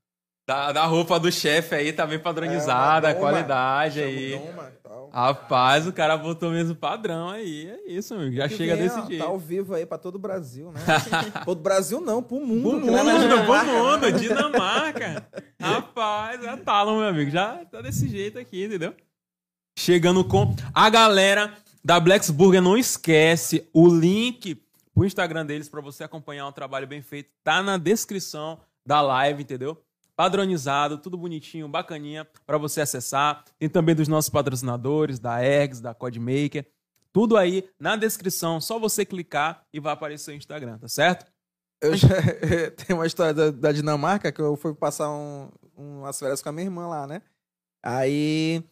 da, 0.47 0.71
da 0.71 0.85
roupa 0.85 1.19
do 1.19 1.29
chefe 1.29 1.75
aí, 1.75 1.91
tá 1.91 2.07
bem 2.07 2.17
padronizada, 2.17 3.09
É, 3.09 3.11
a 3.11 3.15
qualidade 3.15 4.01
aí. 4.01 4.39
Doma. 4.39 4.71
Rapaz, 5.15 5.87
o 5.87 5.93
cara 5.93 6.17
botou 6.17 6.51
mesmo 6.51 6.75
padrão 6.75 7.29
aí. 7.29 7.69
É 7.69 7.89
isso, 7.89 8.13
amigo. 8.13 8.35
Já 8.35 8.49
Que 8.49 8.57
chega 8.57 8.75
vem, 8.75 8.83
desse 8.83 8.99
ó, 8.99 9.05
jeito. 9.05 9.23
Tá 9.23 9.29
ao 9.29 9.39
vivo 9.39 9.73
aí 9.73 9.85
pra 9.85 9.97
todo 9.97 10.15
o 10.15 10.19
Brasil, 10.19 10.73
né? 10.73 10.81
todo 11.45 11.59
o 11.59 11.61
Brasil 11.61 12.01
não, 12.01 12.21
pro 12.21 12.41
mundo. 12.41 12.81
Pro 12.81 12.81
mundo, 12.81 13.45
pro 13.45 13.65
mundo, 13.65 14.01
né? 14.01 14.11
Dinamarca. 14.19 15.25
Rapaz, 15.57 16.43
é 16.43 16.57
Talon, 16.57 16.99
meu 16.99 17.07
amigo. 17.07 17.31
Já 17.31 17.63
tá 17.63 17.81
desse 17.81 18.09
jeito 18.09 18.37
aqui, 18.37 18.65
entendeu? 18.65 18.93
Chegando 19.79 20.21
com 20.25 20.53
a 20.73 20.89
galera 20.89 21.53
da 21.81 21.97
Blacks 21.97 22.29
Burger. 22.29 22.61
Não 22.61 22.77
esquece 22.77 23.69
o 23.73 23.87
link 23.87 24.61
pro 24.93 25.05
Instagram 25.05 25.45
deles 25.45 25.69
pra 25.69 25.79
você 25.79 26.03
acompanhar 26.03 26.45
um 26.45 26.51
trabalho 26.51 26.87
bem 26.87 27.01
feito. 27.01 27.29
Tá 27.41 27.63
na 27.63 27.77
descrição 27.77 28.59
da 28.85 28.99
live, 28.99 29.43
entendeu? 29.43 29.81
Padronizado, 30.15 30.97
tudo 30.97 31.17
bonitinho, 31.17 31.67
bacaninha 31.67 32.25
para 32.45 32.57
você 32.57 32.81
acessar. 32.81 33.43
Tem 33.59 33.69
também 33.69 33.95
dos 33.95 34.07
nossos 34.07 34.29
patrocinadores, 34.29 35.19
da 35.19 35.43
Eggs, 35.43 35.81
da 35.81 35.93
Codemaker. 35.93 36.65
Tudo 37.11 37.37
aí 37.37 37.69
na 37.79 37.95
descrição, 37.95 38.59
só 38.59 38.77
você 38.77 39.05
clicar 39.05 39.65
e 39.73 39.79
vai 39.79 39.93
aparecer 39.93 40.31
o 40.31 40.35
Instagram, 40.35 40.77
tá 40.77 40.87
certo? 40.87 41.31
Eu 41.81 41.95
já, 41.95 42.09
tem 42.85 42.95
uma 42.95 43.05
história 43.05 43.33
da, 43.33 43.51
da, 43.51 43.71
Dinamarca 43.71 44.31
que 44.31 44.41
eu 44.41 44.55
fui 44.55 44.73
passar 44.73 45.09
um, 45.09 45.49
umas 45.75 46.17
férias 46.17 46.41
com 46.41 46.49
a 46.49 46.51
minha 46.51 46.65
irmã 46.65 46.87
lá, 46.87 47.07
né? 47.07 47.21
Aí 47.83 48.63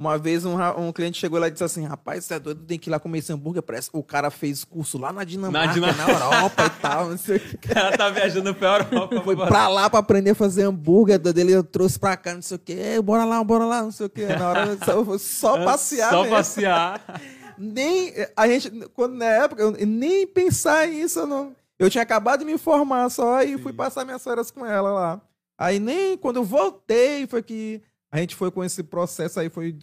uma 0.00 0.16
vez 0.16 0.44
um, 0.44 0.56
um, 0.78 0.92
cliente 0.92 1.18
chegou 1.18 1.40
lá 1.40 1.48
e 1.48 1.50
disse 1.50 1.64
assim: 1.64 1.84
Rapaz, 1.84 2.24
você 2.24 2.34
é 2.34 2.38
doido, 2.38 2.64
tem 2.64 2.78
que 2.78 2.88
ir 2.88 2.92
lá 2.92 3.00
comer 3.00 3.18
esse 3.18 3.32
hambúrguer. 3.32 3.62
Parece 3.62 3.90
o 3.92 4.02
cara 4.02 4.30
fez 4.30 4.62
curso 4.62 4.96
lá 4.96 5.12
na 5.12 5.24
Dinamarca, 5.24 5.66
na, 5.66 5.72
Dinam... 5.72 5.92
na 5.92 6.08
Europa 6.12 6.66
e 6.66 6.70
tal. 6.80 7.10
Não 7.10 7.18
sei 7.18 7.36
o 7.36 7.40
que. 7.40 7.58
O 7.68 7.74
cara 7.74 7.96
tá 7.96 8.08
viajando 8.08 8.54
pra 8.54 8.78
Europa. 8.78 9.20
Foi 9.22 9.36
pra 9.36 9.68
lá 9.68 9.90
pra 9.90 9.98
aprender 9.98 10.30
a 10.30 10.34
fazer 10.34 10.62
hambúrguer. 10.62 11.18
Dele 11.18 11.52
eu 11.52 11.64
trouxe 11.64 11.98
pra 11.98 12.16
cá, 12.16 12.34
não 12.34 12.42
sei 12.42 12.56
o 12.56 12.60
que. 12.60 13.02
Bora 13.02 13.24
lá, 13.24 13.42
bora 13.42 13.64
lá, 13.64 13.82
não 13.82 13.90
sei 13.90 14.06
o 14.06 14.10
que. 14.10 14.24
Na 14.24 14.48
hora 14.48 14.78
só, 14.84 15.18
só 15.18 15.64
passear. 15.66 16.10
Só 16.10 16.22
mesmo. 16.22 16.36
passear. 16.36 17.20
nem. 17.58 18.12
A 18.36 18.46
gente, 18.46 18.70
quando 18.94 19.14
na 19.16 19.26
época, 19.26 19.62
eu, 19.62 19.72
nem 19.86 20.26
pensar 20.26 20.86
nisso, 20.86 21.20
eu 21.20 21.26
não. 21.26 21.56
Eu 21.76 21.90
tinha 21.90 22.02
acabado 22.02 22.40
de 22.40 22.44
me 22.44 22.56
formar 22.56 23.08
só 23.08 23.42
e 23.42 23.56
Sim. 23.56 23.58
fui 23.58 23.72
passar 23.72 24.04
minhas 24.04 24.22
férias 24.22 24.50
com 24.50 24.64
ela 24.64 24.92
lá. 24.92 25.20
Aí 25.58 25.80
nem 25.80 26.16
quando 26.16 26.36
eu 26.36 26.44
voltei 26.44 27.26
foi 27.26 27.42
que 27.42 27.82
a 28.10 28.18
gente 28.18 28.34
foi 28.34 28.50
com 28.50 28.64
esse 28.64 28.82
processo 28.82 29.40
aí, 29.40 29.48
foi 29.48 29.78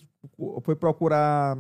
foi 0.64 0.76
procurar 0.76 1.58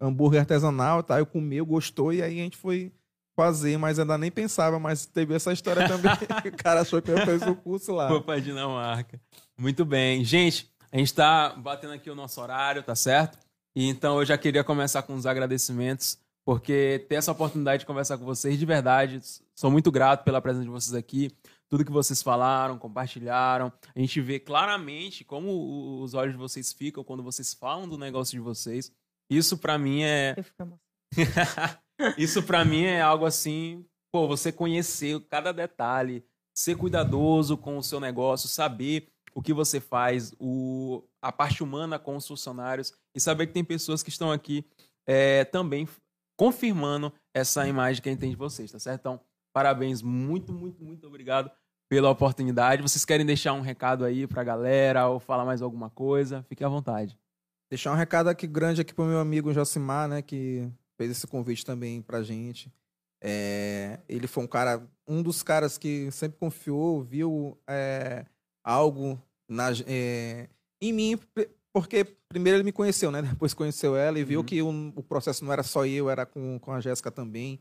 hambúrguer 0.00 0.40
artesanal, 0.40 1.02
tá? 1.02 1.18
Eu 1.18 1.26
comi, 1.26 1.60
gostou, 1.60 2.12
e 2.12 2.22
aí 2.22 2.40
a 2.40 2.42
gente 2.42 2.56
foi 2.56 2.92
fazer, 3.34 3.76
mas 3.76 3.98
ainda 3.98 4.16
nem 4.16 4.30
pensava, 4.30 4.78
mas 4.78 5.04
teve 5.04 5.34
essa 5.34 5.52
história 5.52 5.86
também. 5.86 6.10
o 6.52 6.56
cara 6.56 6.80
achou 6.80 7.02
que 7.02 7.10
eu 7.10 7.16
o 7.52 7.56
curso 7.56 7.92
lá. 7.92 8.08
Foi 8.08 8.22
pra 8.22 8.38
Dinamarca. 8.38 9.20
Muito 9.58 9.84
bem. 9.84 10.24
Gente, 10.24 10.70
a 10.90 10.96
gente 10.96 11.12
tá 11.12 11.50
batendo 11.50 11.92
aqui 11.92 12.10
o 12.10 12.14
nosso 12.14 12.40
horário, 12.40 12.82
tá 12.82 12.94
certo? 12.94 13.38
E 13.74 13.86
então 13.86 14.18
eu 14.18 14.24
já 14.24 14.38
queria 14.38 14.64
começar 14.64 15.02
com 15.02 15.14
os 15.14 15.26
agradecimentos, 15.26 16.18
porque 16.44 17.04
ter 17.08 17.16
essa 17.16 17.32
oportunidade 17.32 17.80
de 17.80 17.86
conversar 17.86 18.16
com 18.16 18.24
vocês, 18.24 18.58
de 18.58 18.64
verdade, 18.64 19.20
sou 19.54 19.70
muito 19.70 19.90
grato 19.90 20.24
pela 20.24 20.40
presença 20.40 20.64
de 20.64 20.70
vocês 20.70 20.94
aqui 20.94 21.30
tudo 21.68 21.84
que 21.84 21.92
vocês 21.92 22.22
falaram, 22.22 22.78
compartilharam. 22.78 23.72
A 23.94 23.98
gente 23.98 24.20
vê 24.20 24.38
claramente 24.38 25.24
como 25.24 26.02
os 26.02 26.14
olhos 26.14 26.32
de 26.32 26.38
vocês 26.38 26.72
ficam 26.72 27.02
quando 27.04 27.22
vocês 27.22 27.54
falam 27.54 27.88
do 27.88 27.98
negócio 27.98 28.32
de 28.32 28.40
vocês. 28.40 28.92
Isso 29.30 29.58
para 29.58 29.76
mim 29.78 30.02
é 30.02 30.36
Isso 32.18 32.42
para 32.42 32.64
mim 32.64 32.84
é 32.84 33.00
algo 33.00 33.24
assim, 33.24 33.84
pô, 34.12 34.28
você 34.28 34.52
conhecer 34.52 35.18
cada 35.28 35.52
detalhe, 35.52 36.24
ser 36.54 36.76
cuidadoso 36.76 37.56
com 37.56 37.78
o 37.78 37.82
seu 37.82 37.98
negócio, 37.98 38.48
saber 38.48 39.08
o 39.34 39.42
que 39.42 39.52
você 39.52 39.80
faz, 39.80 40.34
o, 40.38 41.02
a 41.20 41.30
parte 41.30 41.62
humana 41.62 41.98
com 41.98 42.16
os 42.16 42.26
funcionários 42.26 42.94
e 43.14 43.20
saber 43.20 43.46
que 43.46 43.52
tem 43.52 43.64
pessoas 43.64 44.02
que 44.02 44.08
estão 44.08 44.32
aqui 44.32 44.64
é, 45.06 45.44
também 45.44 45.88
confirmando 46.38 47.12
essa 47.34 47.66
imagem 47.66 48.02
que 48.02 48.08
a 48.08 48.12
gente 48.12 48.20
tem 48.20 48.30
de 48.30 48.36
vocês, 48.36 48.70
tá 48.70 48.78
certo? 48.78 49.00
Então, 49.00 49.20
Parabéns, 49.56 50.02
muito, 50.02 50.52
muito, 50.52 50.84
muito 50.84 51.06
obrigado 51.06 51.50
pela 51.88 52.10
oportunidade. 52.10 52.82
Vocês 52.82 53.06
querem 53.06 53.24
deixar 53.24 53.54
um 53.54 53.62
recado 53.62 54.04
aí 54.04 54.26
pra 54.26 54.44
galera 54.44 55.08
ou 55.08 55.18
falar 55.18 55.46
mais 55.46 55.62
alguma 55.62 55.88
coisa? 55.88 56.44
Fique 56.46 56.62
à 56.62 56.68
vontade. 56.68 57.18
Deixar 57.70 57.90
um 57.90 57.94
recado 57.94 58.28
aqui 58.28 58.46
grande 58.46 58.82
aqui 58.82 58.92
pro 58.92 59.06
meu 59.06 59.18
amigo 59.18 59.54
Josimar, 59.54 60.08
né, 60.08 60.20
que 60.20 60.70
fez 60.98 61.10
esse 61.10 61.26
convite 61.26 61.64
também 61.64 62.02
pra 62.02 62.22
gente. 62.22 62.70
É, 63.24 63.98
ele 64.06 64.26
foi 64.26 64.44
um 64.44 64.46
cara, 64.46 64.86
um 65.08 65.22
dos 65.22 65.42
caras 65.42 65.78
que 65.78 66.10
sempre 66.10 66.38
confiou, 66.38 67.02
viu 67.02 67.56
é, 67.66 68.26
algo 68.62 69.18
na, 69.48 69.68
é, 69.86 70.50
em 70.82 70.92
mim, 70.92 71.18
porque 71.72 72.04
primeiro 72.28 72.58
ele 72.58 72.64
me 72.64 72.72
conheceu, 72.72 73.10
né? 73.10 73.22
Depois 73.32 73.54
conheceu 73.54 73.96
ela 73.96 74.18
e 74.18 74.24
viu 74.24 74.40
uhum. 74.40 74.44
que 74.44 74.60
o, 74.60 74.92
o, 74.96 75.02
processo 75.02 75.42
não 75.46 75.50
era 75.50 75.62
só 75.62 75.86
eu, 75.86 76.10
era 76.10 76.26
com, 76.26 76.58
com 76.58 76.72
a 76.72 76.80
Jéssica 76.80 77.10
também. 77.10 77.58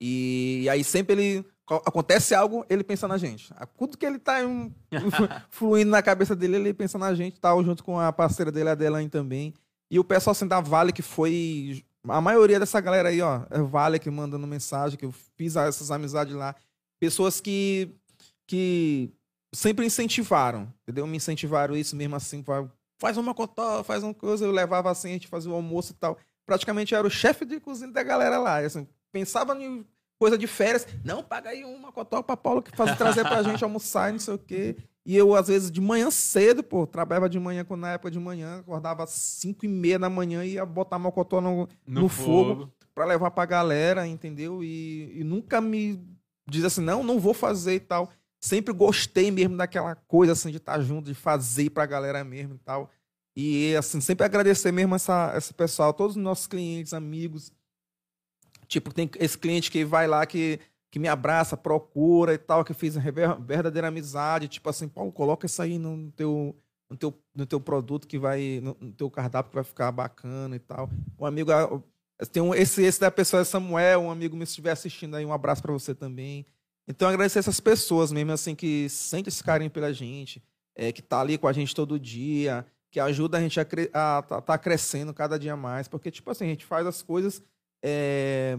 E, 0.00 0.66
aí 0.70 0.82
sempre 0.82 1.12
ele 1.14 1.46
acontece 1.66 2.34
algo, 2.34 2.64
ele 2.68 2.84
pensa 2.84 3.08
na 3.08 3.16
gente. 3.16 3.52
Tudo 3.78 3.96
que 3.96 4.04
ele 4.04 4.18
tá 4.18 4.44
um, 4.44 4.72
fluindo 5.50 5.90
na 5.90 6.02
cabeça 6.02 6.36
dele, 6.36 6.56
ele 6.56 6.74
pensa 6.74 6.98
na 6.98 7.14
gente, 7.14 7.40
tal, 7.40 7.62
junto 7.64 7.82
com 7.82 7.98
a 7.98 8.12
parceira 8.12 8.52
dele, 8.52 8.68
a 8.68 8.72
Adeline 8.72 9.08
também. 9.08 9.54
E 9.90 9.98
o 9.98 10.04
pessoal 10.04 10.32
assim 10.32 10.46
da 10.46 10.60
Vale, 10.60 10.92
que 10.92 11.02
foi. 11.02 11.84
A 12.06 12.20
maioria 12.20 12.60
dessa 12.60 12.80
galera 12.80 13.08
aí, 13.08 13.22
ó, 13.22 13.42
é 13.50 13.62
Vale 13.62 13.98
que 13.98 14.10
mandando 14.10 14.46
mensagem, 14.46 14.98
que 14.98 15.06
eu 15.06 15.12
fiz 15.36 15.56
essas 15.56 15.90
amizades 15.90 16.34
lá. 16.34 16.54
Pessoas 17.00 17.40
que, 17.40 17.94
que 18.46 19.10
sempre 19.54 19.86
incentivaram, 19.86 20.72
entendeu? 20.82 21.06
Me 21.06 21.16
incentivaram 21.16 21.76
isso 21.76 21.96
mesmo 21.96 22.16
assim, 22.16 22.44
faz 22.98 23.16
uma 23.16 23.34
cotó, 23.34 23.82
faz 23.82 24.02
uma 24.02 24.12
coisa, 24.12 24.44
eu 24.44 24.50
levava 24.50 24.90
assim, 24.90 25.10
a 25.10 25.12
gente 25.12 25.28
fazia 25.28 25.50
o 25.50 25.54
almoço 25.54 25.92
e 25.92 25.94
tal. 25.94 26.18
Praticamente 26.46 26.94
era 26.94 27.06
o 27.06 27.10
chefe 27.10 27.44
de 27.44 27.58
cozinha 27.58 27.90
da 27.90 28.02
galera 28.02 28.38
lá. 28.38 28.58
Assim, 28.58 28.86
pensava 29.14 29.56
em 29.62 29.86
coisa 30.18 30.36
de 30.36 30.48
férias. 30.48 30.86
Não, 31.04 31.22
paga 31.22 31.50
aí 31.50 31.64
uma 31.64 31.92
cotó 31.92 32.20
pra 32.20 32.36
Paulo 32.36 32.60
que 32.60 32.76
faz 32.76 32.98
trazer 32.98 33.22
pra 33.22 33.44
gente 33.44 33.62
almoçar 33.64 34.10
e 34.10 34.12
não 34.12 34.18
sei 34.18 34.34
o 34.34 34.38
quê. 34.38 34.76
E 35.06 35.16
eu, 35.16 35.34
às 35.36 35.48
vezes, 35.48 35.70
de 35.70 35.80
manhã 35.80 36.10
cedo, 36.10 36.64
pô, 36.64 36.86
trabalhava 36.86 37.28
de 37.28 37.38
manhã, 37.38 37.62
quando 37.64 37.82
na 37.82 37.92
época 37.92 38.10
de 38.10 38.18
manhã, 38.18 38.58
acordava 38.58 39.04
às 39.04 39.10
5 39.10 39.64
e 39.64 39.68
meia 39.68 39.98
da 39.98 40.10
manhã 40.10 40.44
e 40.44 40.54
ia 40.54 40.66
botar 40.66 40.98
meu 40.98 41.12
cotó 41.12 41.40
no, 41.40 41.68
no, 41.86 42.02
no 42.02 42.08
fogo, 42.08 42.60
fogo 42.60 42.72
para 42.94 43.04
levar 43.04 43.30
pra 43.30 43.44
galera, 43.44 44.06
entendeu? 44.06 44.64
E, 44.64 45.20
e 45.20 45.22
nunca 45.22 45.60
me 45.60 46.02
diz 46.48 46.64
assim, 46.64 46.80
não, 46.80 47.02
não 47.04 47.20
vou 47.20 47.34
fazer 47.34 47.74
e 47.74 47.80
tal. 47.80 48.10
Sempre 48.40 48.72
gostei 48.72 49.30
mesmo 49.30 49.56
daquela 49.56 49.94
coisa, 49.94 50.32
assim, 50.32 50.50
de 50.50 50.56
estar 50.56 50.80
junto, 50.80 51.06
de 51.06 51.14
fazer 51.14 51.70
pra 51.70 51.86
galera 51.86 52.24
mesmo 52.24 52.54
e 52.54 52.58
tal. 52.58 52.90
E, 53.36 53.74
assim, 53.76 54.00
sempre 54.00 54.24
agradecer 54.24 54.72
mesmo 54.72 54.94
essa, 54.94 55.34
esse 55.36 55.52
pessoal, 55.52 55.92
todos 55.92 56.16
os 56.16 56.22
nossos 56.22 56.46
clientes, 56.46 56.94
amigos, 56.94 57.52
Tipo, 58.74 58.92
tem 58.92 59.08
esse 59.20 59.38
cliente 59.38 59.70
que 59.70 59.84
vai 59.84 60.08
lá 60.08 60.26
que, 60.26 60.58
que 60.90 60.98
me 60.98 61.06
abraça, 61.06 61.56
procura 61.56 62.34
e 62.34 62.38
tal, 62.38 62.64
que 62.64 62.74
fiz 62.74 62.96
verdadeira 62.96 63.86
amizade. 63.86 64.48
Tipo 64.48 64.68
assim, 64.68 64.88
Paulo, 64.88 65.12
coloca 65.12 65.46
isso 65.46 65.62
aí 65.62 65.78
no 65.78 66.10
teu, 66.10 66.56
no 66.90 66.96
teu, 66.96 67.14
no 67.32 67.46
teu 67.46 67.60
produto 67.60 68.08
que 68.08 68.18
vai, 68.18 68.58
no, 68.60 68.76
no 68.80 68.92
teu 68.92 69.08
cardápio 69.08 69.50
que 69.50 69.54
vai 69.54 69.62
ficar 69.62 69.92
bacana 69.92 70.56
e 70.56 70.58
tal. 70.58 70.90
Um 71.16 71.24
amigo, 71.24 71.52
ah, 71.52 71.80
tem 72.32 72.42
um, 72.42 72.52
esse, 72.52 72.82
esse 72.82 72.98
da 72.98 73.12
pessoa 73.12 73.42
é 73.42 73.44
Samuel, 73.44 74.00
um 74.00 74.10
amigo 74.10 74.36
se 74.38 74.42
estiver 74.42 74.72
assistindo 74.72 75.14
aí, 75.14 75.24
um 75.24 75.32
abraço 75.32 75.62
para 75.62 75.72
você 75.72 75.94
também. 75.94 76.44
Então, 76.88 77.08
agradecer 77.08 77.38
essas 77.38 77.60
pessoas 77.60 78.10
mesmo, 78.10 78.32
assim, 78.32 78.56
que 78.56 78.88
sentem 78.88 79.28
esse 79.28 79.44
carinho 79.44 79.70
pela 79.70 79.92
gente, 79.92 80.42
é, 80.74 80.90
que 80.90 81.00
tá 81.00 81.20
ali 81.20 81.38
com 81.38 81.46
a 81.46 81.52
gente 81.52 81.76
todo 81.76 81.96
dia, 81.96 82.66
que 82.90 82.98
ajuda 82.98 83.38
a 83.38 83.40
gente 83.40 83.60
a, 83.60 83.66
a, 83.92 84.18
a 84.18 84.40
tá 84.40 84.58
crescendo 84.58 85.14
cada 85.14 85.38
dia 85.38 85.56
mais, 85.56 85.86
porque, 85.86 86.10
tipo 86.10 86.28
assim, 86.28 86.46
a 86.46 86.48
gente 86.48 86.66
faz 86.66 86.84
as 86.88 87.02
coisas 87.02 87.40
é, 87.84 88.58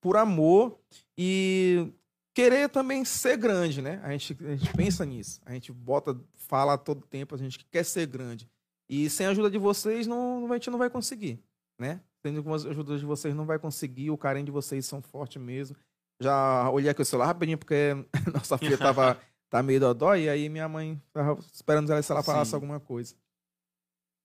por 0.00 0.16
amor 0.16 0.76
e 1.16 1.92
querer 2.34 2.68
também 2.68 3.04
ser 3.04 3.36
grande, 3.36 3.80
né? 3.80 4.00
A 4.02 4.10
gente, 4.10 4.36
a 4.44 4.56
gente 4.56 4.72
pensa 4.74 5.06
nisso. 5.06 5.40
A 5.46 5.52
gente 5.52 5.72
bota, 5.72 6.20
fala 6.34 6.76
todo 6.76 7.06
tempo, 7.06 7.36
a 7.36 7.38
gente 7.38 7.64
quer 7.70 7.84
ser 7.84 8.06
grande. 8.06 8.50
E 8.88 9.08
sem 9.08 9.26
a 9.26 9.30
ajuda 9.30 9.48
de 9.48 9.58
vocês, 9.58 10.06
não, 10.08 10.50
a 10.50 10.54
gente 10.54 10.70
não 10.70 10.78
vai 10.78 10.90
conseguir, 10.90 11.40
né? 11.78 12.00
Sem 12.20 12.36
a 12.36 12.70
ajuda 12.70 12.98
de 12.98 13.04
vocês, 13.04 13.34
não 13.34 13.46
vai 13.46 13.58
conseguir. 13.58 14.10
O 14.10 14.18
carinho 14.18 14.46
de 14.46 14.52
vocês 14.52 14.84
são 14.84 15.00
forte 15.00 15.38
mesmo. 15.38 15.76
Já 16.20 16.68
olhei 16.70 16.90
aqui 16.90 17.02
o 17.02 17.04
celular 17.04 17.26
rapidinho, 17.26 17.58
porque 17.58 17.94
nossa 18.34 18.58
filha 18.58 18.76
tava 18.76 19.16
tá 19.48 19.62
meio 19.62 19.78
dodó, 19.78 20.16
e 20.16 20.28
aí 20.28 20.48
minha 20.48 20.68
mãe 20.68 21.00
tava 21.12 21.38
esperando 21.52 21.90
ela 21.92 22.02
se 22.02 22.10
ela 22.10 22.22
falasse 22.22 22.50
Sim. 22.50 22.56
alguma 22.56 22.80
coisa. 22.80 23.14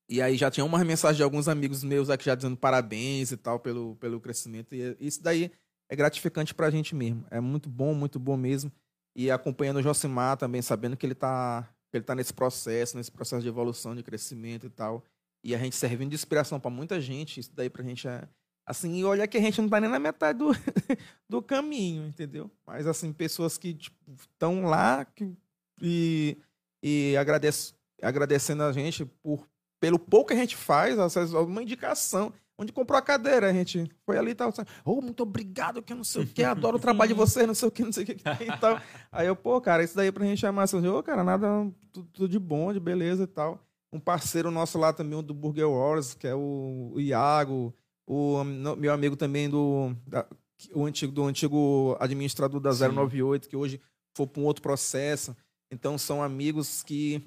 E 0.09 0.23
aí 0.23 0.35
já 0.35 0.49
tinha 0.49 0.65
uma 0.65 0.83
mensagem 0.83 1.17
de 1.17 1.23
alguns 1.23 1.47
amigos 1.47 1.83
meus 1.83 2.09
aqui 2.09 2.25
já 2.25 2.33
dizendo 2.33 2.57
parabéns 2.57 3.31
e 3.31 3.37
tal 3.37 3.59
pelo, 3.59 3.95
pelo 3.97 4.19
crescimento. 4.19 4.73
E 4.73 4.97
isso 4.99 5.21
daí 5.21 5.51
é 5.87 5.95
gratificante 5.95 6.53
pra 6.53 6.71
gente 6.71 6.95
mesmo. 6.95 7.23
É 7.29 7.39
muito 7.39 7.69
bom, 7.69 7.93
muito 7.93 8.19
bom 8.19 8.35
mesmo. 8.35 8.71
E 9.15 9.29
acompanhando 9.29 9.77
o 9.77 9.83
Josimar 9.83 10.35
também, 10.35 10.63
sabendo 10.63 10.97
que 10.97 11.05
ele 11.05 11.13
tá, 11.13 11.69
que 11.91 11.97
ele 11.97 12.03
tá 12.03 12.15
nesse 12.15 12.33
processo, 12.33 12.97
nesse 12.97 13.11
processo 13.11 13.43
de 13.43 13.47
evolução, 13.49 13.95
de 13.95 14.01
crescimento 14.01 14.65
e 14.65 14.69
tal. 14.69 15.03
E 15.43 15.53
a 15.53 15.59
gente 15.59 15.75
servindo 15.75 16.09
de 16.09 16.15
inspiração 16.15 16.59
para 16.59 16.71
muita 16.71 16.99
gente. 16.99 17.39
Isso 17.39 17.51
daí 17.53 17.69
pra 17.69 17.83
gente 17.83 18.07
é. 18.07 18.27
Assim, 18.65 18.99
e 18.99 19.03
olha 19.03 19.27
que 19.27 19.37
a 19.37 19.41
gente 19.41 19.61
não 19.61 19.69
tá 19.69 19.79
nem 19.79 19.89
na 19.89 19.99
metade 19.99 20.39
do, 20.39 20.51
do 21.27 21.41
caminho, 21.41 22.07
entendeu? 22.07 22.51
Mas, 22.65 22.85
assim, 22.85 23.11
pessoas 23.11 23.57
que 23.57 23.69
estão 23.69 24.55
tipo, 24.57 24.69
lá 24.69 25.05
que, 25.05 25.35
e, 25.81 26.37
e 26.83 27.17
agradece, 27.17 27.73
agradecendo 27.99 28.61
a 28.61 28.71
gente 28.71 29.05
por 29.05 29.48
pelo 29.79 29.97
pouco 29.97 30.27
que 30.27 30.33
a 30.33 30.37
gente 30.37 30.55
faz, 30.55 30.97
uma 31.31 31.63
indicação. 31.63 32.33
Onde 32.57 32.73
comprou 32.73 32.99
a 32.99 33.01
cadeira, 33.01 33.49
a 33.49 33.53
gente 33.53 33.89
foi 34.05 34.17
ali 34.17 34.31
e 34.31 34.35
tal. 34.35 34.53
Oh, 34.83 35.01
muito 35.01 35.23
obrigado, 35.23 35.81
que 35.81 35.93
eu 35.93 35.97
não 35.97 36.03
sei 36.03 36.23
o 36.23 36.27
que, 36.27 36.43
adoro 36.43 36.75
o 36.75 36.79
trabalho 36.79 37.07
de 37.07 37.13
vocês, 37.13 37.47
não 37.47 37.55
sei 37.55 37.69
o 37.69 37.71
que, 37.71 37.83
não 37.83 37.91
sei 37.93 38.03
o 38.03 38.07
que. 38.07 38.13
E 38.13 38.57
tal. 38.59 38.77
Aí 39.09 39.27
eu, 39.27 39.35
pô, 39.35 39.61
cara, 39.61 39.81
isso 39.81 39.95
daí 39.95 40.11
pra 40.11 40.25
gente 40.25 40.45
é 40.45 40.51
massa. 40.51 40.75
Ô, 40.75 40.97
oh, 40.97 41.01
cara, 41.01 41.23
nada, 41.23 41.47
tudo, 41.93 42.09
tudo, 42.11 42.27
de 42.27 42.37
bom, 42.37 42.73
de 42.73 42.79
beleza 42.81 43.23
e 43.23 43.27
tal. 43.27 43.65
Um 43.93 43.99
parceiro 43.99 44.51
nosso 44.51 44.77
lá 44.77 44.91
também, 44.91 45.17
o 45.17 45.21
do 45.21 45.33
Burger 45.33 45.69
Wars, 45.69 46.13
que 46.13 46.27
é 46.27 46.35
o, 46.35 46.91
o 46.93 46.99
Iago, 46.99 47.73
o 48.05 48.43
meu 48.43 48.91
amigo 48.91 49.15
também 49.15 49.49
do, 49.49 49.95
da, 50.05 50.27
o 50.73 50.85
antigo, 50.85 51.13
do 51.13 51.23
antigo 51.23 51.95
administrador 51.97 52.59
da 52.59 52.71
098, 52.71 53.45
Sim. 53.45 53.49
que 53.49 53.55
hoje 53.55 53.79
foi 54.13 54.27
para 54.27 54.41
um 54.41 54.45
outro 54.45 54.61
processo. 54.61 55.33
Então 55.71 55.97
são 55.97 56.21
amigos 56.21 56.83
que 56.83 57.23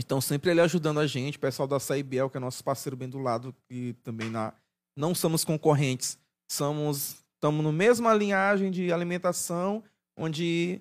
estão 0.00 0.20
sempre 0.20 0.50
ali 0.50 0.60
ajudando 0.60 1.00
a 1.00 1.06
gente. 1.06 1.36
O 1.36 1.40
pessoal 1.40 1.66
da 1.66 1.80
Saibiel, 1.80 2.28
que 2.30 2.36
é 2.36 2.40
nosso 2.40 2.62
parceiro 2.62 2.96
bem 2.96 3.08
do 3.08 3.18
lado, 3.18 3.54
que 3.68 3.94
também 4.02 4.30
na... 4.30 4.52
não 4.96 5.14
somos 5.14 5.44
concorrentes, 5.44 6.18
somos 6.50 7.24
estamos 7.36 7.62
no 7.62 7.72
mesma 7.72 8.12
linhagem 8.14 8.70
de 8.70 8.92
alimentação, 8.92 9.84
onde 10.16 10.80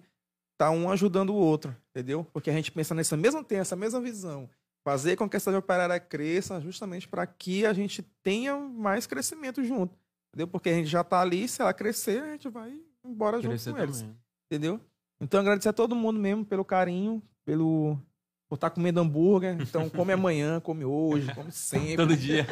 tá 0.58 0.72
um 0.72 0.90
ajudando 0.90 1.30
o 1.30 1.36
outro, 1.36 1.76
entendeu? 1.90 2.26
Porque 2.34 2.50
a 2.50 2.54
gente 2.54 2.72
pensa 2.72 2.96
nessa 2.96 3.16
mesma 3.16 3.44
tem 3.44 3.60
essa 3.60 3.76
mesma 3.76 4.02
visão, 4.02 4.50
fazer 4.84 5.16
com 5.16 5.30
que 5.30 5.36
essa 5.36 5.56
operária 5.56 6.00
cresça, 6.00 6.60
justamente 6.62 7.08
para 7.08 7.28
que 7.28 7.66
a 7.66 7.74
gente 7.74 8.02
tenha 8.24 8.56
mais 8.58 9.06
crescimento 9.06 9.64
junto, 9.64 9.98
entendeu? 10.30 10.48
Porque 10.48 10.70
a 10.70 10.74
gente 10.74 10.88
já 10.88 11.02
está 11.02 11.22
ali, 11.22 11.48
se 11.48 11.62
ela 11.62 11.74
crescer, 11.74 12.24
a 12.24 12.32
gente 12.32 12.50
vai 12.50 12.80
embora 13.04 13.40
Crescer 13.40 13.70
junto 13.70 13.78
com 13.78 13.84
eles, 13.84 14.02
também. 14.02 14.18
entendeu? 14.50 14.82
Então 15.20 15.40
agradecer 15.40 15.70
a 15.70 15.74
todo 15.74 15.96
mundo 15.96 16.20
mesmo 16.20 16.46
pelo 16.46 16.66
carinho, 16.66 17.22
pelo 17.46 18.00
por 18.48 18.56
estar 18.56 18.70
comendo 18.70 19.00
hambúrguer. 19.00 19.58
Então 19.62 19.90
come 19.90 20.14
amanhã, 20.14 20.60
come 20.60 20.86
hoje, 20.86 21.34
come 21.34 21.52
sempre, 21.52 21.98
Todo 21.98 22.16
dia. 22.18 22.46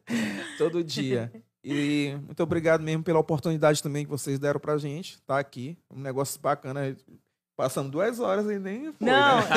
todo 0.58 0.84
dia. 0.84 1.32
E 1.62 2.14
muito 2.22 2.42
obrigado 2.42 2.82
mesmo 2.82 3.02
pela 3.02 3.18
oportunidade 3.18 3.82
também 3.82 4.04
que 4.04 4.10
vocês 4.10 4.38
deram 4.38 4.60
pra 4.60 4.76
gente 4.76 5.14
estar 5.14 5.38
aqui. 5.38 5.78
Um 5.90 6.00
negócio 6.00 6.40
bacana. 6.40 6.96
Passamos 7.56 7.90
duas 7.90 8.20
horas 8.20 8.46
e 8.46 8.58
nem 8.58 8.92
foi, 8.92 9.06
Não, 9.06 9.36
né? 9.48 9.56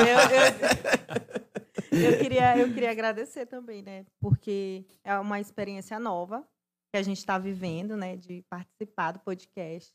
eu, 1.90 1.98
eu, 1.98 2.12
eu, 2.12 2.18
queria, 2.18 2.58
eu 2.58 2.72
queria 2.72 2.90
agradecer 2.92 3.44
também, 3.46 3.82
né? 3.82 4.06
Porque 4.20 4.86
é 5.04 5.18
uma 5.18 5.40
experiência 5.40 5.98
nova 5.98 6.46
que 6.92 6.98
a 6.98 7.02
gente 7.02 7.18
está 7.18 7.38
vivendo, 7.38 7.96
né? 7.96 8.16
De 8.16 8.42
participar 8.48 9.12
do 9.12 9.18
podcast. 9.20 9.92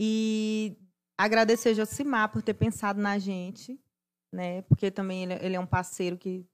E 0.00 0.76
agradecer 1.18 1.74
Josimar 1.74 2.30
por 2.32 2.42
ter 2.42 2.54
pensado 2.54 3.00
na 3.00 3.18
gente, 3.18 3.78
né? 4.32 4.62
Porque 4.62 4.90
também 4.90 5.24
ele, 5.24 5.34
ele 5.44 5.56
é 5.56 5.60
um 5.60 5.66
parceiro 5.66 6.16
que 6.16 6.46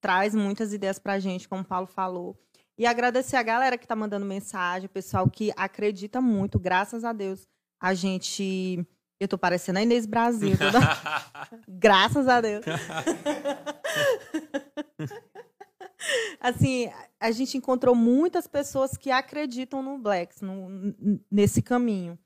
traz 0.00 0.34
muitas 0.34 0.72
ideias 0.72 0.98
pra 0.98 1.18
gente, 1.18 1.48
como 1.48 1.62
o 1.62 1.66
Paulo 1.66 1.86
falou. 1.86 2.36
E 2.76 2.86
agradecer 2.86 3.36
a 3.36 3.42
galera 3.42 3.78
que 3.78 3.86
tá 3.86 3.94
mandando 3.94 4.26
mensagem, 4.26 4.86
o 4.86 4.90
pessoal 4.90 5.28
que 5.30 5.52
acredita 5.56 6.20
muito, 6.20 6.58
graças 6.58 7.04
a 7.04 7.12
Deus. 7.12 7.46
A 7.80 7.94
gente. 7.94 8.84
Eu 9.20 9.28
tô 9.28 9.38
parecendo 9.38 9.78
a 9.78 9.82
Inês 9.82 10.04
Brasil. 10.04 10.56
Toda... 10.58 10.80
Graças 11.68 12.26
a 12.26 12.40
Deus. 12.40 12.64
assim, 16.40 16.90
a 17.20 17.30
gente 17.30 17.56
encontrou 17.56 17.94
muitas 17.94 18.48
pessoas 18.48 18.96
que 18.96 19.12
acreditam 19.12 19.80
no 19.80 19.96
Blacks, 19.98 20.40
no- 20.40 20.92
nesse 21.30 21.62
caminho. 21.62 22.18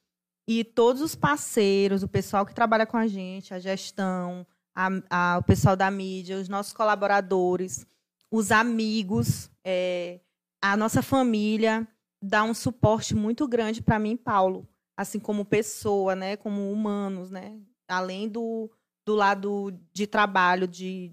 E 0.48 0.64
todos 0.64 1.02
os 1.02 1.14
parceiros, 1.14 2.02
o 2.02 2.08
pessoal 2.08 2.46
que 2.46 2.54
trabalha 2.54 2.86
com 2.86 2.96
a 2.96 3.06
gente, 3.06 3.52
a 3.52 3.58
gestão, 3.58 4.46
a- 4.76 4.90
a- 5.10 5.38
o 5.38 5.42
pessoal 5.42 5.74
da 5.74 5.90
mídia, 5.90 6.36
os 6.38 6.48
nossos 6.48 6.72
colaboradores, 6.72 7.86
os 8.30 8.52
amigos, 8.52 9.50
é, 9.64 10.20
a 10.62 10.76
nossa 10.76 11.02
família, 11.02 11.88
dá 12.22 12.42
um 12.44 12.52
suporte 12.54 13.14
muito 13.14 13.48
grande 13.48 13.82
para 13.82 13.98
mim, 13.98 14.16
Paulo, 14.16 14.68
assim 14.96 15.18
como 15.18 15.44
pessoa, 15.44 16.14
né, 16.14 16.36
como 16.36 16.70
humanos, 16.70 17.30
né, 17.30 17.58
além 17.88 18.28
do, 18.28 18.70
do 19.06 19.14
lado 19.14 19.72
de 19.92 20.06
trabalho, 20.06 20.66
de, 20.68 21.12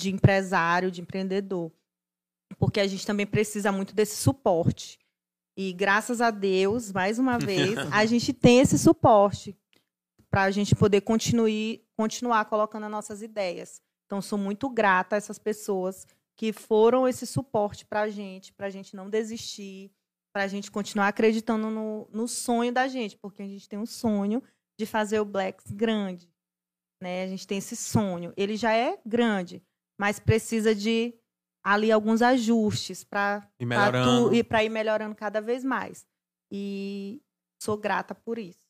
de 0.00 0.10
empresário, 0.10 0.90
de 0.90 1.00
empreendedor, 1.00 1.72
porque 2.58 2.80
a 2.80 2.86
gente 2.86 3.06
também 3.06 3.26
precisa 3.26 3.70
muito 3.72 3.94
desse 3.94 4.16
suporte. 4.16 4.98
E 5.56 5.72
graças 5.72 6.20
a 6.20 6.30
Deus, 6.30 6.92
mais 6.92 7.18
uma 7.18 7.36
vez, 7.38 7.76
a 7.92 8.06
gente 8.06 8.32
tem 8.32 8.60
esse 8.60 8.78
suporte 8.78 9.56
para 10.30 10.44
a 10.44 10.50
gente 10.50 10.74
poder 10.74 11.00
continuar, 11.00 11.50
continuar 11.96 12.44
colocando 12.46 12.84
as 12.84 12.90
nossas 12.90 13.22
ideias. 13.22 13.80
Então, 14.06 14.22
sou 14.22 14.38
muito 14.38 14.68
grata 14.68 15.16
a 15.16 15.18
essas 15.18 15.38
pessoas 15.38 16.06
que 16.36 16.52
foram 16.52 17.06
esse 17.06 17.26
suporte 17.26 17.84
para 17.84 18.02
a 18.02 18.08
gente, 18.08 18.52
para 18.52 18.66
a 18.66 18.70
gente 18.70 18.94
não 18.94 19.10
desistir, 19.10 19.90
para 20.32 20.44
a 20.44 20.48
gente 20.48 20.70
continuar 20.70 21.08
acreditando 21.08 21.68
no, 21.68 22.08
no 22.12 22.28
sonho 22.28 22.72
da 22.72 22.86
gente, 22.86 23.16
porque 23.16 23.42
a 23.42 23.46
gente 23.46 23.68
tem 23.68 23.78
um 23.78 23.86
sonho 23.86 24.42
de 24.78 24.86
fazer 24.86 25.18
o 25.18 25.24
Blacks 25.24 25.70
grande. 25.72 26.32
Né? 27.02 27.24
A 27.24 27.26
gente 27.26 27.46
tem 27.46 27.58
esse 27.58 27.76
sonho. 27.76 28.32
Ele 28.36 28.56
já 28.56 28.72
é 28.72 28.98
grande, 29.04 29.62
mas 29.98 30.20
precisa 30.20 30.74
de 30.74 31.14
ali 31.64 31.90
alguns 31.90 32.22
ajustes 32.22 33.04
para 33.04 33.46
e 34.32 34.44
para 34.44 34.64
ir 34.64 34.68
melhorando 34.68 35.14
cada 35.14 35.40
vez 35.40 35.64
mais. 35.64 36.06
E 36.50 37.20
sou 37.60 37.76
grata 37.76 38.14
por 38.14 38.38
isso. 38.38 38.67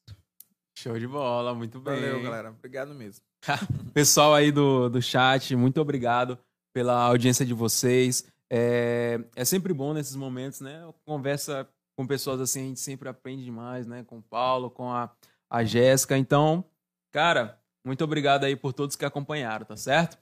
Show 0.78 0.96
de 0.96 1.08
bola, 1.08 1.52
muito 1.56 1.80
bem. 1.80 1.96
Valeu, 1.96 2.22
galera. 2.22 2.50
Obrigado 2.50 2.94
mesmo. 2.94 3.24
Pessoal 3.92 4.32
aí 4.32 4.52
do, 4.52 4.88
do 4.88 5.02
chat, 5.02 5.56
muito 5.56 5.80
obrigado 5.80 6.38
pela 6.72 7.02
audiência 7.02 7.44
de 7.44 7.52
vocês. 7.52 8.24
É, 8.48 9.18
é 9.34 9.44
sempre 9.44 9.74
bom 9.74 9.92
nesses 9.92 10.14
momentos, 10.14 10.60
né? 10.60 10.88
Conversa 11.04 11.68
com 11.96 12.06
pessoas 12.06 12.40
assim, 12.40 12.60
a 12.60 12.66
gente 12.66 12.78
sempre 12.78 13.08
aprende 13.08 13.42
demais, 13.42 13.88
né? 13.88 14.04
Com 14.04 14.18
o 14.18 14.22
Paulo, 14.22 14.70
com 14.70 14.88
a, 14.88 15.10
a 15.50 15.64
Jéssica. 15.64 16.16
Então, 16.16 16.64
cara, 17.10 17.60
muito 17.84 18.04
obrigado 18.04 18.44
aí 18.44 18.54
por 18.54 18.72
todos 18.72 18.94
que 18.94 19.04
acompanharam, 19.04 19.66
tá 19.66 19.76
certo? 19.76 20.16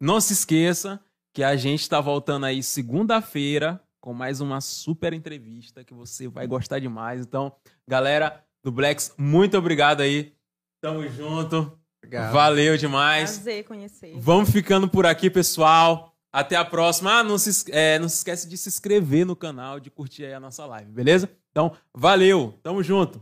Não 0.00 0.20
se 0.20 0.32
esqueça 0.32 0.98
que 1.32 1.44
a 1.44 1.54
gente 1.54 1.88
tá 1.88 2.00
voltando 2.00 2.46
aí 2.46 2.60
segunda-feira 2.60 3.80
com 4.00 4.12
mais 4.12 4.40
uma 4.40 4.60
super 4.60 5.12
entrevista 5.12 5.84
que 5.84 5.94
você 5.94 6.26
vai 6.26 6.44
gostar 6.48 6.80
demais. 6.80 7.20
Então, 7.20 7.54
galera 7.86 8.44
do 8.62 8.70
Blacks, 8.70 9.12
muito 9.18 9.56
obrigado 9.56 10.00
aí. 10.00 10.32
Tamo 10.80 11.08
junto. 11.08 11.78
Obrigado. 11.98 12.32
Valeu 12.32 12.76
demais. 12.76 13.32
Prazer 13.32 13.64
conhecer. 13.64 14.14
Vamos 14.16 14.50
ficando 14.50 14.88
por 14.88 15.06
aqui, 15.06 15.30
pessoal. 15.30 16.12
Até 16.32 16.56
a 16.56 16.64
próxima. 16.64 17.18
Ah, 17.18 17.22
não 17.22 17.38
se, 17.38 17.70
é, 17.70 17.98
não 17.98 18.08
se 18.08 18.16
esquece 18.16 18.48
de 18.48 18.56
se 18.56 18.68
inscrever 18.68 19.24
no 19.26 19.36
canal, 19.36 19.78
de 19.78 19.90
curtir 19.90 20.24
aí 20.24 20.32
a 20.32 20.40
nossa 20.40 20.64
live, 20.64 20.90
beleza? 20.90 21.30
Então, 21.50 21.72
valeu. 21.94 22.58
Tamo 22.62 22.82
junto. 22.82 23.20